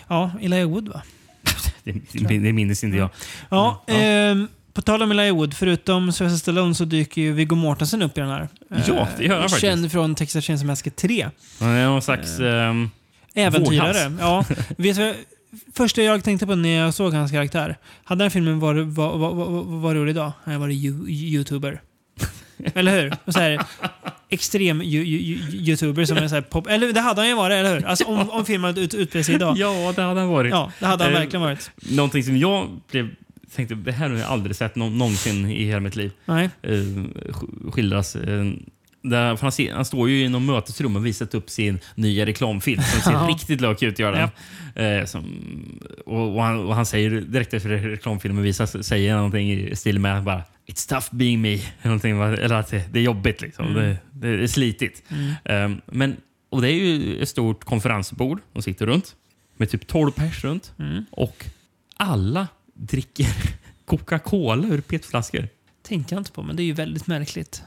Ja, 0.09 0.31
Elijah 0.41 0.71
Wood 0.71 0.89
va? 0.89 1.03
Det, 1.85 1.93
det, 2.12 2.39
det 2.39 2.53
minns 2.53 2.85
inte 2.85 2.97
jag. 2.97 3.11
Ja, 3.51 3.85
ehm, 3.87 4.49
på 4.73 4.83
tal 4.83 5.03
om 5.03 5.11
Elijah 5.11 5.37
Wood, 5.37 5.55
förutom 5.55 6.12
Sylvester 6.12 6.39
Stallone 6.39 6.75
så 6.75 6.85
dyker 6.85 7.23
ju 7.23 7.33
Viggo 7.33 7.55
Mortensen 7.57 8.03
upp 8.03 8.19
i 8.19 8.21
den 8.21 8.31
här. 8.31 8.49
Ja, 8.87 9.09
det 9.19 9.25
gör 9.25 9.35
han 9.35 9.39
Eh, 9.39 9.43
faktiskt. 9.43 9.61
Känd 9.61 9.93
från 9.93 10.15
Texas 10.15 10.45
Chainsaw 10.45 10.66
Massacre 10.66 10.91
3. 10.91 11.29
Han 11.61 11.69
är 11.69 11.87
någon 11.87 12.03
slags... 12.03 12.41
ehm, 12.41 12.91
Äventyrare. 13.35 14.12
Ja. 14.21 14.45
Vet 14.77 14.97
du, 14.97 15.15
första 15.75 16.03
jag 16.03 16.25
tänkte 16.25 16.47
på 16.47 16.55
när 16.55 16.69
jag 16.69 16.95
såg 16.95 17.12
hans 17.15 17.31
karaktär. 17.31 17.77
Hade 18.05 18.19
den 18.19 18.25
här 18.25 18.31
filmen 18.31 18.61
varit, 18.61 18.87
var, 18.87 19.19
var, 19.19 19.35
var, 19.35 19.62
var 19.62 19.95
rolig 19.95 20.11
idag? 20.11 20.33
Hade 20.45 20.59
varit 20.59 20.77
you, 20.77 21.09
youtuber. 21.09 21.81
eller 22.75 23.03
hur? 23.03 23.16
Och 23.25 23.33
så 23.33 23.41
här, 23.41 23.62
extrem 24.35 24.82
ju, 24.82 25.05
ju, 25.05 25.19
ju, 25.19 25.36
youtuber 25.70 26.05
som 26.05 26.16
är 26.16 26.28
så 26.28 26.43
pop... 26.43 26.66
Eller 26.66 26.93
det 26.93 27.01
hade 27.01 27.20
han 27.20 27.28
ju 27.28 27.35
varit, 27.35 27.55
eller 27.55 27.74
hur? 27.74 27.86
Alltså 27.86 28.05
om, 28.05 28.31
om 28.31 28.44
filmen 28.44 28.69
hade 28.69 28.81
ut, 28.81 28.94
utbrett 28.94 29.27
sig 29.27 29.35
idag. 29.35 29.56
Ja, 29.59 29.93
det 29.97 30.02
hade 30.02 30.20
han 30.20 30.28
varit. 30.28 30.51
Ja, 30.51 30.73
det 30.78 30.86
hade 30.86 31.05
han 31.05 31.12
Eh, 31.12 31.19
verkligen 31.19 31.43
varit. 31.43 31.70
Någonting 31.90 32.23
som 32.24 32.36
jag 32.36 32.81
blev, 32.90 33.09
tänkte, 33.55 33.74
det 33.74 33.93
här 33.93 34.11
har 34.11 34.16
jag 34.16 34.28
aldrig 34.28 34.56
sett 34.56 34.77
nå- 34.77 34.89
någonsin 34.90 35.47
i 35.51 35.65
hela 35.65 35.81
mitt 35.81 35.97
liv. 35.97 36.11
Nej. 36.24 36.51
Sk- 36.62 37.73
skildras. 37.73 38.16
Eh, 38.16 38.44
där, 39.02 39.39
han, 39.40 39.52
ser, 39.52 39.74
han 39.74 39.85
står 39.85 40.09
ju 40.11 40.24
i 40.24 40.28
något 40.28 40.43
mötesrum 40.43 40.97
och 40.97 41.06
visat 41.06 41.35
upp 41.35 41.51
sin 41.51 41.78
nya 41.94 42.27
reklamfilm 42.27 42.82
som 42.82 43.01
ser 43.01 43.12
Ja. 43.20 43.27
riktigt 43.31 43.61
lök 43.61 43.82
ut. 43.82 43.98
Gör 43.98 44.12
den. 44.12 44.28
Eh, 45.01 45.05
som, 45.06 45.24
och, 46.06 46.35
och, 46.36 46.43
han, 46.43 46.59
och 46.65 46.74
han 46.74 46.86
säger 46.86 47.11
direkt 47.11 47.55
efter 47.55 47.69
reklamfilmen 47.69 48.43
visas, 48.43 48.86
säger 48.86 49.16
någonting 49.16 49.52
i 49.52 49.77
stil 49.77 49.98
med 49.98 50.23
bara 50.24 50.43
It's 50.66 50.89
tough 50.89 51.07
being 51.11 51.41
me. 51.41 51.59
Eller, 51.82 52.53
att 52.53 52.70
det, 52.70 52.99
är 52.99 53.03
jobbigt. 53.03 53.41
Liksom. 53.41 53.66
Mm. 53.66 53.82
Det, 53.82 53.97
det 54.12 54.43
är 54.43 54.47
slitigt. 54.47 55.03
Mm. 55.09 55.74
Eh, 55.74 55.78
men, 55.86 56.16
och 56.51 56.62
det 56.62 56.69
är 56.69 56.74
ju 56.74 57.23
ett 57.23 57.28
stort 57.28 57.65
konferensbord 57.65 58.41
de 58.53 58.62
sitter 58.62 58.86
runt. 58.86 59.16
Med 59.57 59.70
typ 59.70 59.86
12 59.86 60.11
pers 60.11 60.45
runt. 60.45 60.73
Mm. 60.78 61.05
Och 61.11 61.45
alla 61.97 62.49
dricker 62.74 63.27
Coca-Cola 63.85 64.66
ur 64.66 64.81
petflaskor. 64.81 65.49
Tänkte 65.82 66.15
jag 66.15 66.20
inte 66.20 66.32
på, 66.32 66.43
men 66.43 66.57
det 66.57 66.62
är 66.62 66.65
ju 66.65 66.73
väldigt 66.73 67.07
märkligt. 67.07 67.62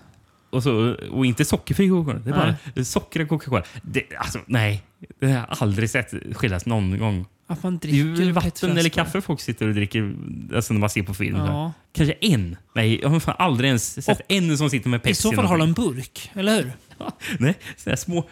Och, 0.49 0.63
så, 0.63 0.95
och 1.11 1.25
inte 1.25 1.45
sockerfri 1.45 1.89
Coca-Cola. 1.89 2.19
Det 2.19 2.29
är 2.29 2.57
bara 2.75 2.85
sockrig 2.85 3.29
Coca-Cola. 3.29 3.63
Det, 3.81 4.15
alltså, 4.17 4.39
nej, 4.45 4.83
det 5.19 5.25
har 5.25 5.33
jag 5.33 5.45
aldrig 5.49 5.89
sett 5.89 6.13
skiljas 6.35 6.65
någon 6.65 6.99
gång. 6.99 7.25
Att 7.49 7.63
man 7.63 7.77
Det 7.77 7.87
är 7.87 7.91
ju 7.91 8.15
dricker 8.15 8.31
vatten 8.31 8.77
eller 8.77 8.89
kaffe 8.89 9.21
folk 9.21 9.39
sitter 9.41 9.67
och 9.67 9.73
dricker 9.73 10.15
alltså 10.55 10.73
när 10.73 10.79
man 10.79 10.89
ser 10.89 11.03
på 11.03 11.13
film. 11.13 11.37
Ja. 11.37 11.73
Kanske 11.93 12.13
en. 12.21 12.55
Nej, 12.75 12.99
jag 13.01 13.09
har 13.09 13.19
fan 13.19 13.35
aldrig 13.39 13.67
ens 13.67 14.05
sett 14.05 14.21
en 14.27 14.57
som 14.57 14.69
sitter 14.69 14.89
med 14.89 14.97
I 14.99 15.03
Pepsi. 15.03 15.21
så 15.21 15.31
fall 15.31 15.45
har 15.45 15.57
de 15.57 15.67
en 15.67 15.73
burk, 15.73 16.31
eller 16.33 16.55
hur? 16.55 16.71
Nej, 17.39 17.55
sådana 17.77 17.97
små 17.97 18.29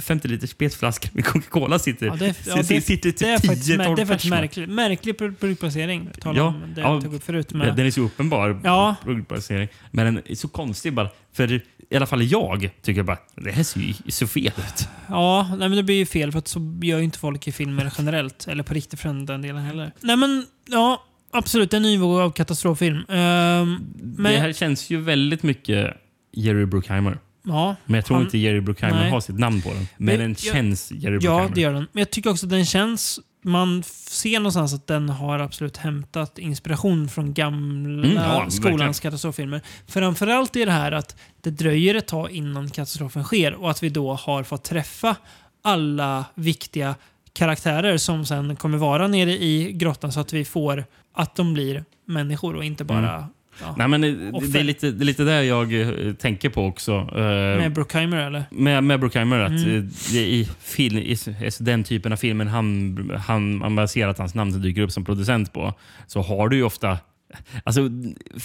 50 0.00 0.28
liters 0.28 0.54
petflaskor 0.54 1.10
med 1.12 1.24
Coca-Cola 1.24 1.78
sitter, 1.78 2.06
Ja, 2.06 2.16
det, 2.16 2.26
ja, 2.26 2.32
sitter, 2.62 2.74
det, 2.74 2.80
sitter 2.80 3.10
typ 3.10 3.18
det 3.18 3.28
är 3.28 3.38
faktiskt, 3.38 3.68
10-12 3.70 3.76
mär- 3.78 3.96
det 3.96 4.02
är 4.02 4.06
faktiskt. 4.06 4.68
Märklig 4.68 5.18
pro- 5.18 5.34
produktplacering. 5.34 6.08
På 6.20 6.32
Ja, 6.36 6.42
om 6.42 6.72
det 6.74 6.80
ja, 6.80 6.92
jag 6.94 7.02
tog 7.02 7.14
upp 7.14 7.24
förut. 7.24 7.52
Med, 7.52 7.76
Den 7.76 7.86
är 7.86 7.90
så 7.90 8.00
uppenbar. 8.00 8.60
Ja. 8.64 8.96
produktplacering. 9.04 9.68
Men 9.90 10.14
den 10.14 10.22
är 10.26 10.34
så 10.34 10.48
konstig 10.48 10.92
bara. 10.92 11.08
För 11.32 11.60
i 11.90 11.96
alla 11.96 12.06
fall 12.06 12.22
jag 12.22 12.70
tycker 12.82 13.02
bara 13.02 13.18
det 13.34 13.50
här 13.50 13.62
ser 13.62 13.80
ju 13.80 13.94
så 14.08 14.26
fel 14.26 14.52
ut. 14.58 14.88
Ja, 15.08 15.46
nej, 15.50 15.68
men 15.68 15.76
det 15.76 15.82
blir 15.82 15.96
ju 15.96 16.06
fel 16.06 16.32
för 16.32 16.38
att 16.38 16.48
så 16.48 16.78
gör 16.82 16.98
ju 16.98 17.04
inte 17.04 17.18
folk 17.18 17.48
i 17.48 17.52
filmer 17.52 17.92
generellt. 17.98 18.48
Eller 18.48 18.62
på 18.62 18.74
riktigt 18.74 19.00
för 19.00 19.08
den 19.26 19.42
delen 19.42 19.62
heller. 19.62 19.92
Nej 20.00 20.16
men, 20.16 20.46
ja. 20.66 21.04
Absolut, 21.30 21.74
en 21.74 21.82
ny 21.82 21.98
våg 21.98 22.20
av 22.20 22.30
katastroffilm. 22.30 22.96
Ehm, 23.08 23.80
men, 24.02 24.32
Det 24.32 24.38
här 24.38 24.52
känns 24.52 24.90
ju 24.90 25.00
väldigt 25.00 25.42
mycket 25.42 25.96
Jerry 26.32 26.66
Bruckheimer. 26.66 27.18
Ja, 27.42 27.76
Men 27.84 27.94
jag 27.94 28.04
tror 28.04 28.16
han- 28.16 28.24
inte 28.24 28.38
Jerry 28.38 28.60
Bruckheimer 28.60 29.00
nej. 29.00 29.10
har 29.10 29.20
sitt 29.20 29.38
namn 29.38 29.62
på 29.62 29.68
den. 29.68 29.78
Men 29.78 29.88
Men 29.96 30.18
den 30.18 30.30
jag- 30.30 30.38
känns 30.54 30.92
Jerry 30.92 31.14
Ja, 31.14 31.18
Bruckheimer. 31.20 31.54
det 31.54 31.60
gör 31.60 31.72
den. 31.72 31.86
Men 31.92 32.00
jag 32.00 32.10
tycker 32.10 32.30
också 32.30 32.46
att 32.46 32.50
den 32.50 32.66
känns... 32.66 33.20
Man 33.44 33.82
ser 33.86 34.38
någonstans 34.40 34.74
att 34.74 34.86
den 34.86 35.08
har 35.08 35.38
absolut 35.38 35.76
hämtat 35.76 36.38
inspiration 36.38 37.08
från 37.08 37.34
gamla 37.34 38.06
Mm, 38.08 38.16
ja, 38.16 38.22
verkligen. 38.22 38.50
skolans 38.50 39.00
katastroffilmer. 39.00 39.60
Framförallt 39.86 40.56
är 40.56 40.66
det 40.66 40.72
här 40.72 40.92
att 40.92 41.16
det 41.40 41.50
dröjer 41.50 41.94
ett 41.94 42.06
tag 42.06 42.30
innan 42.30 42.70
katastrofen 42.70 43.24
sker 43.24 43.54
och 43.54 43.70
att 43.70 43.82
vi 43.82 43.88
då 43.88 44.14
har 44.14 44.42
fått 44.42 44.64
träffa 44.64 45.16
alla 45.62 46.24
viktiga 46.34 46.94
karaktärer 47.32 47.96
som 47.96 48.26
sen 48.26 48.56
kommer 48.56 48.78
vara 48.78 49.08
nere 49.08 49.32
i 49.32 49.72
grottan 49.72 50.12
så 50.12 50.20
att 50.20 50.32
vi 50.32 50.44
får 50.44 50.84
att 51.14 51.36
de 51.36 51.54
blir 51.54 51.84
människor 52.06 52.56
och 52.56 52.64
inte 52.64 52.84
bara 52.84 53.14
Mm. 53.16 53.28
Ja, 53.60 53.74
Nej, 53.78 53.88
men 53.88 54.00
det, 54.00 54.12
det, 54.52 54.58
är 54.58 54.64
lite, 54.64 54.90
det 54.90 55.02
är 55.02 55.06
lite 55.06 55.24
där 55.24 55.42
jag 55.42 55.80
eh, 55.80 56.12
tänker 56.14 56.48
på 56.48 56.66
också. 56.66 56.92
eh, 56.92 57.58
med 57.58 57.72
Bruckheimer 57.72 58.16
eller? 58.26 58.44
med, 58.50 58.84
med 58.84 59.00
Bruckheimer. 59.00 59.38
Att 59.40 59.50
Mm. 59.50 59.76
eh, 59.78 59.84
det, 60.12 60.18
i, 60.18 60.48
film, 60.60 60.98
i, 60.98 61.16
den 61.60 61.84
typen 61.84 62.12
av 62.12 62.16
filmen 62.16 62.48
han, 62.48 63.10
han, 63.26 63.58
man 63.58 63.76
baserar 63.76 64.10
att 64.10 64.18
hans 64.18 64.34
namn 64.34 64.62
dyker 64.62 64.82
upp 64.82 64.92
som 64.92 65.04
producent 65.04 65.52
på, 65.52 65.74
så 66.06 66.22
har 66.22 66.48
du 66.48 66.56
ju 66.56 66.62
ofta 66.62 66.98
Alltså, 67.64 67.90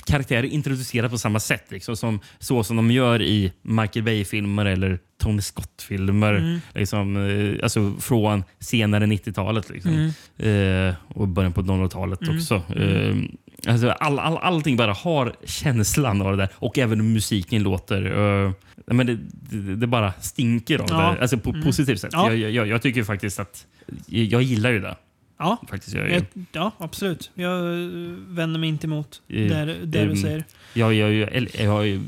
karaktärer 0.06 0.44
introduceras 0.44 1.12
på 1.12 1.18
samma 1.18 1.40
sätt. 1.40 1.66
Liksom, 1.70 1.96
som, 1.98 2.20
så 2.40 2.64
som 2.64 2.76
de 2.76 2.92
gör 2.92 3.22
i 3.22 3.54
Michael 3.62 4.04
Bay-filmer 4.06 4.66
eller 4.66 5.00
Tony 5.22 5.42
Scott-filmer. 5.42 6.34
Mm. 6.34 6.60
Liksom, 6.76 7.18
alltså, 7.64 7.94
från 8.00 8.44
senare 8.60 9.06
90-talet. 9.06 9.70
Liksom. 9.70 10.12
Eh, 10.38 10.94
och 11.08 11.28
början 11.28 11.54
på 11.54 11.62
00-talet 11.62 12.22
Mm. 12.22 12.36
också. 12.38 12.62
Mm. 12.76 12.90
Eh, 13.20 13.30
alltså, 13.68 13.90
all, 13.90 14.20
all, 14.20 14.38
allting 14.38 14.78
bara 14.78 14.94
har 14.94 15.36
känslan 15.46 16.22
av 16.22 16.32
det 16.32 16.38
där. 16.44 16.50
Och 16.56 16.78
även 16.78 17.14
musiken 17.14 17.64
låter. 17.64 18.06
Eh, 18.46 18.52
men 18.86 19.08
det, 19.08 19.18
det, 19.32 19.76
det 19.76 19.88
bara 19.88 20.14
stinker 20.14 20.80
av 20.80 20.86
Ja. 20.90 20.98
det. 21.16 21.22
Alltså 21.22 21.38
på 21.38 21.50
Mm. 21.50 21.64
positivt 21.64 22.00
sätt. 22.00 22.10
Ja. 22.14 22.34
Jag, 22.34 22.52
jag, 22.52 22.68
jag 22.68 22.82
tycker 22.82 23.04
faktiskt 23.04 23.40
att... 23.40 23.66
Jag, 24.06 24.42
gillar 24.42 24.72
ju 24.72 24.80
det. 24.80 24.96
Ja, 25.40 25.58
Faktiskt, 25.70 25.96
jag, 25.96 26.12
jag, 26.12 26.26
ja 26.52 26.72
absolut. 26.78 27.32
Jag 27.34 27.58
eh, 27.60 27.90
vänder 28.28 28.60
mig 28.60 28.70
inte 28.70 28.88
emot 28.88 29.22
Eh, 29.28 29.36
det, 29.36 29.66
det 29.86 30.00
ehm, 30.02 30.10
du 30.10 30.16
säger. 30.16 30.44
Jag, 30.74 30.94
jag, 30.94 31.14
jag, 31.14 32.02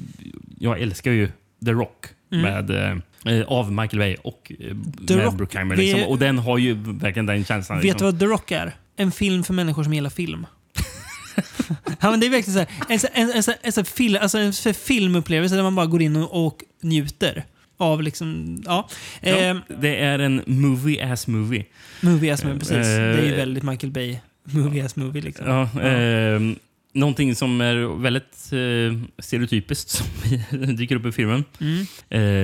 jag, 0.60 0.82
älskar 0.82 1.12
ju 1.12 1.30
The 1.66 1.72
Rock 1.72 2.06
Mm. 2.32 2.66
med, 2.66 3.02
eh, 3.26 3.48
av 3.48 3.72
Michael 3.72 4.00
Bay 4.00 4.16
och 4.24 4.52
The 5.08 5.16
med 5.16 5.26
Rock, 5.26 5.36
Bruckheimer. 5.36 5.76
Liksom. 5.76 6.04
Och 6.04 6.18
den 6.20 6.38
har 6.38 6.58
ju 6.58 6.74
verkligen 6.74 7.26
den 7.26 7.46
känslan. 7.46 7.78
Vet 7.78 7.84
du 7.84 7.88
liksom. 7.90 8.06
vad 8.06 8.20
The 8.20 8.26
Rock 8.26 8.52
är? 8.52 8.76
En 8.96 9.12
film 9.12 9.44
för 9.44 9.54
människor 9.54 9.84
som 9.84 9.94
gillar 9.94 10.10
film. 10.10 10.46
ja, 12.02 12.12
men 12.12 12.20
det 12.20 12.26
är 12.26 12.30
verkligen 12.30 12.54
så 12.54 12.60
här, 12.60 12.68
en, 12.90 13.00
en, 13.30 13.32
en, 13.32 13.44
en, 13.62 13.72
här 13.72 13.84
film, 13.84 14.18
alltså 14.22 14.38
en 14.38 14.54
filmupplevelse 14.74 15.56
där 15.56 15.64
man 15.64 15.76
bara 15.76 15.86
går 15.86 16.02
in 16.02 16.16
och, 16.16 16.46
och 16.46 16.64
njuter 16.82 17.44
av 17.78 18.02
liksom, 18.04 18.58
ja. 18.66 18.90
Ja, 19.22 19.36
Ehm, 19.36 19.60
det 19.82 19.96
är 20.00 20.20
en 20.20 20.42
movie 20.46 21.12
as 21.12 21.28
movie. 21.28 21.66
movie 22.02 22.34
as 22.34 22.44
movie, 22.44 22.60
precis. 22.60 22.76
Eh, 22.76 22.84
det 22.86 23.20
är 23.22 23.26
ju 23.26 23.36
väldigt 23.36 23.64
Michael 23.64 23.92
Bay. 23.92 24.18
Movie 24.44 24.86
as 24.86 24.96
movie 24.96 25.22
liksom. 25.22 25.48
Ja, 25.48 25.82
Eh, 25.82 26.40
någonting 26.94 27.36
som 27.36 27.62
är 27.62 28.02
väldigt 28.02 28.52
eh, 28.54 29.22
stereotypiskt 29.24 29.90
som 29.90 30.06
dyker 30.76 30.96
upp 30.96 31.06
i 31.06 31.12
filmen. 31.12 31.44
Mm. 31.60 31.86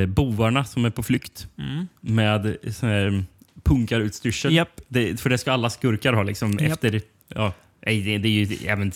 Eh, 0.02 0.08
bovarna 0.10 0.66
som 0.66 0.86
är 0.86 0.90
på 0.90 1.04
flykt 1.04 1.48
Mm. 1.58 1.88
med 2.02 2.58
sån 2.72 2.90
här 2.90 3.24
punkarutstyrsel. 3.64 4.54
Japp. 4.56 4.82
Det, 4.88 5.22
för 5.22 5.30
det 5.30 5.38
ska 5.38 5.52
alla 5.52 5.70
skurkar 5.70 6.14
ha 6.14 6.24
liksom 6.24 6.52
Japp. 6.60 6.72
efter... 6.84 7.02
Ja, 7.36 7.54
nej, 7.86 8.02
det, 8.02 8.18
det 8.18 8.28
är 8.28 8.46
ju 8.46 8.68
även... 8.68 8.92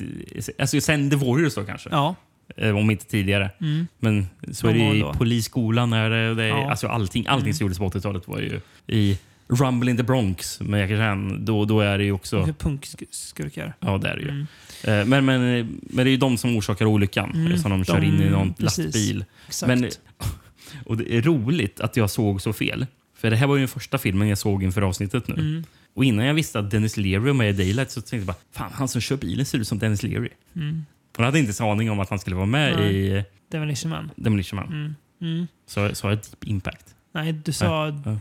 Alltså 0.59 0.81
sen 0.81 1.09
The 1.09 1.15
Warriors 1.15 1.55
då 1.55 1.63
kanske. 1.63 1.89
Ja. 1.91 2.15
Eh, 2.57 2.77
om 2.77 2.91
inte 2.91 3.05
tidigare. 3.05 3.49
Mm. 3.61 3.87
Men 3.99 4.27
så 4.51 4.67
är 4.67 4.73
det 4.73 4.79
gång 4.79 4.95
i 4.95 5.17
polisskolan. 5.17 5.93
Är 5.93 6.09
det, 6.09 6.35
det 6.35 6.43
är, 6.43 6.47
Ja. 6.47 6.69
alltså 6.69 6.87
allting 6.87 7.27
allting 7.27 7.45
Mm. 7.47 7.53
som 7.53 7.63
gjordes 7.63 7.77
på 7.79 7.89
80-talet 7.89 8.27
var 8.27 8.39
ju 8.39 8.59
i 8.87 9.17
Rumble 9.47 9.91
in 9.91 9.97
the 9.97 10.03
Bronx 10.03 10.59
med 10.61 10.81
Jackie 10.81 10.97
Chan. 10.97 11.45
Då, 11.45 11.65
då 11.65 11.79
är 11.79 11.97
det 11.97 12.03
ju 12.03 12.11
också... 12.11 12.47
Punkskurkar. 12.59 13.73
Ja, 13.79 13.97
det 13.97 14.09
är 14.09 14.15
det 14.15 14.21
ju. 14.21 14.29
Mm. 14.29 14.47
Eh, 14.83 15.05
Men, 15.05 15.25
men, 15.25 15.41
men 15.81 15.95
det 16.05 16.09
är 16.09 16.11
ju 16.11 16.17
de 16.17 16.37
som 16.37 16.55
orsakar 16.57 16.85
olyckan. 16.85 17.31
Mm, 17.35 17.57
Som 17.57 17.71
de 17.71 17.85
kör 17.85 17.99
de- 17.99 18.05
in 18.07 18.21
i 18.21 18.29
någon 18.29 18.53
precis. 18.53 18.85
lastbil. 18.85 19.25
Exakt. 19.47 19.67
Men, 19.67 19.89
och 20.85 20.97
det 20.97 21.13
är 21.17 21.21
roligt 21.21 21.79
att 21.79 21.95
jag 21.97 22.09
såg 22.09 22.41
så 22.41 22.53
fel. 22.53 22.85
För 23.17 23.29
det 23.29 23.35
här 23.35 23.47
var 23.47 23.55
ju 23.55 23.59
den 23.61 23.67
första 23.67 23.97
filmen 23.97 24.27
jag 24.27 24.37
såg 24.37 24.63
inför 24.63 24.81
avsnittet 24.81 25.27
nu. 25.27 25.63
Mm. 25.95 25.97
Och 25.97 26.05
innan 26.05 26.25
jag 26.25 26.33
visste 26.33 26.59
att 26.59 26.71
Dennis 26.71 26.97
Leary 26.97 27.17
var 27.25 27.33
med 27.33 27.49
i 27.49 27.53
Daylight 27.53 27.91
så 27.91 28.01
tänkte 28.01 28.15
jag 28.15 28.25
bara, 28.25 28.35
fan 28.51 28.71
han 28.73 28.87
som 28.87 29.01
kör 29.01 29.17
bilen 29.17 29.45
ser 29.45 29.57
ut 29.57 29.67
som 29.67 29.79
Dennis 29.79 30.03
Leary. 30.03 30.29
Mm. 30.55 30.85
Och 31.13 31.19
jag 31.19 31.25
hade 31.25 31.39
inte 31.39 31.63
en 31.63 31.69
aning 31.69 31.91
om 31.91 31.99
att 31.99 32.09
han 32.09 32.19
skulle 32.19 32.35
vara 32.35 32.45
med 32.45 32.75
Nej. 32.75 32.95
i 33.19 33.23
Demolition 33.51 33.89
Man. 33.91 34.11
Demolition 34.15 34.57
Man. 34.59 34.67
Mm. 34.67 34.95
Mm. 35.21 35.47
Så 35.67 35.95
sa 35.95 36.09
jag 36.09 36.17
Deep 36.17 36.43
Impact? 36.43 36.85
Nej, 37.13 37.33
du 37.33 37.51
sa 37.53 37.87
ja. 37.87 38.19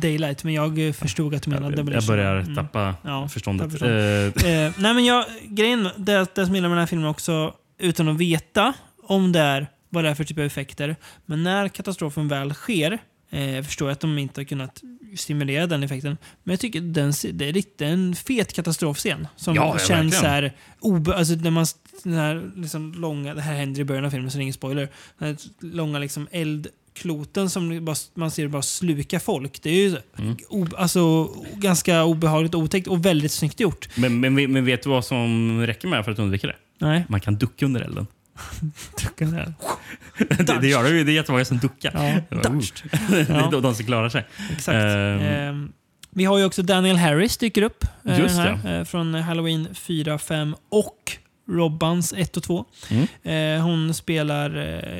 Daylight, 0.00 0.44
men 0.44 0.54
jag 0.54 0.94
förstod 0.96 1.34
att 1.34 1.42
du 1.42 1.50
menade 1.50 1.66
Jag 1.66 1.76
Demolition 1.76 2.06
börjar 2.06 2.42
Man. 2.44 2.54
tappa 2.54 2.94
Ja, 3.04 3.28
förståndet. 3.28 3.70
tappar 3.70 3.86
förståndet. 3.86 4.44
Eh, 4.44 4.64
Eh, 4.66 4.72
nej 4.78 4.94
men 4.94 5.04
jag, 5.04 5.24
grejen, 5.44 5.88
det, 5.96 6.34
det 6.34 6.46
som 6.46 6.54
gillar 6.54 6.68
med 6.68 6.76
den 6.76 6.82
här 6.82 6.86
filmen 6.86 7.08
också, 7.08 7.54
utan 7.78 8.08
att 8.08 8.16
veta 8.16 8.74
om 9.02 9.32
det 9.32 9.40
är 9.40 9.66
vad 9.88 10.04
det 10.04 10.10
är 10.10 10.14
för 10.14 10.24
typ 10.24 10.38
av 10.38 10.44
effekter, 10.44 10.96
men 11.26 11.42
när 11.42 11.68
katastrofen 11.68 12.28
väl 12.28 12.54
sker, 12.54 12.92
eh, 12.92 12.98
jag 13.30 13.64
förstår 13.66 13.90
att 13.90 14.00
de 14.00 14.18
inte 14.18 14.40
har 14.40 14.44
kunnat 14.44 14.82
stimulera 15.16 15.66
den 15.66 15.82
effekten, 15.82 16.16
men 16.44 16.52
jag 16.52 16.60
tycker 16.60 16.80
den, 16.80 17.12
det 17.32 17.48
är 17.48 17.52
riktigt 17.52 17.80
en 17.80 18.14
fet 18.14 18.52
katastrofscen 18.52 19.26
som 19.36 19.54
Ja, 19.54 19.78
känns 19.78 20.18
så 20.18 20.26
här, 20.26 20.52
obe, 20.80 21.14
alltså 21.16 21.34
när 21.34 21.50
man, 21.50 21.66
den 22.02 22.12
här 22.12 22.50
liksom 22.56 22.92
långa, 22.92 23.34
det 23.34 23.40
här 23.40 23.54
händer 23.54 23.80
i 23.80 23.84
början 23.84 24.04
av 24.04 24.10
filmen 24.10 24.30
så 24.30 24.36
det 24.38 24.40
är 24.40 24.42
ingen 24.42 24.54
spoiler, 24.54 24.88
den 25.18 25.28
här 25.28 25.36
långa 25.60 25.98
liksom 25.98 26.28
eldkloten 26.30 27.50
som 27.50 27.84
bara, 27.84 27.96
man 28.14 28.30
ser 28.30 28.48
bara 28.48 28.62
sluka 28.62 29.20
folk. 29.20 29.62
Det 29.62 29.70
är 29.70 29.74
ju 29.88 29.96
Mm. 30.18 30.36
o, 30.48 30.66
alltså, 30.76 31.24
ganska 31.54 32.04
obehagligt 32.04 32.54
och 32.54 32.60
otäckt 32.60 32.88
och 32.88 33.06
väldigt 33.06 33.32
snyggt 33.32 33.60
gjort. 33.60 33.88
men, 33.96 34.20
men, 34.20 34.34
men 34.52 34.64
vet 34.64 34.82
du 34.82 34.88
vad 34.90 35.04
som 35.04 35.60
räcker 35.66 35.88
med 35.88 36.04
för 36.04 36.12
att 36.12 36.18
undvika 36.18 36.46
det? 36.46 36.56
Nej. 36.78 37.04
Man 37.08 37.20
kan 37.20 37.36
ducka 37.36 37.66
under 37.66 37.80
elden. 37.80 38.06
Ducka 39.02 39.24
under 39.24 39.38
elden. 39.38 39.54
det, 40.46 40.58
det 40.60 40.68
gör 40.68 40.82
det 40.82 40.90
ju. 40.90 41.04
Det 41.04 41.12
är 41.12 41.14
jättemånga 41.14 41.44
som 41.44 41.58
duckar. 41.58 41.90
Ja, 41.94 42.38
det 42.40 42.48
Ja. 43.28 43.46
är 43.46 43.50
de, 43.50 43.62
de 43.62 43.74
som 43.74 43.86
klarar 43.86 44.08
sig. 44.08 44.26
Exakt. 44.52 44.74
Ehm, 44.74 45.20
Ehm, 45.20 45.72
vi 46.10 46.24
har 46.24 46.38
ju 46.38 46.44
också 46.44 46.62
Daniel 46.62 46.96
Harris 46.96 47.36
dyker 47.36 47.62
upp. 47.62 47.84
eh, 48.04 48.18
Just 48.20 48.36
här, 48.36 48.60
det. 48.64 48.76
eh, 48.78 48.84
från 48.84 49.14
Halloween 49.14 49.68
4, 49.74 50.18
5 50.18 50.56
och 50.68 51.12
Robbans 51.50 52.12
1 52.16 52.36
och 52.36 52.42
2. 52.42 52.64
Mm. 52.90 53.06
Eh, 53.58 53.64
hon 53.64 53.94
spelar 53.94 54.50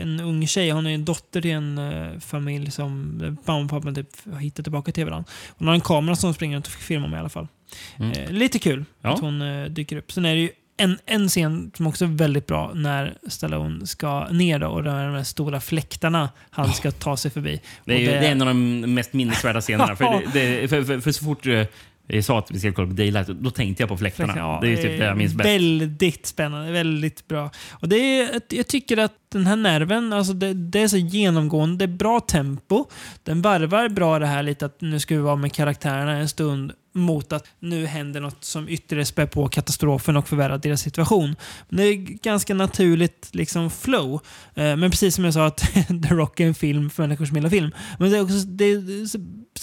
en 0.01 0.21
ung 0.21 0.47
tjej. 0.47 0.71
Hon 0.71 0.87
är 0.87 0.95
en 0.95 1.05
dotter 1.05 1.41
till 1.41 1.51
en 1.51 1.81
familj 2.21 2.71
som 2.71 3.19
mamma 3.47 3.65
och 3.65 3.71
pappa 3.71 3.93
typ 3.93 4.09
har 4.33 4.41
hittat 4.41 4.65
tillbaka 4.65 4.93
till 4.93 5.05
varandra. 5.05 5.31
Hon 5.59 5.69
har 5.69 5.75
en 5.75 5.81
kamera 5.81 6.17
som 6.17 6.35
springer 6.35 6.57
runt 6.57 6.67
och 6.67 6.73
filmar 6.73 7.09
med 7.09 7.17
i 7.17 7.21
alla 7.21 7.29
fall. 7.29 7.49
Mm. 7.97 8.35
Lite 8.35 8.59
kul 8.59 8.85
Ja. 9.03 9.13
att 9.15 9.21
hon 9.21 9.43
dyker 9.75 9.97
upp. 9.97 10.13
Sen 10.13 10.25
är 10.25 10.35
det 10.35 10.41
ju 10.41 10.51
en, 10.79 10.99
en 11.07 11.29
scen 11.29 11.71
som 11.77 11.87
också 11.87 12.05
är 12.05 12.09
väldigt 12.09 12.47
bra 12.47 12.73
när 12.75 13.19
Stallone 13.27 13.87
ska 13.87 14.29
ner 14.29 14.59
då, 14.59 14.67
och 14.67 14.83
det 14.83 14.91
de 14.91 15.15
här 15.15 15.23
stora 15.23 15.61
fläktarna 15.61 16.31
han 16.51 16.73
ska 16.73 16.91
ta 16.91 17.17
sig 17.17 17.31
förbi. 17.31 17.61
Det 17.85 17.95
är, 17.95 17.99
ju, 17.99 18.07
det 18.07 18.27
är 18.27 18.33
en 18.33 18.43
av 18.43 18.47
de 18.47 18.81
mest 18.81 19.13
minnesvärda 19.13 19.61
scenerna. 19.61 19.97
för, 19.97 20.05
det, 20.05 20.61
det, 20.61 20.69
för, 20.71 20.83
för, 20.83 21.01
för 21.01 21.13
så 21.13 21.25
fort 21.25 21.47
eh, 21.47 21.65
jag 22.11 22.25
sa 22.25 22.39
att 22.39 22.51
vi 22.51 22.61
ska 22.61 22.73
kolla 22.73 22.89
på 22.89 22.95
Daylight, 22.95 23.27
då 23.27 23.51
tänkte 23.51 23.83
jag 23.83 23.89
på 23.89 23.97
fläktarna. 23.97 24.35
Ja, 24.37 24.59
det 24.63 24.73
är 24.73 24.77
typ 24.77 24.99
det 24.99 25.05
jag 25.05 25.17
minns 25.17 25.35
bäst. 25.35 25.49
Väldigt 25.49 26.27
spännande, 26.27 26.73
väldigt 26.73 27.29
bra. 27.29 27.51
Och 27.71 27.89
det 27.89 27.97
är, 27.97 28.41
jag 28.49 28.67
tycker 28.67 28.97
att 28.97 29.13
den 29.29 29.47
här 29.47 29.57
nerven, 29.57 30.13
alltså 30.13 30.33
det, 30.33 30.55
det 30.55 30.83
är 30.83 30.89
så 30.89 30.97
genomgående, 30.97 31.87
det 31.87 31.93
är 31.93 31.97
bra 31.97 32.21
tempo. 32.21 32.85
Den 33.23 33.43
varvar 33.43 33.89
bra 33.89 34.19
det 34.19 34.27
här 34.27 34.43
lite 34.43 34.67
att 34.67 34.81
nu 34.81 35.01
ska 35.01 35.15
vi 35.15 35.21
vara 35.21 35.37
med 35.37 35.53
karaktärerna 35.53 36.13
en 36.13 36.29
stund 36.29 36.73
mot 36.99 37.33
att 37.33 37.47
nu 37.61 37.87
händer 37.87 38.21
något 38.21 38.45
som 38.45 38.69
ytterligare 38.69 39.05
spär 39.05 39.27
på 39.27 39.49
katastrofen 39.49 40.17
och 40.17 40.29
förvärrar 40.29 40.59
deras 40.59 40.81
situation. 40.81 41.37
Men 41.69 41.77
det 41.77 41.85
är 41.87 41.95
ganska 42.23 42.55
naturligt 42.55 43.29
liksom 43.33 43.71
flow. 43.71 44.15
Eh, 44.55 44.77
Men 44.77 44.91
precis 44.91 45.15
som 45.15 45.25
jag 45.25 45.35
sa 45.35 45.47
att 45.47 45.57
The 46.09 46.15
Rock 46.15 46.41
är 46.41 46.47
en 46.47 46.55
film 46.55 46.91
för 46.91 47.03
människor 47.03 47.25
som 47.27 47.37
gillar 47.37 47.51
film. 47.51 47.71
Men 47.99 48.11
det 48.11 48.17
är 48.17 48.23
också 48.23 48.35
det 48.47 48.65
är 48.65 48.83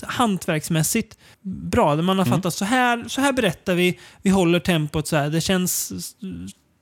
hantverksmässigt 0.06 1.18
bra. 1.42 1.96
Man 1.96 2.18
har 2.18 2.26
Mm. 2.26 2.38
fattat 2.38 2.54
så 2.54 2.66
här, 2.66 3.04
så 3.08 3.22
här 3.22 3.34
berättar 3.34 3.76
vi, 3.76 4.00
vi 4.22 4.30
håller 4.30 4.60
tempot 4.60 5.08
så 5.08 5.16
här. 5.16 5.30
Det 5.30 5.42
känns 5.42 5.94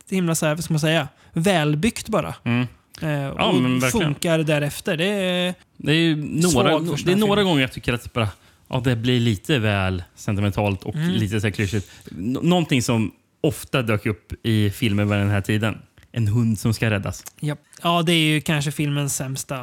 himla 0.09 0.35
så 0.35 0.45
här, 0.45 0.55
vad 0.55 0.63
ska 0.63 0.73
man 0.73 0.80
säga, 0.80 1.07
välbyggt 1.34 2.09
bara. 2.09 2.35
Mm. 2.43 2.67
Eh, 3.01 3.09
Ja, 3.11 3.53
och 3.84 3.91
funkar 3.91 4.39
därefter. 4.39 4.97
Det 4.97 5.05
är, 5.05 5.53
Det 5.77 5.91
är 5.91 6.15
några, 6.15 6.80
det 7.05 7.11
är 7.11 7.15
några 7.15 7.43
gånger 7.43 7.61
jag 7.61 7.71
tycker 7.71 7.93
att 7.93 8.13
bara, 8.13 8.27
ja, 8.69 8.81
det 8.85 8.95
blir 8.95 9.19
lite 9.19 9.60
väl 9.60 10.03
sentimentalt 10.15 10.84
och 10.84 10.95
Mm. 10.95 11.10
lite 11.11 11.41
så 11.41 11.48
här 11.48 11.52
klyschigt. 11.52 11.91
Nå- 12.11 12.41
Någonting 12.41 12.81
som 12.81 13.11
ofta 13.41 13.81
dök 13.81 14.06
upp 14.06 14.34
i 14.44 14.69
filmer 14.69 15.06
vid 15.06 15.18
den 15.18 15.30
här 15.30 15.41
tiden. 15.41 15.77
en 16.15 16.27
hund 16.27 16.60
som 16.60 16.73
ska 16.73 16.90
räddas. 16.90 17.23
Ja. 17.40 17.56
ja, 17.84 18.02
det 18.02 18.14
är 18.14 18.26
ju 18.34 18.41
kanske 18.41 18.72
filmens 18.72 19.15
sämsta... 19.15 19.56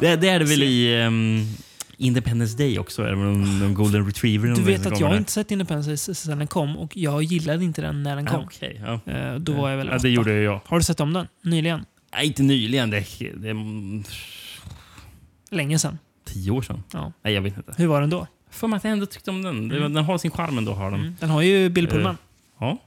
Det, 0.00 0.16
det 0.16 0.28
är 0.28 0.38
det 0.38 0.44
väl 0.44 0.62
i 0.62 1.02
um, 1.04 1.46
Independence 1.96 2.56
Day 2.56 2.78
också? 2.78 3.02
Det 3.02 3.08
väl 3.08 3.18
de, 3.18 3.60
de 3.60 3.74
Golden 3.74 4.06
Retriever? 4.06 4.48
Du 4.48 4.62
vet 4.62 4.86
att 4.86 5.00
jag 5.00 5.06
har 5.08 5.16
inte 5.16 5.32
sett 5.32 5.50
Independence 5.50 5.90
Day 5.90 5.96
sedan 6.14 6.38
den 6.38 6.46
kom 6.46 6.76
och 6.76 6.96
jag 6.96 7.22
gillade 7.22 7.64
inte 7.64 7.82
den 7.82 8.02
när 8.02 8.16
den 8.16 8.28
Ah, 8.28 8.30
kom. 8.30 8.44
okej, 8.44 8.82
ja. 8.86 9.12
Eh, 9.12 9.34
Då 9.34 9.52
var 9.52 9.70
jag 9.70 9.76
väl 9.76 9.86
Ja, 9.86 9.92
det 9.92 9.98
åtta. 9.98 10.08
gjorde 10.08 10.32
jag. 10.40 10.60
Har 10.66 10.78
du 10.78 10.84
sett 10.84 11.00
om 11.00 11.12
den 11.12 11.26
nyligen? 11.42 11.84
Nej, 12.14 12.26
inte 12.26 12.42
nyligen. 12.42 12.90
Det, 12.90 13.04
det 13.36 13.48
är 13.48 13.54
Länge 15.54 15.78
sedan. 15.78 15.98
Tio 16.26 16.50
år 16.50 16.62
sedan. 16.62 16.82
Ja. 16.92 17.12
Nej, 17.22 17.34
jag 17.34 17.42
vet 17.42 17.56
inte. 17.56 17.74
Hur 17.76 17.86
var 17.86 18.00
den 18.00 18.10
då? 18.10 18.26
För 18.50 18.66
mig 18.68 18.76
att 18.76 18.84
jag 18.84 18.92
ändå 18.92 19.06
tyckte 19.06 19.30
om 19.30 19.42
den. 19.42 19.70
Mm. 19.72 19.94
Den 19.94 20.04
har 20.04 20.18
sin 20.18 20.30
charm 20.30 20.58
ändå. 20.58 20.72
Har 20.72 20.90
den. 20.90 21.16
Den 21.20 21.30
har 21.30 21.42
ju 21.42 21.68
Bill 21.68 21.84
Eh, 21.86 21.90
Pullman. 21.92 22.16
ja. 22.60 22.78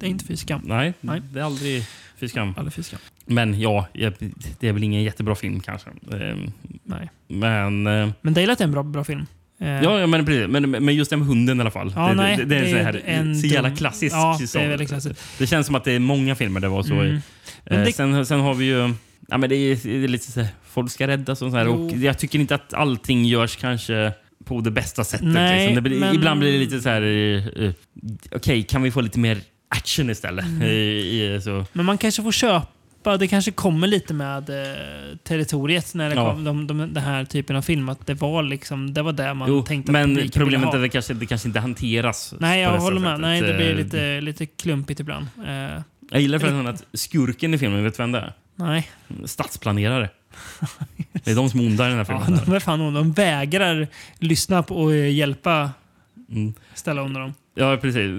Det 0.00 0.06
är 0.06 0.10
inte 0.10 0.24
fy 0.24 0.36
skam. 0.36 0.60
Nej, 0.64 0.94
Nej. 1.00 1.20
det 1.32 1.40
är 1.40 1.44
aldrig 1.44 1.84
fy 2.16 2.28
skam. 2.28 2.54
Aldrig 2.56 2.72
fy 2.74 2.82
skam. 2.82 3.00
Men 3.26 3.60
ja, 3.60 3.86
det 4.58 4.68
är 4.68 4.72
väl 4.72 4.82
ingen 4.84 5.02
jättebra 5.02 5.34
film 5.34 5.60
kanske. 5.60 5.90
Ehm, 6.12 6.50
Nej. 6.84 7.10
Men... 7.28 7.86
eh, 7.86 8.08
Men 8.20 8.34
Daylight 8.34 8.60
är 8.60 8.64
en 8.64 8.72
bra, 8.72 8.82
bra 8.82 9.04
film. 9.04 9.26
Eh, 9.60 9.68
Ja, 9.68 10.00
ja 10.00 10.06
men, 10.06 10.26
precis. 10.26 10.48
men, 10.48 10.70
men 10.70 10.94
just 10.94 11.10
det 11.10 11.16
med 11.16 11.26
hunden 11.26 11.58
i 11.58 11.60
alla 11.60 11.70
fall. 11.70 11.92
Ja, 11.96 12.08
det, 12.08 12.14
nej, 12.14 12.36
det, 12.36 12.44
det 12.44 12.56
är, 12.56 12.62
det 12.64 12.70
så, 12.70 12.76
är 12.76 12.82
här, 12.84 13.02
en 13.04 13.36
så 13.40 13.46
jävla 13.46 13.76
klassiskt. 13.76 14.12
Ja, 14.16 14.36
det 14.38 14.44
är 14.44 14.46
så. 14.46 14.58
väldigt 14.58 14.88
klassiskt. 14.88 15.38
Det 15.38 15.46
känns 15.46 15.66
som 15.66 15.74
att 15.74 15.84
det 15.84 15.92
är 15.92 15.98
många 15.98 16.34
filmer 16.34 16.60
det 16.60 16.68
var 16.68 16.82
så 16.82 16.94
i. 16.94 17.08
Mm. 17.08 17.20
Men 17.64 17.78
Eh, 17.78 17.84
det- 17.84 17.92
sen, 17.92 18.26
sen 18.26 18.40
har 18.40 18.54
vi 18.54 18.64
ju... 18.64 18.94
Ja, 19.28 19.38
men 19.38 19.48
det, 19.50 19.56
är, 19.56 19.78
det 19.82 20.04
är 20.04 20.08
lite 20.08 20.32
så 20.32 20.40
här, 20.40 20.48
folk 20.70 20.90
ska 20.90 21.06
räddas 21.06 21.42
och 21.42 21.50
så 21.50 21.56
här. 21.56 21.68
Och 21.68 21.92
jag 21.92 22.18
tycker 22.18 22.38
inte 22.38 22.54
att 22.54 22.74
allting 22.74 23.24
görs 23.24 23.56
kanske 23.56 24.12
på 24.44 24.60
det 24.60 24.70
bästa 24.70 25.04
sättet. 25.04 25.26
Nej, 25.26 25.66
liksom. 25.68 25.84
det 25.84 25.90
men- 25.90 26.14
Ibland 26.14 26.40
blir 26.40 26.52
det 26.52 26.58
lite 26.58 26.80
så 26.80 26.88
här... 26.88 27.02
eh, 27.02 27.64
eh, 27.64 27.72
Okej, 28.32 28.62
kan 28.62 28.82
vi 28.82 28.90
få 28.90 29.00
lite 29.00 29.18
mer 29.18 29.38
action 29.68 30.10
istället? 30.10 30.44
Mm. 30.44 30.62
I, 30.68 31.34
i, 31.34 31.40
så. 31.40 31.64
Men 31.72 31.86
man 31.86 31.98
kanske 31.98 32.22
får 32.22 32.32
köpa, 32.32 33.16
det 33.18 33.28
kanske 33.28 33.50
kommer 33.50 33.86
lite 33.86 34.14
med 34.14 34.50
eh, 34.50 35.16
territoriet 35.24 35.94
när 35.94 36.08
det 36.10 36.14
Ja. 36.16 36.32
kom 36.32 36.44
de, 36.44 36.66
de, 36.66 36.78
den 36.78 37.02
här 37.02 37.24
typen 37.24 37.56
av 37.56 37.62
film. 37.62 37.88
Att 37.88 38.06
det 38.06 38.14
var 38.14 38.42
liksom, 38.42 38.94
det 38.94 39.02
var 39.02 39.12
där 39.12 39.34
man 39.34 39.48
Jo, 39.48 39.62
tänkte 39.62 39.90
att 39.90 39.92
men 39.92 40.02
publiken 40.08 40.22
ville 40.22 40.44
problemet 40.44 40.74
är 40.74 40.78
att 40.78 40.82
det 40.84 40.88
kanske, 40.88 41.14
det 41.14 41.26
kanske 41.26 41.48
inte 41.48 41.60
hanteras 41.60 42.34
Nej, 42.38 42.60
jag 42.62 42.72
det 42.74 42.78
håller 42.78 43.00
med. 43.00 43.10
sättet. 43.10 43.20
Nej, 43.20 43.40
det 43.42 43.54
blir 43.54 43.70
Eh, 43.70 43.76
lite, 43.76 44.20
lite 44.20 44.46
klumpigt 44.46 45.00
ibland. 45.00 45.26
Eh, 45.46 45.82
Jag 46.10 46.20
gillar 46.20 46.38
förresten 46.38 46.66
att 46.66 46.84
skurken 46.92 47.54
i 47.54 47.58
filmen, 47.58 47.84
vet 47.84 47.96
du 47.96 48.02
vem 48.02 48.12
det 48.12 48.18
är? 48.18 48.32
Nej. 48.58 48.90
Stadsplanerare. 49.24 50.10
Det 51.12 51.30
är 51.30 51.34
de 51.34 51.50
som 51.50 51.60
är 51.60 51.66
onda 51.66 51.86
i 51.86 51.88
den 51.90 51.98
här 51.98 52.06
Ja, 52.08 52.24
filmen. 52.24 52.40
de, 52.46 52.52
är 52.54 52.60
fan, 52.60 52.94
de 52.94 53.12
vägrar 53.12 53.88
lyssna 54.18 54.62
på 54.62 54.76
och 54.76 54.94
eh, 54.94 55.10
hjälpa 55.14 55.70
Mm. 56.30 56.54
ställa 56.74 57.02
under 57.02 57.20
dem. 57.20 57.34
Ja, 57.54 57.76
precis. 57.82 58.10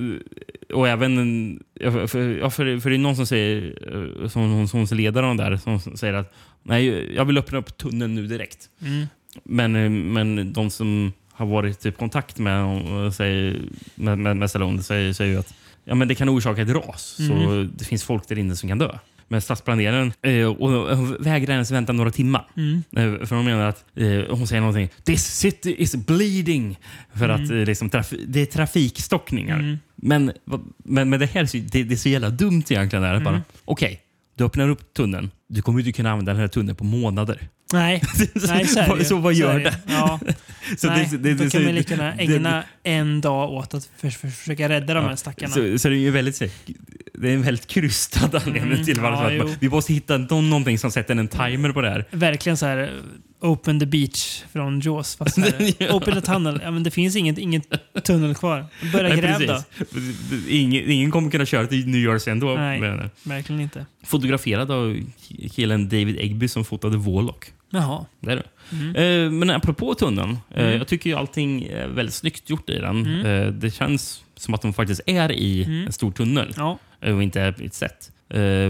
Och 0.73 0.87
även... 0.87 1.63
ja, 1.73 1.91
För, 1.91 2.07
för, 2.07 2.19
ja, 2.37 2.49
för, 2.49 2.65
det 2.89 2.95
är 2.95 2.97
någon 2.97 3.15
som 3.15 3.25
säger, 3.25 3.77
eh, 4.21 4.27
som, 4.27 4.67
som, 4.67 4.97
ledaren 4.97 5.37
där, 5.37 5.57
som 5.57 5.79
säger 5.79 6.13
att 6.13 6.33
nej, 6.63 7.13
jag 7.15 7.25
vill 7.25 7.37
öppna 7.37 7.57
upp 7.57 7.77
tunneln 7.77 8.15
nu 8.15 8.27
direkt. 8.27 8.69
Mm. 8.81 9.05
Men, 9.43 9.75
eh, 9.75 9.89
men 9.89 10.53
de 10.53 10.69
som 10.69 11.13
har 11.31 11.45
varit 11.45 11.85
i 11.85 11.91
kontakt 11.91 12.37
med, 12.37 12.81
säger, 13.13 13.61
med, 13.95 14.17
med, 14.19 14.37
med 14.37 14.49
Stallone 14.49 14.83
säger, 14.83 15.13
säger 15.13 15.33
ju 15.33 15.39
att 15.39 15.53
ja, 15.83 15.95
men 15.95 16.07
det 16.07 16.15
kan 16.15 16.29
orsaka 16.29 16.61
ett 16.61 16.69
ras. 16.69 17.15
Så 17.27 17.33
Mm. 17.33 17.71
det 17.77 17.85
finns 17.85 18.03
folk 18.03 18.27
där 18.27 18.39
inne 18.39 18.55
som 18.55 18.69
kan 18.69 18.77
dö. 18.79 18.97
Men 19.31 19.41
stadsplaneraren 19.41 20.13
eh, 20.21 20.45
och, 20.45 20.89
och 20.89 21.25
vägrar 21.25 21.53
ens 21.53 21.71
vänta 21.71 21.93
några 21.93 22.11
timmar. 22.11 22.47
Mm. 22.57 22.83
Eh, 22.95 23.25
För 23.25 23.35
de 23.35 23.45
menar 23.45 23.67
att 23.69 23.85
eh, 23.95 24.21
hon 24.37 24.47
säger 24.47 24.61
någonting. 24.61 24.89
This 25.03 25.25
city 25.39 25.75
is 25.77 25.95
bleeding. 25.95 26.79
För 27.15 27.29
att 27.29 27.49
Mm. 27.49 27.63
liksom, 27.63 27.89
det 28.27 28.41
är 28.41 28.45
trafikstockningar. 28.45 29.59
Mm. 29.59 29.77
Men, 29.95 30.31
men, 30.85 31.09
men 31.09 31.19
det 31.19 31.25
här 31.25 31.71
det, 31.71 31.83
det 31.83 31.93
är 31.93 31.97
så 31.97 32.09
jävla 32.09 32.29
dumt 32.29 32.63
egentligen. 32.69 33.03
Där, 33.03 33.15
Mm. 33.15 33.41
Okej, 33.65 33.99
du 34.37 34.43
öppnar 34.43 34.69
upp 34.69 34.93
tunneln. 34.93 35.31
Du 35.49 35.61
kommer 35.61 35.79
inte 35.79 35.91
kunna 35.91 36.11
använda 36.11 36.31
den 36.31 36.41
här 36.41 36.47
tunneln 36.47 36.75
på 36.75 36.83
månader. 36.83 37.47
Nej, 37.73 38.01
Nej 38.47 38.67
så 38.67 38.79
är 38.79 38.97
det 38.97 39.05
så 39.05 39.17
vad 39.17 39.33
gör 39.33 39.59
det. 39.59 39.75
Ja. 39.87 40.19
Så 40.77 40.87
Nej, 40.87 41.07
det- 41.11 41.17
det- 41.17 41.33
då 41.33 41.43
det- 41.43 41.49
kan 41.49 41.63
man 41.63 41.75
lika 41.75 41.93
gärna 41.95 42.13
ägna 42.15 42.63
en 42.83 43.21
dag 43.21 43.51
åt 43.51 43.73
att 43.73 43.89
för, 43.97 44.09
för, 44.09 44.27
försöka 44.27 44.69
rädda 44.69 44.93
de 44.93 45.03
här 45.03 45.09
Ja, 45.09 45.15
stackarna. 45.17 45.53
Så, 45.53 45.79
så 45.79 45.89
det 45.89 45.95
är 45.95 45.99
ju 45.99 46.11
väldigt, 46.11 46.39
det 47.13 47.29
är 47.29 47.33
en 47.33 47.41
väldigt 47.41 47.67
krystad 47.67 48.29
anledning 48.45 48.73
Mm, 48.73 48.85
till 48.85 48.99
varför 48.99 49.31
ja, 49.31 49.45
vi 49.59 49.69
måste 49.69 49.93
hitta 49.93 50.17
någon, 50.17 50.49
någonting 50.49 50.79
som 50.79 50.91
sätter 50.91 51.15
en 51.15 51.27
timer 51.27 51.71
på 51.71 51.81
det 51.81 51.89
här. 51.89 52.05
Verkligen 52.11 52.57
så 52.57 52.65
här 52.65 52.91
Open 53.41 53.79
the 53.79 53.85
beach 53.85 54.43
från 54.53 54.79
Jaws. 54.79 55.15
Fast 55.15 55.37
här, 55.37 55.73
Ja. 55.83 55.93
Open 55.93 56.13
the 56.13 56.21
tunnel. 56.21 56.59
Ja, 56.63 56.71
men 56.71 56.83
det 56.83 56.91
finns 56.91 57.15
inget, 57.15 57.37
inget 57.37 57.63
tunnel 58.03 58.35
kvar. 58.35 58.65
Börja 58.93 59.09
Nej, 59.09 59.17
gräv 59.21 59.47
då. 59.47 59.63
Ingen, 60.49 60.89
ingen 60.91 61.11
kommer 61.11 61.31
kunna 61.31 61.45
köra 61.45 61.67
till 61.67 61.87
New 61.87 62.01
Jersey 62.01 62.31
ändå. 62.31 62.55
Nej, 62.55 62.79
verkligen 63.23 63.61
inte. 63.61 63.85
Fotograferad 64.05 64.71
av 64.71 64.97
killen 65.51 65.89
David 65.89 66.17
Egby 66.19 66.47
som 66.47 66.65
fotade 66.65 66.97
Warlock. 66.97 67.45
Jaha. 67.69 68.05
Det 68.19 68.31
är 68.31 68.35
det. 68.35 68.43
Mm. 68.75 68.95
Eh, 68.95 69.31
men 69.31 69.49
apropå 69.49 69.93
tunneln. 69.95 70.37
eh, 70.55 70.63
Mm. 70.63 70.77
Jag 70.77 70.87
tycker 70.87 71.09
ju 71.09 71.15
allting 71.15 71.63
är 71.63 71.87
väldigt 71.87 72.15
snyggt 72.15 72.49
gjort 72.49 72.69
i 72.69 72.79
den. 72.79 73.05
Mm. 73.05 73.25
Eh, 73.25 73.47
det 73.53 73.71
känns 73.71 74.23
som 74.35 74.53
att 74.53 74.61
de 74.61 74.73
faktiskt 74.73 75.01
är 75.05 75.31
i 75.31 75.63
Mm. 75.63 75.85
en 75.85 75.91
stor 75.91 76.11
tunnel 76.11 76.53
Ja. 76.57 76.77
och 77.01 77.23
inte 77.23 77.41
är 77.41 77.61
i 77.61 77.65
ett 77.65 77.73
set. 77.73 78.11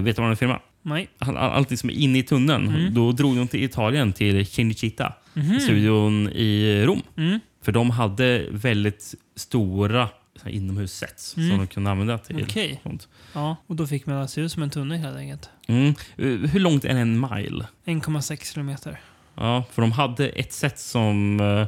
Vet 0.03 0.15
du 0.15 0.21
vad 0.21 0.29
den 0.29 0.37
filmar? 0.37 0.61
Nej. 0.81 1.07
All, 1.19 1.37
all, 1.37 1.51
allting 1.51 1.77
som 1.77 1.89
är 1.89 1.93
inne 1.93 2.17
i 2.19 2.23
tunneln. 2.23 2.67
Mm. 2.67 2.93
Då 2.93 3.11
drog 3.11 3.35
de 3.37 3.47
till 3.47 3.63
Italien, 3.63 4.13
till 4.13 4.45
Cinecittà, 4.45 5.13
Mhm. 5.33 5.59
studion 5.59 6.29
i 6.29 6.83
Rom. 6.85 7.01
Mm. 7.17 7.39
För 7.63 7.71
de 7.71 7.89
hade 7.89 8.45
väldigt 8.51 9.15
stora 9.35 10.09
inomhussets 10.47 11.37
Mm. 11.37 11.49
som 11.49 11.57
de 11.59 11.67
kunde 11.67 11.91
använda 11.91 12.17
till 12.17 12.43
Okej. 12.43 12.79
sånt. 12.83 13.07
Ja, 13.33 13.55
och 13.67 13.75
då 13.75 13.87
fick 13.87 14.05
man 14.05 14.27
se 14.27 14.41
ut 14.41 14.51
som 14.51 14.63
en 14.63 14.69
tunnel 14.69 14.97
helt 14.99 15.17
enkelt. 15.17 15.49
Mm. 15.67 15.87
Eh, 16.17 16.25
Hur 16.49 16.59
långt 16.59 16.85
är 16.85 16.89
en 16.89 17.19
mile? 17.19 17.67
1,6 17.85 18.53
kilometer. 18.53 18.99
Ja, 19.35 19.63
för 19.71 19.81
de 19.81 19.91
hade 19.91 20.29
ett 20.29 20.53
set 20.53 20.79
som 20.79 21.39
eh, 21.39 21.67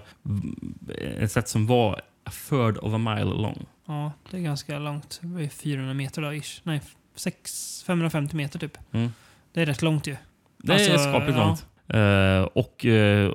ett 1.23 1.31
set 1.31 1.47
som 1.49 1.67
var 1.67 2.01
a 2.23 2.31
third 2.49 2.77
of 2.77 2.93
a 2.93 2.97
mile 2.97 3.23
long. 3.23 3.65
Ja, 3.87 4.11
det 4.31 4.37
är 4.37 4.41
ganska 4.41 4.79
långt. 4.79 5.19
Det 5.23 5.43
är 5.43 5.49
400 5.49 5.93
meter 5.93 6.21
då, 6.21 6.33
ish. 6.33 6.59
Nej, 6.63 6.81
6, 7.15 7.83
550 7.87 8.35
meter 8.35 8.59
typ. 8.59 8.77
Mm. 8.91 9.11
Det 9.53 9.61
är 9.61 9.65
rätt 9.65 9.81
långt 9.81 10.07
ju. 10.07 10.15
Det 10.57 10.73
Alltså, 10.73 10.91
är 10.91 10.97
skapligt 10.97 11.37
ja. 11.37 11.45
långt. 11.45 11.65
Eh, 11.87 12.41
och, 12.57 12.85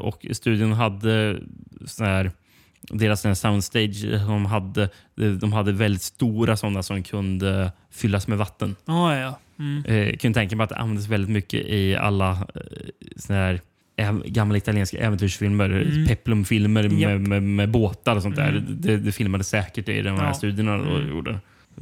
och 0.08 0.26
studion 0.36 0.72
hade 0.72 1.40
sån 1.86 2.06
här 2.06 2.30
deras 2.90 3.40
soundstage, 3.40 4.04
de 4.26 4.46
hade, 4.46 4.88
de 5.40 5.52
hade 5.52 5.72
väldigt 5.72 6.02
stora 6.02 6.56
sådana 6.56 6.82
som 6.82 7.02
kunde 7.02 7.72
fyllas 7.90 8.28
med 8.28 8.38
vatten. 8.38 8.76
Ja, 8.84 9.16
ja. 9.16 9.38
Mm. 9.58 9.84
Eh, 9.86 9.96
Jag 9.96 10.20
kan 10.20 10.34
tänka 10.34 10.56
mig 10.56 10.64
att 10.64 10.70
det 10.70 10.76
användes 10.76 11.08
väldigt 11.08 11.30
mycket 11.30 11.66
i 11.66 11.96
alla 11.96 12.30
eh, 12.30 12.60
såna 13.16 13.38
här 13.38 13.60
gamla 14.24 14.56
italienska 14.56 14.98
äventyrsfilmer, 14.98 15.70
Mm. 15.70 16.06
peplumfilmer 16.06 16.82
Japp. 16.82 16.92
med, 16.92 17.20
med, 17.20 17.42
med 17.42 17.70
båtar 17.70 18.16
och 18.16 18.22
sånt 18.22 18.36
där. 18.36 18.48
Mm. 18.48 18.64
Det, 18.80 18.96
det 18.96 19.12
filmades 19.12 19.48
säkert 19.48 19.88
i 19.88 20.02
de 20.02 20.10
här 20.16 20.26
Ja. 20.26 20.34
studierna. 20.34 20.76
då 20.76 20.96
Mm. 20.96 21.08
gjorde. 21.08 21.30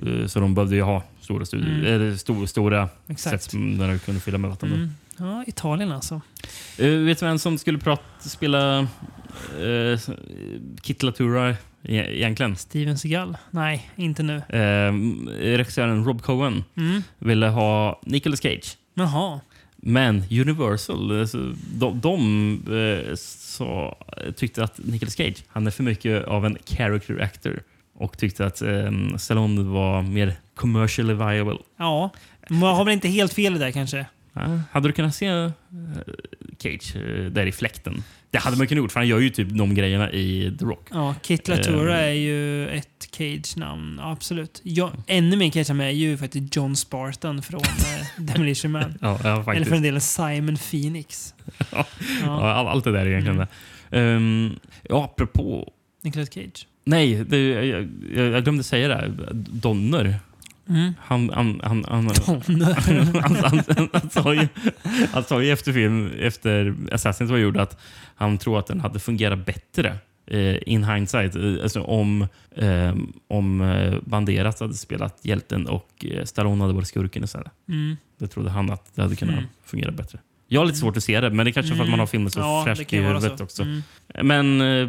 Eh, 0.07 0.27
Så 0.27 0.41
de 0.41 0.55
behövde 0.55 0.77
ju 0.77 0.83
ha 0.83 1.03
stora, 1.21 1.45
studier, 1.45 1.71
Mm. 1.75 1.87
eller 1.95 2.17
stor, 2.17 2.47
stora 2.47 2.89
Exakt. 3.09 3.43
som- 3.51 3.79
där 3.79 3.89
de 3.89 3.99
kunde 3.99 4.21
fylla 4.21 4.39
med 4.39 4.51
vatten. 4.51 4.73
Mm. 4.73 4.91
Ja, 5.19 5.45
Italien 5.47 5.93
alltså. 5.93 6.21
Eh, 6.79 6.89
vet 6.89 7.21
du 7.21 7.27
vem 7.27 7.39
som 7.39 7.59
skulle 7.59 7.79
prata, 7.79 8.03
spela 8.29 8.89
uh, 9.63 9.99
Kit 10.83 11.03
Latura 11.03 11.51
e- 11.51 11.57
egentligen? 12.17 12.57
Steven 12.57 12.99
Seagal? 12.99 13.37
Nej, 13.51 13.91
inte 13.97 14.23
nu. 14.23 14.37
Eh, 14.37 14.93
regissören 15.57 16.05
Rob 16.05 16.23
Cohen 16.23 16.65
Mm. 16.77 17.03
ville 17.19 17.47
ha 17.49 18.01
Nicolas 18.07 18.41
Cage. 18.41 18.77
Jaha. 18.95 19.41
Men 19.77 20.23
Universal, 20.31 21.21
alltså, 21.21 21.53
de, 21.75 22.01
de 22.01 22.53
eh, 23.09 23.15
så, 23.17 23.97
tyckte 24.37 24.65
att 24.65 24.79
Nicolas 24.85 25.15
Cage 25.17 25.45
han 25.49 25.67
är 25.67 25.71
för 25.71 25.83
mycket 25.83 26.25
av 26.25 26.47
en 26.47 26.59
character 26.67 27.23
actor 27.23 27.63
och 27.95 28.19
tyckte 28.19 28.47
att 28.47 28.63
eh, 28.63 28.91
Stallone 29.19 29.63
var 29.63 30.03
mer 30.03 30.35
commercially 30.55 31.15
viable. 31.15 31.57
Ja, 31.79 32.11
man 32.49 32.77
har 32.77 32.85
väl 32.85 32.95
inte 32.95 33.09
helt 33.09 33.33
fel 33.33 33.57
i 33.57 33.59
det 33.59 33.73
kanske. 33.73 34.07
Ja, 34.35 34.61
hade 34.73 34.89
du 34.89 34.93
kunnat 34.93 35.15
se 35.15 35.27
eh, 35.27 35.51
Cage 36.59 36.97
eh, 36.97 37.25
där 37.31 37.47
i 37.47 37.53
fläkten? 37.53 38.03
Det 38.31 38.39
hade 38.39 38.57
man 38.57 38.67
kunnat 38.67 38.79
gjort, 38.83 38.93
för 38.93 39.01
han 39.01 39.09
gör 39.09 39.19
ju 39.19 39.31
typ 39.31 39.49
de 39.51 39.75
grejerna 39.75 40.13
i 40.13 40.57
The 40.59 40.65
Rock. 40.65 40.89
Ja, 40.91 41.15
Kit 41.23 41.49
Latura 41.49 42.01
Eh, 42.01 42.07
är 42.09 42.13
ju 42.13 42.69
ett 42.69 43.09
Cage-namn. 43.13 43.97
Ja, 44.03 44.11
absolut. 44.13 44.61
Ja, 44.65 44.93
ännu 45.07 45.37
mer 45.37 45.51
Cage 45.51 45.71
är 45.71 45.89
ju 45.91 46.17
faktiskt 46.17 46.57
John 46.57 46.77
Spartan 46.77 47.43
från 47.43 47.61
eh, 47.61 48.07
Demolition 48.25 48.71
Man. 48.73 48.95
Ja, 49.01 49.19
ja. 49.25 49.53
Eller 49.55 49.65
för 49.67 49.77
en 49.77 49.83
del 49.83 50.01
Simon 50.01 50.57
Phoenix. 50.71 51.35
ja, 51.73 51.87
Ja. 52.23 52.53
all- 52.53 52.67
allt 52.69 52.85
det 52.85 52.93
där 52.93 53.07
egentligen. 53.07 53.37
Mm. 53.91 54.07
Mm. 54.17 54.59
ja, 54.89 55.05
apropå... 55.05 55.73
Nicolas 56.03 56.29
Cage. 56.35 56.67
Nej, 56.85 57.25
det, 57.25 57.39
jag, 57.49 57.67
jag, 58.15 58.27
jag 58.33 58.43
glömde 58.45 58.63
säga 58.65 58.89
det. 58.89 59.13
Donner. 59.33 60.17
Mm. 60.69 60.95
Han, 61.01 61.31
han, 61.35 61.61
han, 61.65 61.85
han, 63.93 64.11
sa 64.11 64.35
ju, 64.35 64.49
han 65.13 65.25
sa 65.25 65.43
ju 65.43 65.53
efter 65.53 65.73
film, 65.73 66.11
efter 66.21 66.75
Assassins 66.93 67.31
var 67.31 67.39
gjord 67.39 67.57
att 67.57 67.81
han 68.15 68.39
tror 68.39 68.59
att 68.59 68.67
den 68.67 68.81
hade 68.81 68.99
fungerat 68.99 69.47
bättre 69.47 69.97
eh, 70.27 70.57
in 70.67 70.85
hindsight. 70.85 71.37
Eh, 71.37 71.43
Alltså 71.63 71.83
om, 71.83 72.23
eh, 72.57 72.95
om 73.29 73.59
Banderas 74.05 74.61
hade 74.61 74.75
spelat 74.75 75.19
hjälten 75.23 75.67
och 75.67 76.05
eh, 76.11 76.25
Stallone 76.25 76.63
hade 76.63 76.75
varit 76.75 76.89
skurken 76.89 77.25
istället. 77.25 77.53
Mm. 77.69 77.97
Det 78.19 78.27
trodde 78.29 78.51
han 78.51 78.71
att 78.71 78.95
det 78.95 79.03
hade 79.03 79.17
kunnat 79.17 79.35
Mm. 79.35 79.47
fungera 79.65 79.91
bättre. 79.91 80.19
Jag 80.49 80.61
har 80.61 80.67
lite 80.67 80.79
svårt 80.79 80.97
att 80.97 81.05
se 81.05 81.21
det, 81.21 81.31
men 81.31 81.45
det 81.47 81.51
är 81.51 81.53
kanske 81.53 81.75
för 81.77 81.83
att 81.85 81.91
man 81.91 81.99
har 81.99 82.07
filmen 82.07 82.31
så 82.31 82.41
Ja, 82.41 82.65
det 82.67 82.75
fräscht 82.77 82.93
i 82.93 82.97
huvudet 82.97 83.39
så. 83.39 83.45
också. 83.45 83.63
Mm. 83.63 83.83
Men 84.23 84.61
eh, 84.61 84.89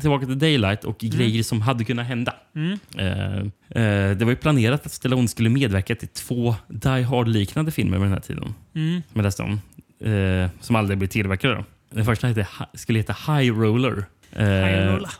tillbaka 0.00 0.26
till 0.26 0.38
Daylight 0.38 0.84
och 0.84 0.98
grejer 0.98 1.42
som 1.42 1.60
hade 1.60 1.84
kunnat 1.84 2.06
hända. 2.06 2.34
Mm. 2.54 2.78
Eh, 2.98 3.38
eh, 3.82 4.16
det 4.16 4.24
var 4.24 4.30
ju 4.30 4.36
planerat 4.36 4.86
att 4.86 4.92
Stallone 4.92 5.28
skulle 5.28 5.48
medverka 5.48 5.94
till 5.96 6.08
två 6.08 6.54
Die 6.68 7.02
Hard-liknande 7.02 7.70
filmer 7.70 7.98
med 7.98 8.06
den 8.06 8.12
här 8.12 8.20
tiden. 8.20 8.54
Mm. 8.74 9.02
Jag 9.12 9.22
läste 9.22 9.42
om. 9.42 9.60
Eh, 10.00 10.50
som 10.60 10.76
aldrig 10.76 10.98
blev 10.98 11.08
tillverkade. 11.08 11.54
Då. 11.54 11.64
Den 11.90 12.04
första 12.04 12.26
hette, 12.26 12.46
skulle 12.74 12.98
heta 12.98 13.12
High 13.12 13.58
Roller. 13.58 14.04
High 14.30 14.86
Roller. 14.86 15.10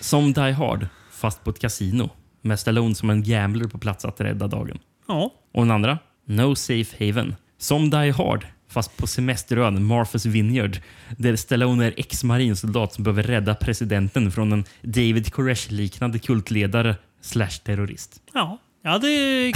Som 0.00 0.32
Die 0.32 0.52
Hard, 0.52 0.86
fast 1.10 1.44
på 1.44 1.50
ett 1.50 1.58
kasino. 1.58 2.10
Med 2.42 2.60
Stallone 2.60 2.94
som 2.94 3.10
en 3.10 3.22
gambler 3.22 3.68
på 3.68 3.78
plats 3.78 4.04
att 4.04 4.20
rädda 4.20 4.46
dagen. 4.46 4.78
Ja. 5.08 5.32
Och 5.52 5.62
den 5.62 5.70
andra, 5.70 5.98
No 6.24 6.54
Safe 6.54 7.06
Haven. 7.06 7.34
Som 7.58 7.90
Die 7.90 8.10
Hard, 8.10 8.46
fast 8.76 8.96
på 8.96 9.06
semesterön 9.06 9.78
Martha's 9.92 10.28
Vineyard. 10.28 10.78
Där 11.16 11.36
Stallone 11.36 11.86
är 11.86 11.94
ex-marinsoldat 11.96 12.92
som 12.92 13.04
behöver 13.04 13.22
rädda 13.22 13.54
presidenten 13.54 14.30
från 14.32 14.52
en 14.52 14.64
David 14.82 15.32
Koresh-liknande 15.32 16.18
kultledare 16.18 16.96
slash 17.20 17.50
terrorist. 17.64 18.20
Ja. 18.34 18.58
Jag 18.82 18.90
hade 18.92 19.06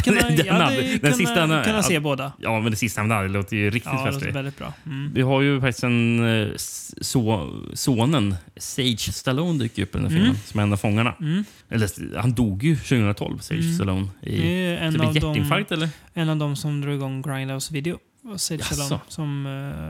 kunnat, 0.04 0.28
Den 0.36 0.46
jag 0.46 0.52
hade 0.52 0.64
hade- 0.64 0.82
den 0.82 0.98
kunnat, 0.98 1.16
sista- 1.16 1.64
kunnat 1.64 1.84
se 1.86 2.00
båda. 2.00 2.32
Ja, 2.38 2.60
men 2.60 2.70
det 2.70 2.76
sista 2.76 3.02
med 3.04 3.24
det 3.24 3.28
låter 3.28 3.56
ju 3.56 3.70
riktigt 3.70 3.92
Ja, 3.92 4.06
festligt. 4.06 4.36
väldigt 4.36 4.58
bra. 4.58 4.72
Mm. 4.86 5.10
Vi 5.14 5.22
har 5.22 5.40
ju 5.40 5.60
faktiskt 5.60 5.84
en 5.84 6.24
eh, 6.42 6.48
så, 6.56 7.50
sonen, 7.74 8.34
Sage 8.56 8.98
Stallone, 9.14 9.58
dyker 9.58 9.82
upp 9.82 9.94
i 9.94 9.98
den 9.98 10.02
här 10.02 10.10
filmen 10.10 10.26
Mm. 10.30 10.40
som 10.46 10.60
är 10.60 10.64
en 10.64 10.72
av 10.72 10.76
fångarna. 10.76 11.14
Mm. 11.20 11.44
Eller, 11.68 12.16
han 12.18 12.32
dog 12.34 12.62
ju 12.64 12.76
2012, 12.76 13.38
Sage 13.38 13.60
Mm. 13.60 13.74
Stallone. 13.74 14.08
I 14.22 14.36
Det 14.40 14.66
är 14.66 14.76
en 14.76 14.92
typ 14.92 15.02
av 15.02 15.08
en 15.08 15.14
hjärtinfarkt, 15.14 15.68
de, 15.68 15.74
eller? 15.74 15.88
En 16.14 16.28
av 16.28 16.36
de 16.36 16.56
som 16.56 16.80
drog 16.80 16.94
igång 16.94 17.22
Grindhouse 17.22 17.74
Video. 17.74 17.98
Och 18.22 18.40
Sage 18.40 18.60
Jaså? 18.60 18.74
Stallone, 18.74 19.00
som 19.08 19.46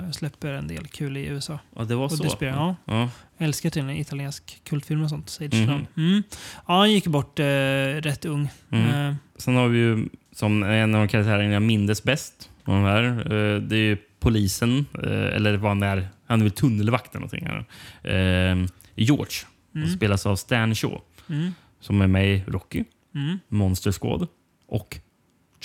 eh, 0.07 0.11
släpper 0.13 0.53
en 0.53 0.69
del 0.69 0.87
kul 0.87 1.17
i 1.17 1.27
USA. 1.27 1.59
Ja, 1.77 1.85
det 1.85 1.95
var 1.95 2.05
och 2.05 2.13
så. 2.13 2.23
Despair, 2.23 2.49
ja. 2.51 2.77
Ja. 2.85 3.11
Jag 3.37 3.45
älskar 3.47 3.71
tydligen 3.71 4.01
italiensk 4.01 4.61
kultfilm 4.65 5.03
och 5.03 5.09
sånt. 5.11 5.31
Sage 5.31 5.55
Mhm. 5.55 5.63
Stallone. 5.65 5.87
Mm. 5.97 6.23
Ja, 6.67 6.79
han 6.79 6.93
gick 6.93 7.07
bort 7.07 7.39
eh, 7.39 7.45
rätt 8.03 8.25
ung. 8.25 8.49
Mm. 8.71 9.09
Eh, 9.11 9.15
Sen 9.37 9.57
har 9.57 9.69
vi 9.69 9.79
ju 9.79 10.09
som 10.33 10.63
en 10.63 10.95
av 10.95 11.07
karaktärerna 11.07 11.53
jag 11.53 11.63
mindes 11.63 12.03
bäst. 12.03 12.51
av 12.65 12.75
de 12.75 12.85
här, 12.85 13.03
eh, 13.05 13.61
det 13.61 13.77
är 13.77 13.81
ju 13.81 13.97
polisen, 14.21 14.87
eller 15.03 15.57
vad 15.57 15.71
han 15.71 15.83
är. 15.83 16.09
Han 16.27 16.41
är 16.41 16.45
väl 16.45 16.53
tunnelvakt 16.53 17.15
eller 17.15 17.21
någonting. 17.27 17.47
Här. 17.47 18.69
George, 18.95 19.35
Mm. 19.75 19.89
spelas 19.89 20.27
av 20.27 20.37
Stan 20.37 20.75
Shaw. 20.75 21.01
Mm. 21.29 21.53
Som 21.81 22.01
är 22.01 22.07
med 22.07 22.35
i 22.37 22.43
Rocky, 22.47 22.85
Mm. 23.15 23.39
Monster 23.49 23.93
Squad 23.93 24.29
och 24.69 24.99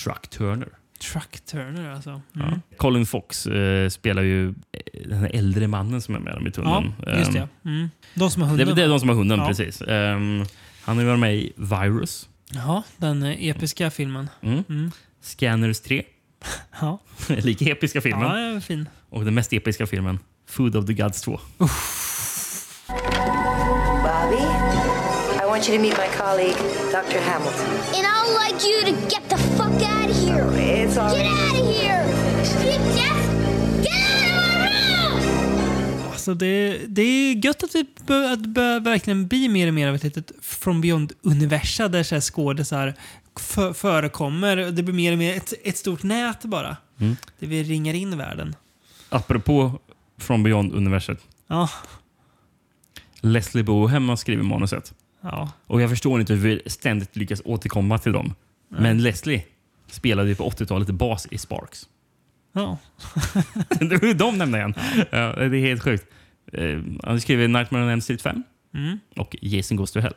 Truck 0.03 0.27
Turner. 0.29 0.69
Truck 0.99 1.39
Turner 1.45 1.89
alltså. 1.93 2.21
Ja. 2.33 2.43
Mm. 2.43 2.61
Colin 2.77 3.05
Fox 3.05 3.47
eh, 3.47 3.89
spelar 3.89 4.21
ju 4.21 4.47
eh, 4.49 4.53
den 5.05 5.19
här 5.19 5.31
äldre 5.33 5.67
mannen 5.67 6.01
som 6.01 6.15
är 6.15 6.19
med 6.19 6.33
dem 6.33 6.43
i 6.47 6.49
Ja, 6.49 6.51
tunneln. 6.51 6.93
just 7.19 7.33
det. 7.33 7.39
Ehm, 7.39 7.47
Mm. 7.65 7.89
De 8.13 8.31
som 8.31 8.41
har 8.41 8.47
Det, 8.49 8.51
hunden. 8.51 8.67
är- 8.69 8.75
det 8.75 8.83
är 8.83 8.87
de 8.89 8.99
som 8.99 9.09
har 9.09 9.15
hunden, 9.15 9.39
Ja. 9.39 9.47
precis. 9.47 9.81
Ehm, 9.81 10.45
han 10.83 10.97
har 10.97 11.05
varit 11.05 11.19
med 11.19 11.35
i 11.35 11.53
Virus, 11.55 12.29
Ja, 12.53 12.83
den 12.97 13.23
eh, 13.23 13.47
episka 13.47 13.91
filmen. 13.91 14.29
mm. 14.41 14.63
Mm. 14.69 14.91
Scanners 15.21 15.79
3, 15.79 16.03
Ja. 16.81 16.99
lika 17.27 17.65
episka 17.71 18.01
filmen. 18.01 18.21
Ja, 18.29 18.35
den 18.35 18.55
är 18.55 18.59
fin. 18.59 18.89
Och 19.09 19.25
den 19.25 19.33
mest 19.33 19.53
episka 19.53 19.87
filmen, 19.87 20.19
Food 20.47 20.75
of 20.75 20.85
the 20.85 20.93
Gods 20.93 21.21
2. 21.21 21.39
Bobby, 24.05 24.43
I 25.41 25.45
want 25.45 25.67
you 25.69 25.77
to 25.77 25.81
meet 25.81 25.97
my 25.97 26.07
colleague, 26.17 26.57
Dr. 26.91 27.19
Hamilton. 27.19 27.69
And 27.95 28.05
I'd 28.05 28.31
like 28.45 28.59
you 28.67 28.83
to 28.85 28.91
get 29.09 29.29
the 29.29 29.37
fuck 29.37 29.73
out 29.81 29.94
all 30.97 31.17
Get 31.17 31.25
out 31.25 31.61
of 31.61 31.75
here. 31.75 32.05
You 32.63 32.79
just 32.89 33.31
get 33.83 34.01
out 34.31 34.67
of 34.67 34.69
my 34.69 35.17
room. 35.17 36.11
Alltså 36.11 36.33
det, 36.33 36.81
det 36.87 37.01
är 37.01 37.45
gött 37.45 37.63
att 37.63 37.75
vi 37.75 37.85
bör, 38.07 38.33
att 38.33 38.39
bör 38.39 38.79
verkligen 38.79 39.27
bli 39.27 39.47
mer 39.47 39.67
och 39.67 39.73
mer 39.73 39.87
av 39.87 39.95
ett 39.95 40.03
litet 40.03 40.31
From 40.41 40.81
Beyond-universa 40.81 41.87
där 41.87 42.03
så 42.03 42.15
här 42.15 42.21
skådisar 42.21 42.93
för, 43.39 43.73
förekommer. 43.73 44.57
Det 44.57 44.83
blir 44.83 44.95
mer 44.95 45.11
och 45.11 45.17
mer 45.17 45.37
ett, 45.37 45.53
ett 45.63 45.77
stort 45.77 46.03
nät 46.03 46.45
bara. 46.45 46.77
Mm. 46.99 47.15
Där 47.39 47.47
vi 47.47 47.63
ringar 47.63 47.93
in 47.93 48.17
världen. 48.17 48.55
Apropå 49.09 49.79
From 50.17 50.43
Beyond-universet. 50.43 51.19
Ja. 51.47 51.69
Leslie 53.21 53.63
Bohem 53.63 54.09
har 54.09 54.15
skrivit 54.15 54.45
manuset. 54.45 54.93
Ja. 55.21 55.51
Och 55.67 55.81
jag 55.81 55.89
förstår 55.89 56.19
inte 56.19 56.33
hur 56.33 56.49
vi 56.49 56.69
ständigt 56.69 57.15
lyckas 57.15 57.41
återkomma 57.45 57.97
till 57.97 58.11
dem. 58.11 58.33
Nej. 58.69 58.81
Men 58.81 59.03
Leslie 59.03 59.43
spelade 59.95 60.29
ju 60.29 60.35
på 60.35 60.49
80-talet 60.49 60.87
bas 60.89 61.27
i 61.31 61.37
Sparks. 61.37 61.87
Ja. 62.53 62.77
det 63.79 63.97
var 64.01 64.07
ju 64.07 64.13
de 64.13 64.37
nämnde 64.37 64.57
igen. 64.57 64.73
Ja. 65.11 65.17
det 65.35 65.57
är 65.57 65.59
helt 65.67 65.83
sjukt. 65.83 66.05
Eh, 66.53 66.79
Han 67.03 67.21
skrev 67.21 67.49
Nightmare 67.49 67.83
on 67.83 67.89
Elm 67.89 68.01
Street 68.01 68.21
5 68.21 68.43
Mm. 68.73 68.99
och 69.15 69.35
Jason 69.41 69.77
Goes 69.77 69.91
to 69.91 69.99
Hell. 69.99 70.13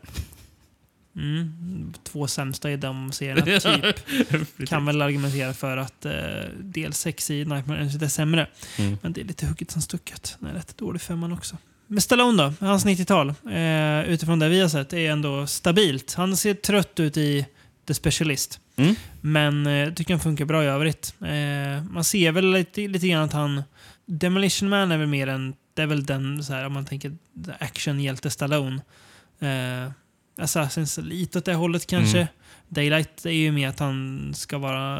Mm. 1.16 1.92
Två 2.04 2.26
sämsta 2.26 2.70
i 2.70 2.76
de 2.76 3.12
serierna, 3.12 3.60
typ. 4.22 4.68
kan 4.68 4.86
väl 4.86 5.02
argumentera 5.02 5.54
för 5.54 5.76
att 5.76 6.04
eh, 6.06 6.12
del 6.60 6.92
6 6.92 7.30
i 7.30 7.44
Nightmare 7.44 7.78
Elm 7.80 7.88
Street 7.90 8.02
är 8.02 8.08
sämre. 8.08 8.46
Mm. 8.78 8.98
Men 9.02 9.12
det 9.12 9.20
är 9.20 9.24
lite 9.24 9.46
hugget 9.46 9.70
som 9.70 9.82
stucket. 9.82 10.36
Den 10.40 10.50
är 10.50 10.54
rätt 10.54 10.76
dålig 10.78 11.00
femman 11.02 11.32
också. 11.32 11.56
Men 11.86 12.00
Stallone 12.00 12.42
då, 12.60 12.66
hans 12.66 12.86
90-tal, 12.86 13.28
eh, 13.50 14.10
utifrån 14.12 14.38
det 14.38 14.48
vi 14.48 14.60
har 14.60 14.68
sett, 14.68 14.92
är 14.92 15.10
ändå 15.12 15.46
stabilt. 15.46 16.14
Han 16.14 16.36
ser 16.36 16.54
trött 16.54 17.00
ut 17.00 17.16
i 17.16 17.46
The 17.86 17.94
Specialist. 17.94 18.60
Mm. 18.78 18.94
Men 19.20 19.66
eh, 19.66 19.72
jag 19.72 19.96
tycker 19.96 20.14
han 20.14 20.20
funkar 20.20 20.44
bra 20.44 20.64
i 20.64 20.66
övrigt. 20.66 21.14
Eh, 21.20 21.84
man 21.90 22.04
ser 22.04 22.32
väl 22.32 22.52
lite, 22.52 22.88
lite 22.88 23.08
grann 23.08 23.22
att 23.22 23.32
han... 23.32 23.62
Demolition 24.06 24.68
Man 24.68 24.92
är 24.92 24.98
väl 24.98 25.06
mer 25.06 25.26
en... 25.26 25.54
Det 25.74 25.82
är 25.82 25.86
väl 25.86 26.06
den, 26.06 26.44
så 26.44 26.52
här, 26.52 26.66
om 26.66 26.72
man 26.72 26.84
tänker 26.84 27.16
actionhjälte 27.58 28.30
Stallone. 28.30 28.80
Eh, 29.40 29.90
Assassins 30.40 30.98
lite 30.98 31.38
åt 31.38 31.44
det 31.44 31.54
hållet 31.54 31.86
kanske. 31.86 32.18
Mm. 32.18 32.28
Daylight 32.68 33.26
är 33.26 33.30
ju 33.30 33.52
mer 33.52 33.68
att 33.68 33.78
han 33.78 34.32
ska 34.34 34.58
vara 34.58 34.98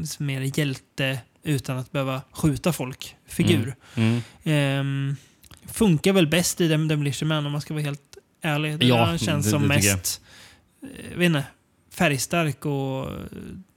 liksom 0.00 0.26
mer 0.26 0.58
hjälte 0.58 1.18
utan 1.42 1.78
att 1.78 1.92
behöva 1.92 2.22
skjuta 2.32 2.72
folk. 2.72 3.16
Figur. 3.28 3.74
Mm. 3.94 4.20
Ehm, 4.44 5.16
funkar 5.66 6.12
väl 6.12 6.26
bäst 6.26 6.60
i 6.60 6.68
Dem- 6.68 6.88
Demolition 6.88 7.28
Man 7.28 7.46
om 7.46 7.52
man 7.52 7.60
ska 7.60 7.74
vara 7.74 7.84
helt 7.84 8.16
ärlig. 8.42 8.78
Det 8.78 8.86
Ja, 8.86 9.18
känns 9.18 9.44
det- 9.44 9.50
som 9.50 9.68
det 9.68 9.74
jag. 9.74 9.84
mest 9.94 10.20
eh, 10.82 10.88
jag 11.10 11.18
vet 11.18 11.26
inte, 11.26 11.44
färgstark 11.92 12.66
och 12.66 13.08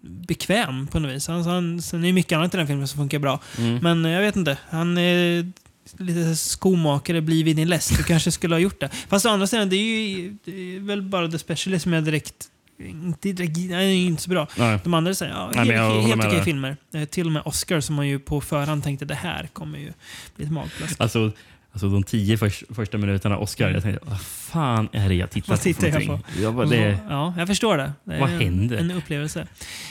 bekväm 0.02 0.88
på 0.88 1.00
något 1.00 1.11
vis. 1.11 1.27
Han, 1.27 1.44
han, 1.44 1.82
sen 1.82 2.03
är 2.03 2.08
det 2.08 2.14
mycket 2.14 2.38
annat 2.38 2.53
i 2.53 2.58
den 2.58 2.68
filmen 2.68 2.88
som 2.88 2.98
funkar 2.98 3.19
bra. 3.19 3.40
Mm. 3.58 3.80
Men 3.82 4.06
eh, 4.06 4.11
jag 4.11 4.22
vet 4.22 4.35
inte. 4.35 4.58
Han 4.69 4.98
är 4.98 5.52
lite 5.98 6.35
skomakare, 6.35 7.22
bli 7.22 7.44
vid 7.44 7.56
din 7.56 7.69
läst. 7.69 7.98
Du 7.98 8.03
kanske 8.03 8.32
skulle 8.32 8.56
ha 8.56 8.60
gjort 8.60 8.80
det. 8.80 8.90
Fast 9.08 9.26
å 9.26 9.30
andra 9.30 9.48
sidan, 9.48 9.69
det 9.69 9.76
är 9.76 10.08
ju 10.10 10.38
det 10.45 10.76
är 10.76 10.80
väl 10.80 11.02
bara 11.02 11.27
The 11.27 11.40
Specialist 11.40 11.84
som 11.84 11.94
är 11.94 12.02
direkt 12.02 12.50
inte 12.77 13.34
nej, 13.69 14.06
inte 14.06 14.22
så 14.22 14.30
bra. 14.30 14.48
Nej. 14.58 14.80
De 14.84 14.94
andra 14.94 15.16
säger 15.16 15.34
ja, 15.34 15.52
Nej, 15.53 15.68
jag 15.68 15.92
helt, 15.92 16.08
helt 16.08 16.26
okej 16.26 16.38
där. 16.38 16.44
filmer. 16.44 16.77
Eh, 16.94 17.06
till 17.06 17.26
och 17.26 17.32
med 17.32 17.42
Oscar 17.45 17.80
som 17.80 17.95
man 17.95 18.08
ju 18.08 18.19
på 18.19 18.42
förhand 18.42 18.84
tänkte 18.84 19.06
det 19.06 19.16
här 19.16 19.50
kommer 19.53 19.80
ju 19.80 19.94
bli 20.35 20.45
ett 20.45 20.52
magplask. 20.52 21.02
Alltså, 21.02 21.32
alltså 21.76 21.90
de 21.90 22.04
tio 22.04 22.38
förs- 22.38 22.64
första 22.76 22.98
minuterna 22.98 23.38
Oscar, 23.38 23.70
jag 23.70 23.84
tänkte 23.84 24.06
vad 24.10 24.22
fan 24.22 24.90
är 24.92 25.10
det 25.10 25.16
jag 25.16 25.32
tittar 25.32 25.50
Vad 25.50 25.58
på 25.60 25.64
tittar 25.64 25.88
jag 25.88 26.08
på? 26.08 26.20
Jag 26.42 26.54
bara, 26.56 26.66
det, 26.66 26.98
Ja, 27.10 27.34
jag 27.38 27.48
förstår 27.48 27.78
det. 27.78 27.92
det 28.04 28.20
Vad 28.20 28.30
händer? 28.30 28.78
En 28.78 28.92
upplevelse. 28.92 29.48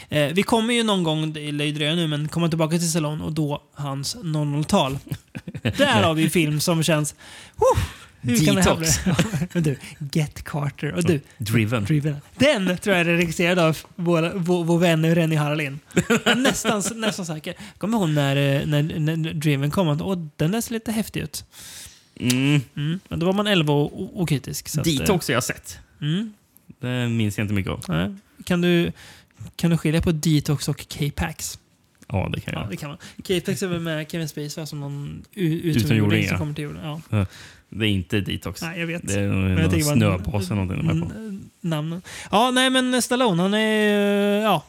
Eh, 0.09 0.27
vi 0.33 0.43
kommer 0.43 0.75
ju 0.75 0.83
någon 0.83 1.03
gång, 1.03 1.33
det 1.33 1.53
lär 1.53 1.65
ju 1.65 1.73
dröja 1.73 1.95
nu, 1.95 2.07
men 2.07 2.29
komma 2.29 2.49
tillbaka 2.49 2.79
till 2.79 2.91
Salon 2.93 3.21
och 3.21 3.33
då 3.33 3.63
hans 3.75 4.17
00-tal. 4.17 4.99
Där 5.63 6.03
har 6.03 6.15
vi 6.15 6.31
film 6.31 6.61
som 6.61 6.83
känns... 6.83 7.15
Woo, 7.57 7.83
hur 8.25 8.45
kan? 8.47 8.55
Detox. 8.57 9.01
Men 9.53 9.63
du, 9.63 9.77
Get 10.13 10.45
Carter. 10.45 10.93
Och 10.93 11.05
du, 11.05 11.21
Driven. 11.39 11.85
Driven. 11.85 12.17
Den 12.37 12.79
tror 12.79 12.97
jag 12.97 13.01
är 13.09 13.17
regisserad 13.17 13.59
av 13.59 13.79
vår, 13.97 14.33
vår, 14.35 14.65
vår 14.65 14.79
vän 14.79 15.15
Rennie 15.15 15.37
Harlin. 15.37 15.81
Nästan, 16.37 16.83
nästan 16.95 17.27
säker. 17.27 17.55
Kommer 17.79 17.99
hon 17.99 18.15
när, 18.15 18.37
eh, 18.37 18.67
när, 18.67 18.83
när 18.99 19.33
Driven 19.35 19.71
kom? 19.71 19.89
Och 19.89 20.19
den 20.37 20.51
där 20.51 20.61
ser 20.61 20.73
lite 20.73 20.93
häftig 20.93 21.21
ut. 21.21 21.45
mm, 22.21 22.61
Mm. 22.77 23.01
Men 23.09 23.19
då 23.19 23.27
var 23.27 23.33
man 23.33 23.47
11 23.47 23.73
och 23.73 24.21
okritisk. 24.23 24.69
så 24.69 24.81
att, 24.81 24.87
eh, 24.87 24.93
Detox 24.93 25.29
har 25.29 25.33
jag 25.35 25.45
sett. 25.45 25.79
Mm. 26.01 26.33
Det 26.81 27.09
minns 27.09 27.39
jag 27.39 27.45
inte 27.45 27.55
mycket 27.55 27.73
av. 27.73 27.85
Nej. 27.89 28.15
Kan, 28.45 28.61
du, 28.61 28.93
kan 29.57 29.71
du 29.71 29.77
skilja 29.79 30.03
på 30.03 30.13
Detox 30.13 30.69
och 30.69 30.87
K-Pax? 30.99 31.59
Ja, 32.09 32.31
det 32.35 32.41
kan 32.41 32.55
jag. 32.55 32.63
Ja, 32.63 32.67
det 32.71 32.77
kan 32.77 32.89
man. 32.89 32.99
K-Pax 33.27 33.63
är 33.63 33.67
väl 33.69 33.81
med 33.81 34.11
Kevin 34.11 34.29
Spacey 34.29 34.67
som 34.67 34.81
någon 34.81 35.25
Utomjording, 35.35 36.29
som 36.29 36.39
kommer 36.39 36.55
till 36.55 36.65
jorden. 36.65 37.01
Ja. 37.11 37.27
Det 37.75 37.87
är 37.87 37.91
inte 37.91 38.21
detox. 38.21 38.63
Nej, 38.63 38.81
jag 38.81 38.87
vet. 38.87 39.09
Det 39.09 39.15
är 39.21 39.29
Men 39.29 39.59
jag 39.59 39.73
någon 39.73 39.83
snöbas 39.83 40.51
eller 40.51 40.63
någonting 40.65 41.01
på. 41.01 41.07
N- 41.17 41.51
Namnen. 41.61 42.03
Ja, 42.31 42.51
nej 42.51 42.71
men 42.71 43.03
Stallone, 43.03 43.43
han 43.43 43.55
är... 43.55 44.41
Ja. 44.43 44.65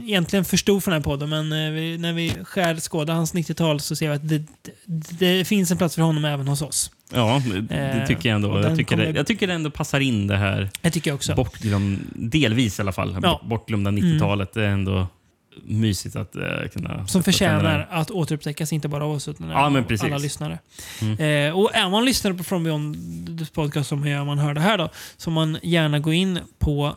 egentligen 0.00 0.44
förstod 0.44 0.84
för 0.84 0.90
den 0.90 1.00
här 1.00 1.04
podden, 1.04 1.28
men 1.28 1.52
eh, 1.66 1.70
vi, 1.72 1.98
när 1.98 2.12
vi 2.12 2.32
skär 2.44 2.76
skådar 2.76 3.14
hans 3.14 3.34
90-tal 3.34 3.80
så 3.80 3.96
ser 3.96 4.08
vi 4.08 4.14
att 4.14 4.28
det, 4.28 4.38
det, 4.86 5.18
det 5.18 5.44
finns 5.44 5.70
en 5.70 5.76
plats 5.78 5.94
för 5.94 6.02
honom 6.02 6.24
även 6.24 6.48
hos 6.48 6.62
oss. 6.62 6.90
Ja, 7.14 7.42
det, 7.52 7.60
det 7.60 7.74
Eh, 7.76 8.06
tycker 8.06 8.28
jag 8.28 8.36
ändå. 8.36 8.60
Jag 8.60 8.76
tycker, 8.76 8.96
det, 8.96 9.02
kommer- 9.04 9.16
jag 9.16 9.26
tycker 9.26 9.46
det 9.46 9.52
ändå 9.52 9.70
passar 9.70 10.00
in 10.00 10.26
det 10.26 10.36
här. 10.36 10.70
Det 10.80 10.90
tycker 10.90 11.10
jag 11.10 11.14
också. 11.14 11.34
Bortglöm, 11.34 11.98
delvis 12.14 12.78
i 12.78 12.82
alla 12.82 12.92
fall. 12.92 13.18
Ja. 13.22 13.40
Bortglömda 13.44 13.90
90-talet. 13.90 14.52
Det 14.54 14.62
är 14.64 14.68
ändå 14.68 15.06
mysigt 15.64 16.16
att 16.16 16.36
eh, 16.36 16.42
kunna... 16.72 17.06
Som 17.06 17.22
förtjänar 17.22 17.88
att 17.90 18.10
återupptäckas, 18.10 18.72
inte 18.72 18.88
bara 18.88 19.04
av 19.04 19.10
oss 19.10 19.28
utan 19.28 19.48
Ja, 19.48 19.56
av 19.56 19.84
alla 20.04 20.18
lyssnare. 20.18 20.58
Mm. 21.00 21.48
Eh, 21.48 21.58
och 21.58 21.74
är 21.74 21.90
man 21.90 22.04
lyssnare 22.04 22.34
på 22.34 22.44
From 22.44 22.64
Beyond 22.64 23.52
podcast 23.52 23.88
som 23.88 24.02
man 24.24 24.38
hör 24.38 24.54
det 24.54 24.60
här 24.60 24.78
då, 24.78 24.88
så 25.16 25.30
man 25.30 25.58
gärna 25.62 25.98
gå 25.98 26.12
in 26.12 26.40
på 26.58 26.96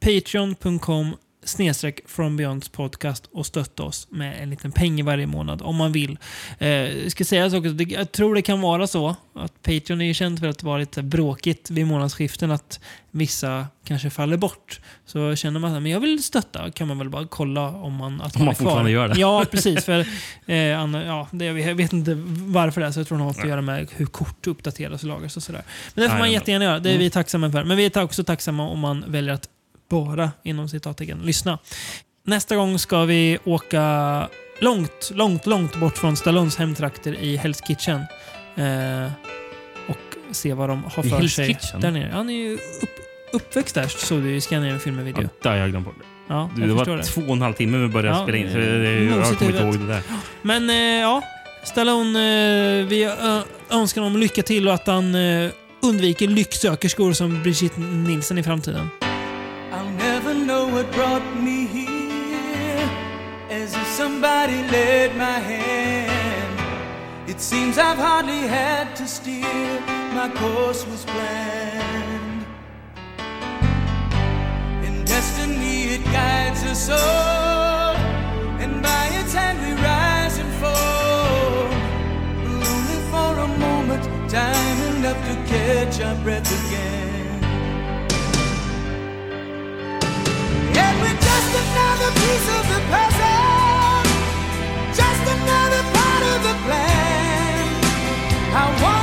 patreon.com 0.00 1.16
snedstreck 1.44 2.00
from 2.06 2.36
Beyonds 2.36 2.68
podcast 2.68 3.28
och 3.32 3.46
stötta 3.46 3.82
oss 3.82 4.06
med 4.10 4.42
en 4.42 4.50
liten 4.50 4.72
peng 4.72 5.04
varje 5.04 5.26
månad 5.26 5.62
om 5.62 5.76
man 5.76 5.92
vill. 5.92 6.18
Eh, 6.58 7.08
ska 7.08 7.24
säga 7.24 7.50
så 7.50 7.58
också, 7.58 7.70
det, 7.70 7.84
jag 7.84 8.12
tror 8.12 8.34
det 8.34 8.42
kan 8.42 8.60
vara 8.60 8.86
så 8.86 9.16
att 9.34 9.62
Patreon 9.62 10.00
är 10.00 10.04
ju 10.04 10.14
känt 10.14 10.40
för 10.40 10.46
att 10.46 10.62
vara 10.62 10.78
lite 10.78 11.02
bråkigt 11.02 11.70
vid 11.70 11.86
månadsskiften 11.86 12.50
att 12.50 12.80
vissa 13.10 13.66
kanske 13.84 14.10
faller 14.10 14.36
bort. 14.36 14.80
Så 15.06 15.36
känner 15.36 15.60
man 15.60 15.74
att 15.74 15.82
men 15.82 15.92
jag 15.92 16.00
vill 16.00 16.22
stötta 16.22 16.70
kan 16.70 16.88
man 16.88 16.98
väl 16.98 17.10
bara 17.10 17.26
kolla 17.26 17.68
om 17.68 17.94
man, 17.94 18.20
att 18.20 18.36
Om 18.36 18.40
man 18.40 18.46
man 18.46 18.54
fortfarande 18.54 18.90
gör 18.90 19.08
det. 19.08 19.20
Ja, 19.20 19.44
precis. 19.50 19.84
För, 19.84 20.06
eh, 20.46 20.80
Anna, 20.80 21.04
ja, 21.04 21.28
det, 21.30 21.44
jag 21.44 21.74
vet 21.74 21.92
inte 21.92 22.14
varför 22.46 22.80
det 22.80 22.86
är 22.86 22.90
så. 22.90 23.00
Jag 23.00 23.06
tror 23.08 23.18
det 23.18 23.24
har 23.24 23.30
att 23.30 23.48
göra 23.48 23.62
med 23.62 23.88
hur 23.96 24.06
kort 24.06 24.46
uppdateras 24.46 25.02
och 25.02 25.08
lagras 25.08 25.36
och 25.36 25.42
sådär. 25.42 25.62
Men 25.94 26.04
det 26.04 26.10
får 26.10 26.18
man 26.18 26.32
jättegärna 26.32 26.64
göra. 26.64 26.78
Det 26.78 26.88
är 26.88 26.94
Mm. 26.94 27.04
vi 27.04 27.10
tacksamma 27.10 27.50
för. 27.50 27.64
Men 27.64 27.76
vi 27.76 27.84
är 27.84 28.02
också 28.02 28.24
tacksamma 28.24 28.68
om 28.68 28.78
man 28.78 29.04
väljer 29.08 29.34
att 29.34 29.48
bara, 29.90 30.30
inom 30.42 30.68
citattecken, 30.68 31.18
lyssna. 31.18 31.58
Nästa 32.26 32.56
gång 32.56 32.78
ska 32.78 33.04
vi 33.04 33.38
åka 33.44 34.28
långt, 34.60 35.10
långt, 35.14 35.46
långt 35.46 35.76
bort 35.76 35.98
från 35.98 36.16
Stallones 36.16 36.56
hemtrakter 36.56 37.14
i 37.14 37.36
Hell's 37.38 37.62
Kitchen. 37.66 38.00
Eh, 38.56 39.12
och 39.88 40.16
se 40.34 40.54
vad 40.54 40.68
de 40.68 40.84
har 40.84 41.06
I 41.06 41.10
för 41.10 41.18
Hell's 41.18 41.28
sig 41.28 41.46
Kitchen? 41.54 41.80
där 41.80 41.90
nere. 41.90 42.10
Han 42.12 42.30
är 42.30 42.34
ju 42.34 42.54
upp, 42.54 42.90
uppväxt 43.32 43.74
där, 43.74 43.86
såg 43.88 44.22
du 44.22 44.36
i 44.36 44.40
Scandinavian 44.40 44.80
Film 44.80 45.04
Video. 45.04 45.22
Ja, 45.22 45.28
där 45.50 45.56
jag 45.56 45.70
glömt 45.70 45.84
bort 45.86 45.94
det. 45.98 46.04
Ja, 46.28 46.50
Du, 46.56 46.66
det 46.66 46.72
var 46.72 46.96
det. 46.96 47.02
två 47.02 47.20
och 47.20 47.28
en 47.32 47.42
halv 47.42 47.54
timme 47.54 47.78
vi 47.78 47.88
började 47.88 48.18
Ja, 48.18 48.22
spela 48.22 48.38
in. 48.38 48.52
Så 48.52 48.58
eh, 48.58 48.64
det, 48.64 49.04
jag 49.04 49.38
kommer 49.38 49.50
inte 49.50 49.62
ihåg 49.62 49.78
det 49.78 49.86
där. 49.86 50.02
Men 50.42 50.70
eh, 50.70 50.76
ja, 50.76 51.22
Stallone, 51.64 52.18
eh, 52.80 52.86
vi 52.86 53.04
ö- 53.04 53.42
önskar 53.70 54.00
honom 54.02 54.20
lycka 54.20 54.42
till 54.42 54.68
och 54.68 54.74
att 54.74 54.86
han 54.86 55.14
eh, 55.14 55.50
undviker 55.82 56.28
lycksökerskor 56.28 57.12
som 57.12 57.42
Brigitte 57.42 57.80
Nielsen 57.80 58.38
i 58.38 58.42
framtiden. 58.42 58.88
What 60.74 60.90
brought 60.90 61.36
me 61.36 61.66
here 61.66 62.90
As 63.48 63.76
if 63.76 63.86
somebody 63.86 64.60
led 64.74 65.16
my 65.16 65.38
hand. 65.38 67.30
It 67.30 67.40
seems 67.40 67.78
I've 67.78 67.96
hardly 67.96 68.48
had 68.48 68.96
to 68.96 69.06
steer 69.06 69.80
My 70.18 70.28
course 70.34 70.84
was 70.84 71.04
planned. 71.04 72.44
In 74.84 75.04
destiny 75.04 75.94
it 75.94 76.04
guides 76.06 76.64
us 76.64 76.90
all. 76.90 77.94
And 78.58 78.82
by 78.82 79.04
its 79.20 79.32
hand 79.32 79.60
we 79.64 79.80
rise 79.80 80.38
and 80.38 80.52
fall. 80.54 81.68
Only 82.72 83.00
for 83.12 83.32
a 83.46 83.48
moment 83.66 84.02
Time 84.28 84.96
enough 84.96 85.20
to 85.28 85.34
catch 85.54 86.00
our 86.00 86.16
breath 86.24 86.50
again 86.66 87.03
And 98.56 98.80
we're 98.80 98.93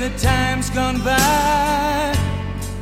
the 0.00 0.08
times 0.18 0.70
gone 0.70 0.96
by, 1.04 2.16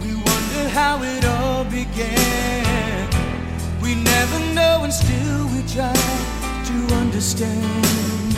we 0.00 0.14
wonder 0.14 0.68
how 0.68 1.02
it 1.02 1.24
all 1.24 1.64
began. 1.64 3.10
We 3.82 3.97
never 3.97 4.38
know, 4.55 4.84
and 4.84 4.92
still 4.92 5.47
we 5.48 5.62
try 5.66 5.98
to 6.70 6.94
understand. 6.94 8.36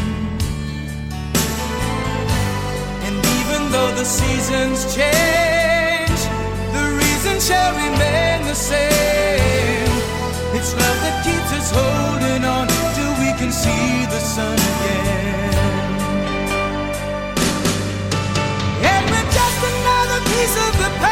And 3.04 3.16
even 3.38 3.70
though 3.70 3.92
the 4.00 4.06
seasons 4.06 4.94
change, 4.94 6.20
the 6.72 6.84
reason 7.02 7.38
shall 7.38 7.72
remain 7.76 8.46
the 8.48 8.54
same. 8.54 9.92
It's 10.56 10.72
love 10.72 10.98
that 11.04 11.20
keeps 11.22 11.52
us 11.52 11.70
holding 11.70 12.46
on 12.46 12.66
till 12.96 13.12
we 13.20 13.30
can 13.38 13.52
see 13.52 14.06
the 14.06 14.20
sun 14.20 14.54
again. 14.54 15.39
voice 20.40 20.56
of 20.56 20.72
the 20.78 20.88
past. 20.98 21.09